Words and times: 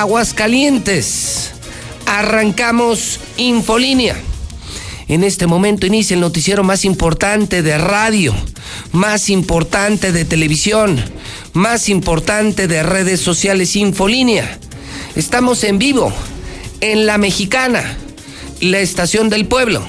Aguascalientes. 0.00 1.52
Arrancamos 2.06 3.20
Infolínea. 3.36 4.16
En 5.06 5.22
este 5.22 5.46
momento 5.46 5.86
inicia 5.86 6.14
el 6.14 6.20
noticiero 6.20 6.64
más 6.64 6.84
importante 6.84 7.62
de 7.62 7.78
radio, 7.78 8.34
más 8.90 9.30
importante 9.30 10.10
de 10.10 10.24
televisión, 10.24 11.00
más 11.52 11.88
importante 11.88 12.66
de 12.66 12.82
redes 12.82 13.20
sociales 13.20 13.76
Infolínea. 13.76 14.58
Estamos 15.14 15.62
en 15.62 15.78
vivo 15.78 16.12
en 16.80 17.06
La 17.06 17.16
Mexicana, 17.16 17.96
la 18.60 18.80
estación 18.80 19.30
del 19.30 19.46
pueblo. 19.46 19.86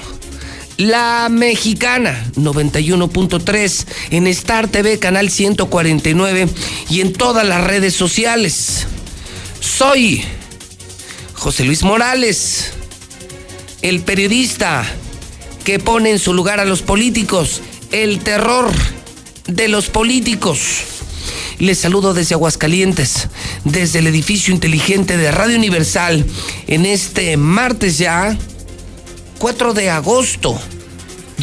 La 0.76 1.26
Mexicana 1.28 2.30
91.3 2.36 3.86
en 4.10 4.26
Star 4.28 4.68
TV 4.68 5.00
canal 5.00 5.30
149 5.30 6.48
y 6.90 7.00
en 7.00 7.12
todas 7.12 7.44
las 7.44 7.64
redes 7.64 7.94
sociales. 7.94 8.86
Soy 9.66 10.22
José 11.34 11.64
Luis 11.64 11.82
Morales, 11.82 12.70
el 13.82 14.00
periodista 14.00 14.86
que 15.64 15.78
pone 15.78 16.12
en 16.12 16.18
su 16.18 16.32
lugar 16.32 16.60
a 16.60 16.64
los 16.64 16.82
políticos, 16.82 17.60
el 17.90 18.20
terror 18.20 18.70
de 19.46 19.68
los 19.68 19.90
políticos. 19.90 20.60
Les 21.58 21.78
saludo 21.78 22.14
desde 22.14 22.36
Aguascalientes, 22.36 23.28
desde 23.64 23.98
el 23.98 24.06
edificio 24.06 24.54
inteligente 24.54 25.18
de 25.18 25.30
Radio 25.30 25.58
Universal, 25.58 26.24
en 26.68 26.86
este 26.86 27.36
martes 27.36 27.98
ya, 27.98 28.38
4 29.38 29.74
de 29.74 29.90
agosto. 29.90 30.58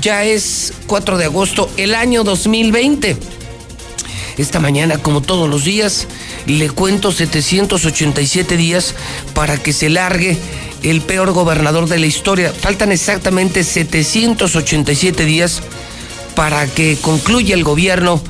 Ya 0.02 0.24
es 0.24 0.74
4 0.88 1.18
de 1.18 1.26
agosto, 1.26 1.70
el 1.78 1.94
año 1.94 2.24
2020. 2.24 3.18
Esta 4.38 4.60
mañana, 4.60 4.98
como 4.98 5.22
todos 5.22 5.50
los 5.50 5.64
días, 5.64 6.08
le 6.48 6.70
cuento 6.70 7.12
787 7.12 8.58
días 8.58 8.96
para 9.34 9.58
que 9.58 9.74
se 9.74 9.90
largue 9.90 10.38
el 10.82 11.02
peor 11.02 11.32
gobernador 11.32 11.88
de 11.88 12.00
la 12.00 12.08
historia. 12.08 12.52
Faltan 12.52 12.92
exactamente 12.92 13.64
787 13.64 15.26
días 15.26 15.62
para 16.36 16.68
que 16.68 16.98
concluya 17.02 17.56
el 17.56 17.64
gobierno 17.64 18.22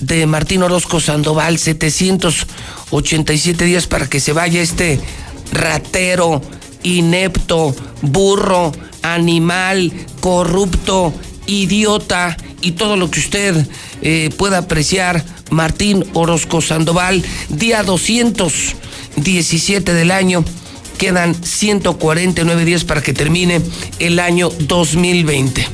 de 0.00 0.26
Martín 0.26 0.62
Orozco 0.62 1.00
Sandoval. 1.00 1.58
787 1.58 3.64
días 3.64 3.86
para 3.86 4.08
que 4.08 4.20
se 4.20 4.32
vaya 4.32 4.62
este 4.62 5.00
ratero, 5.52 6.40
inepto, 6.82 7.74
burro, 8.02 8.72
animal, 9.02 9.92
corrupto, 10.20 11.12
idiota 11.46 12.36
y 12.60 12.72
todo 12.72 12.96
lo 12.96 13.10
que 13.10 13.20
usted 13.20 13.66
eh, 14.02 14.30
pueda 14.36 14.58
apreciar. 14.58 15.24
Martín 15.50 16.04
Orozco 16.14 16.60
Sandoval, 16.60 17.24
día 17.48 17.82
217 17.82 19.94
del 19.94 20.10
año 20.10 20.44
Quedan 20.98 21.32
149 21.32 22.64
días 22.64 22.82
para 22.82 23.00
que 23.00 23.14
termine 23.14 23.62
el 24.00 24.18
año 24.18 24.50
2020. 24.50 25.64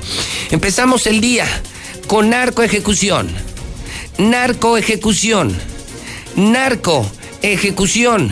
Empezamos 0.50 1.06
el 1.06 1.22
día 1.22 1.46
con 2.06 2.28
narco 2.28 2.62
ejecución. 2.62 3.28
Narco 4.18 4.76
ejecución. 4.76 5.56
Narco 6.36 7.10
ejecución. 7.40 8.30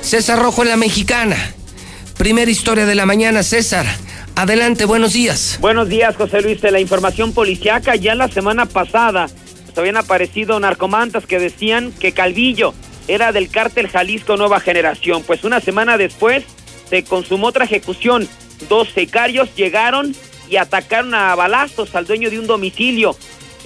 César 0.00 0.40
Rojo 0.40 0.62
en 0.62 0.70
la 0.70 0.76
Mexicana. 0.76 1.36
Primera 2.18 2.50
historia 2.50 2.86
de 2.86 2.96
la 2.96 3.06
mañana, 3.06 3.44
César. 3.44 3.86
Adelante, 4.34 4.84
buenos 4.84 5.12
días. 5.12 5.58
Buenos 5.60 5.88
días, 5.88 6.16
José 6.16 6.42
Luis. 6.42 6.60
De 6.60 6.72
la 6.72 6.80
información 6.80 7.32
policiaca, 7.32 7.94
ya 7.94 8.16
la 8.16 8.26
semana 8.26 8.66
pasada 8.66 9.28
habían 9.80 9.96
aparecido 9.96 10.58
narcomantas 10.60 11.26
que 11.26 11.38
decían 11.38 11.92
que 11.92 12.12
Calvillo 12.12 12.74
era 13.08 13.32
del 13.32 13.50
cártel 13.50 13.88
Jalisco 13.88 14.36
Nueva 14.36 14.60
Generación. 14.60 15.22
Pues 15.22 15.44
una 15.44 15.60
semana 15.60 15.96
después 15.96 16.44
se 16.88 17.04
consumó 17.04 17.48
otra 17.48 17.64
ejecución. 17.64 18.28
Dos 18.68 18.88
secarios 18.88 19.54
llegaron 19.54 20.14
y 20.48 20.56
atacaron 20.56 21.14
a 21.14 21.34
balazos 21.34 21.94
al 21.94 22.06
dueño 22.06 22.30
de 22.30 22.38
un 22.38 22.46
domicilio 22.46 23.16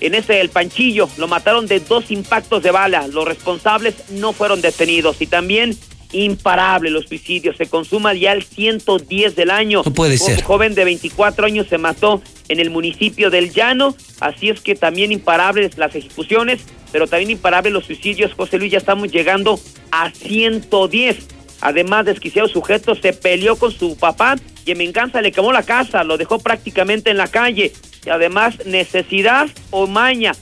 en 0.00 0.14
ese 0.14 0.40
El 0.40 0.50
Panchillo. 0.50 1.08
Lo 1.16 1.28
mataron 1.28 1.66
de 1.66 1.80
dos 1.80 2.10
impactos 2.10 2.62
de 2.62 2.70
bala. 2.70 3.08
Los 3.08 3.26
responsables 3.26 4.10
no 4.10 4.32
fueron 4.32 4.60
detenidos. 4.60 5.20
Y 5.20 5.26
también 5.26 5.76
imparable 6.12 6.90
los 6.90 7.06
suicidios. 7.06 7.56
Se 7.56 7.66
consuma 7.66 8.14
ya 8.14 8.32
el 8.32 8.42
110 8.42 9.36
del 9.36 9.50
año. 9.50 9.82
No 9.84 9.92
puede 9.92 10.18
ser. 10.18 10.38
Un 10.38 10.44
joven 10.44 10.74
de 10.74 10.84
24 10.84 11.46
años 11.46 11.66
se 11.68 11.78
mató 11.78 12.22
en 12.48 12.60
el 12.60 12.70
municipio 12.70 13.30
del 13.30 13.52
Llano. 13.52 13.94
Así 14.20 14.48
es 14.48 14.60
que 14.60 14.74
también 14.74 15.12
imparables 15.12 15.78
las 15.78 15.94
ejecuciones, 15.94 16.62
pero 16.92 17.06
también 17.06 17.30
imparables 17.30 17.72
los 17.72 17.84
suicidios. 17.84 18.34
José 18.34 18.58
Luis, 18.58 18.72
ya 18.72 18.78
estamos 18.78 19.10
llegando 19.10 19.58
a 19.90 20.10
110. 20.10 21.28
Además, 21.60 22.04
desquiciado 22.04 22.48
sujeto 22.48 22.94
se 22.94 23.12
peleó 23.12 23.56
con 23.56 23.72
su 23.72 23.96
papá 23.96 24.36
y 24.64 24.72
en 24.72 24.78
venganza 24.78 25.22
le 25.22 25.32
quemó 25.32 25.52
la 25.52 25.62
casa, 25.62 26.04
lo 26.04 26.18
dejó 26.18 26.38
prácticamente 26.38 27.10
en 27.10 27.16
la 27.16 27.28
calle. 27.28 27.72
Y 28.04 28.10
además, 28.10 28.66
necesidad 28.66 29.48
o 29.70 29.86
maña. 29.86 30.32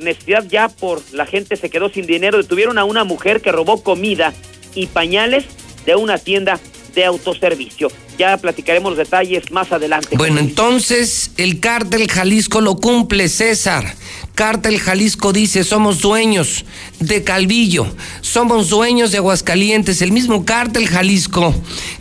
Necesidad 0.00 0.44
ya 0.48 0.68
por 0.68 1.00
la 1.12 1.24
gente 1.24 1.56
se 1.56 1.70
quedó 1.70 1.88
sin 1.88 2.06
dinero. 2.06 2.36
Detuvieron 2.36 2.78
a 2.78 2.84
una 2.84 3.04
mujer 3.04 3.40
que 3.40 3.52
robó 3.52 3.82
comida 3.82 4.34
y 4.76 4.86
pañales 4.86 5.44
de 5.84 5.96
una 5.96 6.18
tienda 6.18 6.60
de 6.94 7.04
autoservicio. 7.04 7.88
Ya 8.18 8.36
platicaremos 8.38 8.90
los 8.90 8.98
detalles 8.98 9.50
más 9.50 9.72
adelante. 9.72 10.16
Bueno, 10.16 10.40
entonces 10.40 11.32
el 11.36 11.60
cártel 11.60 12.10
Jalisco 12.10 12.60
lo 12.60 12.76
cumple, 12.76 13.28
César. 13.28 13.94
Cártel 14.34 14.78
Jalisco 14.78 15.32
dice, 15.32 15.64
somos 15.64 16.00
dueños 16.00 16.64
de 17.00 17.24
Calvillo, 17.24 17.86
somos 18.20 18.68
dueños 18.68 19.10
de 19.10 19.18
Aguascalientes, 19.18 20.02
el 20.02 20.12
mismo 20.12 20.44
cártel 20.44 20.86
Jalisco 20.88 21.54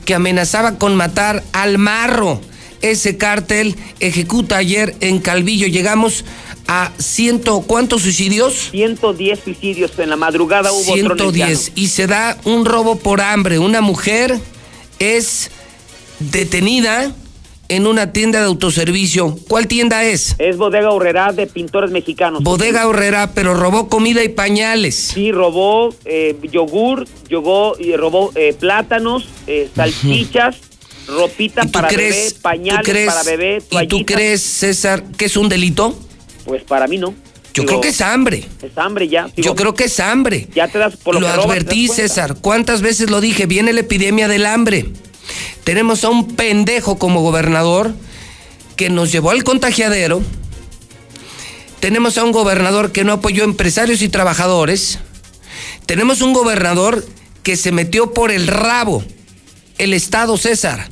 que 0.06 0.16
amenazaba 0.16 0.78
con 0.78 0.96
matar 0.96 1.44
al 1.54 1.78
marro. 1.78 2.42
Ese 2.82 3.18
cártel 3.18 3.76
ejecuta 4.00 4.58
ayer 4.58 4.96
en 5.00 5.20
Calvillo. 5.20 5.68
Llegamos 5.68 6.24
a 6.68 6.92
ciento, 6.98 7.62
¿cuántos 7.62 8.04
suicidios? 8.04 8.70
110 8.72 9.40
suicidios 9.40 9.98
en 10.00 10.10
la 10.10 10.16
madrugada 10.16 10.72
hubo 10.72 10.94
110 10.94 11.74
y 11.76 11.88
se 11.88 12.08
da 12.08 12.38
un 12.44 12.66
robo 12.66 12.98
por 12.98 13.22
hambre. 13.22 13.60
Una 13.60 13.82
mujer 13.82 14.40
es 15.00 15.52
detenida 16.20 17.14
en 17.68 17.88
una 17.88 18.12
tienda 18.12 18.40
de 18.40 18.46
autoservicio. 18.46 19.38
¿Cuál 19.48 19.68
tienda 19.68 20.04
es? 20.04 20.36
Es 20.38 20.58
Bodega 20.58 20.92
Horrera 20.92 21.32
de 21.32 21.48
Pintores 21.48 21.92
Mexicanos. 21.92 22.44
Bodega 22.44 22.88
Horrera, 22.88 23.32
pero 23.34 23.54
robó 23.54 23.90
comida 23.90 24.24
y 24.24 24.30
pañales. 24.30 24.96
Sí, 24.96 25.32
robó 25.32 25.94
eh, 26.06 26.36
yogur, 26.52 27.08
yogó, 27.28 27.76
y 27.80 27.96
robó 27.96 28.32
eh, 28.36 28.56
plátanos, 28.60 29.28
eh, 29.48 29.70
salchichas, 29.76 30.58
ropita 31.08 31.66
para 31.66 31.90
bebé, 31.90 32.32
pañales 32.42 33.08
para 33.08 33.24
bebé, 33.24 33.64
¿Y 33.70 33.88
tú 33.88 34.06
crees, 34.06 34.42
César, 34.42 35.04
que 35.18 35.26
es 35.26 35.38
un 35.38 35.50
delito? 35.50 35.98
Pues 36.46 36.64
para 36.64 36.88
mí 36.88 36.98
no. 36.98 37.14
Yo 37.54 37.66
creo 37.66 37.82
que 37.82 37.90
es 37.90 38.02
hambre. 38.02 38.46
Es 38.62 38.78
hambre 38.78 39.08
ya. 39.08 39.30
Yo 39.38 39.56
creo 39.56 39.74
que 39.74 39.86
es 39.86 40.00
hambre. 40.00 40.48
Ya 40.54 40.68
te 40.68 40.78
das 40.78 40.98
por 40.98 41.16
lo, 41.16 41.22
lo 41.22 41.28
advertí, 41.28 41.88
César. 41.88 42.36
¿Cuántas 42.42 42.82
veces 42.82 43.10
lo 43.10 43.22
dije? 43.22 43.46
Viene 43.46 43.72
la 43.72 43.80
epidemia 43.80 44.28
del 44.28 44.46
hambre. 44.46 44.92
Tenemos 45.64 46.04
a 46.04 46.10
un 46.10 46.36
pendejo 46.36 47.00
como 47.00 47.22
gobernador 47.22 47.94
que 48.76 48.90
nos 48.90 49.12
llevó 49.12 49.32
al 49.32 49.44
contagiadero. 49.44 50.22
Tenemos 51.80 52.18
a 52.18 52.24
un 52.24 52.32
gobernador 52.32 52.92
que 52.92 53.04
no 53.04 53.14
apoyó 53.14 53.44
a 53.44 53.46
empresarios 53.46 54.02
y 54.02 54.10
trabajadores. 54.10 55.00
Tenemos 55.86 56.22
un 56.22 56.34
gobernador 56.34 57.06
que 57.44 57.56
se 57.56 57.72
metió 57.72 58.14
por 58.14 58.32
el 58.32 58.48
rabo 58.48 59.04
el 59.78 59.94
Estado 59.94 60.38
César. 60.38 60.90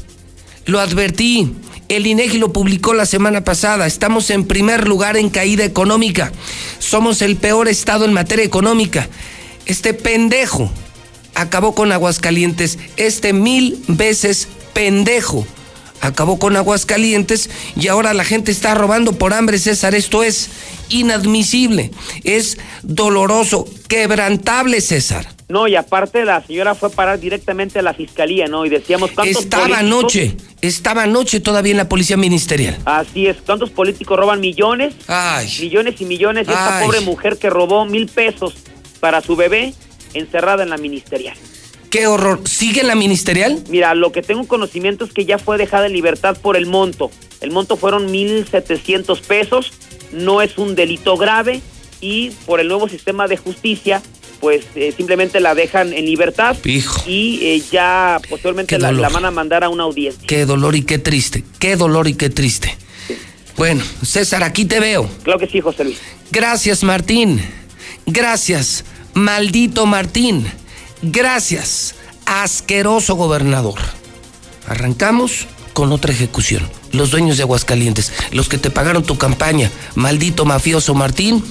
Lo 0.66 0.80
advertí. 0.80 1.54
El 1.96 2.08
INEGI 2.08 2.40
lo 2.40 2.52
publicó 2.52 2.96
la 2.96 3.06
semana 3.06 3.44
pasada. 3.44 3.86
Estamos 3.86 4.32
en 4.32 4.46
primer 4.46 4.88
lugar 4.88 5.16
en 5.16 5.30
caída 5.30 5.64
económica. 5.64 6.32
Somos 6.80 7.22
el 7.22 7.36
peor 7.36 7.68
estado 7.68 8.06
en 8.06 8.14
materia 8.14 8.44
económica. 8.44 9.08
Este 9.68 9.94
pendejo 9.94 10.72
acabó 11.36 11.76
con 11.76 11.92
Aguascalientes. 11.92 12.80
Este 12.98 13.32
mil 13.32 13.84
veces 13.88 14.48
pendejo 14.74 15.46
acabó 16.02 16.40
con 16.40 16.56
Aguascalientes 16.56 17.52
y 17.76 17.88
ahora 17.90 18.16
la 18.16 18.24
gente 18.24 18.52
está 18.52 18.74
robando 18.74 19.14
por 19.14 19.32
hambre, 19.32 19.60
César. 19.60 19.94
Esto 19.94 20.24
es 20.24 20.50
inadmisible, 20.90 21.92
es 22.24 22.58
doloroso, 22.82 23.68
quebrantable, 23.88 24.82
César. 24.82 25.28
No, 25.54 25.68
y 25.68 25.76
aparte 25.76 26.26
la 26.26 26.44
señora 26.44 26.74
fue 26.74 26.90
a 26.90 26.92
parar 26.92 27.20
directamente 27.20 27.78
a 27.78 27.84
la 27.84 27.94
fiscalía, 27.94 28.48
¿no? 28.48 28.66
Y 28.66 28.70
decíamos 28.70 29.12
cuántos 29.12 29.44
Estaba 29.44 29.78
anoche, 29.78 30.36
estaba 30.62 31.04
anoche 31.04 31.42
todavía 31.42 31.70
en 31.70 31.78
la 31.78 31.88
policía 31.88 32.18
ministerial. 32.18 32.76
Así 32.86 33.28
es, 33.28 33.38
¿cuántos 33.46 33.70
políticos 33.70 34.18
roban 34.18 34.40
millones? 34.40 34.96
Ay. 35.06 35.48
Millones 35.60 36.02
y 36.02 36.06
millones. 36.06 36.48
Y 36.48 36.52
esta 36.52 36.80
Ay. 36.80 36.84
pobre 36.84 37.02
mujer 37.02 37.38
que 37.38 37.52
robó 37.52 37.86
mil 37.86 38.08
pesos 38.08 38.56
para 39.00 39.22
su 39.22 39.36
bebé 39.36 39.76
encerrada 40.16 40.64
en 40.64 40.72
la 40.72 40.78
ministerial. 40.78 41.38
Qué 41.92 42.08
horror. 42.08 42.40
¿Sigue 42.50 42.82
en 42.82 42.88
la 42.88 42.96
ministerial? 42.96 43.64
Mira, 43.70 43.94
lo 43.94 44.12
que 44.12 44.24
tengo 44.24 44.48
conocimiento 44.48 45.06
es 45.06 45.14
que 45.14 45.26
ya 45.26 45.38
fue 45.38 45.60
dejada 45.60 45.86
en 45.86 45.94
libertad 45.94 46.36
por 46.36 46.58
el 46.58 46.66
monto. 46.66 47.12
El 47.42 47.52
monto 47.52 47.78
fueron 47.78 48.12
1.700 48.12 49.22
pesos, 49.22 49.72
no 50.14 50.42
es 50.42 50.58
un 50.58 50.74
delito 50.74 51.16
grave 51.16 51.62
y 52.02 52.32
por 52.48 52.60
el 52.60 52.70
nuevo 52.70 52.90
sistema 52.90 53.28
de 53.28 53.38
justicia, 53.38 54.02
pues 54.44 54.66
eh, 54.76 54.92
simplemente 54.92 55.40
la 55.40 55.56
dejan 55.56 55.94
en 55.94 56.04
libertad 56.04 56.58
Hijo. 56.66 57.02
y 57.08 57.40
eh, 57.44 57.64
ya 57.72 58.20
posteriormente 58.30 58.78
la 58.78 58.92
van 59.08 59.24
a 59.24 59.32
mandar 59.32 59.64
a 59.64 59.70
una 59.70 59.84
audiencia. 59.84 60.28
Qué 60.28 60.46
dolor 60.46 60.76
y 60.76 60.82
qué 60.82 61.00
triste. 61.00 61.46
Qué 61.60 61.78
dolor 61.78 62.10
y 62.10 62.16
qué 62.16 62.30
triste. 62.30 62.78
Bueno, 63.56 63.86
César, 64.06 64.44
aquí 64.44 64.66
te 64.66 64.82
veo. 64.82 65.10
Claro 65.24 65.40
que 65.40 65.48
sí, 65.48 65.62
José 65.62 65.86
Luis. 65.86 65.98
Gracias, 66.30 66.84
Martín. 66.84 67.42
Gracias, 68.06 68.84
maldito 69.14 69.86
Martín. 69.86 70.46
Gracias, 71.02 71.96
asqueroso 72.26 73.16
gobernador. 73.16 73.80
Arrancamos 74.68 75.48
con 75.72 75.94
otra 75.94 76.12
ejecución. 76.12 76.70
Los 76.92 77.12
dueños 77.12 77.38
de 77.38 77.44
Aguascalientes, 77.44 78.12
los 78.34 78.50
que 78.50 78.58
te 78.58 78.72
pagaron 78.72 79.04
tu 79.04 79.18
campaña, 79.18 79.72
maldito 79.96 80.44
mafioso 80.44 80.94
Martín, 80.96 81.42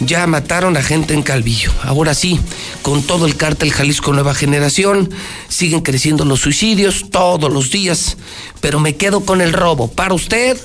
ya 0.00 0.26
mataron 0.26 0.76
a 0.76 0.82
gente 0.82 1.14
en 1.14 1.22
Calvillo. 1.22 1.72
Ahora 1.82 2.14
sí, 2.14 2.40
con 2.82 3.02
todo 3.02 3.26
el 3.26 3.36
cártel 3.36 3.72
Jalisco 3.72 4.12
Nueva 4.12 4.34
Generación, 4.34 5.10
siguen 5.48 5.80
creciendo 5.80 6.24
los 6.24 6.40
suicidios 6.40 7.10
todos 7.10 7.52
los 7.52 7.70
días, 7.70 8.16
pero 8.60 8.80
me 8.80 8.96
quedo 8.96 9.24
con 9.24 9.40
el 9.40 9.52
robo. 9.52 9.88
Para 9.88 10.14
usted, 10.14 10.56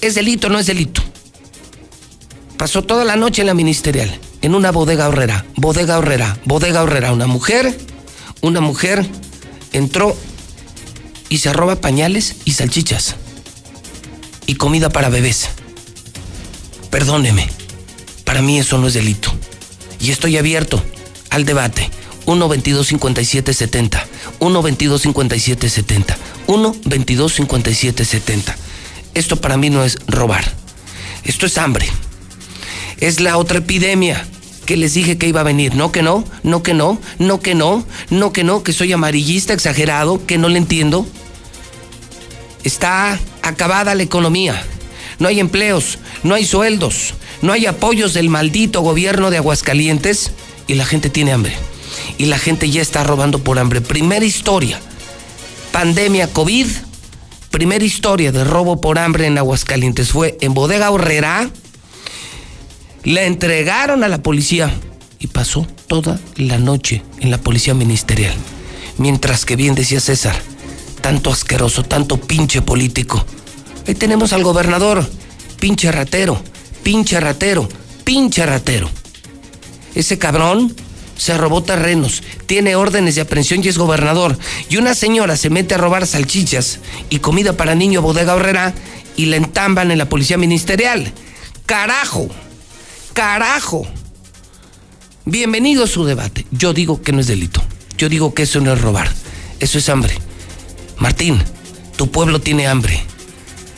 ¿es 0.00 0.14
delito 0.14 0.46
o 0.46 0.50
no 0.50 0.58
es 0.58 0.66
delito? 0.66 1.02
Pasó 2.56 2.82
toda 2.82 3.04
la 3.04 3.16
noche 3.16 3.42
en 3.42 3.48
la 3.48 3.54
ministerial, 3.54 4.18
en 4.42 4.54
una 4.54 4.70
bodega 4.70 5.08
horrera, 5.08 5.44
bodega 5.56 5.98
horrera, 5.98 6.38
bodega 6.44 6.82
horrera. 6.82 7.12
Una 7.12 7.26
mujer, 7.26 7.76
una 8.40 8.60
mujer 8.60 9.06
entró 9.72 10.16
y 11.28 11.38
se 11.38 11.52
roba 11.52 11.76
pañales 11.76 12.36
y 12.44 12.52
salchichas 12.52 13.16
y 14.46 14.54
comida 14.54 14.88
para 14.88 15.08
bebés. 15.08 15.48
Perdóneme, 16.90 17.48
para 18.34 18.42
mí 18.42 18.58
eso 18.58 18.78
no 18.78 18.88
es 18.88 18.94
delito. 18.94 19.32
Y 20.00 20.10
estoy 20.10 20.36
abierto 20.36 20.82
al 21.30 21.44
debate. 21.44 21.88
1 22.26 22.48
22 22.48 22.84
57 22.88 23.54
70 23.54 24.06
1 24.40 24.62
22 24.62 25.02
57 25.02 25.68
70 25.68 26.16
1 26.48 26.76
22 26.84 27.32
57 27.32 28.04
70 28.04 28.56
Esto 29.14 29.40
para 29.40 29.56
mí 29.56 29.70
no 29.70 29.84
es 29.84 29.98
robar. 30.08 30.44
Esto 31.22 31.46
es 31.46 31.58
hambre 31.58 31.86
es 32.98 33.20
la 33.20 33.38
otra 33.38 33.58
epidemia 33.58 34.26
que 34.66 34.76
les 34.76 34.94
dije 34.94 35.16
que 35.16 35.28
iba 35.28 35.42
a 35.42 35.44
venir. 35.44 35.76
No 35.76 35.92
que 35.92 36.02
no, 36.02 36.24
no 36.42 36.64
que 36.64 36.74
no, 36.74 37.00
no 37.20 37.38
que 37.38 37.54
no, 37.54 37.86
no 38.10 38.32
que 38.32 38.42
no, 38.42 38.64
que 38.64 38.72
soy 38.72 38.92
amarillista, 38.92 39.52
exagerado, 39.52 40.26
que 40.26 40.38
no 40.38 40.48
le 40.48 40.58
entiendo. 40.58 41.06
Está 42.64 43.20
acabada 43.42 43.94
la 43.94 44.02
economía. 44.02 44.60
No 45.20 45.28
hay 45.28 45.38
empleos, 45.38 45.98
no 46.24 46.34
hay 46.34 46.44
sueldos, 46.44 47.14
no 47.44 47.52
hay 47.52 47.66
apoyos 47.66 48.14
del 48.14 48.30
maldito 48.30 48.80
gobierno 48.80 49.30
de 49.30 49.36
Aguascalientes 49.36 50.30
y 50.66 50.74
la 50.74 50.86
gente 50.86 51.10
tiene 51.10 51.32
hambre. 51.32 51.54
Y 52.16 52.24
la 52.24 52.38
gente 52.38 52.70
ya 52.70 52.80
está 52.80 53.04
robando 53.04 53.38
por 53.38 53.58
hambre. 53.58 53.82
Primera 53.82 54.24
historia, 54.24 54.80
pandemia 55.70 56.26
COVID, 56.32 56.66
primera 57.50 57.84
historia 57.84 58.32
de 58.32 58.44
robo 58.44 58.80
por 58.80 58.98
hambre 58.98 59.26
en 59.26 59.36
Aguascalientes 59.36 60.08
fue 60.08 60.38
en 60.40 60.54
Bodega 60.54 60.90
Horrera. 60.90 61.50
La 63.02 63.24
entregaron 63.24 64.04
a 64.04 64.08
la 64.08 64.22
policía 64.22 64.72
y 65.18 65.26
pasó 65.26 65.66
toda 65.86 66.18
la 66.36 66.56
noche 66.56 67.02
en 67.20 67.30
la 67.30 67.36
policía 67.36 67.74
ministerial. 67.74 68.34
Mientras 68.96 69.44
que 69.44 69.56
bien 69.56 69.74
decía 69.74 70.00
César, 70.00 70.34
tanto 71.02 71.28
asqueroso, 71.28 71.82
tanto 71.82 72.18
pinche 72.18 72.62
político. 72.62 73.22
Ahí 73.86 73.94
tenemos 73.94 74.32
al 74.32 74.44
gobernador, 74.44 75.06
pinche 75.60 75.92
ratero, 75.92 76.42
pinche 76.84 77.18
ratero, 77.18 77.68
pinche 78.04 78.46
ratero. 78.46 78.88
Ese 79.96 80.18
cabrón 80.18 80.76
se 81.16 81.36
robó 81.36 81.62
terrenos, 81.62 82.22
tiene 82.46 82.76
órdenes 82.76 83.14
de 83.14 83.22
aprehensión 83.22 83.64
y 83.64 83.68
es 83.68 83.78
gobernador. 83.78 84.38
Y 84.68 84.76
una 84.76 84.94
señora 84.94 85.36
se 85.36 85.50
mete 85.50 85.74
a 85.74 85.78
robar 85.78 86.06
salchichas 86.06 86.78
y 87.10 87.18
comida 87.18 87.54
para 87.54 87.74
niño 87.74 88.02
bodega 88.02 88.34
horrera 88.34 88.74
y 89.16 89.26
la 89.26 89.36
entamban 89.36 89.90
en 89.90 89.98
la 89.98 90.08
policía 90.08 90.36
ministerial. 90.36 91.12
¡Carajo! 91.66 92.28
¡Carajo! 93.14 93.86
Bienvenido 95.24 95.84
a 95.84 95.88
su 95.88 96.04
debate. 96.04 96.46
Yo 96.50 96.74
digo 96.74 97.00
que 97.00 97.12
no 97.12 97.20
es 97.20 97.26
delito. 97.26 97.62
Yo 97.96 98.08
digo 98.10 98.34
que 98.34 98.42
eso 98.42 98.60
no 98.60 98.72
es 98.72 98.80
robar. 98.80 99.10
Eso 99.58 99.78
es 99.78 99.88
hambre. 99.88 100.18
Martín, 100.98 101.42
tu 101.96 102.10
pueblo 102.10 102.40
tiene 102.40 102.66
hambre. 102.66 103.02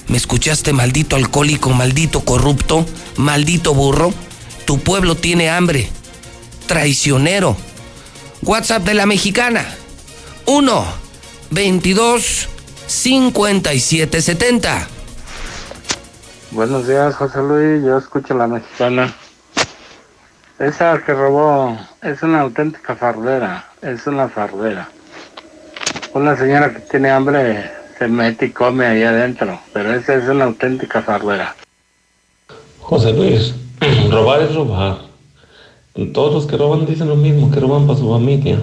¿Me 0.09 0.17
escuchaste, 0.17 0.73
maldito 0.73 1.17
alcohólico, 1.17 1.71
maldito 1.71 2.25
corrupto, 2.25 2.87
maldito 3.17 3.75
burro? 3.75 4.15
Tu 4.65 4.79
pueblo 4.79 5.17
tiene 5.17 5.51
hambre. 5.51 5.89
Traicionero. 6.69 7.57
WhatsApp 8.43 8.85
de 8.85 8.95
la 8.95 9.07
mexicana. 9.07 9.65
1 10.47 10.85
22 11.51 12.49
57 12.87 14.23
70. 14.23 14.89
Buenos 16.53 16.87
días, 16.87 17.17
José 17.17 17.39
Luis. 17.39 17.85
Yo 17.85 17.99
escucho 17.99 18.35
la 18.35 18.47
mexicana. 18.47 19.13
Esa 20.61 21.03
que 21.05 21.15
robó 21.15 21.77
es 22.03 22.23
una 22.23 22.43
auténtica 22.43 22.95
fardera. 22.95 23.71
Es 23.83 24.07
una 24.07 24.29
fardera. 24.29 24.89
Una 26.15 26.37
señora 26.37 26.73
que 26.73 26.81
tiene 26.81 27.11
hambre 27.11 27.71
se 27.99 28.09
mete 28.09 28.47
y 28.47 28.51
come 28.51 28.87
ahí 28.87 29.03
adentro. 29.03 29.61
Pero 29.73 29.95
esa 29.95 30.15
es 30.15 30.29
una 30.29 30.45
auténtica 30.45 31.03
fardera. 31.03 31.55
José 32.81 33.13
Luis, 33.13 33.55
robar 34.11 34.43
es 34.43 34.55
robar. 34.55 34.99
Todos 36.13 36.35
los 36.35 36.47
que 36.47 36.57
roban 36.57 36.85
dicen 36.85 37.09
lo 37.09 37.17
mismo, 37.17 37.51
que 37.51 37.59
roban 37.59 37.87
para 37.87 37.99
su 37.99 38.11
familia. 38.11 38.59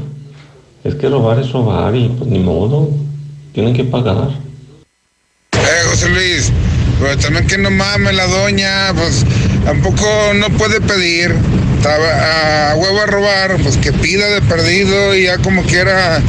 Es 0.83 0.95
que 0.95 1.09
robar 1.09 1.39
es 1.39 1.51
robar 1.51 1.95
y 1.95 2.09
pues 2.09 2.29
ni 2.29 2.39
modo, 2.39 2.89
tienen 3.53 3.73
que 3.73 3.83
pagar. 3.83 4.29
Eh, 5.53 5.83
José 5.89 6.09
Luis, 6.09 6.51
pero 6.99 7.17
también 7.17 7.47
que 7.47 7.57
no 7.57 7.71
mames 7.71 8.15
la 8.15 8.27
doña, 8.27 8.93
pues 8.93 9.25
tampoco 9.65 10.05
no 10.35 10.49
puede 10.51 10.79
pedir. 10.81 11.35
Estaba 11.77 12.71
a 12.71 12.75
huevo 12.75 13.01
a 13.01 13.05
robar, 13.07 13.57
pues 13.61 13.77
que 13.77 13.91
pida 13.91 14.27
de 14.29 14.41
perdido 14.41 15.15
y 15.15 15.23
ya 15.23 15.37
como 15.39 15.63
quiera 15.63 16.21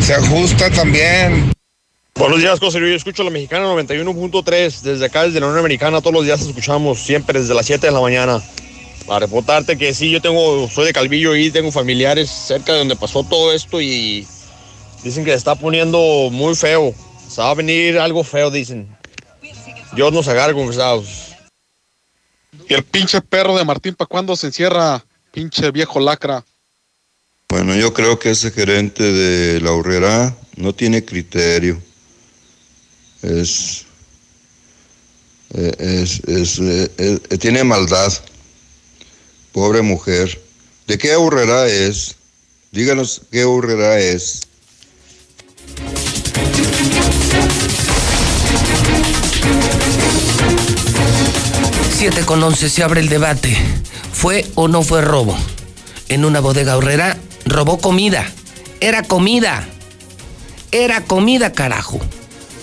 se 0.00 0.14
ajusta 0.14 0.70
también. 0.70 1.54
Buenos 2.16 2.38
días, 2.38 2.60
José 2.60 2.78
Luis. 2.78 2.92
Yo 2.92 2.96
escucho 2.96 3.24
la 3.24 3.30
mexicana 3.30 3.66
91.3 3.66 4.82
desde 4.82 5.04
acá, 5.04 5.24
desde 5.24 5.40
la 5.40 5.46
Unión 5.46 5.58
Americana. 5.58 6.00
Todos 6.00 6.14
los 6.14 6.24
días 6.24 6.40
escuchamos, 6.42 7.00
siempre 7.00 7.40
desde 7.40 7.54
las 7.54 7.66
7 7.66 7.88
de 7.88 7.92
la 7.92 8.00
mañana. 8.00 8.40
Para 9.04 9.26
reportarte 9.26 9.76
que 9.76 9.92
sí, 9.92 10.10
yo 10.10 10.22
tengo, 10.22 10.70
soy 10.70 10.86
de 10.86 10.92
Calvillo 10.92 11.34
y 11.34 11.50
tengo 11.50 11.72
familiares 11.72 12.30
cerca 12.30 12.72
de 12.72 12.78
donde 12.78 12.94
pasó 12.94 13.24
todo 13.24 13.52
esto 13.52 13.80
y 13.80 14.26
dicen 15.02 15.24
que 15.24 15.32
se 15.32 15.36
está 15.36 15.56
poniendo 15.56 16.28
muy 16.30 16.54
feo. 16.54 16.94
Se 17.28 17.42
va 17.42 17.50
a 17.50 17.54
venir 17.54 17.98
algo 17.98 18.22
feo, 18.22 18.48
dicen. 18.50 18.96
Dios 19.96 20.12
nos 20.12 20.28
agarre 20.28 20.54
confesados. 20.54 21.32
Y 22.68 22.74
el 22.74 22.84
pinche 22.84 23.20
perro 23.20 23.58
de 23.58 23.64
Martín, 23.64 23.96
¿para 23.96 24.08
cuándo 24.08 24.36
se 24.36 24.46
encierra? 24.46 25.04
Pinche 25.32 25.72
viejo 25.72 25.98
lacra. 25.98 26.44
Bueno, 27.48 27.74
yo 27.74 27.92
creo 27.92 28.20
que 28.20 28.30
ese 28.30 28.52
gerente 28.52 29.02
de 29.02 29.60
la 29.60 29.72
horrera 29.72 30.34
no 30.56 30.72
tiene 30.72 31.04
criterio. 31.04 31.82
Es. 33.24 33.84
eh, 35.54 35.72
Es, 35.78 36.20
es, 36.26 36.58
eh, 36.58 36.90
eh, 36.98 37.38
tiene 37.38 37.64
maldad. 37.64 38.12
Pobre 39.52 39.82
mujer. 39.82 40.40
¿De 40.86 40.98
qué 40.98 41.14
horrera 41.16 41.66
es? 41.66 42.16
Díganos 42.72 43.22
qué 43.30 43.44
horrera 43.44 43.98
es. 44.00 44.40
Siete 51.96 52.24
con 52.26 52.42
11 52.42 52.68
se 52.68 52.82
abre 52.82 53.00
el 53.00 53.08
debate. 53.08 53.56
¿Fue 54.12 54.46
o 54.54 54.68
no 54.68 54.82
fue 54.82 55.00
robo? 55.02 55.36
En 56.08 56.24
una 56.24 56.40
bodega 56.40 56.76
horrera 56.76 57.16
robó 57.46 57.78
comida. 57.78 58.30
Era 58.80 59.02
comida. 59.02 59.66
Era 60.70 61.04
comida, 61.04 61.52
carajo. 61.52 62.00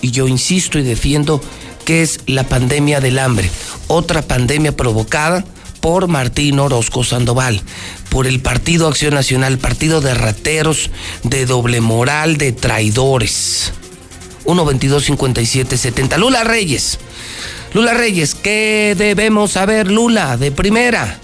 Y 0.02 0.10
yo 0.10 0.28
insisto 0.28 0.78
y 0.78 0.82
defiendo 0.82 1.40
que 1.86 2.02
es 2.02 2.20
la 2.26 2.44
pandemia 2.44 3.00
del 3.00 3.18
hambre. 3.18 3.50
Otra 3.86 4.20
pandemia 4.20 4.76
provocada 4.76 5.44
por 5.80 6.06
Martín 6.08 6.58
Orozco 6.58 7.02
Sandoval, 7.02 7.60
por 8.10 8.26
el 8.26 8.40
Partido 8.40 8.86
Acción 8.86 9.14
Nacional, 9.14 9.58
partido 9.58 10.00
de 10.00 10.14
rateros, 10.14 10.90
de 11.22 11.46
doble 11.46 11.80
moral, 11.80 12.36
de 12.36 12.52
traidores. 12.52 13.72
1-22-57-70. 14.44 16.18
Lula 16.18 16.44
Reyes. 16.44 16.98
Lula 17.72 17.94
Reyes, 17.94 18.34
¿qué 18.34 18.94
debemos 18.98 19.52
saber, 19.52 19.90
Lula, 19.90 20.36
de 20.36 20.52
primera? 20.52 21.18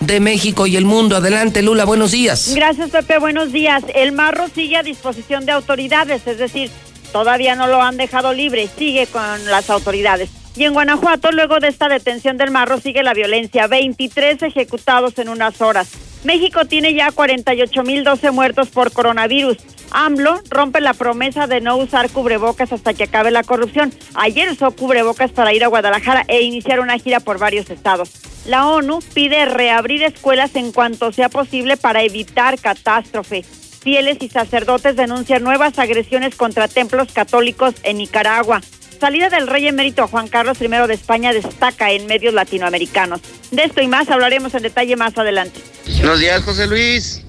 de 0.00 0.20
México 0.20 0.66
y 0.66 0.76
el 0.76 0.84
mundo. 0.84 1.16
Adelante, 1.16 1.62
Lula, 1.62 1.84
buenos 1.84 2.10
días. 2.10 2.52
Gracias, 2.54 2.90
Pepe, 2.90 3.18
buenos 3.18 3.52
días. 3.52 3.82
El 3.94 4.12
marro 4.12 4.48
sigue 4.54 4.76
a 4.76 4.82
disposición 4.82 5.46
de 5.46 5.52
autoridades, 5.52 6.26
es 6.26 6.36
decir, 6.36 6.70
todavía 7.14 7.54
no 7.54 7.68
lo 7.68 7.80
han 7.80 7.96
dejado 7.96 8.32
libre, 8.32 8.68
sigue 8.76 9.06
con 9.06 9.22
las 9.46 9.70
autoridades. 9.70 10.30
Y 10.56 10.64
en 10.64 10.74
Guanajuato, 10.74 11.30
luego 11.30 11.60
de 11.60 11.68
esta 11.68 11.88
detención 11.88 12.36
del 12.36 12.50
marro, 12.50 12.80
sigue 12.80 13.04
la 13.04 13.14
violencia. 13.14 13.68
23 13.68 14.42
ejecutados 14.42 15.16
en 15.20 15.28
unas 15.28 15.60
horas. 15.60 15.92
México 16.24 16.64
tiene 16.64 16.92
ya 16.92 17.12
48.012 17.12 18.32
muertos 18.32 18.68
por 18.70 18.90
coronavirus. 18.90 19.58
AMLO 19.92 20.40
rompe 20.50 20.80
la 20.80 20.92
promesa 20.92 21.46
de 21.46 21.60
no 21.60 21.76
usar 21.76 22.10
cubrebocas 22.10 22.72
hasta 22.72 22.94
que 22.94 23.04
acabe 23.04 23.30
la 23.30 23.44
corrupción. 23.44 23.92
Ayer 24.14 24.50
usó 24.50 24.72
cubrebocas 24.72 25.30
para 25.30 25.54
ir 25.54 25.62
a 25.62 25.68
Guadalajara 25.68 26.24
e 26.26 26.42
iniciar 26.42 26.80
una 26.80 26.98
gira 26.98 27.20
por 27.20 27.38
varios 27.38 27.70
estados. 27.70 28.10
La 28.44 28.66
ONU 28.66 28.98
pide 29.14 29.44
reabrir 29.44 30.02
escuelas 30.02 30.56
en 30.56 30.72
cuanto 30.72 31.12
sea 31.12 31.28
posible 31.28 31.76
para 31.76 32.02
evitar 32.02 32.58
catástrofe. 32.58 33.44
Fieles 33.84 34.16
y 34.20 34.30
sacerdotes 34.30 34.96
denuncian 34.96 35.44
nuevas 35.44 35.78
agresiones 35.78 36.34
contra 36.36 36.68
templos 36.68 37.12
católicos 37.12 37.74
en 37.82 37.98
Nicaragua. 37.98 38.62
Salida 38.98 39.28
del 39.28 39.46
rey 39.46 39.68
emérito 39.68 40.08
Juan 40.08 40.26
Carlos 40.28 40.56
I 40.62 40.68
de 40.68 40.94
España 40.94 41.34
destaca 41.34 41.92
en 41.92 42.06
medios 42.06 42.32
latinoamericanos. 42.32 43.20
De 43.50 43.64
esto 43.64 43.82
y 43.82 43.86
más 43.86 44.08
hablaremos 44.08 44.54
en 44.54 44.62
detalle 44.62 44.96
más 44.96 45.18
adelante. 45.18 45.60
Buenos 45.98 46.18
días, 46.18 46.42
José 46.42 46.66
Luis. 46.66 47.20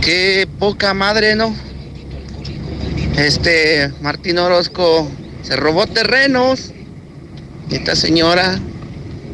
Qué 0.00 0.48
poca 0.58 0.94
madre, 0.94 1.36
¿no? 1.36 1.54
Este 3.18 3.92
Martín 4.00 4.38
Orozco 4.38 5.10
se 5.42 5.56
robó 5.56 5.86
terrenos. 5.86 6.72
Esta 7.70 7.96
señora, 7.96 8.58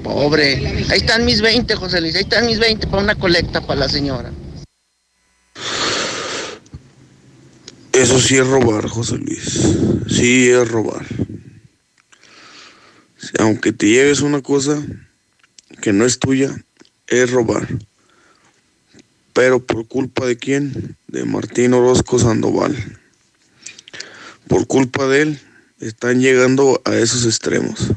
pobre. 0.02 0.84
Ahí 0.90 0.98
están 0.98 1.24
mis 1.24 1.40
20, 1.40 1.76
José 1.76 2.00
Luis. 2.00 2.16
Ahí 2.16 2.22
están 2.22 2.46
mis 2.46 2.58
20 2.58 2.88
para 2.88 3.04
una 3.04 3.14
colecta 3.14 3.60
para 3.60 3.78
la 3.78 3.88
señora. 3.88 4.32
Eso 7.92 8.18
sí 8.18 8.38
es 8.38 8.46
robar, 8.46 8.88
José 8.88 9.18
Luis. 9.18 9.60
Sí 10.08 10.48
es 10.48 10.68
robar. 10.68 11.06
aunque 13.38 13.72
te 13.72 13.86
lleves 13.86 14.20
una 14.20 14.42
cosa 14.42 14.82
que 15.80 15.92
no 15.92 16.04
es 16.06 16.18
tuya, 16.18 16.52
es 17.06 17.30
robar. 17.30 17.68
Pero 19.34 19.64
por 19.64 19.86
culpa 19.86 20.26
de 20.26 20.36
quién? 20.36 20.96
De 21.06 21.24
Martín 21.24 21.74
Orozco 21.74 22.18
Sandoval. 22.18 22.74
Por 24.48 24.66
culpa 24.66 25.06
de 25.06 25.22
él, 25.22 25.40
están 25.78 26.20
llegando 26.20 26.80
a 26.84 26.96
esos 26.96 27.24
extremos. 27.24 27.92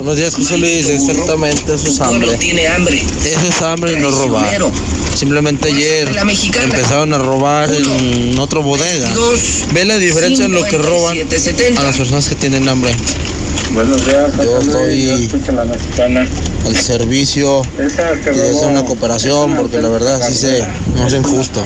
Buenos 0.00 0.16
días, 0.16 0.34
José 0.34 0.56
Luis. 0.56 0.88
Exactamente, 0.88 1.74
eso 1.74 1.88
es 1.88 2.00
hambre. 2.00 2.34
tiene 2.38 2.66
hambre. 2.66 3.04
Eso 3.22 3.46
es 3.46 3.60
hambre 3.60 3.92
y 3.92 3.96
no 3.96 4.10
robar. 4.10 4.72
Simplemente 5.14 5.68
ayer 5.68 6.08
empezaron 6.62 7.12
a 7.12 7.18
robar 7.18 7.68
en 7.70 8.38
otra 8.38 8.60
bodega. 8.60 9.10
Ve 9.74 9.84
la 9.84 9.98
diferencia 9.98 10.46
en 10.46 10.52
lo 10.52 10.64
que 10.64 10.78
roban 10.78 11.18
a 11.18 11.82
las 11.82 11.98
personas 11.98 12.30
que 12.30 12.34
tienen 12.34 12.66
hambre. 12.66 12.96
Buenos 13.74 14.06
días, 14.06 14.32
Yo 14.42 14.58
estoy 14.58 15.20
al 16.64 16.76
servicio 16.76 17.62
y 17.78 18.38
de 18.38 18.50
hacer 18.50 18.68
una 18.68 18.84
cooperación 18.86 19.54
porque 19.54 19.82
la 19.82 19.90
verdad 19.90 20.26
sí 20.26 20.34
se 20.34 20.66
no 20.96 21.06
es 21.06 21.12
injusto. 21.12 21.62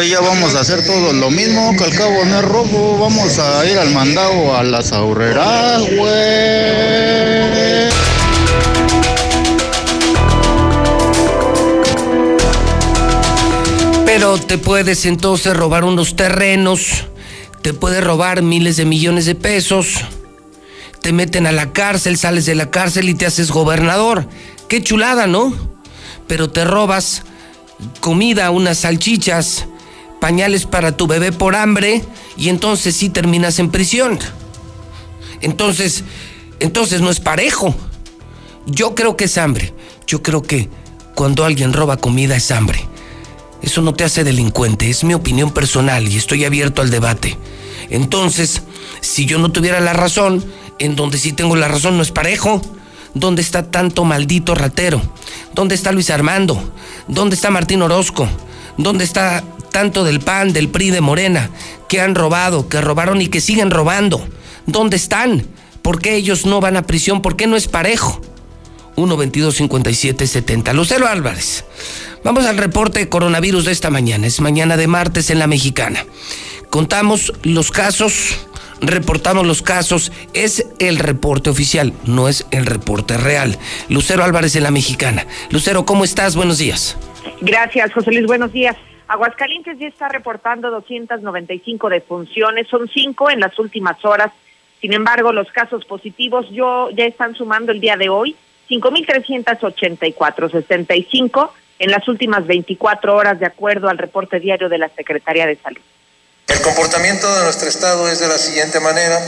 Pues 0.00 0.08
ya 0.08 0.20
vamos 0.22 0.54
a 0.54 0.60
hacer 0.60 0.82
todo 0.86 1.12
lo 1.12 1.30
mismo, 1.30 1.76
que 1.76 1.84
al 1.84 1.94
cabo 1.94 2.24
no 2.24 2.38
es 2.38 2.42
robo, 2.42 2.96
vamos 2.96 3.38
a 3.38 3.66
ir 3.66 3.76
al 3.76 3.90
mandado 3.90 4.56
a 4.56 4.62
las 4.62 4.92
ahorreras, 4.92 5.82
güey. 5.94 6.10
Pero 14.06 14.38
te 14.38 14.56
puedes 14.56 15.04
entonces 15.04 15.54
robar 15.54 15.84
unos 15.84 16.16
terrenos, 16.16 17.04
te 17.60 17.74
puedes 17.74 18.02
robar 18.02 18.40
miles 18.40 18.78
de 18.78 18.86
millones 18.86 19.26
de 19.26 19.34
pesos 19.34 19.98
te 21.02 21.12
meten 21.12 21.46
a 21.46 21.52
la 21.52 21.74
cárcel, 21.74 22.16
sales 22.16 22.46
de 22.46 22.54
la 22.54 22.70
cárcel 22.70 23.10
y 23.10 23.14
te 23.14 23.26
haces 23.26 23.50
gobernador. 23.50 24.26
Qué 24.66 24.82
chulada, 24.82 25.26
¿no? 25.26 25.52
Pero 26.26 26.48
te 26.48 26.64
robas 26.64 27.22
comida, 28.00 28.50
unas 28.50 28.78
salchichas, 28.78 29.66
pañales 30.20 30.66
para 30.66 30.96
tu 30.96 31.06
bebé 31.06 31.32
por 31.32 31.56
hambre 31.56 32.04
y 32.36 32.48
entonces 32.48 32.94
sí 32.94 33.08
terminas 33.08 33.58
en 33.58 33.70
prisión. 33.70 34.18
Entonces, 35.40 36.04
entonces 36.60 37.00
no 37.00 37.10
es 37.10 37.20
parejo. 37.20 37.74
Yo 38.66 38.94
creo 38.94 39.16
que 39.16 39.24
es 39.24 39.38
hambre. 39.38 39.72
Yo 40.06 40.22
creo 40.22 40.42
que 40.42 40.68
cuando 41.14 41.44
alguien 41.44 41.72
roba 41.72 41.96
comida 41.96 42.36
es 42.36 42.50
hambre. 42.50 42.86
Eso 43.62 43.82
no 43.82 43.94
te 43.94 44.04
hace 44.04 44.24
delincuente, 44.24 44.88
es 44.88 45.04
mi 45.04 45.12
opinión 45.12 45.50
personal 45.50 46.08
y 46.08 46.16
estoy 46.16 46.44
abierto 46.44 46.80
al 46.80 46.90
debate. 46.90 47.36
Entonces, 47.90 48.62
si 49.00 49.26
yo 49.26 49.38
no 49.38 49.52
tuviera 49.52 49.80
la 49.80 49.92
razón, 49.92 50.42
en 50.78 50.96
donde 50.96 51.18
sí 51.18 51.32
tengo 51.32 51.56
la 51.56 51.68
razón, 51.68 51.96
no 51.96 52.02
es 52.02 52.10
parejo. 52.10 52.62
¿Dónde 53.12 53.42
está 53.42 53.70
tanto 53.70 54.04
maldito 54.04 54.54
ratero? 54.54 55.02
¿Dónde 55.52 55.74
está 55.74 55.92
Luis 55.92 56.10
Armando? 56.10 56.72
¿Dónde 57.08 57.34
está 57.34 57.50
Martín 57.50 57.82
Orozco? 57.82 58.28
¿Dónde 58.78 59.04
está 59.04 59.42
tanto 59.70 60.04
del 60.04 60.20
PAN, 60.20 60.52
del 60.52 60.68
PRI, 60.68 60.90
de 60.90 61.00
Morena, 61.00 61.50
que 61.88 62.00
han 62.00 62.14
robado, 62.14 62.68
que 62.68 62.80
robaron 62.80 63.20
y 63.20 63.28
que 63.28 63.40
siguen 63.40 63.70
robando? 63.70 64.26
¿Dónde 64.66 64.96
están? 64.96 65.46
¿Por 65.82 66.00
qué 66.00 66.16
ellos 66.16 66.46
no 66.46 66.60
van 66.60 66.76
a 66.76 66.82
prisión? 66.82 67.22
¿Por 67.22 67.36
qué 67.36 67.46
no 67.46 67.56
es 67.56 67.68
parejo? 67.68 68.20
1 68.96 69.16
22 69.16 69.54
57 69.56 70.26
70. 70.26 70.72
Lucero 70.72 71.06
Álvarez. 71.06 71.64
Vamos 72.22 72.44
al 72.44 72.58
reporte 72.58 72.98
de 72.98 73.08
coronavirus 73.08 73.64
de 73.64 73.72
esta 73.72 73.88
mañana. 73.88 74.26
Es 74.26 74.40
mañana 74.40 74.76
de 74.76 74.86
martes 74.86 75.30
en 75.30 75.38
la 75.38 75.46
mexicana. 75.46 76.04
Contamos 76.68 77.32
los 77.42 77.70
casos 77.70 78.36
reportamos 78.80 79.46
los 79.46 79.62
casos, 79.62 80.12
es 80.32 80.66
el 80.78 80.98
reporte 80.98 81.50
oficial, 81.50 81.92
no 82.04 82.28
es 82.28 82.46
el 82.50 82.66
reporte 82.66 83.16
real. 83.16 83.58
Lucero 83.88 84.24
Álvarez 84.24 84.56
en 84.56 84.62
la 84.62 84.70
Mexicana. 84.70 85.26
Lucero, 85.50 85.84
¿cómo 85.84 86.04
estás? 86.04 86.36
Buenos 86.36 86.58
días. 86.58 86.96
Gracias, 87.40 87.92
José 87.92 88.10
Luis. 88.12 88.26
Buenos 88.26 88.52
días. 88.52 88.76
Aguascalientes 89.10 89.76
ya 89.76 89.88
está 89.88 90.08
reportando 90.08 90.70
295 90.70 91.88
defunciones, 91.88 92.68
son 92.68 92.88
cinco 92.88 93.28
en 93.28 93.40
las 93.40 93.58
últimas 93.58 94.04
horas. 94.04 94.30
Sin 94.80 94.92
embargo, 94.92 95.32
los 95.32 95.50
casos 95.50 95.84
positivos 95.84 96.48
yo, 96.50 96.90
ya 96.90 97.06
están 97.06 97.34
sumando 97.34 97.72
el 97.72 97.80
día 97.80 97.96
de 97.96 98.08
hoy 98.08 98.36
5.384, 98.70 100.52
65 100.52 101.52
en 101.80 101.90
las 101.90 102.06
últimas 102.06 102.46
24 102.46 103.16
horas, 103.16 103.40
de 103.40 103.46
acuerdo 103.46 103.88
al 103.88 103.98
reporte 103.98 104.38
diario 104.38 104.68
de 104.68 104.78
la 104.78 104.88
Secretaría 104.90 105.48
de 105.48 105.56
Salud. 105.56 105.80
El 106.46 106.60
comportamiento 106.62 107.26
de 107.34 107.42
nuestro 107.42 107.68
estado 107.68 108.08
es 108.08 108.20
de 108.20 108.28
la 108.28 108.38
siguiente 108.38 108.78
manera. 108.78 109.18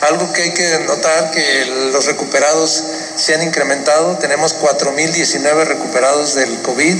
Algo 0.00 0.32
que 0.32 0.42
hay 0.42 0.54
que 0.54 0.84
notar 0.84 1.30
que 1.30 1.90
los 1.92 2.06
recuperados 2.06 2.70
se 2.70 3.36
han 3.36 3.42
incrementado. 3.44 4.18
Tenemos 4.18 4.60
4.019 4.60 5.64
recuperados 5.64 6.34
del 6.34 6.60
COVID, 6.62 6.96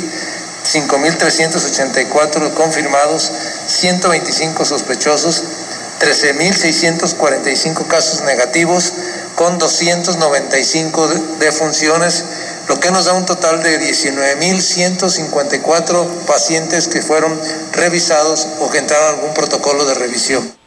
5.384 0.64 2.54
confirmados, 2.54 3.30
125 3.66 4.64
sospechosos, 4.64 5.44
13.645 6.00 7.86
casos 7.86 8.22
negativos 8.22 8.92
con 9.36 9.58
295 9.58 11.08
defunciones 11.38 12.24
lo 12.68 12.78
que 12.80 12.90
nos 12.90 13.06
da 13.06 13.14
un 13.14 13.24
total 13.26 13.62
de 13.62 13.80
19.154 13.80 16.06
pacientes 16.26 16.88
que 16.88 17.00
fueron 17.02 17.38
revisados 17.72 18.46
o 18.60 18.70
que 18.70 18.78
entraron 18.78 19.06
a 19.06 19.10
algún 19.10 19.34
protocolo 19.34 19.84
de 19.84 19.94
revisión. 19.94 20.61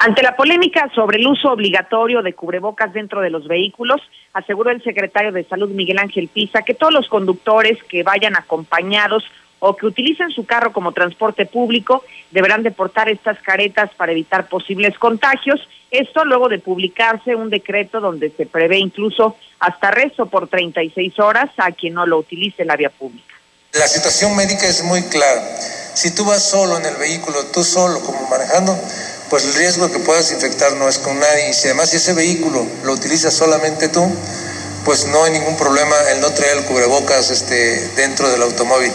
Ante 0.00 0.22
la 0.22 0.36
polémica 0.36 0.88
sobre 0.94 1.18
el 1.18 1.26
uso 1.26 1.50
obligatorio 1.50 2.22
de 2.22 2.32
cubrebocas 2.32 2.92
dentro 2.92 3.20
de 3.20 3.30
los 3.30 3.48
vehículos, 3.48 4.00
aseguró 4.32 4.70
el 4.70 4.80
secretario 4.84 5.32
de 5.32 5.42
Salud 5.42 5.70
Miguel 5.70 5.98
Ángel 5.98 6.28
Pisa 6.28 6.62
que 6.62 6.74
todos 6.74 6.92
los 6.92 7.08
conductores 7.08 7.82
que 7.82 8.04
vayan 8.04 8.36
acompañados 8.36 9.24
o 9.58 9.76
que 9.76 9.86
utilicen 9.86 10.30
su 10.30 10.46
carro 10.46 10.72
como 10.72 10.92
transporte 10.92 11.46
público 11.46 12.04
deberán 12.30 12.62
de 12.62 12.70
portar 12.70 13.08
estas 13.08 13.40
caretas 13.40 13.90
para 13.96 14.12
evitar 14.12 14.48
posibles 14.48 14.96
contagios. 14.98 15.68
Esto 15.90 16.24
luego 16.24 16.48
de 16.48 16.60
publicarse 16.60 17.34
un 17.34 17.50
decreto 17.50 18.00
donde 18.00 18.30
se 18.30 18.46
prevé 18.46 18.78
incluso 18.78 19.36
hasta 19.58 19.88
arresto 19.88 20.26
por 20.26 20.46
36 20.46 21.18
horas 21.18 21.50
a 21.56 21.72
quien 21.72 21.94
no 21.94 22.06
lo 22.06 22.18
utilice 22.18 22.62
en 22.62 22.68
la 22.68 22.76
vía 22.76 22.90
pública. 22.90 23.37
La 23.72 23.86
situación 23.86 24.34
médica 24.34 24.66
es 24.66 24.82
muy 24.82 25.02
clara. 25.02 25.42
Si 25.92 26.10
tú 26.10 26.24
vas 26.24 26.42
solo 26.42 26.78
en 26.78 26.86
el 26.86 26.96
vehículo, 26.96 27.44
tú 27.52 27.62
solo 27.62 28.00
como 28.00 28.26
manejando, 28.26 28.74
pues 29.28 29.44
el 29.44 29.52
riesgo 29.52 29.92
que 29.92 29.98
puedas 29.98 30.32
infectar 30.32 30.72
no 30.76 30.88
es 30.88 30.96
con 30.96 31.20
nadie. 31.20 31.50
Y 31.50 31.52
si 31.52 31.66
además 31.66 31.92
ese 31.92 32.14
vehículo 32.14 32.66
lo 32.82 32.92
utilizas 32.94 33.34
solamente 33.34 33.88
tú, 33.88 34.10
pues 34.86 35.04
no 35.04 35.22
hay 35.22 35.32
ningún 35.32 35.54
problema 35.58 35.94
el 36.12 36.20
no 36.22 36.32
traer 36.32 36.56
el 36.56 36.64
cubrebocas 36.64 37.28
este, 37.30 37.86
dentro 37.88 38.30
del 38.30 38.40
automóvil. 38.40 38.90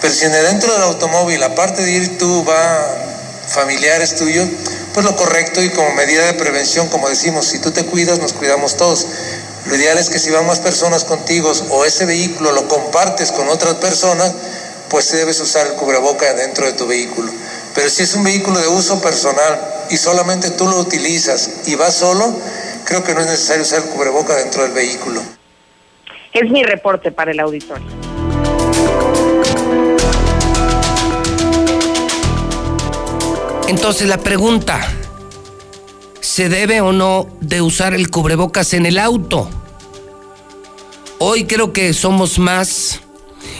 Pero 0.00 0.12
si 0.12 0.26
dentro 0.26 0.72
del 0.72 0.82
automóvil, 0.82 1.40
aparte 1.44 1.82
de 1.82 1.92
ir 1.92 2.18
tú, 2.18 2.44
va 2.44 3.06
familiares 3.46 4.16
tuyos, 4.16 4.48
pues 4.92 5.06
lo 5.06 5.14
correcto 5.14 5.62
y 5.62 5.70
como 5.70 5.94
medida 5.94 6.26
de 6.26 6.34
prevención, 6.34 6.88
como 6.88 7.08
decimos, 7.08 7.46
si 7.46 7.60
tú 7.60 7.70
te 7.70 7.84
cuidas, 7.86 8.18
nos 8.18 8.32
cuidamos 8.32 8.76
todos. 8.76 9.06
Lo 9.66 9.74
ideal 9.74 9.98
es 9.98 10.10
que 10.10 10.18
si 10.18 10.30
van 10.30 10.46
más 10.46 10.60
personas 10.60 11.04
contigo 11.04 11.50
o 11.70 11.84
ese 11.84 12.04
vehículo 12.04 12.52
lo 12.52 12.68
compartes 12.68 13.32
con 13.32 13.48
otras 13.48 13.74
personas, 13.74 14.32
pues 14.88 15.10
debes 15.10 15.40
usar 15.40 15.66
el 15.66 15.72
cubreboca 15.74 16.32
dentro 16.34 16.66
de 16.66 16.72
tu 16.74 16.86
vehículo. 16.86 17.32
Pero 17.74 17.88
si 17.90 18.04
es 18.04 18.14
un 18.14 18.22
vehículo 18.22 18.60
de 18.60 18.68
uso 18.68 19.00
personal 19.00 19.58
y 19.90 19.96
solamente 19.96 20.50
tú 20.50 20.68
lo 20.68 20.78
utilizas 20.78 21.50
y 21.66 21.74
vas 21.74 21.94
solo, 21.94 22.32
creo 22.84 23.02
que 23.02 23.12
no 23.14 23.20
es 23.20 23.26
necesario 23.26 23.62
usar 23.62 23.82
el 23.82 23.88
cubreboca 23.90 24.36
dentro 24.36 24.62
del 24.62 24.72
vehículo. 24.72 25.20
Es 26.32 26.50
mi 26.50 26.62
reporte 26.62 27.10
para 27.10 27.32
el 27.32 27.40
auditorio. 27.40 27.86
Entonces 33.68 34.06
la 34.06 34.18
pregunta, 34.18 34.80
¿se 36.26 36.48
debe 36.48 36.80
o 36.80 36.92
no 36.92 37.28
de 37.40 37.62
usar 37.62 37.94
el 37.94 38.10
cubrebocas 38.10 38.74
en 38.74 38.84
el 38.84 38.98
auto? 38.98 39.48
Hoy 41.20 41.44
creo 41.44 41.72
que 41.72 41.94
somos 41.94 42.40
más 42.40 43.00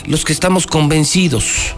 los 0.04 0.24
que 0.24 0.32
estamos 0.32 0.66
convencidos 0.66 1.76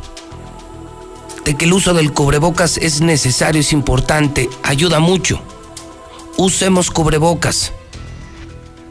de 1.45 1.57
que 1.57 1.67
el 1.67 1.75
uso 1.75 1.93
del 1.93 2.15
cubrebocas 2.15 2.79
es 2.79 3.03
necesario, 3.03 3.61
es 3.61 3.75
importante, 3.75 4.49
ayuda 4.63 4.99
mucho. 4.99 5.41
Usemos 6.39 6.91
cubrebocas. 6.91 7.73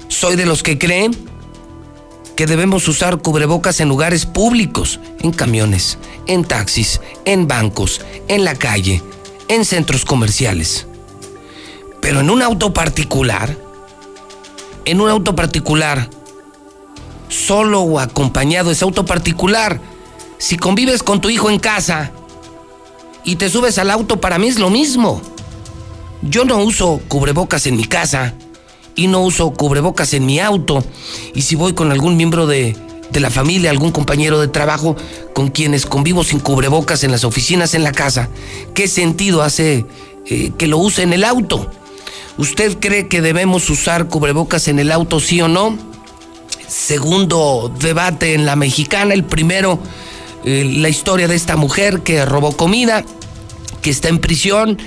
Soy 0.08 0.36
de 0.36 0.46
los 0.46 0.62
que 0.62 0.78
creen 0.78 1.18
que 2.36 2.46
debemos 2.46 2.88
usar 2.88 3.18
cubrebocas 3.18 3.80
en 3.80 3.90
lugares 3.90 4.28
públicos, 4.28 5.00
en 5.20 5.32
camiones, 5.32 5.98
en 6.28 6.46
taxis, 6.46 7.02
en 7.26 7.48
bancos, 7.48 8.02
en 8.28 8.46
la 8.46 8.54
calle, 8.54 9.02
en 9.48 9.66
centros 9.66 10.06
comerciales. 10.06 10.87
Pero 12.02 12.20
en 12.20 12.30
un 12.30 12.42
auto 12.42 12.74
particular, 12.74 13.58
en 14.86 15.02
un 15.02 15.10
auto 15.10 15.36
particular, 15.36 16.10
solo 17.30 17.82
o 17.82 18.00
acompañado, 18.00 18.72
es 18.72 18.82
auto 18.82 19.06
particular. 19.06 19.80
Si 20.38 20.58
convives 20.58 21.04
con 21.04 21.22
tu 21.22 21.30
hijo 21.30 21.50
en 21.50 21.60
casa 21.60 22.12
y 23.24 23.36
te 23.36 23.50
subes 23.50 23.78
al 23.78 23.92
auto, 23.92 24.22
para 24.22 24.38
mí 24.38 24.48
es 24.48 24.60
lo 24.60 24.70
mismo. 24.70 25.22
Yo 26.22 26.46
no 26.46 26.58
uso 26.60 27.02
cubrebocas 27.08 27.68
en 27.68 27.76
mi 27.76 27.86
casa 27.86 28.34
y 28.96 29.08
no 29.08 29.22
uso 29.22 29.52
cubrebocas 29.52 30.14
en 30.14 30.26
mi 30.26 30.40
auto. 30.40 30.84
Y 31.34 31.42
si 31.42 31.56
voy 31.56 31.74
con 31.74 31.92
algún 31.92 32.18
miembro 32.18 32.48
de, 32.48 32.76
de 33.12 33.20
la 33.20 33.30
familia, 33.30 33.70
algún 33.70 33.92
compañero 33.92 34.40
de 34.40 34.48
trabajo 34.48 34.96
con 35.34 35.50
quienes 35.50 35.86
convivo 35.86 36.24
sin 36.24 36.40
cubrebocas 36.40 37.04
en 37.04 37.12
las 37.12 37.24
oficinas, 37.24 37.74
en 37.74 37.84
la 37.84 37.92
casa, 37.92 38.30
¿qué 38.74 38.88
sentido 38.88 39.42
hace 39.42 39.86
eh, 40.26 40.52
que 40.58 40.68
lo 40.68 40.78
use 40.78 41.04
en 41.04 41.14
el 41.14 41.24
auto? 41.24 41.70
¿Usted 42.38 42.78
cree 42.80 43.08
que 43.08 43.22
debemos 43.22 43.70
usar 43.70 44.08
cubrebocas 44.08 44.68
en 44.68 44.80
el 44.80 44.92
auto, 44.92 45.20
sí 45.20 45.42
o 45.42 45.48
no? 45.48 45.78
Segundo 46.68 47.74
debate 47.80 48.34
en 48.34 48.46
la 48.46 48.56
mexicana, 48.56 49.14
el 49.14 49.24
primero, 49.24 49.80
eh, 50.44 50.70
la 50.78 50.90
historia 50.90 51.28
de 51.28 51.36
esta 51.36 51.56
mujer 51.56 52.02
que 52.02 52.26
robó 52.26 52.56
comida, 52.56 53.04
que 53.82 53.90
está 53.90 54.10
en 54.10 54.20
prisión 54.20 54.78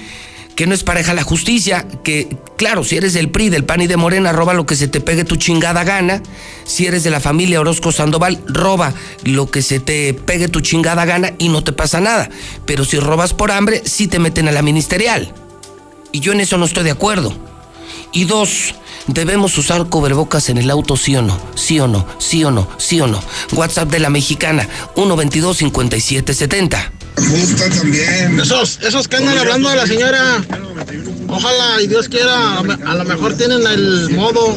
que 0.60 0.66
no 0.66 0.74
es 0.74 0.84
pareja 0.84 1.14
la 1.14 1.22
justicia, 1.22 1.86
que 2.04 2.36
claro, 2.58 2.84
si 2.84 2.94
eres 2.98 3.14
del 3.14 3.30
PRI, 3.30 3.48
del 3.48 3.64
PAN 3.64 3.80
y 3.80 3.86
de 3.86 3.96
Morena, 3.96 4.30
roba 4.30 4.52
lo 4.52 4.66
que 4.66 4.76
se 4.76 4.88
te 4.88 5.00
pegue 5.00 5.24
tu 5.24 5.36
chingada 5.36 5.84
gana. 5.84 6.22
Si 6.64 6.86
eres 6.86 7.02
de 7.02 7.08
la 7.08 7.18
familia 7.18 7.62
Orozco 7.62 7.92
Sandoval, 7.92 8.42
roba 8.46 8.92
lo 9.24 9.50
que 9.50 9.62
se 9.62 9.80
te 9.80 10.12
pegue 10.12 10.48
tu 10.48 10.60
chingada 10.60 11.06
gana 11.06 11.32
y 11.38 11.48
no 11.48 11.64
te 11.64 11.72
pasa 11.72 12.02
nada. 12.02 12.28
Pero 12.66 12.84
si 12.84 12.98
robas 12.98 13.32
por 13.32 13.50
hambre, 13.52 13.80
sí 13.86 14.06
te 14.06 14.18
meten 14.18 14.48
a 14.48 14.52
la 14.52 14.60
ministerial. 14.60 15.32
Y 16.12 16.20
yo 16.20 16.32
en 16.32 16.40
eso 16.40 16.58
no 16.58 16.64
estoy 16.64 16.84
de 16.84 16.90
acuerdo. 16.90 17.32
Y 18.12 18.24
dos, 18.24 18.74
debemos 19.06 19.56
usar 19.56 19.86
cubrebocas 19.88 20.48
en 20.48 20.58
el 20.58 20.70
auto, 20.70 20.96
sí 20.96 21.14
o 21.16 21.22
no, 21.22 21.38
sí 21.54 21.78
o 21.78 21.86
no, 21.86 22.06
sí 22.18 22.42
o 22.44 22.50
no, 22.50 22.68
sí 22.78 23.00
o 23.00 23.06
no. 23.06 23.22
WhatsApp 23.52 23.90
de 23.90 24.00
la 24.00 24.10
mexicana, 24.10 24.68
122 24.94 25.56
5770 25.56 26.92
gusta 27.28 27.68
también. 27.68 28.40
Esos, 28.40 28.78
esos 28.82 29.08
que 29.08 29.16
andan 29.16 29.38
hablando 29.38 29.68
de 29.70 29.76
la 29.76 29.86
señora, 29.86 30.44
ojalá 31.28 31.80
y 31.82 31.86
Dios 31.86 32.08
quiera, 32.08 32.58
a 32.58 32.94
lo 32.94 33.04
mejor 33.04 33.34
tienen 33.34 33.66
el 33.66 34.10
modo. 34.10 34.56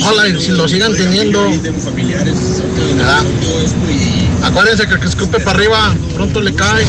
Ojalá 0.00 0.28
y 0.28 0.40
si 0.40 0.52
lo 0.52 0.68
sigan 0.68 0.94
teniendo. 0.94 1.46
Acuérdense 4.42 4.86
que 4.86 4.94
el 4.94 5.00
que 5.00 5.06
escupe 5.06 5.40
para 5.40 5.58
arriba, 5.58 5.94
pronto 6.14 6.40
le 6.40 6.54
cae. 6.54 6.86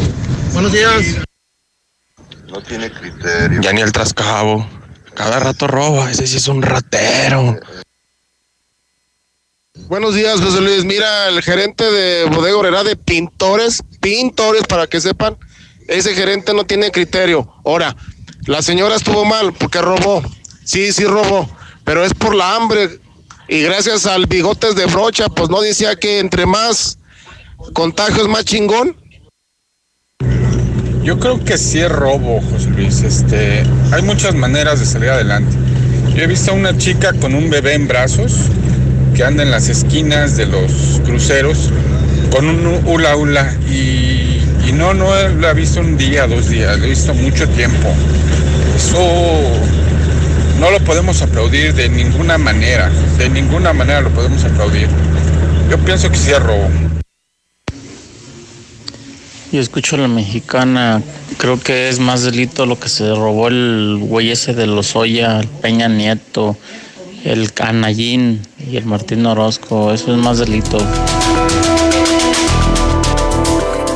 Buenos 0.53 0.71
días. 0.71 1.30
No 2.51 2.61
tiene 2.61 2.91
criterio. 2.91 3.61
Ya 3.61 3.71
ni 3.71 3.79
el 3.79 3.93
trascabo. 3.93 4.67
Cada 5.13 5.39
rato 5.39 5.67
roba, 5.67 6.11
ese 6.11 6.27
sí 6.27 6.35
es 6.35 6.49
un 6.49 6.61
ratero. 6.61 7.57
Buenos 9.87 10.15
días, 10.15 10.41
José 10.41 10.59
Luis. 10.59 10.83
Mira, 10.83 11.29
el 11.29 11.41
gerente 11.41 11.89
de 11.89 12.25
Bodega 12.25 12.57
Obrera 12.57 12.83
de 12.83 12.97
pintores, 12.97 13.81
pintores, 14.01 14.63
para 14.67 14.87
que 14.87 14.99
sepan, 14.99 15.37
ese 15.87 16.13
gerente 16.13 16.53
no 16.53 16.65
tiene 16.65 16.91
criterio. 16.91 17.49
Ahora, 17.63 17.95
la 18.45 18.61
señora 18.61 18.95
estuvo 18.95 19.23
mal 19.23 19.53
porque 19.53 19.81
robó. 19.81 20.21
Sí, 20.65 20.91
sí 20.91 21.05
robó, 21.05 21.49
pero 21.85 22.03
es 22.03 22.13
por 22.13 22.35
la 22.35 22.55
hambre. 22.55 22.99
Y 23.47 23.61
gracias 23.61 24.05
al 24.05 24.25
bigotes 24.25 24.75
de 24.75 24.87
brocha, 24.87 25.29
pues 25.29 25.49
no 25.49 25.61
decía 25.61 25.95
que 25.95 26.19
entre 26.19 26.45
más 26.45 26.97
contagios, 27.73 28.27
más 28.27 28.43
chingón. 28.43 29.00
Yo 31.03 31.17
creo 31.17 31.43
que 31.43 31.57
sí 31.57 31.79
es 31.79 31.89
robo, 31.89 32.41
José 32.51 32.69
Luis. 32.69 33.01
Este, 33.01 33.63
hay 33.91 34.01
muchas 34.03 34.35
maneras 34.35 34.79
de 34.79 34.85
salir 34.85 35.09
adelante. 35.09 35.55
Yo 36.15 36.23
he 36.23 36.27
visto 36.27 36.51
a 36.51 36.53
una 36.53 36.77
chica 36.77 37.13
con 37.13 37.33
un 37.33 37.49
bebé 37.49 37.73
en 37.73 37.87
brazos 37.87 38.33
que 39.15 39.23
anda 39.23 39.41
en 39.43 39.51
las 39.51 39.67
esquinas 39.67 40.37
de 40.37 40.45
los 40.45 41.01
cruceros 41.03 41.71
con 42.31 42.47
un 42.47 42.81
hula 42.85 43.15
hula 43.15 43.53
y, 43.69 44.41
no, 44.73 44.93
no 44.93 45.11
lo 45.27 45.49
he 45.49 45.53
visto 45.53 45.81
un 45.81 45.97
día, 45.97 46.27
dos 46.27 46.49
días, 46.49 46.79
lo 46.79 46.85
he 46.85 46.89
visto 46.89 47.13
mucho 47.13 47.47
tiempo. 47.49 47.89
Eso 48.75 48.99
no 50.59 50.71
lo 50.71 50.79
podemos 50.79 51.21
aplaudir 51.21 51.73
de 51.73 51.89
ninguna 51.89 52.37
manera, 52.37 52.89
de 53.17 53.29
ninguna 53.29 53.73
manera 53.73 54.01
lo 54.01 54.09
podemos 54.11 54.43
aplaudir. 54.45 54.87
Yo 55.69 55.77
pienso 55.79 56.09
que 56.09 56.17
sí 56.17 56.31
es 56.31 56.41
robo. 56.41 56.69
Yo 59.51 59.59
escucho 59.59 59.97
a 59.97 59.99
la 59.99 60.07
mexicana, 60.07 61.01
creo 61.37 61.59
que 61.59 61.89
es 61.89 61.99
más 61.99 62.23
delito 62.23 62.65
lo 62.65 62.79
que 62.79 62.87
se 62.87 63.13
robó 63.13 63.49
el 63.49 63.97
güey 63.99 64.31
ese 64.31 64.53
de 64.53 64.65
los 64.65 64.95
Oya, 64.95 65.41
Peña 65.61 65.89
Nieto, 65.89 66.55
el 67.25 67.51
Canallín 67.51 68.47
y 68.71 68.77
el 68.77 68.85
Martín 68.85 69.25
Orozco. 69.25 69.91
Eso 69.91 70.13
es 70.13 70.17
más 70.17 70.37
delito. 70.37 70.77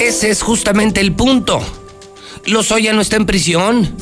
Ese 0.02 0.30
es 0.30 0.42
justamente 0.42 1.00
el 1.00 1.14
punto. 1.14 1.62
Lozoya 2.46 2.92
no 2.92 3.00
está 3.00 3.16
en 3.16 3.26
prisión. 3.26 3.96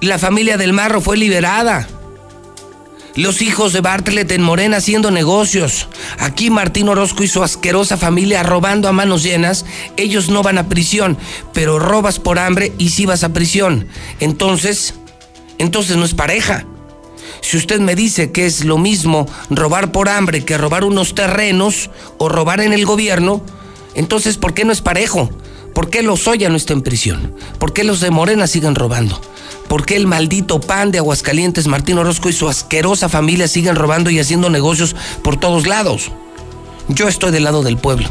La 0.00 0.18
familia 0.20 0.56
del 0.56 0.72
Marro 0.74 1.00
fue 1.00 1.16
liberada. 1.16 1.88
Los 3.16 3.40
hijos 3.40 3.72
de 3.72 3.80
Bartlett 3.80 4.30
en 4.30 4.42
Morena 4.42 4.76
haciendo 4.76 5.10
negocios. 5.10 5.88
Aquí 6.18 6.50
Martín 6.50 6.90
Orozco 6.90 7.22
y 7.22 7.28
su 7.28 7.42
asquerosa 7.42 7.96
familia 7.96 8.42
robando 8.42 8.88
a 8.88 8.92
manos 8.92 9.22
llenas. 9.22 9.64
Ellos 9.96 10.28
no 10.28 10.42
van 10.42 10.58
a 10.58 10.68
prisión, 10.68 11.16
pero 11.54 11.78
robas 11.78 12.18
por 12.18 12.38
hambre 12.38 12.72
y 12.76 12.90
sí 12.90 13.06
vas 13.06 13.24
a 13.24 13.32
prisión. 13.32 13.88
Entonces, 14.20 14.94
entonces 15.56 15.96
no 15.96 16.04
es 16.04 16.12
pareja. 16.12 16.66
Si 17.40 17.56
usted 17.56 17.80
me 17.80 17.94
dice 17.94 18.32
que 18.32 18.44
es 18.44 18.66
lo 18.66 18.76
mismo 18.76 19.26
robar 19.48 19.92
por 19.92 20.10
hambre 20.10 20.44
que 20.44 20.58
robar 20.58 20.84
unos 20.84 21.14
terrenos 21.14 21.88
o 22.18 22.28
robar 22.28 22.60
en 22.60 22.74
el 22.74 22.84
gobierno, 22.84 23.42
entonces 23.94 24.36
¿por 24.36 24.52
qué 24.52 24.66
no 24.66 24.72
es 24.72 24.82
parejo? 24.82 25.30
¿Por 25.74 25.88
qué 25.88 26.02
los 26.02 26.28
Oya 26.28 26.50
no 26.50 26.56
está 26.56 26.74
en 26.74 26.82
prisión? 26.82 27.34
¿Por 27.58 27.72
qué 27.72 27.82
los 27.82 28.00
de 28.00 28.10
Morena 28.10 28.46
siguen 28.46 28.74
robando? 28.74 29.18
¿Por 29.68 29.84
qué 29.84 29.96
el 29.96 30.06
maldito 30.06 30.60
pan 30.60 30.92
de 30.92 30.98
Aguascalientes, 30.98 31.66
Martín 31.66 31.98
Orozco 31.98 32.28
y 32.28 32.32
su 32.32 32.48
asquerosa 32.48 33.08
familia 33.08 33.48
siguen 33.48 33.76
robando 33.76 34.10
y 34.10 34.20
haciendo 34.20 34.48
negocios 34.48 34.94
por 35.22 35.38
todos 35.38 35.66
lados? 35.66 36.12
Yo 36.88 37.08
estoy 37.08 37.32
del 37.32 37.44
lado 37.44 37.62
del 37.62 37.76
pueblo. 37.76 38.08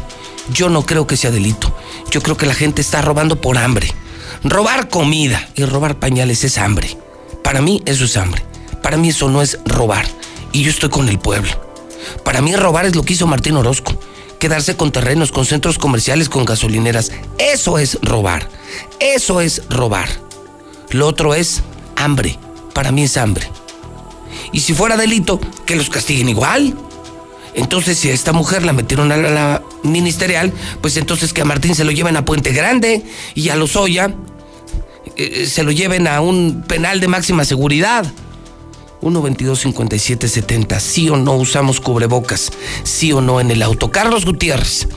Yo 0.52 0.68
no 0.68 0.84
creo 0.84 1.06
que 1.06 1.16
sea 1.16 1.30
delito. 1.30 1.74
Yo 2.10 2.20
creo 2.20 2.36
que 2.36 2.46
la 2.46 2.54
gente 2.54 2.82
está 2.82 3.00
robando 3.00 3.40
por 3.40 3.56
hambre. 3.58 3.88
Robar 4.44 4.88
comida 4.88 5.48
y 5.54 5.64
robar 5.64 5.98
pañales 5.98 6.44
es 6.44 6.58
hambre. 6.58 6.96
Para 7.42 7.62
mí 7.62 7.82
eso 7.86 8.04
es 8.04 8.16
hambre. 8.16 8.42
Para 8.82 8.96
mí 8.96 9.08
eso 9.08 9.30
no 9.30 9.40
es 9.40 9.58
robar. 9.64 10.06
Y 10.52 10.62
yo 10.62 10.70
estoy 10.70 10.90
con 10.90 11.08
el 11.08 11.18
pueblo. 11.18 11.50
Para 12.22 12.42
mí 12.42 12.54
robar 12.54 12.84
es 12.84 12.94
lo 12.94 13.02
que 13.02 13.14
hizo 13.14 13.26
Martín 13.26 13.56
Orozco. 13.56 13.98
Quedarse 14.38 14.76
con 14.76 14.92
terrenos, 14.92 15.32
con 15.32 15.46
centros 15.46 15.78
comerciales, 15.78 16.28
con 16.28 16.44
gasolineras. 16.44 17.10
Eso 17.38 17.78
es 17.78 17.98
robar. 18.02 18.48
Eso 19.00 19.40
es 19.40 19.62
robar. 19.70 20.25
Lo 20.90 21.06
otro 21.06 21.34
es 21.34 21.62
hambre. 21.96 22.38
Para 22.74 22.92
mí 22.92 23.04
es 23.04 23.16
hambre. 23.16 23.50
Y 24.52 24.60
si 24.60 24.74
fuera 24.74 24.96
delito, 24.96 25.40
que 25.64 25.76
los 25.76 25.90
castiguen 25.90 26.28
igual. 26.28 26.74
Entonces, 27.54 27.98
si 27.98 28.10
a 28.10 28.12
esta 28.12 28.32
mujer 28.32 28.62
la 28.64 28.74
metieron 28.74 29.10
a 29.12 29.16
la, 29.16 29.62
ministerial, 29.82 30.52
pues 30.80 30.96
entonces 30.96 31.32
que 31.32 31.40
a 31.40 31.44
Martín 31.44 31.74
se 31.74 31.84
lo 31.84 31.90
lleven 31.90 32.16
a 32.16 32.24
Puente 32.24 32.52
Grande 32.52 33.02
y 33.34 33.48
a 33.48 33.56
Lozoya 33.56 34.14
eh, 35.16 35.46
se 35.46 35.62
lo 35.62 35.70
lleven 35.70 36.06
a 36.06 36.20
un 36.20 36.64
penal 36.66 37.00
de 37.00 37.08
máxima 37.08 37.44
seguridad. 37.44 38.04
122-5770. 39.00 40.80
¿Sí 40.80 41.08
o 41.08 41.16
no 41.16 41.34
usamos 41.34 41.80
cubrebocas? 41.80 42.50
¿Sí 42.82 43.12
o 43.12 43.20
no 43.20 43.40
en 43.40 43.50
el 43.50 43.62
auto? 43.62 43.90
Carlos 43.90 44.24
Gutiérrez 44.24 44.88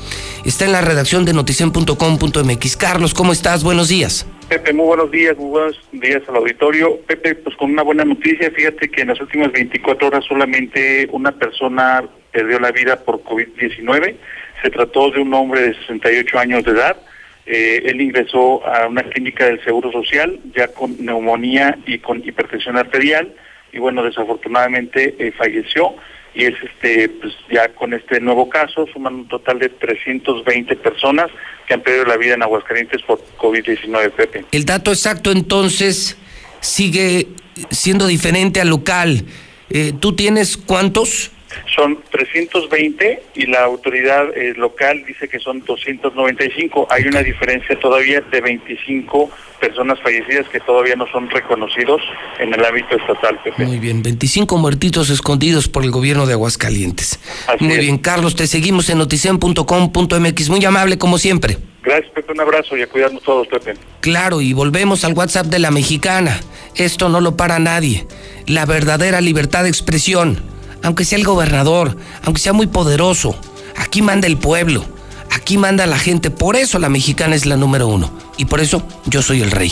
está 0.43 0.65
en 0.65 0.71
la 0.71 0.81
redacción 0.81 1.25
de 1.25 1.33
noticen.com.mx. 1.33 2.77
Carlos, 2.77 3.13
¿cómo 3.13 3.33
estás? 3.33 3.63
Buenos 3.63 3.87
días. 3.87 4.25
Pepe, 4.49 4.73
muy 4.73 4.87
buenos 4.87 5.11
días, 5.11 5.37
muy 5.37 5.51
buenos 5.51 5.79
días 5.91 6.23
al 6.27 6.37
auditorio. 6.37 6.99
Pepe, 7.01 7.35
pues 7.35 7.55
con 7.55 7.69
una 7.69 7.83
buena 7.83 8.03
noticia, 8.03 8.49
fíjate 8.49 8.89
que 8.89 9.01
en 9.01 9.09
las 9.09 9.21
últimas 9.21 9.51
24 9.51 10.07
horas 10.07 10.25
solamente 10.25 11.07
una 11.11 11.31
persona 11.31 12.03
perdió 12.31 12.59
la 12.59 12.71
vida 12.71 12.99
por 12.99 13.21
COVID-19. 13.23 14.15
Se 14.63 14.69
trató 14.71 15.11
de 15.11 15.19
un 15.19 15.31
hombre 15.35 15.61
de 15.61 15.75
68 15.75 16.39
años 16.39 16.63
de 16.63 16.71
edad. 16.71 16.97
Eh, 17.45 17.83
él 17.85 18.01
ingresó 18.01 18.65
a 18.65 18.87
una 18.87 19.03
clínica 19.03 19.45
del 19.45 19.63
Seguro 19.63 19.91
Social 19.91 20.39
ya 20.55 20.67
con 20.69 20.95
neumonía 20.99 21.77
y 21.85 21.99
con 21.99 22.17
hipertensión 22.27 22.75
arterial 22.75 23.31
y 23.71 23.77
bueno, 23.77 24.03
desafortunadamente 24.03 25.15
eh, 25.19 25.31
falleció 25.31 25.93
y 26.33 26.45
es 26.45 26.55
este 26.63 27.09
pues 27.09 27.33
ya 27.51 27.69
con 27.69 27.93
este 27.93 28.19
nuevo 28.19 28.49
caso 28.49 28.85
suman 28.93 29.15
un 29.15 29.27
total 29.27 29.59
de 29.59 29.69
320 29.69 30.75
personas 30.75 31.29
que 31.67 31.73
han 31.73 31.81
perdido 31.81 32.05
la 32.05 32.17
vida 32.17 32.33
en 32.33 32.43
Aguascalientes 32.43 33.01
por 33.03 33.19
COVID-19, 33.37 34.11
Pepe. 34.11 34.45
El 34.51 34.65
dato 34.65 34.91
exacto 34.91 35.31
entonces 35.31 36.17
sigue 36.61 37.27
siendo 37.69 38.07
diferente 38.07 38.61
al 38.61 38.69
local. 38.69 39.25
Eh, 39.69 39.93
¿Tú 39.99 40.15
tienes 40.15 40.57
cuántos? 40.57 41.31
Son 41.75 41.99
320 42.11 43.23
y 43.35 43.45
la 43.47 43.63
autoridad 43.63 44.35
eh, 44.37 44.53
local 44.55 45.03
dice 45.07 45.27
que 45.27 45.39
son 45.39 45.63
295. 45.65 46.87
Hay 46.89 47.03
una 47.03 47.21
diferencia 47.21 47.79
todavía 47.79 48.21
de 48.21 48.41
25 48.41 49.29
personas 49.59 49.99
fallecidas 50.01 50.47
que 50.49 50.59
todavía 50.59 50.95
no 50.95 51.05
son 51.11 51.29
reconocidos 51.29 52.01
en 52.39 52.53
el 52.53 52.63
ámbito 52.63 52.95
estatal, 52.95 53.39
Pepe. 53.43 53.65
Muy 53.65 53.79
bien, 53.79 54.01
25 54.01 54.57
muertitos 54.57 55.09
escondidos 55.09 55.67
por 55.67 55.83
el 55.83 55.91
gobierno 55.91 56.25
de 56.25 56.33
Aguascalientes. 56.33 57.19
Muy 57.59 57.77
bien, 57.77 57.97
Carlos, 57.97 58.35
te 58.35 58.47
seguimos 58.47 58.89
en 58.89 58.99
noticen.com.mx. 58.99 60.49
Muy 60.49 60.65
amable, 60.65 60.97
como 60.97 61.17
siempre. 61.17 61.57
Gracias, 61.83 62.11
Pepe. 62.13 62.33
Un 62.33 62.41
abrazo 62.41 62.77
y 62.77 62.81
a 62.81 62.87
cuidarnos 62.87 63.23
todos, 63.23 63.47
Pepe. 63.47 63.75
Claro, 64.01 64.41
y 64.41 64.53
volvemos 64.53 65.03
al 65.03 65.13
WhatsApp 65.13 65.47
de 65.47 65.59
la 65.59 65.71
mexicana. 65.71 66.39
Esto 66.75 67.09
no 67.09 67.21
lo 67.21 67.35
para 67.35 67.59
nadie. 67.59 68.05
La 68.45 68.65
verdadera 68.65 69.21
libertad 69.21 69.63
de 69.63 69.69
expresión. 69.69 70.58
Aunque 70.83 71.05
sea 71.05 71.17
el 71.17 71.25
gobernador, 71.25 71.97
aunque 72.23 72.41
sea 72.41 72.53
muy 72.53 72.67
poderoso. 72.67 73.35
Aquí 73.75 74.01
manda 74.01 74.27
el 74.27 74.37
pueblo. 74.37 74.85
Aquí 75.31 75.57
manda 75.57 75.85
la 75.85 75.99
gente. 75.99 76.31
Por 76.31 76.55
eso 76.55 76.79
la 76.79 76.87
mexicana 76.89 77.35
es 77.35 77.45
la 77.45 77.57
número 77.57 77.87
uno. 77.87 78.09
Y 78.37 78.45
por 78.45 78.61
eso 78.61 78.81
yo 79.05 79.21
soy 79.21 79.41
el 79.41 79.51
rey. 79.51 79.71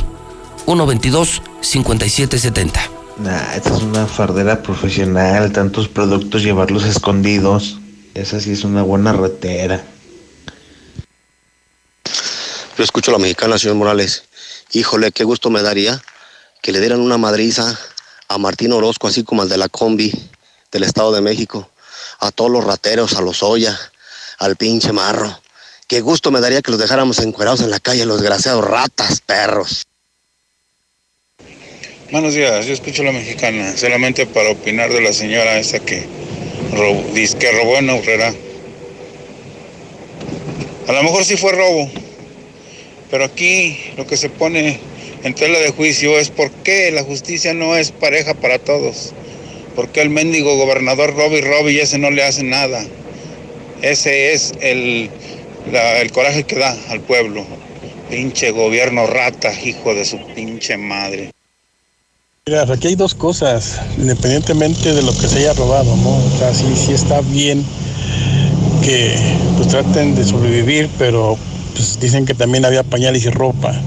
122-5770. 0.66 2.72
Nah, 3.20 3.56
esta 3.56 3.76
es 3.76 3.82
una 3.82 4.06
fardera 4.06 4.62
profesional. 4.62 5.52
Tantos 5.52 5.88
productos, 5.88 6.44
llevarlos 6.44 6.86
escondidos. 6.86 7.80
Esa 8.14 8.40
sí 8.40 8.52
es 8.52 8.64
una 8.64 8.84
buena 8.84 9.14
retera. 9.14 9.84
Yo 12.78 12.84
escucho 12.84 13.10
a 13.12 13.14
la 13.14 13.20
mexicana, 13.20 13.58
señor 13.58 13.78
Morales. 13.78 14.26
Híjole, 14.72 15.12
qué 15.12 15.24
gusto 15.24 15.50
me 15.50 15.64
daría 15.64 16.00
que 16.62 16.72
le 16.72 16.80
dieran 16.80 17.00
una 17.00 17.18
madriza 17.18 17.80
a 18.28 18.38
Martín 18.38 18.72
Orozco, 18.74 19.08
así 19.08 19.24
como 19.24 19.42
al 19.42 19.50
de 19.50 19.58
la 19.58 19.70
combi 19.70 20.14
del 20.78 20.84
Estado 20.84 21.12
de 21.12 21.22
México. 21.22 21.68
A 22.20 22.32
todos 22.32 22.52
los 22.52 22.64
rateros, 22.64 23.16
a 23.16 23.22
los 23.22 23.42
Oya, 23.42 23.78
al 24.38 24.56
pinche 24.58 24.94
marro. 24.94 25.42
Qué 25.88 26.02
gusto 26.02 26.30
me 26.30 26.40
daría 26.40 26.62
que 26.62 26.70
los 26.70 26.80
dejáramos 26.80 27.18
encuerados 27.20 27.62
en 27.62 27.72
la 27.72 27.80
calle, 27.80 28.06
los 28.06 28.20
desgraciados 28.20 28.64
ratas, 28.64 29.22
perros. 29.22 29.88
Buenos 32.12 32.36
días, 32.36 32.66
yo 32.68 32.74
escucho 32.74 33.02
a 33.02 33.06
la 33.06 33.12
mexicana, 33.12 33.76
solamente 33.76 34.28
para 34.28 34.52
opinar 34.52 34.94
de 34.94 35.02
la 35.02 35.14
señora 35.14 35.58
esta 35.58 35.80
que, 35.80 36.08
dice 37.14 37.38
que 37.40 37.52
robó 37.54 37.78
en 37.78 37.90
Aurrera. 37.90 38.34
A 40.88 40.92
lo 40.94 41.04
mejor 41.04 41.26
sí 41.26 41.38
fue 41.38 41.54
robo, 41.54 41.90
pero 43.10 43.26
aquí 43.26 43.94
lo 43.98 44.06
que 44.06 44.16
se 44.16 44.30
pone 44.30 44.80
en 45.24 45.34
tela 45.34 45.58
de 45.58 45.72
juicio 45.72 46.20
es 46.20 46.30
por 46.30 46.52
qué 46.52 46.92
la 46.92 47.04
justicia 47.04 47.56
no 47.56 47.76
es 47.76 47.92
pareja 47.92 48.36
para 48.36 48.60
todos. 48.60 49.14
¿Por 49.78 49.90
qué 49.90 50.02
el 50.02 50.10
mendigo 50.10 50.58
gobernador 50.58 51.14
roba 51.16 51.70
y 51.70 51.78
ese 51.78 52.00
no 52.00 52.10
le 52.10 52.24
hace 52.24 52.42
nada? 52.42 52.84
Ese 53.84 54.34
es 54.34 54.54
el, 54.60 55.12
el 55.72 56.12
coraje 56.12 56.46
que 56.46 56.56
da 56.56 56.76
al 56.90 57.02
pueblo. 57.02 57.46
Pinche 58.10 58.50
gobierno 58.50 59.06
rata, 59.06 59.54
hijo 59.54 59.94
de 59.94 60.04
su 60.04 60.18
pinche 60.34 60.78
madre. 60.78 61.30
Mira, 62.48 62.64
aquí 62.64 62.88
hay 62.88 62.96
dos 62.96 63.14
cosas, 63.14 63.80
independientemente 64.00 64.96
de 64.96 65.04
lo 65.04 65.16
que 65.16 65.28
se 65.28 65.38
haya 65.38 65.54
robado, 65.54 65.96
¿no? 65.98 66.26
O 66.26 66.38
sea, 66.40 66.56
sí, 66.56 66.66
sí 66.76 66.94
está 66.94 67.22
bien 67.22 67.64
que 68.84 69.16
pues 69.58 69.68
traten 69.68 70.16
de 70.16 70.26
sobrevivir, 70.26 70.90
pero 70.98 71.38
pues 71.76 72.00
dicen 72.00 72.26
que 72.26 72.34
también 72.34 72.66
había 72.66 72.82
pañales 72.82 73.26
y 73.26 73.30
ropa. 73.30 73.80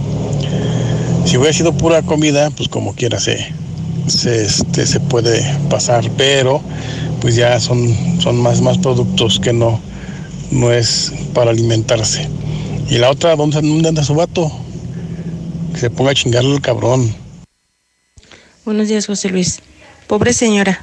Si 1.24 1.36
hubiera 1.36 1.52
sido 1.52 1.72
pura 1.72 2.02
comida, 2.02 2.50
pues 2.50 2.68
como 2.68 2.94
quiera 2.94 3.18
se, 3.18 3.52
se, 4.06 4.44
este, 4.44 4.86
se 4.86 5.00
puede 5.00 5.42
pasar, 5.68 6.10
pero 6.16 6.62
pues 7.20 7.36
ya 7.36 7.60
son, 7.60 7.94
son 8.20 8.40
más, 8.40 8.60
más 8.60 8.78
productos 8.78 9.38
que 9.40 9.52
no, 9.52 9.80
no 10.50 10.72
es 10.72 11.12
para 11.34 11.50
alimentarse. 11.50 12.28
Y 12.88 12.98
la 12.98 13.10
otra, 13.10 13.36
¿dónde, 13.36 13.58
anda 13.58 14.02
su 14.02 14.14
vato? 14.14 14.50
Que 15.72 15.80
se 15.80 15.90
ponga 15.90 16.10
a 16.10 16.14
chingarle 16.14 16.54
al 16.54 16.60
cabrón. 16.60 17.14
Buenos 18.64 18.88
días, 18.88 19.06
José 19.06 19.28
Luis. 19.28 19.60
Pobre 20.06 20.32
señora, 20.32 20.82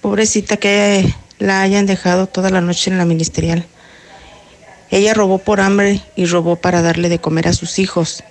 pobrecita 0.00 0.56
que 0.56 1.12
la 1.38 1.62
hayan 1.62 1.86
dejado 1.86 2.26
toda 2.26 2.50
la 2.50 2.60
noche 2.60 2.90
en 2.90 2.98
la 2.98 3.04
ministerial. 3.04 3.66
Ella 4.90 5.12
robó 5.12 5.38
por 5.38 5.60
hambre 5.60 6.00
y 6.14 6.26
robó 6.26 6.56
para 6.56 6.82
darle 6.82 7.08
de 7.08 7.18
comer 7.18 7.48
a 7.48 7.52
sus 7.52 7.80
hijos 7.80 8.22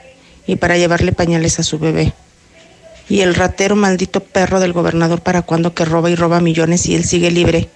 y 0.48 0.56
para 0.56 0.78
llevarle 0.78 1.12
pañales 1.12 1.60
a 1.60 1.64
su 1.64 1.80
bebé. 1.80 2.14
Y 3.10 3.22
el 3.22 3.36
ratero 3.36 3.76
maldito 3.76 4.22
perro 4.22 4.60
del 4.60 4.74
gobernador 4.74 5.22
para 5.22 5.42
cuando 5.42 5.74
que 5.74 5.86
roba 5.86 6.10
y 6.10 6.16
roba 6.16 6.40
millones 6.40 6.86
y 6.86 6.96
él 6.96 7.04
sigue 7.04 7.32
libre 7.32 7.70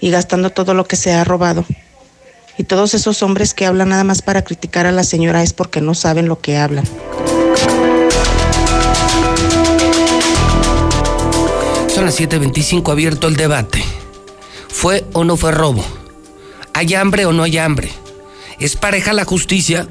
y 0.00 0.10
gastando 0.10 0.50
todo 0.50 0.74
lo 0.74 0.86
que 0.86 0.96
se 0.96 1.12
ha 1.12 1.24
robado. 1.24 1.64
Y 2.56 2.64
todos 2.64 2.94
esos 2.94 3.22
hombres 3.22 3.54
que 3.54 3.66
hablan 3.66 3.90
nada 3.90 4.04
más 4.04 4.22
para 4.22 4.42
criticar 4.42 4.86
a 4.86 4.92
la 4.92 5.04
señora 5.04 5.42
es 5.42 5.52
porque 5.52 5.80
no 5.80 5.94
saben 5.94 6.28
lo 6.28 6.40
que 6.40 6.56
hablan. 6.56 6.84
Son 11.94 12.04
las 12.04 12.20
7.25 12.20 12.90
abierto 12.90 13.28
el 13.28 13.36
debate. 13.36 13.82
¿Fue 14.68 15.04
o 15.12 15.24
no 15.24 15.36
fue 15.36 15.52
robo? 15.52 15.84
¿Hay 16.72 16.94
hambre 16.94 17.26
o 17.26 17.32
no 17.32 17.42
hay 17.42 17.58
hambre? 17.58 17.90
¿Es 18.58 18.76
pareja 18.76 19.12
la 19.12 19.24
justicia? 19.24 19.88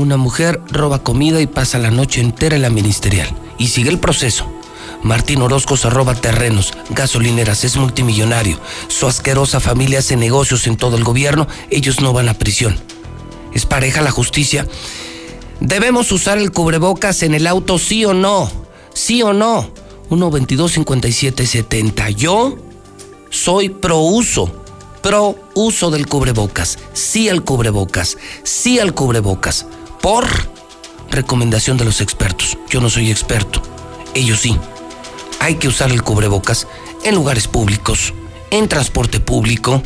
Una 0.00 0.16
mujer 0.16 0.62
roba 0.70 1.02
comida 1.02 1.42
y 1.42 1.46
pasa 1.46 1.78
la 1.78 1.90
noche 1.90 2.22
entera 2.22 2.56
en 2.56 2.62
la 2.62 2.70
ministerial. 2.70 3.28
Y 3.58 3.68
sigue 3.68 3.90
el 3.90 3.98
proceso. 3.98 4.50
Martín 5.02 5.42
Orozco 5.42 5.76
se 5.76 5.90
roba 5.90 6.14
terrenos, 6.14 6.72
gasolineras, 6.88 7.64
es 7.64 7.76
multimillonario. 7.76 8.58
Su 8.88 9.06
asquerosa 9.06 9.60
familia 9.60 9.98
hace 9.98 10.16
negocios 10.16 10.66
en 10.66 10.78
todo 10.78 10.96
el 10.96 11.04
gobierno, 11.04 11.46
ellos 11.68 12.00
no 12.00 12.14
van 12.14 12.30
a 12.30 12.38
prisión. 12.38 12.80
¿Es 13.52 13.66
pareja 13.66 14.00
la 14.00 14.10
justicia? 14.10 14.66
¿Debemos 15.60 16.10
usar 16.12 16.38
el 16.38 16.50
cubrebocas 16.50 17.22
en 17.22 17.34
el 17.34 17.46
auto, 17.46 17.78
sí 17.78 18.06
o 18.06 18.14
no? 18.14 18.50
¿Sí 18.94 19.22
o 19.22 19.34
no? 19.34 19.70
122-5770. 20.08 22.16
Yo 22.16 22.56
soy 23.28 23.68
pro 23.68 23.98
uso, 23.98 24.50
pro 25.02 25.36
uso 25.54 25.90
del 25.90 26.06
cubrebocas. 26.06 26.78
Sí 26.94 27.28
al 27.28 27.44
cubrebocas, 27.44 28.16
sí 28.44 28.78
al 28.78 28.94
cubrebocas. 28.94 29.66
Por 30.00 30.26
recomendación 31.10 31.76
de 31.76 31.84
los 31.84 32.00
expertos. 32.00 32.56
Yo 32.68 32.80
no 32.80 32.88
soy 32.88 33.10
experto, 33.10 33.62
ellos 34.14 34.40
sí 34.40 34.56
hay 35.40 35.54
que 35.54 35.68
usar 35.68 35.90
el 35.90 36.02
cubrebocas 36.02 36.68
en 37.02 37.14
lugares 37.14 37.48
públicos, 37.48 38.12
en 38.50 38.68
transporte 38.68 39.18
público, 39.20 39.82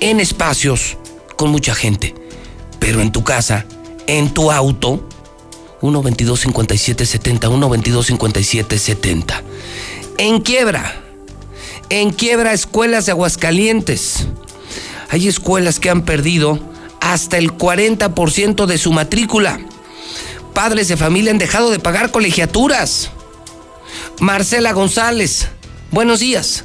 en 0.00 0.18
espacios 0.18 0.96
con 1.36 1.50
mucha 1.50 1.74
gente. 1.74 2.14
Pero 2.80 3.00
en 3.02 3.12
tu 3.12 3.22
casa, 3.22 3.66
en 4.06 4.32
tu 4.32 4.50
auto, 4.50 5.06
122 5.80 6.40
5770 6.40 7.48
122 7.48 8.06
5770 8.06 9.42
En 10.16 10.40
quiebra, 10.40 11.02
en 11.90 12.10
quiebra 12.10 12.54
escuelas 12.54 13.04
de 13.06 13.12
Aguascalientes. 13.12 14.26
Hay 15.10 15.28
escuelas 15.28 15.78
que 15.78 15.90
han 15.90 16.02
perdido 16.02 16.58
hasta 17.04 17.38
el 17.38 17.52
40% 17.52 18.66
de 18.66 18.78
su 18.78 18.92
matrícula. 18.92 19.60
Padres 20.54 20.88
de 20.88 20.96
familia 20.96 21.30
han 21.30 21.38
dejado 21.38 21.70
de 21.70 21.78
pagar 21.78 22.10
colegiaturas 22.10 23.12
Marcela 24.20 24.72
González, 24.72 25.50
buenos 25.90 26.20
días. 26.20 26.64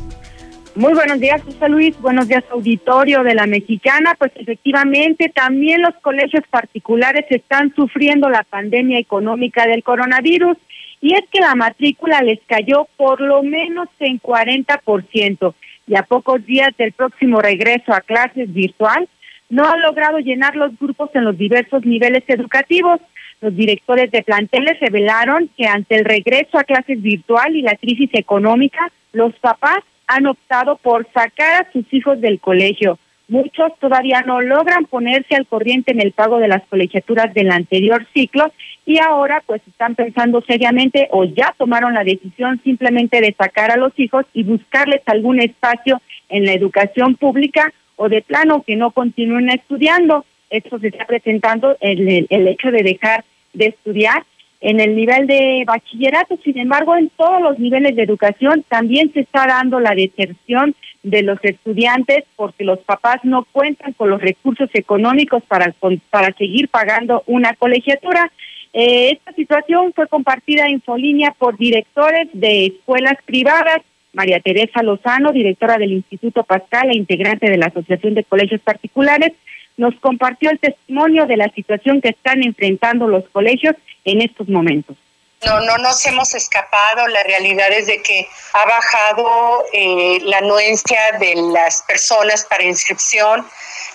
Muy 0.76 0.94
buenos 0.94 1.20
días, 1.20 1.42
José 1.44 1.68
Luis. 1.68 2.00
Buenos 2.00 2.28
días, 2.28 2.44
auditorio 2.52 3.24
de 3.24 3.34
la 3.34 3.48
Mexicana. 3.48 4.16
Pues 4.18 4.32
efectivamente, 4.36 5.30
también 5.34 5.82
los 5.82 5.96
colegios 6.02 6.44
particulares 6.50 7.26
están 7.30 7.74
sufriendo 7.76 8.30
la 8.30 8.44
pandemia 8.44 9.00
económica 9.00 9.66
del 9.66 9.84
coronavirus 9.84 10.58
y 11.02 11.16
es 11.16 11.24
que 11.32 11.42
la 11.42 11.56
matrícula 11.56 12.22
les 12.22 12.40
cayó 12.46 12.88
por 12.98 13.20
lo 13.20 13.44
menos 13.44 13.90
en 14.00 14.22
40% 14.22 15.54
y 15.88 15.96
a 15.96 16.04
pocos 16.04 16.46
días 16.46 16.72
del 16.78 16.94
próximo 16.94 17.42
regreso 17.42 17.92
a 17.92 18.02
clases 18.02 18.54
virtual, 18.54 19.10
no 19.50 19.64
ha 19.66 19.78
logrado 19.78 20.20
llenar 20.20 20.56
los 20.56 20.78
grupos 20.78 21.10
en 21.14 21.26
los 21.26 21.38
diversos 21.38 21.84
niveles 21.86 22.24
educativos. 22.28 23.00
Los 23.42 23.56
directores 23.56 24.12
de 24.12 24.22
planteles 24.22 24.80
revelaron 24.80 25.50
que 25.58 25.66
ante 25.66 25.96
el 25.96 26.06
regreso 26.06 26.58
a 26.58 26.64
clases 26.64 27.02
virtual 27.02 27.56
y 27.56 27.62
la 27.62 27.76
crisis 27.76 28.10
económica, 28.14 28.92
los 29.12 29.34
papás 29.40 29.80
han 30.08 30.28
optado 30.28 30.78
por 30.78 31.08
sacar 31.14 31.64
a 31.64 31.72
sus 31.72 31.86
hijos 31.94 32.20
del 32.22 32.40
colegio. 32.40 33.00
Muchos 33.28 33.72
todavía 33.80 34.24
no 34.26 34.42
logran 34.42 34.86
ponerse 34.86 35.36
al 35.36 35.46
corriente 35.46 35.92
en 35.92 36.02
el 36.02 36.14
pago 36.14 36.40
de 36.40 36.48
las 36.48 36.64
colegiaturas 36.68 37.32
del 37.34 37.52
anterior 37.52 38.08
ciclo 38.12 38.52
y 38.88 38.98
ahora 38.98 39.44
pues 39.46 39.62
están 39.68 39.94
pensando 39.94 40.42
seriamente 40.42 41.08
o 41.12 41.26
ya 41.26 41.54
tomaron 41.58 41.94
la 41.94 42.04
decisión 42.04 42.60
simplemente 42.64 43.22
de 43.22 43.36
sacar 43.38 43.72
a 43.72 43.78
los 43.78 43.94
hijos 44.00 44.26
y 44.34 44.44
buscarles 44.44 45.02
algún 45.06 45.40
espacio 45.40 46.02
en 46.28 46.46
la 46.46 46.54
educación 46.54 47.16
pública 47.16 47.72
o 48.02 48.08
de 48.08 48.22
plano 48.22 48.64
que 48.66 48.78
no 48.78 48.92
continúen 48.92 49.50
estudiando. 49.50 50.26
Esto 50.50 50.80
se 50.80 50.88
está 50.88 51.06
presentando 51.06 51.76
el, 51.82 52.26
el 52.30 52.48
hecho 52.48 52.72
de 52.72 52.82
dejar 52.82 53.26
de 53.54 53.68
estudiar 53.68 54.24
en 54.62 54.80
el 54.80 54.96
nivel 54.96 55.28
de 55.28 55.66
bachillerato. 55.68 56.40
Sin 56.42 56.58
embargo, 56.58 56.96
en 56.96 57.10
todos 57.10 57.42
los 57.42 57.60
niveles 57.60 57.98
de 57.98 58.04
educación 58.04 58.64
también 58.70 59.12
se 59.14 59.20
está 59.20 59.46
dando 59.48 59.82
la 59.82 59.94
deserción 59.96 60.76
de 61.04 61.24
los 61.24 61.40
estudiantes 61.44 62.24
porque 62.38 62.64
los 62.64 62.80
papás 62.80 63.18
no 63.24 63.46
cuentan 63.52 63.92
con 63.94 64.10
los 64.10 64.22
recursos 64.22 64.70
económicos 64.74 65.44
para, 65.44 65.74
para 66.10 66.34
seguir 66.38 66.70
pagando 66.70 67.24
una 67.28 67.54
colegiatura. 67.56 68.32
Eh, 68.72 69.12
esta 69.12 69.34
situación 69.34 69.92
fue 69.94 70.08
compartida 70.08 70.68
en 70.68 70.82
Folínea 70.82 71.36
por 71.38 71.58
directores 71.58 72.30
de 72.32 72.68
escuelas 72.68 73.18
privadas. 73.26 73.82
María 74.14 74.40
Teresa 74.40 74.82
Lozano, 74.82 75.32
directora 75.32 75.78
del 75.78 75.94
Instituto 75.94 76.44
Pascal 76.44 76.90
e 76.90 76.98
integrante 76.98 77.50
de 77.50 77.58
la 77.58 77.68
Asociación 77.68 78.16
de 78.16 78.24
Colegios 78.24 78.62
Particulares, 78.62 79.34
nos 79.78 79.96
compartió 79.96 80.50
el 80.50 80.60
testimonio 80.60 81.26
de 81.26 81.38
la 81.38 81.50
situación 81.54 82.02
que 82.02 82.10
están 82.10 82.44
enfrentando 82.44 83.08
los 83.08 83.24
colegios 83.30 83.76
en 84.04 84.22
estos 84.22 84.50
momentos. 84.50 84.98
No, 85.46 85.62
no 85.62 85.78
nos 85.78 86.06
hemos 86.06 86.34
escapado. 86.34 87.08
La 87.08 87.24
realidad 87.24 87.72
es 87.72 87.88
de 87.88 88.02
que 88.02 88.28
ha 88.54 88.66
bajado 88.66 89.64
eh, 89.72 90.20
la 90.24 90.40
anuencia 90.40 91.00
de 91.18 91.36
las 91.36 91.84
personas 91.84 92.46
para 92.50 92.64
inscripción. 92.64 93.48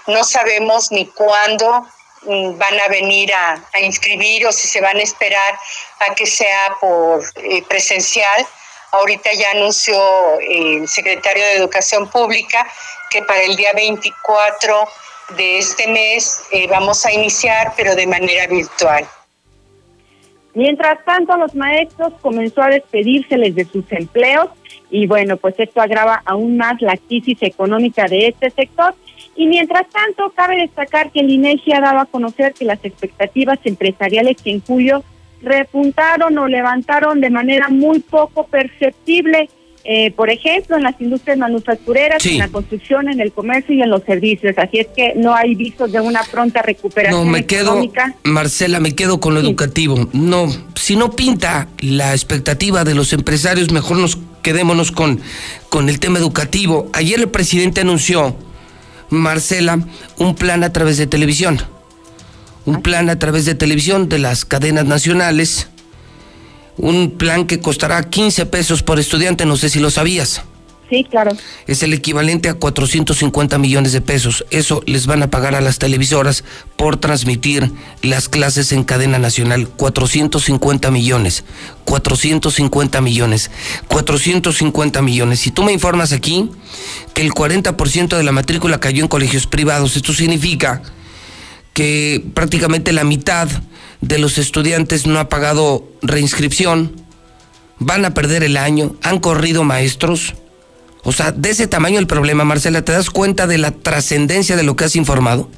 No 0.06 0.24
sabemos 0.24 0.90
ni 0.90 1.04
cuándo 1.06 1.86
mm, 2.22 2.56
van 2.56 2.80
a 2.80 2.88
venir 2.88 3.30
a, 3.34 3.62
inscribir 3.82 4.46
o 4.46 4.52
si 4.52 4.68
se 4.68 4.80
van 4.80 4.96
a 4.96 5.02
esperar 5.02 5.58
a 6.00 6.14
que 6.14 6.24
sea 6.24 6.76
por 6.80 7.22
eh, 7.36 7.62
presencial. 7.68 8.46
Ahorita 8.94 9.30
ya 9.32 9.50
anunció 9.52 9.94
eh, 10.40 10.76
el 10.76 10.88
secretario 10.88 11.42
de 11.42 11.54
Educación 11.54 12.08
Pública 12.08 12.66
que 13.10 13.22
para 13.22 13.42
el 13.42 13.56
día 13.56 13.72
24 13.74 14.88
de 15.36 15.58
este 15.58 15.88
mes 15.88 16.42
vamos 16.68 17.04
a 17.06 17.12
iniciar, 17.12 17.72
pero 17.76 17.94
de 17.94 18.06
manera 18.06 18.46
virtual. 18.46 19.06
Mientras 20.54 21.04
tanto, 21.04 21.36
los 21.36 21.54
maestros 21.54 22.12
comenzó 22.20 22.62
a 22.62 22.68
despedírseles 22.68 23.56
de 23.56 23.64
sus 23.64 23.90
empleos 23.90 24.48
y 24.90 25.08
bueno, 25.08 25.36
pues 25.36 25.56
esto 25.58 25.80
agrava 25.80 26.22
aún 26.24 26.56
más 26.56 26.80
la 26.80 26.96
crisis 26.96 27.38
económica 27.42 28.06
de 28.06 28.28
este 28.28 28.50
sector. 28.50 28.94
Y 29.34 29.48
mientras 29.48 29.88
tanto, 29.88 30.30
cabe 30.30 30.56
destacar 30.56 31.10
que 31.10 31.20
el 31.20 31.30
INEGI 31.30 31.72
ha 31.72 31.80
dado 31.80 31.98
a 31.98 32.06
conocer 32.06 32.54
que 32.54 32.64
las 32.64 32.84
expectativas 32.84 33.58
empresariales 33.64 34.40
que 34.40 34.52
en 34.52 34.62
julio 34.64 35.02
repuntaron 35.42 36.36
o 36.38 36.48
levantaron 36.48 37.20
de 37.20 37.30
manera 37.30 37.68
muy 37.68 38.00
poco 38.00 38.46
perceptible 38.46 39.48
eh, 39.86 40.12
por 40.12 40.30
ejemplo, 40.30 40.78
en 40.78 40.82
las 40.82 40.98
industrias 40.98 41.36
manufactureras, 41.36 42.24
en 42.24 42.38
la 42.38 42.48
construcción, 42.48 43.10
en 43.10 43.20
el 43.20 43.32
comercio 43.32 43.74
y 43.74 43.82
en 43.82 43.90
los 43.90 44.02
servicios. 44.04 44.56
Así 44.56 44.78
es 44.78 44.86
que 44.96 45.12
no 45.14 45.34
hay 45.34 45.54
visos 45.54 45.92
de 45.92 46.00
una 46.00 46.22
pronta 46.22 46.62
recuperación. 46.62 47.26
No, 47.26 47.30
me 47.30 47.44
quedo, 47.44 47.78
Marcela, 48.22 48.80
me 48.80 48.94
quedo 48.94 49.20
con 49.20 49.34
lo 49.34 49.40
educativo. 49.40 50.08
No, 50.14 50.46
si 50.74 50.96
no 50.96 51.10
pinta 51.10 51.68
la 51.80 52.12
expectativa 52.12 52.84
de 52.84 52.94
los 52.94 53.12
empresarios, 53.12 53.72
mejor 53.72 53.98
nos 53.98 54.18
quedémonos 54.40 54.90
con, 54.90 55.20
con 55.68 55.90
el 55.90 56.00
tema 56.00 56.18
educativo. 56.18 56.88
Ayer 56.94 57.20
el 57.20 57.28
presidente 57.28 57.82
anunció, 57.82 58.34
Marcela, 59.10 59.80
un 60.16 60.34
plan 60.34 60.64
a 60.64 60.72
través 60.72 60.96
de 60.96 61.06
televisión. 61.06 61.60
Un 62.66 62.82
plan 62.82 63.10
a 63.10 63.18
través 63.18 63.44
de 63.44 63.54
televisión 63.54 64.08
de 64.08 64.18
las 64.18 64.44
cadenas 64.44 64.86
nacionales 64.86 65.68
un 66.76 67.12
plan 67.12 67.46
que 67.46 67.60
costará 67.60 68.02
15 68.02 68.46
pesos 68.46 68.82
por 68.82 68.98
estudiante, 68.98 69.46
no 69.46 69.56
sé 69.56 69.68
si 69.68 69.78
lo 69.78 69.90
sabías. 69.90 70.42
Sí, 70.90 71.04
claro. 71.08 71.32
Es 71.66 71.82
el 71.82 71.94
equivalente 71.94 72.50
a 72.50 72.54
450 72.54 73.58
millones 73.58 73.92
de 73.92 74.02
pesos. 74.02 74.44
Eso 74.50 74.82
les 74.84 75.06
van 75.06 75.22
a 75.22 75.30
pagar 75.30 75.54
a 75.54 75.62
las 75.62 75.78
televisoras 75.78 76.44
por 76.76 76.98
transmitir 76.98 77.72
las 78.02 78.28
clases 78.28 78.70
en 78.70 78.84
cadena 78.84 79.18
nacional. 79.18 79.66
450 79.66 80.90
millones. 80.90 81.44
450 81.84 83.00
millones. 83.00 83.50
450 83.88 85.00
millones. 85.00 85.40
Si 85.40 85.50
tú 85.50 85.62
me 85.64 85.72
informas 85.72 86.12
aquí 86.12 86.50
que 87.14 87.22
el 87.22 87.32
40% 87.32 88.16
de 88.16 88.22
la 88.22 88.32
matrícula 88.32 88.78
cayó 88.78 89.02
en 89.02 89.08
colegios 89.08 89.46
privados, 89.46 89.96
esto 89.96 90.12
significa 90.12 90.82
que 91.74 92.24
prácticamente 92.32 92.92
la 92.92 93.04
mitad 93.04 93.48
de 94.00 94.18
los 94.18 94.38
estudiantes 94.38 95.06
no 95.06 95.18
ha 95.18 95.28
pagado 95.28 95.86
reinscripción, 96.00 97.04
van 97.78 98.04
a 98.04 98.14
perder 98.14 98.42
el 98.44 98.56
año, 98.56 98.96
han 99.02 99.18
corrido 99.20 99.64
maestros. 99.64 100.34
O 101.02 101.12
sea, 101.12 101.32
de 101.32 101.50
ese 101.50 101.66
tamaño 101.66 101.98
el 101.98 102.06
problema, 102.06 102.44
Marcela, 102.44 102.82
¿te 102.82 102.92
das 102.92 103.10
cuenta 103.10 103.46
de 103.46 103.58
la 103.58 103.72
trascendencia 103.72 104.56
de 104.56 104.62
lo 104.62 104.76
que 104.76 104.84
has 104.84 104.96
informado? 104.96 105.50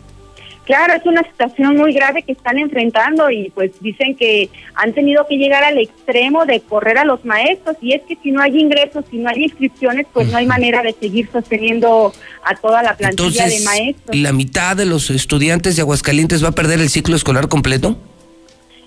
Claro, 0.66 0.94
es 0.94 1.06
una 1.06 1.22
situación 1.22 1.76
muy 1.76 1.92
grave 1.92 2.22
que 2.22 2.32
están 2.32 2.58
enfrentando 2.58 3.30
y 3.30 3.50
pues 3.50 3.70
dicen 3.80 4.16
que 4.16 4.50
han 4.74 4.92
tenido 4.92 5.24
que 5.28 5.36
llegar 5.36 5.62
al 5.62 5.78
extremo 5.78 6.44
de 6.44 6.60
correr 6.60 6.98
a 6.98 7.04
los 7.04 7.24
maestros 7.24 7.76
y 7.80 7.92
es 7.92 8.02
que 8.02 8.18
si 8.20 8.32
no 8.32 8.42
hay 8.42 8.58
ingresos, 8.58 9.04
si 9.08 9.18
no 9.18 9.30
hay 9.30 9.44
inscripciones, 9.44 10.08
pues 10.12 10.26
no 10.26 10.36
hay 10.36 10.46
manera 10.46 10.82
de 10.82 10.92
seguir 10.92 11.28
sosteniendo 11.30 12.12
a 12.42 12.56
toda 12.56 12.82
la 12.82 12.96
plantilla 12.96 13.46
de 13.46 13.60
maestros. 13.60 14.16
¿La 14.16 14.32
mitad 14.32 14.76
de 14.76 14.86
los 14.86 15.08
estudiantes 15.10 15.76
de 15.76 15.82
Aguascalientes 15.82 16.42
va 16.42 16.48
a 16.48 16.52
perder 16.52 16.80
el 16.80 16.90
ciclo 16.90 17.14
escolar 17.14 17.46
completo? 17.46 17.96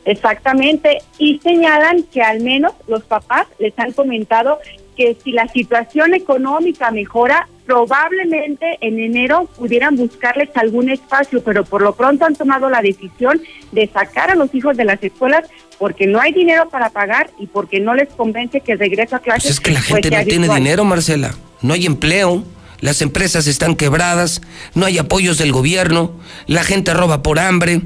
Exactamente, 0.04 1.00
y 1.18 1.40
señalan 1.40 2.04
que 2.04 2.22
al 2.22 2.42
menos 2.42 2.74
los 2.88 3.04
papás 3.04 3.48
les 3.58 3.78
han 3.80 3.94
comentado 3.94 4.60
que 5.00 5.16
si 5.24 5.32
la 5.32 5.48
situación 5.48 6.14
económica 6.14 6.92
mejora, 6.92 7.48
probablemente 7.66 8.78
en 8.82 9.00
enero 9.00 9.48
pudieran 9.58 9.96
buscarles 9.96 10.50
algún 10.56 10.90
espacio, 10.90 11.42
pero 11.42 11.64
por 11.64 11.82
lo 11.82 11.96
pronto 11.96 12.26
han 12.26 12.36
tomado 12.36 12.70
la 12.70 12.82
decisión 12.82 13.42
de 13.72 13.88
sacar 13.88 14.30
a 14.30 14.36
los 14.36 14.54
hijos 14.54 14.76
de 14.76 14.84
las 14.84 15.02
escuelas 15.02 15.46
porque 15.78 16.06
no 16.06 16.20
hay 16.20 16.34
dinero 16.34 16.68
para 16.68 16.90
pagar 16.90 17.32
y 17.40 17.48
porque 17.48 17.80
no 17.80 17.96
les 17.96 18.10
convence 18.10 18.60
que 18.60 18.74
el 18.74 18.80
regreso 18.80 19.16
a 19.16 19.20
clases. 19.20 19.44
Pues 19.44 19.54
es 19.54 19.60
que 19.62 19.72
la 19.72 19.82
gente 19.82 20.12
no 20.12 20.24
tiene 20.26 20.54
dinero, 20.54 20.84
Marcela, 20.84 21.34
no 21.62 21.74
hay 21.74 21.86
empleo. 21.86 22.44
Las 22.82 23.02
empresas 23.02 23.48
están 23.48 23.78
quebradas, 23.78 24.42
no 24.74 24.86
hay 24.86 24.98
apoyos 24.98 25.38
del 25.38 25.54
gobierno, 25.54 26.12
la 26.46 26.64
gente 26.66 26.94
roba 26.94 27.24
por 27.24 27.40
hambre, 27.40 27.82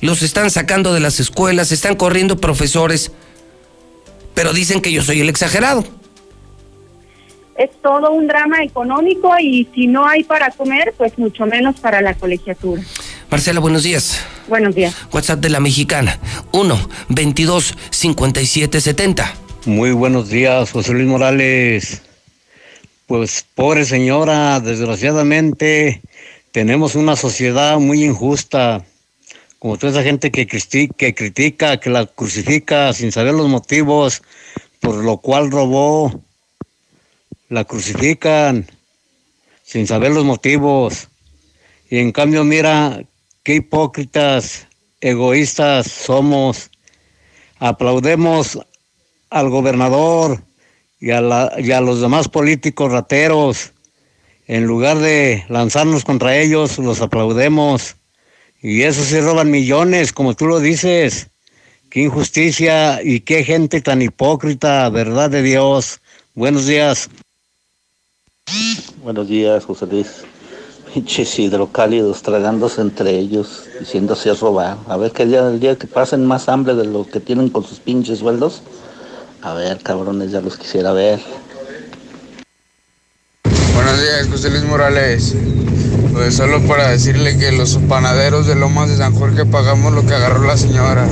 los 0.00 0.22
están 0.22 0.50
sacando 0.50 0.94
de 0.94 1.00
las 1.00 1.18
escuelas, 1.18 1.72
están 1.72 1.96
corriendo 1.96 2.40
profesores, 2.40 3.10
pero 4.34 4.52
dicen 4.52 4.80
que 4.80 4.92
yo 4.92 5.02
soy 5.02 5.20
el 5.20 5.28
exagerado. 5.28 5.84
Es 7.56 7.70
todo 7.82 8.12
un 8.12 8.26
drama 8.26 8.62
económico 8.62 9.30
y 9.38 9.68
si 9.74 9.86
no 9.86 10.06
hay 10.06 10.24
para 10.24 10.50
comer, 10.50 10.94
pues 10.96 11.18
mucho 11.18 11.46
menos 11.46 11.78
para 11.80 12.00
la 12.00 12.14
colegiatura. 12.14 12.82
Marcela, 13.30 13.60
buenos 13.60 13.82
días. 13.82 14.24
Buenos 14.48 14.74
días. 14.74 14.94
WhatsApp 15.12 15.40
de 15.40 15.50
la 15.50 15.60
mexicana, 15.60 16.18
1 16.52 16.88
22 17.08 17.74
57 17.90 18.80
70. 18.80 19.34
Muy 19.66 19.92
buenos 19.92 20.28
días, 20.28 20.70
José 20.72 20.92
Luis 20.92 21.06
Morales. 21.06 22.02
Pues 23.06 23.44
pobre 23.54 23.84
señora, 23.84 24.60
desgraciadamente 24.60 26.00
tenemos 26.52 26.94
una 26.94 27.16
sociedad 27.16 27.78
muy 27.78 28.04
injusta 28.04 28.84
como 29.58 29.76
toda 29.76 29.92
esa 29.92 30.02
gente 30.02 30.32
que, 30.32 30.46
que 30.46 31.14
critica, 31.14 31.76
que 31.78 31.90
la 31.90 32.06
crucifica 32.06 32.92
sin 32.92 33.12
saber 33.12 33.34
los 33.34 33.48
motivos 33.48 34.22
por 34.82 34.96
lo 34.96 35.18
cual 35.18 35.50
robó, 35.50 36.20
la 37.52 37.64
crucifican 37.64 38.66
sin 39.62 39.86
saber 39.86 40.12
los 40.12 40.24
motivos. 40.24 41.08
Y 41.90 41.98
en 41.98 42.10
cambio, 42.10 42.44
mira, 42.44 43.04
qué 43.42 43.56
hipócritas, 43.56 44.66
egoístas 45.02 45.86
somos. 45.86 46.70
Aplaudemos 47.58 48.58
al 49.28 49.50
gobernador 49.50 50.42
y 50.98 51.10
a, 51.10 51.52
y 51.58 51.72
a 51.72 51.80
los 51.82 52.00
demás 52.00 52.28
políticos 52.28 52.90
rateros. 52.90 53.72
En 54.46 54.64
lugar 54.64 54.98
de 54.98 55.44
lanzarnos 55.48 56.04
contra 56.04 56.36
ellos, 56.38 56.78
los 56.78 57.02
aplaudemos. 57.02 57.96
Y 58.62 58.82
eso 58.82 59.04
sí 59.04 59.20
roban 59.20 59.50
millones, 59.50 60.12
como 60.12 60.34
tú 60.34 60.46
lo 60.46 60.58
dices. 60.58 61.28
Qué 61.90 62.00
injusticia 62.00 63.02
y 63.02 63.20
qué 63.20 63.44
gente 63.44 63.82
tan 63.82 64.00
hipócrita, 64.00 64.88
verdad 64.88 65.28
de 65.28 65.42
Dios. 65.42 66.00
Buenos 66.34 66.66
días. 66.66 67.10
Buenos 69.02 69.26
días, 69.26 69.64
José 69.64 69.86
Luis. 69.86 70.06
Pinches 70.94 71.36
hidrocálidos 71.36 72.22
tragándose 72.22 72.80
entre 72.80 73.18
ellos, 73.18 73.64
diciéndose 73.80 74.30
a 74.30 74.34
robar. 74.34 74.76
A 74.86 74.96
ver 74.96 75.10
qué 75.10 75.26
día 75.26 75.42
del 75.42 75.58
día 75.58 75.76
que 75.76 75.88
pasen 75.88 76.24
más 76.24 76.48
hambre 76.48 76.76
de 76.76 76.84
lo 76.84 77.04
que 77.04 77.18
tienen 77.18 77.48
con 77.48 77.64
sus 77.64 77.80
pinches 77.80 78.20
sueldos. 78.20 78.62
A 79.42 79.54
ver, 79.54 79.78
cabrones, 79.78 80.30
ya 80.30 80.40
los 80.40 80.56
quisiera 80.56 80.92
ver. 80.92 81.18
Buenos 83.74 84.00
días, 84.00 84.28
José 84.30 84.50
Luis 84.50 84.62
Morales. 84.64 85.34
Pues 86.12 86.36
solo 86.36 86.64
para 86.68 86.90
decirle 86.90 87.36
que 87.38 87.50
los 87.50 87.76
panaderos 87.88 88.46
de 88.46 88.54
Lomas 88.54 88.88
de 88.88 88.98
San 88.98 89.16
Jorge 89.16 89.44
pagamos 89.46 89.92
lo 89.92 90.06
que 90.06 90.14
agarró 90.14 90.44
la 90.44 90.56
señora. 90.56 91.08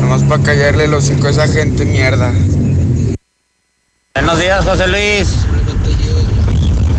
Nomás 0.00 0.24
para 0.24 0.42
callarle 0.42 0.88
los 0.88 1.04
cinco 1.04 1.28
a 1.28 1.30
esa 1.30 1.46
gente 1.46 1.84
mierda. 1.84 2.32
Buenos 4.14 4.40
días, 4.40 4.64
José 4.64 4.88
Luis. 4.88 5.28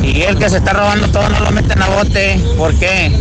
Y 0.03 0.21
el 0.23 0.37
que 0.37 0.49
se 0.49 0.57
está 0.57 0.73
robando 0.73 1.07
todo 1.09 1.29
no 1.29 1.39
lo 1.39 1.51
meten 1.51 1.81
a 1.81 1.87
bote. 1.87 2.37
¿Por 2.57 2.77
qué? 2.77 3.11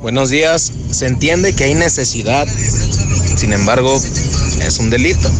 Buenos 0.00 0.30
días. 0.30 0.72
Se 0.90 1.06
entiende 1.06 1.54
que 1.54 1.64
hay 1.64 1.74
necesidad. 1.74 2.48
Sin 2.48 3.52
embargo, 3.52 3.94
es 3.94 4.78
un 4.78 4.88
delito. 4.88 5.30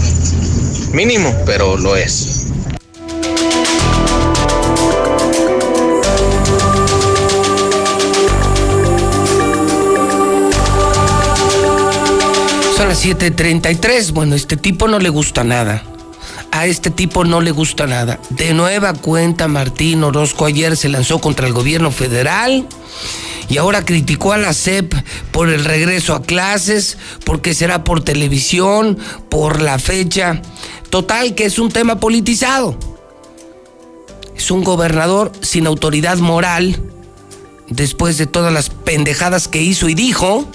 Mínimo, 0.92 1.34
pero 1.46 1.78
lo 1.78 1.96
es. 1.96 2.46
Son 12.76 12.88
las 12.88 13.02
7:33. 13.02 14.12
Bueno, 14.12 14.34
este 14.36 14.58
tipo 14.58 14.88
no 14.88 14.98
le 14.98 15.08
gusta 15.08 15.42
nada. 15.42 15.82
A 16.56 16.64
este 16.64 16.90
tipo 16.90 17.22
no 17.26 17.42
le 17.42 17.50
gusta 17.50 17.86
nada. 17.86 18.18
De 18.30 18.54
nueva 18.54 18.94
cuenta, 18.94 19.46
Martín 19.46 20.02
Orozco 20.02 20.46
ayer 20.46 20.74
se 20.78 20.88
lanzó 20.88 21.20
contra 21.20 21.46
el 21.46 21.52
gobierno 21.52 21.90
federal 21.90 22.66
y 23.50 23.58
ahora 23.58 23.84
criticó 23.84 24.32
a 24.32 24.38
la 24.38 24.54
SEP 24.54 24.94
por 25.32 25.50
el 25.50 25.66
regreso 25.66 26.14
a 26.14 26.22
clases, 26.22 26.96
porque 27.24 27.52
será 27.52 27.84
por 27.84 28.02
televisión, 28.02 28.98
por 29.28 29.60
la 29.60 29.78
fecha. 29.78 30.40
Total, 30.88 31.34
que 31.34 31.44
es 31.44 31.58
un 31.58 31.70
tema 31.70 32.00
politizado. 32.00 32.78
Es 34.34 34.50
un 34.50 34.64
gobernador 34.64 35.32
sin 35.42 35.66
autoridad 35.66 36.16
moral 36.16 36.80
después 37.68 38.16
de 38.16 38.26
todas 38.26 38.52
las 38.52 38.70
pendejadas 38.70 39.46
que 39.46 39.60
hizo 39.60 39.90
y 39.90 39.94
dijo 39.94 40.46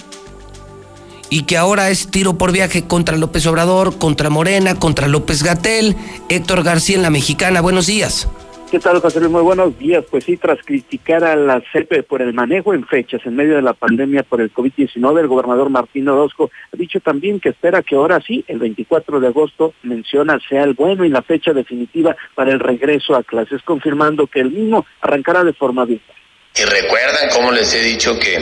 y 1.32 1.44
que 1.44 1.58
ahora 1.58 1.90
es 1.90 2.12
tiro 2.12 2.38
por 2.38 2.52
viaje 2.52 2.86
contra 2.86 3.18
López 3.18 3.48
Obrador, 3.48 3.98
contra 3.98 4.30
Morena, 4.30 4.76
contra 4.76 5.08
López 5.08 5.42
Gatel, 5.44 5.96
Héctor 6.30 6.62
García 6.62 6.98
en 6.98 7.02
la 7.02 7.10
Mexicana. 7.10 7.62
Buenos 7.62 7.88
días. 7.88 8.28
¿Qué 8.70 8.80
tal, 8.80 9.00
José? 9.00 9.22
Muy 9.28 9.42
buenos 9.42 9.78
días. 9.80 10.04
Pues 10.12 10.26
sí, 10.26 10.36
tras 10.36 10.60
criticar 10.64 11.24
a 11.24 11.38
la 11.38 11.62
CEP 11.72 12.06
por 12.06 12.22
el 12.22 12.34
manejo 12.34 12.74
en 12.74 12.86
fechas 12.86 13.22
en 13.26 13.36
medio 13.36 13.56
de 13.56 13.62
la 13.62 13.74
pandemia 13.74 14.24
por 14.24 14.42
el 14.42 14.54
COVID-19, 14.54 15.20
el 15.20 15.28
gobernador 15.28 15.70
Martín 15.70 16.10
Orozco 16.10 16.52
ha 16.74 16.78
dicho 16.78 17.00
también 17.00 17.40
que 17.40 17.50
espera 17.50 17.82
que 17.82 17.96
ahora 17.96 18.20
sí, 18.20 18.44
el 18.48 18.60
24 18.60 19.22
de 19.22 19.28
agosto, 19.28 19.74
menciona, 19.84 20.38
sea 20.50 20.64
el 20.64 20.74
bueno 20.74 21.06
y 21.06 21.10
la 21.10 21.22
fecha 21.22 21.54
definitiva 21.54 22.16
para 22.36 22.52
el 22.52 22.60
regreso 22.60 23.16
a 23.16 23.24
clases, 23.24 23.62
confirmando 23.64 24.28
que 24.28 24.42
el 24.42 24.52
mismo 24.52 24.86
arrancará 25.02 25.46
de 25.46 25.54
forma 25.54 25.86
virtual. 25.86 26.21
Y 26.54 26.66
recuerdan, 26.66 27.30
como 27.30 27.52
les 27.52 27.74
he 27.74 27.80
dicho, 27.80 28.20
que 28.20 28.38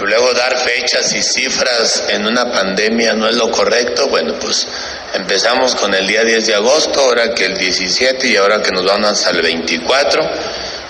luego 0.00 0.34
dar 0.34 0.58
fechas 0.58 1.14
y 1.14 1.22
cifras 1.22 2.04
en 2.08 2.26
una 2.26 2.52
pandemia 2.52 3.14
no 3.14 3.26
es 3.28 3.34
lo 3.34 3.50
correcto. 3.50 4.08
Bueno, 4.08 4.34
pues 4.38 4.68
empezamos 5.14 5.74
con 5.74 5.94
el 5.94 6.06
día 6.06 6.22
10 6.22 6.46
de 6.46 6.54
agosto, 6.54 7.00
ahora 7.00 7.34
que 7.34 7.46
el 7.46 7.56
17 7.56 8.28
y 8.28 8.36
ahora 8.36 8.60
que 8.60 8.72
nos 8.72 8.84
vamos 8.84 9.10
hasta 9.10 9.30
el 9.30 9.40
24. 9.40 10.30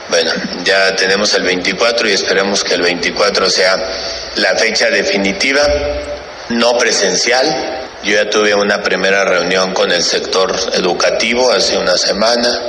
Bueno, 0.08 0.32
ya 0.64 0.94
tenemos 0.96 1.32
el 1.34 1.44
24 1.44 2.08
y 2.08 2.12
esperemos 2.12 2.64
que 2.64 2.74
el 2.74 2.82
24 2.82 3.48
sea 3.48 3.76
la 4.34 4.56
fecha 4.56 4.90
definitiva, 4.90 5.62
no 6.48 6.76
presencial. 6.76 7.88
Yo 8.02 8.14
ya 8.14 8.28
tuve 8.28 8.54
una 8.54 8.82
primera 8.82 9.24
reunión 9.24 9.72
con 9.72 9.92
el 9.92 10.02
sector 10.02 10.52
educativo 10.74 11.52
hace 11.52 11.76
una 11.76 11.96
semana. 11.96 12.60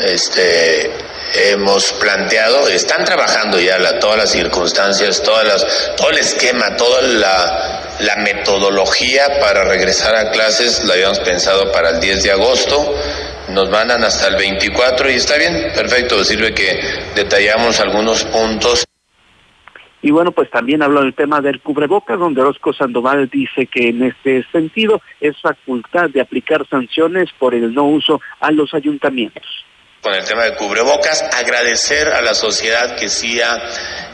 Este, 0.00 0.90
hemos 1.34 1.92
planteado, 1.94 2.68
están 2.68 3.04
trabajando 3.04 3.60
ya 3.60 3.78
la, 3.78 3.98
todas 3.98 4.16
las 4.16 4.30
circunstancias, 4.30 5.22
todas 5.22 5.46
las, 5.46 5.94
todo 5.96 6.10
el 6.10 6.18
esquema, 6.18 6.76
toda 6.76 7.02
la, 7.02 8.16
metodología 8.22 9.40
para 9.40 9.64
regresar 9.64 10.14
a 10.14 10.30
clases, 10.30 10.84
la 10.84 10.94
habíamos 10.94 11.20
pensado 11.20 11.70
para 11.72 11.90
el 11.90 12.00
10 12.00 12.22
de 12.22 12.30
agosto, 12.32 12.94
nos 13.50 13.70
mandan 13.70 14.02
hasta 14.04 14.28
el 14.28 14.36
24 14.36 15.10
y 15.10 15.14
está 15.14 15.36
bien, 15.36 15.72
perfecto, 15.74 16.22
sirve 16.24 16.52
que 16.52 16.80
detallamos 17.14 17.80
algunos 17.80 18.24
puntos. 18.24 18.84
Y 20.00 20.10
bueno, 20.10 20.30
pues 20.32 20.48
también 20.50 20.82
habló 20.82 21.02
del 21.02 21.14
tema 21.14 21.40
del 21.40 21.60
cubrebocas, 21.60 22.18
donde 22.18 22.40
Orozco 22.40 22.72
Sandoval 22.72 23.28
dice 23.28 23.66
que 23.66 23.88
en 23.88 24.04
este 24.04 24.44
sentido 24.52 25.00
es 25.20 25.40
facultad 25.40 26.08
de 26.10 26.20
aplicar 26.20 26.66
sanciones 26.68 27.30
por 27.38 27.54
el 27.54 27.74
no 27.74 27.84
uso 27.84 28.20
a 28.40 28.52
los 28.52 28.74
ayuntamientos 28.74 29.44
con 30.02 30.14
el 30.14 30.24
tema 30.24 30.44
del 30.44 30.56
cubrebocas, 30.56 31.22
agradecer 31.22 32.08
a 32.08 32.22
la 32.22 32.34
sociedad 32.34 32.96
que 32.96 33.08
sí 33.08 33.40
ha 33.40 33.58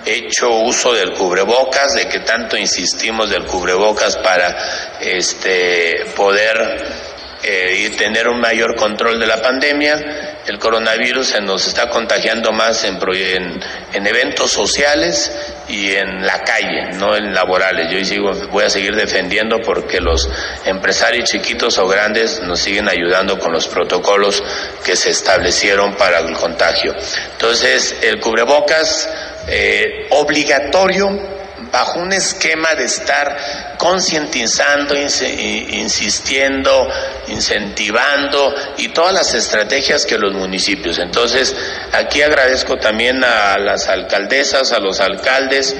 hecho 0.06 0.50
uso 0.50 0.92
del 0.92 1.12
cubrebocas, 1.12 1.94
de 1.94 2.08
que 2.08 2.20
tanto 2.20 2.56
insistimos 2.56 3.30
del 3.30 3.44
cubrebocas 3.44 4.16
para 4.16 4.96
este 5.00 6.06
poder 6.16 7.13
eh, 7.44 7.86
y 7.86 7.90
tener 7.90 8.28
un 8.28 8.40
mayor 8.40 8.74
control 8.74 9.20
de 9.20 9.26
la 9.26 9.42
pandemia. 9.42 10.40
El 10.46 10.58
coronavirus 10.58 11.28
se 11.28 11.40
nos 11.40 11.66
está 11.66 11.88
contagiando 11.88 12.52
más 12.52 12.84
en, 12.84 12.98
en, 13.02 13.60
en 13.92 14.06
eventos 14.06 14.50
sociales 14.50 15.30
y 15.68 15.92
en 15.92 16.26
la 16.26 16.40
calle, 16.40 16.92
no 16.94 17.16
en 17.16 17.34
laborales. 17.34 17.90
Yo 17.90 18.04
sigo, 18.04 18.32
voy 18.50 18.64
a 18.64 18.70
seguir 18.70 18.94
defendiendo 18.94 19.60
porque 19.60 20.00
los 20.00 20.28
empresarios 20.64 21.30
chiquitos 21.30 21.78
o 21.78 21.88
grandes 21.88 22.40
nos 22.40 22.60
siguen 22.60 22.88
ayudando 22.88 23.38
con 23.38 23.52
los 23.52 23.68
protocolos 23.68 24.42
que 24.84 24.96
se 24.96 25.10
establecieron 25.10 25.94
para 25.96 26.20
el 26.20 26.32
contagio. 26.34 26.94
Entonces, 27.32 27.96
el 28.02 28.20
cubrebocas 28.20 29.08
eh, 29.46 30.06
obligatorio 30.10 31.43
bajo 31.74 31.98
un 31.98 32.12
esquema 32.12 32.72
de 32.76 32.84
estar 32.84 33.76
concientizando, 33.78 34.94
insistiendo, 34.96 36.88
incentivando 37.26 38.54
y 38.78 38.90
todas 38.90 39.12
las 39.12 39.34
estrategias 39.34 40.06
que 40.06 40.16
los 40.16 40.32
municipios. 40.34 41.00
Entonces, 41.00 41.52
aquí 41.92 42.22
agradezco 42.22 42.76
también 42.76 43.24
a 43.24 43.58
las 43.58 43.88
alcaldesas, 43.88 44.70
a 44.70 44.78
los 44.78 45.00
alcaldes, 45.00 45.76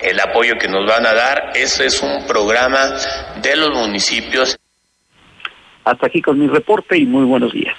el 0.00 0.18
apoyo 0.18 0.54
que 0.58 0.68
nos 0.68 0.88
van 0.88 1.04
a 1.04 1.12
dar. 1.12 1.52
Ese 1.54 1.84
es 1.84 2.00
un 2.00 2.24
programa 2.24 2.96
de 3.42 3.54
los 3.54 3.70
municipios. 3.70 4.58
Hasta 5.84 6.06
aquí 6.06 6.22
con 6.22 6.38
mi 6.38 6.46
reporte 6.46 6.96
y 6.96 7.04
muy 7.04 7.26
buenos 7.26 7.52
días. 7.52 7.76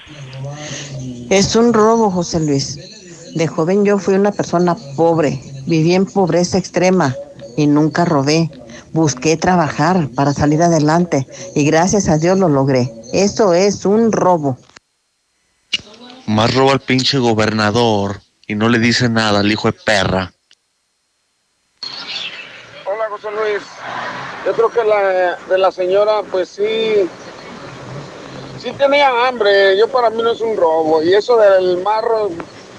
Es 1.32 1.56
un 1.56 1.74
robo, 1.74 2.12
José 2.12 2.40
Luis. 2.42 2.93
De 3.36 3.48
joven 3.48 3.84
yo 3.84 3.98
fui 3.98 4.14
una 4.14 4.32
persona 4.32 4.76
pobre, 4.96 5.42
Viví 5.66 5.96
en 5.96 6.06
pobreza 6.06 6.58
extrema 6.58 7.16
y 7.56 7.68
nunca 7.68 8.04
robé. 8.04 8.50
Busqué 8.92 9.38
trabajar 9.38 10.10
para 10.14 10.34
salir 10.34 10.62
adelante 10.62 11.26
y 11.56 11.66
gracias 11.66 12.10
a 12.10 12.18
Dios 12.18 12.38
lo 12.38 12.50
logré. 12.50 12.92
Eso 13.14 13.54
es 13.54 13.86
un 13.86 14.12
robo. 14.12 14.58
Más 16.28 16.54
roba 16.54 16.74
al 16.74 16.82
pinche 16.82 17.18
gobernador 17.18 18.22
y 18.46 18.56
no 18.56 18.70
le 18.70 18.80
dice 18.80 19.08
nada 19.10 19.40
al 19.40 19.52
hijo 19.52 19.70
de 19.72 19.74
perra. 19.74 20.34
Hola 22.86 23.06
José 23.10 23.30
Luis. 23.32 23.64
Yo 24.46 24.52
creo 24.54 24.70
que 24.70 24.84
la 24.84 25.38
de 25.50 25.58
la 25.58 25.72
señora, 25.72 26.22
pues 26.30 26.50
sí, 26.50 27.10
sí 28.62 28.72
tenía 28.78 29.28
hambre. 29.28 29.78
Yo 29.78 29.88
para 29.88 30.10
mí 30.10 30.22
no 30.22 30.32
es 30.32 30.42
un 30.42 30.58
robo. 30.58 31.02
Y 31.02 31.14
eso 31.14 31.38
del 31.38 31.82
marro 31.82 32.30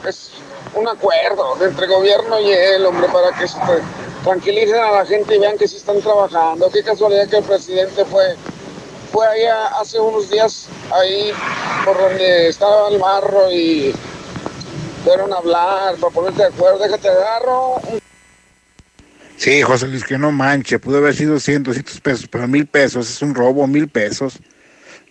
es 0.07 0.34
un 0.75 0.89
acuerdo 0.89 1.57
entre 1.65 1.87
gobierno 1.87 2.41
y 2.41 2.51
él, 2.51 2.87
hombre, 2.87 3.07
para 3.13 3.37
que 3.37 3.47
se 3.47 3.59
tranquilicen 4.23 4.77
a 4.77 4.91
la 4.91 5.07
gente 5.07 5.37
y 5.37 5.39
vean 5.39 5.59
que 5.59 5.69
sí 5.69 5.77
están 5.77 6.01
trabajando. 6.01 6.71
Qué 6.71 6.83
casualidad 6.83 7.29
que 7.29 7.39
el 7.39 7.45
presidente 7.45 8.05
fue, 8.05 8.37
fue 9.13 9.27
ahí 9.27 9.45
hace 9.81 10.01
unos 10.01 10.31
días, 10.31 10.69
ahí 10.93 11.33
por 11.85 11.99
donde 11.99 12.49
estaba 12.49 12.89
el 12.89 12.99
marro 12.99 13.51
y 13.51 13.95
fueron 15.05 15.33
a 15.33 15.37
hablar 15.37 15.97
para 15.97 16.13
ponerte 16.13 16.43
de 16.43 16.49
acuerdo. 16.49 16.79
Déjate 16.79 17.09
agarro. 17.09 17.81
Sí, 19.37 19.63
José 19.63 19.89
Luis, 19.89 20.05
que 20.05 20.17
no 20.17 20.33
manche, 20.33 20.79
pudo 20.79 20.99
haber 20.99 21.15
sido 21.15 21.39
100, 21.39 21.65
200 21.65 22.01
pesos, 22.01 22.29
pero 22.31 22.49
mil 22.49 22.67
pesos 22.67 23.11
es 23.11 23.21
un 23.21 23.35
robo, 23.35 23.67
mil 23.67 23.89
pesos. 23.89 24.39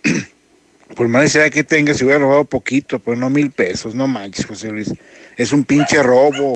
Por 0.94 1.08
más 1.08 1.22
necesidad 1.22 1.50
que 1.50 1.64
tenga, 1.64 1.92
si 1.92 2.04
hubiera 2.04 2.20
robado 2.20 2.44
poquito, 2.44 2.98
pero 2.98 3.16
no 3.16 3.28
mil 3.28 3.50
pesos, 3.50 3.94
no 3.94 4.06
manches, 4.06 4.46
José 4.46 4.70
Luis. 4.70 4.92
Es 5.36 5.52
un 5.52 5.64
pinche 5.64 6.02
robo. 6.02 6.54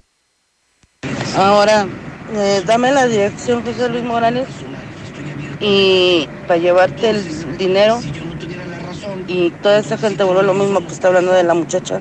Ahora, 1.36 1.86
eh, 2.34 2.62
dame 2.64 2.92
la 2.92 3.06
dirección, 3.06 3.64
José 3.64 3.88
Luis 3.88 4.04
Morales, 4.04 4.46
y 5.60 6.28
para 6.46 6.58
llevarte 6.58 7.10
el 7.10 7.58
dinero. 7.58 8.00
Y 9.26 9.50
toda 9.62 9.78
esa 9.78 9.98
gente, 9.98 10.22
bueno, 10.22 10.42
lo 10.42 10.54
mismo 10.54 10.86
que 10.86 10.92
está 10.92 11.08
hablando 11.08 11.32
de 11.32 11.42
la 11.42 11.54
muchacha. 11.54 12.00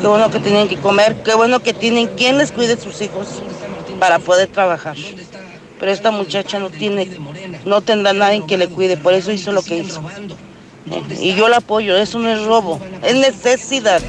Qué 0.00 0.06
bueno 0.06 0.30
que 0.30 0.40
tienen 0.40 0.68
que 0.68 0.76
comer, 0.76 1.22
qué 1.22 1.34
bueno 1.34 1.60
que 1.60 1.72
tienen 1.72 2.08
quien 2.08 2.38
les 2.38 2.52
cuide 2.52 2.76
sus 2.76 3.00
hijos 3.00 3.42
para 3.98 4.18
poder 4.18 4.48
trabajar. 4.48 4.96
Pero 5.78 5.92
esta 5.92 6.10
muchacha 6.10 6.58
no 6.58 6.68
tiene, 6.68 7.08
no 7.64 7.80
tendrá 7.80 8.12
nadie 8.12 8.44
que 8.46 8.58
le 8.58 8.68
cuide, 8.68 8.96
por 8.96 9.14
eso 9.14 9.30
hizo 9.32 9.52
lo 9.52 9.62
que 9.62 9.78
hizo. 9.78 10.02
Y 11.20 11.34
yo 11.34 11.48
la 11.48 11.58
apoyo, 11.58 11.96
eso 11.96 12.18
no 12.18 12.30
es 12.30 12.44
robo, 12.44 12.80
es 13.02 13.14
necesidad. 13.14 14.02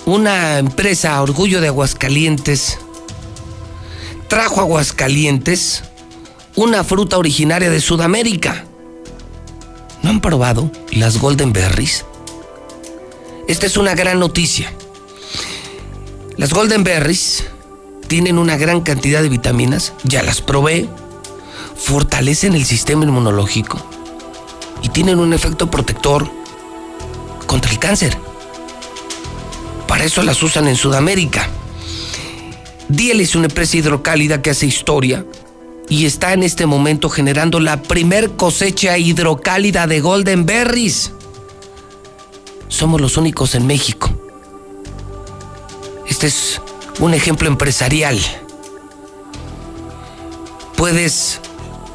una 0.06 0.60
empresa 0.60 1.22
orgullo 1.22 1.62
de 1.62 1.68
Aguascalientes, 1.68 2.80
trajo 4.28 4.60
Aguascalientes 4.62 5.84
una 6.60 6.84
fruta 6.84 7.18
originaria 7.18 7.70
de 7.70 7.80
Sudamérica. 7.80 8.66
¿No 10.02 10.10
han 10.10 10.22
probado 10.22 10.72
las 10.92 11.18
Golden 11.20 11.52
Berries? 11.52 12.06
Esta 13.48 13.66
es 13.66 13.78
una 13.78 13.96
gran 13.96 14.20
noticia. 14.20 14.72
Las 16.38 16.54
Golden 16.54 16.84
Berries 16.84 17.46
tienen 18.08 18.38
una 18.38 18.58
gran 18.58 18.82
cantidad 18.82 19.22
de 19.22 19.30
vitaminas, 19.30 19.94
ya 20.04 20.24
las 20.24 20.42
probé, 20.42 20.88
fortalecen 21.76 22.54
el 22.54 22.66
sistema 22.66 23.04
inmunológico 23.04 23.78
y 24.82 24.90
tienen 24.90 25.20
un 25.20 25.34
efecto 25.34 25.70
protector 25.70 26.30
contra 27.46 27.72
el 27.72 27.80
cáncer. 27.80 28.18
Para 29.88 30.06
eso 30.06 30.24
las 30.24 30.42
usan 30.42 30.68
en 30.68 30.76
Sudamérica. 30.76 31.50
Diel 32.88 33.20
es 33.22 33.36
una 33.36 33.48
empresa 33.48 33.78
hidrocálida 33.78 34.42
que 34.42 34.52
hace 34.52 34.66
historia 34.66 35.26
y 35.90 36.06
está 36.06 36.34
en 36.34 36.44
este 36.44 36.68
momento 36.68 37.10
generando 37.10 37.60
la 37.60 37.82
primer 37.82 38.36
cosecha 38.36 38.98
hidrocálida 38.98 39.88
de 39.88 40.00
Golden 40.00 40.46
Berries. 40.46 41.12
Somos 42.68 43.02
los 43.02 43.18
únicos 43.18 43.56
en 43.56 43.66
México. 43.66 44.12
Este 46.08 46.28
es 46.28 46.62
un 47.00 47.16
ejemplo 47.16 47.48
empresarial. 47.48 48.20
Puedes 50.78 51.40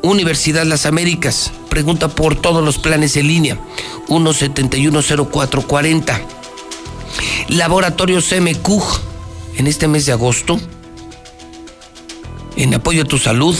Universidad 0.00 0.64
Las 0.64 0.86
Américas. 0.86 1.50
Pregunta 1.68 2.06
por 2.06 2.36
todos 2.36 2.64
los 2.64 2.78
planes 2.78 3.16
en 3.16 3.26
línea. 3.26 3.58
1710440. 4.06 6.20
Laboratorio 7.48 8.20
CMQ. 8.20 8.68
En 9.56 9.66
este 9.66 9.88
mes 9.88 10.06
de 10.06 10.12
agosto, 10.12 10.60
en 12.54 12.74
apoyo 12.74 13.02
a 13.02 13.06
tu 13.06 13.18
salud, 13.18 13.56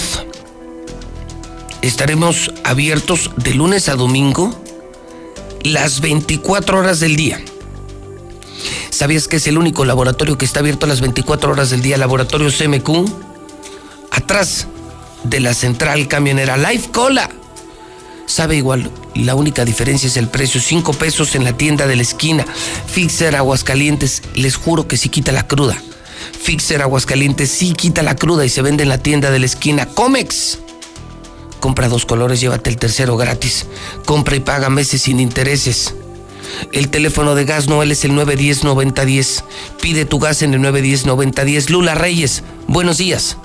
estaremos 1.86 2.50
abiertos 2.64 3.30
de 3.36 3.54
lunes 3.54 3.88
a 3.88 3.94
domingo 3.94 4.58
las 5.62 6.00
24 6.00 6.78
horas 6.78 7.00
del 7.00 7.16
día. 7.16 7.40
¿Sabías 8.90 9.28
que 9.28 9.36
es 9.36 9.46
el 9.46 9.58
único 9.58 9.84
laboratorio 9.84 10.38
que 10.38 10.44
está 10.44 10.60
abierto 10.60 10.86
las 10.86 11.00
24 11.00 11.52
horas 11.52 11.70
del 11.70 11.82
día? 11.82 11.98
Laboratorio 11.98 12.48
CMQ. 12.50 13.06
Atrás 14.10 14.66
de 15.24 15.40
la 15.40 15.52
central 15.52 16.08
camionera 16.08 16.56
Life 16.56 16.90
Cola. 16.90 17.30
Sabe 18.26 18.56
igual, 18.56 18.90
la 19.14 19.34
única 19.34 19.66
diferencia 19.66 20.06
es 20.06 20.16
el 20.16 20.28
precio, 20.28 20.60
5 20.60 20.94
pesos 20.94 21.34
en 21.34 21.44
la 21.44 21.52
tienda 21.52 21.86
de 21.86 21.96
la 21.96 22.02
esquina. 22.02 22.46
Fixer 22.86 23.36
Aguascalientes, 23.36 24.22
les 24.34 24.56
juro 24.56 24.88
que 24.88 24.96
sí 24.96 25.10
quita 25.10 25.32
la 25.32 25.46
cruda. 25.46 25.76
Fixer 26.40 26.80
Aguascalientes 26.80 27.50
sí 27.50 27.74
quita 27.74 28.02
la 28.02 28.16
cruda 28.16 28.46
y 28.46 28.48
se 28.48 28.62
vende 28.62 28.84
en 28.84 28.88
la 28.88 28.98
tienda 28.98 29.30
de 29.30 29.38
la 29.40 29.46
esquina. 29.46 29.86
Comex. 29.86 30.63
Compra 31.64 31.88
dos 31.88 32.04
colores, 32.04 32.42
llévate 32.42 32.68
el 32.68 32.76
tercero 32.76 33.16
gratis. 33.16 33.66
Compra 34.04 34.36
y 34.36 34.40
paga 34.40 34.68
meses 34.68 35.00
sin 35.00 35.18
intereses. 35.18 35.96
El 36.74 36.90
teléfono 36.90 37.34
de 37.34 37.46
gas 37.46 37.68
Noel 37.68 37.90
es 37.90 38.04
el 38.04 38.12
910-9010. 38.12 39.44
Pide 39.80 40.04
tu 40.04 40.18
gas 40.18 40.42
en 40.42 40.52
el 40.52 40.60
910-9010. 40.60 41.70
Lula 41.70 41.94
Reyes, 41.94 42.44
buenos 42.66 42.98
días. 42.98 43.38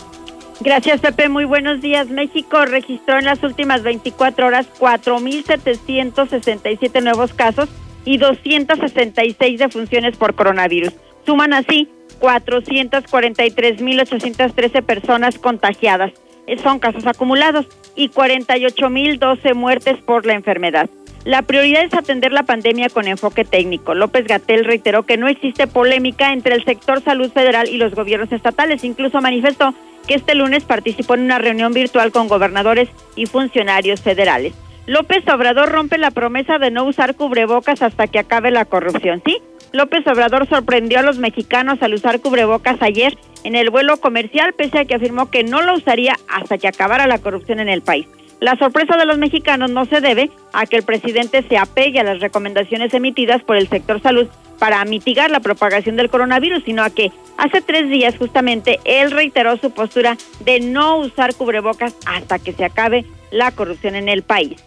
Gracias, 0.60 1.00
Pepe. 1.00 1.30
Muy 1.30 1.46
buenos 1.46 1.80
días. 1.80 2.10
México 2.10 2.66
registró 2.66 3.20
en 3.20 3.24
las 3.24 3.42
últimas 3.42 3.84
24 3.84 4.48
horas 4.48 4.68
4.767 4.78 7.02
nuevos 7.02 7.32
casos 7.32 7.70
y 8.04 8.18
266 8.18 9.60
defunciones 9.60 10.18
por 10.18 10.36
coronavirus. 10.36 10.92
Suman 11.26 11.54
así 11.54 11.88
443.813 12.20 14.84
personas 14.84 15.40
contagiadas. 15.40 16.12
Son 16.58 16.80
casos 16.80 17.06
acumulados 17.06 17.68
y 17.96 18.10
48.012 18.10 19.54
muertes 19.54 19.98
por 20.02 20.26
la 20.26 20.34
enfermedad. 20.34 20.90
La 21.26 21.42
prioridad 21.42 21.84
es 21.84 21.94
atender 21.94 22.32
la 22.32 22.44
pandemia 22.44 22.90
con 22.90 23.08
enfoque 23.08 23.44
técnico. 23.44 23.94
López 23.94 24.26
Gatel 24.26 24.66
reiteró 24.66 25.04
que 25.04 25.18
no 25.18 25.28
existe 25.28 25.68
polémica 25.68 26.32
entre 26.32 26.56
el 26.56 26.64
sector 26.64 27.02
salud 27.02 27.30
federal 27.32 27.68
y 27.68 27.78
los 27.78 27.94
gobiernos 27.94 28.32
estatales. 28.32 28.84
Incluso 28.84 29.22
manifestó 29.22 29.74
que 30.08 30.16
este 30.16 30.34
lunes 30.34 30.64
participó 30.64 31.16
en 31.16 31.22
una 31.22 31.38
reunión 31.38 31.74
virtual 31.74 32.12
con 32.12 32.30
gobernadores 32.30 32.90
y 33.16 33.26
funcionarios 33.26 34.02
federales. 34.02 34.54
López 34.88 35.28
Obrador 35.28 35.70
rompe 35.70 35.98
la 35.98 36.10
promesa 36.10 36.58
de 36.58 36.72
no 36.72 36.86
usar 36.86 37.16
cubrebocas 37.16 37.84
hasta 37.84 38.08
que 38.08 38.18
acabe 38.18 38.50
la 38.50 38.66
corrupción, 38.66 39.22
¿sí? 39.24 39.38
López 39.72 40.06
Obrador 40.08 40.48
sorprendió 40.48 41.00
a 41.00 41.04
los 41.04 41.20
mexicanos 41.20 41.82
al 41.82 41.94
usar 41.94 42.20
cubrebocas 42.22 42.82
ayer 42.82 43.18
en 43.44 43.56
el 43.56 43.70
vuelo 43.70 43.98
comercial, 43.98 44.54
pese 44.54 44.80
a 44.80 44.86
que 44.86 44.96
afirmó 44.96 45.30
que 45.30 45.44
no 45.44 45.62
lo 45.62 45.76
usaría 45.76 46.16
hasta 46.28 46.58
que 46.58 46.68
acabara 46.68 47.08
la 47.08 47.20
corrupción 47.20 47.60
en 47.60 47.70
el 47.70 47.82
país. 47.82 48.08
La 48.40 48.56
sorpresa 48.56 48.98
de 48.98 49.06
los 49.06 49.18
mexicanos 49.18 49.70
no 49.70 49.86
se 49.86 50.02
debe 50.02 50.32
a 50.54 50.66
que 50.66 50.78
el 50.78 50.84
presidente 50.84 51.44
se 51.44 51.58
apegue 51.58 52.00
a 52.00 52.04
las 52.04 52.20
recomendaciones 52.20 52.94
emitidas 52.94 53.44
por 53.44 53.58
el 53.58 53.68
sector 53.68 54.02
salud 54.02 54.28
para 54.60 54.84
mitigar 54.86 55.30
la 55.30 55.40
propagación 55.40 55.98
del 55.98 56.10
coronavirus, 56.10 56.64
sino 56.64 56.84
a 56.84 56.90
que 56.90 57.12
hace 57.38 57.62
tres 57.62 57.90
días 57.90 58.18
justamente 58.18 58.80
él 58.86 59.12
reiteró 59.12 59.58
su 59.58 59.72
postura 59.72 60.18
de 60.40 60.62
no 60.62 60.98
usar 60.98 61.36
cubrebocas 61.36 61.96
hasta 62.06 62.40
que 62.40 62.54
se 62.54 62.66
acabe 62.66 63.06
la 63.32 63.52
corrupción 63.52 63.96
en 63.96 64.10
el 64.10 64.24
país. 64.24 64.62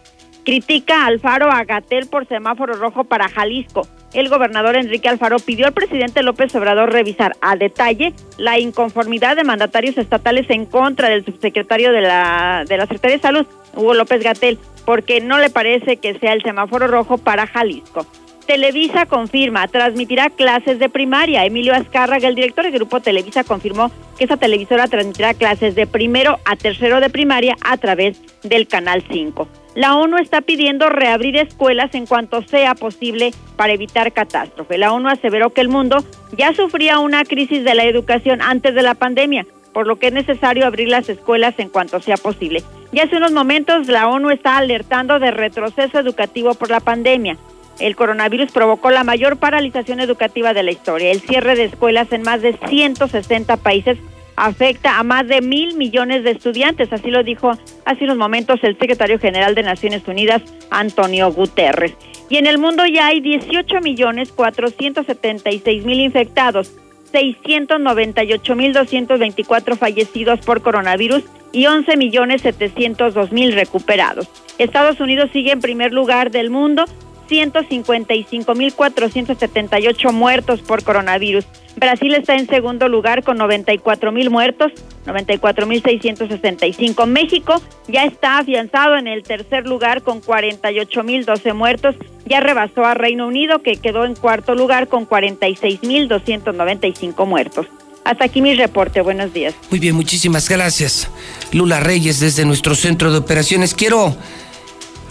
Critica 0.45 1.03
a 1.03 1.07
Alfaro 1.07 1.51
a 1.51 1.63
Gatel 1.63 2.07
por 2.07 2.27
semáforo 2.27 2.73
rojo 2.73 3.03
para 3.03 3.29
Jalisco. 3.29 3.87
El 4.13 4.29
gobernador 4.29 4.75
Enrique 4.75 5.09
Alfaro 5.09 5.37
pidió 5.39 5.65
al 5.65 5.73
presidente 5.73 6.21
López 6.21 6.53
Obrador 6.55 6.91
revisar 6.91 7.35
a 7.41 7.55
detalle 7.55 8.13
la 8.37 8.59
inconformidad 8.59 9.35
de 9.35 9.43
mandatarios 9.43 9.97
estatales 9.97 10.47
en 10.49 10.65
contra 10.65 11.09
del 11.09 11.25
subsecretario 11.25 11.91
de 11.91 12.01
la, 12.01 12.63
de 12.67 12.77
la 12.77 12.83
Secretaría 12.83 13.17
de 13.17 13.21
Salud, 13.21 13.45
Hugo 13.75 13.95
López 13.95 14.23
Gatel, 14.23 14.59
porque 14.85 15.19
no 15.19 15.39
le 15.39 15.49
parece 15.49 15.97
que 15.97 16.19
sea 16.19 16.33
el 16.33 16.43
semáforo 16.43 16.87
rojo 16.87 17.17
para 17.17 17.47
Jalisco. 17.47 18.05
Televisa 18.45 19.05
confirma, 19.05 19.67
transmitirá 19.67 20.29
clases 20.29 20.77
de 20.77 20.89
primaria. 20.89 21.45
Emilio 21.45 21.73
Azcárraga, 21.73 22.27
el 22.27 22.35
director 22.35 22.65
del 22.65 22.73
Grupo 22.73 22.99
Televisa, 22.99 23.43
confirmó 23.43 23.89
que 24.17 24.25
esa 24.25 24.37
televisora 24.37 24.87
transmitirá 24.87 25.33
clases 25.33 25.75
de 25.75 25.87
primero 25.87 26.39
a 26.45 26.55
tercero 26.55 26.99
de 26.99 27.09
primaria 27.09 27.55
a 27.61 27.77
través 27.77 28.21
del 28.43 28.67
Canal 28.67 29.03
5. 29.09 29.47
La 29.75 29.95
ONU 29.95 30.17
está 30.17 30.41
pidiendo 30.41 30.89
reabrir 30.89 31.37
escuelas 31.37 31.95
en 31.95 32.05
cuanto 32.05 32.43
sea 32.43 32.75
posible 32.75 33.31
para 33.55 33.73
evitar 33.73 34.11
catástrofe. 34.11 34.77
La 34.77 34.93
ONU 34.93 35.09
aseveró 35.09 35.51
que 35.51 35.61
el 35.61 35.69
mundo 35.69 36.03
ya 36.37 36.53
sufría 36.53 36.99
una 36.99 37.23
crisis 37.23 37.63
de 37.63 37.73
la 37.73 37.85
educación 37.85 38.41
antes 38.41 38.75
de 38.75 38.83
la 38.83 38.93
pandemia, 38.93 39.47
por 39.73 39.87
lo 39.87 39.95
que 39.95 40.07
es 40.07 40.13
necesario 40.13 40.67
abrir 40.67 40.89
las 40.89 41.09
escuelas 41.09 41.55
en 41.57 41.69
cuanto 41.69 42.01
sea 42.01 42.17
posible. 42.17 42.61
Y 42.91 42.99
hace 42.99 43.17
unos 43.17 43.31
momentos 43.31 43.87
la 43.87 44.07
ONU 44.07 44.29
está 44.29 44.57
alertando 44.57 45.17
de 45.17 45.31
retroceso 45.31 45.97
educativo 45.97 46.53
por 46.53 46.69
la 46.69 46.79
pandemia. 46.79 47.37
El 47.79 47.95
coronavirus 47.95 48.51
provocó 48.51 48.91
la 48.91 49.03
mayor 49.03 49.37
paralización 49.37 49.99
educativa 49.99 50.53
de 50.53 50.63
la 50.63 50.71
historia. 50.71 51.11
El 51.11 51.21
cierre 51.21 51.55
de 51.55 51.65
escuelas 51.65 52.11
en 52.11 52.21
más 52.21 52.41
de 52.41 52.57
160 52.69 53.57
países 53.57 53.97
afecta 54.35 54.99
a 54.99 55.03
más 55.03 55.27
de 55.27 55.41
mil 55.41 55.75
millones 55.75 56.23
de 56.23 56.31
estudiantes, 56.31 56.91
así 56.91 57.11
lo 57.11 57.23
dijo 57.23 57.51
hace 57.85 58.05
unos 58.05 58.17
momentos 58.17 58.59
el 58.63 58.77
secretario 58.77 59.19
general 59.19 59.55
de 59.55 59.63
Naciones 59.63 60.07
Unidas, 60.07 60.41
Antonio 60.69 61.31
Guterres. 61.31 61.95
Y 62.29 62.37
en 62.37 62.47
el 62.47 62.57
mundo 62.57 62.85
ya 62.85 63.07
hay 63.07 63.19
18 63.19 63.81
millones 63.81 64.31
476 64.31 65.85
mil 65.85 65.99
infectados, 65.99 66.73
698 67.11 68.55
mil 68.55 68.73
224 68.73 69.75
fallecidos 69.75 70.39
por 70.39 70.61
coronavirus 70.61 71.23
y 71.51 71.67
11 71.67 71.95
millones 71.97 72.41
702 72.41 73.31
mil 73.31 73.53
recuperados. 73.53 74.27
Estados 74.57 74.99
Unidos 74.99 75.29
sigue 75.31 75.51
en 75.51 75.61
primer 75.61 75.93
lugar 75.93 76.31
del 76.31 76.49
mundo 76.49 76.85
155.478 77.29 80.11
muertos 80.11 80.61
por 80.61 80.83
coronavirus. 80.83 81.45
Brasil 81.75 82.13
está 82.13 82.35
en 82.35 82.45
segundo 82.47 82.87
lugar 82.87 83.23
con 83.23 83.39
94.000 83.39 84.29
muertos, 84.29 84.71
94.665. 85.05 87.07
México 87.07 87.59
ya 87.87 88.05
está 88.05 88.37
afianzado 88.37 88.95
en 88.95 89.07
el 89.07 89.23
tercer 89.23 89.65
lugar 89.65 90.03
con 90.03 90.21
48.012 90.21 91.53
muertos. 91.53 91.95
Ya 92.25 92.39
rebasó 92.39 92.85
a 92.85 92.93
Reino 92.93 93.27
Unido 93.27 93.63
que 93.63 93.77
quedó 93.77 94.05
en 94.05 94.15
cuarto 94.15 94.53
lugar 94.55 94.87
con 94.87 95.05
46.295 95.07 97.25
muertos. 97.25 97.67
Hasta 98.05 98.25
aquí 98.25 98.41
mi 98.41 98.55
reporte. 98.55 99.01
Buenos 99.01 99.33
días. 99.33 99.53
Muy 99.69 99.79
bien, 99.79 99.95
muchísimas 99.95 100.49
gracias. 100.49 101.09
Lula 101.51 101.79
Reyes 101.79 102.19
desde 102.19 102.45
nuestro 102.45 102.75
centro 102.75 103.11
de 103.11 103.19
operaciones. 103.19 103.73
Quiero 103.73 104.15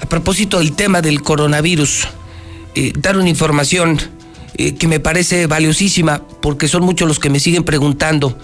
a 0.03 0.07
propósito 0.07 0.59
del 0.59 0.73
tema 0.73 1.01
del 1.01 1.23
coronavirus, 1.23 2.09
eh, 2.75 2.93
dar 2.99 3.17
una 3.17 3.29
información 3.29 4.01
eh, 4.57 4.75
que 4.75 4.89
me 4.89 4.99
parece 4.99 5.47
valiosísima 5.47 6.23
porque 6.43 6.67
son 6.67 6.83
muchos 6.83 7.07
los 7.07 7.21
que 7.21 7.31
me 7.31 7.39
siguen 7.39 7.63
preguntando 7.63 8.37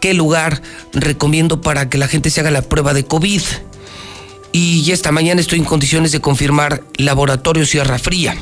qué 0.00 0.12
lugar 0.12 0.60
recomiendo 0.92 1.60
para 1.60 1.88
que 1.88 1.98
la 1.98 2.08
gente 2.08 2.30
se 2.30 2.40
haga 2.40 2.50
la 2.50 2.62
prueba 2.62 2.92
de 2.94 3.04
COVID. 3.04 3.42
Y 4.52 4.90
esta 4.90 5.12
mañana 5.12 5.40
estoy 5.40 5.60
en 5.60 5.64
condiciones 5.64 6.10
de 6.12 6.20
confirmar 6.20 6.82
Laboratorio 6.96 7.64
Sierra 7.64 7.98
Fría. 7.98 8.36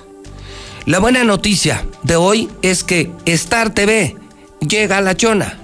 La 0.86 1.00
buena 1.00 1.24
noticia 1.24 1.84
de 2.04 2.16
hoy 2.16 2.48
es 2.62 2.84
que 2.84 3.10
Star 3.26 3.74
TV 3.74 4.16
llega 4.60 5.00
a 5.00 5.02
La 5.02 5.18
Chona. 5.18 5.58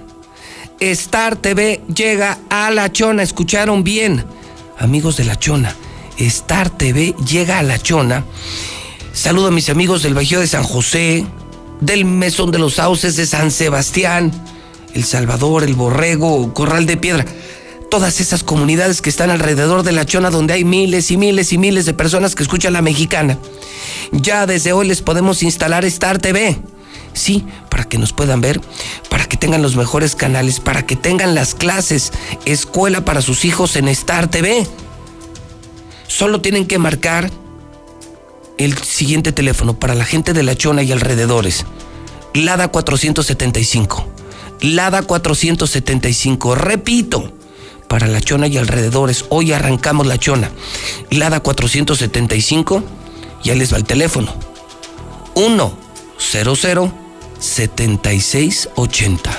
Star 0.80 1.36
TV 1.36 1.80
llega 1.94 2.40
a 2.50 2.72
La 2.72 2.90
Chona, 2.90 3.22
escucharon 3.22 3.84
bien, 3.84 4.24
amigos 4.80 5.16
de 5.16 5.26
La 5.26 5.36
Chona. 5.36 5.76
Star 6.18 6.70
TV 6.70 7.14
llega 7.26 7.58
a 7.58 7.62
La 7.62 7.78
Chona. 7.78 8.24
Saludo 9.12 9.48
a 9.48 9.50
mis 9.50 9.68
amigos 9.68 10.02
del 10.02 10.14
Bajío 10.14 10.40
de 10.40 10.46
San 10.46 10.62
José, 10.62 11.26
del 11.80 12.04
Mesón 12.04 12.50
de 12.50 12.58
los 12.58 12.74
Sauces 12.74 13.16
de 13.16 13.26
San 13.26 13.50
Sebastián, 13.50 14.32
El 14.94 15.04
Salvador, 15.04 15.62
El 15.62 15.74
Borrego, 15.74 16.52
Corral 16.54 16.86
de 16.86 16.96
Piedra. 16.96 17.24
Todas 17.90 18.20
esas 18.20 18.42
comunidades 18.42 19.00
que 19.02 19.10
están 19.10 19.30
alrededor 19.30 19.82
de 19.82 19.92
La 19.92 20.06
Chona, 20.06 20.30
donde 20.30 20.54
hay 20.54 20.64
miles 20.64 21.10
y 21.10 21.16
miles 21.16 21.52
y 21.52 21.58
miles 21.58 21.86
de 21.86 21.94
personas 21.94 22.34
que 22.34 22.42
escuchan 22.42 22.72
la 22.72 22.82
mexicana. 22.82 23.38
Ya 24.12 24.46
desde 24.46 24.72
hoy 24.72 24.88
les 24.88 25.02
podemos 25.02 25.42
instalar 25.42 25.84
Star 25.84 26.18
TV. 26.18 26.56
Sí, 27.12 27.46
para 27.70 27.84
que 27.84 27.96
nos 27.96 28.12
puedan 28.12 28.40
ver, 28.40 28.60
para 29.08 29.24
que 29.24 29.38
tengan 29.38 29.62
los 29.62 29.76
mejores 29.76 30.14
canales, 30.14 30.60
para 30.60 30.84
que 30.84 30.96
tengan 30.96 31.34
las 31.34 31.54
clases, 31.54 32.12
escuela 32.44 33.04
para 33.04 33.22
sus 33.22 33.44
hijos 33.44 33.76
en 33.76 33.88
Star 33.88 34.28
TV. 34.28 34.66
Solo 36.06 36.40
tienen 36.40 36.66
que 36.66 36.78
marcar 36.78 37.30
el 38.58 38.76
siguiente 38.78 39.32
teléfono 39.32 39.78
para 39.78 39.94
la 39.94 40.04
gente 40.04 40.32
de 40.32 40.42
La 40.42 40.56
Chona 40.56 40.82
y 40.82 40.92
alrededores. 40.92 41.64
Lada 42.34 42.68
475. 42.68 44.06
Lada 44.60 45.02
475. 45.02 46.54
Repito, 46.54 47.32
para 47.88 48.06
La 48.06 48.20
Chona 48.20 48.46
y 48.46 48.56
alrededores. 48.56 49.24
Hoy 49.28 49.52
arrancamos 49.52 50.06
La 50.06 50.18
Chona. 50.18 50.50
Lada 51.10 51.40
475 51.40 52.82
Ya 53.42 53.54
les 53.54 53.72
va 53.72 53.78
el 53.78 53.84
teléfono. 53.84 54.32
100 55.34 57.06
7680. 57.38 59.30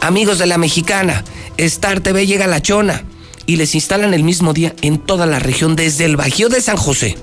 Amigos 0.00 0.38
de 0.38 0.46
la 0.46 0.56
Mexicana, 0.56 1.22
Star 1.58 2.00
TV 2.00 2.26
llega 2.26 2.46
a 2.46 2.48
La 2.48 2.62
Chona 2.62 3.04
y 3.50 3.56
les 3.56 3.74
instalan 3.74 4.14
el 4.14 4.22
mismo 4.22 4.52
día 4.52 4.76
en 4.80 4.98
toda 4.98 5.26
la 5.26 5.40
región 5.40 5.74
desde 5.74 6.04
el 6.04 6.16
Bajío 6.16 6.48
de 6.48 6.60
San 6.60 6.76
José. 6.76 7.18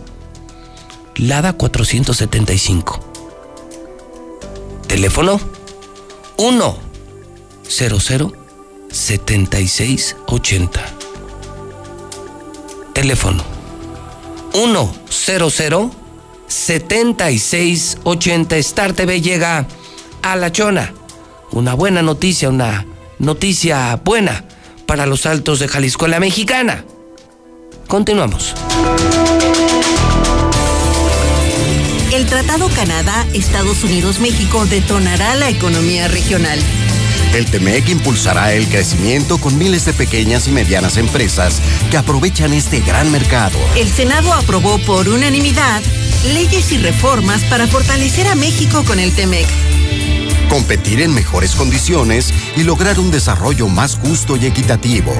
Lada 1.16 1.54
475. 1.54 3.00
Teléfono 4.88 5.40
1 6.36 6.78
00 7.70 8.34
7680. 8.92 10.86
Teléfono 12.92 13.46
1 14.54 14.96
00 15.10 15.92
7680. 16.46 18.58
Star 18.58 18.92
TV 18.92 19.22
llega 19.22 19.66
a 20.22 20.36
La 20.36 20.52
Chona. 20.52 20.94
Una 21.54 21.74
buena 21.74 22.02
noticia, 22.02 22.50
una 22.50 22.86
noticia 23.18 23.96
buena 24.04 24.44
para 24.88 25.06
los 25.06 25.26
altos 25.28 25.60
de 25.60 25.68
Jalisco, 25.68 26.08
la 26.08 26.20
mexicana. 26.20 26.84
Continuamos. 27.88 28.56
El 32.12 32.26
Tratado 32.26 32.70
Canadá-Estados 32.70 33.84
Unidos-México 33.84 34.66
detonará 34.66 35.36
la 35.36 35.50
economía 35.50 36.08
regional. 36.08 36.58
El 37.34 37.46
TEMEC 37.46 37.90
impulsará 37.90 38.54
el 38.54 38.68
crecimiento 38.68 39.38
con 39.38 39.58
miles 39.58 39.86
de 39.86 39.94
pequeñas 39.94 40.48
y 40.48 40.52
medianas 40.52 40.98
empresas 40.98 41.62
que 41.92 41.98
aprovechan 41.98 42.54
este 42.54 42.80
gran 42.80 43.12
mercado. 43.12 43.60
El 43.76 43.90
Senado 43.90 44.34
aprobó 44.34 44.80
por 44.80 45.08
unanimidad 45.10 45.84
leyes 46.34 46.72
y 46.72 46.78
reformas 46.78 47.44
para 47.44 47.68
fortalecer 47.68 48.28
a 48.28 48.36
México 48.36 48.84
con 48.86 49.00
el 49.00 49.14
TEMEC. 49.14 49.48
Competir 50.50 51.02
en 51.02 51.14
mejores 51.14 51.56
condiciones 51.56 52.34
y 52.56 52.64
lograr 52.64 53.00
un 53.00 53.12
desarrollo 53.12 53.68
más 53.68 53.96
justo 53.96 54.38
y 54.38 54.46
equitativo. 54.46 55.14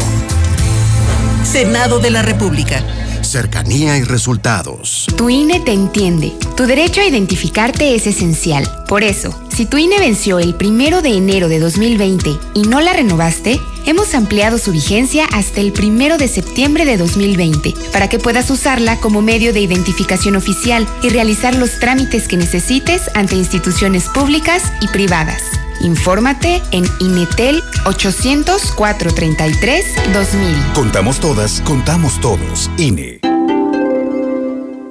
Senado 1.44 2.00
de 2.00 2.12
la 2.12 2.22
República 2.22 2.84
cercanía 3.28 3.98
y 3.98 4.04
resultados. 4.04 5.06
Tu 5.16 5.30
INE 5.30 5.60
te 5.60 5.74
entiende. 5.74 6.34
Tu 6.56 6.66
derecho 6.66 7.02
a 7.02 7.06
identificarte 7.06 7.94
es 7.96 8.08
esencial. 8.08 8.68
Por 8.88 9.04
eso, 9.04 9.38
si 9.56 9.66
tu 9.66 9.78
INE 9.78 10.00
venció 10.00 10.40
el 10.40 10.56
primero 10.56 11.02
de 11.02 11.10
enero 11.10 11.50
de 11.50 11.60
2020 11.60 12.30
y 12.54 12.62
no 12.64 12.80
la 12.82 12.94
renovaste, 12.94 13.60
hemos 13.86 14.14
ampliado 14.16 14.58
su 14.58 14.72
vigencia 14.72 15.26
hasta 15.34 15.62
el 15.62 15.74
primero 15.74 16.18
de 16.18 16.28
septiembre 16.28 16.86
de 16.86 16.98
2020 16.98 17.74
para 17.92 18.10
que 18.10 18.20
puedas 18.20 18.50
usarla 18.50 19.00
como 19.00 19.22
medio 19.22 19.54
de 19.54 19.60
identificación 19.60 20.36
oficial 20.36 20.88
y 21.02 21.10
realizar 21.10 21.56
los 21.56 21.80
trámites 21.80 22.28
que 22.28 22.38
necesites 22.38 23.04
ante 23.14 23.36
instituciones 23.36 24.06
públicas 24.06 24.64
y 24.82 24.88
privadas. 24.88 25.42
Infórmate 25.82 26.62
en 26.72 26.86
Inetel 27.00 27.64
800 27.86 28.72
433 28.72 29.86
2000. 30.14 30.74
Contamos 30.74 31.20
todas, 31.20 31.62
contamos 31.62 32.20
todos. 32.22 32.70
INE. 32.78 33.20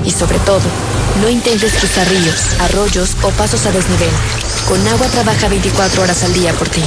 Y 0.04 0.10
sobre 0.10 0.38
todo, 0.40 0.62
no 1.20 1.28
intentes 1.28 1.72
cruzar 1.74 2.08
ríos, 2.08 2.60
arroyos 2.60 3.16
o 3.22 3.30
pasos 3.30 3.66
a 3.66 3.72
desnivel. 3.72 4.10
Con 4.68 4.86
agua 4.86 5.06
trabaja 5.08 5.48
24 5.48 6.02
horas 6.02 6.22
al 6.22 6.32
día 6.34 6.52
por 6.52 6.68
ti. 6.68 6.82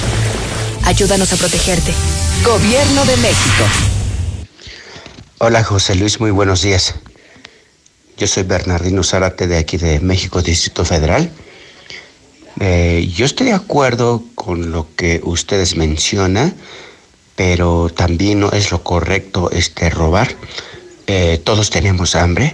Ayúdanos 0.86 1.34
a 1.34 1.36
protegerte. 1.36 1.94
Gobierno 2.44 3.06
de 3.06 3.18
México. 3.18 3.64
Hola 5.40 5.64
José 5.64 5.96
Luis, 5.96 6.20
muy 6.20 6.32
buenos 6.32 6.62
días. 6.62 6.96
Yo 8.18 8.28
soy 8.28 8.44
Bernardino 8.44 9.04
Zárate 9.04 9.48
de 9.48 9.58
aquí 9.58 9.78
de 9.78 10.00
México, 10.02 10.42
Distrito 10.42 10.84
Federal. 10.84 11.32
Eh, 12.60 13.10
yo 13.16 13.26
estoy 13.26 13.48
de 13.48 13.54
acuerdo 13.54 14.24
con 14.36 14.72
lo 14.72 14.88
que 14.96 15.22
ustedes 15.24 15.78
mencionan, 15.78 16.54
pero 17.38 17.90
también 17.90 18.42
no 18.42 18.52
es 18.52 18.72
lo 18.72 18.84
correcto 18.84 19.50
este 19.52 19.90
robar. 19.90 20.36
Eh, 21.08 21.40
todos 21.44 21.70
tenemos 21.70 22.16
hambre, 22.16 22.54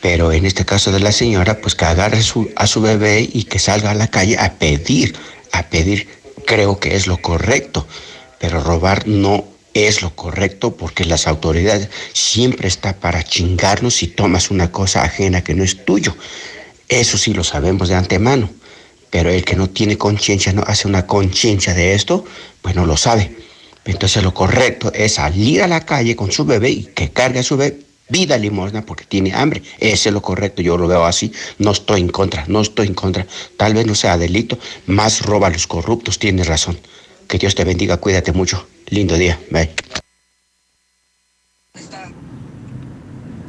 pero 0.00 0.32
en 0.32 0.46
este 0.46 0.64
caso 0.64 0.90
de 0.90 1.00
la 1.00 1.12
señora, 1.12 1.60
pues 1.60 1.74
que 1.74 1.84
agarre 1.84 2.20
a 2.56 2.66
su 2.66 2.80
bebé 2.80 3.28
y 3.30 3.44
que 3.44 3.58
salga 3.58 3.90
a 3.90 3.94
la 3.94 4.08
calle 4.08 4.38
a 4.38 4.54
pedir, 4.54 5.14
a 5.52 5.64
pedir, 5.64 6.08
creo 6.46 6.80
que 6.80 6.96
es 6.96 7.06
lo 7.06 7.18
correcto, 7.18 7.86
pero 8.38 8.62
robar 8.62 9.06
no 9.06 9.44
es 9.74 10.00
lo 10.00 10.16
correcto 10.16 10.74
porque 10.76 11.04
las 11.04 11.26
autoridades 11.26 11.90
siempre 12.14 12.68
están 12.68 12.94
para 12.94 13.22
chingarnos 13.22 13.96
si 13.96 14.06
tomas 14.06 14.50
una 14.50 14.72
cosa 14.72 15.02
ajena 15.02 15.44
que 15.44 15.54
no 15.54 15.62
es 15.62 15.84
tuyo. 15.84 16.16
Eso 16.88 17.18
sí 17.18 17.34
lo 17.34 17.44
sabemos 17.44 17.90
de 17.90 17.96
antemano. 17.96 18.48
Pero 19.16 19.30
el 19.30 19.46
que 19.46 19.56
no 19.56 19.70
tiene 19.70 19.96
conciencia, 19.96 20.52
no 20.52 20.62
hace 20.66 20.86
una 20.86 21.06
conciencia 21.06 21.72
de 21.72 21.94
esto, 21.94 22.26
pues 22.60 22.76
no 22.76 22.84
lo 22.84 22.98
sabe. 22.98 23.34
Entonces 23.86 24.22
lo 24.22 24.34
correcto 24.34 24.92
es 24.92 25.14
salir 25.14 25.62
a 25.62 25.68
la 25.68 25.86
calle 25.86 26.14
con 26.14 26.30
su 26.30 26.44
bebé 26.44 26.68
y 26.68 26.82
que 26.82 27.08
cargue 27.08 27.38
a 27.38 27.42
su 27.42 27.56
bebé 27.56 27.78
vida 28.10 28.36
limosna 28.36 28.84
porque 28.84 29.06
tiene 29.06 29.32
hambre. 29.32 29.62
Ese 29.78 30.10
es 30.10 30.12
lo 30.12 30.20
correcto, 30.20 30.60
yo 30.60 30.76
lo 30.76 30.86
veo 30.86 31.06
así. 31.06 31.32
No 31.56 31.70
estoy 31.70 32.02
en 32.02 32.10
contra, 32.10 32.44
no 32.46 32.60
estoy 32.60 32.88
en 32.88 32.94
contra. 32.94 33.26
Tal 33.56 33.72
vez 33.72 33.86
no 33.86 33.94
sea 33.94 34.18
delito, 34.18 34.58
más 34.84 35.22
roba 35.22 35.46
a 35.46 35.50
los 35.50 35.66
corruptos, 35.66 36.18
tienes 36.18 36.46
razón. 36.46 36.78
Que 37.26 37.38
Dios 37.38 37.54
te 37.54 37.64
bendiga, 37.64 37.96
cuídate 37.96 38.32
mucho. 38.32 38.66
Lindo 38.88 39.14
día, 39.14 39.40
bye. 39.50 39.70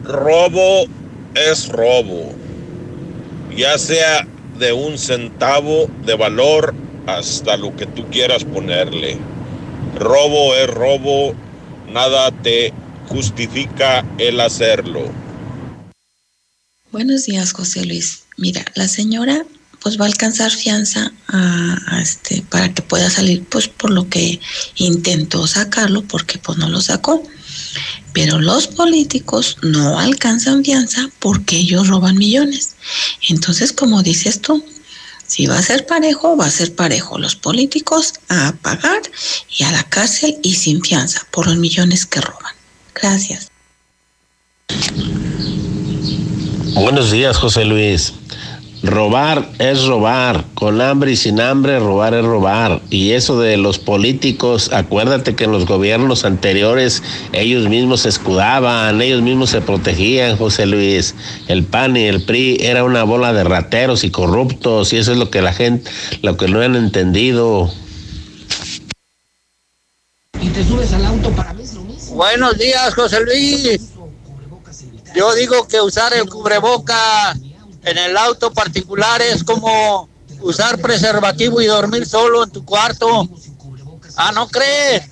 Robo 0.06 0.86
es 1.36 1.68
robo, 1.68 2.34
ya 3.54 3.78
sea 3.78 4.26
de 4.60 4.74
un 4.74 4.98
centavo 4.98 5.90
de 6.06 6.16
valor 6.16 6.74
hasta 7.06 7.58
lo 7.58 7.76
que 7.76 7.86
tú 7.86 8.06
quieras 8.10 8.44
ponerle. 8.44 9.18
Robo 9.96 10.56
es 10.56 10.70
robo, 10.70 11.34
nada 11.92 12.32
te 12.32 12.74
justifica 13.08 14.06
el 14.18 14.40
hacerlo. 14.40 15.10
Buenos 16.92 17.26
días, 17.26 17.54
José 17.54 17.86
Luis. 17.86 18.24
Mira, 18.38 18.66
la 18.76 18.88
señora 18.88 19.46
pues 19.82 20.00
va 20.00 20.06
a 20.06 20.08
alcanzar 20.08 20.52
fianza 20.52 21.12
a, 21.28 22.00
este, 22.02 22.44
para 22.50 22.74
que 22.74 22.82
pueda 22.82 23.10
salir 23.10 23.44
pues 23.46 23.68
por 23.68 23.92
lo 23.92 24.10
que 24.10 24.40
intentó 24.76 25.48
sacarlo 25.48 26.02
porque 26.04 26.40
pues 26.40 26.58
no 26.58 26.70
lo 26.70 26.82
sacó. 26.82 27.24
Pero 28.14 28.40
los 28.40 28.68
políticos 28.68 29.58
no 29.62 30.00
alcanzan 30.00 30.64
fianza 30.64 31.10
porque 31.20 31.58
ellos 31.58 31.88
roban 31.88 32.18
millones. 32.18 32.76
Entonces, 33.30 33.74
como 33.74 34.02
dices 34.04 34.42
tú, 34.42 34.64
si 35.28 35.46
va 35.46 35.58
a 35.58 35.62
ser 35.62 35.86
parejo, 35.86 36.38
va 36.38 36.46
a 36.46 36.52
ser 36.52 36.74
parejo. 36.74 37.18
Los 37.18 37.36
políticos 37.36 38.14
a 38.30 38.54
pagar 38.62 39.02
y 39.50 39.64
a 39.64 39.72
la 39.72 39.84
cárcel 39.84 40.38
y 40.42 40.56
sin 40.56 40.82
fianza 40.82 41.28
por 41.32 41.48
los 41.48 41.58
millones 41.58 42.06
que 42.06 42.22
roban. 42.22 42.54
Gracias. 42.96 43.50
Buenos 46.74 47.12
días, 47.12 47.38
José 47.38 47.66
Luis. 47.66 48.14
Robar 48.84 49.50
es 49.58 49.86
robar, 49.86 50.46
con 50.54 50.82
hambre 50.82 51.12
y 51.12 51.16
sin 51.16 51.42
hambre 51.42 51.80
robar 51.80 52.14
es 52.14 52.24
robar. 52.24 52.80
Y 52.92 53.12
eso 53.12 53.40
de 53.40 53.58
los 53.58 53.80
políticos, 53.80 54.70
acuérdate 54.72 55.36
que 55.36 55.46
en 55.46 55.52
los 55.52 55.66
gobiernos 55.66 56.26
anteriores 56.26 57.02
ellos 57.34 57.68
mismos 57.68 58.02
se 58.02 58.10
escudaban, 58.10 59.02
ellos 59.02 59.24
mismos 59.24 59.50
se 59.50 59.62
protegían, 59.62 60.38
José 60.38 60.68
Luis. 60.68 61.16
El 61.48 61.64
PAN 61.64 61.98
y 61.98 62.04
el 62.04 62.24
PRI 62.24 62.58
era 62.62 62.84
una 62.84 63.04
bola 63.04 63.34
de 63.34 63.44
rateros 63.44 64.04
y 64.04 64.12
corruptos 64.12 64.94
y 64.94 64.98
eso 64.98 65.12
es 65.12 65.18
lo 65.18 65.32
que 65.32 65.42
la 65.42 65.54
gente, 65.54 65.90
lo 66.22 66.38
que 66.38 66.48
no 66.48 66.62
han 66.62 66.76
entendido. 66.76 67.72
Y 70.40 70.50
te 70.50 70.64
subes 70.64 70.94
al 70.94 71.04
auto 71.04 71.32
para 71.32 71.52
mí 71.54 71.64
es 71.64 71.74
lo 71.74 71.82
mismo. 71.82 72.16
Buenos 72.16 72.56
días, 72.60 72.94
José 72.94 73.22
Luis. 73.22 73.90
Yo 75.16 75.34
digo 75.34 75.68
que 75.68 75.82
usar 75.82 76.14
el 76.14 76.30
cubreboca 76.30 77.36
en 77.88 77.98
el 77.98 78.18
auto 78.18 78.52
particular 78.54 79.22
es 79.22 79.44
como 79.44 80.10
usar 80.42 80.80
preservativo 80.80 81.62
y 81.62 81.66
dormir 81.68 82.06
solo 82.06 82.44
en 82.44 82.52
tu 82.52 82.66
cuarto. 82.66 83.28
Ah, 84.16 84.32
¿no 84.34 84.48
crees? 84.48 85.10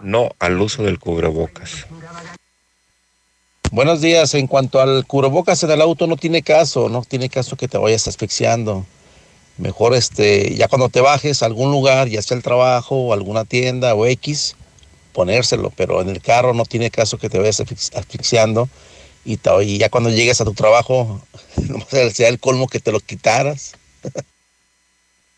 No 0.00 0.30
al 0.38 0.60
uso 0.60 0.82
del 0.82 0.98
cubrebocas. 0.98 1.86
Buenos 3.70 4.00
días. 4.00 4.34
En 4.34 4.46
cuanto 4.46 4.80
al 4.80 5.06
cubrebocas 5.06 5.62
en 5.62 5.70
el 5.70 5.80
auto, 5.80 6.06
no 6.06 6.16
tiene 6.16 6.42
caso, 6.42 6.88
no 6.88 7.02
tiene 7.02 7.28
caso 7.28 7.56
que 7.56 7.68
te 7.68 7.78
vayas 7.78 8.06
asfixiando. 8.06 8.84
Mejor 9.58 9.94
este, 9.94 10.54
ya 10.56 10.68
cuando 10.68 10.88
te 10.88 11.00
bajes 11.00 11.42
a 11.42 11.46
algún 11.46 11.70
lugar, 11.70 12.08
ya 12.08 12.22
sea 12.22 12.36
el 12.36 12.42
trabajo 12.42 12.96
o 12.96 13.12
alguna 13.12 13.44
tienda 13.44 13.94
o 13.94 14.06
X, 14.06 14.56
ponérselo, 15.12 15.72
pero 15.76 16.00
en 16.00 16.08
el 16.08 16.20
carro 16.20 16.54
no 16.54 16.64
tiene 16.64 16.90
caso 16.90 17.18
que 17.18 17.28
te 17.28 17.38
vayas 17.38 17.60
asfix- 17.60 17.94
asfixiando 17.96 18.68
y, 19.24 19.38
y 19.62 19.78
ya 19.78 19.88
cuando 19.88 20.10
llegues 20.10 20.40
a 20.40 20.44
tu 20.44 20.54
trabajo, 20.54 21.20
no 21.68 21.86
sea 22.10 22.28
el 22.28 22.38
colmo 22.38 22.68
que 22.68 22.80
te 22.80 22.92
lo 22.92 23.00
quitaras. 23.00 23.74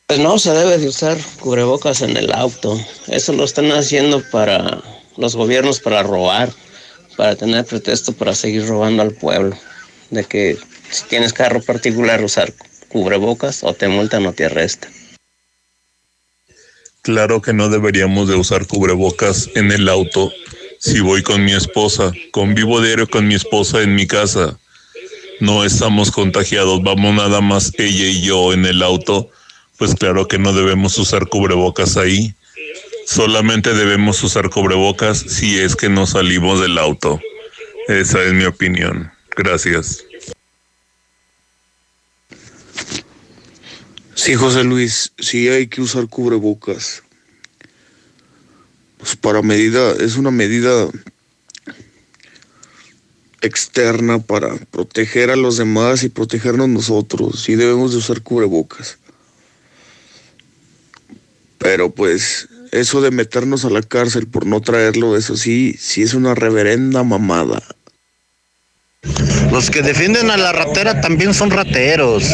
Pues 0.07 0.21
no 0.21 0.39
se 0.39 0.53
debe 0.53 0.79
de 0.79 0.89
usar 0.89 1.19
cubrebocas 1.41 2.03
en 2.03 2.17
el 2.17 2.33
auto. 2.33 2.79
Eso 3.09 3.33
lo 3.33 3.45
están 3.45 3.73
haciendo 3.73 4.23
para 4.31 4.83
los 5.17 5.35
gobiernos 5.35 5.81
para 5.81 6.03
robar, 6.03 6.53
para 7.17 7.37
tener 7.37 7.65
pretexto 7.65 8.13
para 8.13 8.35
seguir 8.35 8.67
robando 8.67 9.03
al 9.03 9.13
pueblo. 9.13 9.57
De 10.11 10.25
que 10.25 10.59
si 10.91 11.05
tienes 11.05 11.33
carro 11.33 11.63
particular 11.63 12.23
usar 12.23 12.53
cubrebocas 12.89 13.65
o 13.65 13.73
te 13.75 13.89
multan 13.89 14.27
o 14.27 14.33
te 14.33 14.45
arrestan. 14.45 14.93
Claro 17.03 17.43
que 17.43 17.53
no 17.53 17.69
deberíamos 17.69 18.29
de 18.29 18.37
usar 18.37 18.67
cubrebocas 18.67 19.51
en 19.55 19.73
el 19.73 19.89
auto 19.89 20.33
si 20.85 21.01
voy 21.01 21.23
con 21.23 21.43
mi 21.43 21.53
esposa. 21.53 22.13
Convivo 22.31 22.83
diario 22.83 23.09
con 23.09 23.27
mi 23.27 23.35
esposa 23.35 23.81
en 23.81 23.95
mi 23.95 24.07
casa. 24.07 24.59
No 25.41 25.65
estamos 25.65 26.11
contagiados, 26.11 26.83
vamos 26.83 27.15
nada 27.15 27.41
más 27.41 27.73
ella 27.79 28.05
y 28.05 28.21
yo 28.21 28.53
en 28.53 28.67
el 28.67 28.83
auto. 28.83 29.31
Pues 29.79 29.95
claro 29.95 30.29
que 30.29 30.39
no 30.39 30.53
debemos 30.53 30.99
usar 30.99 31.27
cubrebocas 31.29 31.97
ahí. 31.97 32.35
Solamente 33.07 33.73
debemos 33.73 34.23
usar 34.23 34.51
cubrebocas 34.51 35.19
si 35.19 35.59
es 35.59 35.75
que 35.75 35.89
no 35.89 36.07
salimos 36.07 36.61
del 36.61 36.77
auto. 36.77 37.19
Esa 37.89 38.23
es 38.23 38.35
mi 38.35 38.45
opinión. 38.45 39.11
Gracias. 39.35 40.05
Sí, 44.15 44.35
José 44.35 44.65
Luis, 44.65 45.13
sí 45.19 45.49
hay 45.49 45.67
que 45.67 45.81
usar 45.81 46.09
cubrebocas. 46.09 47.04
Pues 49.05 49.17
para 49.17 49.43
medida, 49.43 49.93
es 50.01 50.17
una 50.17 50.31
medida 50.31 50.89
externa 53.43 54.19
para 54.19 54.57
proteger 54.71 55.31
a 55.31 55.37
los 55.37 55.59
demás 55.59 56.05
y 56.05 56.09
protegernos 56.09 56.71
nosotros. 56.71 57.43
Sí 57.43 57.55
debemos 57.55 57.93
de 57.93 57.99
usar 57.99 58.23
cubrebocas. 58.23 58.97
Pero 61.59 61.91
pues 61.91 62.49
eso 62.73 63.03
de 63.03 63.11
meternos 63.11 63.67
a 63.67 63.71
la 63.71 63.83
cárcel 63.83 64.27
por 64.27 64.47
no 64.47 64.63
traerlo, 64.63 65.19
eso 65.19 65.37
sí, 65.37 65.77
sí 65.79 66.01
es 66.01 66.15
una 66.15 66.35
reverenda 66.35 67.03
mamada. 67.03 67.63
Los 69.53 69.71
que 69.71 69.83
defienden 69.83 70.31
a 70.31 70.39
la 70.39 70.55
ratera 70.55 71.03
también 71.03 71.35
son 71.35 71.51
rateros. 71.51 72.25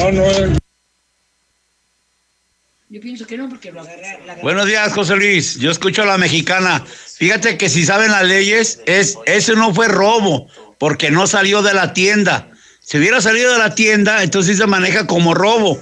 Yo 2.93 3.01
pienso 3.01 3.25
que 3.25 3.37
no, 3.37 3.49
porque 3.49 3.71
lo 3.71 3.81
agarra. 3.83 4.03
la 4.03 4.33
agarra- 4.33 4.43
Buenos 4.43 4.67
días, 4.67 4.93
José 4.93 5.15
Luis. 5.15 5.57
Yo 5.61 5.71
escucho 5.71 6.03
a 6.03 6.07
la 6.07 6.19
mexicana. 6.19 6.85
Fíjate 7.19 7.57
que 7.57 7.69
si 7.69 7.85
saben 7.87 8.11
las 8.11 8.25
leyes, 8.25 8.81
es, 8.87 9.17
ese 9.27 9.55
no 9.55 9.73
fue 9.73 9.87
robo, 9.87 10.49
porque 10.79 11.11
no 11.13 11.29
salió 11.29 11.63
de 11.63 11.73
la 11.73 11.93
tienda. 11.93 12.49
Si 12.81 12.99
hubiera 12.99 13.21
salido 13.21 13.53
de 13.53 13.59
la 13.59 13.77
tienda, 13.77 14.25
entonces 14.25 14.57
se 14.59 14.67
maneja 14.67 15.07
como 15.07 15.35
robo. 15.35 15.81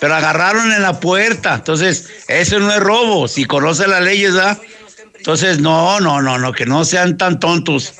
Pero 0.00 0.14
agarraron 0.14 0.70
en 0.72 0.82
la 0.82 1.00
puerta. 1.00 1.54
Entonces, 1.54 2.10
ese 2.28 2.58
no 2.58 2.70
es 2.70 2.80
robo. 2.80 3.26
Si 3.26 3.46
conoce 3.46 3.86
las 3.88 4.02
leyes, 4.02 4.34
¿ah? 4.34 4.58
Entonces, 5.16 5.60
no, 5.60 5.98
no, 6.00 6.20
no, 6.20 6.38
no, 6.38 6.52
que 6.52 6.66
no 6.66 6.84
sean 6.84 7.16
tan 7.16 7.40
tontos. 7.40 7.94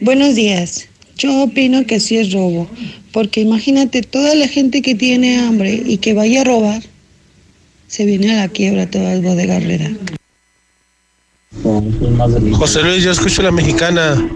Buenos 0.00 0.34
días. 0.34 0.88
Yo 1.16 1.42
opino 1.42 1.86
que 1.86 2.00
sí 2.00 2.16
es 2.16 2.32
robo, 2.32 2.68
porque 3.12 3.40
imagínate 3.40 4.02
toda 4.02 4.34
la 4.34 4.48
gente 4.48 4.82
que 4.82 4.94
tiene 4.94 5.38
hambre 5.38 5.82
y 5.84 5.98
que 5.98 6.12
vaya 6.12 6.40
a 6.40 6.44
robar, 6.44 6.82
se 7.86 8.04
viene 8.04 8.32
a 8.32 8.42
la 8.42 8.48
quiebra 8.48 8.90
todas 8.90 9.14
las 9.14 9.22
bodegas 9.22 9.62
Herrera. 9.62 9.90
José 12.52 12.82
Luis, 12.82 13.04
yo 13.04 13.12
escucho 13.12 13.40
a 13.42 13.44
la 13.44 13.52
mexicana. 13.52 14.28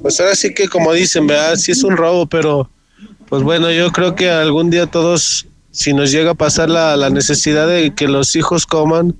Pues 0.00 0.20
ahora 0.20 0.34
sí 0.34 0.54
que 0.54 0.68
como 0.68 0.92
dicen, 0.92 1.26
¿verdad? 1.26 1.56
Sí 1.56 1.72
es 1.72 1.82
un 1.82 1.96
robo, 1.96 2.26
pero 2.26 2.70
pues 3.28 3.42
bueno, 3.42 3.72
yo 3.72 3.90
creo 3.90 4.14
que 4.14 4.30
algún 4.30 4.70
día 4.70 4.86
todos, 4.86 5.46
si 5.70 5.92
nos 5.92 6.12
llega 6.12 6.32
a 6.32 6.34
pasar 6.34 6.70
la, 6.70 6.96
la 6.96 7.10
necesidad 7.10 7.66
de 7.66 7.94
que 7.94 8.06
los 8.06 8.36
hijos 8.36 8.66
coman, 8.66 9.16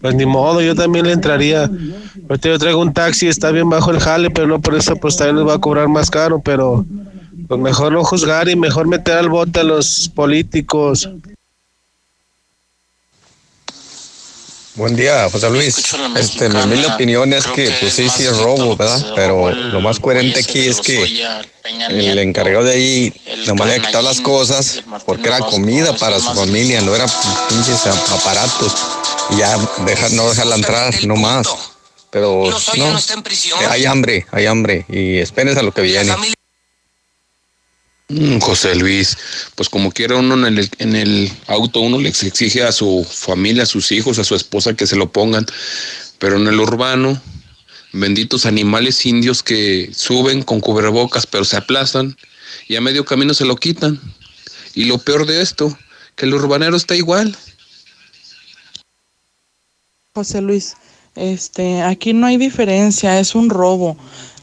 pues 0.00 0.14
ni 0.14 0.26
modo, 0.26 0.60
yo 0.60 0.74
también 0.74 1.06
le 1.06 1.12
entraría. 1.12 1.70
Ahorita 2.28 2.48
yo 2.48 2.58
traigo 2.58 2.80
un 2.80 2.92
taxi, 2.92 3.28
está 3.28 3.50
bien 3.50 3.68
bajo 3.68 3.90
el 3.90 4.00
jale, 4.00 4.30
pero 4.30 4.46
no 4.46 4.60
por 4.60 4.74
eso 4.74 4.96
pues 4.96 5.16
también 5.16 5.36
les 5.36 5.46
va 5.46 5.54
a 5.54 5.60
cobrar 5.60 5.88
más 5.88 6.10
caro, 6.10 6.40
pero 6.40 6.84
pues 7.48 7.60
mejor 7.60 7.92
no 7.92 8.04
juzgar 8.04 8.48
y 8.48 8.56
mejor 8.56 8.86
meter 8.86 9.18
al 9.18 9.28
bote 9.28 9.60
a 9.60 9.64
los 9.64 10.10
políticos. 10.14 11.08
Buen 14.76 14.94
día, 14.94 15.26
José 15.30 15.48
Luis. 15.48 15.94
Este, 16.16 16.50
mi 16.50 16.60
humilde 16.60 16.86
opinión 16.88 17.32
es 17.32 17.46
que, 17.46 17.70
pues 17.80 17.94
sí, 17.94 18.10
sí 18.10 18.24
es 18.24 18.36
robo, 18.36 18.76
¿verdad? 18.76 19.02
Pero 19.16 19.50
lo 19.50 19.80
más 19.80 19.98
coherente 19.98 20.40
aquí 20.40 20.68
es 20.68 20.82
que 20.82 21.02
el 21.88 22.18
encargado 22.18 22.64
de 22.64 22.72
ahí 22.72 23.12
nomás 23.46 23.68
le 23.68 23.74
había 23.74 23.86
quitado 23.86 24.04
las 24.04 24.20
cosas 24.20 24.82
porque 25.06 25.28
era 25.28 25.38
comida 25.38 25.94
para 25.94 26.20
su 26.20 26.30
familia, 26.34 26.82
no 26.82 26.94
eran 26.94 27.08
pinches 27.48 27.86
aparatos. 27.86 28.74
Ya 29.38 29.56
dejar, 29.84 30.12
no 30.12 30.28
dejarla 30.28 30.56
entrar, 30.56 30.94
no 31.04 31.16
más. 31.16 31.46
Pero 32.10 32.50
no, 32.76 32.98
hay 33.68 33.84
hambre, 33.84 34.26
hay 34.30 34.46
hambre. 34.46 34.86
Y 34.88 35.18
espérense 35.18 35.60
a 35.60 35.62
lo 35.62 35.72
que 35.72 35.82
viene. 35.82 36.14
Mm, 38.08 38.38
José 38.38 38.76
Luis, 38.76 39.18
pues 39.56 39.68
como 39.68 39.90
quiera 39.90 40.16
uno 40.16 40.46
en 40.46 40.58
el, 40.58 40.70
en 40.78 40.94
el 40.94 41.32
auto, 41.48 41.80
uno 41.80 41.98
les 41.98 42.22
exige 42.22 42.62
a 42.62 42.70
su 42.70 43.04
familia, 43.04 43.64
a 43.64 43.66
sus 43.66 43.90
hijos, 43.90 44.18
a 44.18 44.24
su 44.24 44.36
esposa 44.36 44.74
que 44.74 44.86
se 44.86 44.94
lo 44.94 45.10
pongan, 45.10 45.44
pero 46.20 46.36
en 46.36 46.46
el 46.46 46.60
urbano, 46.60 47.20
benditos 47.92 48.46
animales 48.46 49.04
indios 49.06 49.42
que 49.42 49.90
suben 49.92 50.42
con 50.42 50.60
cubrebocas, 50.60 51.26
pero 51.26 51.44
se 51.44 51.56
aplastan 51.56 52.16
y 52.68 52.76
a 52.76 52.80
medio 52.80 53.04
camino 53.04 53.34
se 53.34 53.44
lo 53.44 53.56
quitan. 53.56 54.00
Y 54.74 54.84
lo 54.84 54.98
peor 54.98 55.26
de 55.26 55.42
esto, 55.42 55.76
que 56.14 56.26
el 56.26 56.34
urbanero 56.34 56.76
está 56.76 56.94
igual. 56.94 57.36
José 60.16 60.40
Luis, 60.40 60.78
este, 61.14 61.82
aquí 61.82 62.14
no 62.14 62.26
hay 62.26 62.38
diferencia, 62.38 63.20
es 63.20 63.34
un 63.34 63.50
robo. 63.50 63.98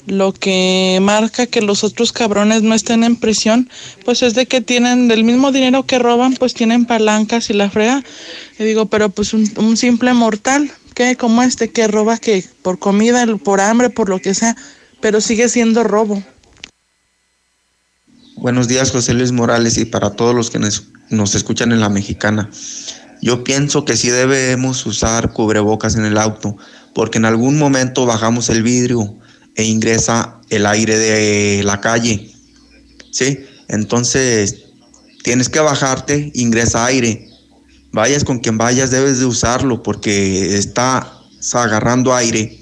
Lo 0.05 0.31
que 0.31 0.99
marca 1.01 1.47
que 1.47 1.63
los 1.63 1.83
otros 1.83 2.11
cabrones 2.11 2.61
no 2.61 2.75
estén 2.75 3.03
en 3.03 3.15
prisión, 3.15 3.71
pues 4.05 4.21
es 4.21 4.35
de 4.35 4.45
que 4.45 4.61
tienen 4.61 5.07
del 5.07 5.23
mismo 5.23 5.51
dinero 5.51 5.81
que 5.87 5.97
roban, 5.97 6.35
pues 6.35 6.53
tienen 6.53 6.85
palancas 6.85 7.49
y 7.49 7.53
la 7.53 7.71
frega. 7.71 8.03
Y 8.59 8.63
digo, 8.65 8.85
pero 8.85 9.09
pues 9.09 9.33
un, 9.33 9.75
simple 9.75 10.13
mortal, 10.13 10.71
que 10.93 11.15
como 11.15 11.41
este 11.41 11.71
que 11.71 11.87
roba 11.87 12.19
que 12.19 12.45
por 12.61 12.77
comida, 12.77 13.25
por 13.43 13.59
hambre, 13.59 13.89
por 13.89 14.09
lo 14.09 14.19
que 14.19 14.35
sea, 14.35 14.55
pero 15.01 15.21
sigue 15.21 15.49
siendo 15.49 15.83
robo. 15.83 16.21
Buenos 18.35 18.67
días, 18.67 18.91
José 18.91 19.15
Luis 19.15 19.31
Morales, 19.31 19.79
y 19.79 19.85
para 19.85 20.11
todos 20.11 20.35
los 20.35 20.51
que 20.51 20.59
nos, 20.59 20.89
nos 21.09 21.33
escuchan 21.33 21.71
en 21.71 21.79
la 21.79 21.89
mexicana. 21.89 22.51
Yo 23.23 23.45
pienso 23.45 23.85
que 23.85 23.95
sí 23.95 24.09
debemos 24.09 24.85
usar 24.85 25.31
cubrebocas 25.31 25.95
en 25.95 26.03
el 26.03 26.17
auto, 26.17 26.57
porque 26.93 27.19
en 27.19 27.23
algún 27.23 27.57
momento 27.57 28.05
bajamos 28.05 28.49
el 28.49 28.63
vidrio 28.63 29.15
e 29.55 29.63
ingresa 29.63 30.41
el 30.49 30.65
aire 30.65 30.97
de 30.97 31.63
la 31.63 31.79
calle. 31.79 32.29
¿Sí? 33.11 33.39
Entonces, 33.69 34.65
tienes 35.23 35.47
que 35.47 35.61
bajarte, 35.61 36.33
ingresa 36.35 36.85
aire. 36.85 37.29
Vayas 37.93 38.25
con 38.25 38.39
quien 38.39 38.57
vayas, 38.57 38.91
debes 38.91 39.19
de 39.19 39.25
usarlo 39.25 39.81
porque 39.83 40.57
estás 40.57 41.05
agarrando 41.53 42.13
aire 42.13 42.59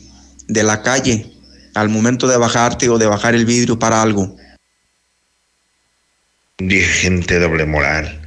de 0.47 0.61
la 0.61 0.83
calle 0.83 1.33
al 1.73 1.89
momento 1.89 2.27
de 2.27 2.37
bajarte 2.37 2.87
o 2.87 2.99
de 2.99 3.07
bajar 3.07 3.33
el 3.33 3.47
vidrio 3.47 3.79
para 3.79 3.99
algo. 3.99 4.35
Gente 6.59 7.39
doble 7.39 7.65
moral. 7.65 8.20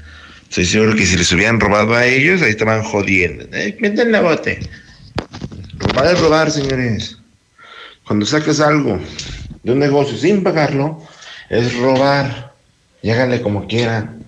Estoy 0.55 0.67
seguro 0.67 0.95
que 0.95 1.05
si 1.05 1.17
les 1.17 1.33
hubieran 1.33 1.59
robado 1.59 1.97
a 1.97 2.07
ellos, 2.07 2.41
ahí 2.41 2.51
estaban 2.51 2.85
jodiendo. 2.85 3.45
¿eh? 3.53 3.77
Meten 3.81 4.13
la 4.13 4.21
bote. 4.21 4.61
Robar 5.81 6.15
es 6.15 6.21
robar, 6.21 6.49
señores. 6.49 7.19
Cuando 8.07 8.25
saques 8.25 8.61
algo 8.61 9.01
de 9.65 9.73
un 9.73 9.81
negocio 9.81 10.17
sin 10.17 10.45
pagarlo, 10.45 11.03
es 11.51 11.77
robar. 11.79 12.55
Lléganle 13.03 13.43
como 13.43 13.67
quieran. 13.67 14.25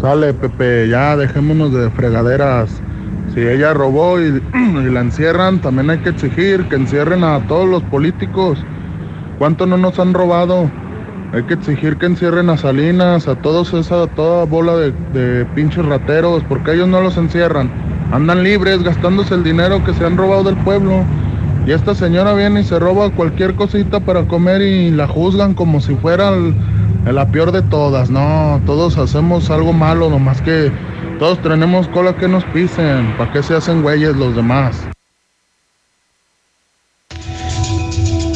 Sale, 0.00 0.34
Pepe, 0.34 0.88
ya 0.88 1.16
dejémonos 1.16 1.72
de 1.72 1.88
fregaderas. 1.90 2.68
Si 3.32 3.42
ella 3.42 3.72
robó 3.72 4.20
y, 4.20 4.24
y, 4.54 4.90
la 4.90 5.02
encierran, 5.02 5.60
también 5.60 5.88
hay 5.90 5.98
que 5.98 6.08
exigir 6.08 6.68
que 6.68 6.74
encierren 6.74 7.22
a 7.22 7.46
todos 7.46 7.68
los 7.68 7.84
políticos. 7.84 8.58
¿Cuánto 9.38 9.66
no 9.66 9.76
nos 9.76 10.00
han 10.00 10.14
robado? 10.14 10.68
Hay 11.32 11.44
que 11.44 11.54
exigir 11.54 11.96
que 11.96 12.06
encierren 12.06 12.50
a 12.50 12.56
Salinas, 12.56 13.28
a 13.28 13.36
todos 13.36 13.72
esa 13.72 14.08
toda 14.08 14.44
bola 14.46 14.76
de, 14.76 15.46
pinches 15.54 15.84
rateros, 15.86 16.42
porque 16.48 16.72
ellos 16.72 16.88
no 16.88 17.00
los 17.00 17.16
encierran. 17.16 17.70
Andan 18.10 18.42
libres 18.42 18.82
gastándose 18.82 19.34
el 19.34 19.44
dinero 19.44 19.84
que 19.84 19.94
se 19.94 20.04
han 20.04 20.16
robado 20.16 20.42
del 20.42 20.56
pueblo. 20.56 21.04
Y 21.66 21.70
esta 21.70 21.94
señora 21.94 22.34
viene 22.34 22.62
y 22.62 22.64
se 22.64 22.80
roba 22.80 23.10
cualquier 23.10 23.54
cosita 23.54 24.00
para 24.00 24.26
comer 24.26 24.60
y 24.60 24.90
la 24.90 25.06
juzgan 25.06 25.54
como 25.54 25.80
si 25.80 25.94
fuera 25.94 26.30
el, 26.30 26.54
la 27.04 27.30
peor 27.30 27.52
de 27.52 27.62
todas. 27.62 28.10
No, 28.10 28.60
todos 28.66 28.98
hacemos 28.98 29.50
algo 29.50 29.72
malo, 29.72 30.10
nomás 30.10 30.42
que 30.42 30.72
todos 31.20 31.40
tenemos 31.42 31.86
cola 31.88 32.16
que 32.16 32.26
nos 32.26 32.42
pisen. 32.46 33.14
¿Para 33.16 33.32
qué 33.32 33.42
se 33.44 33.54
hacen 33.54 33.82
güeyes 33.82 34.16
los 34.16 34.34
demás? 34.34 34.90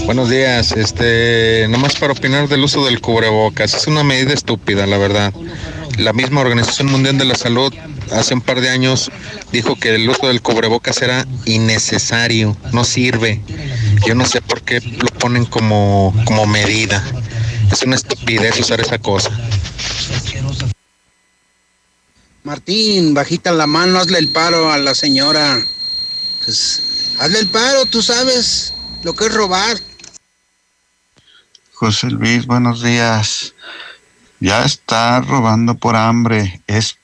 Buenos 0.04 0.28
días, 0.28 0.72
este, 0.72 1.66
nomás 1.70 1.96
para 1.96 2.12
opinar 2.12 2.46
del 2.46 2.62
uso 2.62 2.84
del 2.84 3.00
cubrebocas, 3.00 3.72
es 3.72 3.86
una 3.86 4.04
medida 4.04 4.34
estúpida, 4.34 4.86
la 4.86 4.98
verdad. 4.98 5.32
La 5.96 6.12
misma 6.12 6.42
Organización 6.42 6.90
Mundial 6.90 7.16
de 7.16 7.24
la 7.24 7.34
Salud 7.34 7.72
hace 8.12 8.34
un 8.34 8.42
par 8.42 8.60
de 8.60 8.68
años 8.68 9.10
dijo 9.50 9.76
que 9.76 9.94
el 9.94 10.08
uso 10.08 10.28
del 10.28 10.42
cubrebocas 10.42 11.00
era 11.00 11.26
innecesario, 11.46 12.54
no 12.72 12.84
sirve. 12.84 13.40
Yo 14.06 14.14
no 14.14 14.26
sé 14.26 14.42
por 14.42 14.60
qué 14.60 14.80
lo 14.80 15.08
ponen 15.18 15.46
como, 15.46 16.14
como 16.26 16.44
medida. 16.44 17.02
Es 17.72 17.82
una 17.82 17.96
estupidez 17.96 18.60
usar 18.60 18.82
esa 18.82 18.98
cosa. 18.98 19.30
Martín, 22.42 23.14
bajita 23.14 23.52
la 23.52 23.66
mano, 23.66 23.98
hazle 23.98 24.18
el 24.18 24.28
paro 24.28 24.70
a 24.70 24.76
la 24.76 24.94
señora. 24.94 25.64
Pues, 26.44 26.82
hazle 27.18 27.38
el 27.38 27.48
paro, 27.48 27.86
tú 27.86 28.02
sabes 28.02 28.74
lo 29.02 29.14
que 29.14 29.24
es 29.24 29.32
robar. 29.32 29.78
José 31.74 32.08
Luis, 32.08 32.46
buenos 32.46 32.84
días. 32.84 33.52
Ya 34.38 34.64
está 34.64 35.20
robando 35.20 35.74
por 35.74 35.96
hambre, 35.96 36.60
es 36.68 36.96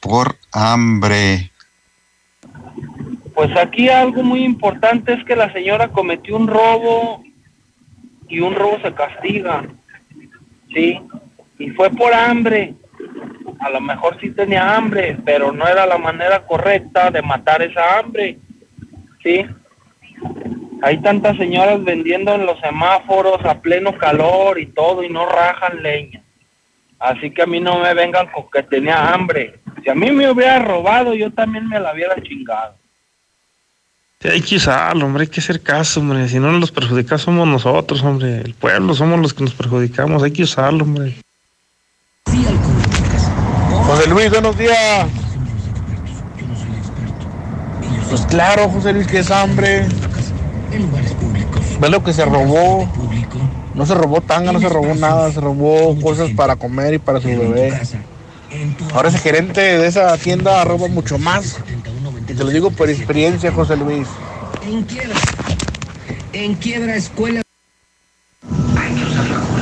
por 0.00 0.36
hambre. 0.52 1.50
Pues 3.34 3.56
aquí 3.56 3.88
algo 3.88 4.22
muy 4.22 4.44
importante 4.44 5.14
es 5.14 5.24
que 5.24 5.34
la 5.34 5.50
señora 5.54 5.88
cometió 5.88 6.36
un 6.36 6.46
robo 6.46 7.24
y 8.28 8.40
un 8.40 8.54
robo 8.54 8.78
se 8.82 8.92
castiga, 8.92 9.64
¿sí? 10.74 11.00
Y 11.58 11.70
fue 11.70 11.88
por 11.90 12.12
hambre. 12.12 12.74
A 13.60 13.70
lo 13.70 13.80
mejor 13.80 14.20
sí 14.20 14.30
tenía 14.30 14.76
hambre, 14.76 15.16
pero 15.24 15.52
no 15.52 15.66
era 15.66 15.86
la 15.86 15.96
manera 15.96 16.44
correcta 16.44 17.10
de 17.10 17.22
matar 17.22 17.62
esa 17.62 17.98
hambre, 17.98 18.38
¿sí? 19.22 19.46
Hay 20.82 21.00
tantas 21.02 21.36
señoras 21.36 21.82
vendiendo 21.82 22.34
en 22.34 22.46
los 22.46 22.58
semáforos 22.60 23.44
a 23.44 23.60
pleno 23.60 23.96
calor 23.98 24.58
y 24.60 24.66
todo 24.66 25.02
y 25.02 25.08
no 25.08 25.26
rajan 25.26 25.82
leña. 25.82 26.22
Así 26.98 27.30
que 27.30 27.42
a 27.42 27.46
mí 27.46 27.60
no 27.60 27.80
me 27.80 27.94
vengan 27.94 28.26
con 28.28 28.44
que 28.50 28.62
tenía 28.62 29.12
hambre. 29.12 29.60
Si 29.82 29.90
a 29.90 29.94
mí 29.94 30.10
me 30.10 30.30
hubiera 30.30 30.58
robado, 30.58 31.14
yo 31.14 31.32
también 31.32 31.68
me 31.68 31.78
la 31.78 31.92
hubiera 31.92 32.20
chingado. 32.22 32.74
Sí, 34.20 34.28
hay 34.28 34.42
que 34.42 34.56
usarlo, 34.56 35.06
hombre, 35.06 35.22
hay 35.22 35.28
que 35.28 35.40
hacer 35.40 35.62
caso, 35.62 36.00
hombre. 36.00 36.28
Si 36.28 36.40
no 36.40 36.50
los 36.50 36.72
perjudica 36.72 37.18
somos 37.18 37.46
nosotros, 37.46 38.02
hombre. 38.02 38.40
El 38.40 38.54
pueblo 38.54 38.94
somos 38.94 39.20
los 39.20 39.32
que 39.32 39.44
nos 39.44 39.54
perjudicamos, 39.54 40.22
hay 40.22 40.32
que 40.32 40.42
usarlo, 40.42 40.84
hombre. 40.84 41.14
José 43.86 44.10
Luis, 44.10 44.30
buenos 44.30 44.58
días. 44.58 45.06
Pues 48.08 48.22
claro, 48.26 48.68
José 48.70 48.92
Luis, 48.92 49.06
que 49.06 49.18
es 49.18 49.30
hambre. 49.30 49.86
Ve 51.80 51.88
lo 51.88 52.02
que 52.02 52.12
se 52.12 52.24
robó. 52.24 52.88
No 53.74 53.86
se 53.86 53.94
robó 53.94 54.20
tanga, 54.20 54.52
no 54.52 54.60
se 54.60 54.68
robó 54.68 54.94
nada, 54.94 55.30
se 55.30 55.40
robó 55.40 55.98
cosas 56.00 56.30
para 56.36 56.56
comer 56.56 56.94
y 56.94 56.98
para 56.98 57.20
su 57.20 57.28
bebé. 57.28 57.72
Ahora 58.92 59.08
ese 59.08 59.18
gerente 59.18 59.60
de 59.60 59.86
esa 59.86 60.16
tienda 60.16 60.64
roba 60.64 60.88
mucho 60.88 61.18
más. 61.18 61.58
Y 62.28 62.34
te 62.34 62.44
lo 62.44 62.50
digo 62.50 62.70
por 62.70 62.90
experiencia, 62.90 63.52
José 63.52 63.76
Luis. 63.76 64.08
En 64.66 64.82
quiebra, 64.82 65.16
en 66.32 66.54
quiebra 66.54 66.96
escuela. 66.96 67.42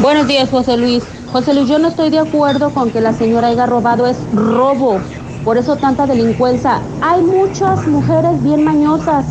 Buenos 0.00 0.26
días, 0.26 0.48
José 0.50 0.76
Luis. 0.76 1.04
José 1.30 1.52
Luis, 1.52 1.68
yo 1.68 1.78
no 1.78 1.88
estoy 1.88 2.10
de 2.10 2.20
acuerdo 2.20 2.70
con 2.70 2.90
que 2.90 3.00
la 3.00 3.12
señora 3.12 3.48
haya 3.48 3.66
robado, 3.66 4.06
es 4.06 4.16
robo. 4.32 5.00
Por 5.44 5.58
eso 5.58 5.76
tanta 5.76 6.06
delincuencia. 6.06 6.80
Hay 7.02 7.20
muchas 7.22 7.86
mujeres 7.86 8.42
bien 8.42 8.64
mañosas 8.64 9.26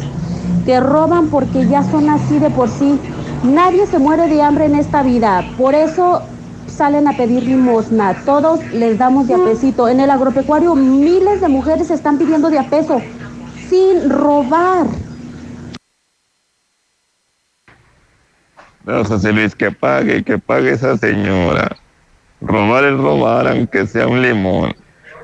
que 0.66 0.80
roban 0.80 1.30
porque 1.30 1.68
ya 1.68 1.84
son 1.84 2.10
así 2.10 2.40
de 2.40 2.50
por 2.50 2.70
sí. 2.70 3.00
Nadie 3.44 3.86
se 3.86 4.00
muere 4.00 4.28
de 4.28 4.42
hambre 4.42 4.66
en 4.66 4.76
esta 4.76 5.04
vida. 5.04 5.44
Por 5.58 5.76
eso 5.76 6.22
salen 6.68 7.08
a 7.08 7.16
pedir 7.16 7.44
limosna. 7.44 8.14
Todos 8.26 8.60
les 8.74 8.98
damos 8.98 9.28
de 9.28 9.36
a. 9.36 9.92
En 9.92 10.00
el 10.00 10.10
agropecuario 10.10 10.76
miles 10.76 11.42
de 11.42 11.48
mujeres 11.48 11.92
están 11.92 12.18
pidiendo 12.18 12.50
de 12.50 12.60
a 12.60 12.64
peso 12.64 13.02
sin 13.70 14.10
robar. 14.10 14.88
No, 18.84 19.04
José 19.04 19.32
Luis, 19.32 19.56
que 19.56 19.72
pague, 19.72 20.24
que 20.24 20.38
pague 20.38 20.72
esa 20.72 20.98
señora. 20.98 21.76
Robar 22.42 22.84
es 22.84 22.98
robar, 22.98 23.48
aunque 23.48 23.88
sea 23.88 24.08
un 24.08 24.22
limón. 24.22 24.76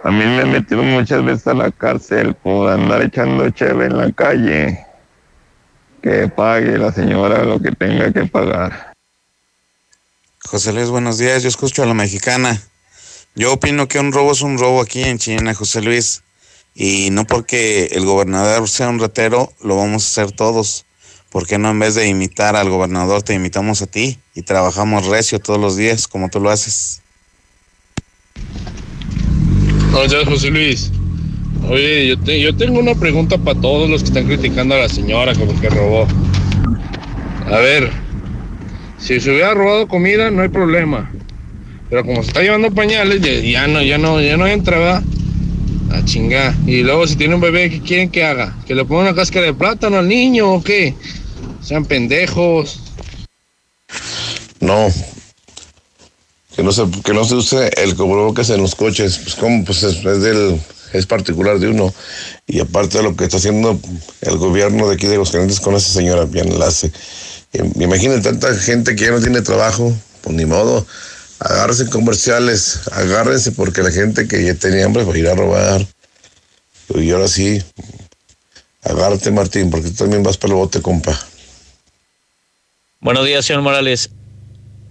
A 0.03 0.09
mí 0.09 0.25
me 0.25 0.45
metieron 0.45 0.87
muchas 0.87 1.23
veces 1.23 1.45
a 1.47 1.53
la 1.53 1.69
cárcel 1.69 2.33
por 2.33 2.71
andar 2.71 3.03
echando 3.03 3.47
cheve 3.51 3.85
en 3.85 3.97
la 3.97 4.11
calle. 4.11 4.79
Que 6.01 6.27
pague 6.27 6.77
la 6.77 6.91
señora 6.91 7.43
lo 7.43 7.59
que 7.61 7.71
tenga 7.71 8.11
que 8.11 8.25
pagar. 8.25 8.93
José 10.43 10.73
Luis, 10.73 10.89
buenos 10.89 11.19
días. 11.19 11.43
Yo 11.43 11.49
escucho 11.49 11.83
a 11.83 11.85
la 11.85 11.93
mexicana. 11.93 12.59
Yo 13.35 13.53
opino 13.53 13.87
que 13.87 13.99
un 13.99 14.11
robo 14.11 14.31
es 14.31 14.41
un 14.41 14.57
robo 14.57 14.81
aquí 14.81 15.03
en 15.03 15.19
China, 15.19 15.53
José 15.53 15.81
Luis. 15.81 16.23
Y 16.73 17.09
no 17.11 17.25
porque 17.25 17.85
el 17.91 18.05
gobernador 18.05 18.67
sea 18.67 18.89
un 18.89 18.99
ratero, 18.99 19.53
lo 19.61 19.77
vamos 19.77 20.03
a 20.03 20.07
hacer 20.07 20.35
todos. 20.35 20.85
¿Por 21.29 21.47
qué 21.47 21.57
no 21.57 21.69
en 21.69 21.79
vez 21.79 21.95
de 21.95 22.07
imitar 22.07 22.55
al 22.55 22.69
gobernador, 22.69 23.23
te 23.23 23.33
imitamos 23.33 23.81
a 23.81 23.87
ti 23.87 24.19
y 24.33 24.41
trabajamos 24.41 25.05
recio 25.05 25.39
todos 25.39 25.59
los 25.59 25.77
días 25.77 26.07
como 26.07 26.29
tú 26.29 26.39
lo 26.39 26.49
haces? 26.49 27.01
Buenos 29.91 30.11
días, 30.11 30.25
José 30.25 30.49
Luis. 30.49 30.91
Oye, 31.69 32.07
yo, 32.07 32.17
te- 32.19 32.39
yo 32.41 32.55
tengo 32.55 32.79
una 32.79 32.95
pregunta 32.95 33.37
para 33.37 33.59
todos 33.59 33.89
los 33.89 34.01
que 34.01 34.07
están 34.09 34.25
criticando 34.25 34.75
a 34.75 34.79
la 34.79 34.89
señora 34.89 35.33
como 35.35 35.59
que 35.59 35.69
robó. 35.69 36.07
A 37.47 37.57
ver, 37.57 37.89
si 38.97 39.19
se 39.19 39.31
hubiera 39.31 39.53
robado 39.53 39.87
comida, 39.87 40.31
no 40.31 40.41
hay 40.41 40.49
problema. 40.49 41.11
Pero 41.89 42.05
como 42.05 42.21
se 42.23 42.29
está 42.29 42.41
llevando 42.41 42.71
pañales, 42.71 43.21
ya, 43.43 43.67
no, 43.67 43.81
ya 43.81 43.97
no, 43.97 44.21
ya 44.21 44.37
no 44.37 44.47
entra, 44.47 44.77
¿verdad? 44.79 45.03
A 45.91 46.05
chingar. 46.05 46.53
Y 46.65 46.83
luego 46.83 47.05
si 47.05 47.15
tiene 47.17 47.35
un 47.35 47.41
bebé, 47.41 47.69
¿qué 47.69 47.81
quieren 47.81 48.09
que 48.09 48.23
haga? 48.23 48.55
¿Que 48.65 48.75
le 48.75 48.85
ponga 48.85 49.01
una 49.01 49.15
cáscara 49.15 49.45
de 49.47 49.53
plátano 49.53 49.97
al 49.97 50.07
niño 50.07 50.53
o 50.53 50.63
qué? 50.63 50.95
Sean 51.61 51.85
pendejos. 51.85 52.81
No. 54.61 54.87
Que 56.55 56.63
no 56.63 56.71
se, 56.71 56.83
que 57.03 57.13
no 57.13 57.23
se 57.25 57.35
use 57.35 57.69
el 57.77 57.95
cubrebocas 57.95 58.49
en 58.51 58.61
los 58.61 58.75
coches. 58.75 59.19
Pues 59.19 59.35
como, 59.35 59.65
pues 59.65 59.83
es, 59.83 59.97
es 60.05 60.21
del, 60.21 60.59
es 60.93 61.05
particular 61.05 61.59
de 61.59 61.69
uno. 61.69 61.93
Y 62.47 62.59
aparte 62.59 62.97
de 62.97 63.03
lo 63.03 63.15
que 63.15 63.23
está 63.25 63.37
haciendo 63.37 63.79
el 64.21 64.37
gobierno 64.37 64.87
de 64.87 64.95
aquí 64.95 65.07
de 65.07 65.15
Aguascalientes 65.15 65.59
con 65.59 65.75
esa 65.75 65.91
señora, 65.91 66.25
bien 66.25 66.57
la 66.59 66.67
hace. 66.67 66.91
Im- 67.53 67.81
Imaginen 67.81 68.21
tanta 68.21 68.53
gente 68.55 68.95
que 68.95 69.05
ya 69.05 69.11
no 69.11 69.19
tiene 69.21 69.41
trabajo, 69.41 69.93
pues 70.21 70.35
ni 70.35 70.45
modo. 70.45 70.85
Agárrense 71.39 71.83
en 71.83 71.89
comerciales, 71.89 72.81
agárrense 72.91 73.51
porque 73.51 73.81
la 73.81 73.91
gente 73.91 74.27
que 74.27 74.43
ya 74.45 74.53
tenía 74.53 74.85
hambre 74.85 75.03
va 75.03 75.13
a 75.13 75.17
ir 75.17 75.27
a 75.27 75.35
robar. 75.35 75.85
Y 76.93 77.09
ahora 77.11 77.27
sí, 77.27 77.61
agárrate 78.83 79.31
Martín, 79.31 79.69
porque 79.71 79.89
tú 79.89 79.95
también 79.95 80.23
vas 80.23 80.37
para 80.37 80.53
el 80.53 80.57
bote, 80.57 80.81
compa. 80.81 81.17
Buenos 82.99 83.25
días, 83.25 83.45
señor 83.45 83.63
Morales. 83.63 84.11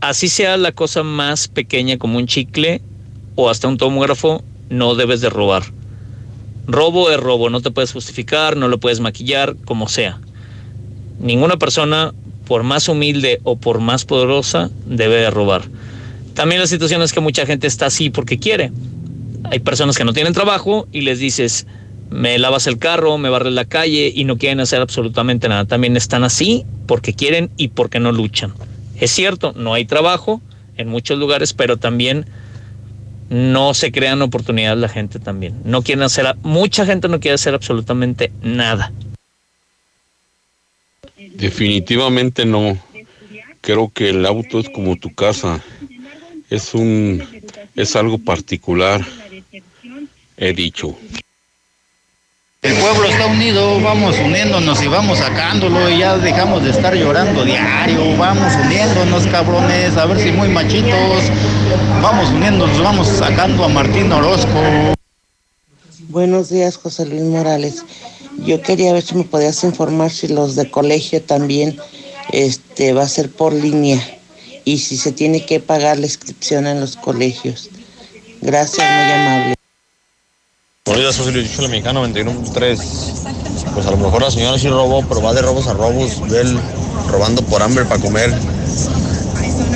Así 0.00 0.28
sea 0.28 0.56
la 0.56 0.72
cosa 0.72 1.02
más 1.02 1.46
pequeña 1.46 1.98
como 1.98 2.18
un 2.18 2.26
chicle 2.26 2.80
o 3.36 3.50
hasta 3.50 3.68
un 3.68 3.76
tomógrafo, 3.76 4.42
no 4.70 4.94
debes 4.94 5.20
de 5.20 5.30
robar. 5.30 5.62
Robo 6.70 7.10
es 7.10 7.18
robo, 7.18 7.50
no 7.50 7.60
te 7.60 7.70
puedes 7.70 7.92
justificar, 7.92 8.56
no 8.56 8.68
lo 8.68 8.78
puedes 8.78 9.00
maquillar, 9.00 9.56
como 9.64 9.88
sea. 9.88 10.20
Ninguna 11.18 11.56
persona, 11.56 12.14
por 12.46 12.62
más 12.62 12.88
humilde 12.88 13.40
o 13.42 13.56
por 13.56 13.80
más 13.80 14.04
poderosa, 14.04 14.70
debe 14.86 15.16
de 15.16 15.30
robar. 15.30 15.62
También 16.34 16.60
la 16.60 16.66
situación 16.66 17.02
es 17.02 17.12
que 17.12 17.20
mucha 17.20 17.44
gente 17.44 17.66
está 17.66 17.86
así 17.86 18.10
porque 18.10 18.38
quiere. 18.38 18.70
Hay 19.50 19.58
personas 19.58 19.98
que 19.98 20.04
no 20.04 20.12
tienen 20.12 20.32
trabajo 20.32 20.86
y 20.92 21.00
les 21.00 21.18
dices, 21.18 21.66
me 22.08 22.38
lavas 22.38 22.66
el 22.66 22.78
carro, 22.78 23.18
me 23.18 23.30
barres 23.30 23.52
la 23.52 23.64
calle 23.64 24.12
y 24.14 24.24
no 24.24 24.38
quieren 24.38 24.60
hacer 24.60 24.80
absolutamente 24.80 25.48
nada. 25.48 25.64
También 25.64 25.96
están 25.96 26.24
así 26.24 26.64
porque 26.86 27.14
quieren 27.14 27.50
y 27.56 27.68
porque 27.68 28.00
no 28.00 28.12
luchan. 28.12 28.52
Es 28.96 29.10
cierto, 29.10 29.52
no 29.56 29.74
hay 29.74 29.86
trabajo 29.86 30.40
en 30.76 30.88
muchos 30.88 31.18
lugares, 31.18 31.52
pero 31.52 31.78
también 31.78 32.26
no 33.30 33.74
se 33.74 33.92
crean 33.92 34.20
oportunidades 34.20 34.78
la 34.78 34.88
gente 34.88 35.18
también. 35.20 35.62
No 35.64 35.82
quieren 35.82 36.02
hacer, 36.02 36.34
mucha 36.42 36.84
gente 36.84 37.08
no 37.08 37.20
quiere 37.20 37.36
hacer 37.36 37.54
absolutamente 37.54 38.32
nada. 38.42 38.92
Definitivamente 41.16 42.44
no. 42.44 42.76
Creo 43.60 43.90
que 43.94 44.10
el 44.10 44.26
auto 44.26 44.58
es 44.58 44.68
como 44.68 44.96
tu 44.96 45.14
casa. 45.14 45.62
Es 46.50 46.74
un 46.74 47.22
es 47.76 47.96
algo 47.96 48.18
particular. 48.18 49.04
He 50.36 50.52
dicho. 50.52 50.96
El 52.62 52.74
pueblo 52.74 53.06
está 53.06 53.24
unido, 53.24 53.80
vamos 53.80 54.18
uniéndonos 54.18 54.82
y 54.82 54.86
vamos 54.86 55.18
sacándolo 55.18 55.88
y 55.88 56.00
ya 56.00 56.18
dejamos 56.18 56.62
de 56.62 56.70
estar 56.70 56.94
llorando 56.94 57.42
diario, 57.42 58.14
vamos 58.18 58.52
uniéndonos 58.66 59.26
cabrones, 59.28 59.96
a 59.96 60.04
ver 60.04 60.18
si 60.18 60.30
muy 60.30 60.48
machitos, 60.48 61.24
vamos 62.02 62.30
uniéndonos, 62.30 62.80
vamos 62.80 63.08
sacando 63.08 63.64
a 63.64 63.68
Martín 63.68 64.10
Orozco. 64.12 64.48
Buenos 66.08 66.48
días, 66.48 66.76
José 66.76 67.06
Luis 67.06 67.22
Morales. 67.22 67.84
Yo 68.38 68.62
quería 68.62 68.92
ver 68.92 69.02
si 69.02 69.14
me 69.14 69.24
podías 69.24 69.62
informar 69.64 70.10
si 70.10 70.28
los 70.28 70.56
de 70.56 70.70
colegio 70.70 71.22
también 71.22 71.78
este, 72.32 72.92
va 72.92 73.02
a 73.02 73.08
ser 73.08 73.30
por 73.30 73.52
línea 73.52 74.00
y 74.64 74.78
si 74.78 74.96
se 74.96 75.12
tiene 75.12 75.44
que 75.44 75.60
pagar 75.60 75.98
la 75.98 76.06
inscripción 76.06 76.66
en 76.66 76.80
los 76.80 76.96
colegios. 76.96 77.68
Gracias, 78.40 78.86
muy 78.88 79.12
amable. 79.12 79.54
Buenos 80.86 81.02
días, 81.02 81.16
José 81.18 81.32
Luis, 81.32 81.68
mexicano 81.68 82.06
21.3. 82.06 82.78
Pues 83.74 83.86
a 83.86 83.90
lo 83.90 83.96
mejor 83.98 84.22
la 84.22 84.30
señora 84.30 84.58
sí 84.58 84.68
robó, 84.68 85.04
pero 85.06 85.22
va 85.22 85.34
de 85.34 85.42
robos 85.42 85.66
a 85.66 85.74
robos, 85.74 86.20
ve 86.28 86.40
él 86.40 86.58
robando 87.08 87.42
por 87.42 87.62
hambre 87.62 87.84
para 87.84 88.00
comer. 88.00 88.34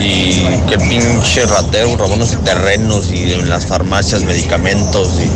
Y 0.01 0.45
qué 0.69 0.79
pinche 0.79 1.47
ratero 1.47 1.97
robándose 1.97 2.37
terrenos 2.39 3.11
y 3.11 3.33
en 3.33 3.49
las 3.49 3.67
farmacias 3.67 4.23
medicamentos. 4.23 5.09
Y 5.21 5.29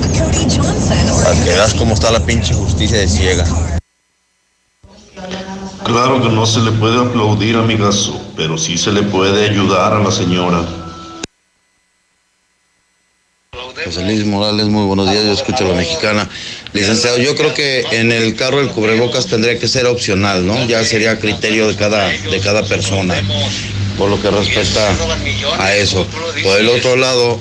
para 1.23 1.35
que 1.45 1.51
veas 1.51 1.75
cómo 1.75 1.95
está 1.95 2.11
la 2.11 2.25
pinche 2.25 2.55
justicia 2.55 2.99
de 2.99 3.09
ciega. 3.09 3.45
Claro 5.85 6.23
que 6.23 6.29
no 6.29 6.45
se 6.45 6.61
le 6.61 6.73
puede 6.73 7.01
aplaudir, 7.01 7.57
amigazo, 7.57 8.21
pero 8.37 8.59
sí 8.59 8.77
se 8.77 8.93
le 8.93 9.03
puede 9.05 9.49
ayudar 9.49 9.95
a 9.95 10.01
la 10.01 10.11
señora. 10.11 10.63
José 13.85 14.05
Luis 14.05 14.27
Morales, 14.27 14.67
muy 14.67 14.85
buenos 14.85 15.11
días, 15.11 15.25
yo 15.25 15.33
escucho 15.33 15.65
a 15.65 15.69
la 15.69 15.75
mexicana. 15.77 16.29
Licenciado, 16.75 17.17
yo 17.17 17.35
creo 17.35 17.55
que 17.55 17.87
en 17.93 18.13
el 18.13 18.35
carro 18.37 18.61
el 18.61 18.69
cubrebocas 18.69 19.29
tendría 19.29 19.59
que 19.59 19.67
ser 19.67 19.87
opcional, 19.87 20.47
¿no? 20.47 20.67
Ya 20.67 20.85
sería 20.85 21.19
criterio 21.19 21.67
de 21.69 21.77
cada, 21.77 22.09
de 22.09 22.41
cada 22.41 22.63
persona, 22.65 23.15
por 23.99 24.09
lo 24.09 24.23
que 24.23 24.31
respecta 24.31 24.97
a 25.59 25.75
eso. 25.75 26.07
Por 26.43 26.61
el 26.61 26.69
otro 26.69 26.97
lado, 26.97 27.39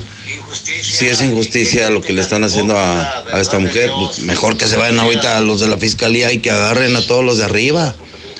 si 0.81 1.07
es 1.07 1.21
injusticia 1.21 1.89
lo 1.89 2.01
que 2.01 2.13
le 2.13 2.21
están 2.21 2.43
haciendo 2.43 2.77
a, 2.77 3.23
a 3.31 3.39
esta 3.39 3.59
mujer, 3.59 3.91
pues 3.95 4.19
mejor 4.19 4.57
que 4.57 4.67
se 4.67 4.75
vayan 4.75 4.99
ahorita 4.99 5.37
a 5.37 5.41
los 5.41 5.59
de 5.59 5.67
la 5.67 5.77
fiscalía 5.77 6.31
y 6.33 6.39
que 6.39 6.51
agarren 6.51 6.95
a 6.95 7.05
todos 7.05 7.23
los 7.23 7.37
de 7.37 7.45
arriba. 7.45 7.95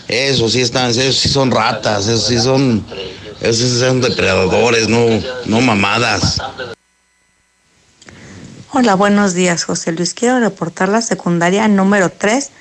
Eso 0.07 0.49
sí 0.49 0.61
están, 0.61 0.89
esos 0.89 1.17
sí 1.17 1.29
son 1.29 1.51
ratas, 1.51 2.07
esos 2.07 2.27
sí 2.27 2.39
son, 2.39 2.83
esos 3.41 3.71
sí 3.71 3.79
son 3.79 4.01
depredadores, 4.01 4.87
no, 4.89 5.05
no 5.45 5.61
mamadas. 5.61 6.41
Hola, 8.71 8.95
buenos 8.95 9.33
días, 9.33 9.63
José 9.63 9.91
Luis. 9.91 10.13
Quiero 10.13 10.39
reportar 10.39 10.89
la 10.89 11.01
secundaria 11.01 11.67
número 11.67 12.09
3 12.09 12.51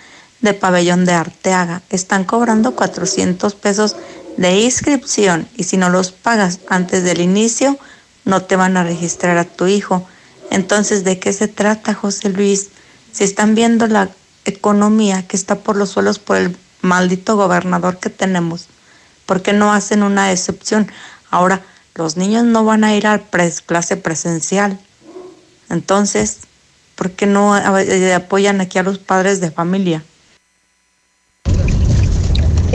de 0.40 0.54
Pabellón 0.54 1.04
de 1.04 1.12
Arteaga. 1.12 1.82
Están 1.90 2.24
cobrando 2.24 2.74
400 2.74 3.54
pesos 3.54 3.96
de 4.36 4.60
inscripción 4.60 5.48
y 5.56 5.64
si 5.64 5.76
no 5.76 5.88
los 5.88 6.12
pagas 6.12 6.60
antes 6.68 7.04
del 7.04 7.20
inicio, 7.20 7.78
no 8.24 8.42
te 8.42 8.56
van 8.56 8.76
a 8.76 8.84
registrar 8.84 9.38
a 9.38 9.44
tu 9.44 9.66
hijo. 9.66 10.06
Entonces, 10.50 11.04
¿de 11.04 11.18
qué 11.18 11.32
se 11.32 11.48
trata, 11.48 11.94
José 11.94 12.28
Luis? 12.28 12.68
Si 13.12 13.24
están 13.24 13.54
viendo 13.54 13.86
la 13.86 14.10
economía 14.44 15.26
que 15.26 15.36
está 15.36 15.56
por 15.56 15.76
los 15.76 15.90
suelos 15.90 16.18
por 16.18 16.36
el 16.36 16.56
maldito 16.82 17.36
gobernador 17.36 17.98
que 17.98 18.10
tenemos, 18.10 18.66
¿por 19.24 19.42
qué 19.42 19.52
no 19.52 19.72
hacen 19.72 20.02
una 20.02 20.32
excepción? 20.32 20.90
Ahora, 21.30 21.62
los 21.94 22.16
niños 22.16 22.44
no 22.44 22.64
van 22.64 22.84
a 22.84 22.94
ir 22.94 23.06
a 23.06 23.18
pres 23.18 23.62
clase 23.62 23.96
presencial. 23.96 24.78
Entonces, 25.70 26.40
¿por 26.94 27.10
qué 27.12 27.26
no 27.26 27.56
eh, 27.56 28.14
apoyan 28.14 28.60
aquí 28.60 28.78
a 28.78 28.82
los 28.82 28.98
padres 28.98 29.40
de 29.40 29.50
familia? 29.50 30.02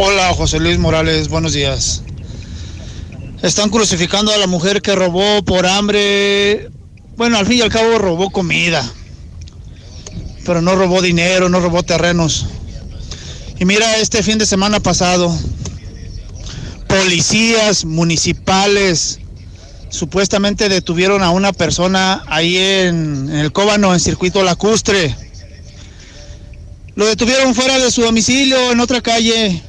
Hola, 0.04 0.34
José 0.34 0.60
Luis 0.60 0.80
Morales, 0.80 1.28
buenos 1.28 1.54
días. 1.54 2.02
Están 3.44 3.70
crucificando 3.70 4.34
a 4.34 4.38
la 4.40 4.48
mujer 4.48 4.82
que 4.82 4.96
robó 4.96 5.44
por 5.46 5.68
hambre. 5.68 6.72
Bueno, 7.18 7.38
al 7.38 7.46
fin 7.46 7.60
y 7.60 7.62
al 7.62 7.70
cabo 7.70 8.00
robó 8.00 8.32
comida. 8.32 8.84
Pero 10.44 10.60
no 10.64 10.74
robó 10.74 11.04
dinero, 11.04 11.50
no 11.50 11.60
robó 11.60 11.84
terrenos. 11.84 12.48
Y 13.60 13.66
mira, 13.66 13.98
este 13.98 14.24
fin 14.24 14.40
de 14.40 14.48
semana 14.48 14.80
pasado, 14.80 15.38
policías 16.88 17.86
municipales 17.86 19.20
supuestamente 19.90 20.68
detuvieron 20.68 21.22
a 21.22 21.30
una 21.30 21.54
persona 21.54 22.24
ahí 22.26 22.58
en, 22.58 23.30
en 23.30 23.36
el 23.38 23.52
Cóbano, 23.52 23.94
en 23.94 24.00
Circuito 24.00 24.42
Lacustre. 24.42 25.16
Lo 26.96 27.06
detuvieron 27.06 27.54
fuera 27.54 27.78
de 27.78 27.92
su 27.92 28.02
domicilio, 28.02 28.72
en 28.72 28.80
otra 28.80 29.00
calle. 29.02 29.62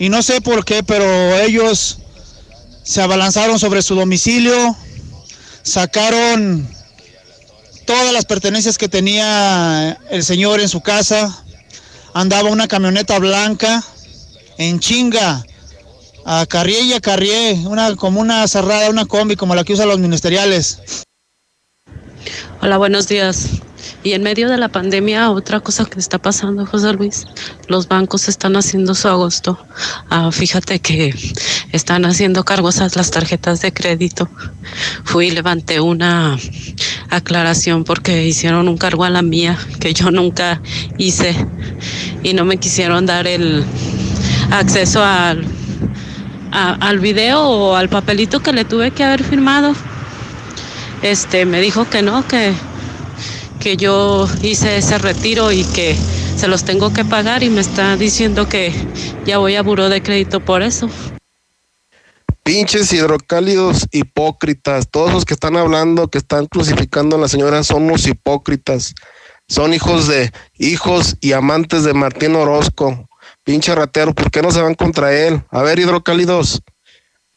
Y 0.00 0.08
no 0.08 0.22
sé 0.22 0.40
por 0.40 0.64
qué, 0.64 0.82
pero 0.82 1.04
ellos 1.36 1.98
se 2.82 3.02
abalanzaron 3.02 3.58
sobre 3.58 3.82
su 3.82 3.94
domicilio, 3.94 4.74
sacaron 5.62 6.66
todas 7.84 8.10
las 8.10 8.24
pertenencias 8.24 8.78
que 8.78 8.88
tenía 8.88 9.98
el 10.08 10.24
señor 10.24 10.58
en 10.60 10.70
su 10.70 10.80
casa. 10.80 11.44
Andaba 12.14 12.48
una 12.48 12.66
camioneta 12.66 13.18
blanca 13.18 13.84
en 14.56 14.80
chinga, 14.80 15.44
a 16.24 16.46
Carrié 16.46 16.80
y 16.80 16.92
a 16.94 17.00
Carrié, 17.00 17.60
una, 17.66 17.94
como 17.94 18.22
una 18.22 18.48
cerrada, 18.48 18.88
una 18.88 19.04
combi 19.04 19.36
como 19.36 19.54
la 19.54 19.64
que 19.64 19.74
usan 19.74 19.88
los 19.88 19.98
ministeriales. 19.98 20.78
Hola, 22.62 22.78
buenos 22.78 23.06
días. 23.06 23.48
Y 24.02 24.14
en 24.14 24.22
medio 24.22 24.48
de 24.48 24.56
la 24.56 24.68
pandemia, 24.68 25.30
otra 25.30 25.60
cosa 25.60 25.84
que 25.84 25.98
está 25.98 26.18
pasando, 26.18 26.64
José 26.64 26.94
Luis, 26.94 27.26
los 27.68 27.86
bancos 27.86 28.28
están 28.28 28.56
haciendo 28.56 28.94
su 28.94 29.08
agosto. 29.08 29.58
Ah, 30.08 30.30
fíjate 30.32 30.78
que 30.78 31.14
están 31.72 32.06
haciendo 32.06 32.42
cargos 32.44 32.80
a 32.80 32.88
las 32.94 33.10
tarjetas 33.10 33.60
de 33.60 33.74
crédito. 33.74 34.30
Fui 35.04 35.26
y 35.26 35.30
levanté 35.32 35.80
una 35.80 36.38
aclaración 37.10 37.84
porque 37.84 38.26
hicieron 38.26 38.68
un 38.68 38.78
cargo 38.78 39.04
a 39.04 39.10
la 39.10 39.20
mía 39.20 39.58
que 39.80 39.92
yo 39.92 40.10
nunca 40.10 40.62
hice 40.96 41.36
y 42.22 42.32
no 42.32 42.46
me 42.46 42.56
quisieron 42.56 43.04
dar 43.04 43.26
el 43.26 43.64
acceso 44.50 45.04
al, 45.04 45.44
al 46.52 46.98
video 47.00 47.42
o 47.42 47.76
al 47.76 47.90
papelito 47.90 48.40
que 48.40 48.54
le 48.54 48.64
tuve 48.64 48.92
que 48.92 49.04
haber 49.04 49.24
firmado. 49.24 49.74
Este 51.02 51.44
me 51.44 51.60
dijo 51.60 51.88
que 51.88 52.00
no, 52.00 52.26
que 52.26 52.54
que 53.60 53.76
yo 53.76 54.26
hice 54.42 54.78
ese 54.78 54.98
retiro 54.98 55.52
y 55.52 55.64
que 55.64 55.94
se 56.36 56.48
los 56.48 56.64
tengo 56.64 56.92
que 56.92 57.04
pagar 57.04 57.42
y 57.42 57.50
me 57.50 57.60
está 57.60 57.96
diciendo 57.96 58.48
que 58.48 58.72
ya 59.26 59.38
voy 59.38 59.54
a 59.54 59.62
buró 59.62 59.88
de 59.88 60.02
crédito 60.02 60.40
por 60.40 60.62
eso. 60.62 60.88
Pinches 62.42 62.92
hidrocálidos 62.92 63.86
hipócritas. 63.92 64.88
Todos 64.90 65.12
los 65.12 65.24
que 65.24 65.34
están 65.34 65.56
hablando, 65.56 66.08
que 66.08 66.18
están 66.18 66.46
crucificando 66.46 67.16
a 67.16 67.20
la 67.20 67.28
señora, 67.28 67.62
son 67.62 67.86
los 67.86 68.06
hipócritas. 68.06 68.94
Son 69.46 69.74
hijos 69.74 70.08
de 70.08 70.32
hijos 70.58 71.16
y 71.20 71.32
amantes 71.32 71.84
de 71.84 71.92
Martín 71.92 72.34
Orozco. 72.36 73.08
Pinche 73.44 73.74
ratero, 73.74 74.14
¿por 74.14 74.30
qué 74.30 74.42
no 74.42 74.50
se 74.50 74.62
van 74.62 74.74
contra 74.74 75.12
él? 75.12 75.42
A 75.50 75.62
ver, 75.62 75.78
hidrocálidos. 75.78 76.62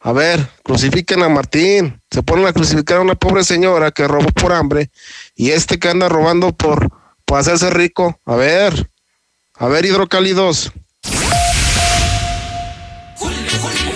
A 0.06 0.12
ver, 0.12 0.46
crucifiquen 0.62 1.22
a 1.22 1.30
Martín. 1.30 1.98
Se 2.10 2.22
ponen 2.22 2.46
a 2.46 2.52
crucificar 2.52 2.98
a 2.98 3.00
una 3.00 3.14
pobre 3.14 3.42
señora 3.42 3.90
que 3.90 4.06
robó 4.06 4.28
por 4.32 4.52
hambre 4.52 4.90
y 5.34 5.52
este 5.52 5.78
que 5.78 5.88
anda 5.88 6.10
robando 6.10 6.52
por, 6.52 6.90
por 7.24 7.38
hacerse 7.38 7.70
rico. 7.70 8.20
A 8.26 8.36
ver, 8.36 8.90
a 9.54 9.66
ver, 9.66 9.86
hidrocálidos. 9.86 10.70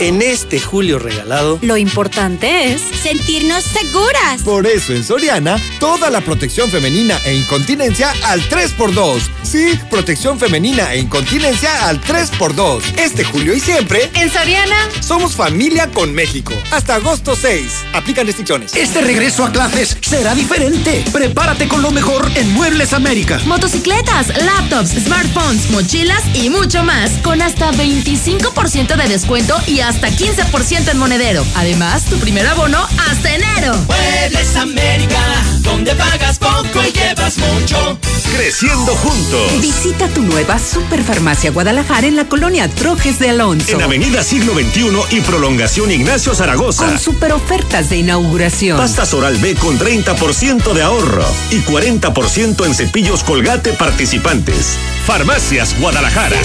En 0.01 0.22
este 0.22 0.61
julio 0.61 1.01
regalado, 1.01 1.59
Lo 1.61 1.76
importante 1.76 2.72
es 2.72 2.80
sentirnos 3.03 3.64
seguras. 3.64 4.42
Por 4.44 4.64
eso 4.68 4.92
en 4.92 5.03
Soriana, 5.03 5.57
toda 5.80 6.09
la 6.09 6.20
protección 6.20 6.70
femenina 6.70 7.18
e 7.24 7.34
incontinencia 7.34 8.12
al 8.26 8.40
3x2. 8.49 9.20
Sí, 9.42 9.76
protección 9.90 10.38
femenina 10.38 10.92
e 10.94 11.01
incontinencia 11.01 11.88
al 11.88 12.01
3x2. 12.01 12.82
Este 12.96 13.24
julio 13.24 13.55
y 13.55 13.61
siempre, 13.61 14.09
En 14.14 14.30
Soriana, 14.30 14.76
somos 15.01 15.34
familia 15.34 15.88
con 15.90 16.14
México. 16.14 16.55
Hasta 16.70 16.94
agosto 16.94 17.34
6. 17.34 17.64
Aplican 17.92 18.24
restricciones. 18.26 18.76
Este 18.76 19.01
regreso 19.01 19.44
a 19.44 19.51
clases 19.51 19.96
será 20.01 20.36
diferente. 20.36 21.05
Prepárate 21.12 21.66
con 21.66 21.82
lo 21.82 21.90
mejor 21.90 22.30
en 22.36 22.49
Muebles 22.53 22.92
América. 22.92 23.40
motocicletas, 23.46 24.28
laptops, 24.44 24.90
smartphones, 24.90 25.70
mochilas 25.70 26.22
y 26.34 26.51
mucho 26.51 26.84
más. 26.84 27.11
Con 27.24 27.42
hasta 27.42 27.72
25% 27.72 28.94
de 28.96 29.09
descuento 29.09 29.57
y 29.66 29.80
hasta 29.89 30.11
15% 30.11 30.91
en 30.91 30.99
monedero. 30.99 31.45
Además, 31.55 32.05
tu 32.05 32.18
primer 32.18 32.47
abono 32.47 32.86
hasta 33.11 33.34
enero. 33.34 33.74
Muebles 33.86 34.57
América, 34.57 35.18
donde 35.62 35.95
pagas 35.95 36.39
poco 36.39 36.82
y 36.86 36.93
llevas 36.93 37.39
mucho. 37.39 37.99
Creciendo 38.36 38.95
juntos. 38.97 39.61
Visita 39.62 40.07
tu 40.09 40.22
nueva 40.22 40.59
Superfarmacia 40.59 41.51
Guadalajara 41.51 42.07
en 42.07 42.16
la 42.16 42.26
colonia 42.26 42.68
Trojes 42.68 43.18
de 43.18 43.30
Alonso. 43.30 43.72
En 43.72 43.82
Avenida 43.82 44.22
Siglo 44.22 44.53
XXI 44.55 45.16
y 45.16 45.20
Prolongación 45.22 45.91
Ignacio 45.91 46.34
Zaragoza. 46.34 46.84
Con 46.86 46.99
super 46.99 47.32
ofertas 47.32 47.89
de 47.89 47.97
inauguración. 47.97 48.76
Pastas 48.76 49.14
Oral 49.14 49.39
B 49.39 49.55
con 49.55 49.78
30% 49.78 50.74
de 50.74 50.82
ahorro 50.82 51.24
y 51.51 51.61
40% 51.61 52.66
en 52.66 52.74
cepillos 52.74 53.24
colgate 53.24 53.72
participantes. 53.72 54.76
Farmacias 55.07 55.74
Guadalajara. 55.80 56.36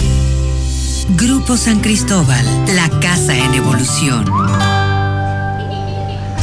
Grupo 1.15 1.57
San 1.57 1.79
Cristóbal, 1.79 2.45
la 2.75 2.87
casa 2.99 3.35
en 3.37 3.55
evolución. 3.55 4.80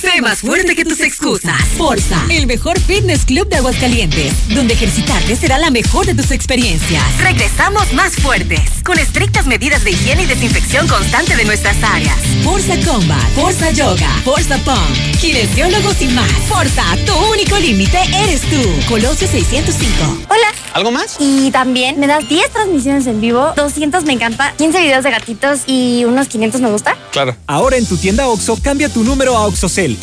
Sé 0.00 0.20
más 0.20 0.40
fuerte 0.40 0.76
que 0.76 0.84
tus 0.84 1.00
excusas. 1.00 1.58
Forza, 1.78 2.22
el 2.28 2.46
mejor 2.46 2.78
fitness 2.78 3.24
club 3.24 3.48
de 3.48 3.56
Aguascalientes, 3.56 4.34
donde 4.50 4.74
ejercitarte 4.74 5.34
será 5.36 5.56
la 5.56 5.70
mejor 5.70 6.04
de 6.04 6.14
tus 6.14 6.32
experiencias. 6.32 7.02
Regresamos 7.18 7.92
más 7.94 8.14
fuertes, 8.16 8.60
con 8.84 8.98
estrictas 8.98 9.46
medidas 9.46 9.84
de 9.84 9.92
higiene 9.92 10.24
y 10.24 10.26
desinfección 10.26 10.86
constante 10.86 11.34
de 11.34 11.46
nuestras 11.46 11.82
áreas. 11.82 12.18
Forza 12.44 12.74
Combat, 12.84 13.30
Forza 13.34 13.70
Yoga, 13.70 14.10
Forza 14.22 14.58
Pump, 14.58 15.20
kinesiólogos 15.20 16.02
y 16.02 16.08
más. 16.08 16.30
Forza, 16.46 16.84
tu 17.06 17.14
único 17.32 17.58
límite 17.58 17.98
eres 18.22 18.42
tú. 18.42 18.62
Colosio 18.88 19.26
605. 19.26 20.26
Hola. 20.28 20.46
¿Algo 20.74 20.90
más? 20.90 21.16
Y 21.18 21.50
también 21.52 21.98
me 21.98 22.06
das 22.06 22.28
10 22.28 22.50
transmisiones 22.50 23.06
en 23.06 23.18
vivo, 23.22 23.54
200 23.56 24.04
me 24.04 24.12
encanta, 24.12 24.52
15 24.58 24.78
videos 24.82 25.04
de 25.04 25.10
gatitos 25.10 25.60
y 25.66 26.04
unos 26.04 26.28
500 26.28 26.60
me 26.60 26.70
gusta. 26.70 26.94
Claro. 27.12 27.34
Ahora 27.46 27.78
en 27.78 27.86
tu 27.86 27.96
tienda 27.96 28.28
OXO, 28.28 28.58
cambia 28.62 28.90
tu 28.90 29.02
número 29.02 29.38
a 29.38 29.46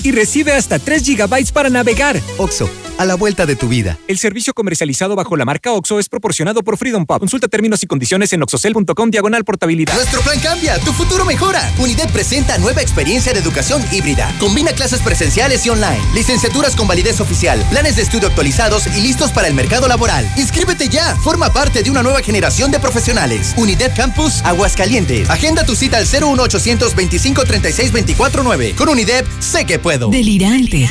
Y 0.03 0.11
recibe 0.11 0.53
hasta 0.53 0.79
3 0.79 1.03
GB 1.05 1.51
para 1.51 1.69
navegar. 1.69 2.19
OXO, 2.37 2.69
a 2.97 3.05
la 3.05 3.15
vuelta 3.15 3.45
de 3.45 3.55
tu 3.55 3.67
vida. 3.67 3.97
El 4.07 4.17
servicio 4.17 4.53
comercializado 4.53 5.15
bajo 5.15 5.35
la 5.35 5.45
marca 5.45 5.71
OXO 5.71 5.99
es 5.99 6.09
proporcionado 6.09 6.63
por 6.63 6.77
Freedom 6.77 7.05
Pub. 7.05 7.19
Consulta 7.19 7.47
términos 7.47 7.83
y 7.83 7.87
condiciones 7.87 8.31
en 8.33 8.43
oxocel.com 8.43 9.09
diagonal 9.09 9.43
portabilidad. 9.43 9.95
Nuestro 9.95 10.21
plan 10.21 10.39
cambia, 10.39 10.77
tu 10.79 10.93
futuro 10.93 11.25
mejora. 11.25 11.61
Unidad 11.79 12.09
presenta 12.11 12.57
nueva 12.57 12.81
experiencia 12.81 13.33
de 13.33 13.39
educación 13.39 13.83
híbrida. 13.91 14.33
Combina 14.39 14.71
clases 14.73 15.01
presenciales 15.01 15.65
y 15.65 15.69
online, 15.69 16.01
licenciaturas 16.13 16.75
con 16.75 16.87
validez 16.87 17.19
oficial, 17.19 17.63
planes 17.69 17.95
de 17.95 18.03
estudio 18.03 18.27
actualizados 18.27 18.87
y 18.87 19.01
listos 19.01 19.31
para 19.31 19.47
el 19.47 19.53
mercado 19.53 19.87
laboral. 19.87 20.29
Inscríbete 20.37 20.89
ya, 20.89 21.15
forma 21.17 21.51
parte 21.51 21.83
de 21.83 21.89
una 21.89 22.03
nueva 22.03 22.21
generación 22.21 22.71
de 22.71 22.79
profesionales. 22.79 23.53
Unidad 23.57 23.95
Campus 23.95 24.41
Aguascalientes. 24.43 25.29
Agenda 25.29 25.65
tu 25.65 25.75
cita 25.75 25.97
al 25.97 26.05
01800 26.05 26.95
25 26.95 27.43
36 27.43 27.91
24 27.91 28.43
9. 28.43 28.75
Con 28.77 28.89
Unidad 28.89 29.25
sé 29.39 29.65
que 29.65 29.72
puedo. 29.79 30.09
Delirante. 30.09 30.89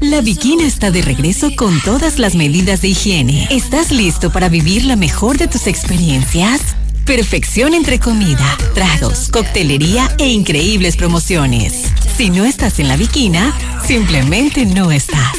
La 0.00 0.20
Bikina 0.20 0.66
está 0.66 0.90
de 0.90 1.02
regreso 1.02 1.54
con 1.56 1.80
todas 1.80 2.18
las 2.18 2.34
medidas 2.34 2.82
de 2.82 2.88
higiene. 2.88 3.48
¿Estás 3.50 3.90
listo 3.90 4.30
para 4.30 4.48
vivir 4.48 4.84
la 4.84 4.96
mejor 4.96 5.38
de 5.38 5.48
tus 5.48 5.66
experiencias? 5.66 6.60
Perfección 7.04 7.74
entre 7.74 7.98
comida, 7.98 8.56
tragos, 8.74 9.28
coctelería 9.30 10.14
e 10.18 10.28
increíbles 10.28 10.96
promociones. 10.96 11.84
Si 12.16 12.30
no 12.30 12.44
estás 12.44 12.78
en 12.78 12.88
la 12.88 12.96
Bikina, 12.96 13.54
simplemente 13.84 14.64
no 14.64 14.92
estás. 14.92 15.32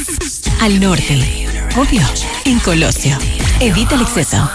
Al 0.60 0.80
norte, 0.80 1.46
obvio, 1.76 2.02
en 2.44 2.58
Colosio. 2.60 3.16
Evita 3.60 3.94
el 3.94 4.02
exceso. 4.02 4.48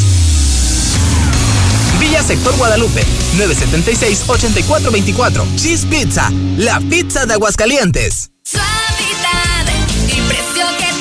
Villa 1.99 2.23
Sector 2.23 2.57
Guadalupe, 2.57 3.05
976-8424. 3.37 5.45
Cheese 5.57 5.85
Pizza, 5.87 6.31
la 6.57 6.81
pizza 6.81 7.27
de 7.27 7.35
Aguascalientes. 7.35 8.31
Suavidad, 8.45 9.67
impresión 10.09 10.75
en 10.81 11.01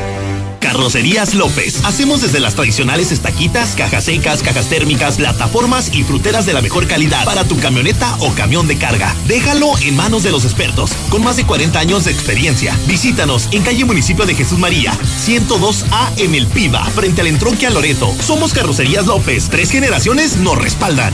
Carrocerías 0.61 1.35
López. 1.35 1.83
Hacemos 1.83 2.21
desde 2.21 2.39
las 2.39 2.55
tradicionales 2.55 3.11
estaquitas, 3.11 3.75
cajas 3.75 4.05
secas, 4.05 4.41
cajas 4.41 4.69
térmicas, 4.69 5.17
plataformas 5.17 5.93
y 5.93 6.03
fruteras 6.03 6.45
de 6.45 6.53
la 6.53 6.61
mejor 6.61 6.87
calidad 6.87 7.25
para 7.25 7.43
tu 7.43 7.59
camioneta 7.59 8.15
o 8.19 8.31
camión 8.33 8.67
de 8.67 8.77
carga. 8.77 9.13
Déjalo 9.27 9.77
en 9.81 9.97
manos 9.97 10.23
de 10.23 10.31
los 10.31 10.45
expertos, 10.45 10.91
con 11.09 11.23
más 11.23 11.35
de 11.35 11.45
40 11.45 11.77
años 11.77 12.05
de 12.05 12.11
experiencia. 12.11 12.77
Visítanos 12.87 13.49
en 13.51 13.63
calle 13.63 13.83
Municipio 13.83 14.25
de 14.25 14.35
Jesús 14.35 14.59
María, 14.59 14.93
102A 14.93 16.11
en 16.17 16.35
El 16.35 16.47
Piba, 16.47 16.85
frente 16.85 17.21
al 17.21 17.27
entronque 17.27 17.67
a 17.67 17.71
Loreto. 17.71 18.13
Somos 18.21 18.53
Carrocerías 18.53 19.07
López. 19.07 19.49
Tres 19.49 19.71
generaciones 19.71 20.37
nos 20.37 20.57
respaldan. 20.57 21.13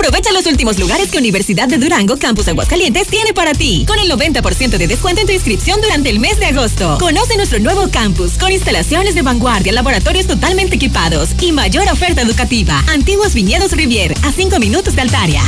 Aprovecha 0.00 0.32
los 0.32 0.46
últimos 0.46 0.78
lugares 0.78 1.10
que 1.10 1.18
Universidad 1.18 1.68
de 1.68 1.76
Durango 1.76 2.16
Campus 2.16 2.48
Aguascalientes 2.48 3.06
tiene 3.08 3.34
para 3.34 3.52
ti, 3.52 3.84
con 3.86 3.98
el 3.98 4.10
90% 4.10 4.78
de 4.78 4.88
descuento 4.88 5.20
en 5.20 5.26
tu 5.26 5.34
inscripción 5.34 5.78
durante 5.82 6.08
el 6.08 6.20
mes 6.20 6.40
de 6.40 6.46
agosto. 6.46 6.96
Conoce 6.98 7.36
nuestro 7.36 7.58
nuevo 7.58 7.86
campus 7.90 8.38
con 8.38 8.50
instalaciones 8.50 9.14
de 9.14 9.20
vanguardia, 9.20 9.74
laboratorios 9.74 10.26
totalmente 10.26 10.76
equipados 10.76 11.28
y 11.42 11.52
mayor 11.52 11.86
oferta 11.92 12.22
educativa. 12.22 12.82
Antiguos 12.88 13.34
Viñedos 13.34 13.72
Rivier, 13.72 14.14
a 14.22 14.32
5 14.32 14.58
minutos 14.58 14.96
de 14.96 15.02
Altaria. 15.02 15.42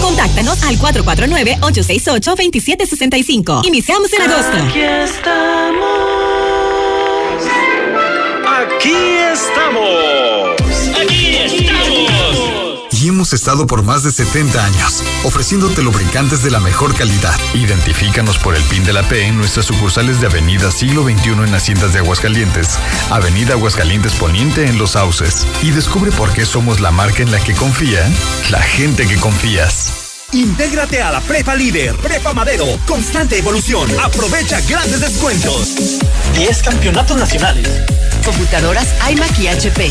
Contáctanos 0.00 0.62
al 0.62 0.78
449-868-2765. 0.78 3.66
Iniciamos 3.66 4.10
en 4.14 4.22
agosto. 4.22 4.56
Aquí 4.56 4.80
estamos. 4.80 5.90
Aquí 8.46 8.96
estamos. 9.34 10.49
Hemos 13.20 13.34
estado 13.34 13.66
por 13.66 13.82
más 13.82 14.02
de 14.02 14.10
70 14.10 14.64
años, 14.64 15.04
ofreciéndote 15.24 15.82
lubricantes 15.82 16.42
de 16.42 16.50
la 16.50 16.58
mejor 16.58 16.94
calidad. 16.94 17.38
Identifícanos 17.52 18.38
por 18.38 18.56
el 18.56 18.62
PIN 18.62 18.82
de 18.84 18.94
la 18.94 19.02
P 19.02 19.26
en 19.26 19.36
nuestras 19.36 19.66
sucursales 19.66 20.22
de 20.22 20.26
Avenida 20.26 20.70
Siglo 20.70 21.02
XXI 21.02 21.32
en 21.32 21.54
Haciendas 21.54 21.92
de 21.92 21.98
Aguascalientes, 21.98 22.78
Avenida 23.10 23.52
Aguascalientes 23.52 24.14
Poniente 24.14 24.64
en 24.64 24.78
Los 24.78 24.92
Sauces. 24.92 25.46
Y 25.60 25.70
descubre 25.70 26.10
por 26.12 26.32
qué 26.32 26.46
somos 26.46 26.80
la 26.80 26.92
marca 26.92 27.22
en 27.22 27.30
la 27.30 27.38
que 27.40 27.54
confía 27.54 28.10
la 28.50 28.62
gente 28.62 29.06
que 29.06 29.16
confías. 29.16 30.22
Intégrate 30.32 31.02
a 31.02 31.12
la 31.12 31.20
Prepa 31.20 31.54
Líder, 31.54 31.96
Prepa 31.96 32.32
Madero, 32.32 32.64
constante 32.86 33.36
evolución. 33.36 33.86
Aprovecha 34.02 34.62
grandes 34.62 34.98
descuentos. 34.98 35.74
10 36.36 36.62
campeonatos 36.62 37.18
nacionales. 37.18 37.68
Computadoras 38.24 38.88
iMac 39.10 39.38
y 39.40 39.48
HP. 39.48 39.90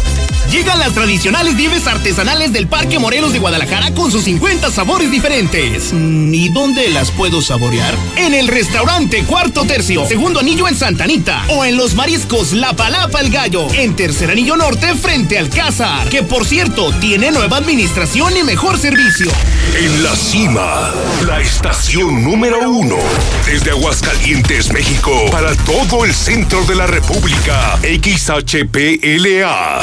Llegan 0.51 0.79
las 0.79 0.93
tradicionales 0.93 1.55
nieves 1.55 1.87
artesanales 1.87 2.51
del 2.51 2.67
Parque 2.67 2.99
Morelos 2.99 3.31
de 3.31 3.39
Guadalajara 3.39 3.93
con 3.93 4.11
sus 4.11 4.25
50 4.25 4.69
sabores 4.69 5.09
diferentes. 5.09 5.93
Mm, 5.93 6.33
¿Y 6.33 6.49
dónde 6.49 6.89
las 6.89 7.09
puedo 7.11 7.41
saborear? 7.41 7.95
En 8.17 8.33
el 8.33 8.49
restaurante 8.49 9.23
Cuarto 9.23 9.63
Tercio, 9.63 10.05
segundo 10.05 10.41
anillo 10.41 10.67
en 10.67 10.75
Santa 10.75 11.05
Anita. 11.05 11.45
O 11.47 11.63
en 11.63 11.77
los 11.77 11.95
mariscos 11.95 12.51
La 12.51 12.73
Palapa 12.73 13.21
el 13.21 13.29
Gallo, 13.29 13.65
en 13.73 13.95
tercer 13.95 14.29
anillo 14.29 14.57
norte 14.57 14.93
frente 14.95 15.39
al 15.39 15.47
Cázar. 15.47 16.09
Que 16.09 16.21
por 16.21 16.45
cierto, 16.45 16.91
tiene 16.99 17.31
nueva 17.31 17.55
administración 17.55 18.35
y 18.35 18.43
mejor 18.43 18.77
servicio. 18.77 19.31
En 19.79 20.03
la 20.03 20.13
cima, 20.17 20.91
la 21.25 21.39
estación 21.39 22.25
número 22.25 22.69
uno. 22.69 22.97
Desde 23.45 23.71
Aguascalientes, 23.71 24.73
México, 24.73 25.27
para 25.31 25.55
todo 25.55 26.03
el 26.03 26.13
centro 26.13 26.65
de 26.65 26.75
la 26.75 26.87
República. 26.87 27.79
XHPLA. 27.83 29.79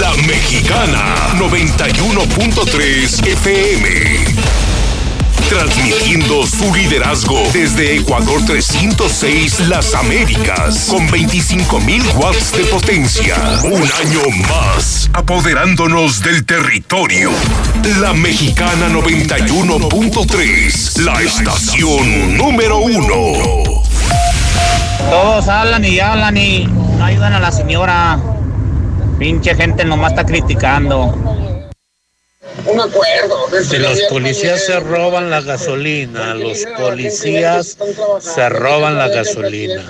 La 0.00 0.12
Mexicana 0.26 1.14
91.3 1.38 3.26
FM. 3.26 4.24
Transmitiendo 5.50 6.46
su 6.46 6.74
liderazgo 6.74 7.38
desde 7.52 7.96
Ecuador 7.96 8.42
306 8.46 9.68
Las 9.68 9.94
Américas 9.94 10.86
con 10.88 11.06
25.000 11.06 12.14
watts 12.14 12.52
de 12.52 12.64
potencia. 12.64 13.36
Un 13.64 13.82
año 13.82 14.22
más 14.48 15.10
apoderándonos 15.12 16.22
del 16.22 16.46
territorio. 16.46 17.30
La 18.00 18.14
Mexicana 18.14 18.88
91.3, 18.88 21.02
la 21.02 21.20
estación 21.20 22.38
número 22.38 22.78
uno. 22.78 23.34
Todos 25.10 25.46
hablan 25.48 25.84
y 25.84 26.00
hablan 26.00 26.38
y 26.38 26.64
no 26.64 27.04
ayudan 27.04 27.34
a 27.34 27.40
la 27.40 27.52
señora. 27.52 28.18
Pinche 29.20 29.54
gente 29.54 29.84
nomás 29.84 30.12
está 30.12 30.24
criticando. 30.24 31.14
Un 32.64 32.80
acuerdo. 32.80 33.36
Si 33.68 33.76
los 33.76 34.00
policías 34.08 34.64
se 34.64 34.80
roban 34.80 35.28
la 35.28 35.42
gasolina, 35.42 36.34
los 36.34 36.64
policías 36.78 37.76
se 38.18 38.48
roban 38.48 38.96
la 38.96 39.08
gasolina. 39.08 39.86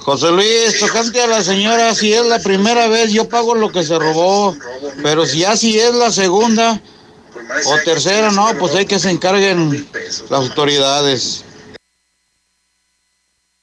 José 0.00 0.32
Luis, 0.32 0.80
tocante 0.80 1.22
a 1.22 1.28
la 1.28 1.44
señora, 1.44 1.94
si 1.94 2.12
es 2.12 2.26
la 2.26 2.40
primera 2.40 2.88
vez, 2.88 3.12
yo 3.12 3.28
pago 3.28 3.54
lo 3.54 3.70
que 3.70 3.84
se 3.84 3.96
robó. 3.96 4.56
Pero 5.04 5.24
si 5.24 5.38
ya 5.38 5.56
si 5.56 5.78
es 5.78 5.94
la 5.94 6.10
segunda 6.10 6.82
o 7.66 7.76
tercera, 7.84 8.32
no, 8.32 8.52
pues 8.58 8.74
hay 8.74 8.86
que 8.86 8.98
se 8.98 9.10
encarguen 9.10 9.88
las 10.28 10.40
autoridades. 10.40 11.44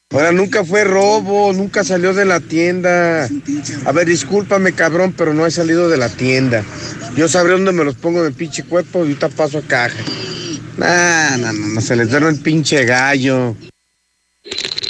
Ahora 0.10 0.32
nunca 0.32 0.64
fue 0.64 0.86
robo, 0.86 1.52
nunca 1.52 1.84
salió 1.84 2.14
de 2.14 2.24
la 2.24 2.40
tienda. 2.40 3.28
A 3.86 3.92
ver, 3.92 4.08
discúlpame, 4.08 4.72
cabrón, 4.72 5.14
pero 5.18 5.34
no 5.34 5.46
he 5.46 5.52
salido 5.52 5.90
de 5.90 5.98
la 5.98 6.08
tienda. 6.08 6.64
Yo 7.18 7.28
sabré 7.28 7.54
dónde 7.54 7.74
me 7.74 7.84
los 7.84 7.96
pongo 7.96 8.22
en 8.22 8.28
el 8.28 8.34
pinche 8.34 8.64
cuerpo 8.64 9.00
y 9.00 9.02
ahorita 9.02 9.28
paso 9.28 9.58
a 9.58 9.62
caja. 9.64 9.98
Nah, 10.78 11.36
no, 11.38 11.52
no, 11.52 11.68
no, 11.74 11.82
se 11.82 11.98
les 11.98 12.10
duerme 12.10 12.30
el 12.30 12.40
pinche 12.40 12.86
gallo. 12.86 13.54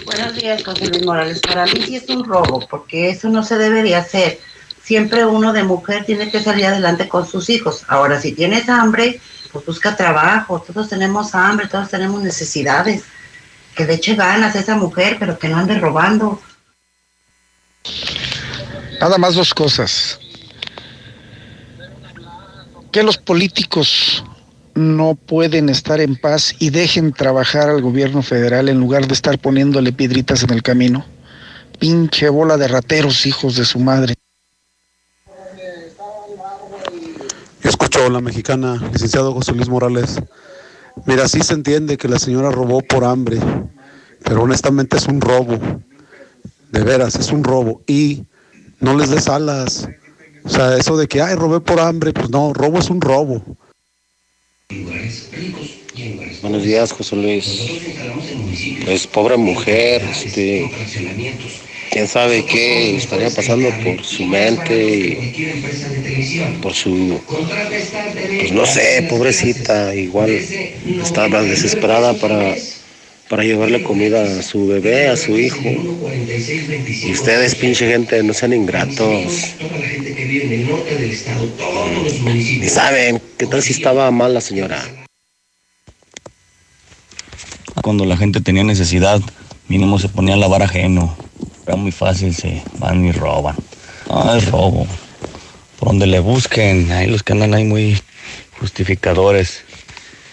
Buenos 0.05 0.35
días, 0.35 0.63
José 0.63 0.87
Luis 0.87 1.03
Morales. 1.03 1.39
Para 1.39 1.65
mí 1.65 1.81
sí 1.83 1.95
es 1.95 2.07
un 2.09 2.23
robo, 2.23 2.67
porque 2.69 3.09
eso 3.09 3.29
no 3.29 3.43
se 3.43 3.57
debería 3.57 3.99
hacer. 3.99 4.39
Siempre 4.83 5.25
uno 5.25 5.51
de 5.51 5.63
mujer 5.63 6.05
tiene 6.05 6.29
que 6.29 6.43
salir 6.43 6.67
adelante 6.67 7.09
con 7.09 7.27
sus 7.27 7.49
hijos. 7.49 7.83
Ahora, 7.87 8.21
si 8.21 8.33
tienes 8.33 8.69
hambre, 8.69 9.19
pues 9.51 9.65
busca 9.65 9.95
trabajo. 9.95 10.61
Todos 10.61 10.89
tenemos 10.89 11.33
hambre, 11.33 11.67
todos 11.67 11.89
tenemos 11.89 12.21
necesidades. 12.21 13.03
Que 13.77 13.85
le 13.85 13.93
eche 13.93 14.15
ganas 14.15 14.55
a 14.55 14.59
esa 14.59 14.75
mujer, 14.75 15.17
pero 15.19 15.37
que 15.37 15.47
no 15.47 15.57
ande 15.57 15.79
robando. 15.79 16.41
Nada 18.99 19.19
más 19.19 19.35
dos 19.35 19.53
cosas. 19.53 20.19
Que 22.91 23.03
los 23.03 23.19
políticos 23.19 24.23
no 24.73 25.13
pueden 25.13 25.69
estar 25.69 25.99
en 26.01 26.15
paz 26.15 26.55
y 26.57 26.71
dejen 26.71 27.13
trabajar 27.13 27.69
al 27.69 27.81
gobierno 27.81 28.23
federal 28.23 28.67
en 28.67 28.79
lugar 28.79 29.07
de 29.07 29.13
estar 29.13 29.37
poniéndole 29.37 29.91
piedritas 29.91 30.41
en 30.41 30.51
el 30.51 30.63
camino. 30.63 31.05
Pinche 31.79 32.29
bola 32.29 32.57
de 32.57 32.67
rateros, 32.67 33.27
hijos 33.27 33.55
de 33.55 33.65
su 33.65 33.79
madre. 33.79 34.15
Yo 37.63 37.69
escucho 37.69 38.05
a 38.05 38.09
la 38.09 38.21
mexicana, 38.21 38.81
licenciado 38.91 39.33
José 39.33 39.51
Luis 39.51 39.69
Morales. 39.69 40.19
Mira, 41.05 41.27
sí 41.27 41.41
se 41.41 41.53
entiende 41.53 41.97
que 41.97 42.07
la 42.07 42.19
señora 42.19 42.51
robó 42.51 42.81
por 42.81 43.03
hambre, 43.03 43.37
pero 44.23 44.43
honestamente 44.43 44.97
es 44.97 45.07
un 45.07 45.21
robo. 45.21 45.59
De 46.71 46.83
veras, 46.83 47.15
es 47.15 47.31
un 47.31 47.43
robo. 47.43 47.81
Y 47.87 48.23
no 48.79 48.97
les 48.97 49.09
des 49.09 49.27
alas. 49.27 49.87
O 50.43 50.49
sea, 50.49 50.77
eso 50.77 50.97
de 50.97 51.07
que, 51.07 51.21
ay, 51.21 51.35
robé 51.35 51.59
por 51.59 51.79
hambre, 51.79 52.13
pues 52.13 52.29
no, 52.29 52.53
robo 52.53 52.79
es 52.79 52.89
un 52.89 53.01
robo. 53.01 53.43
Buenos 56.41 56.63
días, 56.63 56.91
José 56.91 57.15
Luis. 57.15 57.61
Pues 58.85 59.07
pobre 59.07 59.37
mujer, 59.37 60.01
este, 60.03 60.69
quién 61.97 62.07
sabe 62.07 62.45
qué 62.45 62.95
estaría 62.95 63.31
pasando 63.31 63.71
por 63.83 64.03
su 64.03 64.23
mente, 64.23 65.17
y 65.17 66.61
por 66.61 66.71
su, 66.75 67.19
pues 68.39 68.51
no 68.51 68.67
sé, 68.67 69.07
pobrecita, 69.09 69.95
igual 69.95 70.29
estaba 70.29 71.41
desesperada 71.41 72.13
para, 72.13 72.53
para 73.29 73.43
llevarle 73.43 73.81
comida 73.81 74.21
a 74.21 74.43
su 74.43 74.67
bebé, 74.67 75.07
a 75.07 75.17
su 75.17 75.39
hijo. 75.39 75.59
Y 77.07 77.11
ustedes, 77.11 77.55
pinche 77.55 77.89
gente, 77.89 78.21
no 78.21 78.31
sean 78.31 78.53
ingratos. 78.53 79.55
Ni 82.23 82.69
saben 82.69 83.19
qué 83.39 83.47
tal 83.47 83.63
si 83.63 83.73
estaba 83.73 84.11
mal 84.11 84.35
la 84.35 84.41
señora. 84.41 84.85
Cuando 87.81 88.05
la 88.05 88.17
gente 88.17 88.39
tenía 88.39 88.63
necesidad, 88.63 89.19
mínimo 89.67 89.97
se 89.97 90.09
ponía 90.09 90.35
a 90.35 90.37
lavar 90.37 90.61
ajeno. 90.61 91.17
Era 91.67 91.75
muy 91.75 91.91
fácil, 91.91 92.33
se 92.33 92.63
van 92.79 93.03
y 93.03 93.11
roban. 93.11 93.57
No, 94.07 94.35
es 94.35 94.49
robo. 94.49 94.87
Por 95.77 95.89
donde 95.89 96.07
le 96.07 96.21
busquen, 96.21 96.89
hay 96.93 97.07
los 97.07 97.23
que 97.23 97.33
andan 97.33 97.53
ahí 97.53 97.65
muy 97.65 98.01
justificadores. 98.57 99.63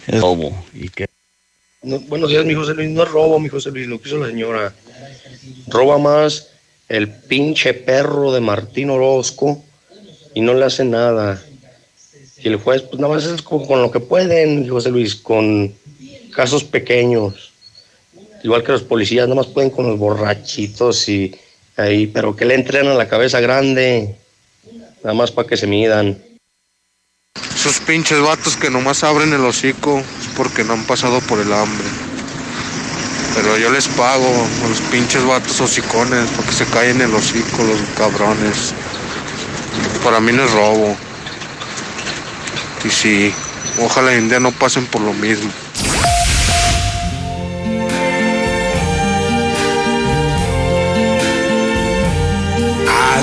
Es 0.06 0.20
robo. 0.20 0.64
¿Y 0.72 0.90
qué? 0.90 1.08
No, 1.82 1.98
buenos 1.98 2.30
días, 2.30 2.44
mi 2.44 2.54
José 2.54 2.74
Luis. 2.74 2.88
No 2.88 3.02
es 3.02 3.10
robo, 3.10 3.40
mi 3.40 3.48
José 3.48 3.72
Luis, 3.72 3.88
lo 3.88 4.00
que 4.00 4.08
hizo 4.08 4.18
la 4.18 4.28
señora. 4.28 4.72
Roba 5.66 5.98
más 5.98 6.50
el 6.88 7.08
pinche 7.10 7.74
perro 7.74 8.32
de 8.32 8.40
Martín 8.40 8.90
Orozco 8.90 9.60
y 10.34 10.40
no 10.40 10.54
le 10.54 10.66
hace 10.66 10.84
nada. 10.84 11.42
Y 12.38 12.46
el 12.46 12.56
juez, 12.58 12.82
pues 12.82 13.00
nada 13.00 13.12
más 13.12 13.24
es 13.24 13.42
con, 13.42 13.66
con 13.66 13.82
lo 13.82 13.90
que 13.90 13.98
pueden, 13.98 14.68
José 14.68 14.90
Luis, 14.90 15.16
con 15.16 15.74
casos 16.32 16.62
pequeños. 16.62 17.53
Igual 18.44 18.62
que 18.62 18.72
los 18.72 18.82
policías, 18.82 19.26
nada 19.26 19.40
más 19.40 19.46
pueden 19.46 19.70
con 19.70 19.88
los 19.88 19.98
borrachitos 19.98 21.08
y 21.08 21.34
ahí, 21.78 22.06
pero 22.06 22.36
que 22.36 22.44
le 22.44 22.54
entren 22.54 22.86
a 22.86 22.92
la 22.92 23.08
cabeza 23.08 23.40
grande, 23.40 24.16
nada 25.02 25.14
más 25.14 25.30
para 25.30 25.48
que 25.48 25.56
se 25.56 25.66
midan. 25.66 26.22
Esos 27.54 27.80
pinches 27.80 28.20
vatos 28.20 28.54
que 28.58 28.68
nomás 28.68 29.02
abren 29.02 29.32
el 29.32 29.42
hocico 29.46 29.98
es 29.98 30.28
porque 30.36 30.62
no 30.62 30.74
han 30.74 30.84
pasado 30.84 31.20
por 31.20 31.40
el 31.40 31.50
hambre. 31.54 31.86
Pero 33.34 33.56
yo 33.56 33.70
les 33.70 33.88
pago 33.88 34.28
a 34.28 34.68
los 34.68 34.80
pinches 34.92 35.24
vatos 35.24 35.58
hocicones 35.62 36.28
para 36.32 36.46
que 36.46 36.54
se 36.54 36.66
callen 36.66 37.00
el 37.00 37.14
hocico 37.14 37.64
los 37.64 37.80
cabrones. 37.96 38.74
Para 40.04 40.20
mí 40.20 40.32
no 40.32 40.44
es 40.44 40.52
robo. 40.52 40.94
Y 42.84 42.90
sí, 42.90 43.32
ojalá 43.80 44.14
en 44.14 44.28
día 44.28 44.38
no 44.38 44.52
pasen 44.52 44.84
por 44.84 45.00
lo 45.00 45.14
mismo. 45.14 45.50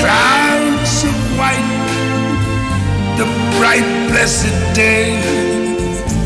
clouds 0.00 1.04
of 1.04 1.16
white. 1.38 1.70
The 3.16 3.26
bright, 3.58 3.86
blessed 4.08 4.56
day, 4.74 5.20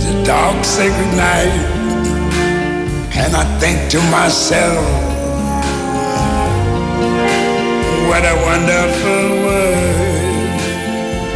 the 0.06 0.14
dark, 0.24 0.64
sacred 0.64 1.12
night. 1.16 1.54
And 3.16 3.34
I 3.36 3.44
think 3.58 3.90
to 3.90 4.00
myself, 4.10 4.84
what 8.08 8.24
a 8.24 8.34
wonderful 8.48 9.28
world. 9.44 9.94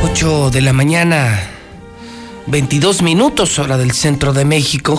8 0.03 0.51
de 0.51 0.61
la 0.61 0.73
mañana, 0.73 1.39
22 2.47 3.03
minutos 3.03 3.59
hora 3.59 3.77
del 3.77 3.93
centro 3.93 4.33
de 4.33 4.45
México. 4.45 4.99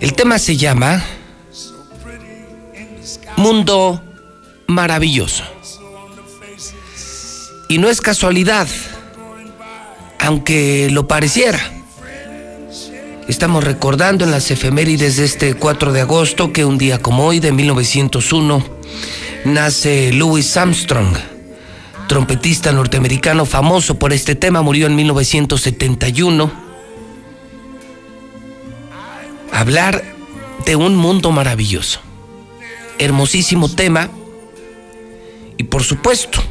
El 0.00 0.12
tema 0.14 0.38
se 0.38 0.56
llama 0.56 1.02
Mundo 3.36 4.00
Maravilloso. 4.68 5.57
Y 7.68 7.76
no 7.76 7.90
es 7.90 8.00
casualidad, 8.00 8.66
aunque 10.18 10.88
lo 10.90 11.06
pareciera. 11.06 11.60
Estamos 13.28 13.62
recordando 13.62 14.24
en 14.24 14.30
las 14.30 14.50
efemérides 14.50 15.18
de 15.18 15.26
este 15.26 15.52
4 15.52 15.92
de 15.92 16.00
agosto 16.00 16.50
que 16.50 16.64
un 16.64 16.78
día 16.78 16.98
como 17.02 17.26
hoy 17.26 17.40
de 17.40 17.52
1901 17.52 18.64
nace 19.44 20.14
Louis 20.14 20.56
Armstrong, 20.56 21.14
trompetista 22.08 22.72
norteamericano 22.72 23.44
famoso 23.44 23.98
por 23.98 24.14
este 24.14 24.34
tema, 24.34 24.62
murió 24.62 24.86
en 24.86 24.96
1971. 24.96 26.50
Hablar 29.52 30.02
de 30.64 30.76
un 30.76 30.96
mundo 30.96 31.32
maravilloso, 31.32 32.00
hermosísimo 32.98 33.68
tema 33.68 34.08
y 35.58 35.64
por 35.64 35.82
supuesto, 35.82 36.42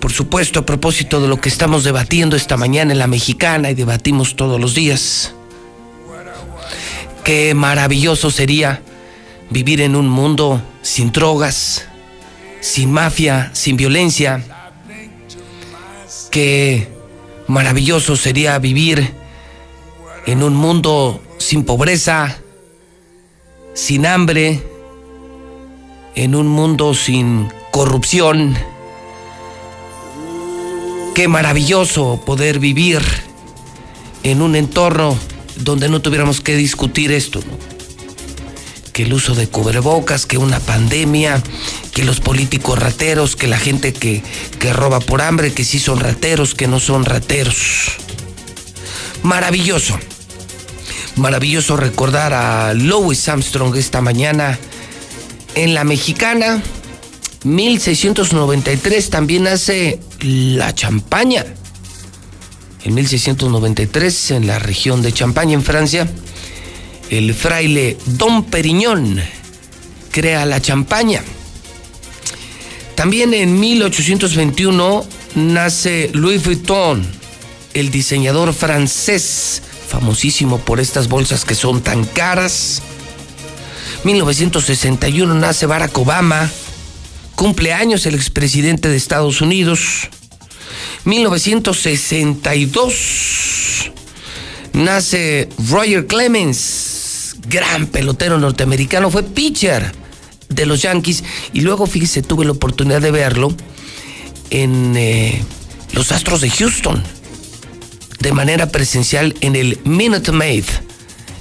por 0.00 0.12
supuesto 0.12 0.60
a 0.60 0.66
propósito 0.66 1.20
de 1.20 1.28
lo 1.28 1.40
que 1.40 1.48
estamos 1.48 1.84
debatiendo 1.84 2.36
esta 2.36 2.56
mañana 2.56 2.92
en 2.92 2.98
la 2.98 3.06
mexicana 3.06 3.70
y 3.70 3.74
debatimos 3.74 4.36
todos 4.36 4.60
los 4.60 4.74
días, 4.74 5.34
qué 7.24 7.54
maravilloso 7.54 8.30
sería 8.30 8.82
vivir 9.50 9.80
en 9.80 9.96
un 9.96 10.08
mundo 10.08 10.62
sin 10.82 11.12
drogas, 11.12 11.86
sin 12.60 12.92
mafia, 12.92 13.50
sin 13.52 13.76
violencia. 13.76 14.42
Qué 16.30 16.88
maravilloso 17.46 18.16
sería 18.16 18.58
vivir 18.58 19.12
en 20.26 20.42
un 20.42 20.54
mundo 20.54 21.20
sin 21.38 21.64
pobreza, 21.64 22.36
sin 23.74 24.06
hambre, 24.06 24.62
en 26.14 26.34
un 26.34 26.48
mundo 26.48 26.94
sin 26.94 27.48
corrupción. 27.70 28.56
Qué 31.16 31.28
maravilloso 31.28 32.20
poder 32.26 32.58
vivir 32.58 33.00
en 34.22 34.42
un 34.42 34.54
entorno 34.54 35.18
donde 35.56 35.88
no 35.88 36.02
tuviéramos 36.02 36.42
que 36.42 36.54
discutir 36.54 37.10
esto. 37.10 37.40
que 38.92 39.04
el 39.04 39.14
uso 39.14 39.34
de 39.34 39.48
cubrebocas, 39.48 40.26
que 40.26 40.36
una 40.36 40.60
pandemia, 40.60 41.42
que 41.94 42.04
los 42.04 42.20
políticos 42.20 42.78
rateros, 42.78 43.34
que 43.34 43.46
la 43.46 43.56
gente 43.56 43.94
que, 43.94 44.22
que 44.58 44.74
roba 44.74 45.00
por 45.00 45.22
hambre, 45.22 45.54
que 45.54 45.64
sí 45.64 45.78
son 45.78 46.00
rateros, 46.00 46.54
que 46.54 46.68
no 46.68 46.80
son 46.80 47.06
rateros. 47.06 47.92
Maravilloso. 49.22 49.98
Maravilloso 51.16 51.78
recordar 51.78 52.34
a 52.34 52.74
Louis 52.74 53.26
Armstrong 53.26 53.74
esta 53.76 54.02
mañana 54.02 54.58
en 55.54 55.72
la 55.72 55.84
mexicana. 55.84 56.62
1693 57.44 59.08
también 59.08 59.46
hace 59.46 59.98
la 60.20 60.74
champaña. 60.74 61.44
En 62.84 62.94
1693 62.94 64.30
en 64.32 64.46
la 64.46 64.58
región 64.58 65.02
de 65.02 65.12
Champaña, 65.12 65.54
en 65.54 65.62
Francia, 65.62 66.08
el 67.10 67.34
fraile 67.34 67.96
Don 68.06 68.44
Periñón 68.44 69.20
crea 70.12 70.46
la 70.46 70.60
champaña. 70.60 71.22
También 72.94 73.34
en 73.34 73.60
1821 73.60 75.06
nace 75.34 76.10
Louis 76.14 76.42
Vuitton, 76.42 77.06
el 77.74 77.90
diseñador 77.90 78.54
francés, 78.54 79.62
famosísimo 79.88 80.58
por 80.58 80.80
estas 80.80 81.08
bolsas 81.08 81.44
que 81.44 81.54
son 81.54 81.82
tan 81.82 82.04
caras. 82.04 82.82
1961 84.04 85.34
nace 85.34 85.66
Barack 85.66 85.98
Obama, 85.98 86.50
cumpleaños 87.36 88.06
el 88.06 88.16
expresidente 88.16 88.88
de 88.88 88.96
Estados 88.96 89.40
Unidos. 89.40 90.08
1962 91.04 93.92
nace 94.72 95.48
Roger 95.70 96.06
Clemens, 96.06 97.36
gran 97.48 97.86
pelotero 97.86 98.38
norteamericano, 98.38 99.10
fue 99.10 99.22
pitcher 99.22 99.92
de 100.48 100.66
los 100.66 100.82
Yankees 100.82 101.22
y 101.52 101.60
luego, 101.60 101.86
fíjese, 101.86 102.22
tuve 102.22 102.44
la 102.44 102.50
oportunidad 102.52 103.00
de 103.00 103.12
verlo 103.12 103.54
en 104.50 104.96
eh, 104.96 105.44
los 105.92 106.12
Astros 106.12 106.40
de 106.40 106.50
Houston, 106.50 107.02
de 108.20 108.32
manera 108.32 108.70
presencial 108.70 109.34
en 109.40 109.54
el 109.54 109.78
Minute 109.84 110.32
Maid, 110.32 110.64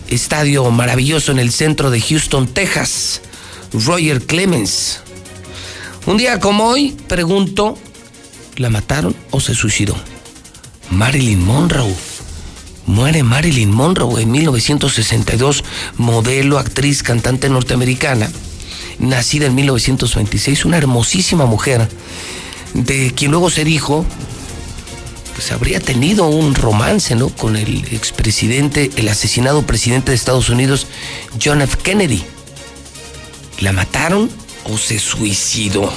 estadio 0.08 0.70
maravilloso 0.70 1.32
en 1.32 1.40
el 1.40 1.52
centro 1.52 1.90
de 1.90 2.02
Houston, 2.02 2.48
Texas. 2.48 3.22
Roger 3.84 4.22
Clemens. 4.22 5.02
Un 6.08 6.18
día 6.18 6.40
como 6.40 6.68
hoy, 6.68 6.96
pregunto, 7.08 7.80
¿la 8.58 8.70
mataron 8.70 9.16
o 9.32 9.40
se 9.40 9.56
suicidó? 9.56 9.96
Marilyn 10.92 11.44
Monroe. 11.44 11.96
Muere 12.86 13.24
Marilyn 13.24 13.72
Monroe 13.72 14.22
en 14.22 14.30
1962, 14.30 15.64
modelo, 15.98 16.60
actriz, 16.60 17.02
cantante 17.02 17.50
norteamericana, 17.50 18.30
nacida 19.00 19.48
en 19.48 19.56
1926, 19.56 20.66
una 20.66 20.78
hermosísima 20.78 21.48
mujer, 21.48 21.90
de 22.76 23.12
quien 23.16 23.32
luego 23.32 23.50
ser 23.50 23.68
hijo, 23.68 24.06
pues 25.34 25.52
habría 25.52 25.80
tenido 25.80 26.28
un 26.28 26.54
romance, 26.54 27.16
¿no? 27.16 27.30
Con 27.30 27.56
el 27.56 27.84
expresidente, 27.92 28.92
el 28.96 29.08
asesinado 29.08 29.64
presidente 29.64 30.12
de 30.12 30.16
Estados 30.16 30.50
Unidos, 30.50 30.86
John 31.44 31.64
F. 31.64 31.78
Kennedy. 31.82 32.24
¿La 33.60 33.72
mataron 33.72 34.30
o 34.66 34.78
se 34.78 35.00
suicidó? 35.00 35.92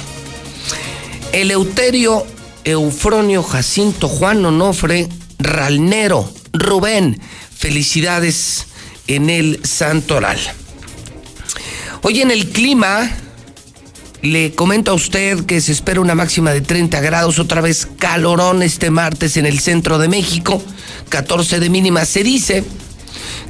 Eleuterio 1.31 2.25
Eufronio 2.63 3.43
Jacinto 3.43 4.07
Juan 4.07 4.45
Onofre 4.45 5.07
Ralnero 5.37 6.31
Rubén, 6.53 7.19
felicidades 7.55 8.67
en 9.07 9.29
el 9.29 9.59
Santoral. 9.63 10.39
Hoy 12.01 12.21
en 12.21 12.31
el 12.31 12.49
clima, 12.49 13.11
le 14.21 14.53
comento 14.53 14.91
a 14.91 14.95
usted 14.95 15.45
que 15.45 15.61
se 15.61 15.71
espera 15.71 16.01
una 16.01 16.15
máxima 16.15 16.51
de 16.51 16.61
30 16.61 16.99
grados, 17.01 17.39
otra 17.39 17.61
vez 17.61 17.87
calorón 17.97 18.63
este 18.63 18.89
martes 18.89 19.37
en 19.37 19.45
el 19.45 19.59
centro 19.59 19.97
de 19.97 20.07
México, 20.07 20.61
14 21.09 21.59
de 21.59 21.69
mínima. 21.69 22.05
Se 22.05 22.23
dice 22.23 22.63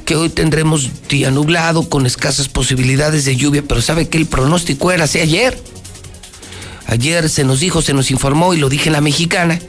que 0.04 0.16
hoy 0.16 0.28
tendremos 0.28 0.90
día 1.08 1.30
nublado 1.30 1.88
con 1.88 2.06
escasas 2.06 2.48
posibilidades 2.48 3.24
de 3.24 3.36
lluvia, 3.36 3.62
pero 3.66 3.82
sabe 3.82 4.08
que 4.08 4.18
el 4.18 4.26
pronóstico 4.26 4.92
era 4.92 5.04
así 5.04 5.20
ayer. 5.20 5.60
Ayer 6.86 7.28
se 7.28 7.44
nos 7.44 7.60
dijo, 7.60 7.82
se 7.82 7.92
nos 7.92 8.10
informó 8.10 8.54
y 8.54 8.58
lo 8.58 8.68
dije 8.68 8.88
en 8.88 8.94
la 8.94 9.00
mexicana 9.00 9.60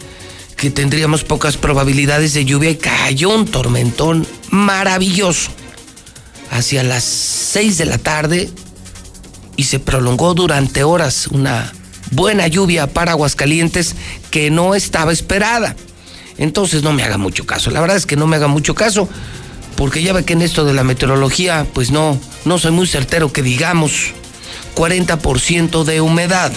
que 0.57 0.71
tendríamos 0.71 1.23
pocas 1.23 1.57
probabilidades 1.57 2.33
de 2.33 2.45
lluvia 2.45 2.69
y 2.69 2.75
cayó 2.75 3.29
un 3.29 3.45
tormentón 3.45 4.27
maravilloso 4.49 5.51
hacia 6.51 6.83
las 6.83 7.03
6 7.03 7.77
de 7.77 7.85
la 7.85 7.97
tarde 7.97 8.49
y 9.55 9.63
se 9.63 9.79
prolongó 9.79 10.33
durante 10.33 10.83
horas 10.83 11.27
una 11.27 11.71
buena 12.11 12.47
lluvia 12.47 12.87
para 12.87 13.11
Aguascalientes 13.11 13.95
que 14.29 14.51
no 14.51 14.75
estaba 14.75 15.11
esperada. 15.11 15.75
Entonces 16.37 16.83
no 16.83 16.93
me 16.93 17.03
haga 17.03 17.17
mucho 17.17 17.45
caso. 17.45 17.71
La 17.71 17.81
verdad 17.81 17.97
es 17.97 18.05
que 18.05 18.15
no 18.15 18.27
me 18.27 18.35
haga 18.35 18.47
mucho 18.47 18.75
caso 18.75 19.07
porque 19.75 20.03
ya 20.03 20.13
ve 20.13 20.23
que 20.23 20.33
en 20.33 20.41
esto 20.41 20.65
de 20.65 20.73
la 20.73 20.83
meteorología 20.83 21.65
pues 21.73 21.91
no, 21.91 22.19
no 22.45 22.59
soy 22.59 22.71
muy 22.71 22.87
certero 22.87 23.31
que 23.31 23.41
digamos 23.41 24.13
40% 24.75 25.83
de 25.83 26.01
humedad. 26.01 26.51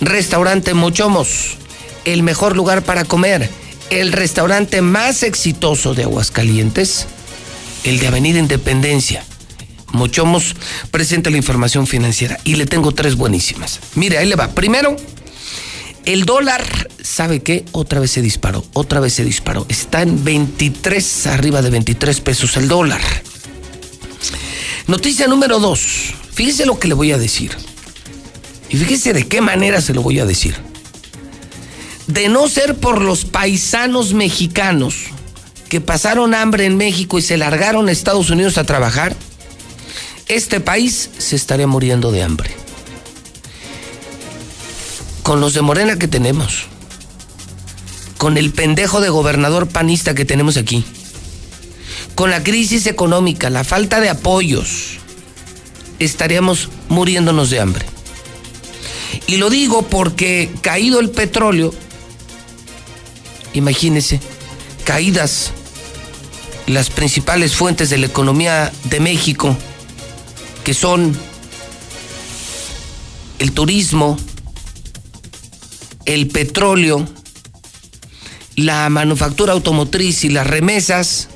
Restaurante 0.00 0.74
Mochomos, 0.74 1.56
el 2.04 2.22
mejor 2.22 2.56
lugar 2.56 2.82
para 2.82 3.04
comer, 3.04 3.50
el 3.90 4.12
restaurante 4.12 4.82
más 4.82 5.22
exitoso 5.22 5.94
de 5.94 6.04
Aguascalientes, 6.04 7.06
el 7.84 7.98
de 7.98 8.08
Avenida 8.08 8.38
Independencia. 8.38 9.24
Mochomos 9.92 10.54
presenta 10.90 11.30
la 11.30 11.36
información 11.36 11.86
financiera 11.86 12.38
y 12.44 12.56
le 12.56 12.66
tengo 12.66 12.92
tres 12.92 13.16
buenísimas. 13.16 13.80
Mire, 13.94 14.18
ahí 14.18 14.26
le 14.28 14.36
va. 14.36 14.48
Primero, 14.48 14.96
El 16.06 16.24
dólar, 16.24 16.88
¿sabe 17.02 17.42
qué? 17.42 17.64
Otra 17.72 17.98
vez 17.98 18.12
se 18.12 18.22
disparó, 18.22 18.64
otra 18.74 19.00
vez 19.00 19.12
se 19.12 19.24
disparó. 19.24 19.66
Está 19.68 20.02
en 20.02 20.22
23, 20.22 21.26
arriba 21.26 21.62
de 21.62 21.70
23 21.70 22.20
pesos 22.20 22.56
el 22.56 22.68
dólar. 22.68 23.00
Noticia 24.86 25.26
número 25.26 25.58
2. 25.58 26.14
Fíjese 26.32 26.64
lo 26.64 26.78
que 26.78 26.86
le 26.86 26.94
voy 26.94 27.10
a 27.10 27.18
decir. 27.18 27.56
Y 28.68 28.76
fíjese 28.76 29.14
de 29.14 29.26
qué 29.26 29.40
manera 29.40 29.80
se 29.80 29.94
lo 29.94 30.02
voy 30.02 30.20
a 30.20 30.26
decir. 30.26 30.54
De 32.06 32.28
no 32.28 32.48
ser 32.48 32.76
por 32.76 33.02
los 33.02 33.24
paisanos 33.24 34.14
mexicanos 34.14 35.06
que 35.68 35.80
pasaron 35.80 36.34
hambre 36.34 36.66
en 36.66 36.76
México 36.76 37.18
y 37.18 37.22
se 37.22 37.36
largaron 37.36 37.88
a 37.88 37.92
Estados 37.92 38.30
Unidos 38.30 38.58
a 38.58 38.64
trabajar, 38.64 39.16
este 40.28 40.60
país 40.60 41.10
se 41.18 41.34
estaría 41.34 41.66
muriendo 41.66 42.12
de 42.12 42.22
hambre 42.22 42.65
con 45.26 45.40
los 45.40 45.54
de 45.54 45.60
Morena 45.60 45.98
que 45.98 46.06
tenemos, 46.06 46.66
con 48.16 48.38
el 48.38 48.52
pendejo 48.52 49.00
de 49.00 49.08
gobernador 49.08 49.66
panista 49.66 50.14
que 50.14 50.24
tenemos 50.24 50.56
aquí, 50.56 50.84
con 52.14 52.30
la 52.30 52.44
crisis 52.44 52.86
económica, 52.86 53.50
la 53.50 53.64
falta 53.64 54.00
de 54.00 54.08
apoyos, 54.08 54.98
estaríamos 55.98 56.68
muriéndonos 56.88 57.50
de 57.50 57.58
hambre. 57.58 57.84
Y 59.26 59.38
lo 59.38 59.50
digo 59.50 59.82
porque 59.82 60.48
caído 60.60 61.00
el 61.00 61.10
petróleo, 61.10 61.74
imagínense, 63.52 64.20
caídas 64.84 65.50
las 66.68 66.88
principales 66.88 67.56
fuentes 67.56 67.90
de 67.90 67.98
la 67.98 68.06
economía 68.06 68.72
de 68.84 69.00
México, 69.00 69.56
que 70.62 70.72
son 70.72 71.18
el 73.40 73.50
turismo, 73.50 74.16
el 76.06 76.28
petróleo, 76.28 77.06
la 78.54 78.88
manufactura 78.88 79.52
automotriz 79.52 80.24
y 80.24 80.30
las 80.30 80.46
remesas, 80.46 81.28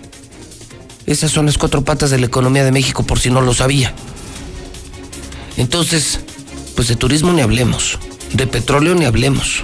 esas 1.06 1.30
son 1.32 1.46
las 1.46 1.58
cuatro 1.58 1.84
patas 1.84 2.10
de 2.10 2.18
la 2.18 2.26
economía 2.26 2.64
de 2.64 2.72
México, 2.72 3.02
por 3.04 3.18
si 3.18 3.30
no 3.30 3.40
lo 3.40 3.52
sabía. 3.52 3.92
Entonces, 5.56 6.20
pues 6.76 6.88
de 6.88 6.96
turismo 6.96 7.32
ni 7.32 7.42
hablemos, 7.42 7.98
de 8.32 8.46
petróleo 8.46 8.94
ni 8.94 9.04
hablemos. 9.04 9.62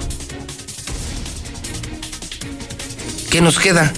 ¿Qué 3.30 3.40
nos 3.40 3.58
queda? 3.58 3.92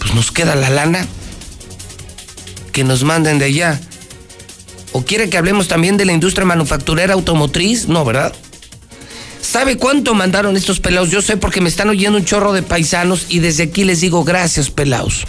Pues 0.00 0.14
nos 0.14 0.32
queda 0.32 0.56
la 0.56 0.70
lana 0.70 1.06
que 2.72 2.84
nos 2.84 3.04
manden 3.04 3.38
de 3.38 3.46
allá. 3.46 3.80
¿O 4.92 5.02
quiere 5.04 5.30
que 5.30 5.38
hablemos 5.38 5.68
también 5.68 5.96
de 5.96 6.06
la 6.06 6.12
industria 6.12 6.44
manufacturera 6.44 7.14
automotriz? 7.14 7.88
No, 7.88 8.04
¿verdad? 8.04 8.34
¿Sabe 9.46 9.76
cuánto 9.76 10.12
mandaron 10.12 10.56
estos 10.56 10.80
pelados? 10.80 11.10
Yo 11.10 11.22
sé 11.22 11.36
porque 11.36 11.60
me 11.60 11.68
están 11.68 11.88
oyendo 11.88 12.18
un 12.18 12.24
chorro 12.24 12.52
de 12.52 12.64
paisanos 12.64 13.26
y 13.28 13.38
desde 13.38 13.62
aquí 13.62 13.84
les 13.84 14.00
digo 14.00 14.24
gracias, 14.24 14.70
pelados. 14.70 15.24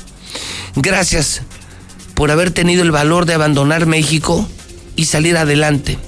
Gracias 0.76 1.44
por 2.16 2.32
haber 2.32 2.50
tenido 2.50 2.82
el 2.82 2.90
valor 2.90 3.28
de 3.28 3.36
abandonar 3.36 3.86
México 3.86 4.50
y 4.96 5.06
salir 5.06 5.38
adelante. 5.38 6.00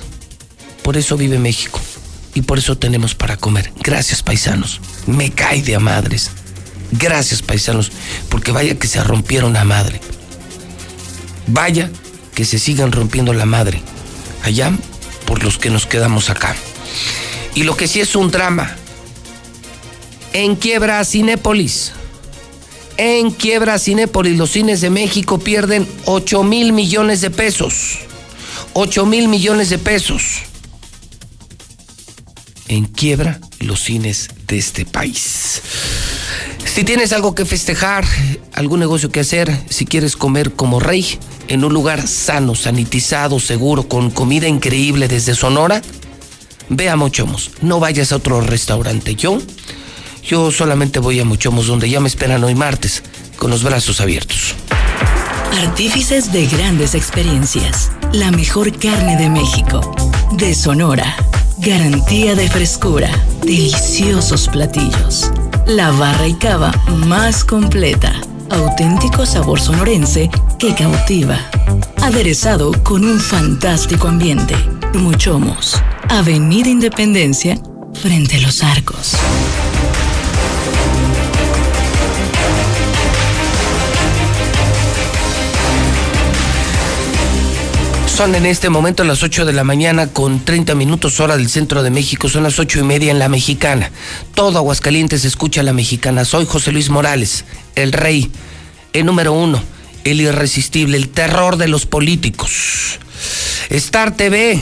Por 0.81 0.97
eso 0.97 1.15
vive 1.15 1.37
México. 1.37 1.79
Y 2.33 2.41
por 2.41 2.57
eso 2.57 2.75
tenemos 2.75 3.13
para 3.13 3.37
comer. 3.37 3.71
Gracias, 3.83 4.23
paisanos. 4.23 4.81
Me 5.05 5.29
cae 5.29 5.61
de 5.61 5.75
a 5.75 5.79
madres. 5.79 6.31
Gracias, 6.91 7.43
paisanos. 7.43 7.91
Porque 8.29 8.51
vaya 8.51 8.79
que 8.79 8.87
se 8.87 9.03
rompieron 9.03 9.55
a 9.57 9.63
madre. 9.63 10.01
Vaya 11.47 11.89
que 12.33 12.45
se 12.45 12.59
sigan 12.59 12.91
rompiendo 12.91 13.33
la 13.33 13.45
madre 13.45 13.81
allá 14.43 14.71
por 15.25 15.43
los 15.43 15.57
que 15.57 15.69
nos 15.69 15.85
quedamos 15.85 16.29
acá. 16.29 16.55
Y 17.55 17.63
lo 17.63 17.77
que 17.77 17.87
sí 17.87 17.99
es 17.99 18.15
un 18.15 18.31
drama. 18.31 18.75
En 20.33 20.55
quiebra 20.55 21.03
Cinépolis. 21.05 21.91
En 22.97 23.31
quiebra 23.31 23.79
Cinépolis, 23.79 24.37
los 24.37 24.51
cines 24.51 24.81
de 24.81 24.89
México 24.89 25.39
pierden 25.39 25.87
8 26.05 26.43
mil 26.43 26.73
millones 26.73 27.21
de 27.21 27.29
pesos. 27.29 27.99
8 28.73 29.05
mil 29.05 29.27
millones 29.27 29.69
de 29.69 29.77
pesos. 29.77 30.39
En 32.67 32.85
quiebra 32.85 33.39
los 33.59 33.81
cines 33.81 34.29
de 34.47 34.57
este 34.57 34.85
país. 34.85 35.61
Si 36.65 36.83
tienes 36.83 37.13
algo 37.13 37.35
que 37.35 37.45
festejar, 37.45 38.03
algún 38.53 38.79
negocio 38.79 39.11
que 39.11 39.19
hacer, 39.19 39.55
si 39.69 39.85
quieres 39.85 40.15
comer 40.17 40.53
como 40.53 40.79
rey, 40.79 41.19
en 41.47 41.63
un 41.63 41.73
lugar 41.73 42.07
sano, 42.07 42.55
sanitizado, 42.55 43.39
seguro, 43.39 43.87
con 43.87 44.11
comida 44.11 44.47
increíble 44.47 45.07
desde 45.07 45.35
Sonora, 45.35 45.81
ve 46.69 46.89
a 46.89 46.95
Mochomos. 46.95 47.51
No 47.61 47.79
vayas 47.79 48.11
a 48.11 48.17
otro 48.17 48.41
restaurante. 48.41 49.15
Yo, 49.15 49.39
yo 50.23 50.51
solamente 50.51 50.99
voy 50.99 51.19
a 51.19 51.25
Mochomos, 51.25 51.67
donde 51.67 51.89
ya 51.89 51.99
me 51.99 52.07
esperan 52.07 52.43
hoy 52.43 52.55
martes, 52.55 53.03
con 53.37 53.51
los 53.51 53.63
brazos 53.63 54.01
abiertos. 54.01 54.55
Artífices 55.61 56.31
de 56.31 56.47
grandes 56.47 56.95
experiencias. 56.95 57.91
La 58.11 58.31
mejor 58.31 58.77
carne 58.77 59.17
de 59.17 59.29
México. 59.29 59.95
De 60.31 60.55
Sonora. 60.55 61.15
Garantía 61.59 62.35
de 62.35 62.49
frescura. 62.49 63.09
Deliciosos 63.41 64.47
platillos. 64.49 65.31
La 65.67 65.91
barra 65.91 66.27
y 66.27 66.33
cava 66.33 66.71
más 66.87 67.43
completa 67.43 68.19
auténtico 68.53 69.25
sabor 69.25 69.59
sonorense 69.59 70.29
que 70.63 70.73
cautiva. 70.75 71.37
Aderezado 72.01 72.71
con 72.83 73.03
un 73.03 73.19
fantástico 73.19 74.07
ambiente. 74.07 74.55
Muchomos, 74.93 75.75
Avenida 76.07 76.69
Independencia, 76.69 77.59
frente 77.93 78.37
a 78.37 78.39
los 78.39 78.63
arcos. 78.63 79.17
Son 88.05 88.33
en 88.33 88.45
este 88.45 88.69
momento 88.69 89.03
las 89.03 89.21
8 89.21 89.43
de 89.43 89.51
la 89.51 89.65
mañana 89.65 90.07
con 90.07 90.45
30 90.45 90.75
minutos 90.75 91.19
hora 91.19 91.35
del 91.35 91.49
centro 91.49 91.83
de 91.83 91.89
México. 91.89 92.29
Son 92.29 92.43
las 92.43 92.57
ocho 92.57 92.79
y 92.79 92.83
media 92.83 93.11
en 93.11 93.19
la 93.19 93.27
mexicana. 93.27 93.91
Todo 94.33 94.59
Aguascalientes 94.59 95.25
escucha 95.25 95.61
la 95.61 95.73
mexicana. 95.73 96.23
Soy 96.23 96.45
José 96.45 96.71
Luis 96.71 96.89
Morales, 96.89 97.43
el 97.75 97.91
rey, 97.91 98.31
el 98.93 99.05
número 99.05 99.33
uno, 99.33 99.61
el 100.03 100.21
irresistible, 100.21 100.97
el 100.97 101.09
terror 101.09 101.57
de 101.57 101.67
los 101.67 101.85
políticos. 101.85 102.99
Star 103.69 104.15
TV 104.15 104.61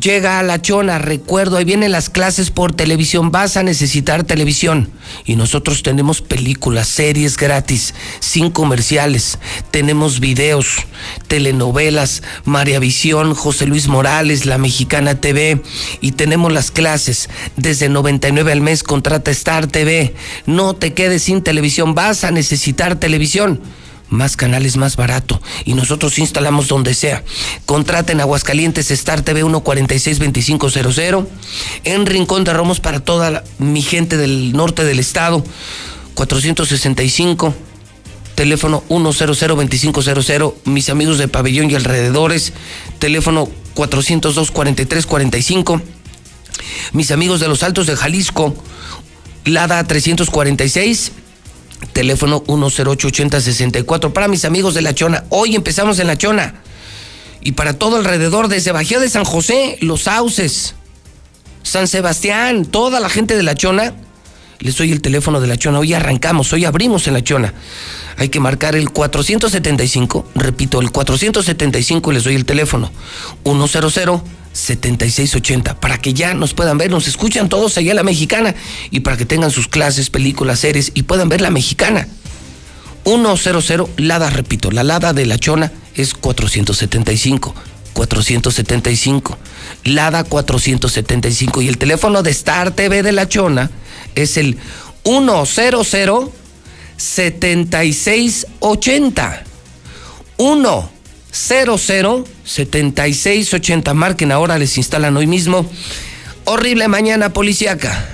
Llega 0.00 0.40
a 0.40 0.42
la 0.42 0.60
chona, 0.60 0.98
recuerdo, 0.98 1.56
ahí 1.56 1.64
vienen 1.64 1.92
las 1.92 2.10
clases 2.10 2.50
por 2.50 2.72
televisión, 2.74 3.30
vas 3.30 3.56
a 3.56 3.62
necesitar 3.62 4.24
televisión. 4.24 4.90
Y 5.24 5.36
nosotros 5.36 5.84
tenemos 5.84 6.20
películas, 6.20 6.88
series 6.88 7.36
gratis, 7.36 7.94
sin 8.18 8.50
comerciales, 8.50 9.38
tenemos 9.70 10.18
videos, 10.18 10.78
telenovelas, 11.28 12.24
María 12.44 12.80
Visión, 12.80 13.34
José 13.34 13.66
Luis 13.66 13.86
Morales, 13.86 14.46
La 14.46 14.58
Mexicana 14.58 15.20
TV, 15.20 15.62
y 16.00 16.12
tenemos 16.12 16.52
las 16.52 16.72
clases. 16.72 17.30
Desde 17.56 17.88
99 17.88 18.50
al 18.50 18.62
mes 18.62 18.82
contrata 18.82 19.30
Star 19.30 19.68
TV. 19.68 20.16
No 20.46 20.74
te 20.74 20.92
quedes 20.92 21.22
sin 21.22 21.40
televisión, 21.40 21.94
vas 21.94 22.24
a 22.24 22.32
necesitar 22.32 22.98
televisión 22.98 23.60
más 24.14 24.36
canales 24.36 24.76
más 24.76 24.96
barato. 24.96 25.40
Y 25.64 25.74
nosotros 25.74 26.18
instalamos 26.18 26.68
donde 26.68 26.94
sea. 26.94 27.22
Contraten 27.66 28.20
Aguascalientes 28.20 28.90
Star 28.90 29.22
TV 29.22 29.42
1462500 29.42 31.26
en 31.84 32.06
Rincón 32.06 32.44
de 32.44 32.52
Romos 32.52 32.80
para 32.80 33.00
toda 33.00 33.44
mi 33.58 33.82
gente 33.82 34.16
del 34.16 34.52
norte 34.52 34.84
del 34.84 34.98
estado. 34.98 35.44
465, 36.14 37.54
teléfono 38.34 38.82
100-2500, 38.88 40.54
mis 40.64 40.88
amigos 40.88 41.18
de 41.18 41.28
pabellón 41.28 41.70
y 41.70 41.74
alrededores, 41.74 42.54
teléfono 42.98 43.48
402-4345, 43.74 45.82
mis 46.92 47.10
amigos 47.10 47.40
de 47.40 47.48
los 47.48 47.62
Altos 47.62 47.86
de 47.86 47.96
Jalisco, 47.96 48.54
Lada 49.44 49.84
346, 49.84 51.12
teléfono 51.92 52.42
1088064, 52.44 54.12
para 54.12 54.28
mis 54.28 54.44
amigos 54.44 54.74
de 54.74 54.82
La 54.82 54.94
Chona, 54.94 55.24
hoy 55.28 55.54
empezamos 55.54 55.98
en 55.98 56.06
La 56.06 56.16
Chona, 56.16 56.62
y 57.42 57.52
para 57.52 57.78
todo 57.78 57.96
alrededor, 57.96 58.48
desde 58.48 58.72
Bajío 58.72 59.00
de 59.00 59.08
San 59.08 59.24
José, 59.24 59.76
Los 59.80 60.04
Sauces, 60.04 60.74
San 61.62 61.88
Sebastián, 61.88 62.64
toda 62.64 63.00
la 63.00 63.08
gente 63.08 63.36
de 63.36 63.42
La 63.42 63.54
Chona, 63.54 63.94
les 64.60 64.76
doy 64.76 64.92
el 64.92 65.02
teléfono 65.02 65.40
de 65.40 65.46
La 65.46 65.58
Chona. 65.58 65.78
Hoy 65.78 65.92
arrancamos, 65.92 66.52
hoy 66.52 66.64
abrimos 66.64 67.06
en 67.06 67.14
La 67.14 67.22
Chona. 67.22 67.52
Hay 68.16 68.30
que 68.30 68.40
marcar 68.40 68.76
el 68.76 68.90
475, 68.90 70.26
repito, 70.36 70.80
el 70.80 70.90
475 70.90 72.12
les 72.12 72.24
doy 72.24 72.34
el 72.34 72.44
teléfono. 72.46 72.90
100-7680, 74.54 75.76
para 75.76 75.98
que 75.98 76.14
ya 76.14 76.34
nos 76.34 76.54
puedan 76.54 76.78
ver, 76.78 76.90
nos 76.90 77.08
escuchan 77.08 77.48
todos 77.48 77.76
allá 77.76 77.90
en 77.90 77.96
la 77.96 78.02
mexicana 78.02 78.54
y 78.90 79.00
para 79.00 79.16
que 79.16 79.26
tengan 79.26 79.50
sus 79.50 79.68
clases, 79.68 80.10
películas, 80.10 80.60
series 80.60 80.92
y 80.94 81.02
puedan 81.02 81.28
ver 81.28 81.40
la 81.40 81.50
mexicana. 81.50 82.06
100, 83.04 83.86
Lada, 83.98 84.30
repito, 84.30 84.70
la 84.70 84.82
Lada 84.82 85.12
de 85.12 85.26
La 85.26 85.38
Chona 85.38 85.72
es 85.94 86.14
475. 86.14 87.54
475. 87.92 89.38
Lada 89.84 90.24
475. 90.24 91.62
Y 91.62 91.68
el 91.68 91.78
teléfono 91.78 92.22
de 92.22 92.30
Star 92.30 92.70
TV 92.70 93.02
de 93.02 93.12
La 93.12 93.28
Chona 93.28 93.70
es 94.14 94.36
el 94.36 94.58
100 95.04 96.30
7680. 96.96 99.44
100 101.34 102.24
7680. 102.44 103.92
Marquen 103.92 104.30
ahora, 104.30 104.56
les 104.56 104.78
instalan 104.78 105.16
hoy 105.16 105.26
mismo. 105.26 105.68
Horrible 106.44 106.86
mañana 106.86 107.32
policíaca. 107.32 108.06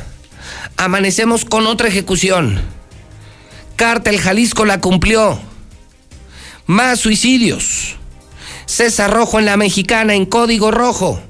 Amanecemos 0.78 1.44
con 1.44 1.66
otra 1.66 1.88
ejecución. 1.88 2.62
Cártel 3.76 4.18
Jalisco 4.18 4.64
la 4.64 4.80
cumplió. 4.80 5.38
Más 6.64 7.01
suicidios. 7.01 7.97
César 8.64 9.12
Rojo 9.12 9.38
en 9.38 9.44
la 9.44 9.59
Mexicana 9.59 10.14
en 10.14 10.24
código 10.24 10.70
rojo. 10.70 11.20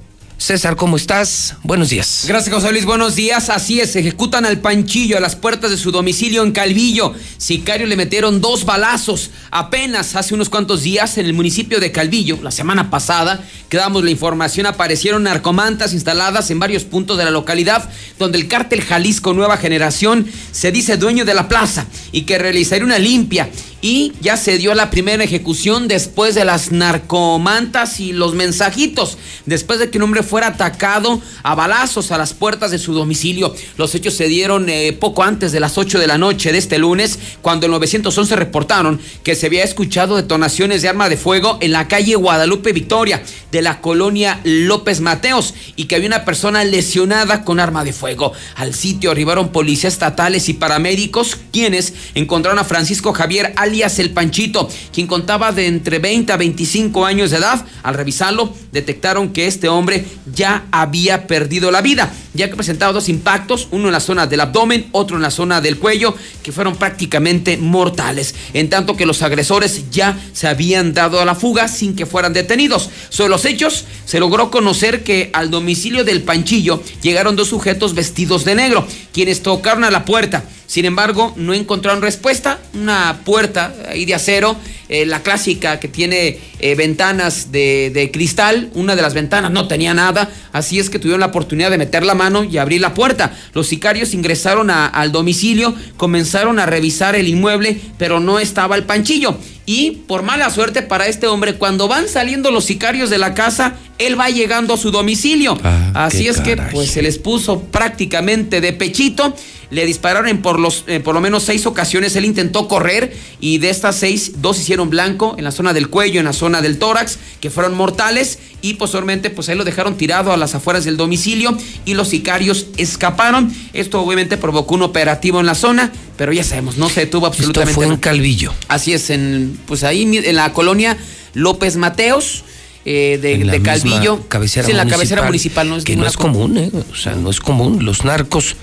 César, 0.40 0.74
¿cómo 0.74 0.96
estás? 0.96 1.56
Buenos 1.64 1.90
días. 1.90 2.24
Gracias, 2.26 2.54
José 2.54 2.72
Luis. 2.72 2.86
Buenos 2.86 3.14
días. 3.14 3.50
Así 3.50 3.78
es, 3.78 3.94
ejecutan 3.94 4.46
al 4.46 4.58
Panchillo 4.58 5.18
a 5.18 5.20
las 5.20 5.36
puertas 5.36 5.70
de 5.70 5.76
su 5.76 5.92
domicilio 5.92 6.42
en 6.42 6.52
Calvillo. 6.52 7.12
Sicario 7.36 7.86
le 7.86 7.94
metieron 7.94 8.40
dos 8.40 8.64
balazos. 8.64 9.30
Apenas 9.50 10.16
hace 10.16 10.32
unos 10.32 10.48
cuantos 10.48 10.82
días 10.82 11.18
en 11.18 11.26
el 11.26 11.34
municipio 11.34 11.78
de 11.78 11.92
Calvillo, 11.92 12.38
la 12.42 12.50
semana 12.50 12.88
pasada, 12.88 13.44
que 13.68 13.76
damos 13.76 14.02
la 14.02 14.10
información, 14.10 14.64
aparecieron 14.64 15.24
narcomantas 15.24 15.92
instaladas 15.92 16.50
en 16.50 16.58
varios 16.58 16.84
puntos 16.84 17.18
de 17.18 17.24
la 17.24 17.30
localidad, 17.30 17.90
donde 18.18 18.38
el 18.38 18.48
cártel 18.48 18.80
Jalisco 18.80 19.34
Nueva 19.34 19.58
Generación 19.58 20.26
se 20.52 20.72
dice 20.72 20.96
dueño 20.96 21.26
de 21.26 21.34
la 21.34 21.48
plaza 21.48 21.84
y 22.12 22.22
que 22.22 22.38
realizaría 22.38 22.86
una 22.86 22.98
limpia 22.98 23.50
y 23.82 24.12
ya 24.20 24.36
se 24.36 24.58
dio 24.58 24.74
la 24.74 24.90
primera 24.90 25.24
ejecución 25.24 25.88
después 25.88 26.34
de 26.34 26.44
las 26.44 26.70
narcomantas 26.70 28.00
y 28.00 28.12
los 28.12 28.34
mensajitos, 28.34 29.16
después 29.46 29.78
de 29.78 29.90
que 29.90 29.98
un 29.98 30.04
hombre 30.04 30.22
fuera 30.30 30.46
atacado 30.46 31.20
a 31.42 31.54
balazos 31.56 32.12
a 32.12 32.18
las 32.18 32.34
puertas 32.34 32.70
de 32.70 32.78
su 32.78 32.94
domicilio. 32.94 33.52
Los 33.76 33.94
hechos 33.96 34.14
se 34.14 34.28
dieron 34.28 34.68
eh, 34.68 34.92
poco 34.92 35.24
antes 35.24 35.50
de 35.50 35.58
las 35.58 35.76
8 35.76 35.98
de 35.98 36.06
la 36.06 36.18
noche 36.18 36.52
de 36.52 36.58
este 36.58 36.78
lunes, 36.78 37.18
cuando 37.42 37.66
el 37.66 37.72
911 37.72 38.36
reportaron 38.36 39.00
que 39.24 39.34
se 39.34 39.46
había 39.46 39.64
escuchado 39.64 40.14
detonaciones 40.14 40.82
de 40.82 40.88
arma 40.88 41.08
de 41.08 41.16
fuego 41.16 41.58
en 41.60 41.72
la 41.72 41.88
calle 41.88 42.14
Guadalupe 42.14 42.72
Victoria 42.72 43.22
de 43.50 43.62
la 43.62 43.80
colonia 43.80 44.40
López 44.44 45.00
Mateos 45.00 45.54
y 45.74 45.84
que 45.84 45.96
había 45.96 46.06
una 46.06 46.24
persona 46.24 46.62
lesionada 46.62 47.44
con 47.44 47.58
arma 47.58 47.82
de 47.82 47.92
fuego. 47.92 48.32
Al 48.54 48.72
sitio 48.72 49.10
arribaron 49.10 49.50
policías 49.50 49.94
estatales 49.94 50.48
y 50.48 50.54
paramédicos, 50.54 51.36
quienes 51.52 51.92
encontraron 52.14 52.60
a 52.60 52.64
Francisco 52.64 53.12
Javier 53.12 53.52
alias 53.56 53.98
El 53.98 54.10
Panchito, 54.10 54.68
quien 54.92 55.08
contaba 55.08 55.50
de 55.50 55.66
entre 55.66 55.98
20 55.98 56.32
a 56.32 56.36
25 56.36 57.04
años 57.04 57.30
de 57.30 57.38
edad. 57.38 57.64
Al 57.82 57.94
revisarlo, 57.94 58.54
detectaron 58.72 59.32
que 59.32 59.46
este 59.46 59.68
hombre 59.68 60.04
ya 60.34 60.66
había 60.70 61.26
perdido 61.26 61.70
la 61.70 61.80
vida, 61.80 62.12
ya 62.34 62.48
que 62.48 62.56
presentaba 62.56 62.92
dos 62.92 63.08
impactos, 63.08 63.68
uno 63.70 63.86
en 63.86 63.92
la 63.92 64.00
zona 64.00 64.26
del 64.26 64.40
abdomen, 64.40 64.88
otro 64.92 65.16
en 65.16 65.22
la 65.22 65.30
zona 65.30 65.60
del 65.60 65.78
cuello, 65.78 66.14
que 66.42 66.52
fueron 66.52 66.76
prácticamente 66.76 67.56
mortales, 67.56 68.34
en 68.52 68.70
tanto 68.70 68.96
que 68.96 69.06
los 69.06 69.22
agresores 69.22 69.90
ya 69.90 70.18
se 70.32 70.48
habían 70.48 70.94
dado 70.94 71.20
a 71.20 71.24
la 71.24 71.34
fuga 71.34 71.68
sin 71.68 71.94
que 71.94 72.06
fueran 72.06 72.32
detenidos. 72.32 72.90
Sobre 73.08 73.30
los 73.30 73.44
hechos, 73.44 73.84
se 74.04 74.20
logró 74.20 74.50
conocer 74.50 75.04
que 75.04 75.30
al 75.32 75.50
domicilio 75.50 76.04
del 76.04 76.22
Panchillo 76.22 76.82
llegaron 77.02 77.36
dos 77.36 77.48
sujetos 77.48 77.94
vestidos 77.94 78.44
de 78.44 78.54
negro, 78.54 78.86
quienes 79.12 79.42
tocaron 79.42 79.84
a 79.84 79.90
la 79.90 80.04
puerta. 80.04 80.44
Sin 80.70 80.84
embargo, 80.84 81.32
no 81.34 81.52
encontraron 81.52 82.00
respuesta. 82.00 82.60
Una 82.74 83.22
puerta 83.24 83.74
ahí 83.88 84.04
de 84.04 84.14
acero, 84.14 84.54
eh, 84.88 85.04
la 85.04 85.20
clásica 85.20 85.80
que 85.80 85.88
tiene 85.88 86.38
eh, 86.60 86.76
ventanas 86.76 87.50
de, 87.50 87.90
de, 87.92 88.12
cristal. 88.12 88.70
Una 88.74 88.94
de 88.94 89.02
las 89.02 89.12
ventanas 89.12 89.50
no 89.50 89.66
tenía 89.66 89.94
nada. 89.94 90.30
Así 90.52 90.78
es 90.78 90.88
que 90.88 91.00
tuvieron 91.00 91.18
la 91.18 91.26
oportunidad 91.26 91.72
de 91.72 91.78
meter 91.78 92.04
la 92.04 92.14
mano 92.14 92.44
y 92.44 92.58
abrir 92.58 92.80
la 92.80 92.94
puerta. 92.94 93.36
Los 93.52 93.66
sicarios 93.66 94.14
ingresaron 94.14 94.70
a, 94.70 94.86
al 94.86 95.10
domicilio, 95.10 95.74
comenzaron 95.96 96.60
a 96.60 96.66
revisar 96.66 97.16
el 97.16 97.26
inmueble, 97.26 97.80
pero 97.98 98.20
no 98.20 98.38
estaba 98.38 98.76
el 98.76 98.84
panchillo. 98.84 99.36
Y 99.66 100.02
por 100.06 100.22
mala 100.22 100.50
suerte 100.50 100.82
para 100.82 101.08
este 101.08 101.26
hombre, 101.26 101.54
cuando 101.54 101.88
van 101.88 102.08
saliendo 102.08 102.52
los 102.52 102.64
sicarios 102.64 103.10
de 103.10 103.18
la 103.18 103.34
casa, 103.34 103.74
él 103.98 104.18
va 104.18 104.30
llegando 104.30 104.74
a 104.74 104.76
su 104.76 104.92
domicilio. 104.92 105.58
Ah, 105.64 106.06
Así 106.06 106.28
es 106.28 106.38
caray. 106.38 106.56
que 106.56 106.62
pues 106.72 106.92
se 106.92 107.02
les 107.02 107.18
puso 107.18 107.60
prácticamente 107.60 108.60
de 108.60 108.72
pechito. 108.72 109.34
Le 109.70 109.86
dispararon 109.86 110.28
en 110.28 110.42
por, 110.42 110.58
los, 110.58 110.84
eh, 110.88 110.98
por 110.98 111.14
lo 111.14 111.20
menos 111.20 111.44
seis 111.44 111.64
ocasiones. 111.64 112.16
Él 112.16 112.24
intentó 112.24 112.66
correr 112.66 113.16
y 113.40 113.58
de 113.58 113.70
estas 113.70 113.96
seis, 113.96 114.32
dos 114.42 114.58
hicieron 114.58 114.90
blanco 114.90 115.36
en 115.38 115.44
la 115.44 115.52
zona 115.52 115.72
del 115.72 115.88
cuello, 115.88 116.18
en 116.18 116.26
la 116.26 116.32
zona 116.32 116.60
del 116.60 116.78
tórax, 116.78 117.18
que 117.40 117.50
fueron 117.50 117.74
mortales. 117.74 118.38
Y 118.62 118.74
posteriormente, 118.74 119.30
pues 119.30 119.48
ahí 119.48 119.56
lo 119.56 119.64
dejaron 119.64 119.96
tirado 119.96 120.32
a 120.32 120.36
las 120.36 120.54
afueras 120.54 120.84
del 120.84 120.96
domicilio 120.96 121.56
y 121.84 121.94
los 121.94 122.08
sicarios 122.08 122.66
escaparon. 122.76 123.54
Esto 123.72 124.00
obviamente 124.00 124.36
provocó 124.36 124.74
un 124.74 124.82
operativo 124.82 125.40
en 125.40 125.46
la 125.46 125.54
zona, 125.54 125.92
pero 126.16 126.32
ya 126.32 126.44
sabemos, 126.44 126.76
no 126.76 126.88
se 126.88 127.00
detuvo 127.00 127.26
absolutamente. 127.26 127.70
Esto 127.70 127.80
fue 127.80 127.94
en 127.94 128.00
Calvillo. 128.00 128.52
Así 128.68 128.92
es, 128.92 129.08
en, 129.10 129.58
pues 129.66 129.84
ahí 129.84 130.02
en 130.02 130.36
la 130.36 130.52
colonia 130.52 130.96
López 131.34 131.76
Mateos. 131.76 132.44
Eh, 132.86 133.18
de, 133.20 133.36
de 133.36 133.62
Calvillo. 133.62 134.26
Cabecera 134.28 134.64
sí, 134.64 134.70
en 134.70 134.78
la 134.78 134.84
municipal, 134.84 134.98
cabecera 134.98 135.22
municipal 135.26 135.68
no 135.68 135.76
es 135.76 135.84
que 135.84 135.96
no 135.96 136.06
es 136.06 136.16
común, 136.16 136.56
eh, 136.56 136.70
o 136.90 136.94
sea, 136.94 137.14
no 137.14 137.28
es 137.28 137.38
común. 137.38 137.84
Los 137.84 138.06
narcos 138.06 138.56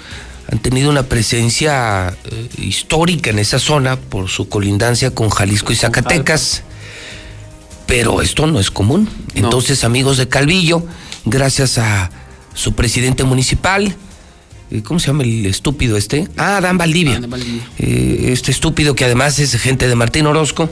han 0.51 0.59
tenido 0.59 0.89
una 0.89 1.03
presencia 1.03 2.15
eh, 2.25 2.49
histórica 2.57 3.29
en 3.29 3.39
esa 3.39 3.59
zona 3.59 3.97
por 3.97 4.29
su 4.29 4.47
colindancia 4.47 5.11
con 5.11 5.29
Jalisco 5.29 5.73
y 5.73 5.75
Zacatecas, 5.75 6.63
pero 7.85 8.21
esto 8.21 8.47
no 8.47 8.59
es 8.59 8.71
común. 8.71 9.09
Entonces, 9.35 9.83
amigos 9.83 10.17
de 10.17 10.27
Calvillo, 10.27 10.85
gracias 11.25 11.77
a 11.77 12.09
su 12.53 12.73
presidente 12.73 13.23
municipal, 13.23 13.95
¿Cómo 14.83 14.99
se 14.99 15.07
llama 15.07 15.23
el 15.23 15.45
estúpido 15.45 15.95
este? 15.95 16.27
Ah, 16.35 16.59
Dan 16.61 16.77
Valdivia. 16.77 17.21
Ah, 17.23 17.27
Valdivia. 17.27 17.69
Eh, 17.77 18.31
este 18.33 18.51
estúpido 18.51 18.95
que 18.95 19.05
además 19.05 19.39
es 19.39 19.55
gente 19.55 19.87
de 19.87 19.95
Martín 19.95 20.27
Orozco. 20.27 20.69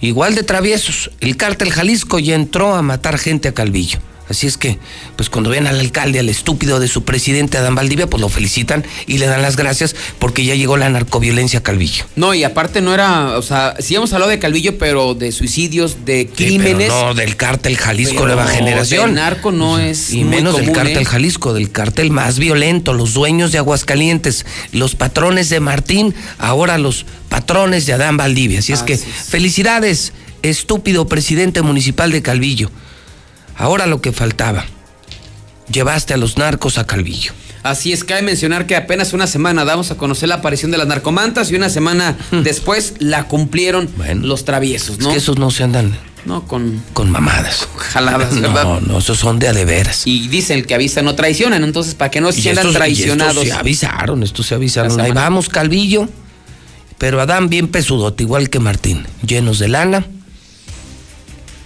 Igual 0.00 0.34
de 0.34 0.42
traviesos. 0.42 1.10
El 1.20 1.36
cártel 1.36 1.70
Jalisco 1.70 2.18
ya 2.18 2.34
entró 2.34 2.74
a 2.74 2.82
matar 2.82 3.18
gente 3.18 3.48
a 3.48 3.54
Calvillo. 3.54 4.00
Así 4.28 4.46
es 4.46 4.58
que, 4.58 4.78
pues 5.16 5.30
cuando 5.30 5.50
ven 5.50 5.66
al 5.66 5.80
alcalde, 5.80 6.18
al 6.18 6.28
estúpido 6.28 6.80
de 6.80 6.88
su 6.88 7.04
presidente, 7.04 7.58
Adán 7.58 7.74
Valdivia, 7.74 8.08
pues 8.08 8.20
lo 8.20 8.28
felicitan 8.28 8.84
y 9.06 9.18
le 9.18 9.26
dan 9.26 9.42
las 9.42 9.56
gracias 9.56 9.96
porque 10.18 10.44
ya 10.44 10.54
llegó 10.54 10.76
la 10.76 10.88
narcoviolencia 10.90 11.60
a 11.60 11.62
Calvillo. 11.62 12.04
No, 12.16 12.34
y 12.34 12.44
aparte 12.44 12.80
no 12.80 12.92
era, 12.92 13.38
o 13.38 13.42
sea, 13.42 13.74
sí 13.78 13.94
hemos 13.94 14.12
hablado 14.12 14.30
de 14.30 14.38
Calvillo, 14.38 14.78
pero 14.78 15.14
de 15.14 15.32
suicidios, 15.32 16.04
de 16.04 16.28
crímenes. 16.28 16.92
Sí, 16.92 17.00
no, 17.04 17.14
del 17.14 17.36
cártel 17.36 17.76
Jalisco 17.76 18.26
Nueva 18.26 18.46
Generación. 18.46 19.10
El 19.10 19.14
narco 19.14 19.52
no 19.52 19.78
es. 19.78 20.12
Y 20.12 20.24
menos 20.24 20.52
común, 20.52 20.66
del 20.66 20.74
cártel 20.74 20.98
¿eh? 20.98 21.04
Jalisco, 21.04 21.54
del 21.54 21.70
cártel 21.70 22.10
más 22.10 22.38
violento, 22.38 22.92
los 22.92 23.14
dueños 23.14 23.52
de 23.52 23.58
Aguascalientes, 23.58 24.44
los 24.72 24.94
patrones 24.94 25.48
de 25.48 25.60
Martín, 25.60 26.14
ahora 26.38 26.78
los 26.78 27.06
patrones 27.28 27.86
de 27.86 27.94
Adán 27.94 28.16
Valdivia. 28.16 28.58
Así 28.58 28.72
es 28.72 28.80
Así 28.80 28.86
que, 28.86 28.92
es. 28.94 29.04
felicidades, 29.04 30.12
estúpido 30.42 31.06
presidente 31.08 31.62
municipal 31.62 32.10
de 32.12 32.22
Calvillo. 32.22 32.70
Ahora 33.58 33.86
lo 33.86 34.00
que 34.00 34.12
faltaba. 34.12 34.64
Llevaste 35.70 36.14
a 36.14 36.16
los 36.16 36.38
narcos 36.38 36.78
a 36.78 36.86
Calvillo. 36.86 37.32
Así 37.62 37.92
es, 37.92 38.04
cabe 38.04 38.22
mencionar 38.22 38.66
que 38.66 38.76
apenas 38.76 39.12
una 39.12 39.26
semana 39.26 39.64
damos 39.64 39.90
a 39.90 39.96
conocer 39.96 40.28
la 40.28 40.36
aparición 40.36 40.70
de 40.70 40.78
las 40.78 40.86
narcomantas 40.86 41.50
y 41.50 41.56
una 41.56 41.68
semana 41.68 42.16
después 42.30 42.94
la 43.00 43.24
cumplieron 43.24 43.90
bueno, 43.96 44.26
los 44.26 44.44
traviesos, 44.44 44.98
¿no? 44.98 45.08
Es 45.08 45.12
que 45.12 45.18
esos 45.18 45.38
no 45.38 45.50
se 45.50 45.64
andan. 45.64 45.98
No, 46.24 46.46
con. 46.46 46.82
Con 46.92 47.10
mamadas. 47.10 47.66
Con 47.66 47.78
jaladas, 47.78 48.40
¿verdad? 48.40 48.64
No, 48.64 48.80
no, 48.80 48.98
esos 48.98 49.18
son 49.18 49.38
de 49.38 49.48
a 49.48 49.52
de 49.52 49.64
veras. 49.64 50.06
Y 50.06 50.28
dicen 50.28 50.64
que 50.64 50.74
avisa 50.74 51.02
no 51.02 51.14
traicionan, 51.14 51.64
entonces, 51.64 51.94
¿para 51.94 52.10
que 52.10 52.20
no 52.20 52.32
se 52.32 52.42
sientan 52.42 52.72
traicionados? 52.72 53.36
estos 53.36 53.48
se 53.48 53.60
avisaron, 53.60 54.22
estos 54.22 54.46
se 54.46 54.54
avisaron. 54.54 55.00
Ahí 55.00 55.12
vamos, 55.12 55.48
Calvillo. 55.48 56.08
Pero 56.98 57.20
Adán 57.20 57.48
bien 57.48 57.68
pesudote, 57.68 58.24
igual 58.24 58.50
que 58.50 58.58
Martín, 58.58 59.06
llenos 59.24 59.60
de 59.60 59.68
lana, 59.68 60.04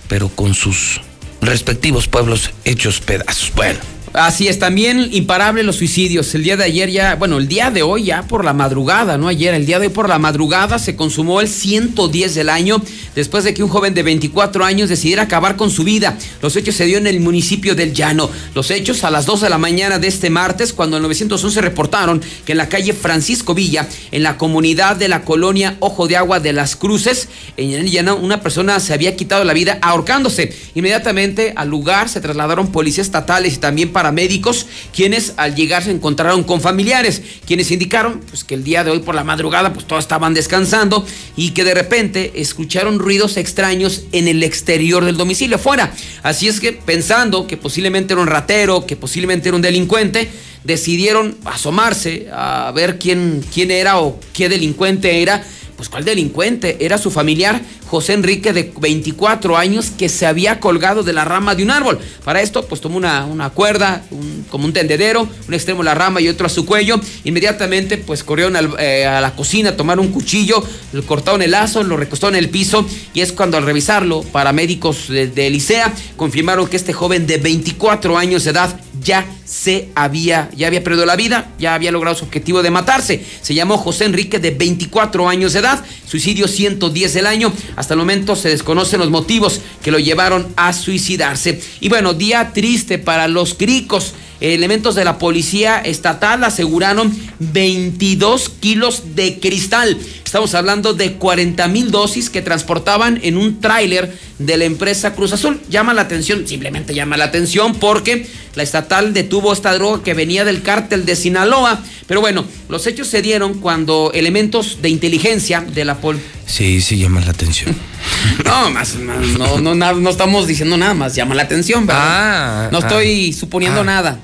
pero 0.09 0.29
con 0.29 0.53
sus 0.53 1.01
respectivos 1.43 2.09
pueblos 2.09 2.51
hechos 2.65 3.01
pedazos. 3.01 3.53
Bueno. 3.55 3.81
Así 4.13 4.47
es, 4.47 4.59
también 4.59 5.09
imparable 5.13 5.63
los 5.63 5.77
suicidios. 5.77 6.35
El 6.35 6.45
día 6.45 6.59
de 6.59 6.65
ayer 6.65 6.91
ya, 6.91 7.15
bueno, 7.15 7.39
el 7.39 7.49
día 7.49 7.71
de 7.71 7.83
hoy 7.83 8.05
ya 8.05 8.23
por 8.25 8.45
la 8.45 8.53
madrugada, 8.53 9.17
no 9.17 9.27
ayer, 9.27 9.55
el 9.55 9.65
día 9.65 9.79
de 9.79 9.87
hoy 9.87 9.93
por 9.93 10.07
la 10.07 10.19
madrugada 10.19 10.79
se 10.79 10.97
consumó 10.97 11.41
el 11.41 11.49
110 11.49 12.35
del 12.35 12.51
año 12.51 12.83
después 13.15 13.43
de 13.45 13.55
que 13.55 13.63
un 13.63 13.71
joven 13.71 13.95
de 13.95 14.03
24 14.03 14.67
años 14.67 14.91
decidiera 14.91 15.23
acabar 15.23 15.57
con 15.57 15.71
su 15.71 15.83
vida. 15.83 16.19
Los 16.43 16.57
hechos 16.57 16.75
se 16.75 16.85
dio 16.85 16.99
en 16.99 17.07
el 17.07 17.21
municipio 17.21 17.75
del 17.75 17.95
Llano. 17.95 18.31
Los 18.55 18.71
hechos 18.71 19.03
a 19.05 19.11
las 19.11 19.25
2 19.25 19.41
de 19.41 19.49
la 19.49 19.57
mañana 19.57 19.99
de 19.99 20.09
este 20.09 20.29
martes, 20.29 20.75
cuando 20.75 20.99
el 20.99 21.03
911 21.05 21.63
reportaron 21.63 22.21
que 22.45 22.53
en 22.53 22.59
la 22.59 22.69
calle 22.69 22.93
Francisco 22.93 23.55
Villa, 23.55 23.89
en 24.11 24.23
la 24.23 24.37
comunidad 24.37 24.97
de 24.97 25.09
la 25.09 25.23
colonia 25.23 25.77
Ojo 25.81 26.07
de 26.07 26.19
Agua 26.19 26.39
de 26.39 26.53
las 26.53 26.77
Cruces, 26.77 27.31
en 27.57 27.73
el 27.73 27.91
Llano, 27.91 28.17
una 28.17 28.43
persona 28.43 28.79
se 28.79 28.93
había 28.93 29.17
quitado 29.17 29.45
la 29.45 29.55
vida 29.55 29.79
ahorcándose. 29.81 30.55
Inmediatamente 30.75 31.55
al 31.57 31.71
lugar 31.71 32.11
se 32.11 32.21
trasladaron 32.21 32.71
policías 32.71 33.07
estatales 33.07 33.55
y 33.55 33.57
también 33.57 33.91
para 33.91 34.02
paramédicos, 34.03 34.67
quienes 34.93 35.35
al 35.37 35.55
llegar 35.55 35.85
se 35.85 35.93
encontraron 35.93 36.43
con 36.43 36.61
familiares, 36.61 37.23
quienes 37.47 37.71
indicaron 37.71 38.21
pues, 38.29 38.43
que 38.43 38.55
el 38.57 38.65
día 38.65 38.83
de 38.83 38.91
hoy 38.91 38.99
por 38.99 39.15
la 39.15 39.23
madrugada 39.23 39.73
pues 39.73 39.87
todos 39.87 40.03
estaban 40.03 40.35
descansando 40.35 41.07
y 41.37 41.51
que 41.51 41.63
de 41.63 41.73
repente 41.73 42.33
escucharon 42.35 42.99
ruidos 42.99 43.37
extraños 43.37 44.03
en 44.11 44.27
el 44.27 44.43
exterior 44.43 45.05
del 45.05 45.17
domicilio, 45.17 45.55
afuera. 45.55 45.95
Así 46.25 46.49
es 46.49 46.59
que 46.59 46.73
pensando 46.73 47.47
que 47.47 47.57
posiblemente 47.57 48.15
era 48.15 48.23
un 48.23 48.27
ratero, 48.27 48.87
que 48.87 48.97
posiblemente 48.97 49.51
era 49.51 49.57
un 49.57 49.63
delincuente, 49.63 50.29
decidieron 50.65 51.37
asomarse 51.45 52.27
a 52.33 52.73
ver 52.75 52.99
quién, 52.99 53.45
quién 53.55 53.71
era 53.71 54.01
o 54.01 54.19
qué 54.33 54.49
delincuente 54.49 55.23
era 55.23 55.45
pues 55.83 55.89
¿cuál 55.89 56.05
delincuente? 56.05 56.77
Era 56.79 56.97
su 56.97 57.11
familiar 57.11 57.61
José 57.89 58.13
Enrique 58.13 58.53
de 58.53 58.73
24 58.81 59.57
años 59.57 59.91
que 59.91 60.09
se 60.09 60.27
había 60.27 60.61
colgado 60.61 61.03
de 61.03 61.13
la 61.13 61.25
rama 61.25 61.57
de 61.57 61.65
un 61.65 61.73
árbol. 61.73 61.99
Para 62.25 62.41
esto 62.41 62.65
pues 62.69 62.81
tomó 62.81 62.97
una, 62.97 63.25
una 63.27 63.51
cuerda, 63.51 64.05
como 64.49 64.67
un 64.67 64.73
tendedero, 64.73 65.27
un 65.49 65.55
extremo 65.55 65.83
a 65.83 65.87
la 65.87 65.95
rama 65.97 66.21
y 66.21 66.29
otro 66.29 66.47
a 66.47 66.51
su 66.51 66.67
cuello. 66.67 67.01
Inmediatamente 67.25 67.97
pues 67.97 68.23
corrieron 68.23 68.57
eh, 68.79 69.07
a 69.07 69.21
la 69.21 69.35
cocina, 69.35 69.77
tomaron 69.77 70.07
un 70.07 70.13
cuchillo, 70.13 70.63
cortaron 71.05 71.43
el 71.43 71.51
lazo, 71.51 71.83
lo 71.83 71.97
recostaron 71.97 72.37
en 72.37 72.45
el 72.45 72.51
piso 72.51 72.87
y 73.13 73.21
es 73.21 73.33
cuando 73.33 73.57
al 73.57 73.65
revisarlo, 73.65 74.23
paramédicos 74.23 75.09
de, 75.09 75.27
de 75.27 75.51
Licea 75.51 75.93
confirmaron 76.17 76.69
que 76.69 76.77
este 76.77 76.93
joven 76.93 77.27
de 77.27 77.39
24 77.39 78.17
años 78.17 78.45
de 78.45 78.53
edad 78.53 78.81
ya 79.03 79.27
se 79.45 79.91
había, 79.95 80.51
ya 80.57 80.67
había 80.67 80.83
perdido 80.83 81.07
la 81.07 81.17
vida, 81.17 81.51
ya 81.59 81.75
había 81.75 81.93
logrado 81.93 82.17
su 82.17 82.25
objetivo 82.25 82.63
de 82.63 82.71
matarse. 82.71 83.25
Se 83.43 83.55
llamó 83.55 83.79
José 83.79 84.05
Enrique 84.05 84.39
de 84.39 84.51
24 84.51 85.29
años 85.29 85.53
de 85.53 85.61
edad, 85.61 85.85
suicidio 86.07 86.49
110 86.49 87.15
del 87.15 87.27
año. 87.27 87.53
Hasta 87.77 87.95
el 87.95 87.99
momento 87.99 88.37
se 88.37 88.49
desconocen 88.49 89.01
los 89.01 89.11
motivos 89.11 89.61
que 89.83 89.91
lo 89.91 89.99
llevaron 89.99 90.53
a 90.57 90.73
suicidarse. 90.73 91.61
Y 91.81 91.89
bueno, 91.89 92.15
día 92.15 92.53
triste 92.53 92.99
para 92.99 93.29
los 93.29 93.55
cricos. 93.55 94.15
Elementos 94.43 94.97
de 94.97 95.05
la 95.05 95.19
policía 95.19 95.79
estatal 95.79 96.43
aseguraron 96.43 97.17
22 97.39 98.49
kilos 98.59 99.15
de 99.15 99.39
cristal. 99.39 99.97
Estamos 100.25 100.57
hablando 100.57 100.95
de 100.95 101.13
40 101.13 101.69
mil 101.69 101.93
dosis 101.93 102.29
que 102.29 102.43
transportaban 102.43 103.21
en 103.23 103.37
un 103.37 103.61
tráiler 103.61 104.13
de 104.41 104.57
la 104.57 104.65
empresa 104.65 105.15
Cruz 105.15 105.33
Azul. 105.33 105.61
Llama 105.71 105.95
la 105.95 106.03
atención, 106.03 106.49
simplemente 106.49 106.93
llama 106.93 107.17
la 107.17 107.27
atención 107.27 107.77
porque 107.77 108.27
la 108.57 108.65
estatal 108.65 109.15
detuvo 109.15 109.53
esta 109.53 109.75
droga 109.75 110.03
que 110.03 110.13
venía 110.13 110.45
del 110.45 110.63
cártel 110.63 111.07
de 111.07 111.15
Sinaloa. 111.15 111.81
Pero 112.09 112.21
bueno, 112.21 112.45
los 112.69 112.85
hechos 112.89 113.07
se 113.07 113.23
dieron 113.23 113.61
cuando 113.61 114.11
elementos 114.13 114.83
de 114.83 114.89
inteligencia 114.89 115.61
de 115.61 115.85
la 115.85 115.99
pol... 115.99 116.19
Sí, 116.47 116.81
sí 116.81 116.99
llama 116.99 117.21
la 117.21 117.31
atención. 117.31 117.77
no, 118.45 118.71
más, 118.71 118.97
no, 118.97 119.61
no, 119.61 119.75
no, 119.77 120.11
estamos 120.11 120.49
diciendo 120.49 120.77
nada 120.77 120.95
más, 120.95 121.15
llama 121.15 121.37
la 121.37 121.45
atención, 121.45 121.87
¿verdad? 121.87 122.03
Ah, 122.05 122.69
no 122.73 122.81
estoy 122.81 123.31
ah. 123.33 123.39
suponiendo 123.39 123.83
ah. 123.83 123.85
nada. 123.85 124.21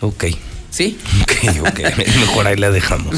Ok. 0.00 0.24
¿Sí? 0.70 0.98
Ok, 1.22 1.58
ok. 1.66 1.80
Mejor 2.20 2.46
ahí 2.46 2.56
la 2.56 2.70
dejamos. 2.70 3.14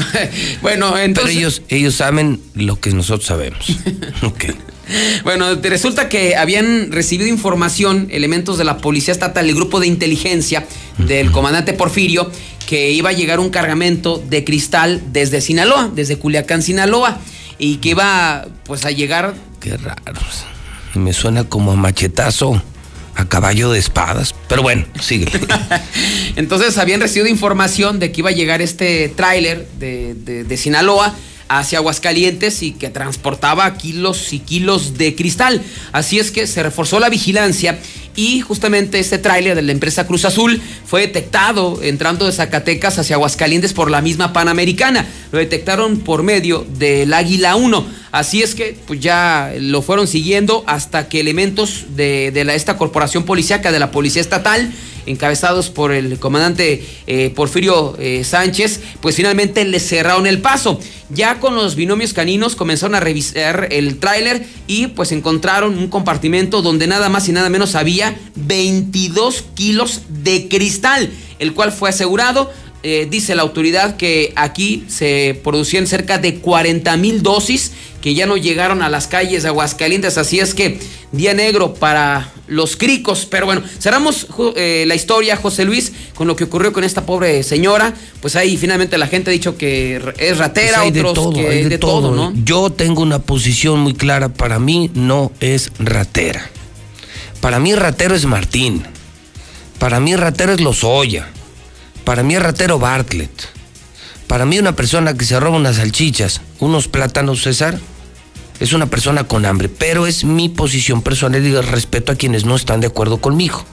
bueno, 0.61 0.97
entonces. 0.97 1.33
Pero 1.33 1.39
ellos, 1.39 1.61
ellos 1.69 1.95
saben 1.95 2.41
lo 2.55 2.79
que 2.79 2.91
nosotros 2.91 3.27
sabemos. 3.27 3.77
Ok. 4.23 4.45
Bueno, 5.23 5.55
resulta 5.55 6.09
que 6.09 6.35
habían 6.35 6.91
recibido 6.91 7.29
información 7.29 8.07
elementos 8.11 8.57
de 8.57 8.65
la 8.65 8.77
Policía 8.77 9.13
Estatal, 9.13 9.47
el 9.47 9.55
grupo 9.55 9.79
de 9.79 9.87
inteligencia 9.87 10.65
del 10.97 11.31
comandante 11.31 11.73
Porfirio, 11.73 12.29
que 12.67 12.91
iba 12.91 13.09
a 13.09 13.13
llegar 13.13 13.39
un 13.39 13.49
cargamento 13.49 14.21
de 14.29 14.43
cristal 14.43 15.01
desde 15.11 15.39
Sinaloa, 15.41 15.89
desde 15.93 16.17
Culiacán, 16.17 16.61
Sinaloa, 16.61 17.19
y 17.57 17.77
que 17.77 17.89
iba 17.89 18.45
pues 18.65 18.85
a 18.85 18.91
llegar. 18.91 19.33
Qué 19.61 19.77
raro. 19.77 20.19
Me 20.95 21.13
suena 21.13 21.45
como 21.45 21.71
a 21.71 21.75
machetazo 21.75 22.61
a 23.15 23.27
caballo 23.27 23.71
de 23.71 23.79
espadas. 23.79 24.33
Pero 24.47 24.61
bueno, 24.61 24.85
sigue. 24.99 25.27
Entonces 26.35 26.77
habían 26.77 27.01
recibido 27.01 27.27
información 27.27 27.99
de 27.99 28.11
que 28.11 28.21
iba 28.21 28.29
a 28.29 28.33
llegar 28.33 28.61
este 28.61 29.09
tráiler 29.09 29.67
de, 29.79 30.13
de, 30.15 30.57
Sinaloa 30.57 31.13
hacia 31.49 31.79
Aguascalientes 31.79 32.63
y 32.63 32.71
que 32.71 32.89
transportaba 32.89 33.71
kilos 33.77 34.33
y 34.33 34.39
kilos 34.39 34.97
de 34.97 35.15
cristal. 35.15 35.61
Así 35.91 36.19
es 36.19 36.31
que 36.31 36.47
se 36.47 36.63
reforzó 36.63 36.99
la 36.99 37.09
vigilancia 37.09 37.79
y 38.15 38.41
justamente 38.41 38.99
este 38.99 39.17
tráiler 39.17 39.55
de 39.55 39.61
la 39.61 39.71
empresa 39.71 40.05
Cruz 40.05 40.25
Azul 40.25 40.61
fue 40.85 41.01
detectado 41.01 41.81
entrando 41.81 42.25
de 42.25 42.31
Zacatecas 42.31 42.99
hacia 42.99 43.15
Aguascalientes 43.15 43.73
por 43.73 43.89
la 43.89 44.01
misma 44.01 44.33
Panamericana. 44.33 45.07
Lo 45.31 45.39
detectaron 45.39 45.99
por 45.99 46.23
medio 46.23 46.65
del 46.77 47.13
Águila 47.13 47.55
1. 47.55 48.03
Así 48.11 48.43
es 48.43 48.53
que 48.53 48.77
pues 48.85 48.99
ya 48.99 49.53
lo 49.59 49.81
fueron 49.81 50.07
siguiendo 50.07 50.63
hasta 50.67 51.09
que 51.09 51.19
elementos 51.19 51.85
de, 51.95 52.31
la, 52.45 52.53
esta 52.53 52.77
corporación 52.77 53.23
policíaca 53.23 53.71
de 53.71 53.79
la 53.79 53.89
Policía 53.89 54.21
Estatal 54.21 54.71
encabezados 55.05 55.69
por 55.69 55.91
el 55.91 56.19
comandante 56.19 56.85
eh, 57.07 57.31
Porfirio 57.35 57.95
eh, 57.99 58.23
Sánchez, 58.23 58.79
pues 59.01 59.15
finalmente 59.15 59.65
le 59.65 59.79
cerraron 59.79 60.27
el 60.27 60.39
paso. 60.39 60.79
Ya 61.09 61.39
con 61.39 61.55
los 61.55 61.75
binomios 61.75 62.13
caninos 62.13 62.55
comenzaron 62.55 62.95
a 62.95 62.99
revisar 62.99 63.67
el 63.71 63.97
tráiler 63.99 64.45
y 64.67 64.87
pues 64.87 65.11
encontraron 65.11 65.77
un 65.77 65.87
compartimento 65.87 66.61
donde 66.61 66.87
nada 66.87 67.09
más 67.09 67.27
y 67.29 67.31
nada 67.31 67.49
menos 67.49 67.75
había 67.75 68.02
22 68.35 69.43
kilos 69.55 70.01
de 70.09 70.47
cristal, 70.47 71.09
el 71.39 71.53
cual 71.53 71.71
fue 71.71 71.89
asegurado 71.89 72.51
eh, 72.85 73.07
dice 73.09 73.33
la 73.33 73.43
autoridad 73.43 73.95
que 73.95 74.33
aquí 74.35 74.83
se 74.89 75.39
producían 75.41 75.87
cerca 75.87 76.17
de 76.17 76.39
40 76.39 76.97
mil 76.97 77.23
dosis 77.23 77.71
que 78.01 78.13
ya 78.13 78.25
no 78.25 78.35
llegaron 78.35 78.81
a 78.81 78.89
las 78.89 79.07
calles 79.07 79.43
de 79.43 79.49
Aguascalientes, 79.49 80.17
así 80.17 80.41
es 80.41 80.53
que 80.53 80.81
día 81.13 81.33
negro 81.33 81.75
para 81.75 82.29
los 82.47 82.75
cricos. 82.75 83.25
Pero 83.25 83.45
bueno, 83.45 83.63
cerramos 83.79 84.27
eh, 84.57 84.83
la 84.85 84.95
historia, 84.95 85.37
José 85.37 85.63
Luis, 85.63 85.93
con 86.13 86.27
lo 86.27 86.35
que 86.35 86.43
ocurrió 86.43 86.73
con 86.73 86.83
esta 86.83 87.05
pobre 87.05 87.41
señora. 87.43 87.93
Pues 88.19 88.35
ahí 88.35 88.57
finalmente 88.57 88.97
la 88.97 89.07
gente 89.07 89.29
ha 89.29 89.33
dicho 89.33 89.57
que 89.57 90.01
es 90.17 90.37
ratera, 90.37 90.81
pues 90.81 90.89
otros 90.89 91.13
todo, 91.13 91.33
que 91.33 91.69
de, 91.69 91.77
todo, 91.77 92.13
¿no? 92.13 92.33
Yo 92.43 92.69
tengo 92.69 93.01
una 93.01 93.19
posición 93.19 93.79
muy 93.79 93.93
clara, 93.93 94.27
para 94.27 94.59
mí 94.59 94.91
no 94.93 95.31
es 95.39 95.71
ratera. 95.79 96.51
Para 97.43 97.59
mí 97.59 97.75
ratero 97.75 98.15
es 98.15 98.23
Martín. 98.25 98.83
Para 99.77 99.99
mí 99.99 100.15
ratero 100.15 100.53
es 100.53 100.61
Lozoya. 100.61 101.27
Para 102.05 102.23
mí 102.23 102.39
ratero 102.39 102.79
Bartlett. 102.79 103.49
Para 104.27 104.45
mí 104.45 104.59
una 104.59 104.77
persona 104.77 105.13
que 105.13 105.25
se 105.25 105.37
roba 105.37 105.57
unas 105.57 105.75
salchichas, 105.75 106.39
unos 106.59 106.87
plátanos 106.87 107.41
César, 107.41 107.77
es 108.61 108.71
una 108.71 108.85
persona 108.85 109.25
con 109.25 109.45
hambre. 109.45 109.67
Pero 109.67 110.07
es 110.07 110.23
mi 110.23 110.47
posición 110.47 111.01
personal 111.01 111.45
y 111.45 111.53
respeto 111.59 112.13
a 112.13 112.15
quienes 112.15 112.45
no 112.45 112.55
están 112.55 112.79
de 112.79 112.87
acuerdo 112.87 113.17
conmigo. 113.17 113.65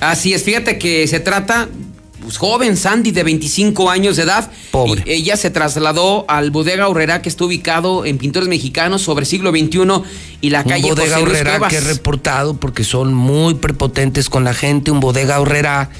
Así 0.00 0.34
es, 0.34 0.42
fíjate 0.42 0.80
que 0.80 1.06
se 1.06 1.20
trata 1.20 1.68
pues, 2.22 2.38
joven 2.38 2.76
Sandy 2.76 3.10
de 3.10 3.22
25 3.22 3.90
años 3.90 4.16
de 4.16 4.22
edad. 4.22 4.50
Pobre. 4.70 5.02
ella 5.06 5.36
se 5.36 5.50
trasladó 5.50 6.24
al 6.28 6.50
Bodega 6.50 6.88
Horrera 6.88 7.20
que 7.22 7.28
está 7.28 7.44
ubicado 7.44 8.04
en 8.04 8.18
Pintores 8.18 8.48
Mexicanos 8.48 9.02
sobre 9.02 9.26
siglo 9.26 9.50
XXI 9.50 9.80
y 10.40 10.50
la 10.50 10.64
calle 10.64 10.88
Bodega 10.88 11.18
Horrera 11.18 11.68
que 11.68 11.76
he 11.76 11.80
reportado 11.80 12.54
porque 12.54 12.84
son 12.84 13.12
muy 13.12 13.54
prepotentes 13.54 14.28
con 14.28 14.44
la 14.44 14.54
gente. 14.54 14.90
Un 14.90 15.00
Bodega 15.00 15.40
Horrera 15.40 15.90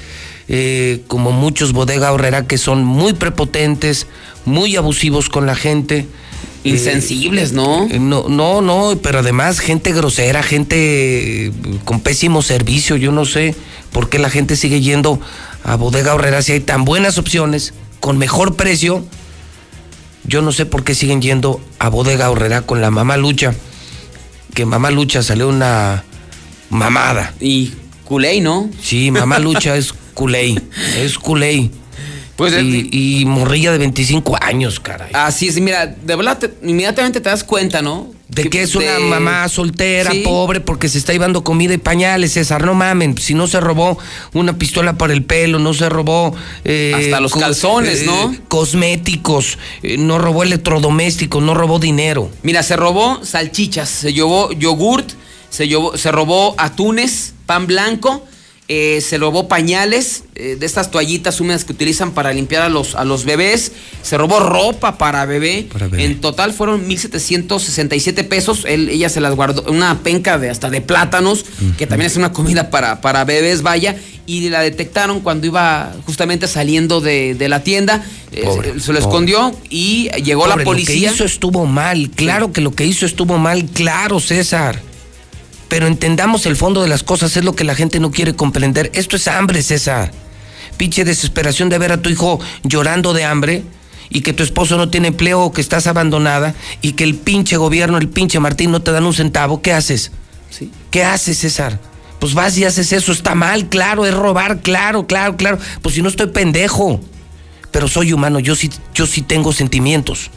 eh, 0.49 1.01
como 1.07 1.31
muchos 1.31 1.71
bodega 1.71 2.11
horrera 2.11 2.45
que 2.45 2.57
son 2.57 2.83
muy 2.83 3.13
prepotentes, 3.13 4.07
muy 4.45 4.75
abusivos 4.75 5.29
con 5.29 5.45
la 5.45 5.55
gente. 5.55 6.05
Insensibles, 6.63 7.51
¿no? 7.51 7.87
Eh, 7.89 7.99
no, 7.99 8.29
no, 8.29 8.61
no, 8.61 8.97
pero 9.01 9.19
además 9.19 9.59
gente 9.59 9.91
grosera, 9.91 10.43
gente 10.43 11.51
con 11.83 11.99
pésimo 11.99 12.41
servicio, 12.41 12.95
yo 12.95 13.11
no 13.11 13.25
sé 13.25 13.55
por 13.91 14.09
qué 14.09 14.19
la 14.19 14.29
gente 14.29 14.55
sigue 14.55 14.81
yendo 14.81 15.19
a 15.63 15.75
bodega 15.75 16.13
horrera 16.13 16.41
si 16.41 16.53
hay 16.53 16.59
tan 16.59 16.85
buenas 16.85 17.17
opciones, 17.17 17.73
con 17.99 18.17
mejor 18.17 18.55
precio. 18.55 19.05
Yo 20.25 20.41
no 20.41 20.53
sé 20.53 20.65
por 20.65 20.83
qué 20.83 20.95
siguen 20.95 21.21
yendo 21.21 21.61
a 21.79 21.89
bodega 21.89 22.29
horrera 22.29 22.61
con 22.61 22.81
la 22.81 22.91
mamá 22.91 23.17
lucha, 23.17 23.53
que 24.53 24.65
mamá 24.65 24.89
lucha 24.89 25.21
salió 25.21 25.49
una 25.49 26.03
mamada. 26.69 27.33
Y 27.41 27.73
culé, 28.05 28.39
¿no? 28.39 28.69
Sí, 28.81 29.11
mamá 29.11 29.39
lucha 29.39 29.75
es 29.75 29.93
culé, 30.13 30.61
es 30.97 31.17
culé. 31.17 31.69
Pues, 32.35 32.53
y, 32.63 33.19
y 33.21 33.25
morrilla 33.25 33.71
de 33.71 33.77
25 33.77 34.37
años, 34.41 34.79
caray. 34.79 35.11
Así 35.13 35.47
es, 35.47 35.59
mira, 35.59 35.85
de 35.85 36.15
verdad, 36.15 36.39
te- 36.39 36.53
inmediatamente 36.67 37.21
te 37.21 37.29
das 37.29 37.43
cuenta, 37.43 37.81
¿no? 37.83 38.11
De 38.27 38.49
que 38.49 38.63
es 38.63 38.73
una 38.73 38.93
de- 38.93 38.99
mamá 39.03 39.47
soltera, 39.47 40.09
Sí. 40.09 40.21
pobre, 40.23 40.59
porque 40.59 40.89
se 40.89 40.97
está 40.97 41.13
llevando 41.13 41.43
comida 41.43 41.75
y 41.75 41.77
pañales, 41.77 42.33
César. 42.33 42.65
No 42.65 42.73
mamen, 42.73 43.15
si 43.19 43.35
no 43.35 43.45
se 43.45 43.59
robó 43.59 43.99
una 44.33 44.57
pistola 44.57 44.97
para 44.97 45.13
el 45.13 45.23
pelo, 45.23 45.59
no 45.59 45.75
se 45.75 45.87
robó. 45.89 46.33
eh, 46.65 46.93
Hasta 46.95 47.19
los 47.19 47.33
calzones, 47.33 48.03
¿no? 48.05 48.35
Cosméticos, 48.47 49.59
eh, 49.83 49.97
no 49.99 50.17
robó 50.17 50.41
electrodomésticos, 50.41 51.43
no 51.43 51.53
robó 51.53 51.77
dinero. 51.77 52.31
Mira, 52.41 52.63
se 52.63 52.75
robó 52.75 53.23
salchichas, 53.23 53.87
se 53.89 54.13
llevó 54.13 54.51
yogurt, 54.53 55.11
se, 55.51 55.67
llevó- 55.67 55.95
se 55.95 56.11
robó 56.11 56.55
atunes, 56.57 57.33
pan 57.45 57.67
blanco, 57.67 58.25
eh, 58.75 59.01
se 59.01 59.17
robó 59.19 59.47
pañales 59.47 60.23
eh, 60.35 60.55
de 60.59 60.65
estas 60.65 60.89
toallitas 60.89 61.39
húmedas 61.39 61.63
que 61.63 61.73
utilizan 61.73 62.11
para 62.11 62.33
limpiar 62.33 62.63
a 62.63 62.69
los, 62.69 62.95
a 62.95 63.03
los 63.05 63.23
bebés, 63.23 63.71
se 64.01 64.17
robó 64.17 64.39
ropa 64.39 64.97
para 64.97 65.25
bebé. 65.25 65.67
En 65.99 66.21
total 66.21 66.53
fueron 66.53 66.87
1.767 66.87 68.27
pesos. 68.27 68.65
Él, 68.67 68.89
ella 68.89 69.09
se 69.09 69.21
las 69.21 69.35
guardó, 69.35 69.63
una 69.71 69.99
penca 69.99 70.37
de 70.39 70.49
hasta 70.49 70.69
de 70.69 70.81
plátanos, 70.81 71.45
que 71.77 71.85
también 71.87 72.09
es 72.09 72.17
una 72.17 72.33
comida 72.33 72.69
para, 72.69 72.99
para 73.01 73.25
bebés, 73.25 73.61
vaya. 73.61 73.95
Y 74.25 74.49
la 74.49 74.61
detectaron 74.61 75.19
cuando 75.19 75.45
iba 75.47 75.93
justamente 76.05 76.47
saliendo 76.47 77.01
de, 77.01 77.35
de 77.35 77.49
la 77.49 77.61
tienda. 77.63 78.03
eh, 78.31 78.43
Pobre, 78.45 78.73
se, 78.73 78.79
se 78.79 78.93
lo 78.93 78.99
pobre. 78.99 78.99
escondió 78.99 79.55
y 79.69 80.09
llegó 80.23 80.47
la 80.47 80.57
policía. 80.57 80.95
Lo 80.95 81.01
que 81.09 81.13
hizo 81.15 81.25
estuvo 81.25 81.65
mal, 81.65 82.09
claro 82.09 82.51
que 82.53 82.61
lo 82.61 82.71
que 82.71 82.85
hizo 82.85 83.05
estuvo 83.05 83.37
mal, 83.37 83.65
claro, 83.65 84.19
César. 84.19 84.81
Pero 85.73 85.87
entendamos 85.87 86.45
el 86.45 86.55
fondo 86.55 86.83
de 86.83 86.87
las 86.87 87.01
cosas, 87.01 87.35
es 87.35 87.43
lo 87.43 87.55
que 87.55 87.63
la 87.63 87.73
gente 87.73 87.99
no 87.99 88.11
quiere 88.11 88.35
comprender. 88.35 88.91
Esto 88.93 89.15
es 89.15 89.27
hambre, 89.27 89.63
César. 89.63 90.11
Pinche 90.77 91.03
desesperación 91.03 91.67
de 91.69 91.79
ver 91.79 91.91
a 91.91 91.99
tu 91.99 92.11
hijo 92.11 92.39
llorando 92.61 93.11
de 93.11 93.23
hambre 93.23 93.63
y 94.07 94.21
que 94.21 94.33
tu 94.33 94.43
esposo 94.43 94.77
no 94.77 94.89
tiene 94.89 95.07
empleo 95.07 95.41
o 95.41 95.51
que 95.51 95.61
estás 95.61 95.87
abandonada 95.87 96.53
y 96.83 96.91
que 96.91 97.03
el 97.03 97.15
pinche 97.15 97.57
gobierno, 97.57 97.97
el 97.97 98.07
pinche 98.07 98.39
Martín 98.39 98.69
no 98.69 98.83
te 98.83 98.91
dan 98.91 99.03
un 99.03 99.15
centavo. 99.15 99.63
¿Qué 99.63 99.73
haces? 99.73 100.11
Sí. 100.51 100.69
¿Qué 100.91 101.03
haces, 101.03 101.39
César? 101.39 101.79
Pues 102.19 102.35
vas 102.35 102.55
y 102.55 102.65
haces 102.65 102.93
eso, 102.93 103.11
está 103.11 103.33
mal, 103.33 103.67
claro, 103.67 104.05
es 104.05 104.13
robar, 104.13 104.59
claro, 104.59 105.07
claro, 105.07 105.37
claro. 105.37 105.57
Pues 105.81 105.95
si 105.95 106.03
no 106.03 106.09
estoy 106.09 106.27
pendejo, 106.27 107.01
pero 107.71 107.87
soy 107.87 108.13
humano, 108.13 108.39
yo 108.39 108.53
sí, 108.53 108.69
yo 108.93 109.07
sí 109.07 109.23
tengo 109.23 109.51
sentimientos. 109.51 110.29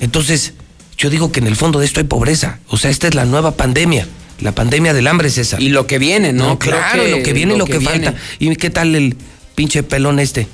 Entonces, 0.00 0.52
yo 1.00 1.08
digo 1.08 1.32
que 1.32 1.40
en 1.40 1.46
el 1.46 1.56
fondo 1.56 1.78
de 1.78 1.86
esto 1.86 2.00
hay 2.00 2.04
pobreza. 2.06 2.58
O 2.68 2.76
sea, 2.76 2.90
esta 2.90 3.08
es 3.08 3.14
la 3.14 3.24
nueva 3.24 3.52
pandemia, 3.52 4.06
la 4.38 4.52
pandemia 4.52 4.92
del 4.92 5.06
hambre, 5.06 5.30
César. 5.30 5.60
Y 5.62 5.70
lo 5.70 5.86
que 5.86 5.98
viene, 5.98 6.34
¿no? 6.34 6.58
Creo 6.58 6.76
claro, 6.76 7.02
que 7.02 7.10
lo 7.10 7.22
que 7.22 7.32
viene 7.32 7.54
y 7.54 7.56
lo 7.56 7.64
lo 7.64 7.64
que, 7.64 7.78
que 7.78 7.84
falta. 7.84 8.14
¿Y 8.38 8.54
qué 8.56 8.68
tal 8.68 8.94
el 8.94 9.16
pinche 9.54 9.82
pelón 9.82 10.18
este? 10.18 10.46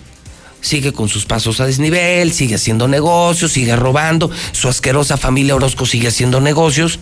Sigue 0.60 0.92
con 0.92 1.08
sus 1.08 1.26
pasos 1.26 1.58
a 1.58 1.66
desnivel, 1.66 2.32
sigue 2.32 2.54
haciendo 2.54 2.86
negocios, 2.86 3.52
sigue 3.52 3.74
robando, 3.74 4.30
su 4.52 4.68
asquerosa 4.68 5.16
familia 5.16 5.56
Orozco 5.56 5.84
sigue 5.84 6.06
haciendo 6.06 6.40
negocios 6.40 7.00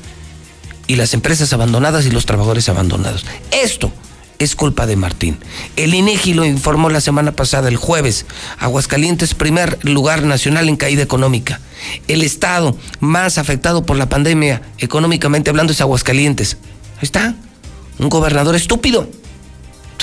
y 0.86 0.96
las 0.96 1.12
empresas 1.12 1.52
abandonadas 1.52 2.06
y 2.06 2.10
los 2.10 2.24
trabajadores 2.24 2.70
abandonados. 2.70 3.26
Esto 3.50 3.92
es 4.38 4.56
culpa 4.56 4.86
de 4.86 4.96
Martín. 4.96 5.38
El 5.76 5.94
INEGI 5.94 6.34
lo 6.34 6.44
informó 6.44 6.90
la 6.90 7.00
semana 7.00 7.32
pasada, 7.32 7.68
el 7.68 7.76
jueves. 7.76 8.26
Aguascalientes, 8.58 9.34
primer 9.34 9.78
lugar 9.82 10.22
nacional 10.22 10.68
en 10.68 10.76
caída 10.76 11.02
económica. 11.02 11.60
El 12.08 12.22
estado 12.22 12.76
más 13.00 13.38
afectado 13.38 13.84
por 13.84 13.96
la 13.96 14.08
pandemia, 14.08 14.62
económicamente 14.78 15.50
hablando, 15.50 15.72
es 15.72 15.80
Aguascalientes. 15.80 16.56
Ahí 16.96 17.02
está. 17.02 17.34
Un 17.98 18.08
gobernador 18.08 18.56
estúpido. 18.56 19.08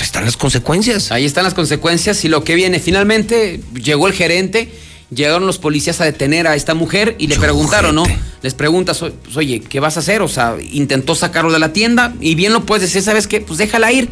Están 0.00 0.24
las 0.24 0.36
consecuencias. 0.36 1.12
Ahí 1.12 1.24
están 1.24 1.44
las 1.44 1.54
consecuencias 1.54 2.24
y 2.24 2.28
lo 2.28 2.42
que 2.42 2.54
viene. 2.54 2.80
Finalmente 2.80 3.60
llegó 3.74 4.08
el 4.08 4.12
gerente, 4.12 4.72
llegaron 5.14 5.46
los 5.46 5.58
policías 5.58 6.00
a 6.00 6.04
detener 6.04 6.46
a 6.46 6.54
esta 6.56 6.74
mujer 6.74 7.16
y 7.18 7.26
le 7.26 7.36
preguntaron, 7.36 7.94
¿no? 7.94 8.04
Les 8.42 8.54
preguntas, 8.54 9.02
"O- 9.02 9.10
pues, 9.12 9.36
oye, 9.36 9.60
¿qué 9.60 9.78
vas 9.80 9.96
a 9.96 10.00
hacer? 10.00 10.22
O 10.22 10.28
sea, 10.28 10.56
intentó 10.72 11.14
sacarlo 11.14 11.52
de 11.52 11.58
la 11.58 11.72
tienda 11.72 12.14
y 12.20 12.34
bien 12.34 12.52
lo 12.52 12.64
puedes 12.64 12.82
decir, 12.82 13.02
¿sabes 13.02 13.26
qué? 13.26 13.40
Pues 13.40 13.58
déjala 13.58 13.92
ir. 13.92 14.08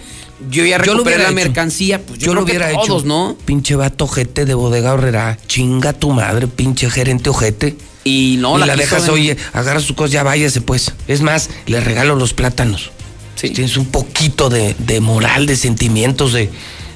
Yo 0.51 0.65
ya 0.65 0.79
Yo 0.79 0.93
lo 0.93 0.93
recuperé 1.05 1.19
la 1.19 1.25
hecho. 1.25 1.35
mercancía, 1.35 2.01
pues 2.03 2.19
yo, 2.19 2.27
Yo, 2.27 2.35
lo 2.35 2.45
creo 2.45 2.59
que 2.59 2.65
hubiera 2.67 2.83
todos, 2.87 3.01
hecho. 3.03 3.09
¿no? 3.09 3.37
Pinche 3.45 3.75
vato 3.77 4.05
ojete 4.05 4.47
de 4.47 4.55
bodega 4.55 4.95
horrera. 4.95 5.37
Chinga 5.47 5.93
tu 5.93 6.13
madre, 6.13 6.47
pinche 6.47 6.89
gerente 6.91 7.29
ojete. 7.29 7.77
Y 8.05 8.37
no, 8.39 8.57
Y 8.59 8.67
la 8.67 8.75
dejas, 8.77 9.05
de- 9.05 9.11
oye, 9.11 9.37
agarra 9.53 9.81
sus 9.81 9.95
cosas, 9.95 10.13
ya 10.13 10.23
váyase 10.23 10.63
pues. 10.63 10.93
Es 11.09 11.21
más, 11.21 11.51
le 11.67 11.81
regalo 11.81 12.15
los 12.17 12.33
plátanos. 12.33 12.91
Tienes 13.39 13.77
un 13.77 13.87
poquito 13.87 14.49
de, 14.49 14.75
de 14.79 15.01
moral, 15.01 15.47
de 15.47 15.57
sentimientos, 15.57 16.33
de, 16.33 16.49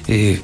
eh, 0.07 0.39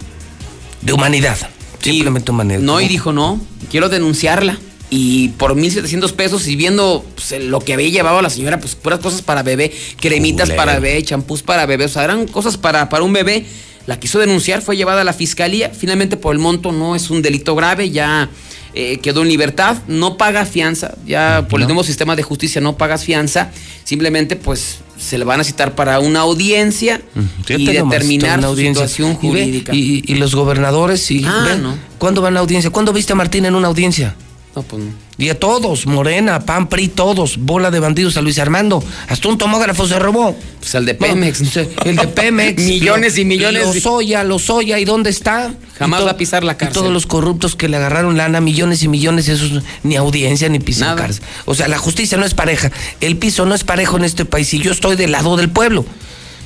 de 0.81 0.93
humanidad. 0.93 1.37
Simplemente 1.81 2.31
humanidad. 2.31 2.59
No, 2.59 2.79
y 2.81 2.87
dijo, 2.87 3.13
no, 3.13 3.39
quiero 3.69 3.89
denunciarla. 3.89 4.57
Y 4.89 5.29
por 5.29 5.55
1.700 5.55 6.11
pesos 6.13 6.47
y 6.47 6.57
viendo 6.57 7.05
pues, 7.15 7.41
lo 7.41 7.61
que 7.61 7.73
había 7.73 7.87
llevado 7.87 8.21
la 8.21 8.29
señora, 8.29 8.59
pues 8.59 8.75
puras 8.75 8.99
cosas 8.99 9.21
para 9.21 9.41
bebé, 9.41 9.71
cremitas 9.97 10.51
para 10.51 10.79
bebé, 10.79 11.01
champús 11.03 11.43
para 11.43 11.65
bebé, 11.65 11.85
o 11.85 11.89
sea, 11.89 12.03
eran 12.03 12.27
cosas 12.27 12.57
para, 12.57 12.89
para 12.89 13.03
un 13.03 13.13
bebé. 13.13 13.45
La 13.87 13.99
quiso 13.99 14.19
denunciar, 14.19 14.61
fue 14.61 14.75
llevada 14.75 15.01
a 15.01 15.03
la 15.05 15.13
fiscalía. 15.13 15.69
Finalmente, 15.69 16.17
por 16.17 16.35
el 16.35 16.39
monto, 16.39 16.71
no 16.71 16.95
es 16.95 17.09
un 17.09 17.21
delito 17.21 17.55
grave, 17.55 17.89
ya 17.89 18.29
eh, 18.73 18.99
quedó 18.99 19.21
en 19.23 19.27
libertad, 19.29 19.77
no 19.87 20.17
paga 20.17 20.45
fianza, 20.45 20.95
ya 21.05 21.47
por 21.49 21.59
el 21.61 21.67
nuevo 21.67 21.83
sistema 21.83 22.15
de 22.15 22.23
justicia 22.23 22.61
no 22.61 22.77
pagas 22.77 23.03
fianza, 23.03 23.49
simplemente 23.83 24.35
pues 24.35 24.79
se 24.97 25.17
le 25.17 25.25
van 25.25 25.39
a 25.39 25.43
citar 25.43 25.73
para 25.75 25.99
una 25.99 26.19
audiencia 26.21 27.01
y 27.49 27.65
determinar 27.65 28.39
su 28.41 28.45
audiencia. 28.47 28.87
situación 28.87 29.15
jurídica. 29.15 29.73
Y, 29.75 30.03
y 30.05 30.15
los 30.15 30.35
gobernadores, 30.35 31.09
y 31.11 31.23
Ah, 31.25 31.57
no. 31.61 31.75
¿cuándo 31.97 32.21
van 32.21 32.37
a 32.37 32.39
audiencia? 32.39 32.69
¿Cuándo 32.69 32.93
viste 32.93 33.13
a 33.13 33.15
Martín 33.15 33.45
en 33.45 33.55
una 33.55 33.67
audiencia? 33.67 34.15
No, 34.53 34.63
pues 34.63 34.83
no. 34.83 34.91
Y 35.17 35.29
a 35.29 35.39
todos, 35.39 35.85
Morena, 35.85 36.41
PAN, 36.41 36.67
PRI, 36.67 36.89
todos, 36.89 37.37
bola 37.37 37.71
de 37.71 37.79
bandidos 37.79 38.17
a 38.17 38.21
Luis 38.21 38.37
Armando. 38.37 38.83
Hasta 39.07 39.29
un 39.29 39.37
tomógrafo 39.37 39.87
se 39.87 39.97
robó. 39.97 40.35
Pues 40.59 40.75
el 40.75 40.85
de 40.85 40.93
Pemex. 40.93 41.39
el 41.85 41.95
de 41.95 42.07
Pemex. 42.07 42.61
Millones 42.61 43.17
y 43.17 43.23
millones. 43.23 43.63
Los 43.75 43.85
Oya, 43.85 44.25
los 44.25 44.49
Oya, 44.49 44.77
¿y 44.79 44.83
dónde 44.83 45.09
está? 45.09 45.53
Jamás 45.77 46.01
Y 46.01 46.03
va 46.05 46.11
a 46.11 46.17
pisar 46.17 46.43
la 46.43 46.53
Y 46.53 46.55
cárcel. 46.55 46.73
todos 46.73 46.91
los 46.91 47.05
corruptos 47.05 47.55
que 47.55 47.69
le 47.69 47.77
agarraron 47.77 48.17
lana, 48.17 48.41
millones 48.41 48.83
y 48.83 48.89
millones, 48.89 49.29
esos 49.29 49.63
ni 49.83 49.95
audiencia 49.95 50.49
ni 50.49 50.59
pisan 50.59 50.89
Nada. 50.89 51.01
cárcel. 51.03 51.23
O 51.45 51.55
sea, 51.55 51.69
la 51.69 51.77
justicia 51.77 52.17
no 52.17 52.25
es 52.25 52.33
pareja. 52.33 52.71
El 52.99 53.15
piso 53.17 53.45
no 53.45 53.55
es 53.55 53.63
parejo 53.63 53.95
en 53.97 54.03
este 54.03 54.25
país. 54.25 54.53
Y 54.53 54.59
yo 54.59 54.71
estoy 54.73 54.97
del 54.97 55.11
lado 55.13 55.37
del 55.37 55.49
pueblo. 55.49 55.85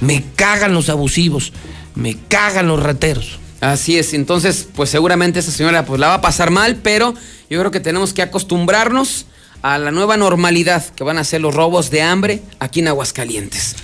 Me 0.02 0.23
cagan 0.36 0.73
los 0.76 0.90
abusivos. 0.90 1.53
Me 1.95 2.18
cagan 2.27 2.68
los 2.68 2.84
rateros. 2.84 3.40
Así 3.71 3.97
es, 3.97 4.13
entonces 4.13 4.67
pues 4.75 4.89
seguramente 4.91 5.39
esa 5.39 5.51
señora 5.51 5.85
pues 5.85 5.99
la 5.99 6.07
va 6.07 6.13
a 6.15 6.21
pasar 6.21 6.51
mal, 6.51 6.75
pero 6.77 7.13
yo 7.49 7.59
creo 7.59 7.71
que 7.71 7.79
tenemos 7.79 8.13
que 8.13 8.21
acostumbrarnos 8.21 9.25
a 9.63 9.79
la 9.79 9.89
nueva 9.89 10.17
normalidad 10.17 10.85
que 10.93 11.03
van 11.03 11.17
a 11.17 11.23
ser 11.23 11.41
los 11.41 11.55
robos 11.55 11.89
de 11.89 12.03
hambre 12.03 12.43
aquí 12.59 12.81
en 12.81 12.89
Aguascalientes. 12.89 13.75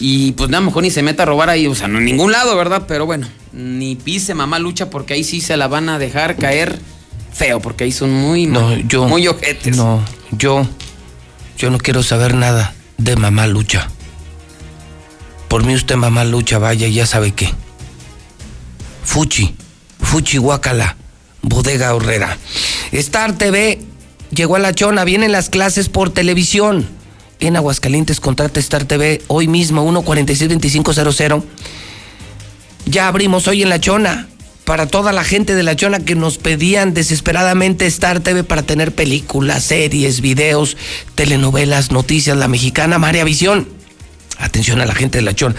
Y 0.00 0.32
pues 0.32 0.50
nada, 0.50 0.62
mejor 0.62 0.82
ni 0.82 0.90
se 0.90 1.02
meta 1.02 1.22
a 1.22 1.26
robar 1.26 1.50
ahí, 1.50 1.66
o 1.68 1.74
sea, 1.76 1.86
no 1.86 1.98
en 1.98 2.06
ningún 2.06 2.32
lado, 2.32 2.56
¿verdad? 2.56 2.86
Pero 2.88 3.06
bueno, 3.06 3.28
ni 3.52 3.94
pise 3.94 4.34
mamá 4.34 4.58
lucha 4.58 4.90
porque 4.90 5.14
ahí 5.14 5.22
sí 5.22 5.40
se 5.40 5.56
la 5.56 5.68
van 5.68 5.88
a 5.88 5.98
dejar 5.98 6.36
caer 6.36 6.78
feo, 7.32 7.60
porque 7.60 7.84
ahí 7.84 7.92
son 7.92 8.12
muy, 8.12 8.46
No, 8.46 8.76
yo. 8.76 9.06
muy 9.06 9.28
ojetes. 9.28 9.76
No, 9.76 10.02
yo. 10.32 10.66
Yo 11.58 11.70
no 11.70 11.78
quiero 11.78 12.02
saber 12.02 12.34
nada 12.34 12.74
de 12.96 13.14
mamá 13.14 13.46
lucha. 13.46 13.88
Por 15.48 15.64
mí 15.64 15.74
usted 15.74 15.96
mamá 15.96 16.24
lucha, 16.24 16.58
vaya, 16.58 16.88
ya 16.88 17.06
sabe 17.06 17.32
qué. 17.32 17.52
Fuchi, 19.04 19.54
Fuchi 20.00 20.38
Guacala, 20.38 20.96
Bodega 21.42 21.94
Horrera. 21.94 22.38
Star 22.92 23.36
TV 23.36 23.80
llegó 24.30 24.56
a 24.56 24.58
la 24.60 24.74
chona, 24.74 25.04
vienen 25.04 25.32
las 25.32 25.50
clases 25.50 25.88
por 25.88 26.10
televisión. 26.10 26.86
En 27.40 27.56
Aguascalientes 27.56 28.20
contrata 28.20 28.60
Star 28.60 28.84
TV 28.84 29.22
hoy 29.28 29.48
mismo, 29.48 29.84
146-2500. 29.90 31.42
Ya 32.86 33.08
abrimos 33.08 33.48
hoy 33.48 33.62
en 33.62 33.68
la 33.68 33.80
chona. 33.80 34.26
Para 34.64 34.86
toda 34.86 35.12
la 35.12 35.24
gente 35.24 35.56
de 35.56 35.64
la 35.64 35.74
chona 35.74 35.98
que 36.00 36.14
nos 36.14 36.38
pedían 36.38 36.94
desesperadamente 36.94 37.86
Star 37.86 38.20
TV 38.20 38.44
para 38.44 38.62
tener 38.62 38.94
películas, 38.94 39.64
series, 39.64 40.20
videos, 40.20 40.76
telenovelas, 41.16 41.90
noticias, 41.90 42.36
la 42.36 42.46
mexicana 42.46 42.98
María 42.98 43.24
Visión. 43.24 43.68
Atención 44.38 44.80
a 44.80 44.86
la 44.86 44.94
gente 44.94 45.18
de 45.18 45.22
la 45.22 45.34
chona. 45.34 45.56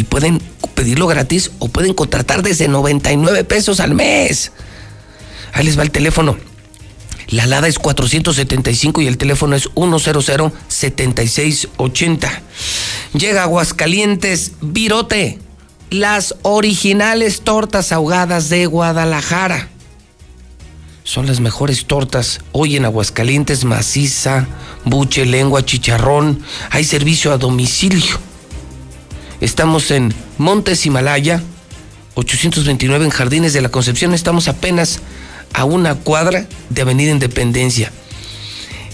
Y 0.00 0.04
pueden 0.04 0.40
pedirlo 0.74 1.06
gratis 1.06 1.50
o 1.58 1.68
pueden 1.68 1.92
contratar 1.92 2.42
desde 2.42 2.68
99 2.68 3.44
pesos 3.44 3.80
al 3.80 3.92
mes. 3.92 4.50
Ahí 5.52 5.66
les 5.66 5.78
va 5.78 5.82
el 5.82 5.90
teléfono. 5.90 6.38
La 7.26 7.42
alada 7.42 7.68
es 7.68 7.78
475 7.78 9.02
y 9.02 9.08
el 9.08 9.18
teléfono 9.18 9.56
es 9.56 9.68
100-7680. 9.74 12.30
Llega 13.12 13.42
a 13.42 13.44
Aguascalientes, 13.44 14.52
Virote. 14.62 15.38
Las 15.90 16.34
originales 16.40 17.42
tortas 17.42 17.92
ahogadas 17.92 18.48
de 18.48 18.64
Guadalajara. 18.64 19.68
Son 21.04 21.26
las 21.26 21.40
mejores 21.40 21.84
tortas 21.84 22.40
hoy 22.52 22.76
en 22.76 22.86
Aguascalientes, 22.86 23.66
maciza, 23.66 24.46
buche, 24.86 25.26
lengua, 25.26 25.62
chicharrón. 25.62 26.42
Hay 26.70 26.84
servicio 26.84 27.34
a 27.34 27.36
domicilio. 27.36 28.29
Estamos 29.40 29.90
en 29.90 30.12
Montes 30.36 30.84
Himalaya, 30.84 31.42
829 32.14 33.06
en 33.06 33.10
Jardines 33.10 33.54
de 33.54 33.62
la 33.62 33.70
Concepción. 33.70 34.12
Estamos 34.12 34.48
apenas 34.48 35.00
a 35.54 35.64
una 35.64 35.94
cuadra 35.94 36.46
de 36.68 36.82
Avenida 36.82 37.10
Independencia. 37.10 37.90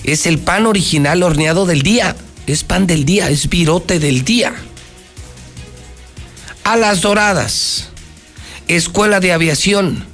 Es 0.04 0.24
el 0.26 0.38
pan 0.38 0.66
original 0.66 1.24
horneado 1.24 1.66
del 1.66 1.82
día. 1.82 2.14
Es 2.46 2.62
pan 2.62 2.86
del 2.86 3.04
día, 3.04 3.28
es 3.28 3.48
virote 3.48 3.98
del 3.98 4.24
día. 4.24 4.54
A 6.62 6.76
las 6.76 7.00
Doradas, 7.00 7.88
Escuela 8.68 9.18
de 9.18 9.32
Aviación, 9.32 10.04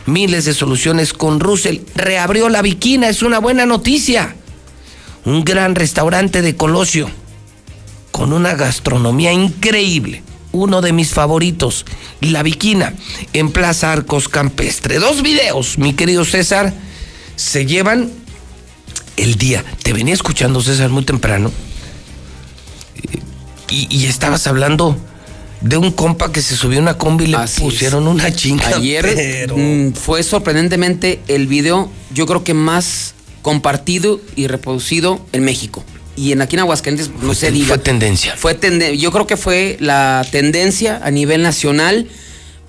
Miles 0.07 0.45
de 0.45 0.55
soluciones 0.55 1.13
con 1.13 1.41
Russell. 1.41 1.81
Reabrió 1.95 2.49
la 2.49 2.63
Viquina, 2.63 3.09
es 3.09 3.23
una 3.23 3.41
buena 3.41 3.67
noticia. 3.67 4.37
Un 5.25 5.45
gran 5.45 5.75
restaurante 5.75 6.43
de 6.43 6.57
Colosio 6.57 7.11
con 8.13 8.33
una 8.33 8.55
gastronomía 8.55 9.33
increíble. 9.33 10.23
Uno 10.53 10.81
de 10.81 10.93
mis 10.93 11.11
favoritos, 11.11 11.85
La 12.21 12.43
Viquina, 12.43 12.95
en 13.35 13.51
Plaza 13.51 13.93
Arcos 13.93 14.29
Campestre. 14.29 14.99
Dos 14.99 15.21
videos, 15.21 15.77
mi 15.77 15.93
querido 15.93 16.25
César, 16.25 16.73
se 17.35 17.67
llevan 17.67 18.11
el 19.19 19.35
día. 19.35 19.65
Te 19.83 19.93
venía 19.93 20.15
escuchando, 20.15 20.63
César, 20.63 20.89
muy 20.89 21.05
temprano. 21.05 21.53
Y, 23.69 23.95
y 23.95 24.07
estabas 24.07 24.47
hablando 24.47 24.97
de 25.61 25.77
un 25.77 25.91
compa 25.91 26.33
que 26.33 26.43
se 26.43 26.55
subió 26.57 26.79
a 26.79 26.83
una 26.83 26.99
combi 26.99 27.25
y 27.25 27.29
le 27.29 27.37
Así 27.39 27.61
pusieron 27.63 28.05
es. 28.05 28.09
una 28.11 28.33
chinga. 28.35 28.67
Ayer 28.69 29.05
pero- 29.15 29.57
mm, 29.57 29.93
fue 29.95 30.23
sorprendentemente 30.23 31.21
el 31.29 31.47
video, 31.47 31.91
yo 32.13 32.27
creo 32.27 32.45
que 32.45 32.55
más 32.55 33.15
compartido 33.43 34.21
y 34.35 34.47
reproducido 34.49 35.21
en 35.33 35.45
México. 35.45 35.85
Y 36.17 36.33
en 36.33 36.41
aquí 36.41 36.57
en 36.57 36.61
Aguascalientes, 36.61 37.11
no 37.23 37.35
se 37.35 37.51
diga. 37.51 37.69
Fue 37.69 37.79
tendencia. 37.79 38.35
Fue 38.37 38.55
tende- 38.59 38.97
yo 38.99 39.13
creo 39.13 39.27
que 39.27 39.37
fue 39.37 39.77
la 39.81 40.27
tendencia 40.31 41.01
a 41.03 41.11
nivel 41.11 41.43
nacional, 41.43 42.09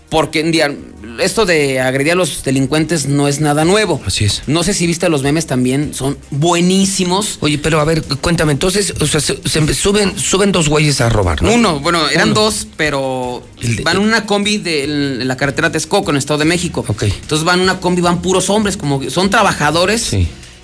porque 0.09 0.41
un 0.43 0.51
día, 0.51 0.73
esto 1.19 1.45
de 1.45 1.80
agredir 1.80 2.14
a 2.14 2.15
los 2.15 2.44
delincuentes 2.44 3.07
no 3.07 3.27
es 3.27 3.39
nada 3.39 3.65
nuevo. 3.65 4.02
Así 4.06 4.26
es. 4.26 4.44
No 4.48 4.64
sé 4.64 4.73
si 4.73 4.88
viste 4.88 5.07
los 5.10 5.23
memes 5.23 5.45
también, 5.48 5.94
son 5.94 6.18
buenísimos. 6.31 7.38
Oye, 7.41 7.57
pero 7.57 7.80
a 7.80 7.85
ver, 7.85 8.03
cuéntame, 8.22 8.52
entonces, 8.52 8.94
o 8.99 9.06
sea, 9.07 9.19
se, 9.19 9.38
se 9.48 9.73
suben, 9.73 10.18
suben 10.18 10.52
dos 10.52 10.69
güeyes 10.69 11.02
a 11.02 11.10
robar, 11.10 11.41
¿no? 11.41 11.53
Uno, 11.53 11.80
bueno, 11.80 12.07
eran 12.10 12.31
Uno. 12.31 12.41
dos, 12.41 12.68
pero 12.76 13.44
van 13.84 13.98
en 13.98 14.03
una 14.03 14.26
combi 14.26 14.57
de 14.57 14.88
la 15.26 15.38
carretera 15.38 15.72
Texcoco, 15.72 16.10
en 16.11 16.15
el 16.15 16.19
Estado 16.19 16.39
de 16.39 16.45
México. 16.45 16.85
Entonces 17.02 17.45
van 17.45 17.60
en 17.60 17.64
una 17.64 17.80
combi, 17.80 18.02
van 18.02 18.22
puros 18.22 18.49
hombres, 18.49 18.77
como 18.77 18.99
que 18.99 19.10
son 19.10 19.30
trabajadores. 19.30 20.15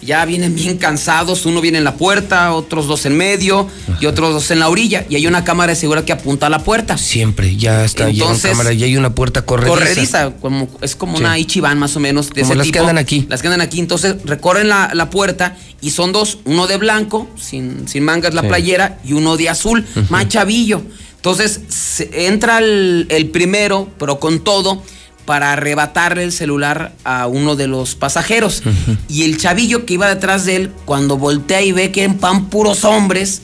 Ya 0.06 0.26
vienen 0.26 0.56
bien 0.56 0.78
cansados, 0.78 1.46
uno 1.46 1.62
viene 1.62 1.78
en 1.78 1.84
la 1.84 1.96
puerta, 1.96 2.54
otros 2.54 2.88
dos 2.88 3.06
en 3.06 3.16
medio 3.18 3.68
y 4.02 4.06
otros 4.06 4.34
dos 4.34 4.52
en 4.52 4.60
la 4.60 4.70
orilla. 4.70 5.06
Y 5.10 5.16
hay 5.16 5.28
una 5.28 5.44
cámara 5.44 5.72
de 5.74 5.76
seguridad 5.76 6.04
que 6.06 6.12
apunta 6.14 6.48
a 6.48 6.50
la 6.50 6.60
puerta. 6.60 6.98
Siempre, 6.98 7.56
ya 7.56 7.86
está, 7.86 8.04
ya 8.06 8.10
en 8.10 8.16
Entonces, 8.16 8.52
cámara, 8.52 8.74
ya 8.74 8.86
hay 8.86 8.98
una 8.98 9.16
puerta 9.16 9.44
corrediza. 9.46 9.74
Corrediza, 9.74 10.32
como, 10.42 10.68
es 10.82 10.96
como 10.96 11.18
Sí. 11.18 11.24
una 11.24 11.38
Ichiban 11.40 11.80
más 11.80 11.96
o 11.96 12.00
menos. 12.00 12.30
De 12.30 12.42
Como 12.42 12.46
ese 12.46 12.56
las 12.56 12.66
que 12.68 12.72
tipo. 12.74 12.82
andan 12.84 12.98
aquí. 12.98 13.26
Las 13.30 13.42
que 13.42 13.48
andan 13.48 13.62
aquí. 13.62 13.80
Entonces 13.80 14.16
recorren 14.26 14.70
la, 14.70 14.92
la 14.94 15.10
puerta 15.10 15.56
y 15.82 15.92
son 15.92 16.12
dos, 16.12 16.40
uno 16.46 16.68
de 16.68 16.78
blanco, 16.78 17.28
sin, 17.40 17.88
sin 17.88 18.04
mangas 18.04 18.34
la 18.34 18.42
Sí. 18.42 18.48
playera, 18.48 19.00
y 19.06 19.14
uno 19.14 19.38
de 19.38 19.50
azul, 19.50 19.86
más 20.10 20.28
chavillo. 20.30 20.82
Entonces 21.16 21.62
se- 21.70 22.28
entra 22.28 22.58
el, 22.60 23.08
el 23.10 23.30
primero, 23.30 23.90
pero 23.98 24.20
con 24.20 24.44
todo, 24.44 24.84
para 25.26 25.54
arrebatarle 25.54 26.24
el 26.24 26.32
celular 26.32 26.94
a 27.04 27.28
uno 27.28 27.56
de 27.56 27.68
los 27.68 27.96
pasajeros. 27.96 28.62
Y 29.08 29.24
el 29.24 29.38
chavillo 29.38 29.86
que 29.86 29.94
iba 29.96 30.08
detrás 30.10 30.46
de 30.46 30.56
él, 30.58 30.72
cuando 30.86 31.18
voltea 31.18 31.62
y 31.62 31.72
ve 31.72 31.92
que 31.92 32.04
en 32.04 32.16
pan 32.18 32.50
puros 32.50 32.84
hombres, 32.84 33.42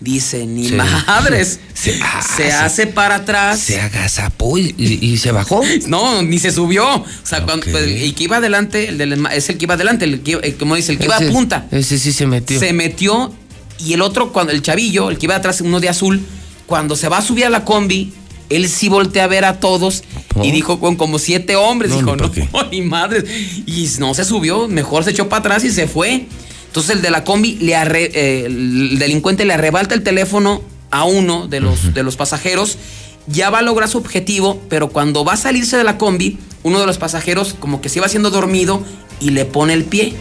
dice, 0.00 0.44
ni 0.46 0.68
Sí. 0.68 0.74
madres. 0.74 1.60
Se- 1.74 1.98
ah, 2.02 2.22
se 2.22 2.44
se- 2.44 2.52
hace 2.52 2.86
para 2.86 3.16
atrás. 3.16 3.60
Se 3.60 3.80
agazapó 3.80 4.58
y, 4.58 4.74
y- 4.76 4.98
y 5.12 5.16
se 5.18 5.30
bajó. 5.32 5.62
No, 5.86 6.22
ni 6.22 6.38
se 6.38 6.50
subió. 6.50 6.86
O 6.96 7.04
sea, 7.22 7.44
cuando- 7.44 7.66
pues, 7.70 7.84
el 7.84 8.14
que 8.14 8.24
iba 8.24 8.36
adelante, 8.38 8.88
el 8.88 8.98
del- 8.98 9.26
es 9.32 9.48
el 9.50 9.56
que 9.58 9.64
iba 9.64 9.74
adelante, 9.74 10.04
el 10.04 10.20
que, 10.20 10.32
el- 10.42 10.56
como 10.56 10.74
dice, 10.76 10.92
el 10.92 10.98
que 10.98 11.04
iba 11.06 11.16
a 11.16 11.20
punta. 11.20 11.66
Ese 11.70 11.98
sí 11.98 12.12
se 12.12 12.26
metió. 12.26 12.58
Se 12.58 12.72
metió 12.72 13.32
y 13.78 13.92
el 13.92 14.02
otro, 14.02 14.32
cuando 14.32 14.52
el 14.52 14.62
chavillo, 14.62 15.10
el 15.10 15.18
que 15.18 15.26
iba 15.26 15.36
atrás, 15.36 15.60
uno 15.60 15.80
de 15.80 15.88
azul, 15.88 16.20
cuando 16.66 16.96
se 16.96 17.08
va 17.08 17.18
a 17.18 17.22
subir 17.22 17.46
a 17.46 17.50
la 17.50 17.64
combi, 17.64 18.12
él 18.50 18.68
sí 18.68 18.88
voltea 18.88 19.24
a 19.24 19.26
ver 19.28 19.44
a 19.44 19.60
todos 19.60 20.04
y 20.42 20.50
dijo 20.50 20.80
con 20.80 20.96
como 20.96 21.18
siete 21.18 21.56
hombres. 21.56 21.90
No, 21.90 21.96
dijo, 21.98 22.16
no, 22.16 22.30
qué. 22.32 22.48
ni 22.70 22.82
madres. 22.82 23.24
Y 23.66 23.88
no 23.98 24.14
se 24.14 24.24
subió, 24.24 24.68
mejor 24.68 25.04
se 25.04 25.10
echó 25.10 25.28
para 25.28 25.40
atrás 25.40 25.64
y 25.64 25.70
se 25.70 25.86
fue. 25.86 26.26
Entonces 26.66 26.96
el 26.96 27.02
de 27.02 27.10
la 27.10 27.24
combi, 27.24 27.56
le 27.60 27.74
arre- 27.76 28.10
eh, 28.14 28.44
el 28.46 28.98
delincuente 28.98 29.44
le 29.44 29.54
arrebata 29.54 29.94
el 29.94 30.02
teléfono 30.02 30.62
a 30.90 31.04
uno 31.04 31.46
de 31.48 31.60
los, 31.60 31.94
de 31.94 32.02
los 32.02 32.16
pasajeros. 32.16 32.78
Ya 33.26 33.48
va 33.50 33.60
a 33.60 33.62
lograr 33.62 33.88
su 33.88 33.98
objetivo, 33.98 34.60
pero 34.68 34.90
cuando 34.90 35.24
va 35.24 35.32
a 35.34 35.36
salirse 35.36 35.76
de 35.76 35.84
la 35.84 35.96
combi, 35.98 36.38
uno 36.62 36.80
de 36.80 36.86
los 36.86 36.98
pasajeros 36.98 37.54
como 37.58 37.80
que 37.80 37.88
se 37.88 37.98
iba 38.00 38.06
haciendo 38.06 38.30
dormido 38.30 38.82
y 39.20 39.30
le 39.30 39.44
pone 39.44 39.72
el 39.72 39.84
pie. 39.84 40.14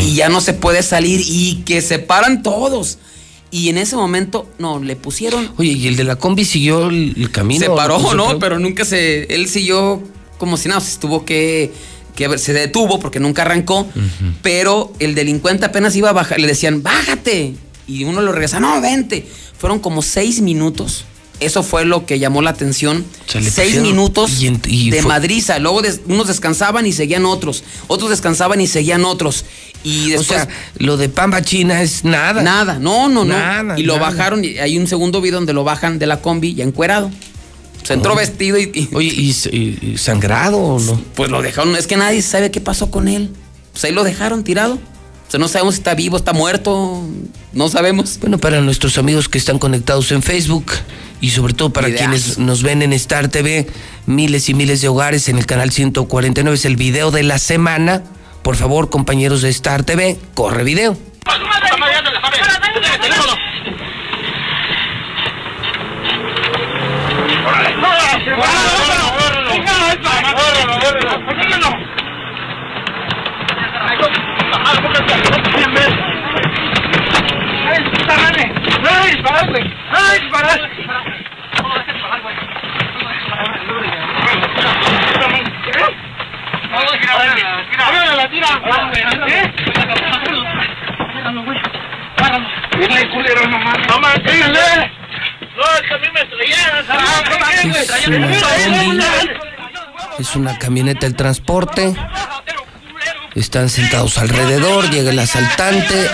Y 0.00 0.14
ya 0.14 0.28
no 0.28 0.40
se 0.40 0.54
puede 0.54 0.82
salir 0.82 1.20
y 1.26 1.62
que 1.66 1.82
se 1.82 1.98
paran 1.98 2.42
todos. 2.42 2.98
Y 3.50 3.70
en 3.70 3.78
ese 3.78 3.96
momento, 3.96 4.46
no, 4.58 4.78
le 4.78 4.94
pusieron 4.96 5.50
Oye, 5.56 5.72
¿y 5.72 5.86
el 5.86 5.96
de 5.96 6.04
la 6.04 6.16
combi 6.16 6.44
siguió 6.44 6.88
el, 6.88 7.14
el 7.16 7.30
camino? 7.30 7.64
se 7.64 7.70
paró, 7.70 7.96
¿Lo 7.96 8.02
puso 8.04 8.14
¿no? 8.16 8.38
Pero 8.38 8.58
nunca 8.58 8.84
se. 8.84 9.22
Él 9.34 9.48
siguió 9.48 10.02
como 10.38 10.56
si 10.56 10.68
nada, 10.68 10.80
se 10.80 10.98
tuvo 10.98 11.24
que. 11.24 11.72
que 12.14 12.28
ver- 12.28 12.38
se 12.38 12.52
detuvo 12.52 12.98
porque 13.00 13.20
nunca 13.20 13.42
arrancó. 13.42 13.86
Pero 14.42 14.92
el 14.98 15.14
delincuente 15.14 15.64
apenas 15.64 15.96
iba 15.96 16.10
a 16.10 16.12
bajar. 16.12 16.40
Le 16.40 16.46
decían, 16.46 16.82
bájate. 16.82 17.54
Y 17.86 18.04
uno 18.04 18.20
lo 18.20 18.32
regresa, 18.32 18.60
no, 18.60 18.80
vente. 18.82 19.26
Fueron 19.56 19.78
como 19.78 20.02
seis 20.02 20.40
minutos. 20.42 21.04
Eso 21.40 21.62
fue 21.62 21.84
lo 21.84 22.04
que 22.04 22.18
llamó 22.18 22.42
la 22.42 22.50
atención. 22.50 23.04
seis 23.26 23.80
minutos 23.80 24.40
y 24.42 24.48
en- 24.48 24.60
y 24.66 24.90
de 24.90 25.02
madriza. 25.02 25.58
Luego 25.60 25.82
des- 25.82 26.00
unos 26.06 26.26
descansaban 26.26 26.84
y 26.86 26.92
seguían 26.92 27.24
otros. 27.26 27.62
Otros 27.86 28.10
descansaban 28.10 28.60
y 28.60 28.66
seguían 28.66 29.04
otros. 29.04 29.44
Y 29.84 30.06
O 30.14 30.18
después. 30.18 30.26
sea, 30.42 30.48
lo 30.78 30.96
de 30.96 31.08
Pamba 31.08 31.40
China 31.42 31.80
es 31.82 32.04
nada. 32.04 32.42
Nada, 32.42 32.78
no, 32.80 33.08
no, 33.08 33.24
no. 33.24 33.32
Nada, 33.38 33.78
y 33.78 33.84
lo 33.84 33.98
nada. 33.98 34.10
bajaron, 34.10 34.44
y 34.44 34.58
hay 34.58 34.76
un 34.78 34.88
segundo 34.88 35.20
video 35.20 35.36
donde 35.38 35.52
lo 35.52 35.62
bajan 35.62 36.00
de 36.00 36.06
la 36.08 36.20
combi 36.20 36.54
ya 36.54 36.64
encuerado. 36.64 37.10
Se 37.84 37.94
entró 37.94 38.16
vestido 38.16 38.58
y, 38.58 38.70
y- 38.74 38.88
Oye, 38.94 39.08
¿y, 39.08 39.30
y- 39.52 39.92
y 39.92 39.98
sangrado 39.98 40.58
o 40.58 40.80
no? 40.80 41.00
pues 41.14 41.30
lo 41.30 41.40
dejaron. 41.40 41.76
Es 41.76 41.86
que 41.86 41.96
nadie 41.96 42.20
sabe 42.22 42.50
qué 42.50 42.60
pasó 42.60 42.90
con 42.90 43.06
él. 43.06 43.30
Pues 43.72 43.84
ahí 43.84 43.92
lo 43.92 44.02
dejaron 44.02 44.42
tirado. 44.42 44.78
O 45.28 45.30
sea, 45.30 45.38
no 45.38 45.46
sabemos 45.46 45.74
si 45.74 45.80
está 45.80 45.94
vivo, 45.94 46.16
está 46.16 46.32
muerto. 46.32 47.02
No 47.52 47.68
sabemos. 47.68 48.18
Bueno, 48.18 48.38
para 48.38 48.62
nuestros 48.62 48.96
amigos 48.96 49.28
que 49.28 49.36
están 49.36 49.58
conectados 49.58 50.10
en 50.10 50.22
Facebook 50.22 50.72
y 51.20 51.30
sobre 51.30 51.52
todo 51.52 51.70
para 51.70 51.88
Videazo. 51.88 52.04
quienes 52.04 52.38
nos 52.38 52.62
ven 52.62 52.80
en 52.80 52.94
Star 52.94 53.28
TV, 53.28 53.66
miles 54.06 54.48
y 54.48 54.54
miles 54.54 54.80
de 54.80 54.88
hogares 54.88 55.28
en 55.28 55.36
el 55.36 55.44
canal 55.44 55.70
149 55.70 56.54
es 56.54 56.64
el 56.64 56.76
video 56.76 57.10
de 57.10 57.24
la 57.24 57.38
semana. 57.38 58.04
Por 58.42 58.56
favor, 58.56 58.88
compañeros 58.88 59.42
de 59.42 59.50
Star 59.50 59.84
TV, 59.84 60.18
corre 60.32 60.64
video. 60.64 60.96
Es 100.18 100.36
una 100.36 100.58
camioneta 100.58 101.06
del 101.06 101.14
transporte. 101.14 101.94
Están 103.34 103.68
sentados 103.68 104.18
alrededor, 104.18 104.90
llega 104.90 105.10
el 105.10 105.18
asaltante, 105.18 106.08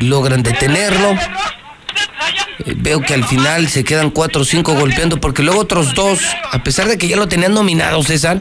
logran 0.00 0.42
detenerlo. 0.42 1.12
Eh, 1.12 2.74
Veo 2.76 3.00
que 3.02 3.14
al 3.14 3.24
final 3.24 3.68
se 3.68 3.84
quedan 3.84 4.10
cuatro 4.10 4.42
o 4.42 4.44
cinco 4.44 4.74
golpeando 4.74 5.20
porque 5.20 5.42
luego 5.42 5.60
otros 5.60 5.94
dos, 5.94 6.20
a 6.50 6.62
pesar 6.64 6.88
de 6.88 6.98
que 6.98 7.08
ya 7.08 7.16
lo 7.16 7.28
tenían 7.28 7.54
nominado, 7.54 8.02
César, 8.02 8.40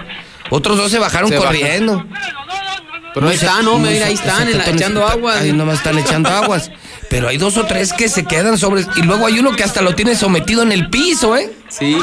otros 0.49 0.77
dos 0.77 0.91
se 0.91 0.98
bajaron 0.99 1.30
Se 1.30 1.38
corriendo. 1.38 2.06
Pero 3.14 3.30
ahí 3.30 3.35
están, 3.35 3.65
no, 3.65 3.80
mira, 3.80 4.06
ahí 4.07 4.14
están, 4.14 4.41
en 4.44 4.45
la- 4.45 4.52
sacatones. 4.60 4.81
echando 4.81 5.07
aguas. 5.07 5.38
Ahí 5.38 5.52
nomás 5.52 5.77
están 5.77 5.98
echando 5.98 6.30
aguas. 6.30 6.72
Pero 7.09 7.29
hay 7.29 7.38
dos 7.38 7.55
o 7.57 7.65
tres 7.65 7.93
que 7.93 8.09
se 8.09 8.25
quedan 8.25 8.57
sobre. 8.57 8.84
Y 8.97 9.01
luego 9.03 9.27
hay 9.27 9.39
uno 9.39 9.55
que 9.55 9.63
hasta 9.63 9.81
lo 9.81 9.95
tiene 9.95 10.15
sometido 10.15 10.61
en 10.61 10.71
el 10.73 10.89
piso, 10.89 11.35
¿eh? 11.38 11.49
Sí. 11.69 11.97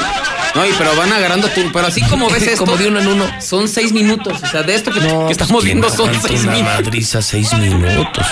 No, 0.55 0.65
y 0.65 0.73
pero 0.79 0.97
van 0.97 1.13
agarrando 1.13 1.49
tu. 1.49 1.71
Pero 1.73 1.87
así 1.87 2.01
como 2.03 2.31
ves 2.31 2.43
esto. 2.47 2.65
Como 2.65 2.77
de 2.79 2.89
uno 2.89 3.01
en 3.01 3.09
uno. 3.09 3.27
Son 3.41 3.69
seis 3.69 3.93
minutos. 3.93 4.43
O 4.43 4.47
sea, 4.47 4.63
de 4.63 4.75
esto 4.75 4.91
que, 4.91 5.01
que 5.01 5.07
pues, 5.09 5.31
estamos 5.33 5.63
¿quién 5.63 5.81
viendo 5.81 5.91
son 5.95 6.11
seis 6.23 6.43
una 6.45 6.53
minutos. 6.53 6.75
madriza 6.75 7.21
seis 7.23 7.53
minutos. 7.55 8.27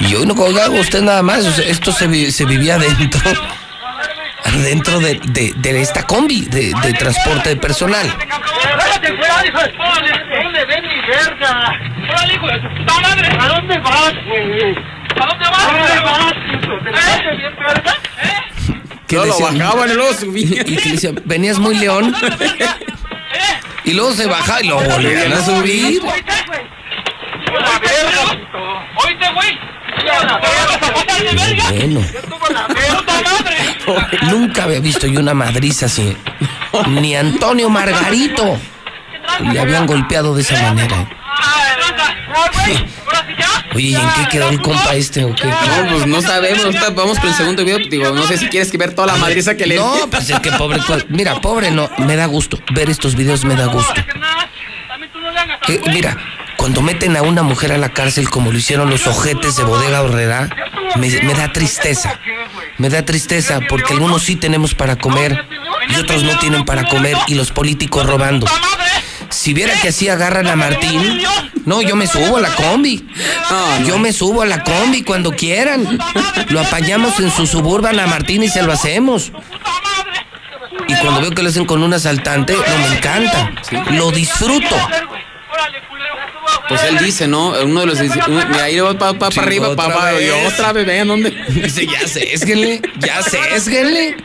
Y 0.00 0.14
hoy 0.14 0.26
no 0.26 0.34
colgaba 0.34 0.74
usted 0.78 1.00
nada 1.00 1.22
más. 1.22 1.46
o 1.46 1.52
sea, 1.52 1.64
esto 1.66 1.90
se, 1.92 2.06
vi- 2.06 2.30
se 2.30 2.44
vivía 2.44 2.78
dentro. 2.78 3.20
Dentro 4.62 5.00
de, 5.00 5.18
de- 5.30 5.52
de 5.56 5.80
esta 5.80 6.02
combi 6.04 6.42
de, 6.42 6.72
de 6.82 6.92
transporte 6.92 7.48
de 7.48 7.56
personal. 7.56 8.06
¿A 13.40 13.48
dónde 13.48 13.78
vas, 13.78 14.12
güey? 14.26 14.74
¿A 15.20 15.26
dónde 15.26 15.44
vas? 15.44 15.64
¿A 15.64 15.66
dónde 15.72 16.00
vas, 16.02 16.32
bien, 17.36 17.54
verga? 17.58 17.92
¿Eh? 18.22 18.40
Que 19.06 19.16
No, 19.16 19.24
lo 19.26 19.38
bajaban 19.38 19.90
y 19.90 19.94
luego 19.94 20.12
subían. 20.14 20.66
Y 20.66 20.76
que 20.76 21.14
venías 21.24 21.58
muy 21.58 21.74
león. 21.76 22.14
Y 23.86 23.92
luego 23.92 24.12
se 24.12 24.26
bajaba 24.26 24.62
y 24.62 24.68
lo 24.68 24.76
volvían 24.80 25.30
a 25.30 25.44
subir. 25.44 26.00
¡Oíste, 26.02 26.32
güey! 29.34 29.58
Bueno, 31.70 32.00
nunca 34.30 34.64
había 34.64 34.80
visto 34.80 35.06
yo 35.06 35.20
una 35.20 35.34
madriza 35.34 35.84
así. 35.86 36.16
Ni 36.88 37.14
Antonio 37.14 37.68
Margarito. 37.68 38.58
Le 39.52 39.60
habían 39.60 39.86
golpeado 39.86 40.34
de 40.34 40.42
esa 40.42 40.60
manera. 40.62 41.06
Oye, 43.74 43.88
¿y 43.88 43.94
en 43.96 44.00
qué 44.16 44.28
quedó 44.30 44.48
el 44.50 44.60
compa 44.62 44.94
este 44.94 45.24
o 45.24 45.34
qué? 45.34 45.46
No, 45.46 45.90
pues 45.90 46.06
no 46.06 46.22
sabemos. 46.22 46.74
Vamos 46.94 47.18
con 47.18 47.28
el 47.30 47.34
segundo 47.36 47.64
video. 47.64 47.78
Digo, 47.78 48.10
no 48.12 48.26
sé 48.26 48.38
si 48.38 48.48
quieres 48.48 48.70
que 48.70 48.78
ver 48.78 48.94
toda 48.94 49.08
la 49.08 49.16
madriza 49.16 49.56
que 49.56 49.66
le 49.66 49.76
No, 49.76 49.94
pues 50.10 50.30
es 50.30 50.38
que 50.40 50.52
pobre. 50.52 50.78
cual- 50.86 51.04
Mira, 51.08 51.40
pobre 51.40 51.70
no. 51.70 51.90
Me 51.98 52.16
da 52.16 52.26
gusto. 52.26 52.58
Ver 52.72 52.88
estos 52.90 53.14
videos 53.16 53.44
me 53.44 53.56
da 53.56 53.66
gusto. 53.66 53.94
Eh, 55.68 55.80
mira, 55.86 56.16
cuando 56.56 56.82
meten 56.82 57.16
a 57.16 57.22
una 57.22 57.42
mujer 57.42 57.72
a 57.72 57.78
la 57.78 57.88
cárcel 57.88 58.28
como 58.30 58.52
lo 58.52 58.58
hicieron 58.58 58.90
los 58.90 59.06
ojetes 59.06 59.56
de 59.56 59.64
Bodega 59.64 60.02
Horrera, 60.02 60.48
me, 60.96 61.08
me 61.22 61.34
da 61.34 61.52
tristeza. 61.52 62.20
Me 62.78 62.88
da 62.90 63.04
tristeza 63.04 63.60
porque 63.68 63.92
algunos 63.94 64.22
sí 64.22 64.36
tenemos 64.36 64.74
para 64.74 64.96
comer 64.96 65.44
y 65.88 65.96
otros 65.96 66.22
no 66.22 66.38
tienen 66.38 66.64
para 66.64 66.84
comer 66.88 67.16
y 67.26 67.34
los 67.34 67.50
políticos 67.50 68.06
robando. 68.06 68.46
Si 69.44 69.52
viera 69.52 69.78
que 69.78 69.88
así 69.88 70.08
agarran 70.08 70.46
a 70.46 70.56
Martín, 70.56 71.20
no, 71.66 71.82
yo 71.82 71.96
me 71.96 72.06
subo 72.06 72.38
a 72.38 72.40
la 72.40 72.48
combi. 72.48 73.06
Yo 73.86 73.98
me 73.98 74.10
subo 74.10 74.40
a 74.40 74.46
la 74.46 74.64
combi 74.64 75.02
cuando 75.02 75.32
quieran. 75.32 75.98
Lo 76.48 76.60
apañamos 76.60 77.20
en 77.20 77.30
su 77.30 77.46
suburban 77.46 78.00
a 78.00 78.06
Martín 78.06 78.42
y 78.42 78.48
se 78.48 78.62
lo 78.62 78.72
hacemos. 78.72 79.32
Y 80.88 80.94
cuando 80.94 81.20
veo 81.20 81.32
que 81.32 81.42
lo 81.42 81.50
hacen 81.50 81.66
con 81.66 81.82
un 81.82 81.92
asaltante, 81.92 82.54
no 82.54 82.88
me 82.88 82.96
encanta. 82.96 83.52
Lo 83.90 84.10
disfruto. 84.12 84.76
Pues 86.68 86.82
él 86.84 86.98
dice, 86.98 87.28
¿no? 87.28 87.48
Uno 87.62 87.80
de 87.80 87.86
los 87.86 87.98
dice, 87.98 88.18
uno- 88.26 88.46
mira, 88.46 88.64
ahí 88.64 88.80
va 88.80 88.94
para 88.94 89.30
Sí, 89.30 89.40
arriba, 89.40 89.68
otra 89.68 89.84
para 89.88 89.94
abajo. 90.08 90.20
Y 90.20 90.30
otra 90.46 90.72
vez, 90.72 90.86
vean 90.86 91.08
dónde. 91.08 91.30
Dice, 91.48 91.86
ya 91.86 92.06
sésguenle, 92.06 92.80
ya 92.96 93.22
sésguenle. 93.22 94.16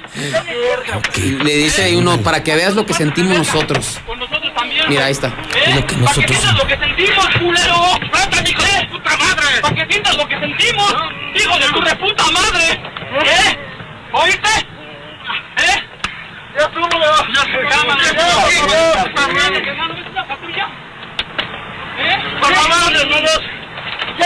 Le 1.44 1.54
dice 1.58 1.84
ahí 1.84 1.96
uno, 1.96 2.18
para 2.22 2.44
que 2.44 2.56
veas 2.56 2.76
lo 2.76 2.86
que 2.86 2.94
sentimos 2.94 3.38
nosotros. 3.38 4.00
Mira, 4.88 5.06
ahí 5.06 5.12
está. 5.12 5.34
Es 5.66 5.76
lo 5.76 5.86
que 5.86 5.96
nosotros. 5.98 6.54
lo 6.56 6.68
que 6.68 6.78
sentimos, 6.78 7.28
culero! 7.40 7.76
¡Trata, 8.12 8.50
hijo 8.50 8.62
de 8.64 8.88
puta 8.88 9.18
madre! 9.18 9.62
¡Para 9.62 9.76
que 9.76 9.86
sientas 9.88 10.18
lo 10.18 10.28
que 10.28 10.40
sentimos! 10.40 10.96
¡Hijo 11.36 11.60
de 11.60 11.66
tu 11.68 11.82
reputa 11.82 12.24
madre! 12.32 12.82
¿Eh? 13.26 13.58
¿Oíste? 14.14 14.50
¿Eh? 15.58 15.84
¡Ya 16.58 16.66
súbelo! 16.74 17.16
¡Ya 17.34 17.42
se 17.44 17.60
llama! 17.70 17.98
¡Por 22.40 22.54
favor, 22.54 22.94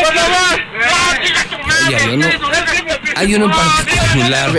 favor! 0.03 0.43
Oye, 1.87 1.95
hay 1.95 2.13
uno, 2.15 2.25
hay 3.15 3.35
uno 3.35 3.45
en 3.45 3.51
particular, 3.51 4.55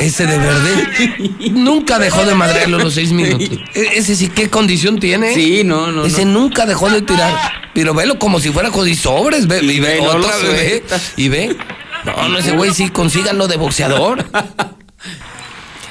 ese 0.00 0.26
de 0.26 0.38
verde, 0.38 1.30
nunca 1.50 1.98
dejó 1.98 2.24
de 2.24 2.34
madrearlo 2.34 2.78
los 2.78 2.94
seis 2.94 3.12
minutos. 3.12 3.48
E- 3.74 3.90
Ese 3.94 4.14
sí, 4.16 4.28
¿qué 4.28 4.48
condición 4.50 5.00
tiene? 5.00 5.34
Sí, 5.34 5.62
no, 5.64 5.90
no. 5.90 6.04
Ese 6.04 6.24
no. 6.24 6.40
nunca 6.40 6.66
dejó 6.66 6.90
de 6.90 7.02
tirar. 7.02 7.34
Pero 7.74 7.94
velo 7.94 8.18
como 8.18 8.40
si 8.40 8.50
fuera 8.50 8.70
jodisobres, 8.70 9.46
ve, 9.46 9.60
y 9.62 9.80
ve, 9.80 9.94
ve, 9.94 10.00
no 10.02 10.10
otra 10.10 10.36
vez, 10.36 10.52
ve, 10.52 10.84
y 11.16 11.28
ve. 11.28 11.56
No, 12.04 12.28
no, 12.28 12.38
ese 12.38 12.52
güey 12.52 12.72
sí, 12.72 12.90
consíganlo 12.90 13.48
de 13.48 13.56
boxeador. 13.56 14.24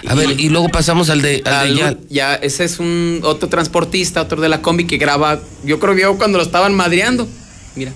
A 0.05 0.13
ver, 0.13 0.39
y 0.39 0.49
luego 0.49 0.69
pasamos 0.69 1.09
al 1.09 1.21
de, 1.21 1.41
al 1.45 1.75
de 1.75 1.79
ya. 1.79 1.97
ya, 2.09 2.35
ese 2.35 2.65
es 2.65 2.79
un 2.79 3.21
otro 3.23 3.49
transportista, 3.49 4.21
otro 4.21 4.41
de 4.41 4.49
la 4.49 4.61
combi 4.61 4.85
que 4.85 4.97
graba. 4.97 5.39
Yo 5.63 5.79
creo 5.79 5.95
que 5.95 6.17
cuando 6.17 6.37
lo 6.37 6.43
estaban 6.43 6.75
madreando. 6.75 7.27
Mira. 7.75 7.91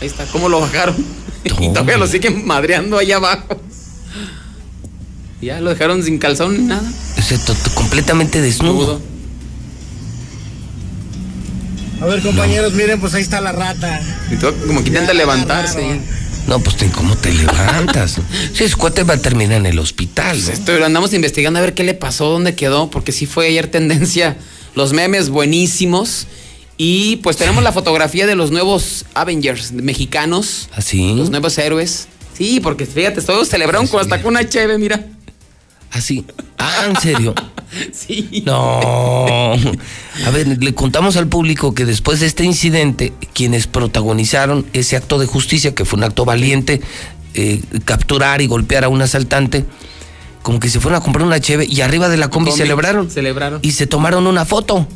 Ahí 0.00 0.06
está, 0.06 0.26
cómo 0.26 0.48
lo 0.48 0.60
bajaron. 0.60 0.96
y 1.44 1.68
todavía 1.68 1.96
lo 1.96 2.06
siguen 2.06 2.46
madreando 2.46 2.98
allá 2.98 3.16
abajo. 3.16 3.60
Ya 5.40 5.60
lo 5.60 5.70
dejaron 5.70 6.02
sin 6.02 6.18
calzón 6.18 6.56
ni 6.56 6.64
nada. 6.64 6.88
Ese 7.16 7.38
completamente 7.74 8.40
desnudo. 8.40 9.00
A 12.00 12.06
ver, 12.06 12.20
compañeros, 12.20 12.72
miren, 12.74 13.00
pues 13.00 13.14
ahí 13.14 13.22
está 13.22 13.40
la 13.40 13.52
rata. 13.52 14.00
Y 14.30 14.36
todo 14.36 14.52
como 14.66 14.82
que 14.82 14.88
intenta 14.88 15.12
levantarse. 15.14 16.00
No, 16.46 16.58
pues 16.58 16.76
te- 16.76 16.88
¿cómo 16.90 17.16
te 17.16 17.32
levantas? 17.32 18.16
Si 18.54 18.64
ese 18.64 18.74
cuate 18.76 19.04
va 19.04 19.14
a 19.14 19.18
terminar 19.18 19.58
en 19.58 19.66
el 19.66 19.78
hospital. 19.78 20.42
¿no? 20.44 20.50
Esto 20.52 20.76
lo 20.78 20.84
andamos 20.84 21.12
investigando 21.14 21.58
a 21.58 21.62
ver 21.62 21.74
qué 21.74 21.84
le 21.84 21.94
pasó, 21.94 22.28
dónde 22.30 22.54
quedó, 22.54 22.90
porque 22.90 23.12
sí 23.12 23.26
fue 23.26 23.46
ayer 23.46 23.68
tendencia. 23.68 24.36
Los 24.74 24.92
memes 24.92 25.28
buenísimos. 25.28 26.26
Y 26.76 27.16
pues 27.16 27.36
tenemos 27.36 27.62
la 27.62 27.70
fotografía 27.72 28.26
de 28.26 28.34
los 28.34 28.50
nuevos 28.50 29.04
Avengers 29.14 29.72
mexicanos. 29.72 30.68
¿Así? 30.74 31.14
Los 31.14 31.30
nuevos 31.30 31.56
héroes. 31.58 32.08
Sí, 32.36 32.58
porque 32.60 32.86
fíjate, 32.86 33.20
todos 33.22 33.48
celebraron 33.48 33.86
con 33.86 34.00
hasta 34.00 34.20
con 34.20 34.30
una 34.34 34.48
cheve, 34.48 34.78
mira. 34.78 35.06
Así. 35.90 36.24
Ah, 36.58 36.86
¿en 36.88 37.00
serio? 37.00 37.34
Sí. 37.92 38.42
No. 38.46 39.52
A 40.26 40.30
ver, 40.30 40.62
le 40.62 40.74
contamos 40.74 41.16
al 41.16 41.26
público 41.28 41.74
que 41.74 41.84
después 41.84 42.20
de 42.20 42.26
este 42.26 42.44
incidente, 42.44 43.12
quienes 43.32 43.66
protagonizaron 43.66 44.66
ese 44.72 44.96
acto 44.96 45.18
de 45.18 45.26
justicia, 45.26 45.74
que 45.74 45.84
fue 45.84 45.98
un 45.98 46.04
acto 46.04 46.24
valiente, 46.24 46.80
eh, 47.34 47.60
capturar 47.84 48.42
y 48.42 48.46
golpear 48.46 48.84
a 48.84 48.88
un 48.88 49.02
asaltante, 49.02 49.64
como 50.42 50.60
que 50.60 50.68
se 50.68 50.80
fueron 50.80 51.00
a 51.00 51.04
comprar 51.04 51.26
una 51.26 51.40
cheve 51.40 51.66
y 51.68 51.80
arriba 51.80 52.08
de 52.08 52.16
la 52.16 52.28
combi, 52.28 52.50
Combi, 52.50 52.62
celebraron. 52.62 53.10
Celebraron. 53.10 53.60
Y 53.62 53.72
se 53.72 53.86
tomaron 53.86 54.26
una 54.26 54.44
foto. 54.44 54.86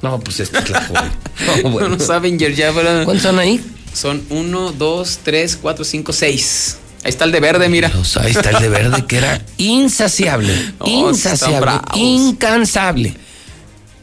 No, 0.00 0.18
pues 0.20 0.40
esta 0.40 0.60
es 0.60 0.70
la 0.70 0.82
joven. 0.82 1.12
No, 1.62 1.70
bueno. 1.70 1.96
Ya 1.96 2.72
fueron. 2.72 3.04
¿Cuántos 3.04 3.22
son 3.22 3.38
ahí? 3.38 3.60
Son 3.92 4.22
uno, 4.30 4.72
dos, 4.72 5.20
tres, 5.22 5.58
cuatro, 5.60 5.84
cinco, 5.84 6.12
seis. 6.12 6.78
Ahí 7.04 7.08
está 7.10 7.24
el 7.24 7.32
de 7.32 7.40
verde, 7.40 7.68
mira. 7.68 7.90
Pues 7.90 8.16
ahí 8.16 8.30
está 8.32 8.50
el 8.50 8.60
de 8.62 8.68
verde, 8.68 9.04
que 9.06 9.16
era 9.18 9.42
insaciable. 9.58 10.54
No, 10.80 11.08
insaciable. 11.10 11.72
Incansable. 11.94 13.14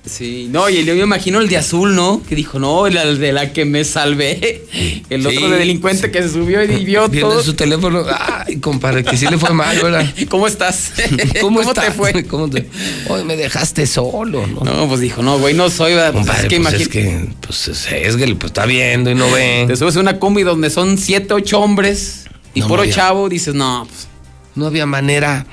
Sí, 0.05 0.47
no, 0.49 0.67
y 0.69 0.83
yo 0.85 0.95
me 0.95 1.01
imagino 1.01 1.39
el 1.39 1.49
de 1.49 1.57
azul, 1.57 1.93
¿no? 1.93 2.23
Que 2.27 2.33
dijo, 2.33 2.57
no, 2.57 2.87
el 2.87 3.19
de 3.19 3.31
la 3.31 3.53
que 3.53 3.65
me 3.65 3.83
salvé. 3.83 4.65
El 5.09 5.27
otro 5.27 5.39
Sí. 5.39 5.47
de 5.51 5.57
delincuente 5.57 6.09
que 6.09 6.23
se 6.23 6.29
subió 6.29 6.63
y 6.63 6.83
vio 6.83 7.07
Viendo 7.09 7.29
todo. 7.29 7.43
su 7.43 7.53
teléfono. 7.53 8.03
Ay, 8.17 8.57
compadre, 8.59 9.03
que 9.03 9.17
sí 9.17 9.27
le 9.27 9.37
fue 9.37 9.53
mal, 9.53 9.77
¿verdad? 9.77 10.05
¿Cómo 10.29 10.47
estás? 10.47 10.93
¿Cómo, 11.41 11.61
te 11.73 11.91
fue? 11.91 12.23
¿Cómo 12.25 12.49
te- 12.49 12.67
Hoy 13.07 13.23
me 13.23 13.35
dejaste 13.37 13.85
solo, 13.85 14.47
¿no? 14.47 14.61
No, 14.63 14.87
pues 14.87 14.99
dijo, 15.01 15.21
no, 15.21 15.37
güey, 15.37 15.53
no 15.53 15.69
soy. 15.69 15.93
¿verdad? 15.93 16.13
Pues 16.13 16.27
es 16.27 16.45
que 16.47 16.59
pues 16.59 16.73
imagín- 16.73 16.81
es 16.81 16.87
que, 16.87 17.27
pues 17.41 17.67
es, 17.67 17.87
es 17.91 18.15
que 18.15 18.35
pues, 18.35 18.49
está 18.49 18.65
viendo 18.65 19.11
y 19.11 19.15
no 19.15 19.29
ve. 19.29 19.65
Te 19.67 19.75
subes 19.75 19.95
a 19.95 19.99
una 19.99 20.17
combi 20.17 20.41
donde 20.43 20.69
son 20.71 20.97
siete, 20.97 21.33
ocho 21.35 21.59
hombres 21.59 22.23
y 22.53 22.61
No, 22.61 22.67
había. 22.83 22.93
chavo, 22.95 23.29
dices, 23.29 23.53
no, 23.55 23.85
pues. 23.89 24.07
No 24.55 24.65
había 24.65 24.85
manera. 24.85 25.45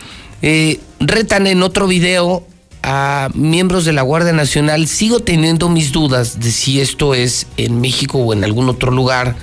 Eh, 0.42 0.80
retan 1.00 1.46
en 1.46 1.62
otro 1.62 1.86
video 1.86 2.46
a 2.82 3.28
miembros 3.34 3.84
de 3.84 3.92
la 3.92 4.02
Guardia 4.02 4.32
Nacional. 4.32 4.86
Sigo 4.88 5.20
teniendo 5.20 5.68
mis 5.68 5.92
dudas 5.92 6.40
de 6.40 6.50
si 6.50 6.80
esto 6.80 7.14
es 7.14 7.46
en 7.56 7.80
México 7.80 8.18
o 8.18 8.32
en 8.32 8.44
algún 8.44 8.68
otro 8.68 8.90
lugar, 8.90 9.36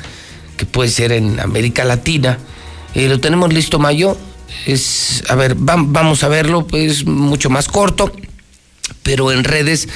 que 0.57 0.65
puede 0.65 0.89
ser 0.89 1.11
en 1.11 1.39
América 1.39 1.83
Latina. 1.83 2.37
Eh, 2.95 3.07
lo 3.09 3.19
tenemos 3.19 3.53
listo, 3.53 3.79
Mayo. 3.79 4.17
Es, 4.65 5.23
a 5.29 5.35
ver, 5.35 5.55
vam- 5.57 5.87
vamos 5.89 6.23
a 6.23 6.27
verlo, 6.27 6.65
es 6.73 7.05
mucho 7.05 7.49
más 7.49 7.67
corto, 7.67 8.11
pero 9.01 9.31
en 9.31 9.43
redes 9.43 9.87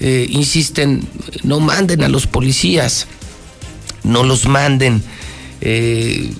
eh, 0.00 0.26
insisten, 0.30 1.06
no 1.42 1.58
manden 1.60 2.02
a 2.04 2.08
los 2.08 2.26
policías, 2.26 3.06
no 4.04 4.22
los 4.22 4.46
manden. 4.46 5.02
eh, 5.60 6.32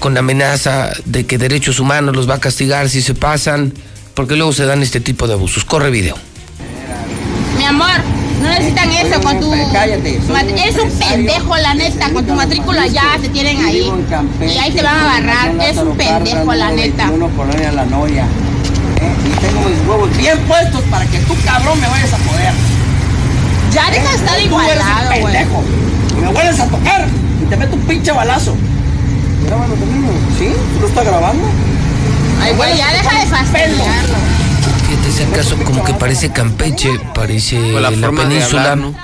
con 0.00 0.14
la 0.14 0.20
amenaza 0.20 0.90
de 1.04 1.24
que 1.26 1.38
derechos 1.38 1.78
humanos 1.78 2.16
los 2.16 2.28
va 2.28 2.34
a 2.34 2.40
castigar 2.40 2.88
si 2.88 3.00
se 3.02 3.14
pasan, 3.14 3.72
porque 4.14 4.34
luego 4.34 4.52
se 4.52 4.64
dan 4.66 4.82
este 4.82 4.98
tipo 5.00 5.26
de 5.28 5.34
abusos. 5.34 5.64
Corre 5.64 5.90
video. 5.90 6.16
Mi 7.58 7.64
amor, 7.64 7.86
no 8.42 8.48
necesitan 8.48 8.90
eso 8.92 9.20
con 9.20 9.38
tu... 9.38 9.50
mat- 10.32 10.48
Eres 10.48 10.76
un 10.78 10.90
pendejo, 10.90 11.56
la 11.56 11.74
neta, 11.74 12.10
con 12.10 12.24
tu 12.26 12.34
matrícula 12.34 12.86
ya 12.86 13.18
te 13.20 13.28
tienen 13.28 13.62
ahí. 13.64 13.92
Y 14.40 14.58
ahí 14.58 14.72
te 14.72 14.82
van 14.82 14.96
a 14.96 15.16
agarrar, 15.16 15.54
eres 15.62 15.76
un 15.76 15.96
pendejo, 15.96 16.54
la 16.54 16.70
neta. 16.72 17.10
Colonia 17.36 17.72
La 17.72 17.84
Noria. 17.84 18.24
¿eh? 18.24 19.14
Y 19.26 19.40
tengo 19.46 19.60
mis 19.68 19.78
huevos 19.86 20.16
bien 20.16 20.38
puestos 20.40 20.82
para 20.90 21.04
que 21.06 21.18
tú, 21.20 21.34
cabrón, 21.44 21.78
me 21.80 21.86
vayas 21.88 22.12
a 22.12 22.16
poder. 22.18 22.52
Ya 23.74 23.90
deja 23.90 24.08
de 24.10 24.16
estar 24.16 24.40
igualado, 24.40 25.06
güey. 25.08 25.22
pendejo. 25.22 25.62
Y 26.16 26.20
me 26.22 26.28
vuelves 26.32 26.58
a 26.60 26.66
tocar 26.66 27.06
y 27.42 27.44
te 27.48 27.56
meto 27.56 27.76
un 27.76 27.82
pinche 27.82 28.10
balazo. 28.12 28.56
Grábalo 29.50 29.74
también, 29.74 30.04
¿sí? 30.38 30.52
¿Tú 30.74 30.80
lo 30.80 30.86
estás 30.86 31.04
grabando? 31.04 31.44
Ay, 32.40 32.54
güey, 32.54 32.76
ya 32.78 32.92
deja 32.92 33.18
de 33.18 33.26
fastidiarlo. 33.26 34.14
Fíjate, 34.86 35.08
ese 35.08 35.24
caso 35.30 35.56
como 35.64 35.82
que 35.82 35.92
parece 35.92 36.30
Campeche, 36.30 36.88
parece 37.16 37.58
la 37.72 37.90
la, 37.90 38.10
península. 38.12 38.72
hablar, 38.72 38.78
¿no? 38.78 38.94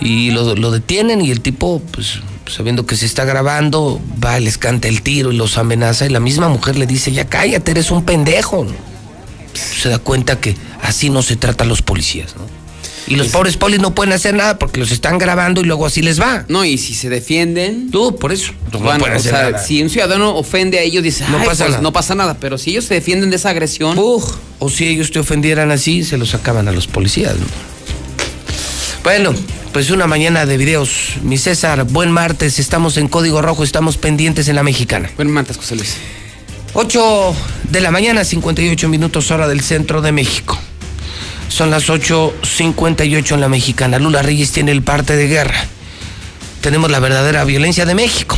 Y 0.00 0.30
lo, 0.30 0.54
lo 0.54 0.70
detienen 0.70 1.22
y 1.22 1.32
el 1.32 1.40
tipo, 1.40 1.82
pues 1.90 2.20
sabiendo 2.46 2.86
que 2.86 2.96
se 2.96 3.04
está 3.04 3.24
grabando, 3.24 4.00
va, 4.24 4.38
les 4.38 4.58
canta 4.58 4.86
el 4.86 5.02
tiro 5.02 5.32
y 5.32 5.36
los 5.36 5.58
amenaza 5.58 6.06
y 6.06 6.10
la 6.10 6.20
misma 6.20 6.48
mujer 6.48 6.76
le 6.76 6.86
dice, 6.86 7.10
ya 7.10 7.24
cállate, 7.26 7.72
eres 7.72 7.90
un 7.90 8.04
pendejo. 8.04 8.68
Se 9.54 9.88
da 9.88 9.98
cuenta 9.98 10.38
que 10.38 10.56
así 10.82 11.10
no 11.10 11.20
se 11.22 11.34
trata 11.34 11.64
a 11.64 11.66
los 11.66 11.82
policías, 11.82 12.36
¿no? 12.36 12.63
Y 13.06 13.16
los 13.16 13.28
pobres 13.28 13.56
polis 13.58 13.80
no 13.80 13.94
pueden 13.94 14.12
hacer 14.14 14.34
nada 14.34 14.58
porque 14.58 14.80
los 14.80 14.90
están 14.90 15.18
grabando 15.18 15.60
y 15.60 15.64
luego 15.64 15.84
así 15.84 16.00
les 16.00 16.18
va. 16.20 16.44
No, 16.48 16.64
y 16.64 16.78
si 16.78 16.94
se 16.94 17.10
defienden. 17.10 17.90
Tú, 17.90 18.16
por 18.16 18.32
eso. 18.32 18.52
No 18.72 18.78
Bueno, 18.78 18.98
pueden 19.00 19.16
o 19.16 19.18
hacer 19.20 19.32
sea, 19.32 19.42
nada. 19.50 19.58
si 19.62 19.82
un 19.82 19.90
ciudadano 19.90 20.34
ofende 20.36 20.78
a 20.78 20.82
ellos, 20.82 21.02
dice, 21.02 21.24
No 21.28 21.38
"Ay, 21.38 21.46
pasa 21.46 21.64
pues, 21.64 21.70
nada". 21.72 21.82
no 21.82 21.92
pasa 21.92 22.14
nada. 22.14 22.36
Pero 22.40 22.56
si 22.56 22.70
ellos 22.70 22.86
se 22.86 22.94
defienden 22.94 23.28
de 23.28 23.36
esa 23.36 23.50
agresión. 23.50 23.98
Uf, 23.98 24.24
o 24.58 24.70
si 24.70 24.86
ellos 24.86 25.10
te 25.10 25.18
ofendieran 25.18 25.70
así, 25.70 26.02
se 26.02 26.16
los 26.16 26.30
sacaban 26.30 26.66
a 26.66 26.72
los 26.72 26.86
policías. 26.86 27.34
¿no? 27.34 27.44
Bueno, 29.02 29.34
pues 29.72 29.90
una 29.90 30.06
mañana 30.06 30.46
de 30.46 30.56
videos. 30.56 31.16
Mi 31.22 31.36
César, 31.36 31.84
buen 31.84 32.10
martes. 32.10 32.58
Estamos 32.58 32.96
en 32.96 33.08
Código 33.08 33.42
Rojo, 33.42 33.64
estamos 33.64 33.98
pendientes 33.98 34.48
en 34.48 34.56
la 34.56 34.62
mexicana. 34.62 35.10
Buen 35.16 35.30
martes, 35.30 35.58
José 35.58 35.76
Luis. 35.76 35.96
8 36.72 37.34
de 37.70 37.80
la 37.82 37.90
mañana, 37.90 38.24
58 38.24 38.88
minutos 38.88 39.30
hora 39.30 39.46
del 39.46 39.60
centro 39.60 40.00
de 40.00 40.10
México. 40.12 40.58
Son 41.48 41.70
las 41.70 41.88
8.58 41.88 43.34
en 43.34 43.40
la 43.40 43.48
mexicana. 43.48 43.98
Lula 43.98 44.22
Reyes 44.22 44.52
tiene 44.52 44.72
el 44.72 44.82
parte 44.82 45.16
de 45.16 45.28
guerra. 45.28 45.64
Tenemos 46.60 46.90
la 46.90 46.98
verdadera 46.98 47.44
violencia 47.44 47.86
de 47.86 47.94
México. 47.94 48.36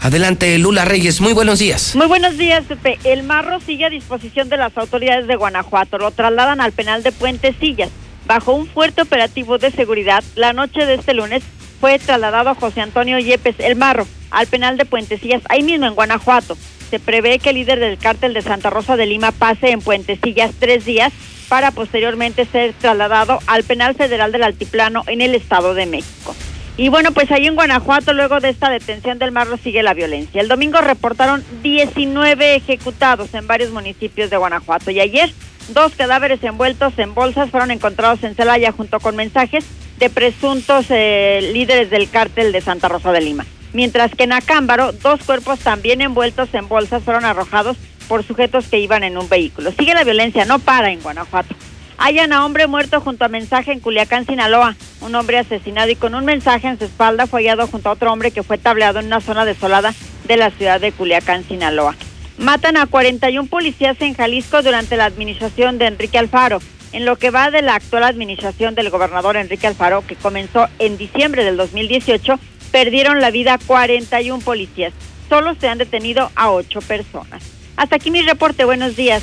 Adelante, 0.00 0.58
Lula 0.58 0.84
Reyes. 0.84 1.20
Muy 1.20 1.32
buenos 1.32 1.58
días. 1.58 1.94
Muy 1.94 2.06
buenos 2.06 2.36
días, 2.36 2.64
Pepe. 2.64 2.98
El 3.04 3.22
marro 3.22 3.60
sigue 3.60 3.86
a 3.86 3.90
disposición 3.90 4.48
de 4.48 4.56
las 4.56 4.76
autoridades 4.76 5.26
de 5.26 5.36
Guanajuato. 5.36 5.98
Lo 5.98 6.10
trasladan 6.10 6.60
al 6.60 6.72
penal 6.72 7.02
de 7.02 7.12
Puentecillas. 7.12 7.90
Bajo 8.26 8.52
un 8.52 8.66
fuerte 8.66 9.02
operativo 9.02 9.58
de 9.58 9.70
seguridad, 9.70 10.24
la 10.34 10.52
noche 10.52 10.86
de 10.86 10.94
este 10.94 11.14
lunes 11.14 11.42
fue 11.80 11.98
trasladado 11.98 12.54
José 12.54 12.80
Antonio 12.80 13.18
Yepes, 13.18 13.56
el 13.58 13.76
marro, 13.76 14.06
al 14.30 14.46
penal 14.46 14.78
de 14.78 14.86
Puentecillas, 14.86 15.42
ahí 15.48 15.62
mismo 15.62 15.86
en 15.86 15.94
Guanajuato. 15.94 16.56
Se 16.90 16.98
prevé 16.98 17.38
que 17.38 17.50
el 17.50 17.56
líder 17.56 17.80
del 17.80 17.98
cártel 17.98 18.32
de 18.34 18.42
Santa 18.42 18.70
Rosa 18.70 18.96
de 18.96 19.06
Lima 19.06 19.32
pase 19.32 19.70
en 19.70 19.80
Puentecillas 19.80 20.52
tres 20.58 20.84
días 20.84 21.12
para 21.54 21.70
posteriormente 21.70 22.46
ser 22.46 22.72
trasladado 22.72 23.38
al 23.46 23.62
penal 23.62 23.94
federal 23.94 24.32
del 24.32 24.42
Altiplano 24.42 25.04
en 25.06 25.20
el 25.20 25.36
Estado 25.36 25.72
de 25.72 25.86
México. 25.86 26.34
Y 26.76 26.88
bueno, 26.88 27.12
pues 27.12 27.30
ahí 27.30 27.46
en 27.46 27.54
Guanajuato, 27.54 28.12
luego 28.12 28.40
de 28.40 28.48
esta 28.48 28.70
detención 28.70 29.20
del 29.20 29.30
marro, 29.30 29.56
sigue 29.56 29.84
la 29.84 29.94
violencia. 29.94 30.40
El 30.40 30.48
domingo 30.48 30.80
reportaron 30.80 31.44
19 31.62 32.56
ejecutados 32.56 33.32
en 33.34 33.46
varios 33.46 33.70
municipios 33.70 34.30
de 34.30 34.36
Guanajuato 34.36 34.90
y 34.90 34.98
ayer 34.98 35.32
dos 35.68 35.94
cadáveres 35.94 36.42
envueltos 36.42 36.98
en 36.98 37.14
bolsas 37.14 37.50
fueron 37.50 37.70
encontrados 37.70 38.24
en 38.24 38.34
Celaya 38.34 38.72
junto 38.72 38.98
con 38.98 39.14
mensajes 39.14 39.64
de 39.98 40.10
presuntos 40.10 40.86
eh, 40.88 41.52
líderes 41.52 41.88
del 41.88 42.10
cártel 42.10 42.50
de 42.50 42.62
Santa 42.62 42.88
Rosa 42.88 43.12
de 43.12 43.20
Lima. 43.20 43.46
Mientras 43.72 44.12
que 44.12 44.24
en 44.24 44.32
Acámbaro, 44.32 44.90
dos 44.90 45.22
cuerpos 45.22 45.60
también 45.60 46.00
envueltos 46.00 46.52
en 46.52 46.66
bolsas 46.66 47.04
fueron 47.04 47.24
arrojados 47.24 47.76
por 48.08 48.24
sujetos 48.24 48.66
que 48.68 48.78
iban 48.78 49.04
en 49.04 49.18
un 49.18 49.28
vehículo. 49.28 49.72
Sigue 49.72 49.94
la 49.94 50.04
violencia, 50.04 50.44
no 50.44 50.58
para 50.58 50.90
en 50.90 51.00
Guanajuato. 51.00 51.54
Hallan 51.96 52.32
a 52.32 52.44
hombre 52.44 52.66
muerto 52.66 53.00
junto 53.00 53.24
a 53.24 53.28
mensaje 53.28 53.72
en 53.72 53.80
Culiacán, 53.80 54.26
Sinaloa. 54.26 54.76
Un 55.00 55.14
hombre 55.14 55.38
asesinado 55.38 55.90
y 55.90 55.96
con 55.96 56.14
un 56.14 56.24
mensaje 56.24 56.66
en 56.66 56.78
su 56.78 56.84
espalda 56.84 57.26
fue 57.26 57.40
hallado 57.40 57.66
junto 57.66 57.88
a 57.88 57.92
otro 57.92 58.12
hombre 58.12 58.30
que 58.30 58.42
fue 58.42 58.58
tableado 58.58 58.98
en 58.98 59.06
una 59.06 59.20
zona 59.20 59.44
desolada 59.44 59.94
de 60.26 60.36
la 60.36 60.50
ciudad 60.50 60.80
de 60.80 60.92
Culiacán, 60.92 61.44
Sinaloa. 61.44 61.94
Matan 62.36 62.76
a 62.76 62.86
41 62.86 63.48
policías 63.48 64.00
en 64.00 64.14
Jalisco 64.14 64.62
durante 64.62 64.96
la 64.96 65.04
administración 65.04 65.78
de 65.78 65.86
Enrique 65.86 66.18
Alfaro. 66.18 66.60
En 66.92 67.04
lo 67.04 67.16
que 67.16 67.30
va 67.30 67.50
de 67.50 67.62
la 67.62 67.76
actual 67.76 68.04
administración 68.04 68.74
del 68.74 68.90
gobernador 68.90 69.36
Enrique 69.36 69.66
Alfaro, 69.66 70.04
que 70.06 70.16
comenzó 70.16 70.68
en 70.78 70.96
diciembre 70.96 71.44
del 71.44 71.56
2018, 71.56 72.38
perdieron 72.72 73.20
la 73.20 73.30
vida 73.30 73.58
41 73.66 74.42
policías. 74.44 74.92
Solo 75.28 75.54
se 75.54 75.68
han 75.68 75.78
detenido 75.78 76.30
a 76.34 76.50
8 76.50 76.80
personas. 76.80 77.53
Hasta 77.76 77.96
aquí 77.96 78.10
mi 78.10 78.22
reporte. 78.22 78.64
Buenos 78.64 78.96
días. 78.96 79.22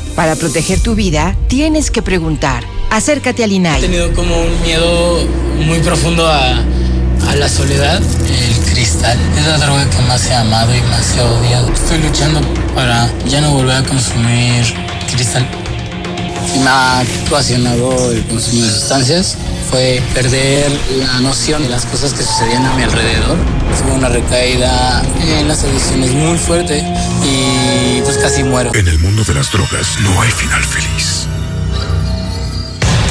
Para 0.15 0.35
proteger 0.35 0.79
tu 0.81 0.95
vida, 0.95 1.35
tienes 1.47 1.89
que 1.89 2.01
preguntar. 2.01 2.63
Acércate 2.89 3.43
al 3.43 3.51
He 3.51 3.55
INAI. 3.55 3.81
tenido 3.81 4.13
como 4.13 4.35
un 4.41 4.61
miedo 4.61 5.25
muy 5.65 5.79
profundo 5.79 6.27
a, 6.27 6.57
a 7.29 7.35
la 7.35 7.47
soledad. 7.49 8.01
El 8.01 8.71
cristal. 8.73 9.17
Es 9.37 9.45
la 9.47 9.57
droga 9.57 9.89
que 9.89 10.01
más 10.03 10.25
he 10.27 10.33
amado 10.35 10.75
y 10.75 10.81
más 10.81 11.15
he 11.15 11.21
odiado. 11.21 11.71
Estoy 11.73 11.99
luchando 11.99 12.41
para 12.75 13.09
ya 13.27 13.41
no 13.41 13.53
volver 13.53 13.77
a 13.77 13.83
consumir 13.83 14.65
cristal. 15.13 15.47
Me 16.61 16.67
ha 16.69 17.03
ocasionado 17.29 18.11
el 18.11 18.23
consumo 18.25 18.63
de 18.63 18.71
sustancias 18.71 19.37
fue 19.69 20.01
perder 20.13 20.69
la 20.97 21.21
noción 21.21 21.63
de 21.63 21.69
las 21.69 21.85
cosas 21.85 22.11
que 22.13 22.23
sucedían 22.23 22.65
a 22.65 22.73
mi 22.75 22.83
alrededor. 22.83 23.37
Fue 23.81 23.93
una 23.93 24.09
recaída 24.09 25.01
en 25.39 25.47
las 25.47 25.63
adicciones 25.63 26.11
muy 26.11 26.37
fuerte 26.37 26.83
y 27.23 27.50
pues 28.03 28.17
casi 28.17 28.43
muero. 28.43 28.71
En 28.73 28.87
el 28.87 28.99
mundo 28.99 29.23
de 29.23 29.33
las 29.33 29.51
drogas 29.51 29.99
no 30.01 30.21
hay 30.21 30.31
final 30.31 30.63
feliz. 30.63 31.20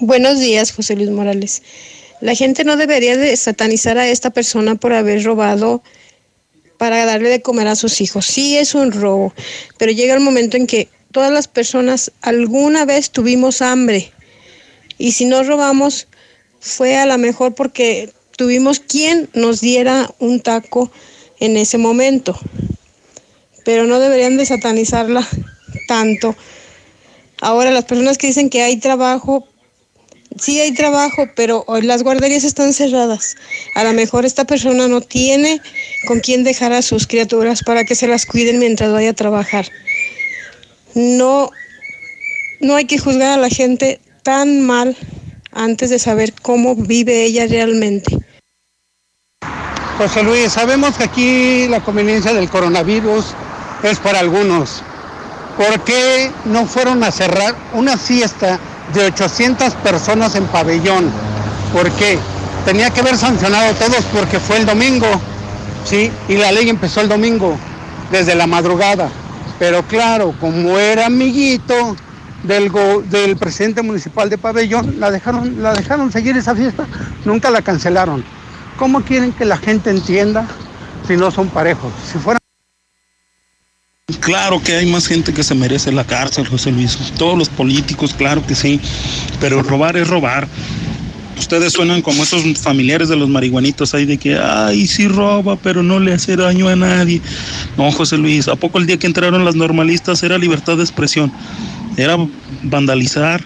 Buenos 0.00 0.38
días, 0.38 0.70
José 0.70 0.94
Luis 0.94 1.10
Morales. 1.10 1.60
La 2.20 2.36
gente 2.36 2.62
no 2.62 2.76
debería 2.76 3.16
de 3.16 3.36
satanizar 3.36 3.98
a 3.98 4.08
esta 4.08 4.30
persona 4.30 4.76
por 4.76 4.92
haber 4.92 5.24
robado 5.24 5.82
para 6.76 7.04
darle 7.04 7.30
de 7.30 7.42
comer 7.42 7.66
a 7.66 7.74
sus 7.74 8.00
hijos. 8.00 8.24
Sí 8.26 8.56
es 8.56 8.76
un 8.76 8.92
robo, 8.92 9.34
pero 9.76 9.90
llega 9.90 10.14
el 10.14 10.20
momento 10.20 10.56
en 10.56 10.68
que 10.68 10.88
todas 11.10 11.32
las 11.32 11.48
personas 11.48 12.12
alguna 12.20 12.84
vez 12.84 13.10
tuvimos 13.10 13.60
hambre 13.60 14.12
y 14.98 15.12
si 15.12 15.24
no 15.24 15.42
robamos 15.42 16.06
fue 16.60 16.96
a 16.96 17.04
lo 17.04 17.18
mejor 17.18 17.56
porque 17.56 18.12
tuvimos 18.36 18.78
quien 18.78 19.28
nos 19.34 19.60
diera 19.60 20.14
un 20.20 20.38
taco 20.38 20.92
en 21.40 21.56
ese 21.56 21.76
momento. 21.76 22.38
Pero 23.64 23.84
no 23.84 23.98
deberían 23.98 24.36
de 24.36 24.46
satanizarla 24.46 25.26
tanto. 25.88 26.36
Ahora 27.40 27.72
las 27.72 27.84
personas 27.84 28.16
que 28.16 28.28
dicen 28.28 28.48
que 28.48 28.62
hay 28.62 28.76
trabajo, 28.76 29.48
sí 30.40 30.60
hay 30.60 30.72
trabajo, 30.72 31.28
pero 31.34 31.64
las 31.82 32.02
guarderías 32.02 32.44
están 32.44 32.72
cerradas. 32.72 33.36
A 33.74 33.84
lo 33.84 33.92
mejor 33.92 34.24
esta 34.24 34.44
persona 34.44 34.88
no 34.88 35.00
tiene 35.00 35.60
con 36.06 36.20
quién 36.20 36.44
dejar 36.44 36.72
a 36.72 36.82
sus 36.82 37.06
criaturas 37.06 37.62
para 37.62 37.84
que 37.84 37.94
se 37.94 38.06
las 38.06 38.26
cuiden 38.26 38.58
mientras 38.58 38.92
vaya 38.92 39.10
a 39.10 39.14
trabajar. 39.14 39.66
No, 40.94 41.50
no 42.60 42.76
hay 42.76 42.86
que 42.86 42.98
juzgar 42.98 43.32
a 43.32 43.40
la 43.40 43.48
gente 43.48 44.00
tan 44.22 44.62
mal 44.62 44.96
antes 45.52 45.90
de 45.90 45.98
saber 45.98 46.32
cómo 46.42 46.74
vive 46.74 47.24
ella 47.24 47.46
realmente. 47.46 48.18
José 49.98 50.22
Luis, 50.22 50.52
sabemos 50.52 50.96
que 50.96 51.04
aquí 51.04 51.66
la 51.68 51.80
conveniencia 51.80 52.32
del 52.32 52.48
coronavirus 52.48 53.34
es 53.82 53.98
para 53.98 54.20
algunos. 54.20 54.82
¿Por 55.56 55.82
qué 55.82 56.30
no 56.44 56.66
fueron 56.66 57.02
a 57.02 57.10
cerrar 57.10 57.56
una 57.72 57.98
fiesta 57.98 58.60
de 58.94 59.04
800 59.06 59.74
personas 59.74 60.34
en 60.34 60.44
pabellón. 60.46 61.10
¿Por 61.72 61.90
qué? 61.92 62.18
Tenía 62.64 62.90
que 62.90 63.00
haber 63.00 63.16
sancionado 63.16 63.70
a 63.70 63.74
todos 63.74 64.04
porque 64.12 64.38
fue 64.38 64.58
el 64.58 64.66
domingo, 64.66 65.06
¿sí? 65.84 66.10
Y 66.28 66.36
la 66.36 66.52
ley 66.52 66.68
empezó 66.68 67.00
el 67.00 67.08
domingo, 67.08 67.56
desde 68.10 68.34
la 68.34 68.46
madrugada. 68.46 69.08
Pero 69.58 69.82
claro, 69.82 70.34
como 70.40 70.78
era 70.78 71.06
amiguito 71.06 71.96
del, 72.42 72.70
del 73.10 73.36
presidente 73.36 73.82
municipal 73.82 74.30
de 74.30 74.38
pabellón, 74.38 75.00
la 75.00 75.10
dejaron, 75.10 75.62
la 75.62 75.72
dejaron 75.74 76.12
seguir 76.12 76.36
esa 76.36 76.54
fiesta, 76.54 76.86
nunca 77.24 77.50
la 77.50 77.62
cancelaron. 77.62 78.24
¿Cómo 78.76 79.00
quieren 79.02 79.32
que 79.32 79.44
la 79.44 79.56
gente 79.56 79.90
entienda 79.90 80.46
si 81.06 81.16
no 81.16 81.30
son 81.30 81.48
parejos? 81.48 81.92
Si 82.12 82.18
fueran 82.18 82.38
Claro 84.20 84.62
que 84.62 84.74
hay 84.74 84.86
más 84.86 85.06
gente 85.06 85.34
que 85.34 85.42
se 85.42 85.54
merece 85.54 85.92
la 85.92 86.02
cárcel, 86.02 86.48
José 86.48 86.72
Luis. 86.72 86.96
Todos 87.18 87.36
los 87.36 87.50
políticos, 87.50 88.14
claro 88.16 88.44
que 88.46 88.54
sí. 88.54 88.80
Pero 89.38 89.62
robar 89.62 89.98
es 89.98 90.08
robar. 90.08 90.48
Ustedes 91.38 91.74
suenan 91.74 92.00
como 92.00 92.22
esos 92.22 92.42
familiares 92.58 93.10
de 93.10 93.16
los 93.16 93.28
marihuanitos 93.28 93.94
ahí 93.94 94.06
de 94.06 94.16
que, 94.16 94.38
ay, 94.38 94.86
sí 94.86 95.08
roba, 95.08 95.56
pero 95.56 95.82
no 95.82 96.00
le 96.00 96.14
hace 96.14 96.36
daño 96.36 96.68
a 96.68 96.76
nadie. 96.76 97.20
No, 97.76 97.92
José 97.92 98.16
Luis, 98.16 98.48
¿a 98.48 98.56
poco 98.56 98.78
el 98.78 98.86
día 98.86 98.98
que 98.98 99.06
entraron 99.06 99.44
las 99.44 99.54
normalistas 99.54 100.22
era 100.22 100.38
libertad 100.38 100.78
de 100.78 100.84
expresión? 100.84 101.30
Era 101.98 102.16
vandalizar. 102.62 103.44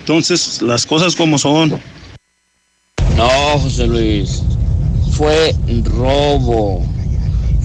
Entonces, 0.00 0.62
las 0.62 0.84
cosas 0.84 1.14
como 1.14 1.38
son. 1.38 1.80
No, 3.16 3.28
José 3.60 3.86
Luis, 3.86 4.42
fue 5.16 5.54
robo. 5.84 6.84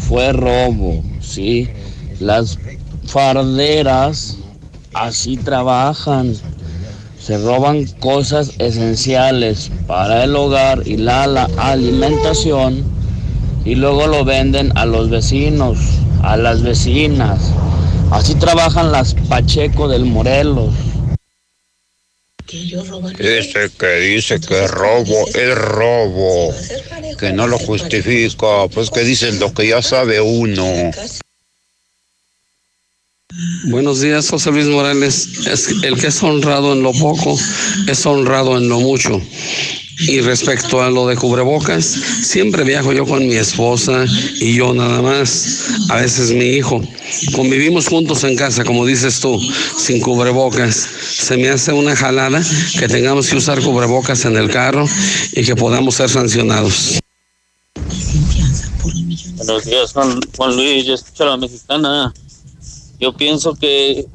Fue 0.08 0.32
robo, 0.34 1.04
sí. 1.20 1.68
Las 2.20 2.58
farderas 3.08 4.38
así 4.94 5.38
trabajan. 5.38 6.36
Se 7.20 7.38
roban 7.40 7.86
cosas 8.00 8.52
esenciales 8.60 9.72
para 9.88 10.24
el 10.24 10.36
hogar 10.36 10.84
y 10.86 10.98
la, 10.98 11.26
la, 11.26 11.50
alimentación 11.58 12.84
y 13.66 13.76
luego 13.76 14.06
lo 14.06 14.24
venden 14.24 14.72
a 14.78 14.86
los 14.86 15.10
vecinos, 15.10 15.80
a 16.22 16.38
las 16.38 16.62
vecinas. 16.62 17.52
Así 18.12 18.36
trabajan 18.36 18.92
las 18.92 19.16
Pacheco 19.28 19.88
del 19.88 20.06
Morelos. 20.06 20.74
Ese 23.18 23.72
que 23.78 23.96
dice 23.96 24.40
que 24.40 24.68
robo 24.68 25.28
es 25.34 25.56
robo, 25.56 26.54
que 27.20 27.34
no 27.34 27.48
lo 27.48 27.58
justifica, 27.58 28.68
pues 28.72 28.92
que 28.92 29.02
dicen 29.02 29.40
lo 29.40 29.52
que 29.52 29.70
ya 29.70 29.82
sabe 29.82 30.22
uno. 30.22 30.92
Buenos 33.66 34.00
días, 34.00 34.30
José 34.30 34.52
Luis 34.52 34.68
Morales. 34.68 35.28
Es 35.48 35.68
el 35.84 36.00
que 36.00 36.08
es 36.08 36.24
honrado 36.24 36.72
en 36.72 36.84
lo 36.84 36.94
poco, 36.94 37.38
es 37.88 38.06
honrado 38.06 38.58
en 38.58 38.70
lo 38.70 38.80
mucho. 38.80 39.22
Y 40.08 40.22
respecto 40.22 40.82
a 40.82 40.90
lo 40.90 41.08
de 41.08 41.18
cubrebocas, 41.18 41.86
siempre 41.86 42.64
viajo 42.64 42.94
yo 42.94 43.06
con 43.06 43.28
mi 43.28 43.36
esposa 43.36 44.06
y 44.40 44.56
yo 44.56 44.74
nada 44.74 45.02
más, 45.02 45.68
a 45.90 45.98
veces 45.98 46.32
mi 46.32 46.46
hijo. 46.46 46.82
Convivimos 47.34 47.88
juntos 47.88 48.24
en 48.24 48.38
casa, 48.38 48.64
como 48.64 48.86
dices 48.86 49.20
tú, 49.20 49.38
sin 49.78 50.00
cubrebocas. 50.00 50.76
Se 50.76 51.36
me 51.36 51.50
hace 51.50 51.74
una 51.74 51.96
jalada 51.96 52.42
que 52.80 52.88
tengamos 52.88 53.28
que 53.28 53.36
usar 53.36 53.62
cubrebocas 53.62 54.24
en 54.26 54.38
el 54.38 54.50
carro 54.50 54.88
y 55.34 55.44
que 55.44 55.56
podamos 55.56 55.96
ser 55.96 56.10
sancionados. 56.10 57.00
Buenos 59.36 59.66
días, 59.66 59.92
Juan, 59.92 60.20
Juan 60.38 60.56
Luis. 60.56 60.86
Yo 60.86 60.94
escucho 60.94 61.24
a 61.24 61.28
la 61.28 61.38
mexicana. 61.38 62.14
Yo 63.00 63.14
pienso 63.14 63.54
que, 63.56 64.06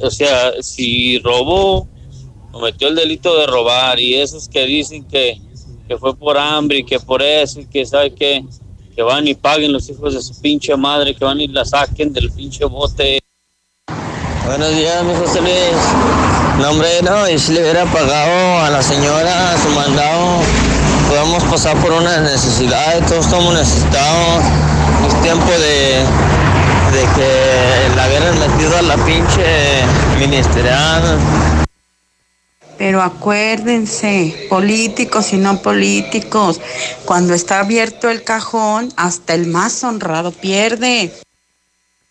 o 0.00 0.10
sea, 0.10 0.62
si 0.62 1.18
robó, 1.18 1.86
cometió 2.50 2.88
el 2.88 2.94
delito 2.94 3.36
de 3.38 3.46
robar 3.46 3.98
y 4.00 4.14
esos 4.14 4.48
que 4.48 4.64
dicen 4.64 5.04
que, 5.04 5.40
que 5.86 5.98
fue 5.98 6.16
por 6.16 6.38
hambre 6.38 6.78
y 6.78 6.84
que 6.84 7.00
por 7.00 7.22
eso 7.22 7.60
y 7.60 7.66
que 7.66 7.84
sabe 7.84 8.14
que, 8.14 8.44
que 8.94 9.02
van 9.02 9.26
y 9.26 9.34
paguen 9.34 9.72
los 9.72 9.88
hijos 9.90 10.14
de 10.14 10.22
su 10.22 10.40
pinche 10.40 10.76
madre, 10.76 11.14
que 11.14 11.24
van 11.24 11.40
y 11.40 11.48
la 11.48 11.64
saquen 11.64 12.12
del 12.12 12.30
pinche 12.30 12.64
bote. 12.64 13.18
Buenos 14.46 14.76
días, 14.76 15.02
mi 15.04 15.14
José 15.14 15.40
Luis. 15.40 15.54
No, 16.60 16.70
hombre, 16.70 16.88
no, 17.02 17.28
y 17.28 17.38
si 17.38 17.52
le 17.52 17.62
hubiera 17.62 17.84
pagado 17.86 18.64
a 18.64 18.70
la 18.70 18.82
señora 18.82 19.56
su 19.62 19.68
mandado, 19.70 20.40
podemos 21.08 21.42
pasar 21.44 21.76
por 21.82 21.92
una 21.92 22.20
necesidad, 22.20 23.06
todos 23.08 23.26
estamos 23.26 23.54
necesitados. 23.54 24.44
Es 25.08 25.22
tiempo 25.22 25.50
de, 25.50 26.04
de 26.92 27.02
que 27.14 27.96
la 27.96 28.06
hubieran 28.08 28.38
metido 28.38 28.76
a 28.76 28.82
la 28.82 28.96
pinche 29.04 29.82
ministerial. 30.18 31.18
Pero 32.76 33.02
acuérdense, 33.02 34.46
políticos 34.48 35.32
y 35.32 35.36
no 35.36 35.62
políticos, 35.62 36.60
cuando 37.04 37.34
está 37.34 37.60
abierto 37.60 38.10
el 38.10 38.24
cajón, 38.24 38.92
hasta 38.96 39.34
el 39.34 39.46
más 39.46 39.84
honrado 39.84 40.32
pierde. 40.32 41.12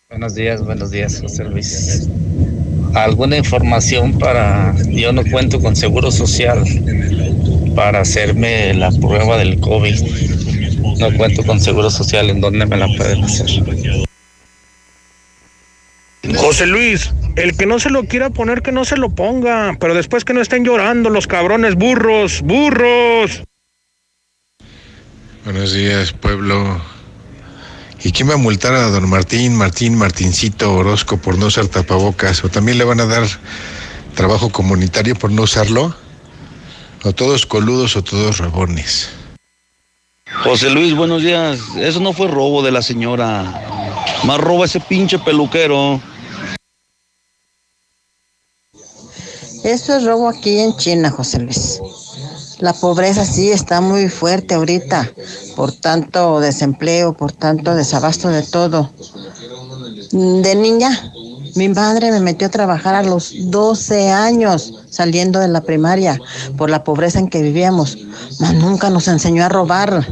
Buenos 0.08 0.34
días, 0.34 0.64
buenos 0.64 0.90
días, 0.90 1.20
José 1.20 1.44
Luis. 1.44 2.08
¿Alguna 2.94 3.36
información 3.36 4.18
para... 4.18 4.74
Yo 4.88 5.12
no 5.12 5.22
cuento 5.30 5.60
con 5.60 5.74
seguro 5.76 6.10
social 6.10 6.64
para 7.74 8.00
hacerme 8.00 8.72
la 8.74 8.90
prueba 8.92 9.36
del 9.36 9.60
COVID. 9.60 10.00
No 10.98 11.12
cuento 11.16 11.44
con 11.44 11.60
seguro 11.60 11.90
social. 11.90 12.30
¿En 12.30 12.40
dónde 12.40 12.64
me 12.66 12.76
la 12.76 12.86
pueden 12.96 13.24
hacer? 13.24 13.48
José 16.32 16.66
Luis, 16.66 17.12
el 17.36 17.56
que 17.56 17.66
no 17.66 17.78
se 17.78 17.90
lo 17.90 18.04
quiera 18.04 18.30
poner, 18.30 18.62
que 18.62 18.72
no 18.72 18.84
se 18.84 18.96
lo 18.96 19.10
ponga, 19.10 19.76
pero 19.78 19.94
después 19.94 20.24
que 20.24 20.32
no 20.32 20.40
estén 20.40 20.64
llorando 20.64 21.10
los 21.10 21.26
cabrones 21.26 21.74
burros, 21.74 22.40
burros. 22.42 23.42
Buenos 25.44 25.74
días, 25.74 26.12
pueblo. 26.12 26.80
¿Y 28.02 28.12
quién 28.12 28.28
va 28.28 28.34
a 28.34 28.38
multar 28.38 28.74
a 28.74 28.88
don 28.88 29.08
Martín, 29.08 29.54
Martín, 29.54 29.96
Martincito 29.96 30.74
Orozco 30.74 31.18
por 31.18 31.38
no 31.38 31.46
usar 31.46 31.68
tapabocas? 31.68 32.44
¿O 32.44 32.48
también 32.48 32.78
le 32.78 32.84
van 32.84 33.00
a 33.00 33.06
dar 33.06 33.26
trabajo 34.14 34.50
comunitario 34.50 35.14
por 35.14 35.30
no 35.30 35.42
usarlo? 35.42 35.94
¿O 37.02 37.12
todos 37.12 37.44
coludos 37.44 37.96
o 37.96 38.02
todos 38.02 38.38
rabones? 38.38 39.10
José 40.42 40.70
Luis, 40.70 40.94
buenos 40.94 41.22
días. 41.22 41.60
Eso 41.76 42.00
no 42.00 42.12
fue 42.12 42.28
robo 42.28 42.62
de 42.62 42.72
la 42.72 42.82
señora. 42.82 43.44
Más 44.24 44.40
roba 44.40 44.64
ese 44.64 44.80
pinche 44.80 45.18
peluquero. 45.18 46.00
Eso 49.64 49.96
es 49.96 50.04
robo 50.04 50.28
aquí 50.28 50.60
en 50.60 50.76
China, 50.76 51.10
José 51.10 51.38
Luis. 51.38 51.80
La 52.58 52.74
pobreza 52.74 53.24
sí 53.24 53.50
está 53.50 53.80
muy 53.80 54.10
fuerte 54.10 54.54
ahorita, 54.54 55.10
por 55.56 55.72
tanto 55.72 56.38
desempleo, 56.38 57.14
por 57.14 57.32
tanto 57.32 57.74
desabasto 57.74 58.28
de 58.28 58.42
todo. 58.42 58.92
De 60.12 60.54
niña, 60.54 61.12
mi 61.54 61.70
madre 61.70 62.10
me 62.10 62.20
metió 62.20 62.48
a 62.48 62.50
trabajar 62.50 62.94
a 62.94 63.02
los 63.02 63.32
12 63.50 64.10
años 64.10 64.74
saliendo 64.90 65.40
de 65.40 65.48
la 65.48 65.62
primaria 65.62 66.20
por 66.58 66.68
la 66.68 66.84
pobreza 66.84 67.18
en 67.18 67.28
que 67.28 67.40
vivíamos, 67.40 67.96
mas 68.40 68.52
nunca 68.52 68.90
nos 68.90 69.08
enseñó 69.08 69.44
a 69.44 69.48
robar. 69.48 70.06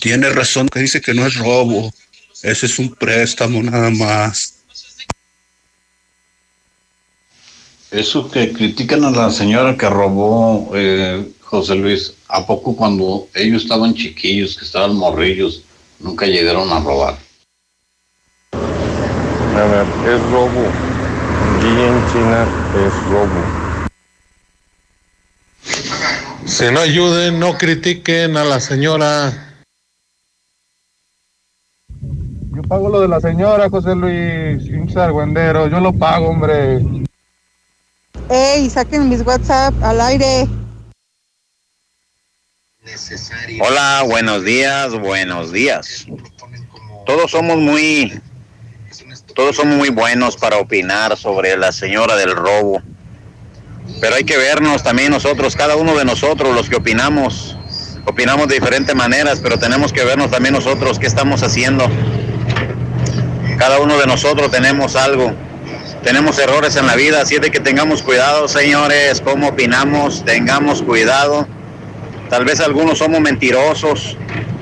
Tiene 0.00 0.30
razón 0.30 0.68
que 0.68 0.80
dice 0.80 1.00
que 1.00 1.14
no 1.14 1.26
es 1.26 1.34
robo. 1.36 1.92
Ese 2.42 2.66
es 2.66 2.78
un 2.78 2.94
préstamo 2.94 3.60
nada 3.60 3.90
más. 3.90 4.54
Eso 7.94 8.28
que 8.28 8.52
critican 8.52 9.04
a 9.04 9.12
la 9.12 9.30
señora 9.30 9.76
que 9.76 9.88
robó 9.88 10.72
eh, 10.74 11.30
José 11.42 11.76
Luis, 11.76 12.12
¿a 12.26 12.44
poco 12.44 12.74
cuando 12.74 13.28
ellos 13.36 13.62
estaban 13.62 13.94
chiquillos, 13.94 14.56
que 14.56 14.64
estaban 14.64 14.96
morrillos, 14.96 15.62
nunca 16.00 16.26
llegaron 16.26 16.72
a 16.72 16.80
robar? 16.80 17.16
A 18.52 19.64
ver, 19.64 19.86
es 20.12 20.20
robo. 20.32 20.66
Aquí 21.54 21.68
en 21.68 22.02
China 22.10 22.44
es 22.84 22.92
robo. 23.12 23.40
Si 26.46 26.64
no 26.72 26.80
ayuden, 26.80 27.38
no 27.38 27.56
critiquen 27.56 28.36
a 28.36 28.42
la 28.42 28.58
señora. 28.58 29.54
Yo 32.56 32.62
pago 32.62 32.88
lo 32.88 33.00
de 33.02 33.06
la 33.06 33.20
señora, 33.20 33.70
José 33.70 33.94
Luis, 33.94 34.96
argüendero. 34.96 35.68
Yo 35.68 35.78
lo 35.78 35.92
pago, 35.92 36.30
hombre. 36.30 37.03
Ey, 38.30 38.70
saquen 38.70 39.08
mis 39.10 39.20
WhatsApp 39.20 39.74
al 39.82 40.00
aire. 40.00 40.48
Hola, 43.60 44.02
buenos 44.06 44.44
días, 44.44 44.98
buenos 44.98 45.52
días. 45.52 46.06
Todos 47.04 47.30
somos 47.30 47.58
muy, 47.58 48.18
todos 49.34 49.56
somos 49.56 49.76
muy 49.76 49.90
buenos 49.90 50.38
para 50.38 50.56
opinar 50.56 51.18
sobre 51.18 51.56
la 51.58 51.70
señora 51.70 52.16
del 52.16 52.34
robo. 52.34 52.82
Pero 54.00 54.16
hay 54.16 54.24
que 54.24 54.38
vernos 54.38 54.82
también 54.82 55.10
nosotros, 55.10 55.54
cada 55.54 55.76
uno 55.76 55.94
de 55.94 56.06
nosotros, 56.06 56.54
los 56.54 56.70
que 56.70 56.76
opinamos, 56.76 57.58
opinamos 58.06 58.48
de 58.48 58.54
diferentes 58.54 58.94
maneras, 58.94 59.40
pero 59.42 59.58
tenemos 59.58 59.92
que 59.92 60.02
vernos 60.02 60.30
también 60.30 60.54
nosotros 60.54 60.98
qué 60.98 61.06
estamos 61.06 61.42
haciendo. 61.42 61.86
Cada 63.58 63.80
uno 63.80 63.98
de 63.98 64.06
nosotros 64.06 64.50
tenemos 64.50 64.96
algo, 64.96 65.34
tenemos 66.04 66.38
errores 66.38 66.76
en 66.76 66.86
la 66.86 66.94
vida, 66.96 67.22
así 67.22 67.36
es 67.36 67.40
de 67.40 67.50
que 67.50 67.60
tengamos 67.60 68.02
cuidado, 68.02 68.46
señores, 68.46 69.22
cómo 69.22 69.48
opinamos, 69.48 70.22
tengamos 70.24 70.82
cuidado. 70.82 71.48
Tal 72.28 72.44
vez 72.44 72.60
algunos 72.60 72.98
somos 72.98 73.20
mentirosos, 73.20 74.16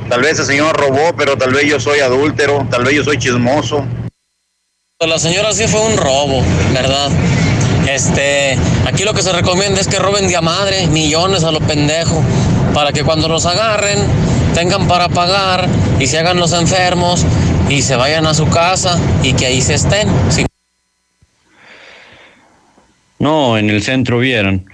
tal 0.09 0.23
vez 0.23 0.39
el 0.39 0.47
señor 0.47 0.77
robó, 0.77 1.13
pero 1.17 1.37
tal 1.37 1.53
vez 1.53 1.65
yo 1.67 1.81
soy 1.81 1.99
adúltero, 2.01 2.67
tal 2.71 2.85
vez 2.85 2.95
yo 2.95 3.05
soy 3.05 3.19
chismoso. 3.19 3.85
La 5.01 5.19
señora 5.19 5.53
sí 5.53 5.67
fue 5.67 5.81
un 5.81 5.97
robo, 5.97 6.43
¿verdad? 6.73 7.11
Este, 7.89 8.57
aquí 8.87 9.03
lo 9.03 9.13
que 9.13 9.23
se 9.23 9.33
recomienda 9.33 9.81
es 9.81 9.89
que 9.89 9.99
roben 9.99 10.29
de 10.29 10.37
a 10.37 10.41
madre, 10.41 10.87
millones 10.87 11.43
a 11.43 11.51
lo 11.51 11.59
pendejo, 11.61 12.23
para 12.73 12.93
que 12.93 13.03
cuando 13.03 13.27
los 13.27 13.47
agarren 13.47 13.99
tengan 14.55 14.87
para 14.87 15.09
pagar 15.09 15.67
y 15.99 16.07
se 16.07 16.19
hagan 16.19 16.39
los 16.39 16.53
enfermos 16.53 17.25
y 17.69 17.83
se 17.83 17.97
vayan 17.97 18.27
a 18.27 18.35
su 18.35 18.49
casa 18.49 18.97
y 19.25 19.33
que 19.33 19.47
ahí 19.47 19.61
se 19.61 19.75
estén. 19.75 20.09
No, 23.23 23.57
en 23.57 23.71
el 23.71 23.85
centro 23.85 24.19
vieron. 24.19 24.67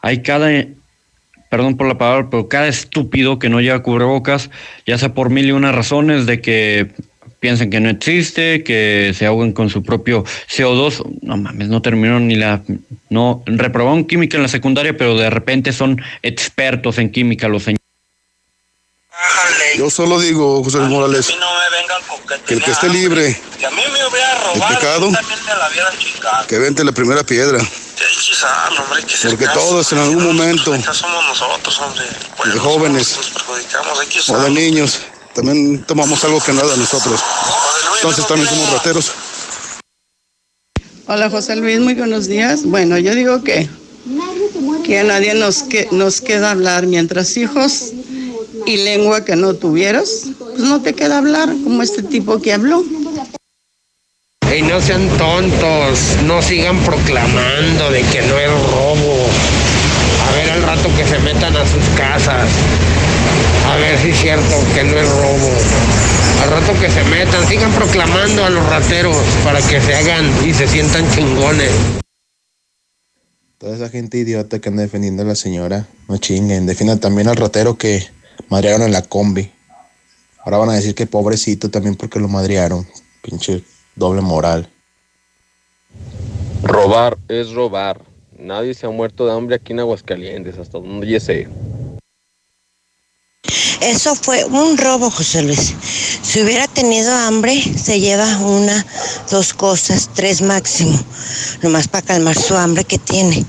Hay 0.00 0.22
cada, 0.22 0.48
perdón 1.50 1.76
por 1.76 1.88
la 1.88 1.98
palabra, 1.98 2.28
pero 2.30 2.46
cada 2.46 2.68
estúpido 2.68 3.40
que 3.40 3.48
no 3.48 3.60
lleva 3.60 3.82
cubrebocas, 3.82 4.48
ya 4.86 4.96
sea 4.96 5.12
por 5.12 5.28
mil 5.28 5.46
y 5.46 5.50
una 5.50 5.72
razones 5.72 6.24
de 6.24 6.40
que 6.40 6.92
piensen 7.40 7.68
que 7.68 7.80
no 7.80 7.90
existe, 7.90 8.62
que 8.62 9.12
se 9.12 9.26
ahoguen 9.26 9.52
con 9.52 9.70
su 9.70 9.82
propio 9.82 10.22
CO2. 10.48 11.04
No 11.22 11.36
mames, 11.36 11.66
no 11.66 11.82
terminaron 11.82 12.28
ni 12.28 12.36
la. 12.36 12.62
No, 13.10 13.42
reprobaron 13.44 14.04
química 14.04 14.36
en 14.36 14.44
la 14.44 14.48
secundaria, 14.48 14.96
pero 14.96 15.16
de 15.16 15.28
repente 15.28 15.72
son 15.72 16.00
expertos 16.22 16.98
en 16.98 17.10
química 17.10 17.48
los 17.48 17.64
señores. 17.64 17.82
Yo 19.76 19.90
solo 19.90 20.20
digo, 20.20 20.62
José 20.62 20.78
Luis 20.78 20.90
Morales, 20.90 21.36
que 22.46 22.54
el 22.54 22.62
que 22.62 22.70
esté 22.70 22.88
libre 22.88 23.22
de 23.24 24.74
pecado, 24.74 25.10
que 26.46 26.58
vente 26.60 26.84
la 26.84 26.92
primera 26.92 27.24
piedra. 27.24 27.58
Porque 29.28 29.46
todos 29.48 29.92
en 29.92 29.98
algún 29.98 30.24
momento, 30.24 30.72
de 30.72 32.58
jóvenes 32.58 33.18
o 34.28 34.38
de 34.38 34.50
niños, 34.50 35.00
también 35.34 35.84
tomamos 35.84 36.24
algo 36.24 36.40
que 36.40 36.52
nada 36.52 36.76
nosotros. 36.76 37.20
Entonces 37.96 38.26
también 38.26 38.48
somos 38.48 38.72
rateros. 38.72 39.12
Hola 41.08 41.30
José 41.30 41.56
Luis, 41.56 41.78
muy 41.78 41.94
buenos 41.94 42.26
días. 42.26 42.64
Bueno, 42.64 42.98
yo 42.98 43.14
digo 43.14 43.44
que, 43.44 43.68
que 44.84 45.00
a 45.00 45.04
nadie 45.04 45.34
nos, 45.34 45.62
que, 45.62 45.88
nos 45.92 46.20
queda 46.20 46.50
hablar 46.50 46.86
mientras 46.86 47.36
hijos 47.36 47.92
y 48.66 48.78
lengua 48.78 49.24
que 49.24 49.36
no 49.36 49.54
tuvieras, 49.54 50.24
pues 50.38 50.58
no 50.58 50.82
te 50.82 50.94
queda 50.94 51.18
hablar 51.18 51.48
como 51.62 51.82
este 51.82 52.02
tipo 52.02 52.40
que 52.40 52.52
habló. 52.52 52.82
Y 54.54 54.62
no 54.62 54.80
sean 54.80 55.08
tontos, 55.18 56.16
no 56.24 56.40
sigan 56.40 56.78
proclamando 56.80 57.90
de 57.90 58.02
que 58.02 58.22
no 58.22 58.38
es 58.38 58.48
robo. 58.48 59.26
A 60.26 60.36
ver 60.36 60.50
al 60.50 60.62
rato 60.62 60.88
que 60.96 61.04
se 61.04 61.18
metan 61.18 61.56
a 61.56 61.66
sus 61.66 61.84
casas. 61.96 62.48
A 63.68 63.76
ver 63.76 63.98
si 63.98 64.10
es 64.10 64.18
cierto 64.18 64.56
que 64.74 64.84
no 64.84 64.96
es 64.96 65.08
robo. 65.08 65.50
Al 66.42 66.50
rato 66.50 66.80
que 66.80 66.90
se 66.90 67.02
metan, 67.04 67.46
sigan 67.48 67.72
proclamando 67.72 68.44
a 68.44 68.50
los 68.50 68.64
rateros 68.66 69.16
para 69.44 69.60
que 69.60 69.80
se 69.80 69.94
hagan 69.94 70.24
y 70.46 70.54
se 70.54 70.68
sientan 70.68 71.10
chingones. 71.10 71.72
Toda 73.58 73.74
esa 73.74 73.88
gente 73.88 74.18
idiota 74.18 74.58
que 74.58 74.68
anda 74.68 74.82
defendiendo 74.82 75.22
a 75.22 75.26
la 75.26 75.34
señora, 75.34 75.86
no 76.08 76.18
chinguen. 76.18 76.66
Defiendan 76.66 77.00
también 77.00 77.28
al 77.28 77.36
ratero 77.36 77.76
que 77.76 78.06
madrearon 78.48 78.82
en 78.82 78.92
la 78.92 79.02
combi. 79.02 79.50
Ahora 80.44 80.58
van 80.58 80.70
a 80.70 80.74
decir 80.74 80.94
que 80.94 81.06
pobrecito 81.06 81.68
también 81.70 81.96
porque 81.96 82.20
lo 82.20 82.28
madrearon. 82.28 82.86
Pinche 83.22 83.64
doble 83.96 84.20
moral. 84.20 84.68
Robar 86.62 87.16
es 87.28 87.52
robar. 87.52 88.00
Nadie 88.38 88.74
se 88.74 88.86
ha 88.86 88.90
muerto 88.90 89.26
de 89.26 89.32
hambre 89.32 89.56
aquí 89.56 89.72
en 89.72 89.80
Aguascalientes, 89.80 90.58
hasta 90.58 90.78
donde 90.78 91.06
yo 91.06 91.18
sé. 91.18 91.48
Eso 93.80 94.14
fue 94.14 94.44
un 94.44 94.76
robo, 94.76 95.10
José 95.10 95.42
Luis. 95.42 95.74
Si 96.22 96.42
hubiera 96.42 96.66
tenido 96.66 97.14
hambre, 97.14 97.62
se 97.62 98.00
lleva 98.00 98.38
una, 98.38 98.84
dos 99.30 99.54
cosas, 99.54 100.10
tres 100.14 100.42
máximo, 100.42 100.98
nomás 101.62 101.88
para 101.88 102.04
calmar 102.04 102.36
su 102.36 102.56
hambre 102.56 102.84
que 102.84 102.98
tiene. 102.98 103.44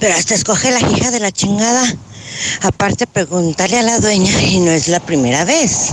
Pero 0.00 0.14
hasta 0.14 0.34
escoge 0.34 0.70
la 0.70 0.80
hija 0.80 1.10
de 1.10 1.20
la 1.20 1.30
chingada. 1.30 1.94
Aparte, 2.62 3.06
preguntarle 3.06 3.78
a 3.78 3.82
la 3.82 4.00
dueña 4.00 4.42
y 4.42 4.58
no 4.60 4.70
es 4.70 4.88
la 4.88 5.00
primera 5.00 5.44
vez. 5.44 5.92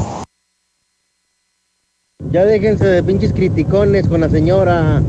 Ya 2.32 2.46
déjense 2.46 2.86
de 2.86 3.04
pinches 3.04 3.34
criticones 3.34 4.08
con 4.08 4.22
la 4.22 4.30
señora. 4.30 5.02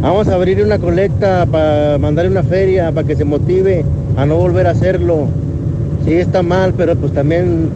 Vamos 0.00 0.28
a 0.28 0.34
abrir 0.34 0.62
una 0.62 0.78
colecta 0.78 1.46
para 1.46 1.98
mandarle 1.98 2.30
una 2.30 2.42
feria 2.42 2.92
para 2.92 3.06
que 3.06 3.16
se 3.16 3.24
motive 3.24 3.84
a 4.16 4.26
no 4.26 4.36
volver 4.36 4.66
a 4.66 4.70
hacerlo. 4.70 5.28
Sí 6.04 6.14
está 6.14 6.42
mal, 6.42 6.74
pero 6.76 6.94
pues 6.96 7.12
también 7.12 7.70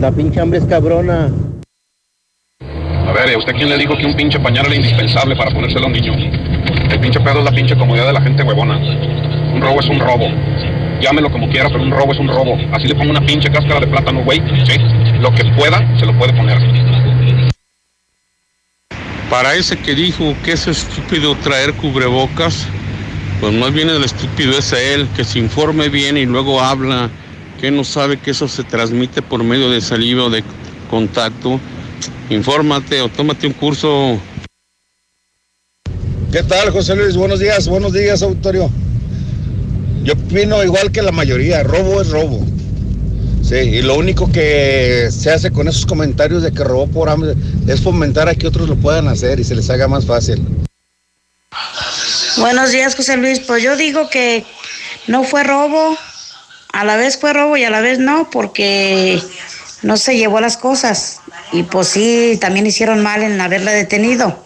la 0.00 0.12
pinche 0.12 0.40
hambre 0.40 0.58
es 0.58 0.64
cabrona. 0.66 1.30
A 2.60 3.12
ver, 3.12 3.30
¿y 3.30 3.34
a 3.34 3.38
usted 3.38 3.52
quién 3.54 3.68
le 3.68 3.78
dijo 3.78 3.96
que 3.96 4.06
un 4.06 4.14
pinche 4.14 4.38
pañal 4.38 4.66
era 4.66 4.76
indispensable 4.76 5.34
para 5.34 5.50
ponérselo 5.50 5.84
a 5.84 5.88
un 5.88 5.92
niño? 5.92 6.12
El 6.90 7.00
pinche 7.00 7.20
pedo 7.20 7.40
es 7.40 7.44
la 7.44 7.50
pinche 7.50 7.76
comodidad 7.76 8.06
de 8.06 8.12
la 8.12 8.20
gente 8.20 8.42
huevona. 8.42 8.78
Un 9.52 9.60
robo 9.60 9.80
es 9.80 9.88
un 9.88 9.98
robo. 9.98 10.26
Llámelo 11.00 11.30
como 11.32 11.48
quiera, 11.48 11.68
pero 11.68 11.82
un 11.82 11.90
robo 11.90 12.12
es 12.12 12.18
un 12.18 12.28
robo. 12.28 12.56
Así 12.72 12.86
le 12.86 12.94
pongo 12.94 13.10
una 13.10 13.24
pinche 13.26 13.50
cáscara 13.50 13.80
de 13.80 13.86
plátano, 13.88 14.22
güey. 14.22 14.38
Sí. 14.64 14.78
Lo 15.20 15.32
que 15.32 15.44
pueda, 15.56 15.78
se 15.98 16.06
lo 16.06 16.16
puede 16.16 16.32
poner. 16.34 16.58
Para 19.30 19.54
ese 19.54 19.78
que 19.78 19.94
dijo 19.94 20.36
que 20.44 20.52
es 20.52 20.66
estúpido 20.66 21.36
traer 21.36 21.72
cubrebocas, 21.74 22.66
Pues 23.40 23.54
más 23.54 23.72
bien 23.72 23.88
el 23.88 24.04
estúpido 24.04 24.58
es 24.58 24.72
él, 24.72 25.08
que 25.16 25.24
se 25.24 25.38
informe 25.38 25.88
bien 25.88 26.18
y 26.18 26.26
luego 26.26 26.60
habla, 26.60 27.08
que 27.58 27.70
no 27.70 27.84
sabe 27.84 28.18
que 28.18 28.32
eso 28.32 28.48
se 28.48 28.64
transmite 28.64 29.22
por 29.22 29.42
medio 29.42 29.70
de 29.70 29.80
saliva 29.80 30.24
o 30.24 30.30
de 30.30 30.44
contacto. 30.90 31.58
Infórmate 32.28 33.00
o 33.00 33.08
tómate 33.08 33.46
un 33.46 33.54
curso. 33.54 34.20
¿Qué 36.32 36.42
tal, 36.42 36.70
José 36.70 36.96
Luis? 36.96 37.16
Buenos 37.16 37.38
días, 37.38 37.66
buenos 37.66 37.92
días, 37.92 38.22
auditorio. 38.22 38.68
Yo 40.02 40.14
opino 40.14 40.62
igual 40.64 40.90
que 40.90 41.02
la 41.02 41.12
mayoría, 41.12 41.62
robo 41.62 42.02
es 42.02 42.10
robo. 42.10 42.49
Sí, 43.42 43.56
y 43.56 43.82
lo 43.82 43.96
único 43.96 44.30
que 44.30 45.08
se 45.10 45.30
hace 45.30 45.50
con 45.50 45.66
esos 45.66 45.86
comentarios 45.86 46.42
de 46.42 46.52
que 46.52 46.62
robó 46.62 46.86
por 46.86 47.08
hambre 47.08 47.34
es 47.66 47.80
fomentar 47.80 48.28
a 48.28 48.34
que 48.34 48.46
otros 48.46 48.68
lo 48.68 48.76
puedan 48.76 49.08
hacer 49.08 49.40
y 49.40 49.44
se 49.44 49.54
les 49.54 49.68
haga 49.70 49.88
más 49.88 50.06
fácil. 50.06 50.44
Buenos 52.36 52.70
días, 52.70 52.94
José 52.94 53.16
Luis. 53.16 53.40
Pues 53.40 53.62
yo 53.62 53.76
digo 53.76 54.08
que 54.08 54.44
no 55.06 55.24
fue 55.24 55.42
robo, 55.42 55.96
a 56.72 56.84
la 56.84 56.96
vez 56.96 57.18
fue 57.18 57.32
robo 57.32 57.56
y 57.56 57.64
a 57.64 57.70
la 57.70 57.80
vez 57.80 57.98
no, 57.98 58.30
porque 58.30 59.20
no 59.82 59.96
se 59.96 60.16
llevó 60.16 60.40
las 60.40 60.56
cosas. 60.56 61.20
Y 61.52 61.64
pues 61.64 61.88
sí, 61.88 62.38
también 62.40 62.66
hicieron 62.66 63.02
mal 63.02 63.22
en 63.22 63.40
haberla 63.40 63.72
detenido. 63.72 64.38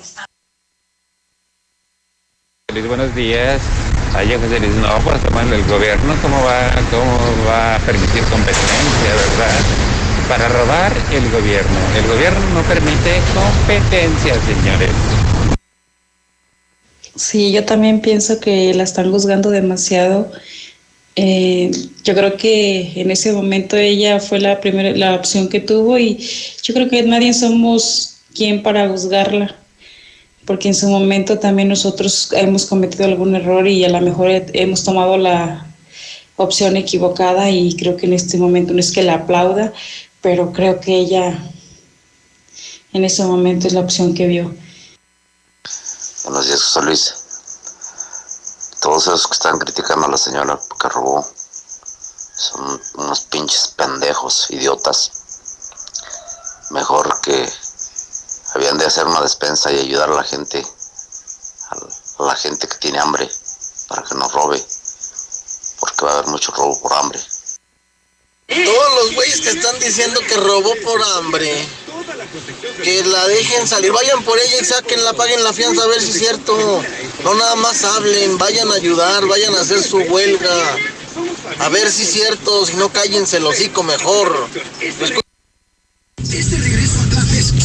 Luis, 2.73 2.89
buenos 2.89 3.15
días. 3.15 3.61
Ay, 4.17 4.29
José 4.41 4.61
Luis, 4.61 4.75
no, 4.77 4.89
pues 5.01 5.19
el 5.25 5.65
gobierno, 5.65 6.15
¿cómo 6.23 6.37
va, 6.45 6.71
¿cómo 6.91 7.19
va 7.49 7.75
a 7.75 7.79
permitir 7.81 8.23
competencia, 8.25 9.11
verdad? 9.11 9.61
Para 10.29 10.49
robar 10.49 10.93
el 11.13 11.31
gobierno. 11.33 11.79
El 11.97 12.07
gobierno 12.07 12.41
no 12.55 12.63
permite 12.63 13.21
competencia, 13.35 14.35
señores. 14.47 14.91
Sí, 17.17 17.53
yo 17.53 17.65
también 17.65 18.01
pienso 18.01 18.39
que 18.39 18.73
la 18.75 18.85
están 18.85 19.11
juzgando 19.11 19.51
demasiado. 19.51 20.31
Eh, 21.17 21.71
yo 22.05 22.15
creo 22.15 22.37
que 22.37 22.93
en 22.95 23.11
ese 23.11 23.33
momento 23.33 23.77
ella 23.77 24.21
fue 24.21 24.39
la 24.39 24.61
primera, 24.61 24.97
la 24.97 25.15
opción 25.15 25.49
que 25.49 25.61
tuvo 25.61 25.99
y 25.99 26.19
yo 26.63 26.75
creo 26.75 26.89
que 26.89 27.03
nadie 27.03 27.33
somos 27.35 28.17
quien 28.35 28.63
para 28.63 28.89
juzgarla, 28.89 29.57
porque 30.47 30.69
en 30.69 30.75
su 30.75 30.89
momento 30.89 31.39
también 31.39 31.69
nosotros 31.69 32.29
hemos 32.33 32.67
cometido 32.67 33.05
algún 33.05 33.35
error 33.35 33.67
y 33.67 33.85
a 33.85 33.89
lo 33.89 34.01
mejor 34.01 34.29
hemos 34.31 34.85
tomado 34.85 35.17
la 35.17 35.67
opción 36.37 36.77
equivocada 36.77 37.51
y 37.51 37.77
creo 37.77 37.97
que 37.97 38.07
en 38.07 38.13
este 38.13 38.37
momento 38.37 38.73
no 38.73 38.81
es 38.81 38.93
que 38.93 39.03
la 39.03 39.15
aplauda, 39.15 39.73
pero 40.21 40.53
creo 40.53 40.81
que 40.81 40.95
ella 40.97 41.39
en 42.93 43.05
ese 43.05 43.25
momento 43.25 43.67
es 43.67 43.73
la 43.73 43.81
opción 43.81 44.15
que 44.15 44.27
vio. 44.27 44.55
Buenos 46.25 46.47
días, 46.47 46.63
José 46.63 46.83
Luis. 46.83 47.15
Todos 48.81 49.07
esos 49.07 49.27
que 49.27 49.33
están 49.33 49.59
criticando 49.59 50.07
a 50.07 50.11
la 50.11 50.19
señora 50.19 50.59
que 50.81 50.89
robó 50.89 51.27
son 52.37 52.81
unos 52.97 53.21
pinches 53.23 53.69
pendejos, 53.77 54.47
idiotas. 54.51 55.23
Mejor 56.71 57.21
que 57.21 57.49
habían 58.55 58.79
de 58.79 58.87
hacer 58.87 59.07
una 59.07 59.21
despensa 59.21 59.73
y 59.73 59.81
ayudar 59.81 60.11
a 60.11 60.15
la 60.15 60.25
gente, 60.25 60.65
a 62.19 62.23
la 62.25 62.37
gente 62.37 62.69
que 62.69 62.77
tiene 62.77 62.99
hambre, 62.99 63.29
para 63.89 64.03
que 64.03 64.15
no 64.15 64.29
robe, 64.29 64.65
porque 65.81 66.05
va 66.05 66.13
a 66.13 66.19
haber 66.19 66.31
mucho 66.31 66.53
robo 66.53 66.81
por 66.81 66.93
hambre. 66.93 67.21
Todos 68.47 69.05
los 69.05 69.15
güeyes 69.15 69.41
que 69.41 69.51
están 69.51 69.79
diciendo 69.81 70.21
que 70.21 70.37
robó 70.37 70.75
por 70.85 71.03
hambre, 71.03 71.67
que 72.83 73.03
la 73.05 73.27
dejen 73.29 73.67
salir, 73.67 73.91
vayan 73.91 74.23
por 74.23 74.39
ella 74.39 74.61
y 74.61 74.65
saquenla, 74.65 75.15
paguen 75.15 75.43
la 75.43 75.53
fianza 75.53 75.83
a 75.83 75.87
ver 75.87 76.01
si 76.01 76.11
es 76.11 76.19
cierto. 76.19 76.83
No 77.25 77.35
nada 77.35 77.57
más 77.57 77.83
hablen, 77.85 78.37
vayan 78.39 78.71
a 78.71 78.75
ayudar, 78.75 79.27
vayan 79.27 79.55
a 79.55 79.63
hacer 79.63 79.83
su 79.83 79.99
huelga. 79.99 80.77
A 81.59 81.69
ver 81.71 81.91
si 81.91 82.03
es 82.03 82.13
cierto, 82.13 82.67
si 82.67 82.75
no 82.75 82.91
cállense 82.91 83.39
el 83.39 83.47
hocico 83.47 83.83
mejor. 83.83 84.49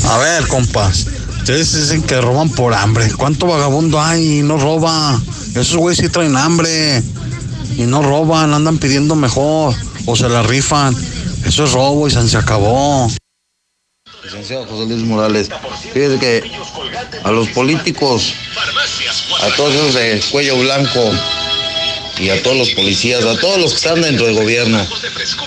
A 0.05 0.17
ver, 0.17 0.47
compa. 0.47 0.87
Ustedes 0.87 1.73
dicen 1.73 2.03
que 2.03 2.19
roban 2.21 2.49
por 2.49 2.73
hambre. 2.73 3.11
¿Cuánto 3.13 3.47
vagabundo 3.47 4.01
hay 4.01 4.39
y 4.39 4.41
no 4.41 4.57
roba? 4.57 5.19
Esos 5.51 5.77
güeyes 5.77 5.99
sí 6.03 6.09
traen 6.09 6.35
hambre. 6.35 7.01
Y 7.77 7.83
no 7.83 8.01
roban, 8.01 8.53
andan 8.53 8.77
pidiendo 8.77 9.15
mejor. 9.15 9.75
O 10.05 10.15
se 10.15 10.29
la 10.29 10.43
rifan. 10.43 10.95
Eso 11.45 11.63
es 11.63 11.71
robo 11.71 12.07
y 12.07 12.11
se 12.11 12.37
acabó. 12.37 13.09
Licenciado 14.23 14.65
José 14.65 14.85
Luis 14.85 15.03
Morales, 15.05 15.49
fíjese 15.93 16.19
que 16.19 16.51
a 17.23 17.31
los 17.31 17.47
políticos, 17.49 18.33
a 19.41 19.55
todos 19.55 19.73
esos 19.73 19.93
de 19.95 20.21
cuello 20.29 20.57
blanco 20.59 21.11
y 22.19 22.29
a 22.29 22.43
todos 22.43 22.57
los 22.57 22.69
policías, 22.71 23.23
a 23.23 23.39
todos 23.39 23.59
los 23.59 23.71
que 23.71 23.77
están 23.77 24.01
dentro 24.01 24.25
del 24.25 24.35
gobierno, 24.35 24.85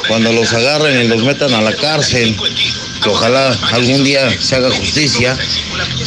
cuando 0.09 0.33
los 0.33 0.53
agarren 0.53 1.03
y 1.03 1.09
los 1.09 1.23
metan 1.23 1.53
a 1.53 1.61
la 1.61 1.77
cárcel, 1.77 2.37
que 3.03 3.09
ojalá 3.11 3.53
algún 3.73 4.05
día 4.05 4.31
se 4.41 4.57
haga 4.57 4.71
justicia, 4.71 5.37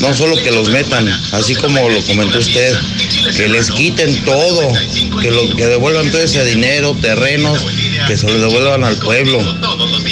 no 0.01 0.13
solo 0.13 0.35
que 0.37 0.51
los 0.51 0.69
metan, 0.69 1.07
así 1.33 1.55
como 1.55 1.89
lo 1.89 2.01
comentó 2.03 2.39
usted, 2.39 2.75
que 3.35 3.49
les 3.49 3.69
quiten 3.69 4.23
todo, 4.23 4.61
que, 5.21 5.31
lo, 5.31 5.55
que 5.55 5.67
devuelvan 5.67 6.09
todo 6.11 6.21
ese 6.21 6.43
dinero, 6.45 6.95
terrenos, 7.01 7.59
que 8.07 8.17
se 8.17 8.27
los 8.27 8.41
devuelvan 8.41 8.83
al 8.83 8.95
pueblo, 8.97 9.39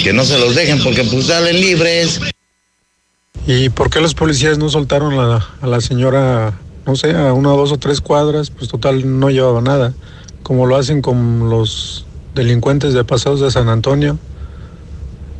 que 0.02 0.12
no 0.12 0.24
se 0.24 0.38
los 0.38 0.54
dejen 0.54 0.82
porque 0.82 1.04
pues 1.04 1.26
salen 1.26 1.60
libres. 1.60 2.20
¿Y 3.46 3.68
por 3.70 3.90
qué 3.90 4.00
los 4.00 4.14
policías 4.14 4.58
no 4.58 4.68
soltaron 4.68 5.18
a 5.18 5.66
la 5.66 5.80
señora, 5.80 6.58
no 6.86 6.96
sé, 6.96 7.12
a 7.12 7.32
una, 7.32 7.50
dos 7.50 7.72
o 7.72 7.78
tres 7.78 8.00
cuadras? 8.00 8.50
Pues 8.50 8.68
total 8.68 9.18
no 9.18 9.30
llevaba 9.30 9.60
nada, 9.60 9.94
como 10.42 10.66
lo 10.66 10.76
hacen 10.76 11.02
con 11.02 11.50
los 11.50 12.06
delincuentes 12.34 12.94
de 12.94 13.04
pasados 13.04 13.40
de 13.40 13.50
San 13.50 13.68
Antonio. 13.68 14.18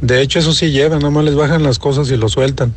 De 0.01 0.21
hecho, 0.21 0.39
eso 0.39 0.53
sí 0.53 0.71
llevan, 0.71 0.99
nada 0.99 1.11
más 1.11 1.25
les 1.25 1.35
bajan 1.35 1.63
las 1.63 1.79
cosas 1.79 2.11
y 2.11 2.17
lo 2.17 2.29
sueltan. 2.29 2.75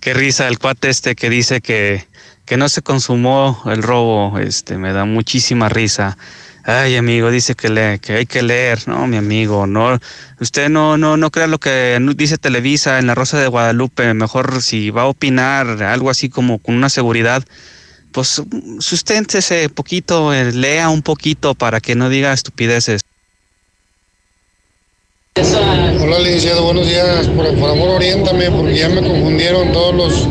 Qué 0.00 0.14
risa 0.14 0.48
el 0.48 0.58
cuate 0.58 0.88
este 0.90 1.14
que 1.14 1.30
dice 1.30 1.60
que, 1.60 2.06
que 2.44 2.56
no 2.56 2.68
se 2.68 2.82
consumó 2.82 3.62
el 3.66 3.82
robo, 3.82 4.38
este, 4.38 4.76
me 4.76 4.92
da 4.92 5.04
muchísima 5.04 5.68
risa. 5.68 6.16
Ay, 6.64 6.96
amigo, 6.96 7.30
dice 7.30 7.56
que, 7.56 7.68
lee, 7.70 7.98
que 7.98 8.14
hay 8.14 8.26
que 8.26 8.42
leer, 8.42 8.86
no, 8.86 9.08
mi 9.08 9.16
amigo, 9.16 9.66
no, 9.66 9.98
usted 10.38 10.68
no, 10.68 10.96
no, 10.96 11.16
no 11.16 11.30
crea 11.32 11.48
lo 11.48 11.58
que 11.58 11.98
dice 12.14 12.38
Televisa 12.38 13.00
en 13.00 13.08
la 13.08 13.16
Rosa 13.16 13.40
de 13.40 13.48
Guadalupe, 13.48 14.14
mejor 14.14 14.62
si 14.62 14.90
va 14.90 15.02
a 15.02 15.06
opinar 15.06 15.82
algo 15.82 16.08
así 16.08 16.28
como 16.28 16.60
con 16.60 16.76
una 16.76 16.88
seguridad, 16.88 17.42
pues 18.12 18.40
susténtese 18.78 19.68
poquito, 19.70 20.32
eh, 20.32 20.52
lea 20.52 20.88
un 20.88 21.02
poquito 21.02 21.54
para 21.56 21.80
que 21.80 21.96
no 21.96 22.08
diga 22.08 22.32
estupideces. 22.32 23.00
Hola, 25.34 26.18
licenciado, 26.18 26.62
buenos 26.62 26.86
días. 26.86 27.26
Por, 27.28 27.46
favor, 27.58 27.88
oriéntame, 27.88 28.50
porque 28.50 28.76
ya 28.76 28.90
me 28.90 29.00
confundieron 29.00 29.72
todos 29.72 29.94
los 29.94 30.28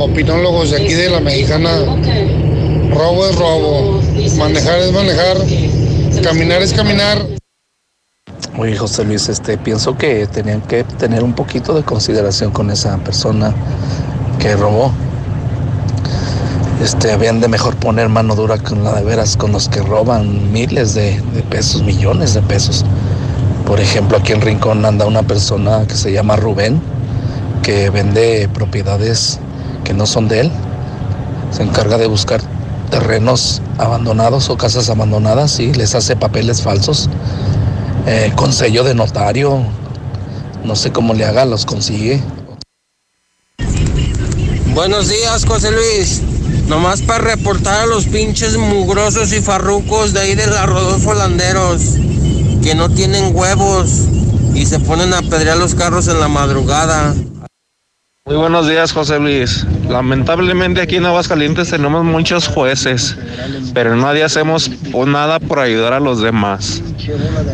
opinólogos 0.00 0.70
de 0.70 0.82
aquí 0.82 0.94
de 0.94 1.10
la 1.10 1.20
mexicana. 1.20 1.70
Robo 2.90 3.26
es 3.26 3.36
robo, 3.36 4.00
manejar 4.38 4.78
es 4.78 4.92
manejar, 4.92 5.36
caminar 6.22 6.62
es 6.62 6.72
caminar. 6.72 7.26
Oye, 8.56 8.74
José 8.74 9.04
Luis, 9.04 9.28
este, 9.28 9.58
pienso 9.58 9.98
que 9.98 10.26
tenían 10.26 10.62
que 10.62 10.82
tener 10.82 11.22
un 11.22 11.34
poquito 11.34 11.74
de 11.74 11.82
consideración 11.82 12.50
con 12.50 12.70
esa 12.70 12.96
persona 12.96 13.54
que 14.38 14.56
robó. 14.56 14.92
Este, 16.82 17.12
habían 17.12 17.42
de 17.42 17.48
mejor 17.48 17.76
poner 17.76 18.08
mano 18.08 18.34
dura 18.34 18.56
con 18.56 18.82
la 18.82 18.94
de 18.94 19.04
veras, 19.04 19.36
con 19.36 19.52
los 19.52 19.68
que 19.68 19.82
roban 19.82 20.50
miles 20.52 20.94
de 20.94 21.20
pesos, 21.50 21.82
millones 21.82 22.32
de 22.32 22.40
pesos. 22.40 22.86
Por 23.68 23.80
ejemplo, 23.80 24.16
aquí 24.16 24.32
en 24.32 24.40
Rincón 24.40 24.86
anda 24.86 25.04
una 25.04 25.24
persona 25.24 25.86
que 25.86 25.94
se 25.94 26.10
llama 26.10 26.36
Rubén, 26.36 26.80
que 27.62 27.90
vende 27.90 28.48
propiedades 28.48 29.40
que 29.84 29.92
no 29.92 30.06
son 30.06 30.26
de 30.26 30.40
él. 30.40 30.50
Se 31.50 31.64
encarga 31.64 31.98
de 31.98 32.06
buscar 32.06 32.40
terrenos 32.90 33.60
abandonados 33.76 34.48
o 34.48 34.56
casas 34.56 34.88
abandonadas 34.88 35.60
y 35.60 35.74
les 35.74 35.94
hace 35.94 36.16
papeles 36.16 36.62
falsos 36.62 37.10
eh, 38.06 38.32
con 38.36 38.54
sello 38.54 38.84
de 38.84 38.94
notario. 38.94 39.62
No 40.64 40.74
sé 40.74 40.90
cómo 40.90 41.12
le 41.12 41.26
haga, 41.26 41.44
los 41.44 41.66
consigue. 41.66 42.22
Buenos 44.72 45.10
días, 45.10 45.44
José 45.44 45.72
Luis. 45.72 46.22
Nomás 46.68 47.02
para 47.02 47.18
reportar 47.18 47.82
a 47.82 47.86
los 47.86 48.06
pinches 48.06 48.56
mugrosos 48.56 49.30
y 49.34 49.42
farrucos 49.42 50.14
de 50.14 50.20
ahí 50.20 50.34
de 50.34 50.46
la 50.46 50.64
Rodolfo 50.64 51.12
Landeros 51.12 51.98
que 52.68 52.74
no 52.74 52.90
tienen 52.90 53.34
huevos 53.34 53.88
y 54.54 54.66
se 54.66 54.78
ponen 54.78 55.14
a 55.14 55.22
pedrear 55.22 55.56
los 55.56 55.74
carros 55.74 56.06
en 56.06 56.20
la 56.20 56.28
madrugada. 56.28 57.14
Muy 58.26 58.36
buenos 58.36 58.68
días, 58.68 58.92
José 58.92 59.18
Luis. 59.18 59.64
Lamentablemente 59.88 60.82
aquí 60.82 60.96
en 60.96 61.06
Aguascalientes 61.06 61.70
tenemos 61.70 62.04
muchos 62.04 62.46
jueces, 62.46 63.16
pero 63.72 63.96
nadie 63.96 64.22
hacemos 64.22 64.70
nada 65.06 65.40
por 65.40 65.60
ayudar 65.60 65.94
a 65.94 66.00
los 66.00 66.20
demás. 66.20 66.82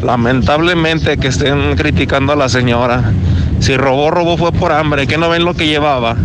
Lamentablemente 0.02 1.16
que 1.16 1.28
estén 1.28 1.76
criticando 1.76 2.32
a 2.32 2.36
la 2.36 2.48
señora. 2.48 3.12
Si 3.60 3.76
robó, 3.76 4.10
robó 4.10 4.36
fue 4.36 4.50
por 4.50 4.72
hambre. 4.72 5.06
¿Qué 5.06 5.16
no 5.16 5.28
ven 5.28 5.44
lo 5.44 5.54
que 5.54 5.68
llevaba? 5.68 6.16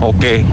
¿O 0.00 0.16
qué? 0.20 0.46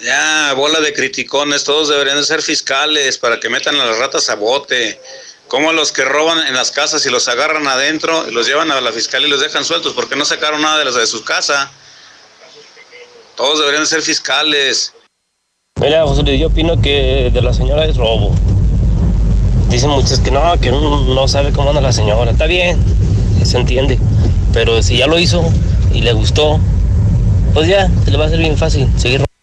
Ya, 0.00 0.52
bola 0.52 0.78
de 0.78 0.92
criticones, 0.92 1.64
todos 1.64 1.88
deberían 1.88 2.18
de 2.18 2.22
ser 2.22 2.40
fiscales 2.40 3.18
para 3.18 3.40
que 3.40 3.48
metan 3.48 3.74
a 3.74 3.84
las 3.84 3.98
ratas 3.98 4.30
a 4.30 4.36
bote. 4.36 5.00
Como 5.48 5.72
los 5.72 5.92
que 5.92 6.04
roban 6.04 6.46
en 6.46 6.54
las 6.54 6.72
casas 6.72 7.06
y 7.06 7.10
los 7.10 7.28
agarran 7.28 7.66
adentro 7.68 8.28
y 8.28 8.32
los 8.32 8.46
llevan 8.46 8.70
a 8.72 8.80
la 8.80 8.92
fiscalía 8.92 9.28
y 9.28 9.30
los 9.30 9.40
dejan 9.40 9.64
sueltos 9.64 9.92
porque 9.92 10.16
no 10.16 10.24
sacaron 10.24 10.60
nada 10.60 10.78
de 10.78 10.84
las 10.84 10.96
de 10.96 11.06
su 11.06 11.22
casa. 11.24 11.70
Todos 13.36 13.60
deberían 13.60 13.84
de 13.84 13.88
ser 13.88 14.02
fiscales. 14.02 14.92
Mira, 15.80 16.04
José 16.06 16.22
Luis, 16.22 16.40
yo 16.40 16.48
opino 16.48 16.80
que 16.80 17.30
de 17.32 17.42
la 17.42 17.52
señora 17.52 17.84
es 17.84 17.96
robo. 17.96 18.34
Dicen 19.68 19.90
muchos 19.90 20.18
que 20.20 20.30
no, 20.30 20.58
que 20.58 20.70
no, 20.70 21.28
sabe 21.28 21.52
cómo 21.52 21.68
anda 21.68 21.82
la 21.82 21.92
señora. 21.92 22.30
Está 22.30 22.46
bien, 22.46 22.82
se 23.44 23.58
entiende. 23.58 23.98
Pero 24.52 24.82
si 24.82 24.96
ya 24.96 25.06
lo 25.06 25.18
hizo 25.18 25.44
y 25.92 26.00
le 26.00 26.12
gustó, 26.12 26.58
pues 27.52 27.68
ya, 27.68 27.88
se 28.04 28.10
le 28.10 28.16
va 28.16 28.24
a 28.24 28.26
hacer 28.28 28.38
bien 28.38 28.56
fácil 28.56 28.88
seguir 28.96 29.18
robando. 29.18 29.35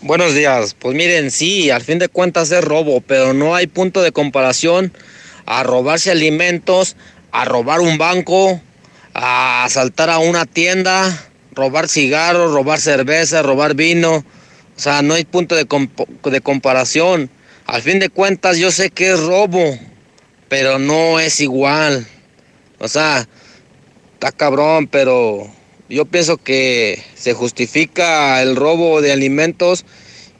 Buenos 0.00 0.32
días. 0.34 0.76
Pues 0.78 0.94
miren, 0.96 1.30
sí, 1.32 1.70
al 1.70 1.82
fin 1.82 1.98
de 1.98 2.08
cuentas 2.08 2.52
es 2.52 2.62
robo, 2.62 3.00
pero 3.00 3.34
no 3.34 3.56
hay 3.56 3.66
punto 3.66 4.00
de 4.00 4.12
comparación 4.12 4.92
a 5.44 5.64
robarse 5.64 6.12
alimentos, 6.12 6.94
a 7.32 7.44
robar 7.44 7.80
un 7.80 7.98
banco, 7.98 8.60
a 9.12 9.64
asaltar 9.64 10.08
a 10.08 10.20
una 10.20 10.46
tienda, 10.46 11.28
robar 11.50 11.88
cigarros, 11.88 12.52
robar 12.52 12.80
cerveza, 12.80 13.42
robar 13.42 13.74
vino. 13.74 14.18
O 14.18 14.80
sea, 14.80 15.02
no 15.02 15.14
hay 15.14 15.24
punto 15.24 15.56
de, 15.56 15.66
comp- 15.66 16.06
de 16.30 16.40
comparación. 16.40 17.28
Al 17.66 17.82
fin 17.82 17.98
de 17.98 18.08
cuentas 18.08 18.56
yo 18.56 18.70
sé 18.70 18.90
que 18.90 19.10
es 19.10 19.20
robo, 19.20 19.78
pero 20.48 20.78
no 20.78 21.18
es 21.18 21.40
igual. 21.40 22.06
O 22.78 22.86
sea, 22.86 23.26
está 24.14 24.30
cabrón, 24.30 24.86
pero 24.86 25.50
yo 25.88 26.04
pienso 26.04 26.36
que 26.36 27.02
se 27.14 27.32
justifica 27.32 28.42
el 28.42 28.56
robo 28.56 29.00
de 29.00 29.12
alimentos 29.12 29.84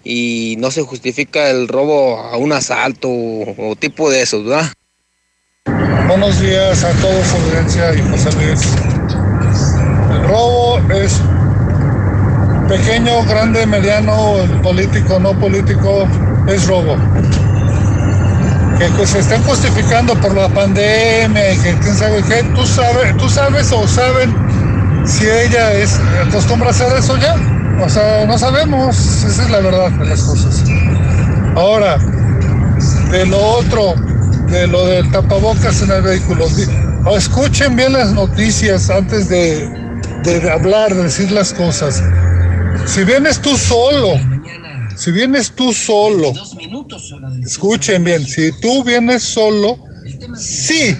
y 0.05 0.57
no 0.59 0.71
se 0.71 0.83
justifica 0.83 1.51
el 1.51 1.69
robo 1.69 2.19
a 2.19 2.37
un 2.37 2.53
asalto 2.53 3.09
o, 3.09 3.77
tipo 3.79 4.11
de 4.11 4.23
eso, 4.23 4.45
¿verdad? 4.45 4.71
Buenos 6.07 6.41
días 6.41 6.85
a 6.85 6.91
todos, 7.01 7.35
audiencia 7.35 7.95
y 7.95 8.11
José 8.11 8.31
Luis. 8.33 8.61
El 10.11 10.29
robo 10.29 10.79
es 10.93 11.21
pequeño, 12.69 13.25
grande, 13.25 13.67
mediano, 13.67 14.37
político, 14.63 15.19
no 15.19 15.39
político, 15.39 16.07
es 16.47 16.67
robo. 16.67 16.97
Que 18.79 18.87
pues, 18.97 19.11
se 19.11 19.19
estén 19.19 19.43
justificando 19.43 20.15
por 20.21 20.35
la 20.35 20.49
pandemia 20.49 21.51
que 21.63 21.75
quién 21.81 21.95
sabe 21.95 22.23
qué, 22.29 22.43
tú 22.55 22.65
sabes, 22.67 23.17
tú 23.17 23.29
sabes 23.29 23.73
o 23.73 23.87
saben 23.89 24.68
si 25.09 25.27
ella 25.27 25.73
es 25.73 25.99
acostumbra 26.27 26.69
a 26.69 26.71
hacer 26.71 26.97
eso 26.97 27.17
ya. 27.17 27.35
O 27.83 27.89
sea, 27.89 28.27
no 28.27 28.37
sabemos, 28.39 28.97
esa 29.25 29.43
es 29.45 29.51
la 29.51 29.61
verdad 29.61 29.91
de 29.93 30.07
las 30.07 30.23
cosas. 30.23 30.65
Ahora, 31.55 31.99
de 33.11 33.27
lo 33.27 33.39
otro, 33.39 33.95
de 34.51 34.67
lo 34.67 34.87
del 34.87 35.11
tapabocas 35.11 35.83
en 35.83 35.93
el 35.93 36.03
vehículo. 36.03 36.47
o 37.07 37.17
Escuchen 37.17 37.77
bien 37.77 37.93
las 37.93 38.13
noticias 38.13 38.91
antes 38.91 39.29
de, 39.29 39.69
de 40.25 40.51
hablar, 40.51 40.95
de 40.95 41.05
decir 41.05 41.31
las 41.31 41.53
cosas. 41.53 42.03
Si 42.85 43.05
vienes 43.05 43.41
tú 43.41 43.57
solo, 43.57 44.15
si 44.97 45.13
vienes 45.13 45.53
tú 45.53 45.73
solo, 45.73 46.33
escuchen 47.45 48.05
bien, 48.05 48.27
si 48.27 48.51
tú 48.61 48.83
vienes 48.83 49.23
solo, 49.23 49.79
sí 50.37 50.97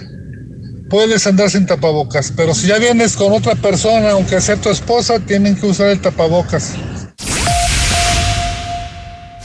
puedes 0.89 1.25
andar 1.27 1.49
sin 1.49 1.65
tapabocas, 1.65 2.33
pero 2.35 2.53
si 2.53 2.67
ya 2.67 2.77
vienes 2.77 3.15
con 3.15 3.31
otra 3.31 3.55
persona, 3.55 4.11
aunque 4.11 4.41
sea 4.41 4.57
tu 4.57 4.69
esposa, 4.69 5.19
tienen 5.19 5.55
que 5.55 5.67
usar 5.67 5.87
el 5.87 6.01
tapabocas. 6.01 6.73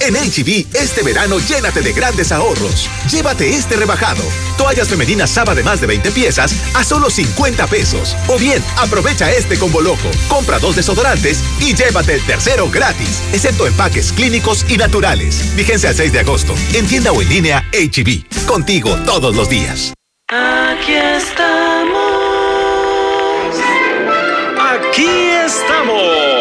En 0.00 0.14
HB, 0.14 0.66
este 0.74 1.02
verano 1.02 1.38
llénate 1.38 1.80
de 1.80 1.94
grandes 1.94 2.30
ahorros. 2.30 2.90
Llévate 3.10 3.54
este 3.54 3.76
rebajado. 3.76 4.22
Toallas 4.58 4.88
femeninas 4.88 5.30
Saba 5.30 5.54
de 5.54 5.62
más 5.62 5.80
de 5.80 5.86
20 5.86 6.10
piezas 6.10 6.54
a 6.74 6.84
solo 6.84 7.08
50 7.08 7.66
pesos. 7.68 8.14
O 8.28 8.38
bien, 8.38 8.62
aprovecha 8.76 9.32
este 9.32 9.58
combo 9.58 9.80
loco. 9.80 10.10
Compra 10.28 10.58
dos 10.58 10.76
desodorantes 10.76 11.42
y 11.58 11.74
llévate 11.74 12.14
el 12.14 12.26
tercero 12.26 12.68
gratis, 12.70 13.22
excepto 13.32 13.66
empaques 13.66 14.12
clínicos 14.12 14.66
y 14.68 14.76
naturales. 14.76 15.56
Vigencia 15.56 15.88
al 15.88 15.94
6 15.94 16.12
de 16.12 16.20
agosto. 16.20 16.54
En 16.74 16.86
tienda 16.86 17.10
o 17.10 17.22
en 17.22 17.28
línea 17.30 17.64
HB. 17.72 18.46
Contigo 18.46 18.98
todos 19.06 19.34
los 19.34 19.48
días. 19.48 19.94
Aquí 20.36 20.94
estamos. 20.94 21.94
Aquí 24.58 25.06
estamos. 25.46 26.33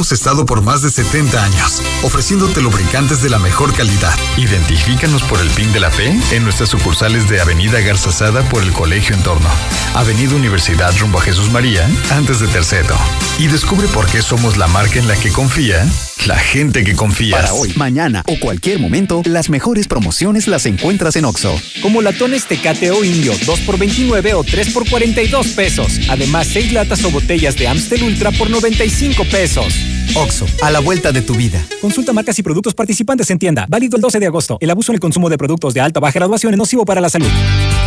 Hemos 0.00 0.12
estado 0.12 0.46
por 0.46 0.62
más 0.62 0.80
de 0.80 0.88
70 0.88 1.44
años, 1.44 1.82
ofreciéndote 2.02 2.62
lubricantes 2.62 3.20
de 3.20 3.28
la 3.28 3.38
mejor 3.38 3.74
calidad. 3.74 4.18
Identifícanos 4.38 5.22
por 5.24 5.38
el 5.42 5.50
PIN 5.50 5.74
de 5.74 5.80
la 5.80 5.90
P 5.90 6.18
en 6.30 6.42
nuestras 6.42 6.70
sucursales 6.70 7.28
de 7.28 7.38
Avenida 7.38 7.80
Garza 7.80 8.10
Sada 8.10 8.40
por 8.48 8.62
el 8.62 8.72
Colegio 8.72 9.14
Entorno, 9.14 9.50
Avenida 9.92 10.34
Universidad 10.34 10.96
rumbo 10.98 11.18
a 11.18 11.22
Jesús 11.22 11.50
María, 11.50 11.86
antes 12.12 12.40
de 12.40 12.46
Terceto. 12.48 12.96
Y 13.38 13.48
descubre 13.48 13.88
por 13.88 14.06
qué 14.06 14.22
somos 14.22 14.56
la 14.56 14.68
marca 14.68 14.98
en 14.98 15.06
la 15.06 15.16
que 15.16 15.30
confía 15.30 15.86
la 16.26 16.38
gente 16.38 16.84
que 16.84 16.94
confía. 16.94 17.36
Para 17.36 17.54
hoy, 17.54 17.72
mañana 17.76 18.22
o 18.26 18.38
cualquier 18.38 18.78
momento, 18.78 19.22
las 19.24 19.48
mejores 19.48 19.86
promociones 19.86 20.48
las 20.48 20.66
encuentras 20.66 21.16
en 21.16 21.24
Oxo. 21.24 21.58
Como 21.82 22.02
latones 22.02 22.46
Tecate 22.46 22.90
o 22.90 23.04
Indio, 23.04 23.32
2 23.46 23.60
por 23.60 23.78
29 23.78 24.34
o 24.34 24.44
3 24.44 24.70
por 24.70 24.88
42 24.88 25.48
pesos. 25.48 26.00
Además, 26.08 26.48
6 26.52 26.72
latas 26.72 27.04
o 27.04 27.10
botellas 27.10 27.56
de 27.56 27.68
Amstel 27.68 28.02
Ultra 28.02 28.32
por 28.32 28.50
95 28.50 29.24
pesos. 29.24 29.74
Oxo, 30.16 30.46
a 30.62 30.70
la 30.70 30.80
vuelta 30.80 31.12
de 31.12 31.22
tu 31.22 31.34
vida. 31.34 31.64
Consulta 31.80 32.12
marcas 32.12 32.38
y 32.38 32.42
productos 32.42 32.74
participantes 32.74 33.30
en 33.30 33.38
tienda. 33.38 33.66
Válido 33.68 33.96
el 33.96 34.02
12 34.02 34.18
de 34.18 34.26
agosto. 34.26 34.58
El 34.60 34.70
abuso 34.70 34.92
en 34.92 34.94
el 34.94 35.00
consumo 35.00 35.28
de 35.30 35.38
productos 35.38 35.72
de 35.72 35.80
alta 35.80 36.00
o 36.00 36.02
baja 36.02 36.18
graduación 36.18 36.52
es 36.52 36.58
nocivo 36.58 36.84
para 36.84 37.00
la 37.00 37.08
salud. 37.08 37.28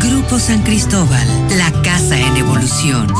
Grupo 0.00 0.38
San 0.38 0.62
Cristóbal, 0.62 1.26
la 1.56 1.70
casa 1.82 2.18
en 2.18 2.36
evolución. 2.36 3.12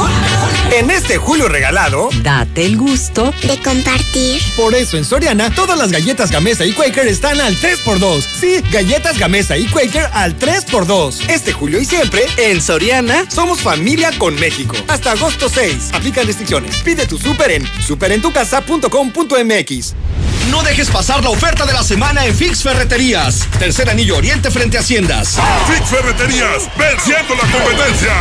En 0.72 0.90
este 0.90 1.18
julio 1.18 1.48
regalado, 1.48 2.08
date 2.22 2.66
el 2.66 2.76
gusto 2.76 3.32
de 3.42 3.60
compartir. 3.62 4.40
Por 4.56 4.74
eso 4.74 4.96
en 4.96 5.04
Soriana, 5.04 5.54
todas 5.54 5.78
las 5.78 5.92
galletas 5.92 6.30
Gamesa 6.30 6.64
y 6.64 6.72
Quaker 6.72 7.06
están 7.06 7.40
al 7.40 7.56
3x2. 7.56 8.24
Sí, 8.40 8.60
galletas 8.70 9.18
Gamesa 9.18 9.56
y 9.56 9.66
Quaker 9.66 10.10
al 10.12 10.38
3x2. 10.38 11.28
Este 11.28 11.52
julio 11.52 11.80
y 11.80 11.84
siempre, 11.84 12.26
en 12.36 12.60
Soriana, 12.60 13.30
somos 13.30 13.60
familia 13.60 14.10
con 14.18 14.34
México. 14.34 14.74
Hasta 14.88 15.12
agosto 15.12 15.48
6. 15.48 15.90
Aplican 15.92 16.26
restricciones. 16.26 16.76
Pide 16.78 17.06
tu 17.06 17.18
súper 17.18 17.52
en 17.52 17.68
superentucasa.com.mx. 17.86 19.94
No 20.50 20.62
dejes 20.62 20.90
pasar 20.90 21.24
la 21.24 21.30
oferta 21.30 21.64
de 21.64 21.72
la 21.72 21.82
semana 21.82 22.26
en 22.26 22.34
Fix 22.34 22.62
Ferreterías. 22.62 23.48
Tercer 23.58 23.88
anillo 23.88 24.16
oriente 24.16 24.50
frente 24.50 24.76
a 24.76 24.80
Haciendas. 24.80 25.38
Fix 25.66 25.88
Ferreterías, 25.88 26.53
venciendo 26.78 27.34
la 27.34 27.50
competencia. 27.50 28.12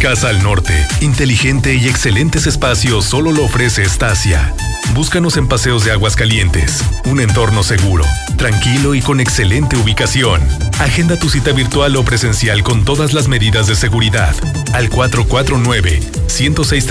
Casa 0.00 0.28
al 0.28 0.42
Norte, 0.42 0.86
inteligente 1.00 1.74
y 1.74 1.88
excelentes 1.88 2.46
espacios 2.46 3.04
solo 3.04 3.32
lo 3.32 3.44
ofrece 3.44 3.82
Estacia. 3.82 4.54
Búscanos 4.92 5.36
en 5.36 5.48
Paseos 5.48 5.84
de 5.84 5.90
Aguas 5.90 6.14
Calientes, 6.14 6.84
un 7.06 7.20
entorno 7.20 7.62
seguro, 7.62 8.04
tranquilo 8.36 8.94
y 8.94 9.02
con 9.02 9.18
excelente 9.18 9.76
ubicación. 9.76 10.40
Agenda 10.78 11.18
tu 11.18 11.28
cita 11.28 11.52
virtual 11.52 11.96
o 11.96 12.04
presencial 12.04 12.62
con 12.62 12.84
todas 12.84 13.12
las 13.12 13.28
medidas 13.28 13.66
de 13.66 13.74
seguridad 13.74 14.34
al 14.72 14.90
449 14.90 16.00
106 16.28 16.86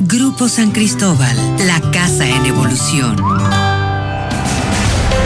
Grupo 0.00 0.48
San 0.48 0.70
Cristóbal, 0.70 1.36
la 1.66 1.80
casa 1.90 2.26
en 2.26 2.46
evolución. 2.46 3.77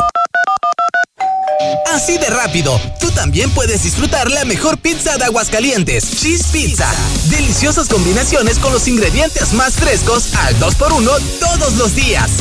Así 1.96 2.18
de 2.18 2.28
rápido, 2.28 2.78
tú 3.00 3.10
también 3.12 3.48
puedes 3.52 3.82
disfrutar 3.82 4.30
la 4.30 4.44
mejor 4.44 4.76
pizza 4.76 5.16
de 5.16 5.24
Aguascalientes, 5.24 6.20
Cheese 6.20 6.44
Pizza. 6.52 6.86
Deliciosas 7.30 7.88
combinaciones 7.88 8.58
con 8.58 8.70
los 8.74 8.86
ingredientes 8.86 9.54
más 9.54 9.76
frescos 9.76 10.34
al 10.34 10.54
2x1 10.60 11.18
todos 11.40 11.72
los 11.78 11.94
días. 11.94 12.32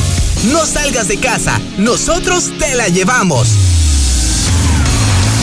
No 0.52 0.66
salgas 0.66 1.08
de 1.08 1.16
casa, 1.16 1.58
nosotros 1.78 2.50
te 2.58 2.74
la 2.74 2.88
llevamos. 2.88 3.48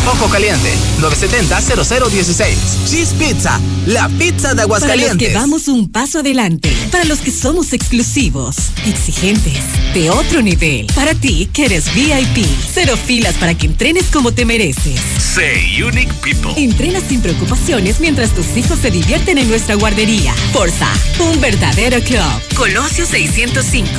Ojo 0.06 0.28
Caliente, 0.28 0.70
970-0016. 1.00 2.56
Cheese 2.90 3.14
Pizza, 3.18 3.60
la 3.86 4.10
pizza 4.10 4.50
de 4.50 4.56
Para 4.56 4.56
los 4.56 4.60
Aguascalientes. 4.64 5.30
que 5.30 5.34
vamos 5.34 5.70
un 5.70 5.90
paso 5.92 6.20
adelante, 6.20 6.74
para 6.92 7.06
los 7.06 7.20
que 7.20 7.32
somos 7.32 7.72
exclusivos, 7.72 8.58
exigentes, 8.86 9.58
de 9.94 10.10
otro 10.10 10.42
nivel, 10.42 10.88
para 10.94 11.16
ti 11.16 11.50
que 11.54 11.66
eres 11.66 11.86
VIP, 11.94 12.46
cero 12.74 12.98
filas 12.98 13.36
para 13.36 13.56
que 13.56 13.68
entrenes 13.68 14.06
como 14.12 14.34
te 14.34 14.44
mereces. 14.44 15.00
Say 15.20 15.82
Unique 15.82 16.12
People. 16.22 16.52
Entrena 16.62 17.00
sin 17.00 17.22
preocupaciones 17.22 18.02
mientras 18.02 18.32
tus 18.32 18.58
hijos 18.58 18.80
se 18.80 18.92
divierten 18.92 19.38
en 19.38 19.48
nuestra 19.48 19.76
guardería. 19.76 20.34
Forza, 20.52 20.90
un 21.20 21.40
verdadero 21.40 22.02
club. 22.02 22.22
Colosio 22.58 23.06
605. 23.06 23.90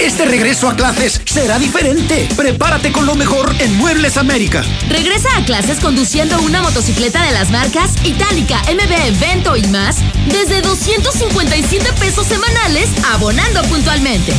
Este 0.00 0.24
regreso 0.24 0.66
a 0.66 0.74
clases 0.74 1.20
será 1.26 1.58
diferente. 1.58 2.26
Prepárate 2.34 2.90
con 2.90 3.04
lo 3.04 3.14
mejor 3.16 3.54
en 3.58 3.76
Muebles 3.76 4.16
América. 4.16 4.64
Regresa 4.88 5.28
a 5.36 5.44
clases 5.44 5.78
conduciendo 5.78 6.40
una 6.40 6.62
motocicleta 6.62 7.22
de 7.22 7.32
las 7.32 7.50
marcas 7.50 7.90
Itálica, 8.02 8.62
MB, 8.62 9.20
Vento 9.20 9.56
y 9.58 9.62
más 9.64 9.98
desde 10.26 10.62
257 10.62 11.92
pesos 12.00 12.26
semanales 12.26 12.88
abonando 13.12 13.62
puntualmente. 13.64 14.32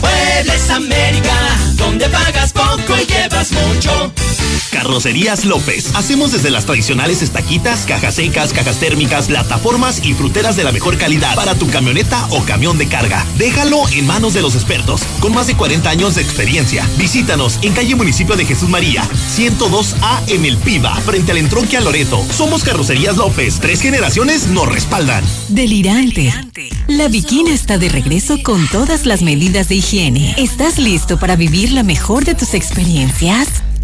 Muebles 0.00 0.70
América, 0.70 1.56
donde 1.76 2.08
pagas 2.08 2.52
poco 2.52 2.96
y 3.00 3.06
llevas 3.06 3.52
mucho. 3.52 4.12
Carrocerías 4.70 5.44
López. 5.44 5.90
Hacemos 5.94 6.32
desde 6.32 6.50
las 6.50 6.64
tradicionales 6.64 7.22
estaquitas, 7.22 7.84
cajas 7.86 8.14
secas, 8.14 8.52
cajas 8.52 8.78
térmicas, 8.78 9.26
plataformas 9.26 10.04
y 10.04 10.14
fruteras 10.14 10.56
de 10.56 10.64
la 10.64 10.72
mejor 10.72 10.96
calidad 10.96 11.34
para 11.34 11.54
tu 11.54 11.68
camioneta 11.68 12.26
o 12.30 12.42
camión 12.44 12.78
de 12.78 12.86
carga. 12.86 13.26
Déjalo 13.36 13.88
en 13.90 14.06
manos 14.06 14.34
de 14.34 14.42
los 14.42 14.54
expertos, 14.54 15.02
con 15.20 15.34
más 15.34 15.46
de 15.46 15.56
40 15.56 15.90
años 15.90 16.14
de 16.14 16.22
experiencia. 16.22 16.88
Visítanos 16.96 17.58
en 17.62 17.72
calle 17.72 17.94
Municipio 17.94 18.36
de 18.36 18.44
Jesús 18.44 18.68
María, 18.68 19.02
102A 19.36 20.28
en 20.28 20.44
el 20.44 20.56
Piva, 20.56 20.94
frente 20.96 21.32
al 21.32 21.38
entronque 21.38 21.76
a 21.76 21.80
Loreto. 21.80 22.24
Somos 22.30 22.64
Carrocerías 22.64 23.16
López. 23.16 23.58
Tres 23.60 23.80
generaciones 23.80 24.46
nos 24.48 24.68
respaldan. 24.68 25.24
Delirante. 25.48 26.32
La 26.86 27.08
Bikina 27.08 27.52
está 27.52 27.78
de 27.78 27.88
regreso 27.88 28.42
con 28.42 28.66
todas 28.68 29.06
las 29.06 29.22
medidas 29.22 29.68
de 29.68 29.76
higiene. 29.76 30.34
¿Estás 30.38 30.78
listo 30.78 31.18
para 31.18 31.36
vivir 31.36 31.72
la 31.72 31.82
mejor 31.82 32.24
de 32.24 32.34
tus 32.34 32.54
experiencias? 32.54 33.48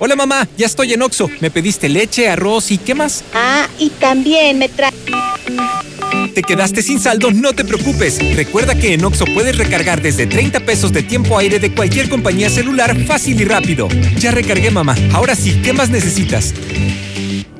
Hola 0.00 0.14
mamá, 0.14 0.46
ya 0.56 0.66
estoy 0.66 0.92
en 0.92 1.02
Oxo. 1.02 1.28
Me 1.40 1.50
pediste 1.50 1.88
leche, 1.88 2.28
arroz 2.28 2.70
y 2.70 2.78
¿qué 2.78 2.94
más? 2.94 3.24
Ah, 3.34 3.66
y 3.80 3.90
también 3.90 4.56
me 4.56 4.68
trae. 4.68 4.92
¿Te 6.34 6.42
quedaste 6.44 6.82
sin 6.82 7.00
saldo? 7.00 7.32
No 7.32 7.52
te 7.52 7.64
preocupes. 7.64 8.20
Recuerda 8.36 8.76
que 8.76 8.94
en 8.94 9.04
Oxo 9.04 9.24
puedes 9.34 9.58
recargar 9.58 10.00
desde 10.00 10.28
30 10.28 10.60
pesos 10.60 10.92
de 10.92 11.02
tiempo 11.02 11.36
aire 11.36 11.58
de 11.58 11.74
cualquier 11.74 12.08
compañía 12.08 12.48
celular 12.48 12.96
fácil 13.06 13.40
y 13.40 13.44
rápido. 13.44 13.88
Ya 14.18 14.30
recargué 14.30 14.70
mamá. 14.70 14.94
Ahora 15.12 15.34
sí, 15.34 15.60
¿qué 15.64 15.72
más 15.72 15.90
necesitas? 15.90 16.54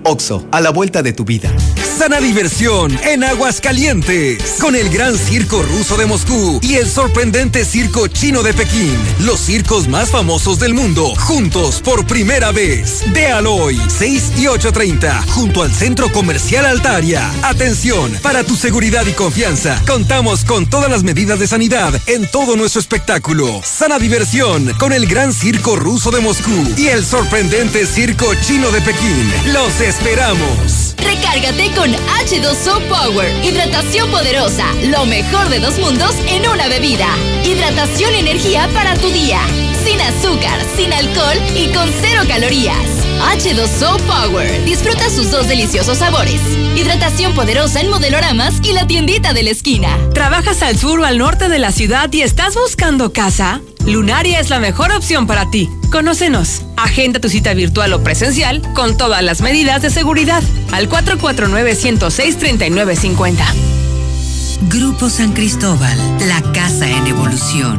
Oxo, 0.04 0.46
a 0.52 0.60
la 0.60 0.70
vuelta 0.70 1.02
de 1.02 1.12
tu 1.12 1.24
vida. 1.24 1.52
Sana 1.98 2.20
diversión 2.20 2.96
en 3.02 3.24
Aguascalientes 3.24 4.58
con 4.60 4.76
el 4.76 4.88
gran 4.88 5.18
circo 5.18 5.62
ruso 5.62 5.96
de 5.96 6.06
Moscú 6.06 6.60
y 6.62 6.74
el 6.74 6.88
sorprendente 6.88 7.64
circo 7.64 8.06
chino 8.06 8.44
de 8.44 8.54
Pekín. 8.54 8.96
Los 9.24 9.40
circos 9.40 9.88
más 9.88 10.10
famosos 10.10 10.60
del 10.60 10.74
mundo, 10.74 11.12
juntos 11.16 11.82
por 11.82 12.06
primera 12.06 12.52
vez. 12.52 13.02
Véalo 13.12 13.52
hoy, 13.52 13.80
6 13.88 14.32
y 14.36 14.44
8.30, 14.44 15.26
junto 15.30 15.64
al 15.64 15.74
Centro 15.74 16.12
Comercial 16.12 16.66
Altaria. 16.66 17.32
Atención, 17.42 18.12
para 18.22 18.44
tu 18.44 18.54
seguridad 18.54 19.04
y 19.04 19.12
confianza, 19.12 19.82
contamos 19.84 20.44
con 20.44 20.70
todas 20.70 20.88
las 20.88 21.02
medidas 21.02 21.40
de 21.40 21.48
sanidad 21.48 21.92
en 22.06 22.30
todo 22.30 22.54
nuestro 22.54 22.80
espectáculo. 22.80 23.60
Sana 23.64 23.98
diversión 23.98 24.72
con 24.78 24.92
el 24.92 25.08
gran 25.08 25.32
circo 25.32 25.74
ruso 25.74 26.12
de 26.12 26.20
Moscú 26.20 26.74
y 26.76 26.86
el 26.86 27.04
sorprendente 27.04 27.86
circo 27.86 28.32
chino 28.36 28.70
de 28.70 28.80
Pekín. 28.82 29.32
Los 29.52 29.80
¡Te 29.88 29.92
esperamos! 29.92 30.94
Recárgate 30.98 31.72
con 31.74 31.90
H2O 31.90 32.78
Power. 32.90 33.42
Hidratación 33.42 34.10
poderosa. 34.10 34.66
Lo 34.82 35.06
mejor 35.06 35.48
de 35.48 35.60
dos 35.60 35.78
mundos 35.78 36.14
en 36.26 36.46
una 36.46 36.68
bebida. 36.68 37.06
Hidratación 37.42 38.14
y 38.14 38.18
energía 38.18 38.68
para 38.74 38.94
tu 38.96 39.08
día. 39.08 39.40
Sin 39.86 39.98
azúcar, 39.98 40.60
sin 40.76 40.92
alcohol 40.92 41.38
y 41.56 41.72
con 41.72 41.88
cero 42.02 42.24
calorías. 42.28 42.76
H2O 43.32 43.98
Power. 44.02 44.62
Disfruta 44.66 45.08
sus 45.08 45.30
dos 45.30 45.48
deliciosos 45.48 45.96
sabores. 45.96 46.42
Hidratación 46.76 47.34
poderosa 47.34 47.80
en 47.80 47.88
modeloramas 47.88 48.56
y 48.62 48.74
la 48.74 48.86
tiendita 48.86 49.32
de 49.32 49.42
la 49.42 49.50
esquina. 49.52 49.96
¿Trabajas 50.12 50.60
al 50.60 50.76
sur 50.76 51.00
o 51.00 51.06
al 51.06 51.16
norte 51.16 51.48
de 51.48 51.58
la 51.58 51.72
ciudad 51.72 52.12
y 52.12 52.20
estás 52.20 52.56
buscando 52.56 53.14
casa? 53.14 53.62
Lunaria 53.88 54.38
es 54.38 54.50
la 54.50 54.60
mejor 54.60 54.92
opción 54.92 55.26
para 55.26 55.50
ti. 55.50 55.68
Conócenos. 55.90 56.62
Agenda 56.76 57.18
tu 57.20 57.30
cita 57.30 57.54
virtual 57.54 57.94
o 57.94 58.04
presencial 58.04 58.60
con 58.74 58.98
todas 58.98 59.22
las 59.22 59.40
medidas 59.40 59.80
de 59.80 59.88
seguridad 59.88 60.42
al 60.72 60.90
449-106-3950. 60.90 63.38
Grupo 64.68 65.08
San 65.08 65.32
Cristóbal, 65.32 65.96
la 66.28 66.42
casa 66.52 66.90
en 66.90 67.06
evolución. 67.06 67.78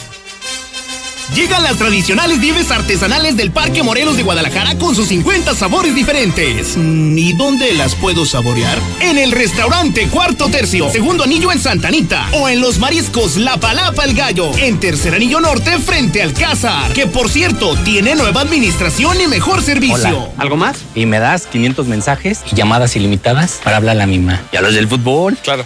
Llegan 1.35 1.63
las 1.63 1.77
tradicionales 1.77 2.39
nieves 2.39 2.71
artesanales 2.71 3.37
del 3.37 3.51
Parque 3.51 3.83
Morelos 3.83 4.17
de 4.17 4.23
Guadalajara 4.23 4.77
con 4.77 4.95
sus 4.95 5.07
50 5.07 5.55
sabores 5.55 5.95
diferentes. 5.95 6.75
Mm, 6.75 7.17
¿Y 7.17 7.31
dónde 7.33 7.71
las 7.73 7.95
puedo 7.95 8.25
saborear? 8.25 8.77
En 8.99 9.17
el 9.17 9.31
restaurante 9.31 10.09
Cuarto 10.09 10.49
Tercio, 10.49 10.89
segundo 10.89 11.23
anillo 11.23 11.53
en 11.53 11.59
Santanita. 11.59 12.27
O 12.33 12.49
en 12.49 12.59
los 12.59 12.79
mariscos 12.79 13.37
La 13.37 13.55
Palapa 13.55 14.03
el 14.03 14.13
Gallo, 14.13 14.51
en 14.57 14.81
tercer 14.81 15.15
anillo 15.15 15.39
norte 15.39 15.79
frente 15.79 16.21
al 16.21 16.33
Cázar. 16.33 16.91
Que 16.91 17.07
por 17.07 17.29
cierto, 17.29 17.77
tiene 17.77 18.15
nueva 18.15 18.41
administración 18.41 19.21
y 19.21 19.27
mejor 19.27 19.63
servicio. 19.63 19.95
Hola, 19.95 20.29
¿algo 20.37 20.57
más? 20.57 20.79
Y 20.95 21.05
me 21.05 21.19
das 21.19 21.47
500 21.47 21.87
mensajes 21.87 22.41
y 22.51 22.55
llamadas 22.55 22.97
ilimitadas 22.97 23.61
para 23.63 23.77
hablar 23.77 23.95
a 23.95 23.99
la 23.99 24.05
misma. 24.05 24.41
¿Y 24.51 24.57
a 24.57 24.61
los 24.61 24.73
del 24.73 24.89
fútbol? 24.89 25.37
Claro. 25.41 25.65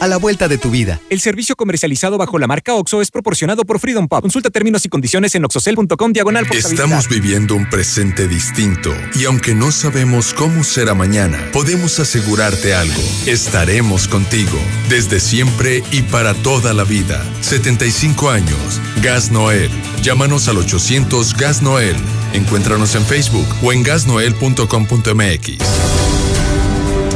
a 0.00 0.06
la 0.06 0.16
vuelta 0.16 0.48
de 0.48 0.58
tu 0.58 0.70
vida. 0.70 1.00
El 1.10 1.20
servicio 1.20 1.56
comercializado 1.56 2.18
bajo 2.18 2.38
la 2.38 2.46
marca 2.46 2.74
OXO 2.74 3.00
es 3.00 3.10
proporcionado 3.10 3.64
por 3.64 3.78
Freedom 3.78 4.08
Pub. 4.08 4.22
Consulta 4.22 4.50
términos 4.50 4.84
y 4.84 4.88
condiciones 4.88 5.34
en 5.34 5.44
oxocel.com 5.44 6.12
diagonal 6.12 6.46
Estamos 6.52 7.08
viviendo 7.08 7.54
un 7.54 7.68
presente 7.68 8.28
distinto 8.28 8.94
y 9.14 9.24
aunque 9.24 9.54
no 9.54 9.72
sabemos 9.72 10.34
cómo 10.34 10.64
será 10.64 10.94
mañana, 10.94 11.38
podemos 11.52 11.98
asegurarte 12.00 12.74
algo. 12.74 13.02
Estaremos 13.26 14.08
contigo 14.08 14.58
desde 14.88 15.20
siempre 15.20 15.82
y 15.90 16.02
para 16.02 16.34
toda 16.34 16.72
la 16.72 16.84
vida. 16.84 17.24
75 17.40 18.30
años. 18.30 18.80
Gas 19.02 19.30
Noel. 19.30 19.70
Llámanos 20.02 20.48
al 20.48 20.58
800 20.58 21.34
Gas 21.34 21.62
Noel. 21.62 21.96
Encuéntranos 22.32 22.94
en 22.94 23.04
Facebook 23.04 23.46
o 23.62 23.72
en 23.72 23.82
gasnoel.com.mx. 23.82 26.43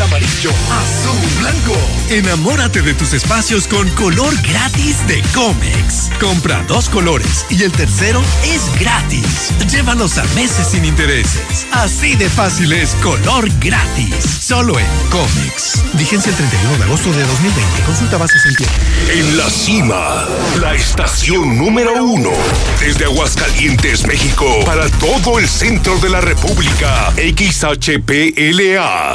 Amarillo, 0.00 0.50
azul, 0.70 1.30
blanco. 1.40 1.76
Enamórate 2.10 2.80
de 2.82 2.94
tus 2.94 3.12
espacios 3.12 3.66
con 3.66 3.88
color 3.90 4.34
gratis 4.42 5.06
de 5.06 5.22
Comex. 5.34 6.10
Compra 6.20 6.64
dos 6.66 6.88
colores 6.88 7.44
y 7.50 7.62
el 7.62 7.72
tercero 7.72 8.22
es 8.44 8.62
gratis. 8.80 9.52
Llévalos 9.70 10.18
a 10.18 10.24
meses 10.34 10.68
sin 10.68 10.84
intereses. 10.84 11.66
Así 11.72 12.14
de 12.16 12.28
fácil 12.28 12.72
es 12.72 12.94
color 12.96 13.48
gratis. 13.60 14.14
Solo 14.40 14.78
en 14.78 14.86
Comex. 15.10 15.82
Vigencia 15.94 16.30
el 16.30 16.36
31 16.36 16.78
de 16.78 16.84
agosto 16.84 17.12
de 17.12 17.24
2020. 17.24 17.82
Consulta 17.84 18.16
bases 18.16 18.44
en 18.46 18.54
pie. 18.54 18.66
En 19.12 19.36
la 19.36 19.50
cima, 19.50 20.26
la 20.60 20.74
estación 20.74 21.58
número 21.58 22.02
uno. 22.04 22.30
Desde 22.80 23.04
Aguascalientes, 23.04 24.06
México, 24.06 24.46
para 24.64 24.88
todo 24.90 25.38
el 25.38 25.48
centro 25.48 25.98
de 25.98 26.10
la 26.10 26.20
República. 26.20 27.12
XHPLA. 27.16 29.14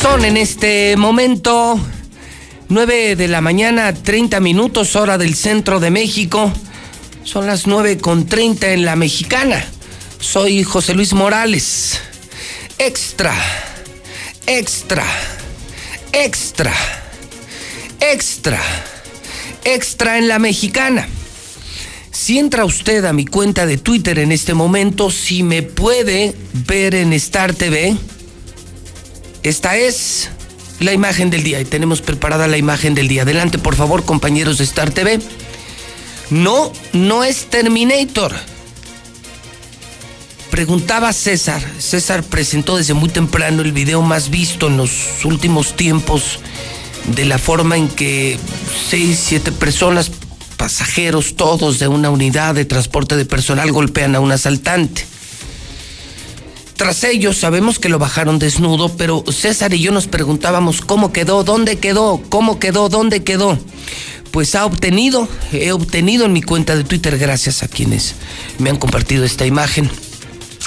Son 0.00 0.24
en 0.24 0.36
este 0.36 0.96
momento 0.96 1.78
9 2.68 3.16
de 3.16 3.28
la 3.28 3.40
mañana, 3.40 3.92
30 3.92 4.40
minutos, 4.40 4.96
hora 4.96 5.18
del 5.18 5.34
centro 5.34 5.80
de 5.80 5.90
México. 5.90 6.52
Son 7.24 7.46
las 7.46 7.66
9 7.66 7.98
con 7.98 8.26
30 8.26 8.70
en 8.70 8.84
la 8.84 8.96
mexicana. 8.96 9.64
Soy 10.20 10.62
José 10.62 10.94
Luis 10.94 11.12
Morales. 11.12 12.00
Extra, 12.78 13.34
extra, 14.46 15.04
extra, 16.12 16.72
extra, 18.00 18.60
extra 19.64 20.18
en 20.18 20.28
la 20.28 20.38
mexicana. 20.38 21.08
Si 22.22 22.38
entra 22.38 22.66
usted 22.66 23.06
a 23.06 23.14
mi 23.14 23.24
cuenta 23.24 23.64
de 23.64 23.78
Twitter 23.78 24.18
en 24.18 24.30
este 24.30 24.52
momento, 24.52 25.10
si 25.10 25.42
me 25.42 25.62
puede 25.62 26.34
ver 26.52 26.94
en 26.94 27.14
Star 27.14 27.54
TV, 27.54 27.96
esta 29.42 29.78
es 29.78 30.28
la 30.80 30.92
imagen 30.92 31.30
del 31.30 31.42
día 31.42 31.62
y 31.62 31.64
tenemos 31.64 32.02
preparada 32.02 32.46
la 32.46 32.58
imagen 32.58 32.94
del 32.94 33.08
día. 33.08 33.22
Adelante, 33.22 33.56
por 33.56 33.74
favor, 33.74 34.04
compañeros 34.04 34.58
de 34.58 34.64
Star 34.64 34.90
TV. 34.90 35.18
No, 36.28 36.70
no 36.92 37.24
es 37.24 37.46
Terminator. 37.46 38.34
Preguntaba 40.50 41.14
César. 41.14 41.62
César 41.78 42.22
presentó 42.22 42.76
desde 42.76 42.92
muy 42.92 43.08
temprano 43.08 43.62
el 43.62 43.72
video 43.72 44.02
más 44.02 44.28
visto 44.28 44.66
en 44.66 44.76
los 44.76 45.24
últimos 45.24 45.74
tiempos 45.74 46.38
de 47.16 47.24
la 47.24 47.38
forma 47.38 47.78
en 47.78 47.88
que 47.88 48.36
seis, 48.90 49.18
siete 49.26 49.52
personas, 49.52 50.10
pasajeros 50.60 51.36
todos 51.36 51.78
de 51.78 51.88
una 51.88 52.10
unidad 52.10 52.54
de 52.54 52.66
transporte 52.66 53.16
de 53.16 53.24
personal 53.24 53.72
golpean 53.72 54.14
a 54.14 54.20
un 54.20 54.30
asaltante. 54.30 55.06
Tras 56.76 57.02
ellos 57.02 57.38
sabemos 57.38 57.78
que 57.78 57.88
lo 57.88 57.98
bajaron 57.98 58.38
desnudo, 58.38 58.94
pero 58.94 59.24
César 59.32 59.72
y 59.72 59.80
yo 59.80 59.90
nos 59.90 60.06
preguntábamos 60.06 60.82
cómo 60.82 61.14
quedó, 61.14 61.44
dónde 61.44 61.78
quedó, 61.78 62.20
cómo 62.28 62.58
quedó, 62.58 62.90
dónde 62.90 63.24
quedó. 63.24 63.58
Pues 64.32 64.54
ha 64.54 64.66
obtenido, 64.66 65.26
he 65.50 65.72
obtenido 65.72 66.26
en 66.26 66.34
mi 66.34 66.42
cuenta 66.42 66.76
de 66.76 66.84
Twitter 66.84 67.16
gracias 67.16 67.62
a 67.62 67.68
quienes 67.68 68.14
me 68.58 68.68
han 68.68 68.76
compartido 68.76 69.24
esta 69.24 69.46
imagen. 69.46 69.88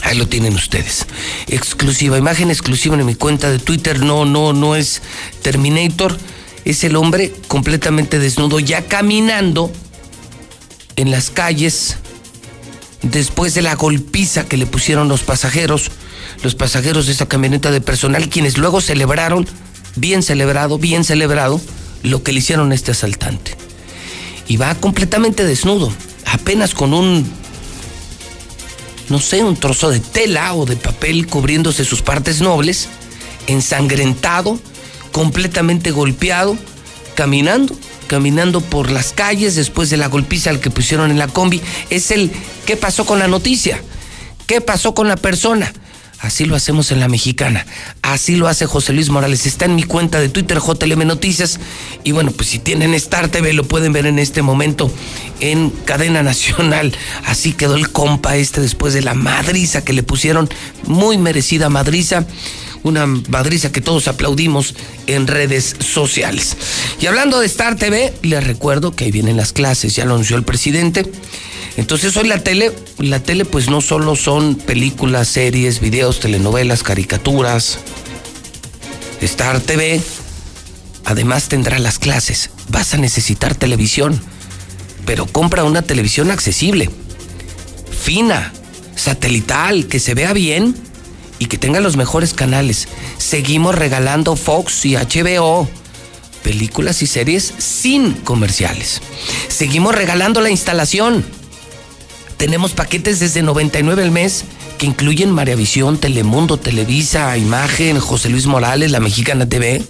Ahí 0.01 0.17
lo 0.17 0.27
tienen 0.27 0.55
ustedes. 0.55 1.05
Exclusiva, 1.49 2.17
imagen 2.17 2.49
exclusiva 2.49 2.95
en 2.95 3.05
mi 3.05 3.13
cuenta 3.13 3.51
de 3.51 3.59
Twitter. 3.59 3.99
No, 3.99 4.25
no, 4.25 4.53
no 4.53 4.75
es 4.75 5.03
Terminator. 5.43 6.17
Es 6.65 6.83
el 6.83 6.95
hombre 6.95 7.31
completamente 7.47 8.17
desnudo, 8.17 8.59
ya 8.59 8.85
caminando 8.85 9.71
en 10.95 11.11
las 11.11 11.29
calles 11.29 11.97
después 13.01 13.53
de 13.53 13.61
la 13.61 13.75
golpiza 13.75 14.45
que 14.45 14.57
le 14.57 14.65
pusieron 14.65 15.07
los 15.07 15.21
pasajeros 15.23 15.91
los 16.41 16.55
pasajeros 16.55 17.05
de 17.05 17.13
esa 17.13 17.27
camioneta 17.27 17.71
de 17.71 17.81
personal, 17.81 18.29
quienes 18.29 18.57
luego 18.57 18.81
celebraron, 18.81 19.47
bien 19.95 20.23
celebrado, 20.23 20.77
bien 20.77 21.03
celebrado, 21.03 21.61
lo 22.01 22.23
que 22.23 22.33
le 22.33 22.39
hicieron 22.39 22.71
a 22.71 22.75
este 22.75 22.91
asaltante. 22.91 23.55
Y 24.47 24.57
va 24.57 24.75
completamente 24.75 25.45
desnudo, 25.45 25.91
apenas 26.25 26.73
con 26.73 26.93
un, 26.93 27.25
no 29.09 29.19
sé, 29.19 29.43
un 29.43 29.55
trozo 29.55 29.89
de 29.89 29.99
tela 29.99 30.53
o 30.53 30.65
de 30.65 30.75
papel 30.75 31.27
cubriéndose 31.27 31.85
sus 31.85 32.01
partes 32.01 32.41
nobles, 32.41 32.89
ensangrentado, 33.47 34.59
completamente 35.11 35.91
golpeado, 35.91 36.57
caminando, 37.15 37.75
caminando 38.03 38.61
por 38.61 38.91
las 38.91 39.13
calles 39.13 39.55
después 39.55 39.89
de 39.89 39.97
la 39.97 40.07
golpiza 40.07 40.49
al 40.49 40.59
que 40.59 40.69
pusieron 40.69 41.11
en 41.11 41.19
la 41.19 41.27
combi. 41.27 41.61
Es 41.89 42.11
el, 42.11 42.31
¿qué 42.65 42.77
pasó 42.77 43.05
con 43.05 43.19
la 43.19 43.27
noticia? 43.27 43.81
¿Qué 44.47 44.61
pasó 44.61 44.93
con 44.93 45.07
la 45.07 45.15
persona? 45.15 45.71
Así 46.23 46.45
lo 46.45 46.55
hacemos 46.55 46.89
en 46.93 47.01
la 47.01 47.09
mexicana. 47.09 47.65
Así 48.01 48.37
lo 48.37 48.47
hace 48.47 48.65
José 48.65 48.93
Luis 48.93 49.09
Morales. 49.09 49.45
Está 49.45 49.65
en 49.65 49.75
mi 49.75 49.83
cuenta 49.83 50.21
de 50.21 50.29
Twitter, 50.29 50.59
JLM 50.59 51.05
Noticias. 51.05 51.59
Y 52.05 52.13
bueno, 52.13 52.31
pues 52.31 52.47
si 52.47 52.59
tienen 52.59 52.93
Star 52.93 53.27
TV, 53.27 53.51
lo 53.51 53.65
pueden 53.65 53.91
ver 53.91 54.05
en 54.05 54.19
este 54.19 54.41
momento 54.41 54.89
en 55.41 55.69
cadena 55.69 56.23
nacional. 56.23 56.93
Así 57.25 57.51
quedó 57.51 57.75
el 57.75 57.91
compa 57.91 58.37
este 58.37 58.61
después 58.61 58.93
de 58.93 59.01
la 59.01 59.15
madriza 59.15 59.83
que 59.83 59.91
le 59.91 60.01
pusieron. 60.01 60.49
Muy 60.87 61.17
merecida 61.17 61.67
madriza. 61.67 62.25
Una 62.83 63.05
madriza 63.05 63.71
que 63.71 63.81
todos 63.81 64.07
aplaudimos 64.07 64.75
en 65.07 65.27
redes 65.27 65.75
sociales. 65.79 66.57
Y 66.99 67.05
hablando 67.05 67.39
de 67.39 67.45
Star 67.45 67.77
TV, 67.77 68.13
les 68.21 68.43
recuerdo 68.43 68.95
que 68.95 69.05
ahí 69.05 69.11
vienen 69.11 69.37
las 69.37 69.53
clases. 69.53 69.95
Ya 69.95 70.05
lo 70.05 70.13
anunció 70.13 70.35
el 70.35 70.43
presidente. 70.43 71.09
Entonces 71.77 72.15
hoy 72.17 72.27
la 72.27 72.43
tele, 72.43 72.71
la 72.99 73.19
tele 73.19 73.45
pues 73.45 73.69
no 73.69 73.81
solo 73.81 74.15
son 74.15 74.55
películas, 74.55 75.27
series, 75.27 75.79
videos, 75.79 76.19
telenovelas, 76.19 76.83
caricaturas, 76.83 77.79
Star 79.21 79.59
TV, 79.59 80.01
además 81.05 81.47
tendrá 81.47 81.79
las 81.79 81.97
clases. 81.97 82.49
Vas 82.69 82.93
a 82.93 82.97
necesitar 82.97 83.55
televisión, 83.55 84.21
pero 85.05 85.25
compra 85.25 85.63
una 85.63 85.81
televisión 85.81 86.29
accesible, 86.29 86.89
fina, 88.03 88.53
satelital, 88.95 89.87
que 89.87 89.99
se 89.99 90.13
vea 90.13 90.33
bien 90.33 90.75
y 91.43 91.47
que 91.47 91.57
tenga 91.57 91.81
los 91.81 91.97
mejores 91.97 92.33
canales. 92.33 92.87
Seguimos 93.17 93.75
regalando 93.75 94.35
Fox 94.35 94.85
y 94.85 94.95
HBO 94.95 95.67
películas 96.43 97.01
y 97.01 97.07
series 97.07 97.53
sin 97.57 98.13
comerciales. 98.13 99.01
Seguimos 99.47 99.95
regalando 99.95 100.41
la 100.41 100.49
instalación 100.49 101.23
tenemos 102.43 102.73
paquetes 102.73 103.21
desde 103.21 103.41
99 103.41 104.03
al 104.03 104.11
mes 104.11 104.43
que 104.77 104.85
incluyen 104.85 105.31
Maravisión, 105.31 105.97
Telemundo, 105.97 106.57
Televisa, 106.57 107.37
Imagen, 107.37 108.01
José 108.01 108.27
Luis 108.27 108.47
Morales, 108.47 108.91
La 108.91 108.99
Mexicana 108.99 109.47
TV. 109.47 109.81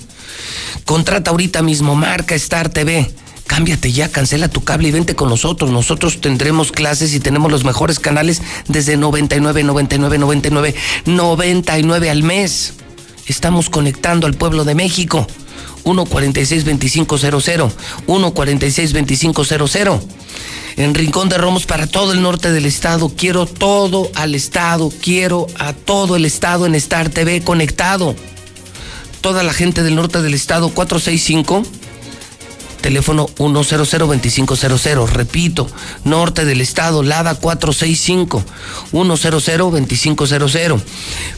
Contrata 0.85 1.31
ahorita 1.31 1.63
mismo 1.63 1.95
marca 1.95 2.35
Star 2.35 2.69
TV. 2.69 3.09
Cámbiate 3.47 3.91
ya, 3.91 4.09
cancela 4.09 4.47
tu 4.47 4.63
cable 4.63 4.87
y 4.87 4.91
vente 4.91 5.15
con 5.15 5.29
nosotros. 5.29 5.71
Nosotros 5.71 6.21
tendremos 6.21 6.71
clases 6.71 7.13
y 7.13 7.19
tenemos 7.19 7.51
los 7.51 7.65
mejores 7.65 7.99
canales 7.99 8.41
desde 8.67 8.97
99, 8.97 9.63
99, 9.63 10.17
99, 10.17 10.75
99 11.05 12.09
al 12.09 12.23
mes. 12.23 12.73
Estamos 13.27 13.69
conectando 13.69 14.27
al 14.27 14.33
pueblo 14.33 14.63
de 14.63 14.75
México. 14.75 15.27
146-2500. 15.83 17.71
146-2500 18.07 20.01
en 20.75 20.95
Rincón 20.95 21.29
de 21.29 21.37
Romos 21.37 21.65
para 21.65 21.87
todo 21.87 22.13
el 22.13 22.21
norte 22.21 22.51
del 22.51 22.65
estado. 22.65 23.09
Quiero 23.15 23.45
todo 23.45 24.09
al 24.15 24.35
estado, 24.35 24.91
quiero 25.01 25.47
a 25.59 25.73
todo 25.73 26.15
el 26.15 26.25
estado 26.25 26.65
en 26.65 26.75
Star 26.75 27.09
TV 27.09 27.41
conectado. 27.43 28.15
Toda 29.21 29.43
la 29.43 29.53
gente 29.53 29.83
del 29.83 29.95
norte 29.95 30.21
del 30.21 30.33
estado, 30.33 30.69
465 30.69 31.63
teléfono 32.83 33.27
100-2500. 33.37 35.09
Repito, 35.09 35.67
norte 36.03 36.45
del 36.45 36.61
estado, 36.61 37.01
Lada 37.01 37.33
465 37.33 38.43
100-2500. 38.91 40.79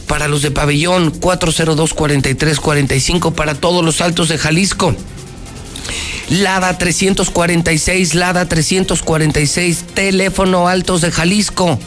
Para 0.06 0.28
los 0.28 0.42
de 0.42 0.50
pabellón, 0.50 1.18
402-4345. 1.18 3.32
Para 3.32 3.54
todos 3.54 3.82
los 3.82 4.02
altos 4.02 4.28
de 4.28 4.36
Jalisco. 4.36 4.94
Lada 6.28 6.76
346, 6.76 8.16
Lada 8.16 8.48
346, 8.48 9.84
teléfono 9.94 10.66
Altos 10.66 11.00
de 11.00 11.12
Jalisco, 11.12 11.78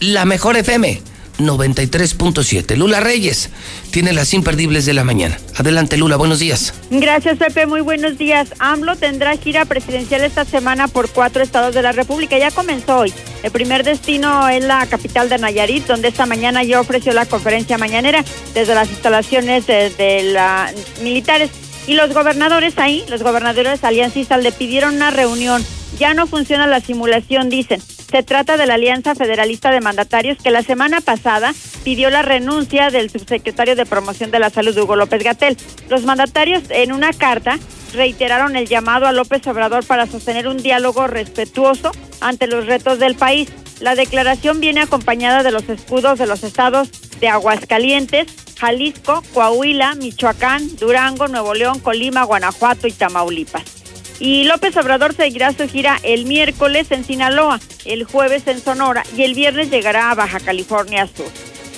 la 0.00 0.24
mejor 0.24 0.56
FM 0.56 1.00
93.7. 1.38 2.76
Lula 2.76 3.00
Reyes 3.00 3.50
tiene 3.90 4.12
las 4.12 4.34
imperdibles 4.34 4.86
de 4.86 4.94
la 4.94 5.04
mañana. 5.04 5.38
Adelante, 5.56 5.96
Lula, 5.96 6.16
buenos 6.16 6.38
días. 6.38 6.74
Gracias, 6.90 7.38
Pepe, 7.38 7.66
muy 7.66 7.80
buenos 7.80 8.18
días. 8.18 8.48
AMLO 8.58 8.96
tendrá 8.96 9.36
gira 9.36 9.64
presidencial 9.64 10.22
esta 10.22 10.44
semana 10.44 10.88
por 10.88 11.10
cuatro 11.10 11.42
estados 11.42 11.74
de 11.74 11.82
la 11.82 11.92
República. 11.92 12.38
Ya 12.38 12.50
comenzó 12.50 12.98
hoy. 12.98 13.12
El 13.42 13.50
primer 13.50 13.84
destino 13.84 14.48
es 14.48 14.64
la 14.64 14.86
capital 14.86 15.28
de 15.28 15.38
Nayarit, 15.38 15.86
donde 15.86 16.08
esta 16.08 16.26
mañana 16.26 16.64
ya 16.64 16.80
ofreció 16.80 17.12
la 17.12 17.26
conferencia 17.26 17.78
mañanera 17.78 18.24
desde 18.54 18.74
las 18.74 18.90
instalaciones 18.90 19.66
de, 19.66 19.90
de 19.90 20.22
la 20.32 20.72
militares. 21.02 21.50
Y 21.86 21.94
los 21.94 22.12
gobernadores 22.12 22.78
ahí, 22.78 23.04
los 23.08 23.22
gobernadores 23.22 23.84
aliancistas, 23.84 24.42
le 24.42 24.50
pidieron 24.50 24.96
una 24.96 25.10
reunión 25.10 25.64
ya 25.98 26.14
no 26.14 26.26
funciona 26.26 26.66
la 26.66 26.80
simulación, 26.80 27.48
dicen. 27.48 27.80
Se 28.10 28.22
trata 28.22 28.56
de 28.56 28.66
la 28.66 28.74
Alianza 28.74 29.14
Federalista 29.14 29.70
de 29.70 29.80
Mandatarios 29.80 30.38
que 30.38 30.50
la 30.50 30.62
semana 30.62 31.00
pasada 31.00 31.52
pidió 31.82 32.08
la 32.08 32.22
renuncia 32.22 32.90
del 32.90 33.10
subsecretario 33.10 33.74
de 33.74 33.84
Promoción 33.84 34.30
de 34.30 34.38
la 34.38 34.50
Salud, 34.50 34.78
Hugo 34.78 34.94
López 34.94 35.24
Gatel. 35.24 35.56
Los 35.88 36.04
mandatarios 36.04 36.62
en 36.70 36.92
una 36.92 37.12
carta 37.12 37.58
reiteraron 37.94 38.54
el 38.54 38.68
llamado 38.68 39.06
a 39.06 39.12
López 39.12 39.44
Obrador 39.48 39.84
para 39.84 40.06
sostener 40.06 40.46
un 40.46 40.58
diálogo 40.58 41.08
respetuoso 41.08 41.90
ante 42.20 42.46
los 42.46 42.66
retos 42.66 42.98
del 43.00 43.16
país. 43.16 43.48
La 43.80 43.94
declaración 43.94 44.60
viene 44.60 44.82
acompañada 44.82 45.42
de 45.42 45.50
los 45.50 45.68
escudos 45.68 46.18
de 46.18 46.26
los 46.26 46.44
estados 46.44 46.90
de 47.20 47.28
Aguascalientes, 47.28 48.28
Jalisco, 48.58 49.22
Coahuila, 49.34 49.94
Michoacán, 49.96 50.76
Durango, 50.76 51.28
Nuevo 51.28 51.54
León, 51.54 51.80
Colima, 51.80 52.24
Guanajuato 52.24 52.86
y 52.86 52.92
Tamaulipas. 52.92 53.85
Y 54.18 54.44
López 54.44 54.76
Obrador 54.76 55.14
seguirá 55.14 55.52
su 55.52 55.68
gira 55.68 55.98
el 56.02 56.24
miércoles 56.24 56.90
en 56.90 57.04
Sinaloa, 57.04 57.60
el 57.84 58.04
jueves 58.04 58.46
en 58.46 58.60
Sonora 58.60 59.02
y 59.16 59.22
el 59.22 59.34
viernes 59.34 59.70
llegará 59.70 60.10
a 60.10 60.14
Baja 60.14 60.40
California 60.40 61.06
Sur. 61.06 61.26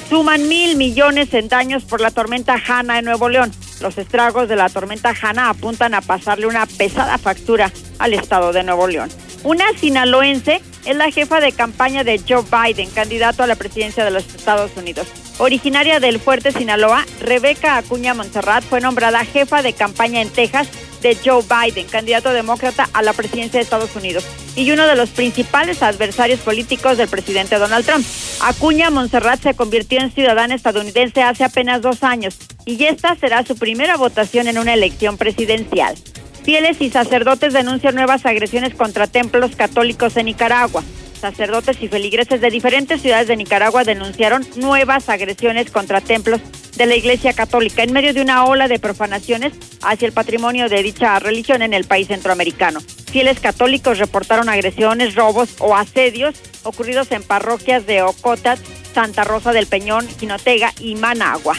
Suman 0.09 0.49
mil 0.49 0.77
millones 0.77 1.35
en 1.35 1.49
daños 1.49 1.85
por 1.85 2.01
la 2.01 2.11
tormenta 2.11 2.61
Hanna 2.67 2.99
en 2.99 3.05
Nuevo 3.05 3.29
León. 3.29 3.53
Los 3.81 3.99
estragos 3.99 4.49
de 4.49 4.57
la 4.57 4.69
tormenta 4.69 5.15
Hanna 5.21 5.51
apuntan 5.51 5.95
a 5.95 6.01
pasarle 6.01 6.47
una 6.47 6.65
pesada 6.67 7.19
factura 7.19 7.73
al 7.99 8.15
estado 8.15 8.53
de 8.53 8.63
Nuevo 8.63 8.87
León. 8.87 9.11
Una 9.45 9.67
sinaloense 9.79 10.63
es 10.85 10.97
la 10.97 11.11
jefa 11.11 11.41
de 11.41 11.53
campaña 11.53 12.05
de 12.05 12.21
Joe 12.27 12.43
Biden, 12.43 12.91
candidato 12.91 13.43
a 13.43 13.47
la 13.47 13.57
presidencia 13.57 14.05
de 14.05 14.11
los 14.11 14.25
Estados 14.35 14.71
Unidos. 14.77 15.07
Originaria 15.39 16.01
del 16.01 16.19
fuerte 16.19 16.53
Sinaloa, 16.53 17.05
Rebeca 17.21 17.77
Acuña 17.77 18.15
Montserrat 18.15 18.65
fue 18.65 18.81
nombrada 18.81 19.25
jefa 19.25 19.63
de 19.63 19.75
campaña 19.75 20.23
en 20.23 20.31
Texas 20.31 20.69
de 21.03 21.17
Joe 21.25 21.43
Biden, 21.43 21.87
candidato 21.87 22.33
demócrata 22.33 22.89
a 22.93 23.03
la 23.03 23.13
presidencia 23.13 23.59
de 23.59 23.65
Estados 23.65 23.95
Unidos 23.97 24.25
y 24.57 24.71
uno 24.71 24.87
de 24.87 24.97
los 24.97 25.11
principales 25.11 25.83
adversarios 25.83 26.41
políticos 26.41 26.97
del 26.99 27.09
presidente 27.09 27.59
Donald 27.59 27.87
Trump. 27.87 28.05
Acuña 28.41 28.91
Montserrat 28.91 29.43
se 29.43 29.55
convirtió 29.55 30.01
en 30.01 30.13
ciudadana 30.13 30.55
estadounidense 30.55 31.23
hace 31.23 31.45
apenas 31.45 31.83
dos 31.83 32.03
años 32.03 32.37
y 32.65 32.85
esta 32.85 33.15
será 33.17 33.45
su 33.45 33.57
primera 33.57 33.97
votación 33.97 34.49
en 34.49 34.59
una 34.59 34.75
elección 34.75 35.17
presidencial. 35.17 35.97
Fieles 36.45 36.81
y 36.81 36.91
sacerdotes 36.91 37.53
denuncian 37.53 37.95
nuevas 37.95 38.25
agresiones 38.25 38.75
contra 38.75 39.07
templos 39.07 39.55
católicos 39.55 40.17
en 40.17 40.27
Nicaragua. 40.27 40.83
Sacerdotes 41.19 41.83
y 41.83 41.89
feligreses 41.89 42.41
de 42.41 42.51
diferentes 42.51 43.03
ciudades 43.03 43.29
de 43.29 43.37
Nicaragua 43.37 43.85
denunciaron 43.85 44.47
nuevas 44.57 45.09
agresiones 45.09 45.71
contra 45.71 46.01
templos 46.01 46.41
de 46.77 46.87
la 46.87 46.95
Iglesia 46.95 47.33
Católica 47.33 47.83
en 47.83 47.93
medio 47.93 48.15
de 48.15 48.23
una 48.23 48.45
ola 48.45 48.69
de 48.69 48.79
profanaciones 48.79 49.53
hacia 49.83 50.07
el 50.07 50.13
patrimonio 50.13 50.69
de 50.69 50.83
dicha 50.83 51.19
religión 51.19 51.63
en 51.63 51.75
el 51.75 51.85
país 51.85 52.07
centroamericano. 52.07 52.81
Fieles 53.11 53.41
católicos 53.41 53.99
reportaron 53.99 54.49
agresiones, 54.49 55.17
robos 55.17 55.57
o 55.59 55.75
asedios 55.75 56.37
ocurridos 56.63 57.11
en 57.11 57.23
parroquias 57.23 57.87
de 57.87 58.03
Ocotat, 58.03 58.59
Santa 58.95 59.25
Rosa 59.25 59.53
del 59.53 59.67
Peñón, 59.67 60.07
Jinotega 60.21 60.73
y 60.79 60.95
Managua. 60.95 61.57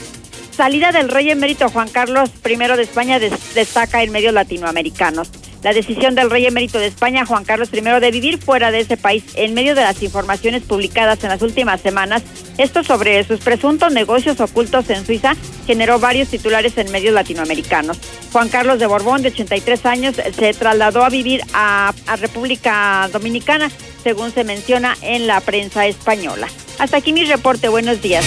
Salida 0.56 0.92
del 0.92 1.10
rey 1.10 1.32
emérito 1.32 1.70
Juan 1.70 1.90
Carlos 1.90 2.30
I 2.46 2.56
de 2.56 2.82
España 2.82 3.20
destaca 3.20 4.04
en 4.04 4.12
medios 4.12 4.34
latinoamericanos 4.34 5.30
la 5.64 5.74
decisión 5.74 6.16
del 6.16 6.30
rey 6.30 6.46
emérito 6.46 6.80
de 6.80 6.88
España, 6.88 7.26
Juan 7.26 7.44
Carlos 7.44 7.70
I, 7.74 7.82
de 7.82 8.12
vivir 8.12 8.38
fuera 8.38 8.72
de 8.72 8.80
ese 8.80 8.98
país 8.98 9.24
en 9.36 9.54
medio 9.54 9.76
de 9.76 9.82
las 9.82 10.02
informaciones 10.02 10.64
publicadas 10.64 11.24
en 11.24 11.30
las 11.30 11.42
últimas 11.42 11.82
semanas, 11.82 12.24
esto 12.58 12.84
sobre 12.84 13.24
sus 13.24 13.40
presuntos 13.40 13.92
negocios 13.92 14.40
ocultos 14.40 14.90
en 14.90 15.06
Suiza, 15.06 15.36
generó 15.68 16.00
varios 16.00 16.30
titulares 16.30 16.78
en 16.78 16.92
medios 16.92 17.14
latinoamericanos. 17.14 18.00
Juan 18.32 18.50
Carlos 18.50 18.80
de 18.80 18.88
Borbón, 18.88 19.22
de 19.22 19.30
83 19.30 19.86
años, 19.86 20.16
se 20.16 20.54
trasladó 20.54 21.04
a 21.04 21.10
vivir 21.10 21.42
a, 21.54 21.94
a 22.08 22.16
República 22.16 23.10
Dominicana, 23.12 23.70
según 24.04 24.32
se 24.32 24.44
menciona 24.44 24.96
en 25.02 25.28
la 25.28 25.42
prensa 25.42 25.86
española. 25.88 26.48
Hasta 26.80 26.98
aquí 26.98 27.12
mi 27.14 27.26
reporte. 27.26 27.68
Buenos 27.68 28.02
días. 28.02 28.26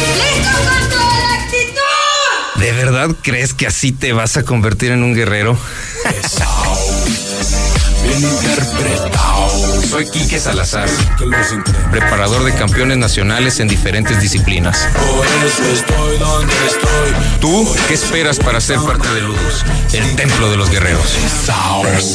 ¿De 2.63 2.71
verdad 2.71 3.11
crees 3.23 3.55
que 3.55 3.67
así 3.67 3.91
te 3.91 4.13
vas 4.13 4.37
a 4.37 4.45
convertir 4.45 4.93
en 4.93 5.03
un 5.03 5.17
guerrero? 5.17 5.59
bien 8.05 8.23
interpretado. 8.23 9.83
Soy 9.83 10.09
Quique 10.09 10.39
Salazar, 10.39 10.89
preparador 11.91 12.45
de 12.45 12.55
campeones 12.55 12.99
nacionales 12.99 13.59
en 13.59 13.67
diferentes 13.67 14.21
disciplinas. 14.21 14.89
Por 14.95 15.27
eso 15.27 15.65
estoy 15.73 16.19
donde 16.19 16.55
estoy. 16.69 17.41
¿Tú 17.41 17.69
qué 17.89 17.95
esperas 17.95 18.39
para 18.39 18.61
ser 18.61 18.79
parte 18.79 19.09
de 19.09 19.23
Ludus, 19.23 19.65
el 19.93 20.15
templo 20.15 20.49
de 20.49 20.57
los 20.57 20.71
guerreros? 20.71 21.19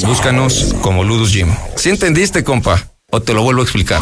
Búscanos 0.05 0.73
como 0.79 1.03
Ludus 1.03 1.33
Gym. 1.33 1.53
¿Sí 1.75 1.89
entendiste, 1.89 2.45
compa? 2.45 2.81
¿O 3.11 3.21
te 3.21 3.33
lo 3.33 3.43
vuelvo 3.43 3.63
a 3.63 3.63
explicar? 3.65 3.99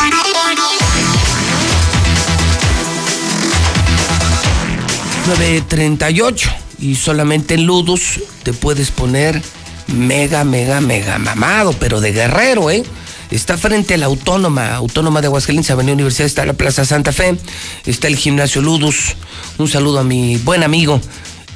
...9.38... 5.25 6.55
y 6.79 6.95
solamente 6.95 7.55
en 7.55 7.65
Ludus 7.65 8.19
te 8.43 8.53
puedes 8.53 8.91
poner 8.91 9.41
mega, 9.87 10.43
mega, 10.43 10.81
mega 10.81 11.17
mamado, 11.17 11.73
pero 11.73 11.99
de 11.99 12.11
guerrero, 12.11 12.69
¿eh? 12.69 12.83
Está 13.31 13.57
frente 13.57 13.95
a 13.95 13.97
la 13.97 14.05
Autónoma, 14.05 14.75
Autónoma 14.75 15.21
de 15.21 15.27
Aguascalientes, 15.27 15.71
Avenida 15.71 15.93
Universidad, 15.93 16.27
está 16.27 16.45
la 16.45 16.53
Plaza 16.53 16.85
Santa 16.85 17.11
Fe, 17.11 17.37
está 17.85 18.07
el 18.07 18.17
Gimnasio 18.17 18.61
Ludus. 18.61 19.15
Un 19.57 19.67
saludo 19.67 19.99
a 19.99 20.03
mi 20.03 20.37
buen 20.37 20.63
amigo 20.63 21.01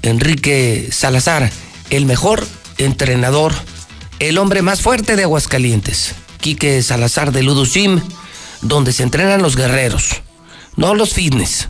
Enrique 0.01 0.89
Salazar, 0.91 1.51
el 1.89 2.05
mejor 2.05 2.45
entrenador, 2.77 3.53
el 4.19 4.37
hombre 4.37 4.61
más 4.61 4.81
fuerte 4.81 5.15
de 5.15 5.23
Aguascalientes. 5.23 6.15
Quique 6.41 6.81
Salazar 6.81 7.31
de 7.31 7.43
Ludus 7.43 7.73
Gym, 7.73 8.01
donde 8.61 8.93
se 8.93 9.03
entrenan 9.03 9.41
los 9.41 9.55
guerreros, 9.55 10.21
no 10.75 10.95
los 10.95 11.13
fitness, 11.13 11.69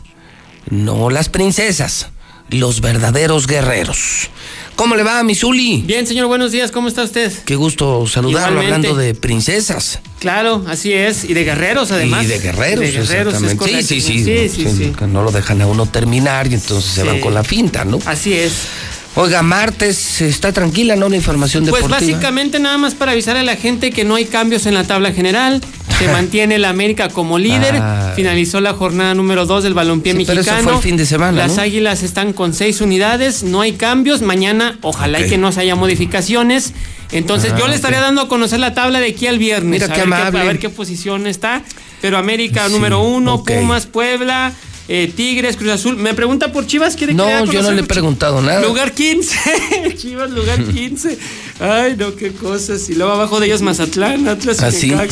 no 0.70 1.10
las 1.10 1.28
princesas, 1.28 2.08
los 2.48 2.80
verdaderos 2.80 3.46
guerreros. 3.46 4.30
¿Cómo 4.76 4.96
le 4.96 5.02
va, 5.02 5.22
Misuli? 5.22 5.82
Bien, 5.82 6.06
señor, 6.06 6.26
buenos 6.26 6.52
días, 6.52 6.70
¿cómo 6.70 6.88
está 6.88 7.02
usted? 7.02 7.30
Qué 7.44 7.54
gusto 7.54 8.06
saludarlo 8.06 8.60
hablando 8.60 8.94
de 8.94 9.14
princesas. 9.14 9.98
Claro, 10.20 10.64
así 10.68 10.92
es, 10.92 11.24
y 11.24 11.34
de 11.34 11.44
guerreros 11.44 11.90
además. 11.90 12.24
Y 12.24 12.28
de 12.28 12.38
guerreros, 12.38 12.80
de 12.80 12.92
guerreros 12.92 13.34
exactamente. 13.34 13.82
sí, 13.82 14.00
sí, 14.00 14.24
sí, 14.24 14.48
sí, 14.48 14.66
sí, 14.70 14.92
No 15.06 15.22
lo 15.22 15.32
dejan 15.32 15.60
a 15.60 15.66
uno 15.66 15.84
terminar 15.84 16.46
y 16.46 16.54
entonces 16.54 16.92
se 16.92 17.02
van 17.02 17.20
con 17.20 17.34
la 17.34 17.44
finta, 17.44 17.84
¿no? 17.84 17.98
Así 18.06 18.32
es. 18.32 18.68
Oiga, 19.16 19.42
martes, 19.42 20.20
está 20.20 20.52
tranquila, 20.52 20.94
¿no? 20.94 21.08
La 21.08 21.16
información 21.16 21.64
pues 21.64 21.82
deportiva. 21.82 21.98
Pues 21.98 22.10
básicamente 22.12 22.60
nada 22.60 22.78
más 22.78 22.94
para 22.94 23.12
avisar 23.12 23.36
a 23.36 23.42
la 23.42 23.56
gente 23.56 23.90
que 23.90 24.04
no 24.04 24.14
hay 24.14 24.24
cambios 24.24 24.66
en 24.66 24.74
la 24.74 24.84
tabla 24.84 25.12
general. 25.12 25.60
Se 26.06 26.12
mantiene 26.12 26.58
la 26.58 26.70
América 26.70 27.08
como 27.08 27.38
líder. 27.38 27.76
Ah. 27.76 28.12
Finalizó 28.16 28.60
la 28.60 28.74
jornada 28.74 29.14
número 29.14 29.46
2 29.46 29.64
del 29.64 29.74
balompié 29.74 30.14
mexicano. 30.14 30.40
Pero 30.44 30.56
eso 30.58 30.64
fue 30.64 30.76
el 30.76 30.82
fin 30.82 30.96
de 30.96 31.06
semana. 31.06 31.38
Las 31.46 31.58
Águilas 31.58 32.02
están 32.02 32.32
con 32.32 32.54
seis 32.54 32.80
unidades. 32.80 33.42
No 33.42 33.60
hay 33.60 33.72
cambios. 33.72 34.22
Mañana, 34.22 34.78
ojalá 34.82 35.20
y 35.20 35.28
que 35.28 35.38
no 35.38 35.48
haya 35.48 35.74
modificaciones. 35.74 36.72
Entonces, 37.12 37.52
yo 37.58 37.64
ah, 37.64 37.68
le 37.68 37.74
estaría 37.74 38.00
dando 38.00 38.22
a 38.22 38.28
conocer 38.28 38.60
la 38.60 38.74
tabla 38.74 39.00
de 39.00 39.08
aquí 39.08 39.26
al 39.26 39.38
viernes. 39.38 39.82
Mira 39.82 39.92
qué 39.92 40.02
amable. 40.02 40.40
a 40.40 40.44
ver 40.44 40.58
qué 40.58 40.68
posición 40.68 41.26
está. 41.26 41.62
Pero 42.00 42.16
América 42.18 42.68
número 42.68 43.02
uno, 43.02 43.44
Pumas, 43.44 43.86
Puebla. 43.86 44.52
Eh, 44.92 45.12
Tigres, 45.14 45.56
Cruz 45.56 45.70
Azul. 45.70 45.96
Me 45.96 46.14
pregunta 46.14 46.50
por 46.50 46.66
Chivas, 46.66 46.96
¿quiere 46.96 47.14
No, 47.14 47.44
yo 47.44 47.62
no 47.62 47.70
le 47.70 47.82
he 47.82 47.84
preguntado 47.84 48.42
nada. 48.42 48.60
Lugar 48.60 48.90
15. 48.90 49.94
Chivas, 49.96 50.30
lugar 50.30 50.64
15. 50.64 51.16
Ay, 51.60 51.94
no, 51.96 52.16
qué 52.16 52.32
cosas. 52.32 52.88
Y 52.90 52.96
luego 52.96 53.12
abajo 53.12 53.38
de 53.38 53.46
ellos 53.46 53.62
Mazatlán, 53.62 54.26
Atlas 54.26 54.58
y 54.82 54.92
¿Ah, 54.92 55.06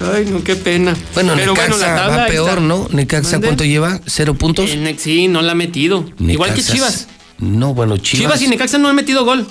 Ay, 0.00 0.26
no, 0.26 0.42
qué 0.42 0.56
pena. 0.56 0.94
Bueno, 1.14 1.34
Pero 1.36 1.52
Necaxa 1.52 1.76
bueno, 1.76 1.86
la 1.86 1.96
tabla 1.96 2.16
va 2.16 2.26
peor, 2.26 2.60
¿no? 2.60 2.88
Necaxa, 2.90 3.40
¿cuánto 3.40 3.64
lleva? 3.64 4.00
¿Cero 4.06 4.34
puntos? 4.34 4.70
sí, 4.98 5.28
no 5.28 5.42
la 5.42 5.52
ha 5.52 5.54
metido. 5.54 6.04
Igual 6.18 6.54
que 6.54 6.62
Chivas. 6.62 7.08
No, 7.38 7.74
bueno, 7.74 7.96
Chivas. 7.96 8.22
Chivas 8.22 8.42
y 8.42 8.48
Necaxa 8.48 8.78
no 8.78 8.88
han 8.88 8.96
metido 8.96 9.24
gol. 9.24 9.46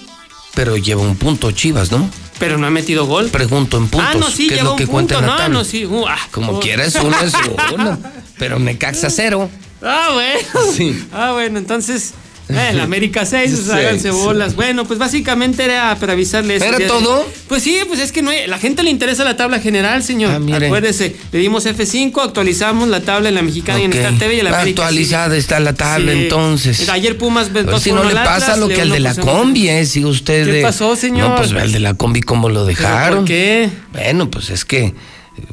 Pero 0.56 0.78
lleva 0.78 1.02
un 1.02 1.16
punto 1.16 1.52
Chivas, 1.52 1.92
¿no? 1.92 2.10
Pero 2.40 2.58
no 2.58 2.68
ha 2.68 2.70
metido 2.70 3.06
gol. 3.06 3.30
Pregunto 3.30 3.78
en 3.78 3.88
puntos. 3.88 4.10
Ah, 4.14 4.18
no, 4.18 4.30
sí, 4.30 4.48
¿Qué 4.48 4.56
lleva 4.56 4.58
es 4.58 4.64
lo 4.72 4.76
que 4.76 4.84
un 4.86 4.90
punto. 4.90 5.22
No, 5.22 5.50
no, 5.50 5.64
sí. 5.64 5.86
Uh, 5.86 6.06
ah, 6.08 6.20
Como 6.32 6.54
oh. 6.54 6.60
quieras, 6.60 6.96
uno 6.96 7.18
es 7.22 7.34
uno. 7.74 7.98
Pero 8.38 8.60
Necaxa 8.60 9.10
cero. 9.10 9.50
Ah, 9.82 10.10
bueno. 10.14 10.74
Sí. 10.74 11.08
Ah, 11.12 11.32
bueno, 11.34 11.58
entonces 11.58 12.14
la 12.54 12.84
América 12.84 13.26
6, 13.26 13.70
háganse 13.70 14.12
bolas. 14.12 14.56
Bueno, 14.56 14.86
pues 14.86 15.00
básicamente 15.00 15.64
era 15.64 15.96
para 16.00 16.14
avisarles. 16.14 16.62
¿Era 16.62 16.78
todo? 16.88 17.28
Pues 17.48 17.64
sí, 17.64 17.80
pues 17.88 18.00
es 18.00 18.12
que 18.12 18.22
no 18.22 18.30
hay, 18.30 18.48
la 18.48 18.58
gente 18.60 18.84
le 18.84 18.90
interesa 18.90 19.24
la 19.24 19.36
tabla 19.36 19.60
general, 19.60 20.04
señor. 20.04 20.32
Ah, 20.32 20.56
Acuérdese, 20.56 21.16
le 21.32 21.40
dimos 21.40 21.66
F5, 21.66 22.22
actualizamos 22.24 22.88
la 22.88 23.02
tabla 23.02 23.30
en 23.30 23.36
la 23.36 23.42
mexicana 23.42 23.80
y 23.80 23.84
en 23.84 23.94
Star 23.94 24.18
TV 24.18 24.36
y 24.36 24.40
en 24.40 24.46
la 24.46 24.60
América. 24.60 24.84
Actualizada 24.84 25.36
está 25.36 25.60
la 25.60 25.74
tabla 25.74 26.12
entonces. 26.12 26.90
Ayer 26.90 27.18
Pumas 27.18 27.50
Pero 27.54 27.80
si 27.80 27.92
no 27.92 28.04
le 28.04 28.16
pasa 28.16 28.58
lo 28.58 28.68
que 28.68 28.82
al 28.82 28.90
de 28.90 29.00
la 29.00 29.16
combi, 29.16 29.70
¿eh? 29.70 29.86
Si 29.86 30.06
usted. 30.06 30.46
¿Qué 30.46 30.62
pasó, 30.62 30.96
señor? 30.96 31.30
No, 31.30 31.36
pues 31.36 31.52
al 31.52 31.72
de 31.72 31.80
la 31.80 31.94
combi, 31.94 32.22
¿cómo 32.22 32.50
lo 32.50 32.66
dejaron? 32.66 33.20
¿Por 33.20 33.28
qué? 33.28 33.70
Bueno, 33.92 34.30
pues 34.30 34.50
es 34.50 34.66
que 34.66 34.94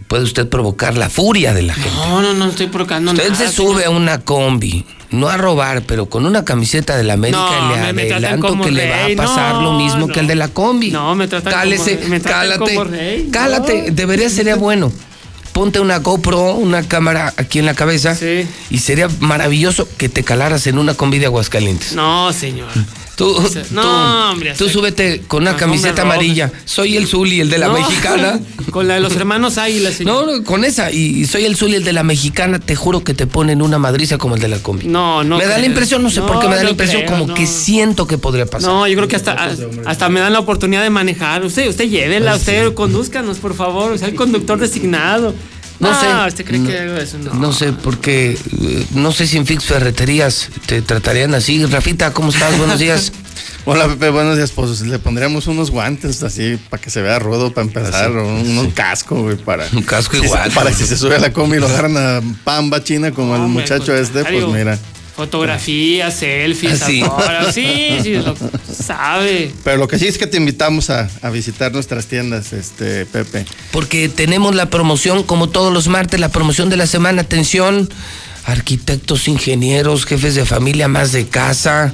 puede 0.09 0.25
usted 0.25 0.49
provocar 0.49 0.97
la 0.97 1.09
furia 1.09 1.55
de 1.55 1.63
la 1.63 1.75
gente. 1.75 1.91
No, 1.97 2.23
no, 2.23 2.35
no 2.35 2.47
estoy 2.47 2.67
provocando 2.67 3.13
usted 3.13 3.25
nada. 3.25 3.35
Usted 3.35 3.47
se 3.47 3.53
sube 3.55 3.85
a 3.85 3.91
una 3.91 4.19
combi 4.21 4.85
no 5.11 5.29
a 5.29 5.37
robar, 5.37 5.83
pero 5.83 6.07
con 6.07 6.25
una 6.25 6.45
camiseta 6.45 6.97
de 6.97 7.05
la 7.05 7.15
América 7.15 7.93
le 7.93 8.13
adelanto 8.13 8.61
que 8.61 8.71
le 8.71 8.89
va 8.89 9.07
a 9.07 9.17
pasar 9.17 9.57
lo 9.57 9.73
mismo 9.73 10.09
que 10.09 10.21
el 10.21 10.27
de 10.27 10.37
la 10.37 10.49
combi. 10.49 10.91
No, 10.91 11.15
me 11.15 11.27
tratan 11.27 11.53
Cálese, 11.53 11.99
como, 11.99 12.09
me 12.11 12.21
cálate, 12.21 12.75
como 12.75 12.85
rey. 12.85 13.29
Cálate, 13.31 13.91
debería 13.91 14.31
sería 14.31 14.57
bueno. 14.57 14.93
Ponte 15.53 15.81
una 15.81 15.99
GoPro, 15.99 16.55
una 16.55 16.87
cámara 16.87 17.35
aquí 17.37 17.59
en 17.59 17.67
la 17.67 17.75
cabeza 17.75 18.15
sí. 18.15 18.47
y 18.71 18.79
sería 18.79 19.09
maravilloso 19.19 19.89
que 19.99 20.09
te 20.09 20.23
calaras 20.23 20.69
en 20.69 20.79
una 20.79 20.95
combi 20.95 21.19
de 21.19 21.27
Aguascalientes. 21.27 21.93
No, 21.95 22.33
señor. 22.33 22.69
Tú, 23.21 23.37
no, 23.73 24.31
hombre. 24.31 24.55
Tú 24.57 24.71
súbete 24.71 25.21
con 25.29 25.43
una 25.43 25.55
camiseta 25.55 26.01
amarilla. 26.01 26.51
Soy 26.65 26.97
el 26.97 27.07
Zuli, 27.07 27.43
el 27.43 27.51
de 27.51 27.59
la 27.59 27.69
mexicana. 27.69 28.41
Con 28.71 28.87
la 28.89 28.95
de 28.95 29.01
los 29.01 29.15
hermanos 29.17 29.59
Águilas. 29.59 30.01
No, 30.01 30.25
no, 30.25 30.45
con 30.45 30.65
esa. 30.65 30.93
Y 30.93 31.27
soy 31.27 31.45
el 31.45 31.57
Zuli, 31.57 31.75
el 31.75 31.83
de 31.83 31.93
la 31.93 32.05
mexicana. 32.05 32.61
Te 32.61 32.77
juro 32.77 33.03
que 33.03 33.15
te 33.15 33.27
ponen 33.27 33.63
una 33.63 33.79
madriza 33.79 34.17
como 34.17 34.37
el 34.37 34.41
de 34.41 34.47
la 34.47 34.59
combi. 34.63 34.87
No, 34.87 35.25
no. 35.25 35.39
Me 35.39 35.47
da 35.47 35.59
la 35.59 35.67
impresión, 35.67 36.03
no 36.05 36.09
sé 36.09 36.23
por 36.23 36.39
qué 36.39 36.49
me 36.49 36.55
da 36.55 36.63
la 36.63 36.71
impresión 36.71 37.03
como 37.05 37.35
que 37.35 37.47
siento 37.47 38.07
que 38.07 38.17
podría 38.17 38.47
pasar. 38.47 38.71
No, 38.71 38.87
yo 38.87 38.97
creo 38.97 39.09
que 39.09 39.17
hasta, 39.17 39.51
hasta 39.87 40.09
me 40.09 40.21
dan 40.21 40.33
la 40.33 40.39
oportunidad 40.39 40.83
de 40.83 40.91
manejar. 40.91 41.45
Usted, 41.45 41.69
usted 41.69 41.89
llévela, 41.91 42.37
usted 42.37 42.73
conduzcanos, 42.75 43.39
por 43.39 43.55
favor. 43.55 43.93
O 43.93 43.99
sea, 43.99 44.09
el 44.09 44.15
conductor 44.15 44.59
designado. 44.59 45.35
No, 45.81 45.99
sé. 45.99 46.07
¿Usted 46.29 46.45
cree 46.45 46.63
que 46.63 46.79
algo 46.79 46.97
eso? 46.99 47.19
No. 47.19 47.35
no 47.35 47.53
sé, 47.53 47.73
porque 47.73 48.33
eh, 48.33 48.87
no 48.95 49.13
sé 49.13 49.27
si 49.27 49.39
en 49.39 49.47
Fix 49.47 49.65
Ferreterías 49.65 50.51
te 50.67 50.83
tratarían 50.83 51.35
así. 51.35 51.65
Rafita, 51.65 52.13
¿cómo 52.13 52.31
estás? 52.31 52.57
Buenos 52.59 52.79
días. 52.79 53.13
Hola 53.65 53.89
Pepe, 53.89 54.11
buenos 54.11 54.37
días. 54.37 54.53
Pues 54.53 54.81
le 54.83 54.99
pondríamos 54.99 55.47
unos 55.47 55.71
guantes 55.71 56.23
así 56.23 56.59
para 56.69 56.83
que 56.83 56.91
se 56.91 57.03
vea 57.03 57.19
rudo 57.19 57.53
para 57.53 57.67
empezar, 57.67 58.11
o 58.11 58.27
un, 58.27 58.71
casco, 58.71 59.23
güey, 59.23 59.37
para. 59.37 59.67
Un 59.73 59.83
casco 59.83 60.17
igual. 60.23 60.51
para 60.53 60.71
que 60.71 60.77
si 60.77 60.87
se 60.87 60.97
sube 60.97 61.17
a 61.17 61.19
la 61.19 61.33
combi 61.33 61.57
y 61.57 61.61
lo 61.61 61.67
agarran 61.67 61.97
a 61.97 62.21
pamba 62.45 62.83
china 62.83 63.13
como 63.13 63.35
el 63.37 63.43
muchacho 63.43 63.95
este, 63.95 64.25
pues 64.25 64.47
mira. 64.47 64.79
Fotografías, 65.21 66.15
selfies, 66.15 66.79
sí. 66.79 67.03
sí, 67.53 67.99
sí, 68.03 68.15
lo 68.15 68.35
sabe. 68.73 69.53
Pero 69.63 69.77
lo 69.77 69.87
que 69.87 69.99
sí 69.99 70.07
es 70.07 70.17
que 70.17 70.27
te 70.27 70.39
invitamos 70.39 70.89
a, 70.89 71.11
a, 71.21 71.29
visitar 71.29 71.73
nuestras 71.73 72.07
tiendas, 72.07 72.55
este 72.55 73.05
Pepe. 73.05 73.45
Porque 73.71 74.09
tenemos 74.09 74.55
la 74.55 74.71
promoción, 74.71 75.23
como 75.23 75.51
todos 75.51 75.75
los 75.75 75.89
martes, 75.89 76.19
la 76.21 76.31
promoción 76.31 76.71
de 76.71 76.79
la 76.79 76.87
semana. 76.87 77.21
Atención, 77.21 77.91
arquitectos, 78.47 79.29
ingenieros, 79.29 80.07
jefes 80.07 80.35
de 80.37 80.47
familia, 80.47 80.89
más 80.89 81.13
de 81.13 81.29
casa, 81.29 81.93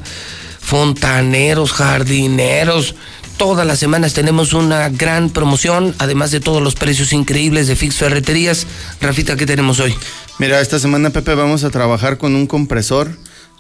fontaneros, 0.61 1.73
jardineros. 1.73 2.95
Todas 3.37 3.67
las 3.67 3.79
semanas 3.79 4.15
tenemos 4.15 4.55
una 4.55 4.89
gran 4.89 5.29
promoción, 5.29 5.95
además 5.99 6.31
de 6.31 6.41
todos 6.41 6.63
los 6.63 6.75
precios 6.75 7.13
increíbles 7.13 7.69
de 7.69 7.77
Fix 7.77 7.97
Ferreterías. 7.97 8.67
Rafita, 8.99 9.37
¿qué 9.37 9.45
tenemos 9.45 9.79
hoy? 9.79 9.95
Mira, 10.39 10.59
esta 10.61 10.79
semana, 10.79 11.11
Pepe, 11.11 11.35
vamos 11.35 11.63
a 11.63 11.71
trabajar 11.71 12.17
con 12.17 12.35
un 12.35 12.47
compresor. 12.47 13.11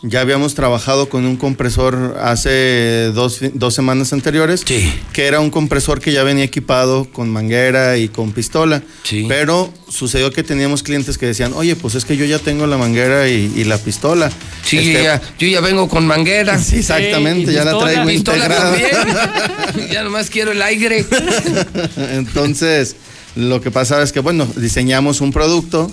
Ya 0.02 0.20
habíamos 0.20 0.54
trabajado 0.54 1.08
con 1.08 1.24
un 1.24 1.36
compresor 1.36 2.18
hace 2.20 3.10
dos, 3.14 3.40
dos, 3.54 3.74
semanas 3.74 4.12
anteriores, 4.12 4.62
sí. 4.64 4.92
que 5.14 5.24
era 5.24 5.40
un 5.40 5.50
compresor 5.50 6.00
que 6.00 6.12
ya 6.12 6.22
venía 6.22 6.44
equipado 6.44 7.06
con 7.10 7.30
manguera 7.30 7.96
y 7.96 8.08
con 8.08 8.32
pistola. 8.32 8.82
Sí. 9.04 9.24
Pero 9.26 9.72
sucedió 9.88 10.30
que 10.32 10.42
teníamos 10.42 10.82
clientes 10.82 11.16
que 11.16 11.24
decían, 11.26 11.54
oye, 11.54 11.76
pues 11.76 11.94
es 11.94 12.04
que 12.04 12.18
yo 12.18 12.26
ya 12.26 12.38
tengo 12.38 12.66
la 12.66 12.76
manguera 12.76 13.26
y, 13.28 13.50
y 13.56 13.64
la 13.64 13.78
pistola. 13.78 14.30
Sí, 14.62 14.78
este, 14.78 15.02
ya, 15.02 15.22
yo 15.38 15.48
ya 15.48 15.60
vengo 15.60 15.88
con 15.88 16.06
manguera. 16.06 16.58
Sí, 16.66 16.78
exactamente, 16.78 17.52
sí, 17.52 17.54
ya 17.54 17.62
pistola, 17.62 17.86
la 17.86 17.92
traigo 17.92 18.10
integrada. 18.10 18.76
ya 19.92 20.02
nomás 20.02 20.30
quiero 20.30 20.52
el 20.52 20.60
aire. 20.62 21.06
Entonces, 22.12 22.96
lo 23.36 23.60
que 23.60 23.70
pasa 23.70 24.02
es 24.02 24.12
que, 24.12 24.20
bueno, 24.20 24.48
diseñamos 24.56 25.20
un 25.20 25.32
producto 25.32 25.90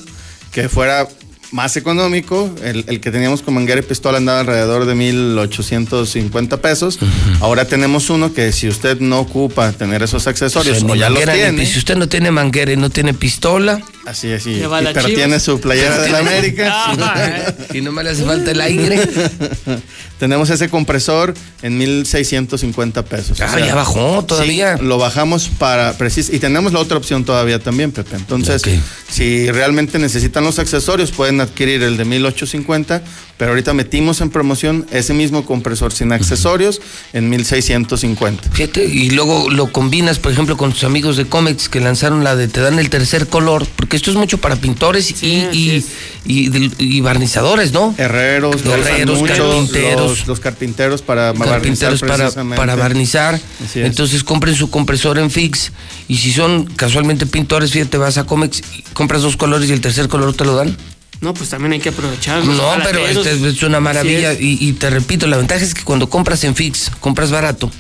que 0.51 0.67
fuera 0.67 1.07
más 1.53 1.77
económico. 1.77 2.53
El, 2.64 2.83
el, 2.88 2.99
que 2.99 3.11
teníamos 3.11 3.41
con 3.43 3.53
manguera 3.53 3.80
y 3.80 3.83
pistola 3.83 4.17
andaba 4.17 4.41
alrededor 4.41 4.85
de 4.85 4.95
1,850 4.95 6.57
pesos. 6.57 6.99
Uh 6.99 7.06
-huh. 7.06 7.38
Ahora 7.41 7.65
tenemos 7.65 8.09
uno 8.09 8.33
que 8.33 8.51
si 8.51 8.67
usted 8.67 8.99
no 8.99 9.19
ocupa 9.19 9.72
tener 9.72 10.01
esos 10.01 10.27
accesorios 10.27 10.77
o, 10.77 10.80
sea, 10.82 10.91
o 10.91 10.95
ya 10.95 11.09
los 11.09 11.23
tiene. 11.23 11.65
Si 11.65 11.77
usted 11.77 11.95
no 11.95 12.09
tiene 12.09 12.32
manguera 12.32 12.73
y 12.73 12.77
no 12.77 12.90
tiene 12.90 13.14
pistola. 13.14 13.82
Así 14.06 14.27
es, 14.30 14.43
sí. 14.43 14.61
pero 14.93 15.06
tiene 15.06 15.40
su 15.40 15.61
playera 15.61 16.01
de 16.01 16.09
la 16.09 16.19
América. 16.19 17.57
y 17.73 17.82
no 17.82 17.91
me 17.91 18.03
le 18.03 18.09
hace 18.09 18.25
falta 18.25 18.51
el 18.51 18.59
aire. 18.59 18.99
tenemos 20.19 20.49
ese 20.49 20.69
compresor 20.69 21.33
en 21.61 21.77
1,650 21.77 23.06
pesos. 23.06 23.40
Ah, 23.40 23.48
o 23.48 23.57
sea, 23.57 23.65
ya 23.65 23.75
bajó 23.75 24.25
todavía. 24.25 24.77
Sí, 24.77 24.83
lo 24.83 24.98
bajamos 24.98 25.49
para 25.57 25.93
precis 25.98 26.30
y 26.33 26.40
tenemos 26.40 26.73
la 26.73 26.80
otra 26.80 26.98
opción 26.98 27.23
todavía 27.23 27.59
también, 27.59 27.91
Pepe. 27.91 28.17
Entonces, 28.17 28.61
okay. 28.61 28.82
si 29.09 29.49
realmente 29.51 29.99
necesitan 29.99 30.43
los 30.43 30.59
accesorios, 30.59 31.11
pueden 31.11 31.40
adquirir 31.40 31.82
el 31.83 31.95
de 31.95 32.06
1850, 32.06 33.01
pero 33.38 33.52
ahorita 33.52 33.74
metimos 33.74 34.22
en 34.22 34.30
promoción 34.30 34.86
ese 34.92 35.14
mismo 35.14 35.45
compresor 35.45 35.92
sin 35.92 36.12
accesorios 36.12 36.78
uh 36.78 36.82
-huh. 36.82 37.18
en 37.18 37.30
1650. 37.30 38.50
Fíjate, 38.52 38.86
y 38.86 39.10
luego 39.12 39.50
lo 39.50 39.72
combinas, 39.72 40.20
por 40.20 40.32
ejemplo, 40.32 40.58
con 40.58 40.72
tus 40.72 40.84
amigos 40.84 41.18
de 41.18 41.26
Comex 41.26 41.70
que 41.70 41.80
lanzaron 41.80 42.24
la 42.24 42.36
de 42.36 42.48
te 42.48 42.62
dan 42.62 42.80
el 42.80 42.90
tercer 42.90 43.28
color, 43.28 43.66
porque 43.76 43.98
esto 43.98 44.12
es 44.12 44.18
mucho 44.18 44.38
para 44.38 44.56
pintores 44.56 45.06
sí, 45.06 45.48
y, 45.52 45.84
y, 46.26 46.50
y, 46.50 46.98
y, 46.98 47.02
barnizadores, 47.02 47.72
¿no? 47.72 47.95
Herreros, 47.98 48.62
carpinteros. 48.62 50.20
Los, 50.20 50.28
los, 50.28 50.40
carpinteros 50.40 51.02
para 51.02 51.34
carpinteros 51.34 52.02
barnizar. 52.02 52.34
Para, 52.34 52.56
para 52.56 52.76
barnizar. 52.76 53.40
Entonces 53.76 54.24
compren 54.24 54.56
su 54.56 54.70
compresor 54.70 55.18
en 55.18 55.30
Fix. 55.30 55.72
Y 56.08 56.18
si 56.18 56.32
son 56.32 56.66
casualmente 56.66 57.26
pintores, 57.26 57.72
fíjate, 57.72 57.98
vas 57.98 58.18
a 58.18 58.26
Comex, 58.26 58.62
compras 58.94 59.22
dos 59.22 59.38
colores 59.38 59.70
y 59.70 59.74
el 59.74 59.82
tercer 59.82 60.08
color 60.08 60.34
te 60.34 60.45
lo 60.45 60.56
dan. 60.56 60.76
No, 61.24 61.34
pues 61.34 61.50
también 61.50 61.72
hay 61.72 61.80
que 61.80 61.88
aprovechar. 61.88 62.43
No, 62.43 62.74
pero 62.84 63.08
este 63.08 63.48
es 63.48 63.64
una 63.64 63.80
maravilla. 63.80 64.34
Es. 64.34 64.42
Y, 64.42 64.58
y, 64.60 64.74
te 64.74 64.90
repito, 64.90 65.26
la 65.26 65.38
ventaja 65.38 65.64
es 65.64 65.74
que 65.74 65.84
cuando 65.84 66.10
compras 66.10 66.43
en 66.43 66.53
Fix, 66.53 66.92
compras 67.00 67.32
barato 67.32 67.72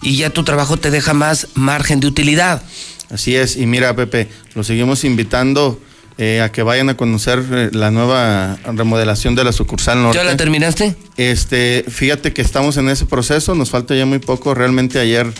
y 0.00 0.16
ya 0.16 0.30
tu 0.30 0.44
trabajo 0.44 0.78
te 0.78 0.90
deja 0.90 1.12
más 1.12 1.48
margen 1.52 2.00
de 2.00 2.06
utilidad. 2.06 2.62
Así 3.10 3.36
es. 3.36 3.58
Y 3.58 3.66
mira, 3.66 3.94
Pepe, 3.94 4.28
lo 4.54 4.64
seguimos 4.64 5.04
invitando. 5.04 5.78
Eh, 6.18 6.40
a 6.40 6.50
que 6.50 6.62
vayan 6.62 6.88
a 6.88 6.96
conocer 6.96 7.44
eh, 7.52 7.68
la 7.74 7.90
nueva 7.90 8.56
remodelación 8.64 9.34
de 9.34 9.44
la 9.44 9.52
sucursal 9.52 10.02
norte. 10.02 10.16
¿Ya 10.16 10.24
la 10.24 10.34
terminaste? 10.34 10.96
Este, 11.18 11.84
fíjate 11.86 12.32
que 12.32 12.40
estamos 12.40 12.78
en 12.78 12.88
ese 12.88 13.04
proceso, 13.04 13.54
nos 13.54 13.68
falta 13.68 13.94
ya 13.94 14.06
muy 14.06 14.18
poco. 14.18 14.54
Realmente 14.54 14.98
ayer 14.98 15.30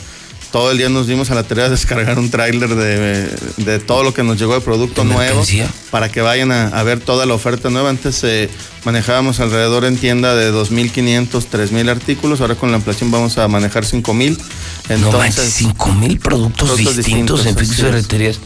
todo 0.57 0.71
el 0.71 0.79
día 0.79 0.89
nos 0.89 1.07
dimos 1.07 1.31
a 1.31 1.35
la 1.35 1.43
tarea 1.43 1.65
de 1.65 1.73
descargar 1.73 2.19
un 2.19 2.31
tráiler 2.31 2.75
de, 2.75 3.29
de, 3.59 3.79
todo 3.79 4.03
lo 4.03 4.15
que 4.15 4.23
nos 4.23 4.39
llegó 4.39 4.55
de 4.55 4.63
producto 4.63 5.03
¿De 5.03 5.09
nuevo 5.09 5.21
mercancía? 5.21 5.69
para 5.91 6.11
que 6.11 6.23
vayan 6.23 6.51
a, 6.51 6.69
a, 6.69 6.83
ver 6.83 6.99
toda 7.01 7.27
la 7.27 7.35
oferta 7.35 7.69
nueva. 7.69 7.91
Antes 7.91 8.25
eh, 8.25 8.49
manejábamos 8.83 9.39
alrededor 9.41 9.85
en 9.85 9.99
tienda 9.99 10.35
de 10.35 10.51
2.500, 10.51 11.29
3.000 11.29 11.91
artículos. 11.91 12.41
Ahora 12.41 12.55
con 12.55 12.71
la 12.71 12.79
inflación 12.79 13.11
vamos 13.11 13.37
a 13.37 13.47
manejar 13.49 13.85
5.000. 13.85 14.39
Entonces, 14.89 15.01
no 15.01 15.19
manches, 15.19 15.61
5.000 15.61 16.21
productos, 16.21 16.69
productos, 16.71 16.97
distintos, 16.97 17.45
distintos 17.45 17.47
en 17.47 17.57
Fix 17.59 17.77
Ferreterías. 17.77 18.41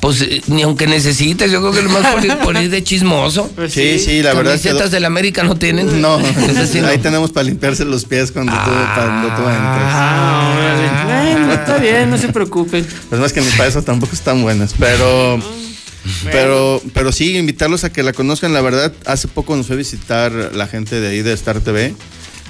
Pues 0.00 0.22
eh, 0.22 0.42
ni 0.46 0.62
aunque 0.62 0.86
necesites, 0.86 1.50
yo 1.50 1.60
creo 1.60 1.72
que 1.72 1.82
nomás 1.82 2.12
por 2.12 2.24
ir, 2.24 2.38
por 2.38 2.56
ir 2.56 2.70
de 2.70 2.82
chismoso. 2.82 3.50
Pues 3.58 3.72
sí, 3.72 3.98
sí, 3.98 4.22
la 4.22 4.34
verdad. 4.34 4.52
¿Camisetas 4.52 4.90
del 4.90 5.04
América 5.04 5.42
no 5.42 5.56
tienen? 5.56 6.00
No, 6.00 6.18
sí, 6.70 6.78
ahí 6.78 6.96
no. 6.96 7.02
tenemos 7.02 7.32
para 7.32 7.44
limpiarse 7.44 7.84
los 7.84 8.04
pies 8.04 8.30
cuando, 8.30 8.52
ah, 8.54 8.64
tú, 8.64 8.70
cuando 9.00 9.28
tú 9.28 9.42
entras. 9.42 9.92
Ah, 9.94 10.54
bueno, 11.34 11.52
está 11.52 11.78
bien, 11.78 12.10
no 12.10 12.18
se 12.18 12.28
preocupen. 12.28 12.86
Pues 13.08 13.20
más 13.20 13.32
que 13.32 13.40
ni 13.40 13.50
para 13.50 13.68
eso 13.68 13.82
tampoco 13.82 14.14
están 14.14 14.42
buenas, 14.42 14.74
pero. 14.78 15.40
Pero, 16.24 16.80
pero 16.94 17.12
sí, 17.12 17.36
invitarlos 17.36 17.84
a 17.84 17.92
que 17.92 18.02
la 18.02 18.12
conozcan. 18.12 18.52
La 18.52 18.60
verdad, 18.60 18.92
hace 19.04 19.28
poco 19.28 19.56
nos 19.56 19.66
fue 19.66 19.74
a 19.74 19.78
visitar 19.78 20.32
la 20.32 20.66
gente 20.66 21.00
de 21.00 21.08
ahí 21.08 21.22
de 21.22 21.32
Star 21.32 21.60
TV. 21.60 21.94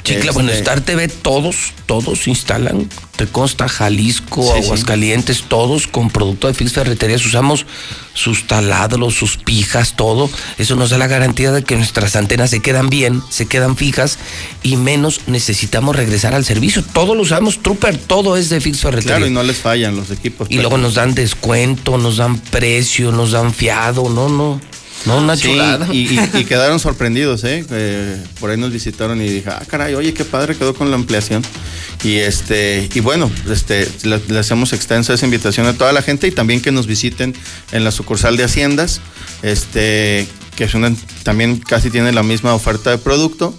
Claro, 0.05 0.33
bueno, 0.33 0.53
Star 0.53 0.81
TV 0.81 1.09
todos, 1.09 1.73
todos 1.87 2.29
instalan, 2.29 2.89
te 3.17 3.27
consta 3.27 3.69
Jalisco, 3.69 4.43
sí, 4.43 4.65
Aguascalientes, 4.65 5.39
sí. 5.39 5.45
todos 5.49 5.87
con 5.87 6.09
producto 6.09 6.47
de 6.47 6.55
Fix 6.55 6.73
Ferreterías, 6.73 7.25
usamos 7.27 7.67
sus 8.15 8.47
taladros, 8.47 9.15
sus 9.15 9.37
pijas, 9.37 9.97
todo. 9.97 10.31
Eso 10.57 10.77
nos 10.77 10.91
da 10.91 10.99
la 10.99 11.07
garantía 11.07 11.53
de 11.53 11.63
que 11.63 11.77
nuestras 11.77 12.17
antenas 12.17 12.51
se 12.51 12.61
quedan 12.61 12.89
bien, 12.91 13.23
se 13.29 13.47
quedan 13.47 13.77
fijas 13.77 14.19
y 14.63 14.77
menos 14.77 15.23
necesitamos 15.27 15.95
regresar 15.95 16.35
al 16.35 16.45
servicio. 16.45 16.83
Todo 16.83 17.15
lo 17.15 17.23
usamos, 17.23 17.59
Trooper, 17.63 17.97
todo 17.99 18.37
es 18.37 18.49
de 18.49 18.61
Fix 18.61 18.81
Ferreterías. 18.81 19.19
Claro, 19.19 19.31
y 19.31 19.35
no 19.35 19.43
les 19.43 19.59
fallan 19.59 19.97
los 19.97 20.11
equipos. 20.11 20.49
Y 20.51 20.57
pero... 20.57 20.63
luego 20.63 20.79
nos 20.79 20.95
dan 20.95 21.15
descuento, 21.15 21.99
nos 21.99 22.17
dan 22.17 22.39
precio, 22.39 23.13
nos 23.13 23.33
dan 23.33 23.53
fiado, 23.53 24.09
no, 24.09 24.29
no. 24.29 24.61
No, 25.07 25.19
una 25.19 25.37
sí, 25.37 25.45
chulada. 25.45 25.89
Y, 25.93 25.99
y, 26.15 26.31
y, 26.35 26.45
quedaron 26.45 26.81
sorprendidos, 26.81 27.45
¿eh? 27.45 27.65
¿eh? 27.71 28.25
Por 28.41 28.51
ahí 28.51 28.57
nos 28.57 28.73
visitaron 28.73 29.21
y 29.23 29.29
dije, 29.29 29.49
ah, 29.51 29.63
caray, 29.67 29.95
oye, 29.95 30.13
qué 30.13 30.25
padre 30.25 30.57
quedó 30.57 30.75
con 30.75 30.91
la 30.91 30.97
ampliación. 30.97 31.43
Y 32.05 32.17
este, 32.17 32.89
y 32.93 33.01
bueno, 33.01 33.31
este, 33.51 33.89
le, 34.05 34.21
le, 34.29 34.39
hacemos 34.39 34.73
extensa 34.73 35.15
esa 35.15 35.25
invitación 35.25 35.67
a 35.67 35.73
toda 35.73 35.93
la 35.93 36.03
gente 36.03 36.27
y 36.27 36.31
también 36.31 36.61
que 36.61 36.73
nos 36.73 36.87
visiten 36.87 37.35
en 37.73 37.85
la 37.85 37.91
sucursal 37.91 38.37
de 38.37 38.45
Haciendas, 38.45 39.01
este, 39.43 40.27
que 40.57 40.65
es 40.65 40.75
una, 40.75 40.93
también 41.23 41.59
casi 41.59 41.91
tiene 41.91 42.13
la 42.13 42.23
misma 42.23 42.55
oferta 42.55 42.91
de 42.91 42.99
producto. 42.99 43.55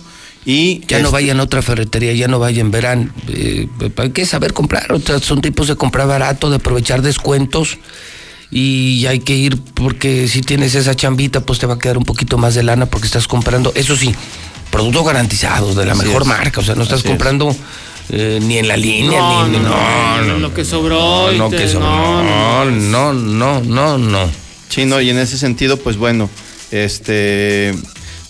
Y 0.46 0.80
ya 0.88 0.98
este, 0.98 1.04
no 1.04 1.12
vayan 1.12 1.40
a 1.40 1.44
otra 1.44 1.62
ferretería, 1.62 2.14
ya 2.14 2.28
no 2.28 2.40
vayan, 2.40 2.72
verán. 2.72 3.14
Eh, 3.28 3.68
hay 3.98 4.12
que 4.12 4.26
saber 4.26 4.54
comprar, 4.54 4.92
o 4.92 5.00
sea, 5.00 5.20
son 5.20 5.42
tipos 5.42 5.68
de 5.68 5.76
comprar 5.76 6.08
barato, 6.08 6.50
de 6.50 6.58
aprovechar 6.58 7.02
descuentos 7.02 7.78
y 8.52 9.06
hay 9.06 9.20
que 9.20 9.36
ir 9.36 9.60
porque 9.76 10.28
si 10.28 10.42
tienes 10.42 10.76
esa 10.76 10.96
chambita 10.96 11.42
pues 11.42 11.60
te 11.60 11.68
va 11.68 11.76
a 11.76 11.80
quedar 11.80 11.98
un 11.98 12.06
poquito 12.06 12.38
más 12.38 12.56
de 12.56 12.64
lana 12.64 12.88
porque 12.88 13.06
estás 13.08 13.28
comprando, 13.28 13.72
eso 13.76 13.96
sí, 13.96 14.14
productos 14.72 15.06
garantizados 15.06 15.76
de 15.76 15.86
la 15.86 15.94
Así 15.94 16.06
mejor 16.06 16.24
es. 16.24 16.28
marca, 16.28 16.62
o 16.62 16.64
sea, 16.64 16.76
no 16.76 16.84
estás 16.84 17.00
Así 17.00 17.08
comprando 17.08 17.56
eh, 18.10 18.40
ni 18.42 18.58
en 18.58 18.68
la 18.68 18.76
línea, 18.76 19.20
no, 19.20 19.48
ni, 19.48 19.60
no, 19.60 19.70
no, 19.70 20.22
no, 20.24 20.40
lo 20.40 20.54
que 20.54 20.66
sobró. 20.66 21.32
No, 21.34 21.50
te, 21.50 21.58
que 21.58 21.68
sobró. 21.68 21.88
No, 21.88 22.66
no, 22.66 23.14
no, 23.14 23.62
no, 23.62 23.98
no. 24.00 24.30
Sí, 24.68 24.86
no, 24.86 25.00
y 25.00 25.12
en 25.12 25.20
ese 25.20 25.38
sentido, 25.38 25.78
pues 25.78 25.98
bueno, 25.98 26.28
este 26.72 27.76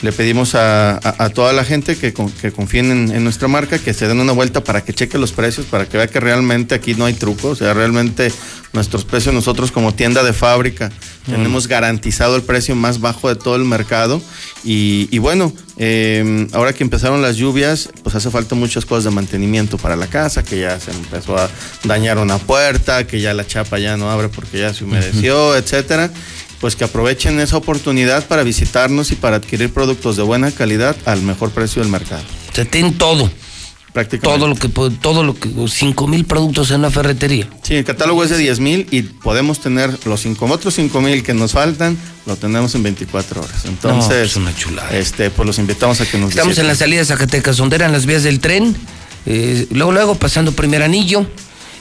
le 0.01 0.13
pedimos 0.13 0.55
a, 0.55 0.99
toda 1.33 1.51
la 1.51 1.65
gente 1.65 1.97
que, 1.97 2.13
que 2.13 2.51
confíen 2.51 3.11
en, 3.11 3.23
nuestra 3.23 3.49
marca, 3.49 3.77
que 3.79 3.93
se 3.93 4.07
den 4.07 4.19
una 4.19 4.31
vuelta 4.31 4.63
para 4.63 4.81
que 4.81 4.93
cheque 4.93 5.17
los 5.17 5.33
precios, 5.33 5.65
para 5.65 5.87
que 5.87 5.97
vea 5.97 6.07
que 6.07 6.21
realmente 6.21 6.73
aquí 6.73 6.93
no 6.95 7.05
hay 7.05 7.13
truco, 7.13 7.49
o 7.49 7.55
sea, 7.55 7.73
realmente 7.73 8.31
nuestros 8.71 9.03
precios 9.03 9.33
nosotros 9.33 9.71
como 9.71 9.93
tienda 9.93 10.23
de 10.23 10.31
fábrica 10.31 10.91
mm. 11.27 11.31
tenemos 11.31 11.67
garantizado 11.67 12.35
el 12.35 12.43
precio 12.43 12.75
más 12.75 13.01
bajo 13.01 13.27
de 13.27 13.35
todo 13.35 13.55
el 13.55 13.65
mercado. 13.65 14.21
Y, 14.63 15.17
bueno, 15.19 15.53
em, 15.77 16.47
ahora 16.53 16.73
que 16.73 16.83
empezaron 16.83 17.21
las 17.21 17.37
lluvias, 17.37 17.89
pues 18.03 18.15
hace 18.15 18.29
falta 18.29 18.55
muchas 18.55 18.85
cosas 18.85 19.05
de 19.05 19.11
mantenimiento 19.11 19.77
para 19.77 19.95
la 19.95 20.07
casa, 20.07 20.43
que 20.43 20.59
ya 20.59 20.79
se 20.79 20.91
empezó 20.91 21.37
a 21.37 21.49
dañar 21.83 22.17
una 22.17 22.37
puerta, 22.37 23.07
que 23.07 23.21
ya 23.21 23.33
la 23.33 23.47
chapa 23.47 23.79
ya 23.79 23.97
no 23.97 24.11
abre 24.11 24.29
porque 24.29 24.59
ya 24.59 24.73
se 24.73 24.83
humedeció, 24.83 25.55
etcétera 25.55 26.11
pues 26.59 26.75
que 26.75 26.83
aprovechen 26.83 27.39
esa 27.39 27.57
oportunidad 27.57 28.27
para 28.27 28.43
visitarnos 28.43 29.11
y 29.11 29.15
para 29.15 29.37
adquirir 29.37 29.71
productos 29.71 30.17
de 30.17 30.23
buena 30.23 30.51
calidad 30.51 30.95
al 31.05 31.21
mejor 31.21 31.51
precio 31.51 31.81
del 31.81 31.91
mercado. 31.91 32.23
Se 32.53 32.65
tiene 32.65 32.91
todo. 32.91 33.29
Prácticamente. 33.93 34.37
Todo 34.37 34.47
lo 34.47 34.55
que 34.55 34.69
todo 34.99 35.23
lo 35.23 35.33
que 35.33 35.49
5 35.67 36.07
mil 36.07 36.23
productos 36.25 36.69
en 36.69 36.81
una 36.81 36.91
ferretería. 36.91 37.49
Sí, 37.63 37.75
el 37.75 37.83
catálogo 37.83 38.23
es 38.23 38.29
de 38.29 38.37
10 38.37 38.59
mil 38.59 38.87
y 38.91 39.01
podemos 39.01 39.61
tener 39.61 39.97
los 40.05 40.21
cinco, 40.21 40.45
otros 40.45 40.75
5 40.75 41.01
mil 41.01 41.23
que 41.23 41.33
nos 41.33 41.53
faltan, 41.53 41.97
lo 42.27 42.35
tenemos 42.35 42.75
en 42.75 42.83
24 42.83 43.41
horas. 43.41 43.65
Entonces, 43.65 44.11
es 44.11 44.33
pues 44.33 44.35
una 44.35 44.55
chulada. 44.55 44.95
Este, 44.95 45.31
pues 45.31 45.47
los 45.47 45.57
invitamos 45.57 45.99
a 46.01 46.05
que 46.05 46.19
nos 46.19 46.29
Estamos 46.29 46.59
en 46.59 46.67
la 46.67 46.75
salida 46.75 46.99
de 46.99 47.05
Zacatecas, 47.05 47.57
donde 47.57 47.77
eran 47.77 47.91
las 47.91 48.05
vías 48.05 48.21
del 48.21 48.39
tren, 48.39 48.75
eh, 49.25 49.65
luego, 49.71 49.91
luego 49.91 50.15
pasando 50.15 50.51
primer 50.51 50.83
anillo 50.83 51.25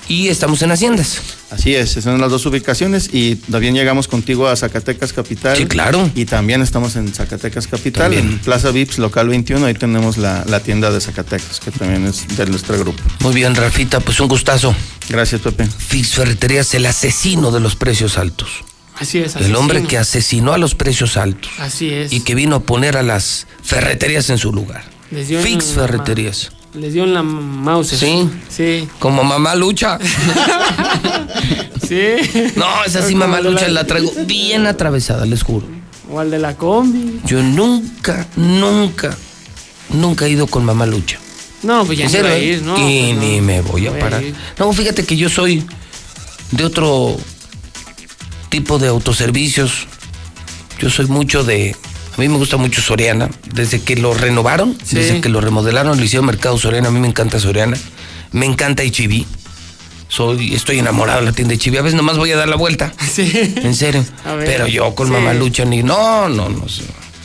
y 0.08 0.28
estamos 0.28 0.62
en 0.62 0.72
Haciendas. 0.72 1.20
Así 1.50 1.74
es, 1.74 1.92
son 1.92 2.20
las 2.20 2.30
dos 2.30 2.44
ubicaciones 2.46 3.10
y 3.12 3.36
también 3.36 3.74
llegamos 3.74 4.08
contigo 4.08 4.48
a 4.48 4.56
Zacatecas 4.56 5.12
Capital. 5.12 5.56
Sí, 5.56 5.66
claro. 5.66 6.10
Y 6.14 6.24
también 6.24 6.62
estamos 6.62 6.96
en 6.96 7.12
Zacatecas 7.12 7.66
Capital, 7.66 8.14
en 8.14 8.38
Plaza 8.38 8.70
Vips, 8.70 8.98
local 8.98 9.28
21, 9.28 9.64
ahí 9.66 9.74
tenemos 9.74 10.16
la, 10.16 10.44
tienda 10.60 10.90
de 10.90 11.00
Zacatecas, 11.00 11.60
que 11.60 11.70
también 11.70 12.06
es 12.06 12.26
de 12.36 12.46
nuestro 12.46 12.78
grupo. 12.78 13.02
Muy 13.20 13.34
bien, 13.34 13.54
Rafita, 13.54 14.00
pues 14.00 14.18
un 14.20 14.28
gustazo. 14.28 14.74
Gracias, 15.08 15.40
Pepe. 15.40 15.66
Fix 15.66 16.14
Ferreterías, 16.14 16.74
el 16.74 16.86
asesino 16.86 17.50
de 17.50 17.60
los 17.60 17.76
precios 17.76 18.18
altos. 18.18 18.64
Así 18.98 19.18
es. 19.18 19.36
El 19.36 19.54
hombre 19.54 19.84
que 19.84 19.96
asesinó 19.96 20.52
a 20.52 20.58
los 20.58 20.74
precios 20.74 21.16
altos. 21.16 21.52
Así 21.58 21.90
es. 21.90 22.12
Y 22.12 22.20
que 22.20 22.34
vino 22.34 22.56
a 22.56 22.60
poner 22.60 22.96
a 22.96 23.02
las 23.02 23.46
ferreterías 23.62 24.28
en 24.30 24.38
su 24.38 24.52
lugar. 24.52 24.84
Fix 25.10 25.66
Ferreterías. 25.66 26.50
Les 26.74 26.92
dio 26.92 27.04
en 27.04 27.14
la 27.14 27.22
mouse. 27.22 27.88
Sí. 27.88 28.28
Sí. 28.48 28.88
Como 28.98 29.24
mamá 29.24 29.54
lucha. 29.54 29.98
sí. 31.88 32.16
No, 32.56 32.84
esa 32.84 33.02
sí, 33.02 33.14
mamá 33.14 33.40
lucha, 33.40 33.68
la 33.68 33.84
traigo 33.84 34.12
bien 34.26 34.66
atravesada, 34.66 35.24
les 35.24 35.42
juro. 35.42 35.66
O 36.10 36.20
al 36.20 36.30
de 36.30 36.38
la 36.38 36.56
combi. 36.56 37.20
Yo 37.24 37.42
nunca, 37.42 38.26
nunca, 38.36 39.16
nunca 39.90 40.26
he 40.26 40.30
ido 40.30 40.46
con 40.46 40.64
mamá 40.64 40.86
lucha. 40.86 41.18
No, 41.62 41.84
pues 41.84 41.98
ya 41.98 42.06
no 42.06 42.18
voy 42.22 42.30
a 42.30 42.38
ir, 42.38 42.62
¿no? 42.62 42.74
Y 42.76 43.12
pues 43.14 43.18
ni 43.18 43.40
me 43.40 43.60
voy 43.62 43.86
a 43.86 43.98
parar. 43.98 44.22
no, 44.58 44.72
fíjate 44.72 45.04
que 45.04 45.16
yo 45.16 45.28
soy 45.28 45.64
de 46.52 46.64
otro 46.64 47.16
tipo 48.48 48.78
de 48.78 48.88
autoservicios. 48.88 49.86
Yo 50.78 50.90
soy 50.90 51.06
mucho 51.06 51.42
de 51.42 51.74
a 52.18 52.20
mí 52.20 52.28
me 52.28 52.36
gusta 52.36 52.56
mucho 52.56 52.82
Soriana. 52.82 53.30
Desde 53.54 53.80
que 53.80 53.94
lo 53.94 54.12
renovaron, 54.12 54.76
desde 54.90 55.20
que 55.20 55.28
lo 55.28 55.40
remodelaron, 55.40 55.96
lo 55.96 56.04
hicieron 56.04 56.26
Mercado 56.26 56.58
Soriana. 56.58 56.88
A 56.88 56.90
mí 56.90 56.98
me 56.98 57.06
encanta 57.06 57.38
Soriana. 57.38 57.76
Me 58.32 58.44
encanta 58.44 58.82
HB. 58.82 59.24
Soy, 60.08 60.54
estoy 60.54 60.80
enamorado 60.80 61.20
de 61.20 61.26
la 61.26 61.32
tienda 61.32 61.54
de 61.54 61.78
A 61.78 61.82
veces 61.82 61.96
nomás 61.96 62.18
voy 62.18 62.32
a 62.32 62.36
dar 62.36 62.48
la 62.48 62.56
vuelta. 62.56 62.92
Sí. 63.08 63.30
En 63.34 63.74
serio. 63.74 64.04
Pero 64.44 64.66
yo 64.66 64.94
con 64.96 65.12
Mamá 65.12 65.32
Lucha 65.32 65.64
ni. 65.64 65.84
No, 65.84 66.28
no, 66.28 66.48
no. 66.48 66.66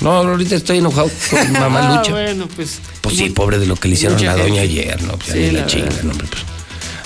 No, 0.01 0.11
ahorita 0.11 0.55
estoy 0.55 0.77
enojado 0.77 1.09
con 1.30 1.51
Mamá 1.59 1.88
ah, 1.88 1.97
Lucha. 1.97 2.11
Bueno, 2.11 2.47
pues. 2.55 2.80
Pues 3.01 3.17
sí, 3.17 3.31
pobre 3.31 3.57
de 3.57 3.65
lo 3.65 3.75
que 3.75 3.88
le 3.88 3.95
hicieron 3.95 4.19
a 4.19 4.35
la 4.35 4.43
doña 4.43 4.61
ayer, 4.61 5.01
¿no? 5.01 5.17
Pues 5.17 5.31
sí, 5.31 5.49
la, 5.49 5.65
chinga, 5.65 5.89
no, 6.03 6.13
pues 6.13 6.30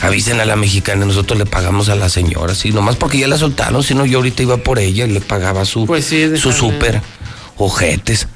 avisen 0.01 0.39
a 0.39 0.45
la 0.45 0.55
mexicana, 0.55 1.05
nosotros 1.05 1.39
le 1.39 1.45
pagamos 1.45 1.89
a 1.89 1.95
la 1.95 2.09
señora, 2.09 2.53
sí, 2.53 2.71
nomás 2.71 2.95
porque 2.97 3.17
ya 3.17 3.27
la 3.27 3.37
soltaron, 3.37 3.81
si 3.83 3.95
no 3.95 4.05
yo 4.05 4.19
ahorita 4.19 4.43
iba 4.43 4.57
por 4.57 4.79
ella 4.79 5.05
y 5.05 5.11
le 5.11 5.21
pagaba 5.21 5.65
su, 5.65 5.85
pues 5.85 6.05
sí, 6.05 6.37
su 6.37 6.51
súper 6.51 7.01
ojetes. 7.57 8.27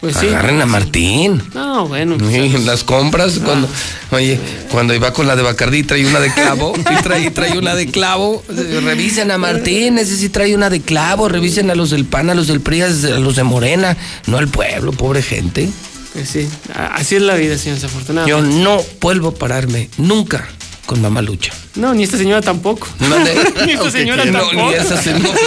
Pues 0.00 0.16
sí. 0.16 0.26
Agarren 0.26 0.60
a 0.60 0.66
Martín. 0.66 1.40
No, 1.54 1.86
bueno. 1.86 2.18
Pues, 2.18 2.64
las 2.64 2.82
compras, 2.82 3.38
ah. 3.40 3.44
cuando, 3.44 3.68
oye, 4.10 4.40
cuando 4.72 4.94
iba 4.94 5.12
con 5.12 5.28
la 5.28 5.36
de 5.36 5.42
Bacardí 5.42 5.84
trae 5.84 6.04
una 6.04 6.18
de 6.18 6.34
clavo, 6.34 6.72
y 6.90 7.02
trae, 7.02 7.30
trae 7.30 7.56
una 7.56 7.76
de 7.76 7.86
clavo, 7.86 8.42
revisen 8.48 9.30
a 9.30 9.38
Martín, 9.38 9.98
ese 9.98 10.16
sí 10.16 10.28
trae 10.28 10.56
una 10.56 10.70
de 10.70 10.80
clavo, 10.80 11.28
revisen 11.28 11.70
a 11.70 11.76
los 11.76 11.90
del 11.90 12.04
PAN, 12.04 12.30
a 12.30 12.34
los 12.34 12.48
del 12.48 12.60
PRI, 12.60 12.82
a 12.82 12.88
los 13.20 13.36
de 13.36 13.44
Morena, 13.44 13.96
no 14.26 14.38
al 14.38 14.48
pueblo, 14.48 14.90
pobre 14.90 15.22
gente. 15.22 15.70
Pues 16.14 16.28
sí, 16.28 16.48
así 16.74 17.14
es 17.14 17.22
la 17.22 17.36
vida, 17.36 17.56
señor, 17.56 17.76
desafortunadamente. 17.76 18.28
Yo 18.28 18.64
no 18.64 18.82
vuelvo 19.00 19.28
a 19.28 19.34
pararme, 19.34 19.88
nunca 19.98 20.48
con 20.86 21.00
mamá 21.00 21.22
Lucha. 21.22 21.52
No, 21.76 21.94
ni 21.94 22.02
esta 22.02 22.18
señora 22.18 22.42
tampoco. 22.42 22.88
ni 23.66 23.72
esta 23.72 23.90
señora 23.90 24.24
tampoco. 24.24 24.52
No, 24.54 24.70
ni 24.70 24.74
esa 24.76 25.00
señora. 25.00 25.38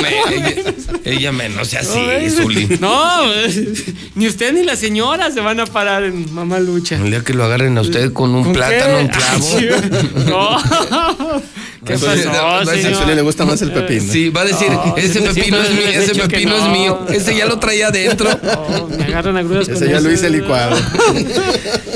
ella, 1.03 1.31
menos, 1.31 1.67
sea 1.67 1.81
así, 1.81 2.29
Zuli. 2.29 2.77
No, 2.79 3.21
ni 4.15 4.27
usted 4.27 4.53
ni 4.53 4.63
la 4.63 4.75
señora 4.75 5.31
se 5.31 5.41
van 5.41 5.59
a 5.59 5.65
parar 5.65 6.03
en 6.03 6.33
mamá 6.33 6.59
Lucha. 6.59 6.95
El 6.95 7.11
día 7.11 7.23
que 7.23 7.33
lo 7.33 7.43
agarren 7.43 7.77
a 7.77 7.81
usted 7.81 8.13
con 8.13 8.33
un 8.33 8.53
plátano, 8.53 8.99
un 8.99 9.07
clavo. 9.07 9.59
no. 10.25 11.41
¿Qué 11.85 11.93
pasó, 11.93 12.09
a 12.09 12.65
señor? 12.65 13.07
le 13.07 13.21
gusta 13.21 13.45
más 13.45 13.61
el 13.61 13.71
pepino. 13.71 14.11
Sí, 14.11 14.29
va 14.29 14.41
a 14.41 14.45
decir, 14.45 14.67
ese 14.97 15.21
pepino 15.21 15.61
es 15.61 15.69
mío, 15.69 15.87
ese 15.87 16.15
pepino 16.15 16.55
es 16.55 16.71
mío. 16.71 17.05
Ese 17.09 17.35
ya 17.35 17.45
lo 17.45 17.59
traía 17.59 17.87
adentro. 17.89 18.27
me 18.97 19.03
agarran 19.03 19.37
a 19.37 19.43
grudas 19.43 19.69
Ese 19.69 19.89
ya 19.89 19.99
lo 19.99 20.11
hice 20.11 20.29
licuado. 20.29 20.75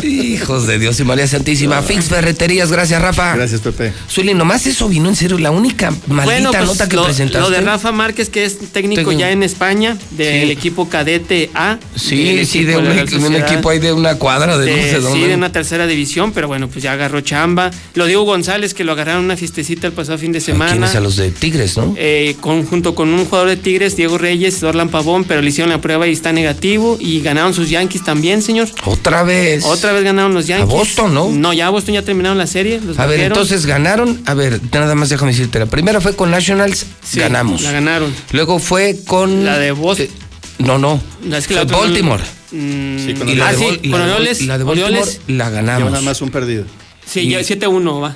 Hijos 0.04 0.68
de 0.68 0.78
Dios 0.78 1.00
y 1.00 1.04
María 1.04 1.28
Santísima. 1.28 1.82
Fix 1.82 2.06
Ferreterías, 2.06 2.72
gracias, 2.72 3.02
Rafa. 3.02 3.29
Gracias, 3.36 3.62
Pepe. 3.62 3.94
Zuli, 4.10 4.34
nomás 4.34 4.66
eso 4.68 4.88
vino 4.90 5.10
en 5.10 5.16
serio, 5.16 5.38
la 5.38 5.52
única 5.52 5.92
maldita 6.08 6.52
pues, 6.52 6.68
nota 6.68 6.90
que 6.90 6.96
lo, 6.96 7.06
presentaste. 7.06 7.40
Lo 7.40 7.50
de 7.50 7.62
Rafa 7.62 7.92
Márquez, 7.92 8.30
que 8.30 8.46
es 8.46 8.60
técnico 8.72 9.12
ya 9.12 9.32
en 9.32 9.44
España, 9.44 9.98
del 10.12 10.52
equipo 10.52 10.90
cadete 10.90 11.50
A. 11.54 11.78
Sí, 11.96 12.46
sí, 12.46 12.64
de, 12.64 12.78
un, 12.78 13.36
equipo 13.36 13.70
ahí 13.70 13.80
de 13.80 13.94
una 13.94 14.16
cuadra 14.16 14.58
de, 14.58 14.72
no 14.72 14.82
sé 14.82 15.00
dónde. 15.00 15.20
Sí, 15.20 15.28
de 15.28 15.36
una 15.36 15.52
tercera 15.52 15.88
división, 15.88 16.32
pero 16.32 16.48
bueno, 16.48 16.68
pues 16.68 16.84
ya 16.84 16.94
agarró 16.94 17.22
chamba. 17.22 17.72
Lo 17.94 18.06
digo 18.06 18.24
González, 18.24 18.74
que 18.74 18.84
lo 18.84 18.94
agarraron 18.94 19.26
una 19.26 19.38
fiestecita 19.38 19.88
el 19.88 19.94
pasado 19.94 20.18
fin 20.18 20.32
de 20.32 20.42
semana. 20.42 20.72
¿Quiénes? 20.72 20.96
A 20.96 21.00
los 21.00 21.16
de 21.16 21.32
Tigres, 21.32 21.78
¿no? 21.78 21.94
Eh, 21.98 22.36
junto 22.42 22.96
con 22.96 23.10
un 23.10 23.26
jugador 23.26 23.50
de 23.50 23.58
Tigres, 23.58 23.96
Diego 23.96 24.18
Reyes, 24.18 24.60
Dorlan 24.60 24.90
Pavón, 24.90 25.24
pero 25.24 25.42
le 25.42 25.50
hicieron 25.50 25.70
la 25.70 25.82
prueba 25.82 26.08
y 26.08 26.12
está 26.12 26.32
negativo. 26.32 26.98
Y 27.00 27.22
ganaron 27.22 27.54
sus 27.54 27.70
Yankees 27.70 28.04
también, 28.04 28.42
señor. 28.42 28.70
Otra 28.86 29.24
vez. 29.24 29.64
Otra 29.66 29.94
vez 29.94 30.04
ganaron 30.04 30.34
los 30.34 30.48
Yankees. 30.48 30.70
A 30.70 30.74
Boston, 30.74 31.14
¿no? 31.14 31.30
No, 31.30 31.54
ya 31.54 31.68
a 31.68 31.70
Boston 31.70 31.96
ya 31.96 32.02
terminaron 32.02 32.38
la 32.38 32.48
serie. 32.48 32.80
a 32.98 33.06
ver, 33.06 33.19
entonces 33.26 33.66
ganaron. 33.66 34.22
A 34.26 34.34
ver, 34.34 34.60
nada 34.72 34.96
más 34.96 35.10
déjame 35.10 35.32
decirte. 35.32 35.60
La 35.60 35.66
primera 35.66 36.02
fue 36.02 36.16
con 36.16 36.32
Nationals, 36.32 36.86
ganamos. 37.14 37.62
La 37.62 37.72
ganaron. 37.72 38.14
Luego 38.32 38.60
fue 38.60 38.98
con. 39.06 39.46
La 39.46 39.58
de 39.58 39.72
Boston. 39.72 40.08
Eh, 40.08 40.12
no, 40.60 40.78
no. 40.78 41.02
es 41.36 41.48
que 41.48 41.56
la 41.56 41.64
Baltimore. 41.64 42.24
Mm, 42.52 43.06
sí, 43.06 43.14
con 43.14 43.30
y 43.30 43.36
la, 43.36 43.50
ah, 43.50 43.54
de, 43.54 43.58
sí, 43.58 43.88
la, 43.90 43.98
Orioles, 43.98 44.42
la 44.42 44.58
de 44.58 44.64
Baltimore 44.64 45.06
la 45.28 45.50
ganamos. 45.50 45.92
nada 45.92 46.04
más 46.04 46.22
un 46.22 46.32
perdido. 46.32 46.66
Sí, 47.06 47.28
7-1 47.32 48.04
va. 48.04 48.16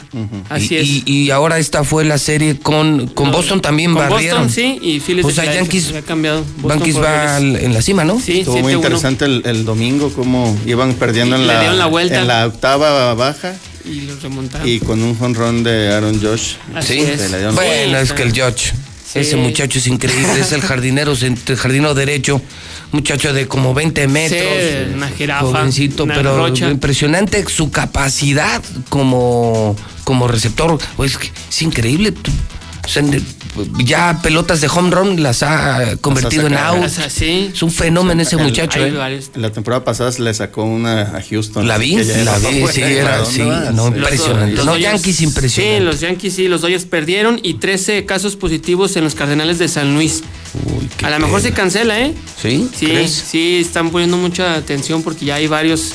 Así 0.49 0.77
es. 0.77 0.88
Y, 1.07 1.32
ahora 1.32 1.57
esta 1.57 1.83
fue 1.83 2.06
la 2.06 2.19
serie 2.19 2.59
con, 2.59 3.07
con 3.07 3.32
Boston 3.32 3.59
también 3.59 3.93
con 3.93 4.07
barrieron. 4.07 4.43
Boston, 4.43 4.53
sí, 4.53 4.80
y 4.82 4.99
Phillies 4.99 5.25
o 5.25 5.32
sea, 5.32 5.51
Yankees, 5.51 5.93
ha 5.95 6.03
cambiado. 6.03 6.45
Yankees 6.64 7.01
va 7.01 7.40
en 7.40 7.73
la 7.73 7.82
cima, 7.82 8.03
¿no? 8.03 8.19
Sí, 8.19 8.40
Estuvo 8.40 8.59
muy 8.59 8.73
interesante 8.73 9.25
el, 9.25 9.41
el, 9.45 9.65
domingo 9.65 10.14
cómo 10.14 10.56
iban 10.67 10.93
perdiendo 10.93 11.35
en, 11.35 11.48
la, 11.48 11.73
la 11.73 11.85
vuelta. 11.88 12.22
en 12.22 12.27
la 12.27 12.45
octava 12.45 13.14
baja. 13.15 13.56
Y 13.86 14.02
los 14.02 14.22
remontaron. 14.22 14.68
Y 14.68 14.80
con 14.80 15.02
un 15.03 15.16
jonrón 15.16 15.64
de 15.64 15.92
Aaron 15.92 16.22
Josh. 16.22 16.53
Así 16.74 16.94
sí, 16.94 17.00
es. 17.02 17.53
bueno, 17.53 17.98
es 17.98 18.14
que 18.14 18.24
el 18.24 18.40
Josh. 18.40 18.72
Ese 19.14 19.36
muchacho 19.36 19.78
es 19.78 19.86
increíble, 19.88 20.40
es 20.40 20.52
el 20.53 20.62
jardinero, 20.64 21.14
el 21.14 21.56
jardinero 21.56 21.94
derecho, 21.94 22.42
muchacho 22.92 23.32
de 23.32 23.48
como 23.48 23.74
20 23.74 24.08
metros. 24.08 24.42
Sí, 24.42 24.94
una 24.95 25.10
jirafa. 25.10 25.45
Jovencito, 25.45 26.08
pero 26.08 26.48
impresionante 26.48 27.45
su 27.48 27.70
capacidad 27.70 28.64
como, 28.90 29.76
como 30.03 30.28
receptor. 30.28 30.80
Es, 31.03 31.20
es 31.50 31.62
increíble 31.62 32.14
ya 33.77 34.19
pelotas 34.22 34.61
de 34.61 34.67
home 34.67 34.91
run 34.91 35.23
las 35.23 35.43
ha 35.43 35.98
convertido 36.01 36.48
en 36.48 36.56
out. 36.56 36.83
Es 36.83 37.61
un 37.64 37.72
fenómeno 37.72 38.22
ese 38.22 38.38
muchacho. 38.38 38.83
¿eh? 38.85 39.22
La 39.35 39.51
temporada 39.51 39.83
pasada 39.83 40.11
le 40.17 40.33
sacó 40.33 40.64
una 40.64 41.17
a 41.17 41.22
Houston. 41.22 41.67
La 41.67 41.77
vi, 41.77 41.95
la 41.95 42.38
vi, 42.40 42.67
sí, 42.67 42.82
era, 42.82 43.25
sí, 43.25 43.41
no, 43.73 43.88
impresionante. 43.88 44.64
Los, 44.64 44.80
Yankees 44.80 45.22
impresionantes. 45.22 45.80
Sí, 45.80 45.85
los 45.85 45.99
Yankees 45.99 46.33
sí, 46.33 46.48
los 46.48 46.61
Dodgers 46.61 46.85
perdieron 46.85 47.40
y 47.43 47.56
13 47.56 48.06
casos 48.06 48.35
positivos 48.35 48.95
en 48.95 49.03
los 49.03 49.15
Cardenales 49.15 49.59
de 49.59 49.67
San 49.67 49.93
Luis. 49.93 50.23
a 51.03 51.09
lo 51.09 51.19
mejor 51.19 51.41
se 51.41 51.51
cancela, 51.51 51.99
¿eh? 51.99 52.14
Sí, 52.41 52.69
sí, 52.75 53.07
sí, 53.07 53.59
están 53.61 53.90
poniendo 53.91 54.17
mucha 54.17 54.56
atención 54.56 55.03
porque 55.03 55.25
ya 55.25 55.35
hay 55.35 55.48
varios 55.48 55.93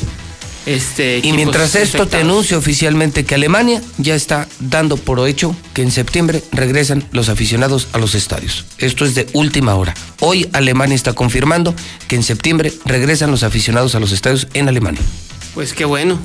Este, 0.68 1.20
y 1.22 1.32
mientras 1.32 1.74
esto 1.76 2.06
te 2.06 2.18
anuncio 2.18 2.58
oficialmente 2.58 3.24
que 3.24 3.34
Alemania 3.34 3.80
ya 3.97 4.14
está 4.14 4.47
dando 4.60 4.98
por 4.98 5.26
hecho 5.26 5.56
que 5.72 5.80
en 5.80 5.90
septiembre 5.90 6.42
regresan 6.52 7.08
los 7.10 7.30
aficionados 7.30 7.88
a 7.94 7.98
los 7.98 8.14
estadios. 8.14 8.66
Esto 8.76 9.06
es 9.06 9.14
de 9.14 9.26
última 9.32 9.74
hora. 9.76 9.94
Hoy 10.20 10.47
Alemania 10.52 10.94
está 10.94 11.14
confirmando 11.14 11.74
que 12.06 12.16
en 12.16 12.22
septiembre 12.22 12.70
regresan 12.84 13.30
los 13.30 13.44
aficionados 13.44 13.94
a 13.94 14.00
los 14.00 14.12
estadios 14.12 14.47
en 14.52 14.68
Alemania. 14.68 15.00
Pues 15.55 15.72
qué 15.72 15.86
bueno. 15.86 16.18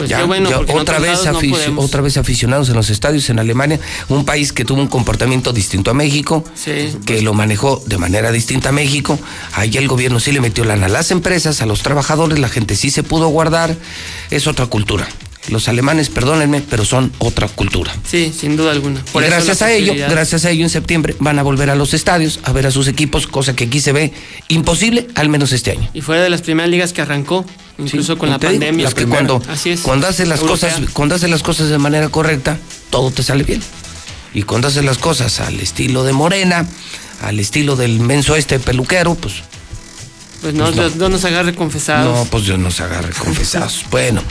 Pues 0.00 0.08
ya, 0.08 0.16
qué 0.20 0.24
bueno, 0.24 0.48
ya 0.48 0.56
porque 0.56 0.72
en 0.72 0.78
otra, 0.78 0.98
vez 0.98 1.20
no 1.26 1.80
otra 1.82 2.00
vez 2.00 2.16
aficionados 2.16 2.70
en 2.70 2.74
los 2.74 2.88
estadios 2.88 3.28
en 3.28 3.38
Alemania, 3.38 3.78
un 4.08 4.24
país 4.24 4.50
que 4.50 4.64
tuvo 4.64 4.80
un 4.80 4.88
comportamiento 4.88 5.52
distinto 5.52 5.90
a 5.90 5.94
México, 5.94 6.42
Sí. 6.54 6.96
que 7.04 7.20
lo 7.20 7.34
manejó 7.34 7.82
de 7.84 7.98
manera 7.98 8.32
distinta 8.32 8.70
a 8.70 8.72
México. 8.72 9.18
Ahí 9.52 9.76
el 9.76 9.88
gobierno 9.88 10.18
sí 10.18 10.32
le 10.32 10.40
metió 10.40 10.64
lana 10.64 10.86
a 10.86 10.88
las 10.88 11.10
empresas, 11.10 11.60
a 11.60 11.66
los 11.66 11.82
trabajadores, 11.82 12.38
la 12.38 12.48
gente 12.48 12.76
sí 12.76 12.90
se 12.90 13.02
pudo 13.02 13.28
guardar. 13.28 13.76
Es 14.30 14.46
otra 14.46 14.66
cultura. 14.68 15.06
Los 15.50 15.68
alemanes, 15.68 16.08
perdónenme, 16.08 16.62
pero 16.68 16.84
son 16.84 17.12
otra 17.18 17.48
cultura. 17.48 17.92
Sí, 18.08 18.32
sin 18.38 18.56
duda 18.56 18.70
alguna. 18.72 19.00
y 19.00 19.08
eso 19.18 19.18
gracias 19.20 19.60
la 19.60 19.66
a 19.66 19.72
ello, 19.72 19.94
gracias 20.08 20.44
a 20.44 20.50
ello 20.50 20.64
en 20.64 20.70
septiembre 20.70 21.16
van 21.18 21.38
a 21.38 21.42
volver 21.42 21.70
a 21.70 21.74
los 21.74 21.92
estadios 21.92 22.40
a 22.44 22.52
ver 22.52 22.66
a 22.66 22.70
sus 22.70 22.86
equipos, 22.88 23.26
cosa 23.26 23.54
que 23.56 23.64
aquí 23.64 23.80
se 23.80 23.92
ve 23.92 24.12
imposible, 24.48 25.08
al 25.14 25.28
menos 25.28 25.52
este 25.52 25.72
año. 25.72 25.88
Y 25.92 26.00
fuera 26.00 26.22
de 26.22 26.30
las 26.30 26.42
primeras 26.42 26.70
ligas 26.70 26.92
que 26.92 27.02
arrancó, 27.02 27.44
incluso 27.78 28.16
con 28.18 28.30
la 28.30 28.38
pandemia. 28.38 28.88
es 28.88 28.94
que 28.94 29.06
cuando, 29.06 29.42
Así 29.48 29.70
es. 29.70 29.80
cuando 29.80 30.06
haces 30.06 30.28
las 30.28 30.40
Europea. 30.40 30.70
cosas, 30.70 30.90
cuando 30.92 31.14
haces 31.16 31.30
las 31.30 31.42
cosas 31.42 31.68
de 31.68 31.78
manera 31.78 32.08
correcta, 32.08 32.58
todo 32.90 33.10
te 33.10 33.22
sale 33.22 33.44
bien. 33.44 33.60
Y 34.32 34.42
cuando 34.42 34.68
haces 34.68 34.84
las 34.84 34.98
cosas 34.98 35.40
al 35.40 35.58
estilo 35.58 36.04
de 36.04 36.12
Morena, 36.12 36.66
al 37.22 37.40
estilo 37.40 37.74
del 37.76 37.98
menso 38.00 38.36
este 38.36 38.60
peluquero, 38.60 39.14
pues 39.16 39.42
Pues 40.40 40.54
no, 40.54 40.64
Pues 40.72 40.96
no. 40.96 41.02
no 41.02 41.08
nos 41.10 41.24
agarre 41.24 41.54
confesados. 41.54 42.18
no, 42.18 42.24
pues 42.30 42.44
Dios 42.44 42.58
nos 42.58 42.80
agarre 42.80 43.12
confesados. 43.12 43.84
bueno, 43.90 44.22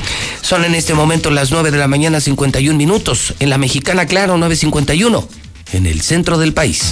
son 0.42 0.66
en 0.66 0.74
este 0.76 0.94
momento 0.94 1.30
las 1.30 1.52
9 1.52 1.72
de 1.72 1.78
la 1.78 1.88
mañana 1.88 2.20
51 2.20 2.78
minutos. 2.78 3.34
En 3.40 3.50
la 3.50 3.58
mexicana, 3.58 4.06
claro, 4.06 4.36
9.51. 4.38 5.28
En 5.74 5.86
el 5.86 6.02
centro 6.02 6.38
del 6.40 6.54
país. 6.54 6.92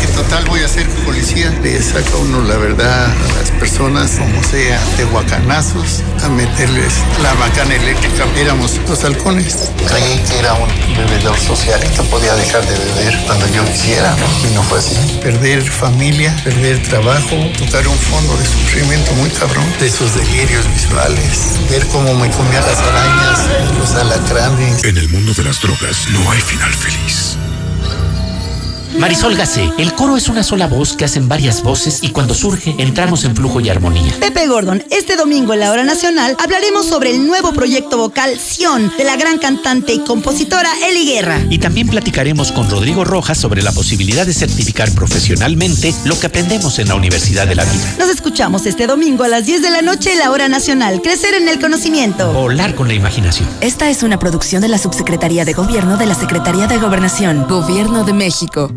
En 0.00 0.12
total 0.14 0.44
voy 0.46 0.60
a 0.60 0.68
ser 0.68 0.86
policía. 1.04 1.50
Le 1.62 1.82
saca 1.82 2.16
uno 2.16 2.40
la 2.42 2.56
verdad 2.56 3.06
a 3.06 3.38
las 3.38 3.50
personas, 3.58 4.12
como 4.12 4.42
sea, 4.44 4.80
de 4.96 5.04
guacanazos, 5.04 6.02
a 6.22 6.28
meterles 6.28 6.94
la 7.22 7.34
macana 7.34 7.74
eléctrica. 7.74 8.24
Éramos 8.36 8.80
los 8.88 9.04
halcones. 9.04 9.70
Creí 9.86 10.18
que 10.28 10.38
era 10.38 10.54
un 10.54 10.68
bebedor 10.96 11.38
social 11.38 11.80
y 11.84 11.88
que 11.94 12.02
podía 12.04 12.34
dejar 12.34 12.64
de 12.66 12.78
beber 12.78 13.18
cuando 13.26 13.46
yo 13.48 13.64
quisiera, 13.64 14.14
¿no? 14.16 14.48
Y 14.48 14.54
no 14.54 14.62
fue 14.62 14.78
así. 14.78 14.96
Perder 15.22 15.62
familia, 15.62 16.34
perder 16.44 16.82
trabajo, 16.82 17.36
tocar 17.58 17.86
un 17.86 17.98
fondo 17.98 18.36
de 18.36 18.46
sufrimiento 18.46 19.12
muy 19.14 19.30
cabrón, 19.30 19.66
de 19.80 19.86
esos 19.86 20.14
delirios 20.14 20.66
visuales, 20.74 21.58
ver 21.70 21.86
cómo 21.88 22.14
me 22.14 22.30
comía 22.30 22.60
las 22.60 22.78
arañas, 22.78 23.40
los 23.78 23.90
alacranes. 23.92 24.84
En 24.84 24.96
el 24.96 25.08
mundo 25.08 25.32
de 25.32 25.44
las 25.44 25.60
drogas 25.60 26.08
no 26.10 26.30
hay 26.30 26.40
final 26.40 26.72
feliz. 26.72 27.36
Marisol 28.98 29.36
Gacé, 29.36 29.70
el 29.78 29.94
coro 29.94 30.16
es 30.16 30.28
una 30.28 30.42
sola 30.42 30.66
voz 30.66 30.94
que 30.96 31.04
hacen 31.04 31.28
varias 31.28 31.62
voces 31.62 32.00
y 32.02 32.10
cuando 32.10 32.34
surge 32.34 32.74
entramos 32.78 33.24
en 33.24 33.34
flujo 33.34 33.60
y 33.60 33.68
armonía. 33.68 34.12
Pepe 34.20 34.46
Gordon, 34.46 34.84
este 34.90 35.16
domingo 35.16 35.54
en 35.54 35.60
la 35.60 35.70
hora 35.70 35.82
nacional 35.82 36.36
hablaremos 36.38 36.86
sobre 36.86 37.10
el 37.10 37.26
nuevo 37.26 37.52
proyecto 37.52 37.96
vocal 37.96 38.38
Sion 38.38 38.92
de 38.96 39.04
la 39.04 39.16
gran 39.16 39.38
cantante 39.38 39.94
y 39.94 40.00
compositora 40.00 40.70
Eli 40.88 41.06
Guerra. 41.06 41.40
Y 41.48 41.58
también 41.58 41.88
platicaremos 41.88 42.52
con 42.52 42.68
Rodrigo 42.68 43.04
Rojas 43.04 43.38
sobre 43.38 43.62
la 43.62 43.72
posibilidad 43.72 44.26
de 44.26 44.34
certificar 44.34 44.90
profesionalmente 44.92 45.94
lo 46.04 46.18
que 46.18 46.26
aprendemos 46.26 46.78
en 46.78 46.88
la 46.88 46.94
Universidad 46.94 47.46
de 47.46 47.54
la 47.54 47.64
Vida. 47.64 47.94
Nos 47.98 48.10
escuchamos 48.10 48.66
este 48.66 48.86
domingo 48.86 49.24
a 49.24 49.28
las 49.28 49.46
10 49.46 49.62
de 49.62 49.70
la 49.70 49.82
noche 49.82 50.12
en 50.12 50.18
la 50.18 50.30
hora 50.30 50.48
nacional. 50.48 51.00
Crecer 51.02 51.34
en 51.34 51.48
el 51.48 51.58
conocimiento. 51.60 52.32
Volar 52.32 52.74
con 52.74 52.88
la 52.88 52.94
imaginación. 52.94 53.48
Esta 53.60 53.88
es 53.90 54.02
una 54.02 54.18
producción 54.18 54.62
de 54.62 54.68
la 54.68 54.78
Subsecretaría 54.78 55.44
de 55.44 55.54
Gobierno 55.54 55.96
de 55.96 56.06
la 56.06 56.14
Secretaría 56.14 56.66
de 56.66 56.78
Gobernación, 56.78 57.46
Gobierno 57.48 58.04
de 58.04 58.12
México. 58.12 58.70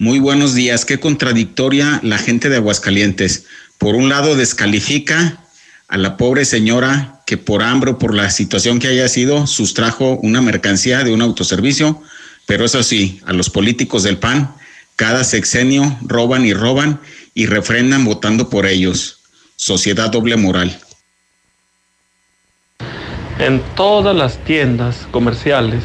Muy 0.00 0.18
buenos 0.18 0.54
días. 0.54 0.86
Qué 0.86 0.98
contradictoria 0.98 2.00
la 2.02 2.16
gente 2.16 2.48
de 2.48 2.56
Aguascalientes. 2.56 3.44
Por 3.76 3.94
un 3.94 4.08
lado, 4.08 4.34
descalifica 4.34 5.44
a 5.88 5.98
la 5.98 6.16
pobre 6.16 6.46
señora 6.46 7.20
que 7.26 7.36
por 7.36 7.62
hambre 7.62 7.90
o 7.90 7.98
por 7.98 8.14
la 8.14 8.30
situación 8.30 8.78
que 8.78 8.88
haya 8.88 9.06
sido, 9.10 9.46
sustrajo 9.46 10.16
una 10.22 10.40
mercancía 10.40 11.04
de 11.04 11.12
un 11.12 11.20
autoservicio. 11.20 12.02
Pero 12.46 12.64
eso 12.64 12.82
sí, 12.82 13.20
a 13.26 13.34
los 13.34 13.50
políticos 13.50 14.02
del 14.02 14.16
PAN, 14.16 14.50
cada 14.96 15.22
sexenio 15.22 15.98
roban 16.00 16.46
y 16.46 16.54
roban 16.54 16.98
y 17.34 17.44
refrendan 17.44 18.06
votando 18.06 18.48
por 18.48 18.64
ellos. 18.64 19.18
Sociedad 19.56 20.08
doble 20.08 20.38
moral. 20.38 20.80
En 23.38 23.60
todas 23.76 24.16
las 24.16 24.42
tiendas 24.44 25.06
comerciales 25.10 25.84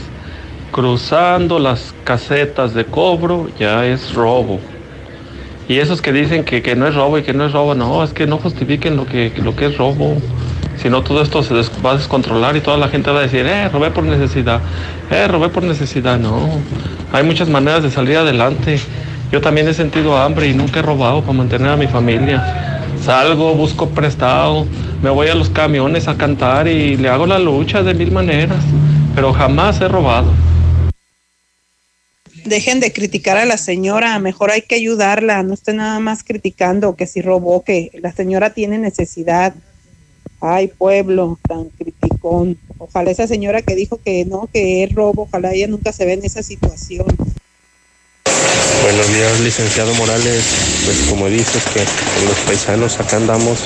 cruzando 0.72 1.60
las 1.60 1.94
casetas 2.04 2.74
de 2.74 2.86
cobro 2.86 3.48
ya 3.60 3.86
es 3.86 4.14
robo. 4.14 4.60
Y 5.68 5.80
esos 5.80 6.02
que 6.02 6.12
dicen 6.12 6.44
que, 6.44 6.62
que, 6.62 6.76
no 6.76 6.88
es 6.88 6.94
robo 6.94 7.18
y 7.18 7.24
que 7.24 7.34
no 7.34 7.46
es 7.46 7.54
robo, 7.54 7.74
no, 7.74 8.04
es 8.04 8.14
que 8.14 8.28
no 8.28 8.38
justifiquen 8.38 8.96
lo 8.98 9.06
que, 9.06 9.34
lo 9.38 9.56
que 9.56 9.68
es 9.68 9.78
robo. 9.78 10.18
Si 10.78 10.90
no, 10.90 11.02
todo 11.02 11.22
esto 11.22 11.42
se 11.42 11.54
va 11.84 11.92
a 11.92 11.98
descontrolar 11.98 12.56
y 12.56 12.62
toda 12.62 12.78
la 12.78 12.90
gente 12.90 13.10
va 13.10 13.20
a 13.20 13.24
decir, 13.24 13.46
eh, 13.48 13.70
robé 13.70 13.90
por 13.90 14.04
necesidad, 14.04 14.60
eh, 15.10 15.28
robé 15.28 15.50
por 15.50 15.64
necesidad. 15.64 16.20
No, 16.20 16.48
hay 17.12 17.24
muchas 17.24 17.50
maneras 17.50 17.82
de 17.82 17.90
salir 17.90 18.18
adelante. 18.18 18.80
Yo 19.32 19.42
también 19.42 19.68
he 19.68 19.74
sentido 19.74 20.18
hambre 20.18 20.48
y 20.48 20.54
nunca 20.54 20.80
he 20.80 20.84
robado 20.84 21.22
para 21.22 21.34
mantener 21.34 21.70
a 21.70 21.78
mi 21.78 21.88
familia. 21.88 22.82
Salgo, 23.02 23.54
busco 23.56 23.90
prestado, 23.90 24.68
me 25.02 25.10
voy 25.10 25.28
a 25.28 25.36
los 25.36 25.50
camiones 25.50 26.08
a 26.08 26.16
cantar 26.16 26.68
y 26.68 26.98
le 26.98 27.10
hago 27.10 27.26
la 27.26 27.40
lucha 27.40 27.82
de 27.82 27.94
mil 27.94 28.12
maneras, 28.12 28.64
pero 29.16 29.34
jamás 29.34 29.82
he 29.82 29.88
robado. 29.88 30.32
Dejen 32.46 32.80
de 32.80 32.94
criticar 32.94 33.38
a 33.38 33.46
la 33.46 33.58
señora, 33.58 34.20
mejor 34.20 34.52
hay 34.52 34.62
que 34.62 34.76
ayudarla, 34.76 35.42
no 35.42 35.56
estén 35.56 35.78
nada 35.78 36.00
más 36.00 36.24
criticando 36.24 36.96
que 36.96 37.08
si 37.08 37.24
robó, 37.24 37.64
que 37.64 37.90
la 37.96 38.14
señora 38.14 38.54
tiene 38.54 38.78
necesidad. 38.78 39.56
Ay, 40.42 40.68
pueblo, 40.68 41.40
tan 41.48 41.70
criticón. 41.70 42.60
Ojalá 42.78 43.10
esa 43.10 43.26
señora 43.26 43.64
que 43.64 43.74
dijo 43.74 44.00
que 44.04 44.26
no, 44.26 44.48
que 44.54 44.84
es 44.84 44.94
robo, 44.94 45.24
ojalá 45.24 45.54
ella 45.54 45.66
nunca 45.66 45.92
se 45.92 46.06
ve 46.06 46.14
en 46.14 46.24
esa 46.24 46.44
situación. 46.44 47.08
Buenos 48.84 49.08
días, 49.12 49.40
licenciado 49.40 49.92
Morales. 49.96 50.44
Pues 50.86 50.98
como 51.10 51.28
dices 51.28 51.64
que 51.74 51.80
los 52.28 52.38
paisanos 52.46 53.00
acá 53.00 53.18
andamos 53.18 53.58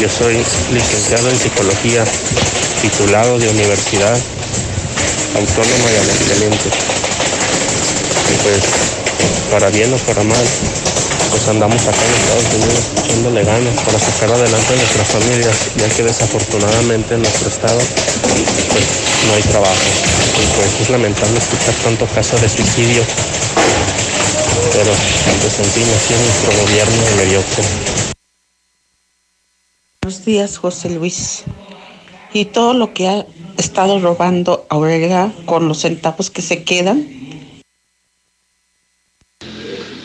Yo 0.00 0.08
soy 0.08 0.34
licenciado 0.72 1.30
en 1.30 1.36
psicología, 1.36 2.04
titulado 2.82 3.38
de 3.38 3.48
Universidad 3.48 4.18
Autónoma 5.36 5.90
de 5.90 5.98
Aguascalientes. 6.00 7.13
Y 8.32 8.36
pues, 8.42 8.62
para 9.50 9.70
bien 9.70 9.92
o 9.92 9.96
para 9.98 10.22
mal, 10.24 10.46
pues 11.30 11.48
andamos 11.48 11.82
acá 11.82 11.98
en 12.04 12.14
Estados 12.14 12.54
Unidos 12.54 12.84
echándole 13.04 13.44
ganas 13.44 13.80
para 13.82 13.98
sacar 13.98 14.32
adelante 14.32 14.72
a 14.72 14.76
nuestras 14.76 15.08
familias, 15.08 15.56
ya 15.76 15.88
que 15.88 16.02
desafortunadamente 16.02 17.14
en 17.14 17.22
nuestro 17.22 17.48
estado 17.48 17.78
pues 17.78 18.84
no 19.26 19.34
hay 19.34 19.42
trabajo. 19.42 19.86
Y 20.42 20.46
pues 20.56 20.80
es 20.80 20.90
lamentable 20.90 21.38
escuchar 21.38 21.74
tanto 21.82 22.06
caso 22.06 22.36
de 22.38 22.48
suicidio, 22.48 23.02
pero 24.72 24.92
pues 25.40 25.58
en 25.58 25.66
fin, 25.66 25.84
así 25.96 26.14
es 26.14 26.20
nuestro 26.20 26.62
gobierno 26.62 27.02
mediocre. 27.16 27.64
Buenos 30.02 30.24
días, 30.24 30.58
José 30.58 30.90
Luis. 30.90 31.44
Y 32.32 32.46
todo 32.46 32.74
lo 32.74 32.92
que 32.92 33.08
ha 33.08 33.26
estado 33.56 34.00
robando 34.00 34.66
Aurelia 34.68 35.32
con 35.46 35.68
los 35.68 35.80
centavos 35.80 36.30
que 36.30 36.42
se 36.42 36.64
quedan, 36.64 37.23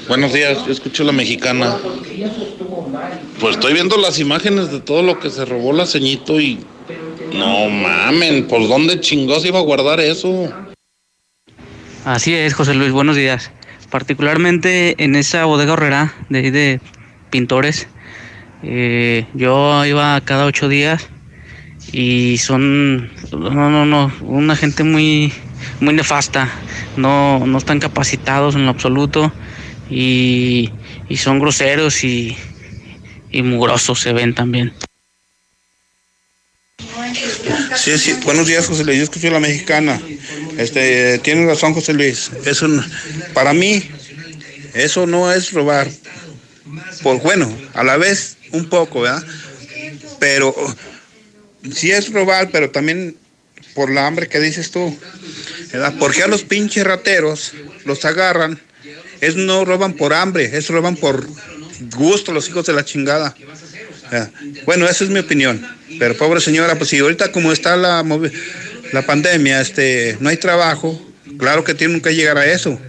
Buenos 0.09 0.33
días, 0.33 0.65
yo 0.65 0.71
escucho 0.71 1.03
la 1.03 1.11
mexicana. 1.11 1.77
Pues 3.39 3.57
estoy 3.57 3.73
viendo 3.73 3.95
las 3.95 4.17
imágenes 4.17 4.71
de 4.71 4.79
todo 4.79 5.03
lo 5.03 5.19
que 5.19 5.29
se 5.29 5.45
robó 5.45 5.71
la 5.71 5.85
ceñito 5.85 6.41
y. 6.41 6.65
No 7.31 7.69
mamen, 7.69 8.47
¿por 8.47 8.67
dónde 8.67 8.99
chingos 9.01 9.45
iba 9.45 9.59
a 9.59 9.61
guardar 9.61 9.99
eso? 9.99 10.51
Así 12.05 12.33
es, 12.33 12.55
José 12.55 12.73
Luis, 12.73 12.91
buenos 12.91 13.17
días. 13.17 13.51
Particularmente 13.91 14.95
en 14.97 15.13
esa 15.13 15.45
bodega 15.45 15.73
horrera 15.73 16.15
de 16.29 16.49
de 16.49 16.81
pintores, 17.29 17.87
eh, 18.63 19.27
yo 19.35 19.85
iba 19.85 20.19
cada 20.21 20.47
ocho 20.47 20.67
días 20.67 21.07
y 21.91 22.39
son, 22.39 23.11
no, 23.31 23.69
no, 23.69 23.85
no, 23.85 24.11
una 24.21 24.55
gente 24.55 24.83
muy, 24.83 25.31
muy 25.81 25.93
nefasta, 25.93 26.49
no, 26.97 27.45
no 27.45 27.59
están 27.59 27.79
capacitados 27.79 28.55
en 28.55 28.65
lo 28.65 28.71
absoluto 28.71 29.31
y, 29.89 30.71
y 31.09 31.17
son 31.17 31.39
groseros 31.39 32.03
y, 32.03 32.37
y 33.31 33.41
mugrosos 33.41 34.01
se 34.01 34.13
ven 34.13 34.35
también. 34.35 34.73
Buenos 38.23 38.47
días, 38.47 38.67
José 38.67 38.83
Luis. 38.83 38.97
Yo 38.97 39.03
escucho 39.03 39.29
la 39.31 39.39
mexicana. 39.39 39.99
Este, 40.57 41.17
tiene 41.19 41.45
razón, 41.45 41.73
José 41.73 41.93
Luis. 41.93 42.29
Eso, 42.45 42.67
para 43.33 43.53
mí, 43.53 43.83
eso 44.73 45.07
no 45.07 45.31
es 45.31 45.53
robar. 45.53 45.87
Pues 47.01 47.23
bueno, 47.23 47.51
a 47.73 47.83
la 47.83 47.97
vez 47.97 48.37
un 48.51 48.69
poco, 48.69 49.01
¿verdad? 49.01 49.23
Pero 50.19 50.53
sí 51.73 51.91
es 51.91 52.11
robar, 52.11 52.49
pero 52.51 52.69
también 52.69 53.15
por 53.73 53.89
la 53.91 54.05
hambre 54.05 54.27
que 54.27 54.39
dices 54.39 54.71
tú, 54.71 54.97
¿verdad? 55.71 55.93
Porque 55.97 56.23
a 56.23 56.27
los 56.27 56.43
pinches 56.43 56.83
rateros 56.83 57.53
los 57.85 58.03
agarran, 58.05 58.59
es 59.21 59.35
no 59.35 59.65
roban 59.65 59.93
por 59.93 60.13
hambre, 60.13 60.49
es 60.57 60.69
roban 60.69 60.95
por 60.95 61.27
gusto 61.95 62.31
los 62.31 62.47
hijos 62.49 62.65
de 62.65 62.73
la 62.73 62.85
chingada. 62.85 63.35
Bueno, 64.65 64.87
esa 64.87 65.03
es 65.03 65.09
mi 65.09 65.19
opinión. 65.19 65.65
Pero 65.97 66.15
pobre 66.15 66.39
señora, 66.39 66.75
pues 66.75 66.89
si 66.89 66.99
ahorita 66.99 67.31
como 67.31 67.51
está 67.51 67.75
la, 67.75 68.03
la 68.93 69.05
pandemia, 69.05 69.61
este, 69.61 70.17
no 70.19 70.29
hay 70.29 70.37
trabajo, 70.37 70.99
claro 71.37 71.63
que 71.63 71.73
tienen 71.73 72.01
que 72.01 72.15
llegar 72.15 72.37
a 72.37 72.45
eso. 72.45 72.79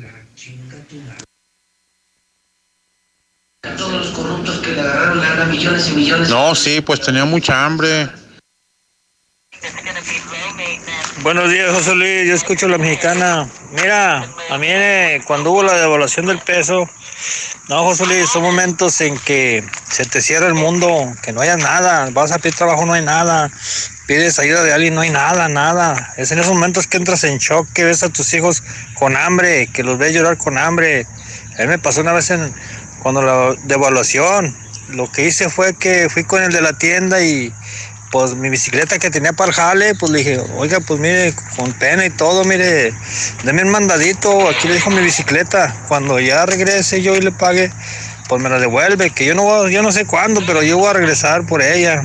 Todos 3.77 3.93
los 3.93 4.09
corruptos 4.11 4.59
que 4.61 4.73
le 4.73 4.81
agarraron 4.81 5.21
lana 5.21 5.45
millones 5.47 5.89
y 5.89 5.93
millones. 5.93 6.29
No, 6.29 6.55
sí, 6.55 6.81
pues 6.81 7.01
tenía 7.01 7.25
mucha 7.25 7.65
hambre. 7.65 8.09
Buenos 11.23 11.51
días, 11.51 11.71
José 11.71 11.95
Luis. 11.95 12.27
Yo 12.27 12.35
escucho 12.35 12.67
la 12.67 12.79
mexicana. 12.79 13.47
Mira, 13.73 14.27
a 14.49 14.57
mí 14.57 14.69
eh, 14.71 15.21
cuando 15.27 15.51
hubo 15.53 15.63
la 15.63 15.75
devaluación 15.75 16.25
del 16.25 16.39
peso, 16.39 16.89
no, 17.69 17.85
José 17.85 18.07
Luis, 18.07 18.31
son 18.31 18.43
momentos 18.43 18.99
en 19.03 19.19
que 19.19 19.63
se 19.91 20.07
te 20.07 20.23
cierra 20.23 20.47
el 20.47 20.55
mundo, 20.55 21.13
que 21.23 21.33
no 21.35 21.43
haya 21.43 21.59
nada. 21.59 22.09
Vas 22.13 22.33
a 22.33 22.39
pedir 22.39 22.55
trabajo, 22.55 22.87
no 22.87 22.95
hay 22.95 23.03
nada. 23.03 23.51
Pides 24.07 24.39
ayuda 24.39 24.65
de 24.65 24.73
alguien, 24.73 24.95
no 24.95 25.03
hay 25.03 25.11
nada, 25.11 25.47
nada. 25.51 26.15
Es 26.17 26.33
en 26.33 26.39
esos 26.39 26.55
momentos 26.55 26.87
que 26.87 26.97
entras 26.97 27.23
en 27.25 27.37
shock, 27.37 27.71
que 27.75 27.85
ves 27.85 28.03
a 28.03 28.09
tus 28.09 28.33
hijos 28.33 28.63
con 28.95 29.15
hambre, 29.15 29.67
que 29.67 29.83
los 29.83 29.99
ves 29.99 30.15
llorar 30.15 30.39
con 30.39 30.57
hambre. 30.57 31.07
A 31.59 31.63
mí 31.63 31.69
me 31.69 31.79
pasó 31.79 32.01
una 32.01 32.15
vez 32.15 32.31
en, 32.31 32.51
cuando 33.03 33.21
la 33.21 33.55
devaluación. 33.65 34.57
Lo 34.89 35.13
que 35.13 35.27
hice 35.27 35.51
fue 35.51 35.75
que 35.75 36.09
fui 36.09 36.25
con 36.25 36.43
el 36.43 36.51
de 36.51 36.63
la 36.63 36.73
tienda 36.73 37.23
y 37.23 37.53
pues 38.11 38.35
mi 38.35 38.49
bicicleta 38.49 38.99
que 38.99 39.11
tenía 39.11 39.33
para 39.33 39.51
el 39.51 39.55
jale, 39.55 39.95
pues 39.95 40.11
le 40.11 40.19
dije, 40.19 40.41
oiga, 40.57 40.81
pues 40.81 40.99
mire, 40.99 41.33
con 41.57 41.73
pena 41.75 42.05
y 42.05 42.11
todo, 42.11 42.45
mire, 42.45 42.93
deme 43.45 43.63
un 43.63 43.71
mandadito, 43.71 44.49
aquí 44.49 44.67
le 44.67 44.75
dejo 44.75 44.91
mi 44.91 45.01
bicicleta, 45.01 45.75
cuando 45.87 46.19
ya 46.19 46.45
regrese 46.45 47.03
yo 47.03 47.15
y 47.15 47.21
le 47.21 47.31
pague, 47.31 47.71
pues 48.29 48.43
me 48.43 48.49
la 48.49 48.59
devuelve, 48.59 49.11
que 49.11 49.25
yo 49.25 49.35
no, 49.35 49.69
yo 49.69 49.83
no 49.83 49.93
sé 49.93 50.07
cuándo, 50.07 50.43
pero 50.45 50.63
yo 50.63 50.79
voy 50.79 50.89
a 50.89 50.93
regresar 50.95 51.47
por 51.47 51.63
ella. 51.63 52.03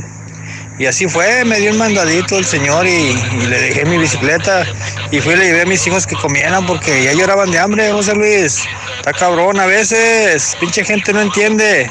Y 0.77 0.87
así 0.87 1.07
fue, 1.07 1.45
me 1.45 1.57
dio 1.59 1.71
un 1.71 1.77
mandadito 1.77 2.37
el 2.37 2.45
señor 2.45 2.85
y, 2.85 2.89
y 2.89 3.45
le 3.47 3.59
dejé 3.59 3.85
mi 3.85 3.97
bicicleta 3.97 4.65
y 5.09 5.21
fui 5.21 5.33
y 5.33 5.37
le 5.37 5.45
llevé 5.45 5.61
a 5.61 5.65
mis 5.65 5.87
hijos 5.87 6.05
que 6.05 6.15
comieran 6.17 6.65
porque 6.65 7.01
ya 7.03 7.13
lloraban 7.13 7.49
de 7.49 7.59
hambre, 7.59 7.91
José 7.93 8.13
Luis. 8.13 8.63
Está 8.97 9.13
cabrón 9.13 9.57
a 9.59 9.65
veces, 9.65 10.55
pinche 10.59 10.83
gente 10.83 11.13
no 11.13 11.21
entiende. 11.21 11.89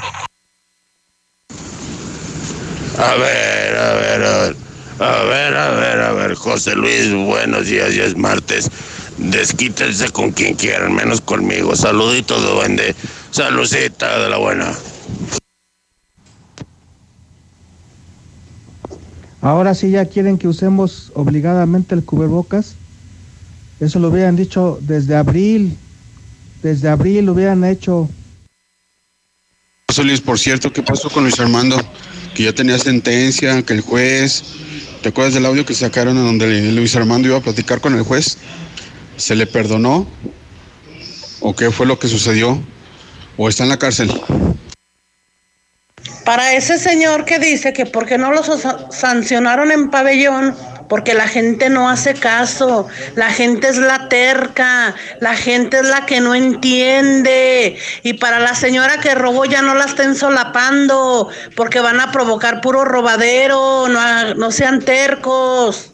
A 2.99 3.15
ver, 3.17 3.77
a 3.77 3.95
ver, 3.95 4.23
a 4.23 4.39
ver, 4.39 4.57
a 5.01 5.23
ver, 5.25 5.57
a 5.57 5.71
ver, 5.71 6.01
a 6.01 6.13
ver, 6.13 6.35
José 6.35 6.77
Luis, 6.77 7.13
buenos 7.13 7.67
días, 7.67 7.93
ya 7.93 8.05
es 8.05 8.17
martes. 8.17 8.71
Desquítense 9.19 10.11
con 10.11 10.31
quien 10.31 10.55
quieran, 10.55 10.95
menos 10.95 11.21
conmigo. 11.21 11.75
Saluditos, 11.75 12.43
duende. 12.43 12.95
Saludcita 13.33 14.21
de 14.21 14.29
la 14.29 14.37
buena. 14.37 14.73
Ahora 19.43 19.75
sí 19.75 19.91
ya 19.91 20.07
quieren 20.07 20.39
que 20.39 20.47
usemos 20.47 21.11
obligadamente 21.15 21.97
el 21.97 22.05
cubrebocas. 22.05 22.77
Eso 23.81 23.99
lo 23.99 24.09
hubieran 24.09 24.37
dicho 24.37 24.79
desde 24.83 25.17
abril. 25.17 25.77
Desde 26.63 26.89
abril 26.89 27.27
lo 27.27 27.33
hubieran 27.33 27.65
hecho. 27.65 28.09
José 29.89 30.05
Luis, 30.05 30.21
por 30.21 30.39
cierto, 30.39 30.73
¿qué 30.73 30.83
pasó 30.83 31.11
con 31.11 31.25
Luis 31.25 31.39
Armando? 31.41 31.77
Que 32.35 32.43
ya 32.45 32.53
tenía 32.53 32.79
sentencia, 32.79 33.63
que 33.63 33.75
el 33.75 33.81
juez, 33.81 34.43
¿te 35.03 35.11
acuerdas 35.11 35.35
del 35.35 35.47
audio 35.47 35.65
que 35.65 35.75
sacaron 35.75 36.17
en 36.19 36.25
donde 36.25 36.73
Luis 36.73 36.97
Armando 36.97 37.29
iba 37.29 37.39
a 37.39 37.41
platicar 37.43 37.81
con 37.81 37.95
el 37.95 38.03
juez? 38.03 38.39
¿Se 39.17 39.35
le 39.37 39.47
perdonó? 39.47 40.07
¿O 41.41 41.55
qué 41.55 41.71
fue 41.71 41.87
lo 41.87 41.99
que 41.99 42.09
sucedió? 42.09 42.61
¿O 43.37 43.49
está 43.49 43.63
en 43.63 43.69
la 43.69 43.79
cárcel? 43.79 44.11
Para 46.25 46.55
ese 46.55 46.79
señor 46.79 47.25
que 47.25 47.39
dice 47.39 47.73
que 47.73 47.87
porque 47.87 48.19
no 48.19 48.43
sa- 48.43 48.91
sancionaron 48.91 49.71
en 49.71 49.91
pabellón, 49.91 50.57
porque 50.89 51.15
la 51.15 51.29
gente 51.29 51.69
no 51.71 51.89
hace 51.89 52.15
caso, 52.15 52.87
la 53.15 53.31
gente 53.31 53.69
es 53.69 53.79
la 53.79 54.09
terca, 54.09 54.95
la 55.21 55.35
gente 55.35 55.79
es 55.79 55.87
la 55.87 56.07
que 56.07 56.21
no 56.21 56.35
entiende. 56.35 57.79
Y 58.03 58.15
para 58.15 58.41
la 58.41 58.55
señora 58.55 58.99
que 59.01 59.15
robó 59.15 59.45
ya 59.45 59.63
no 59.63 59.75
la 59.75 59.85
estén 59.85 60.15
solapando, 60.15 61.29
porque 61.57 61.81
van 61.81 62.01
a 62.01 62.13
provocar 62.13 62.61
puro 62.61 62.85
robadero, 62.85 63.89
no, 63.89 64.35
no 64.35 64.51
sean 64.51 64.81
tercos. 64.81 65.91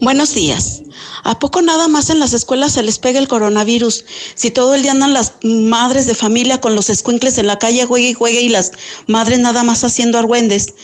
Buenos 0.00 0.34
días. 0.34 0.82
¿A 1.24 1.38
poco 1.38 1.62
nada 1.62 1.88
más 1.88 2.10
en 2.10 2.20
las 2.20 2.32
escuelas 2.32 2.72
se 2.72 2.82
les 2.82 2.98
pega 2.98 3.18
el 3.18 3.28
coronavirus? 3.28 4.04
Si 4.34 4.50
todo 4.50 4.74
el 4.74 4.82
día 4.82 4.92
andan 4.92 5.14
las 5.14 5.34
madres 5.42 6.06
de 6.06 6.14
familia 6.14 6.60
con 6.60 6.74
los 6.74 6.90
escuincles 6.90 7.38
en 7.38 7.46
la 7.46 7.58
calle, 7.58 7.84
juegue 7.84 8.10
y 8.10 8.14
juegue, 8.14 8.40
y 8.42 8.48
las 8.48 8.72
madres 9.06 9.38
nada 9.38 9.62
más 9.64 9.84
haciendo 9.84 10.18
argüendes. 10.18 10.74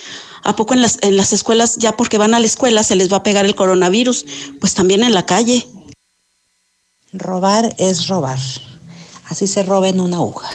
¿A 0.45 0.57
poco 0.57 0.75
en 0.75 0.83
las, 0.83 0.99
en 1.03 1.17
las 1.17 1.33
escuelas, 1.33 1.77
ya 1.77 1.97
porque 1.97 2.19
van 2.19 2.35
a 2.35 2.41
la 2.41 2.47
escuela, 2.47 2.83
se 2.83 2.97
les 2.97 3.13
va 3.13 3.19
a 3.19 3.23
pegar 3.23 3.45
el 3.45 3.55
coronavirus? 3.55 4.25
Pues 4.61 4.75
también 4.75 5.03
en 5.05 5.15
la 5.15 5.25
calle. 5.25 5.67
Robar 7.13 7.75
es 7.79 8.09
robar. 8.09 8.39
Así 9.29 9.47
se 9.47 9.63
roba 9.63 9.89
en 9.89 10.01
una 10.01 10.17
aguja. 10.17 10.51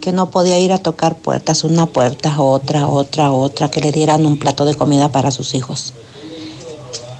Que 0.00 0.12
no 0.12 0.30
podía 0.30 0.58
ir 0.58 0.72
a 0.72 0.78
tocar 0.78 1.16
puertas, 1.16 1.64
una 1.64 1.86
puerta, 1.86 2.38
otra, 2.38 2.86
otra, 2.86 3.30
otra, 3.30 3.70
que 3.70 3.80
le 3.80 3.92
dieran 3.92 4.26
un 4.26 4.38
plato 4.38 4.64
de 4.64 4.74
comida 4.74 5.10
para 5.10 5.30
sus 5.30 5.54
hijos. 5.54 5.94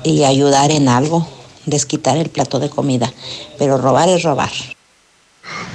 Y 0.05 0.25
ayudar 0.25 0.71
en 0.71 0.89
algo, 0.89 1.27
desquitar 1.65 2.17
el 2.17 2.29
plato 2.29 2.59
de 2.59 2.69
comida. 2.69 3.13
Pero 3.59 3.79
robar 3.79 4.09
es 4.09 4.23
robar. 4.23 4.53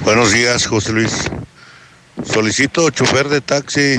Buenos 0.04 0.32
días, 0.32 0.66
José 0.66 0.92
Luis. 0.92 1.30
Solicito 2.24 2.88
chofer 2.90 3.28
de 3.28 3.40
taxi. 3.40 3.96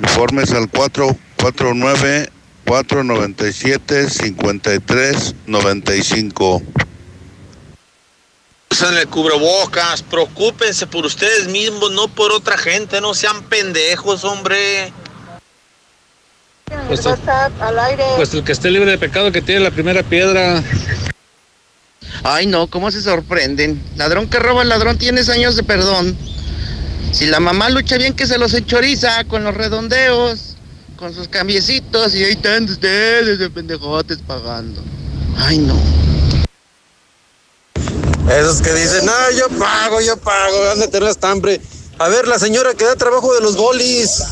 Informes 0.00 0.52
al 0.52 0.68
449 0.68 2.30
497 2.64 4.10
5395. 4.10 6.62
Usan 8.70 8.96
el 8.96 9.08
cubrebocas, 9.08 10.02
preocúpense 10.02 10.86
por 10.88 11.06
ustedes 11.06 11.46
mismos, 11.46 11.92
no 11.92 12.08
por 12.08 12.32
otra 12.32 12.58
gente, 12.58 13.00
no 13.00 13.14
sean 13.14 13.44
pendejos, 13.44 14.24
hombre. 14.24 14.92
Pues, 16.88 17.06
pues 18.16 18.34
el 18.34 18.42
que 18.42 18.52
esté 18.52 18.70
libre 18.70 18.90
de 18.90 18.98
pecado 18.98 19.30
que 19.30 19.42
tiene 19.42 19.60
la 19.60 19.70
primera 19.70 20.02
piedra. 20.02 20.62
Ay, 22.22 22.46
no, 22.46 22.66
¿cómo 22.66 22.90
se 22.90 23.00
sorprenden? 23.00 23.82
Ladrón 23.96 24.28
que 24.28 24.38
roba, 24.38 24.64
ladrón 24.64 24.98
tienes 24.98 25.28
años 25.28 25.56
de 25.56 25.62
perdón. 25.62 26.16
Si 27.12 27.26
la 27.26 27.40
mamá 27.40 27.70
lucha 27.70 27.96
bien 27.96 28.14
que 28.14 28.26
se 28.26 28.38
los 28.38 28.54
enchoriza 28.54 29.24
con 29.24 29.44
los 29.44 29.54
redondeos, 29.54 30.56
con 30.96 31.14
sus 31.14 31.28
cambiecitos 31.28 32.14
y 32.14 32.24
ahí 32.24 32.32
están 32.32 32.64
ustedes 32.64 33.38
de 33.38 33.50
pendejotes 33.50 34.18
pagando. 34.26 34.82
Ay, 35.36 35.58
no. 35.58 35.78
Esos 38.30 38.62
que 38.62 38.72
dicen, 38.72 39.04
no, 39.04 39.12
yo 39.36 39.48
pago, 39.58 40.00
yo 40.00 40.16
pago, 40.16 40.70
han 40.70 40.80
de 40.80 40.88
tener 40.88 41.08
estambre. 41.10 41.60
A 41.98 42.08
ver, 42.08 42.26
la 42.26 42.38
señora 42.38 42.74
que 42.74 42.84
da 42.84 42.96
trabajo 42.96 43.34
de 43.34 43.40
los 43.40 43.56
bolis. 43.56 44.22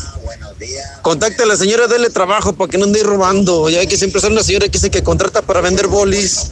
Contacte 1.01 1.43
a 1.43 1.45
la 1.45 1.55
señora, 1.55 1.87
dele 1.87 2.09
trabajo 2.09 2.53
para 2.53 2.69
que 2.69 2.77
no 2.77 2.85
ande 2.85 3.03
robando. 3.03 3.69
Ya 3.69 3.79
hay 3.79 3.87
que 3.87 3.97
siempre 3.97 4.19
ser 4.19 4.31
una 4.31 4.43
señora 4.43 4.65
que 4.67 4.71
dice 4.71 4.89
que 4.89 5.03
contrata 5.03 5.41
para 5.41 5.61
vender 5.61 5.87
bolis. 5.87 6.51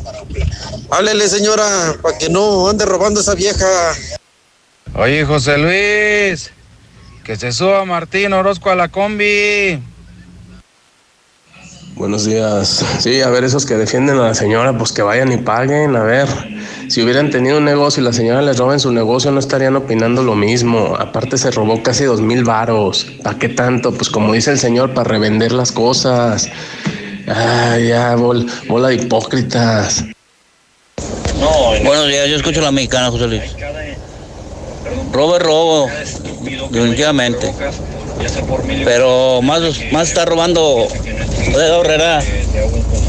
Háblele, 0.90 1.27
señora, 1.30 1.98
para 2.01 2.17
que 2.17 2.30
no 2.30 2.69
ande 2.69 2.85
robando 2.85 3.22
esa 3.22 3.33
vieja. 3.33 3.66
Oye, 4.94 5.24
José 5.26 5.58
Luis, 5.58 6.52
que 7.24 7.38
se 7.38 7.53
suba 7.53 7.86
Martín 7.86 8.34
Orozco 8.34 8.70
a 8.70 8.76
la 8.76 8.90
combi. 8.90 9.80
Buenos 11.95 12.26
días. 12.26 12.86
Sí, 13.00 13.22
a 13.22 13.30
ver, 13.30 13.45
esos 13.45 13.66
que 13.66 13.76
defienden 13.76 14.18
a 14.18 14.24
la 14.24 14.34
señora, 14.34 14.78
pues 14.78 14.92
que 14.92 15.02
vayan 15.02 15.32
y 15.32 15.38
paguen. 15.38 15.95
A 15.95 16.03
ver, 16.03 16.28
si 16.90 17.02
hubieran 17.02 17.30
tenido 17.30 17.60
un 17.60 17.66
negocio 17.66 18.02
y 18.02 18.06
la 18.06 18.11
señora 18.11 18.42
les 18.42 18.58
roba 18.58 18.74
en 18.74 18.80
su 18.82 18.92
negocio, 18.92 19.32
no 19.32 19.40
estarían 19.40 19.78
opinando 19.78 20.24
lo 20.24 20.36
mismo. 20.36 20.95
Aparte, 21.00 21.38
se 21.38 21.52
robó 21.52 21.82
casi 21.82 22.03
dos 22.03 22.20
mil 22.20 22.44
varos. 22.44 23.06
¿Para 23.24 23.38
qué 23.40 23.50
tanto? 23.50 23.94
Pues 23.94 24.10
como 24.10 24.34
dice 24.34 24.52
el 24.52 24.60
señor, 24.60 24.94
para 24.94 25.10
revender 25.10 25.53
las 25.53 25.72
cosas. 25.72 26.50
Ay, 27.28 27.90
ya, 27.90 28.16
bola 28.16 28.88
de 28.90 28.95
hipócritas. 28.95 30.03
Buenos 31.84 32.08
días, 32.08 32.28
yo 32.30 32.36
escucho 32.36 32.60
a 32.60 32.64
la 32.64 32.72
mexicana, 32.72 33.10
José 33.10 33.28
Luis. 33.28 33.56
Robo 35.11 35.35
es 35.35 35.43
robo, 35.43 35.90
definitivamente. 36.69 37.53
Pero 38.85 39.41
más, 39.41 39.61
más 39.91 40.07
está 40.07 40.25
robando 40.25 40.88
de 41.53 41.80
Herrera. 41.80 42.23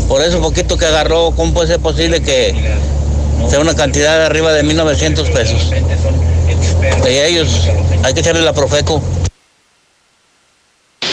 Por 0.08 0.22
eso 0.22 0.40
poquito 0.40 0.76
que 0.76 0.86
agarró, 0.86 1.32
¿cómo 1.36 1.54
puede 1.54 1.68
ser 1.68 1.80
posible 1.80 2.22
que 2.22 2.54
sea 3.48 3.60
una 3.60 3.74
cantidad 3.74 4.24
arriba 4.24 4.52
de 4.52 4.64
1.900 4.64 5.32
pesos? 5.32 5.70
De 7.04 7.28
ellos, 7.28 7.68
hay 8.02 8.14
que 8.14 8.20
echarle 8.20 8.42
la 8.42 8.52
Profeco. 8.52 9.02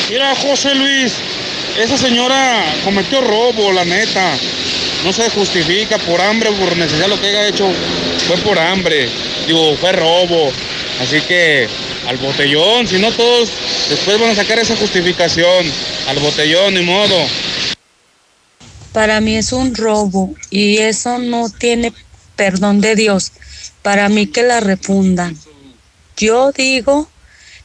Mira, 0.09 0.35
José 0.35 0.73
Luis, 0.73 1.13
esa 1.79 1.97
señora 1.97 2.63
cometió 2.83 3.21
robo, 3.21 3.71
la 3.71 3.85
neta. 3.85 4.33
No 5.05 5.13
se 5.13 5.29
justifica 5.29 5.97
por 5.99 6.19
hambre 6.19 6.51
por 6.51 6.75
necesidad 6.75 7.07
lo 7.07 7.19
que 7.21 7.27
haya 7.27 7.47
hecho. 7.47 7.69
Fue 8.27 8.37
por 8.37 8.57
hambre. 8.57 9.07
Digo, 9.47 9.75
fue 9.79 9.91
robo. 9.91 10.51
Así 10.99 11.21
que 11.21 11.67
al 12.07 12.17
botellón, 12.17 12.87
si 12.87 12.99
no 12.99 13.11
todos 13.11 13.49
después 13.89 14.19
van 14.19 14.31
a 14.31 14.35
sacar 14.35 14.59
esa 14.59 14.75
justificación. 14.75 15.65
Al 16.07 16.19
botellón, 16.19 16.73
ni 16.73 16.81
modo. 16.81 17.15
Para 18.93 19.21
mí 19.21 19.37
es 19.37 19.53
un 19.53 19.75
robo 19.75 20.33
y 20.49 20.77
eso 20.77 21.19
no 21.19 21.49
tiene 21.49 21.93
perdón 22.35 22.81
de 22.81 22.95
Dios. 22.95 23.31
Para 23.81 24.09
mí 24.09 24.27
que 24.27 24.43
la 24.43 24.59
refundan. 24.59 25.37
Yo 26.17 26.51
digo 26.51 27.07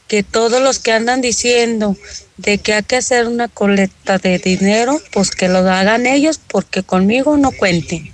que 0.07 0.23
todos 0.23 0.61
los 0.61 0.79
que 0.79 0.91
andan 0.91 1.21
diciendo 1.21 1.97
de 2.37 2.59
que 2.59 2.73
hay 2.73 2.83
que 2.83 2.97
hacer 2.97 3.27
una 3.27 3.47
colecta 3.47 4.17
de 4.17 4.37
dinero, 4.39 5.01
pues 5.11 5.31
que 5.31 5.49
lo 5.49 5.59
hagan 5.59 6.05
ellos 6.05 6.39
porque 6.47 6.83
conmigo 6.83 7.35
no 7.37 7.51
cuenten. 7.51 8.11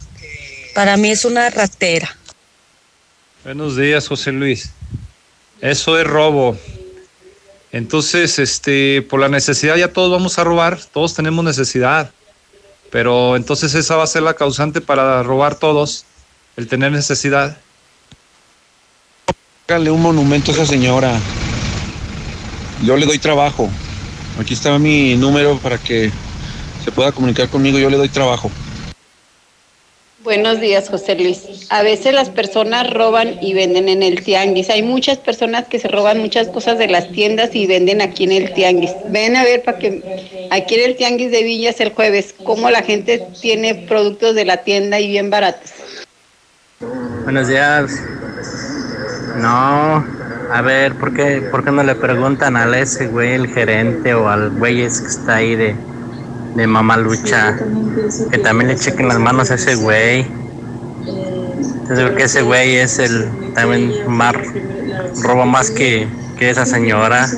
Para 0.74 0.98
mí 0.98 1.12
es 1.12 1.26
una 1.26 1.50
ratera. 1.50 2.18
Buenos 3.44 3.76
días, 3.76 4.08
José 4.08 4.32
Luis. 4.32 4.72
Eso 5.62 6.00
es 6.00 6.08
robo. 6.08 6.58
Entonces, 7.72 8.40
este, 8.40 9.02
por 9.04 9.20
la 9.20 9.30
necesidad 9.30 9.76
ya 9.78 9.94
todos 9.94 10.12
vamos 10.12 10.38
a 10.40 10.44
robar, 10.44 10.80
todos 10.92 11.14
tenemos 11.14 11.46
necesidad. 11.46 12.12
Pero 12.92 13.38
entonces 13.38 13.74
esa 13.76 13.96
va 13.96 14.04
a 14.04 14.08
ser 14.08 14.24
la 14.24 14.34
causante 14.34 14.82
para 14.82 15.24
robar 15.24 15.56
todos, 15.56 16.04
el 16.58 16.68
tener 16.68 16.92
necesidad. 16.92 17.58
Hágale 19.68 19.92
un 19.92 20.02
monumento 20.02 20.52
a 20.52 20.56
esa 20.56 20.66
señora. 20.66 21.18
Yo 22.84 22.98
le 22.98 23.06
doy 23.06 23.20
trabajo. 23.20 23.70
Aquí 24.40 24.56
está 24.56 24.78
mi 24.80 25.16
número 25.16 25.58
para 25.60 25.78
que 25.78 26.12
se 26.84 26.92
pueda 26.92 27.12
comunicar 27.12 27.48
conmigo. 27.48 27.80
Yo 27.80 27.90
le 27.90 27.98
doy 27.98 28.10
trabajo. 28.10 28.52
Buenos 30.24 30.62
días, 30.62 30.88
José 30.88 31.16
Luis. 31.16 31.66
A 31.70 31.82
veces 31.82 32.14
las 32.14 32.30
personas 32.30 32.94
roban 32.94 33.38
y 33.42 33.56
venden 33.56 33.90
en 33.90 34.04
el 34.04 34.24
tianguis. 34.24 34.70
Hay 34.70 34.84
muchas 34.84 35.18
personas 35.18 35.66
que 35.66 35.80
se 35.80 35.88
roban 35.88 36.20
muchas 36.20 36.48
cosas 36.48 36.78
de 36.78 36.88
las 36.88 37.12
tiendas 37.12 37.56
y 37.56 37.66
venden 37.66 38.02
aquí 38.02 38.26
en 38.26 38.34
el 38.34 38.54
tianguis. 38.54 38.92
Ven 39.10 39.36
a 39.36 39.44
ver 39.44 39.64
para 39.64 39.80
que 39.80 40.48
aquí 40.52 40.76
en 40.76 40.92
el 40.92 40.96
tianguis 40.96 41.32
de 41.32 41.42
Villas 41.42 41.82
el 41.82 41.92
jueves, 41.92 42.36
cómo 42.44 42.70
la 42.70 42.84
gente 42.84 43.26
tiene 43.42 43.74
productos 43.74 44.36
de 44.36 44.46
la 44.46 44.58
tienda 44.58 45.00
y 45.00 45.08
bien 45.08 45.32
baratos. 45.32 45.72
Buenos 47.24 47.48
días. 47.48 47.92
No, 49.38 50.06
a 50.52 50.62
ver, 50.62 50.94
¿por 50.96 51.16
qué, 51.16 51.42
¿por 51.50 51.64
qué 51.64 51.72
no 51.72 51.82
le 51.82 51.96
preguntan 51.96 52.58
al 52.58 52.76
ese 52.76 53.08
güey, 53.08 53.34
el 53.34 53.48
gerente 53.48 54.14
o 54.14 54.30
al 54.30 54.52
güey 54.52 54.76
que 54.76 54.86
está 54.86 55.38
ahí 55.38 55.56
de, 55.56 55.76
de 56.56 56.68
Mamalucha, 56.68 57.58
que 58.30 58.38
también 58.38 58.70
le 58.70 58.76
chequen 58.76 59.08
las 59.08 59.20
manos 59.20 59.52
a 59.52 59.56
ese 59.56 59.76
güey? 59.76 60.26
Entonces 61.02 62.06
creo 62.06 62.16
que 62.16 62.24
ese 62.24 62.42
güey 62.42 62.76
es 62.76 63.00
el 63.00 63.30
también 63.54 63.94
más 64.08 64.36
roba 65.24 65.46
más 65.46 65.72
que, 65.72 66.08
que 66.38 66.50
esa 66.50 66.66
señora. 66.66 67.30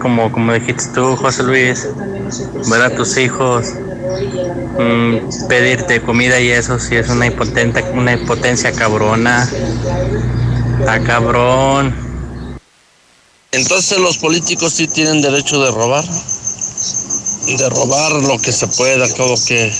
Como, 0.00 0.30
como 0.32 0.52
dijiste 0.52 0.84
tú, 0.94 1.16
José 1.16 1.42
Luis, 1.42 1.88
ver 2.70 2.82
a 2.82 2.94
tus 2.94 3.16
hijos, 3.16 3.66
mm, 4.78 5.48
pedirte 5.48 6.00
comida 6.00 6.40
y 6.40 6.50
eso 6.50 6.78
sí 6.78 6.96
es 6.96 7.08
una 7.08 7.26
impotencia, 7.26 7.84
una 7.92 8.12
impotencia 8.12 8.72
cabrona. 8.72 9.48
A 10.86 11.00
cabrón. 11.00 11.94
Entonces 13.50 13.98
los 13.98 14.18
políticos 14.18 14.74
sí 14.74 14.86
tienen 14.86 15.20
derecho 15.22 15.62
de 15.64 15.70
robar. 15.70 16.04
De 17.46 17.68
robar 17.70 18.12
lo 18.12 18.38
que 18.38 18.50
se 18.50 18.66
pueda, 18.66 19.08
todo 19.14 19.36
lo 19.36 19.44
que. 19.46 19.72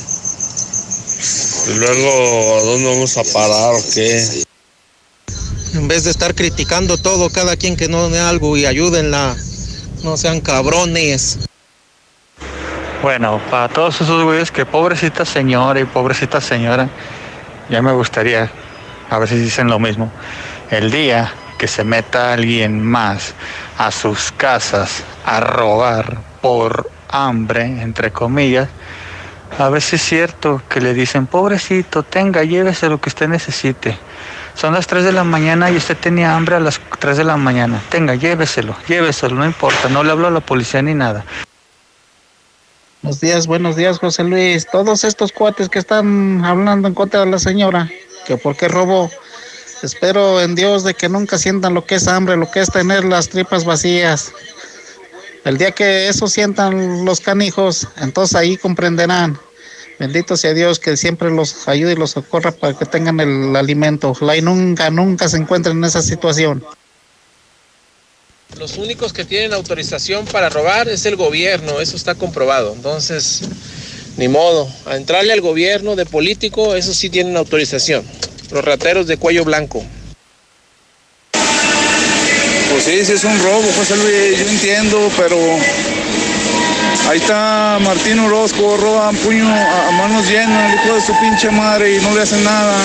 Y 1.69 1.75
luego, 1.75 2.59
¿a 2.59 2.63
dónde 2.63 2.89
vamos 2.89 3.17
a 3.17 3.25
parar 3.25 3.75
o 3.75 3.83
qué? 3.93 4.45
En 5.75 5.89
vez 5.89 6.05
de 6.05 6.11
estar 6.11 6.35
criticando 6.35 6.97
todo, 6.97 7.29
cada 7.29 7.57
quien 7.57 7.77
que 7.77 7.89
no 7.89 8.09
dé 8.09 8.21
algo 8.21 8.57
y 8.57 8.67
ayúdenla. 8.67 9.37
No 10.05 10.17
sean 10.17 10.41
cabrones. 10.41 11.39
Bueno, 13.03 13.41
para 13.51 13.69
todos 13.69 14.01
esos 14.01 14.25
güeyes 14.25 14.51
que 14.51 14.65
pobrecita 14.65 15.25
señora 15.25 15.81
y 15.81 15.85
pobrecita 15.85 16.41
señora, 16.41 16.89
ya 17.69 17.83
me 17.83 17.93
gustaría 17.93 18.51
a 19.11 19.19
ver 19.19 19.29
si 19.29 19.37
dicen 19.37 19.69
lo 19.69 19.79
mismo. 19.79 20.11
El 20.71 20.91
día 20.91 21.33
que 21.59 21.69
se 21.69 21.85
meta 21.85 22.33
alguien 22.33 22.83
más 22.83 23.35
a 23.79 23.91
sus 23.91 24.33
casas 24.33 25.03
a 25.25 25.41
robar 25.41 26.19
por 26.41 26.91
hambre, 27.09 27.65
entre 27.65 28.11
comillas, 28.13 28.69
a 29.59 29.81
si 29.81 29.97
es 29.97 30.03
cierto 30.03 30.63
que 30.69 30.81
le 30.81 30.93
dicen, 30.93 31.27
pobrecito, 31.27 32.03
tenga, 32.03 32.45
llévese 32.45 32.89
lo 32.89 33.01
que 33.01 33.09
usted 33.09 33.29
necesite. 33.29 33.97
Son 34.55 34.75
las 34.75 34.87
3 34.87 35.05
de 35.05 35.13
la 35.13 35.25
mañana 35.25 35.71
y 35.71 35.77
usted 35.77 35.97
tenía 35.97 36.35
hambre 36.35 36.57
a 36.57 36.61
las 36.61 36.81
3 36.99 37.17
de 37.19 37.25
la 37.25 37.37
mañana. 37.37 37.81
Tenga, 37.89 38.15
lléveselo, 38.15 38.77
lléveselo, 38.89 39.35
no 39.35 39.45
importa, 39.45 39.89
no 39.89 40.03
le 40.03 40.11
hablo 40.11 40.27
a 40.27 40.31
la 40.31 40.41
policía 40.41 40.83
ni 40.83 40.95
nada. 40.95 41.25
Buenos 43.03 43.21
días, 43.21 43.47
buenos 43.47 43.77
días, 43.77 43.99
José 43.99 44.25
Luis. 44.25 44.67
Todos 44.71 45.05
estos 45.05 45.31
cuates 45.31 45.69
que 45.69 45.79
están 45.79 46.45
hablando 46.45 46.89
en 46.89 46.95
contra 46.95 47.21
de 47.21 47.31
la 47.31 47.39
señora, 47.39 47.89
que 48.27 48.37
por 48.37 48.57
qué 48.57 48.69
robó. 48.69 49.11
Espero 49.83 50.41
en 50.41 50.55
Dios 50.55 50.85
de 50.85 50.95
que 50.95 51.09
nunca 51.09 51.39
sientan 51.39 51.75
lo 51.75 51.85
que 51.85 51.97
es 51.97 52.09
hambre, 52.09 52.37
lo 52.37 52.51
que 52.51 52.61
es 52.61 52.71
tener 52.71 53.05
las 53.05 53.29
tripas 53.29 53.65
vacías. 53.65 54.33
El 55.47 55.59
día 55.59 55.71
que 55.71 56.09
eso 56.09 56.27
sientan 56.27 57.05
los 57.05 57.21
canijos, 57.21 57.87
entonces 57.99 58.35
ahí 58.35 58.57
comprenderán. 58.57 59.39
Bendito 59.97 60.37
sea 60.37 60.53
Dios 60.53 60.81
que 60.81 60.97
siempre 60.97 61.31
los 61.31 61.69
ayude 61.69 61.93
y 61.93 61.95
los 61.97 62.11
socorra 62.11 62.51
para 62.51 62.77
que 62.77 62.85
tengan 62.85 63.21
el 63.21 63.55
alimento. 63.55 64.11
Ojalá 64.11 64.37
y 64.37 64.43
nunca, 64.43 64.91
nunca 64.91 65.29
se 65.29 65.37
encuentren 65.37 65.77
en 65.77 65.85
esa 65.85 66.03
situación. 66.03 66.65
Los 68.59 68.77
únicos 68.77 69.13
que 69.13 69.25
tienen 69.25 69.53
autorización 69.53 70.25
para 70.25 70.49
robar 70.49 70.89
es 70.89 71.07
el 71.07 71.15
gobierno, 71.15 71.81
eso 71.81 71.95
está 71.95 72.17
comprobado. 72.17 72.73
Entonces, 72.75 73.43
ni 74.17 74.27
modo, 74.27 74.69
a 74.85 74.97
entrarle 74.97 75.33
al 75.33 75.43
gobierno 75.43 75.95
de 75.95 76.07
político, 76.07 76.75
eso 76.75 76.93
sí 76.93 77.09
tienen 77.09 77.37
autorización. 77.37 78.05
los 78.51 78.65
rateros 78.65 79.07
de 79.07 79.17
cuello 79.17 79.45
blanco. 79.45 79.87
Pues 82.77 82.85
sí, 82.85 83.05
sí 83.07 83.13
es 83.13 83.25
un 83.25 83.39
robo, 83.39 83.63
José 83.75 83.97
Luis, 83.97 84.39
yo 84.39 84.51
entiendo, 84.51 84.99
pero 85.17 85.35
ahí 87.09 87.17
está 87.17 87.79
Martín 87.83 88.19
Orozco, 88.19 88.77
roba 88.77 89.13
puño 89.13 89.49
a, 89.49 89.89
a 89.89 89.93
manos 89.93 90.29
llenas, 90.29 90.75
el 90.75 90.81
hijo 90.85 90.95
de 90.95 91.01
su 91.01 91.19
pinche 91.19 91.51
madre 91.51 91.97
y 91.97 92.03
no 92.03 92.15
le 92.15 92.21
hacen 92.21 92.45
nada. 92.45 92.77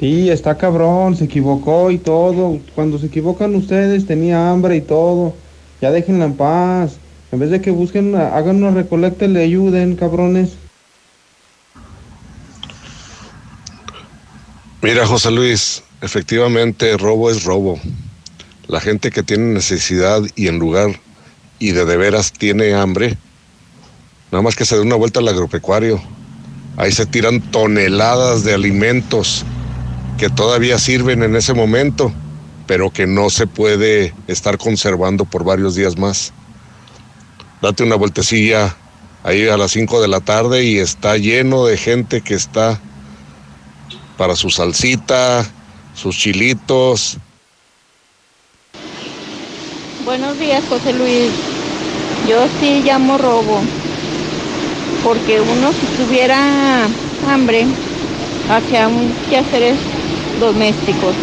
Sí, 0.00 0.28
está 0.30 0.58
cabrón, 0.58 1.14
se 1.16 1.26
equivocó 1.26 1.92
y 1.92 1.98
todo. 1.98 2.58
Cuando 2.74 2.98
se 2.98 3.06
equivocan 3.06 3.54
ustedes, 3.54 4.04
tenía 4.04 4.50
hambre 4.50 4.74
y 4.78 4.80
todo. 4.80 5.36
Ya 5.80 5.92
déjenla 5.92 6.24
en 6.24 6.34
paz. 6.34 6.96
En 7.30 7.38
vez 7.38 7.50
de 7.50 7.60
que 7.60 7.70
busquen, 7.70 8.16
hagan 8.16 8.64
una 8.64 8.72
recolecta 8.72 9.26
y 9.26 9.28
le 9.28 9.44
ayuden, 9.44 9.94
cabrones. 9.94 10.54
Mira, 14.80 15.06
José 15.06 15.30
Luis, 15.30 15.84
efectivamente 16.02 16.96
robo 16.98 17.30
es 17.30 17.44
robo. 17.44 17.80
La 18.66 18.80
gente 18.80 19.10
que 19.10 19.22
tiene 19.22 19.54
necesidad 19.54 20.20
y 20.34 20.48
en 20.48 20.58
lugar 20.58 21.00
y 21.58 21.70
de 21.70 21.84
de 21.84 21.96
veras 21.96 22.32
tiene 22.32 22.74
hambre, 22.74 23.16
nada 24.30 24.42
más 24.42 24.56
que 24.56 24.66
se 24.66 24.74
dé 24.74 24.82
una 24.82 24.96
vuelta 24.96 25.20
al 25.20 25.28
agropecuario. 25.28 26.02
Ahí 26.76 26.90
se 26.90 27.06
tiran 27.06 27.40
toneladas 27.40 28.44
de 28.44 28.54
alimentos 28.54 29.44
que 30.18 30.28
todavía 30.28 30.78
sirven 30.78 31.22
en 31.22 31.36
ese 31.36 31.54
momento, 31.54 32.12
pero 32.66 32.90
que 32.90 33.06
no 33.06 33.30
se 33.30 33.46
puede 33.46 34.12
estar 34.26 34.58
conservando 34.58 35.24
por 35.24 35.44
varios 35.44 35.74
días 35.74 35.96
más. 35.98 36.32
Date 37.60 37.84
una 37.84 37.96
vueltecilla 37.96 38.74
ahí 39.22 39.46
a 39.46 39.56
las 39.56 39.70
5 39.72 40.00
de 40.00 40.08
la 40.08 40.20
tarde 40.20 40.64
y 40.64 40.78
está 40.78 41.16
lleno 41.16 41.66
de 41.66 41.76
gente 41.76 42.22
que 42.22 42.34
está 42.34 42.80
para 44.16 44.34
su 44.34 44.50
salsita, 44.50 45.46
sus 45.94 46.16
chilitos. 46.16 47.18
Buenos 50.04 50.38
días, 50.38 50.64
José 50.68 50.92
Luis. 50.92 51.30
Yo 52.28 52.46
sí 52.60 52.82
llamo 52.84 53.18
robo, 53.18 53.60
porque 55.02 55.40
uno 55.40 55.72
si 55.72 55.86
tuviera 56.02 56.86
hambre, 57.28 57.66
hacía 58.48 58.88
un 58.88 59.12
quehaceres 59.28 59.76
domésticos. 60.40 61.14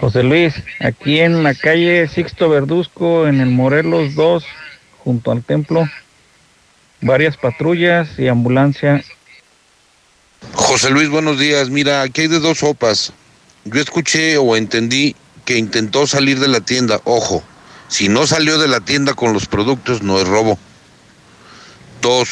José 0.00 0.22
Luis, 0.22 0.54
aquí 0.80 1.20
en 1.20 1.42
la 1.42 1.54
calle 1.54 2.08
Sixto 2.08 2.48
Verduzco, 2.48 3.26
en 3.26 3.40
el 3.40 3.50
Morelos 3.50 4.14
2, 4.14 4.44
junto 5.04 5.30
al 5.30 5.42
templo, 5.44 5.86
varias 7.02 7.36
patrullas 7.36 8.18
y 8.18 8.28
ambulancia. 8.28 9.04
José 10.70 10.90
Luis, 10.90 11.08
buenos 11.08 11.38
días. 11.38 11.68
Mira, 11.68 12.02
aquí 12.02 12.22
hay 12.22 12.28
de 12.28 12.38
dos 12.38 12.58
sopas. 12.58 13.12
Yo 13.64 13.80
escuché 13.80 14.38
o 14.38 14.56
entendí 14.56 15.16
que 15.44 15.58
intentó 15.58 16.06
salir 16.06 16.38
de 16.38 16.48
la 16.48 16.60
tienda. 16.60 17.00
Ojo, 17.04 17.42
si 17.88 18.08
no 18.08 18.26
salió 18.26 18.58
de 18.58 18.68
la 18.68 18.80
tienda 18.80 19.14
con 19.14 19.32
los 19.32 19.46
productos, 19.46 20.02
no 20.02 20.20
es 20.20 20.28
robo. 20.28 20.58
Dos, 22.00 22.28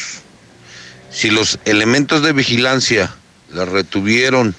si 1.11 1.29
los 1.29 1.59
elementos 1.65 2.23
de 2.23 2.33
vigilancia 2.33 3.13
la 3.51 3.65
retuvieron 3.65 4.55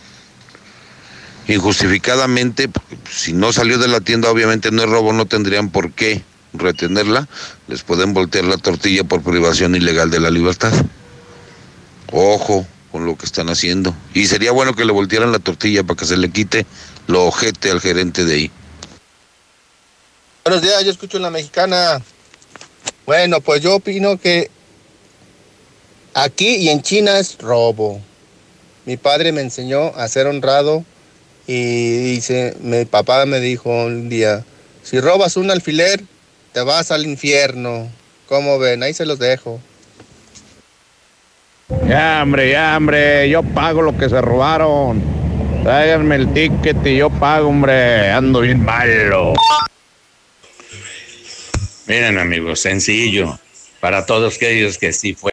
injustificadamente, 1.49 2.71
si 3.11 3.33
no 3.33 3.53
salió 3.53 3.79
de 3.79 3.89
la 3.89 4.01
tienda, 4.01 4.31
obviamente 4.31 4.71
no 4.71 4.83
es 4.83 4.89
robo, 4.89 5.13
no 5.13 5.27
tendrían 5.27 5.71
por 5.71 5.91
qué 5.93 6.23
retenerla. 6.53 7.29
Les 7.67 7.83
pueden 7.83 8.13
voltear 8.15 8.45
la 8.45 8.59
tortilla 8.59 9.05
por 9.05 9.23
privación 9.23 9.75
ilegal 9.75 10.11
de 10.11 10.21
la 10.21 10.31
libertad. 10.31 10.73
Ojo 12.13 12.67
con 12.91 13.07
lo 13.07 13.17
que 13.17 13.27
están 13.27 13.49
haciendo. 13.49 13.95
Y 14.15 14.27
sería 14.27 14.53
bueno 14.53 14.75
que 14.75 14.85
le 14.85 14.93
voltearan 14.93 15.33
la 15.33 15.39
tortilla 15.39 15.83
para 15.83 15.99
que 15.99 16.07
se 16.07 16.17
le 16.17 16.31
quite 16.31 16.67
lo 17.07 17.27
ojete 17.27 17.71
al 17.71 17.81
gerente 17.81 18.25
de 18.25 18.35
ahí. 18.35 18.51
Buenos 20.45 20.63
días, 20.63 20.85
yo 20.85 20.91
escucho 20.91 21.17
en 21.17 21.25
la 21.25 21.31
mexicana. 21.31 22.03
Bueno, 23.07 23.41
pues 23.41 23.63
yo 23.63 23.77
opino 23.77 24.19
que 24.19 24.51
aquí 26.15 26.57
y 26.57 26.69
en 26.69 26.83
China 26.83 27.19
es 27.19 27.39
robo. 27.39 28.01
Mi 28.87 28.97
padre 28.97 29.33
me 29.33 29.43
enseñó 29.43 29.95
a 29.97 30.09
ser 30.09 30.27
honrado 30.27 30.85
y 31.47 32.15
dice, 32.15 32.57
mi 32.61 32.85
papá 32.85 33.27
me 33.27 33.41
dijo 33.41 33.71
un 33.71 34.09
día, 34.09 34.45
si 34.83 35.01
robas 35.01 35.37
un 35.37 35.51
alfiler, 35.51 36.03
te 36.53 36.61
vas 36.63 36.91
al 36.91 37.07
infierno. 37.07 37.91
¿Cómo 38.29 38.59
ven? 38.59 38.83
Ahí 38.83 38.95
se 38.95 39.07
los 39.07 39.19
dejo. 39.19 39.61
Ya, 41.87 42.21
hombre, 42.23 42.51
ya, 42.51 42.77
hombre, 42.77 43.29
yo 43.31 43.43
pago 43.43 43.83
lo 43.83 43.97
que 43.97 44.09
se 44.09 44.21
robaron. 44.21 45.03
Tráiganme 45.63 46.17
el 46.17 46.33
ticket 46.33 46.85
y 46.87 46.97
yo 46.97 47.11
pago, 47.11 47.49
hombre. 47.49 48.11
Ando 48.11 48.41
bien 48.41 48.65
malo. 48.65 49.35
Miren 51.87 52.19
amigos, 52.19 52.61
sencillo. 52.61 53.39
Para 53.81 54.05
todos 54.05 54.37
aquellos 54.37 54.79
que 54.79 54.93
sí 54.93 55.15
fue 55.15 55.29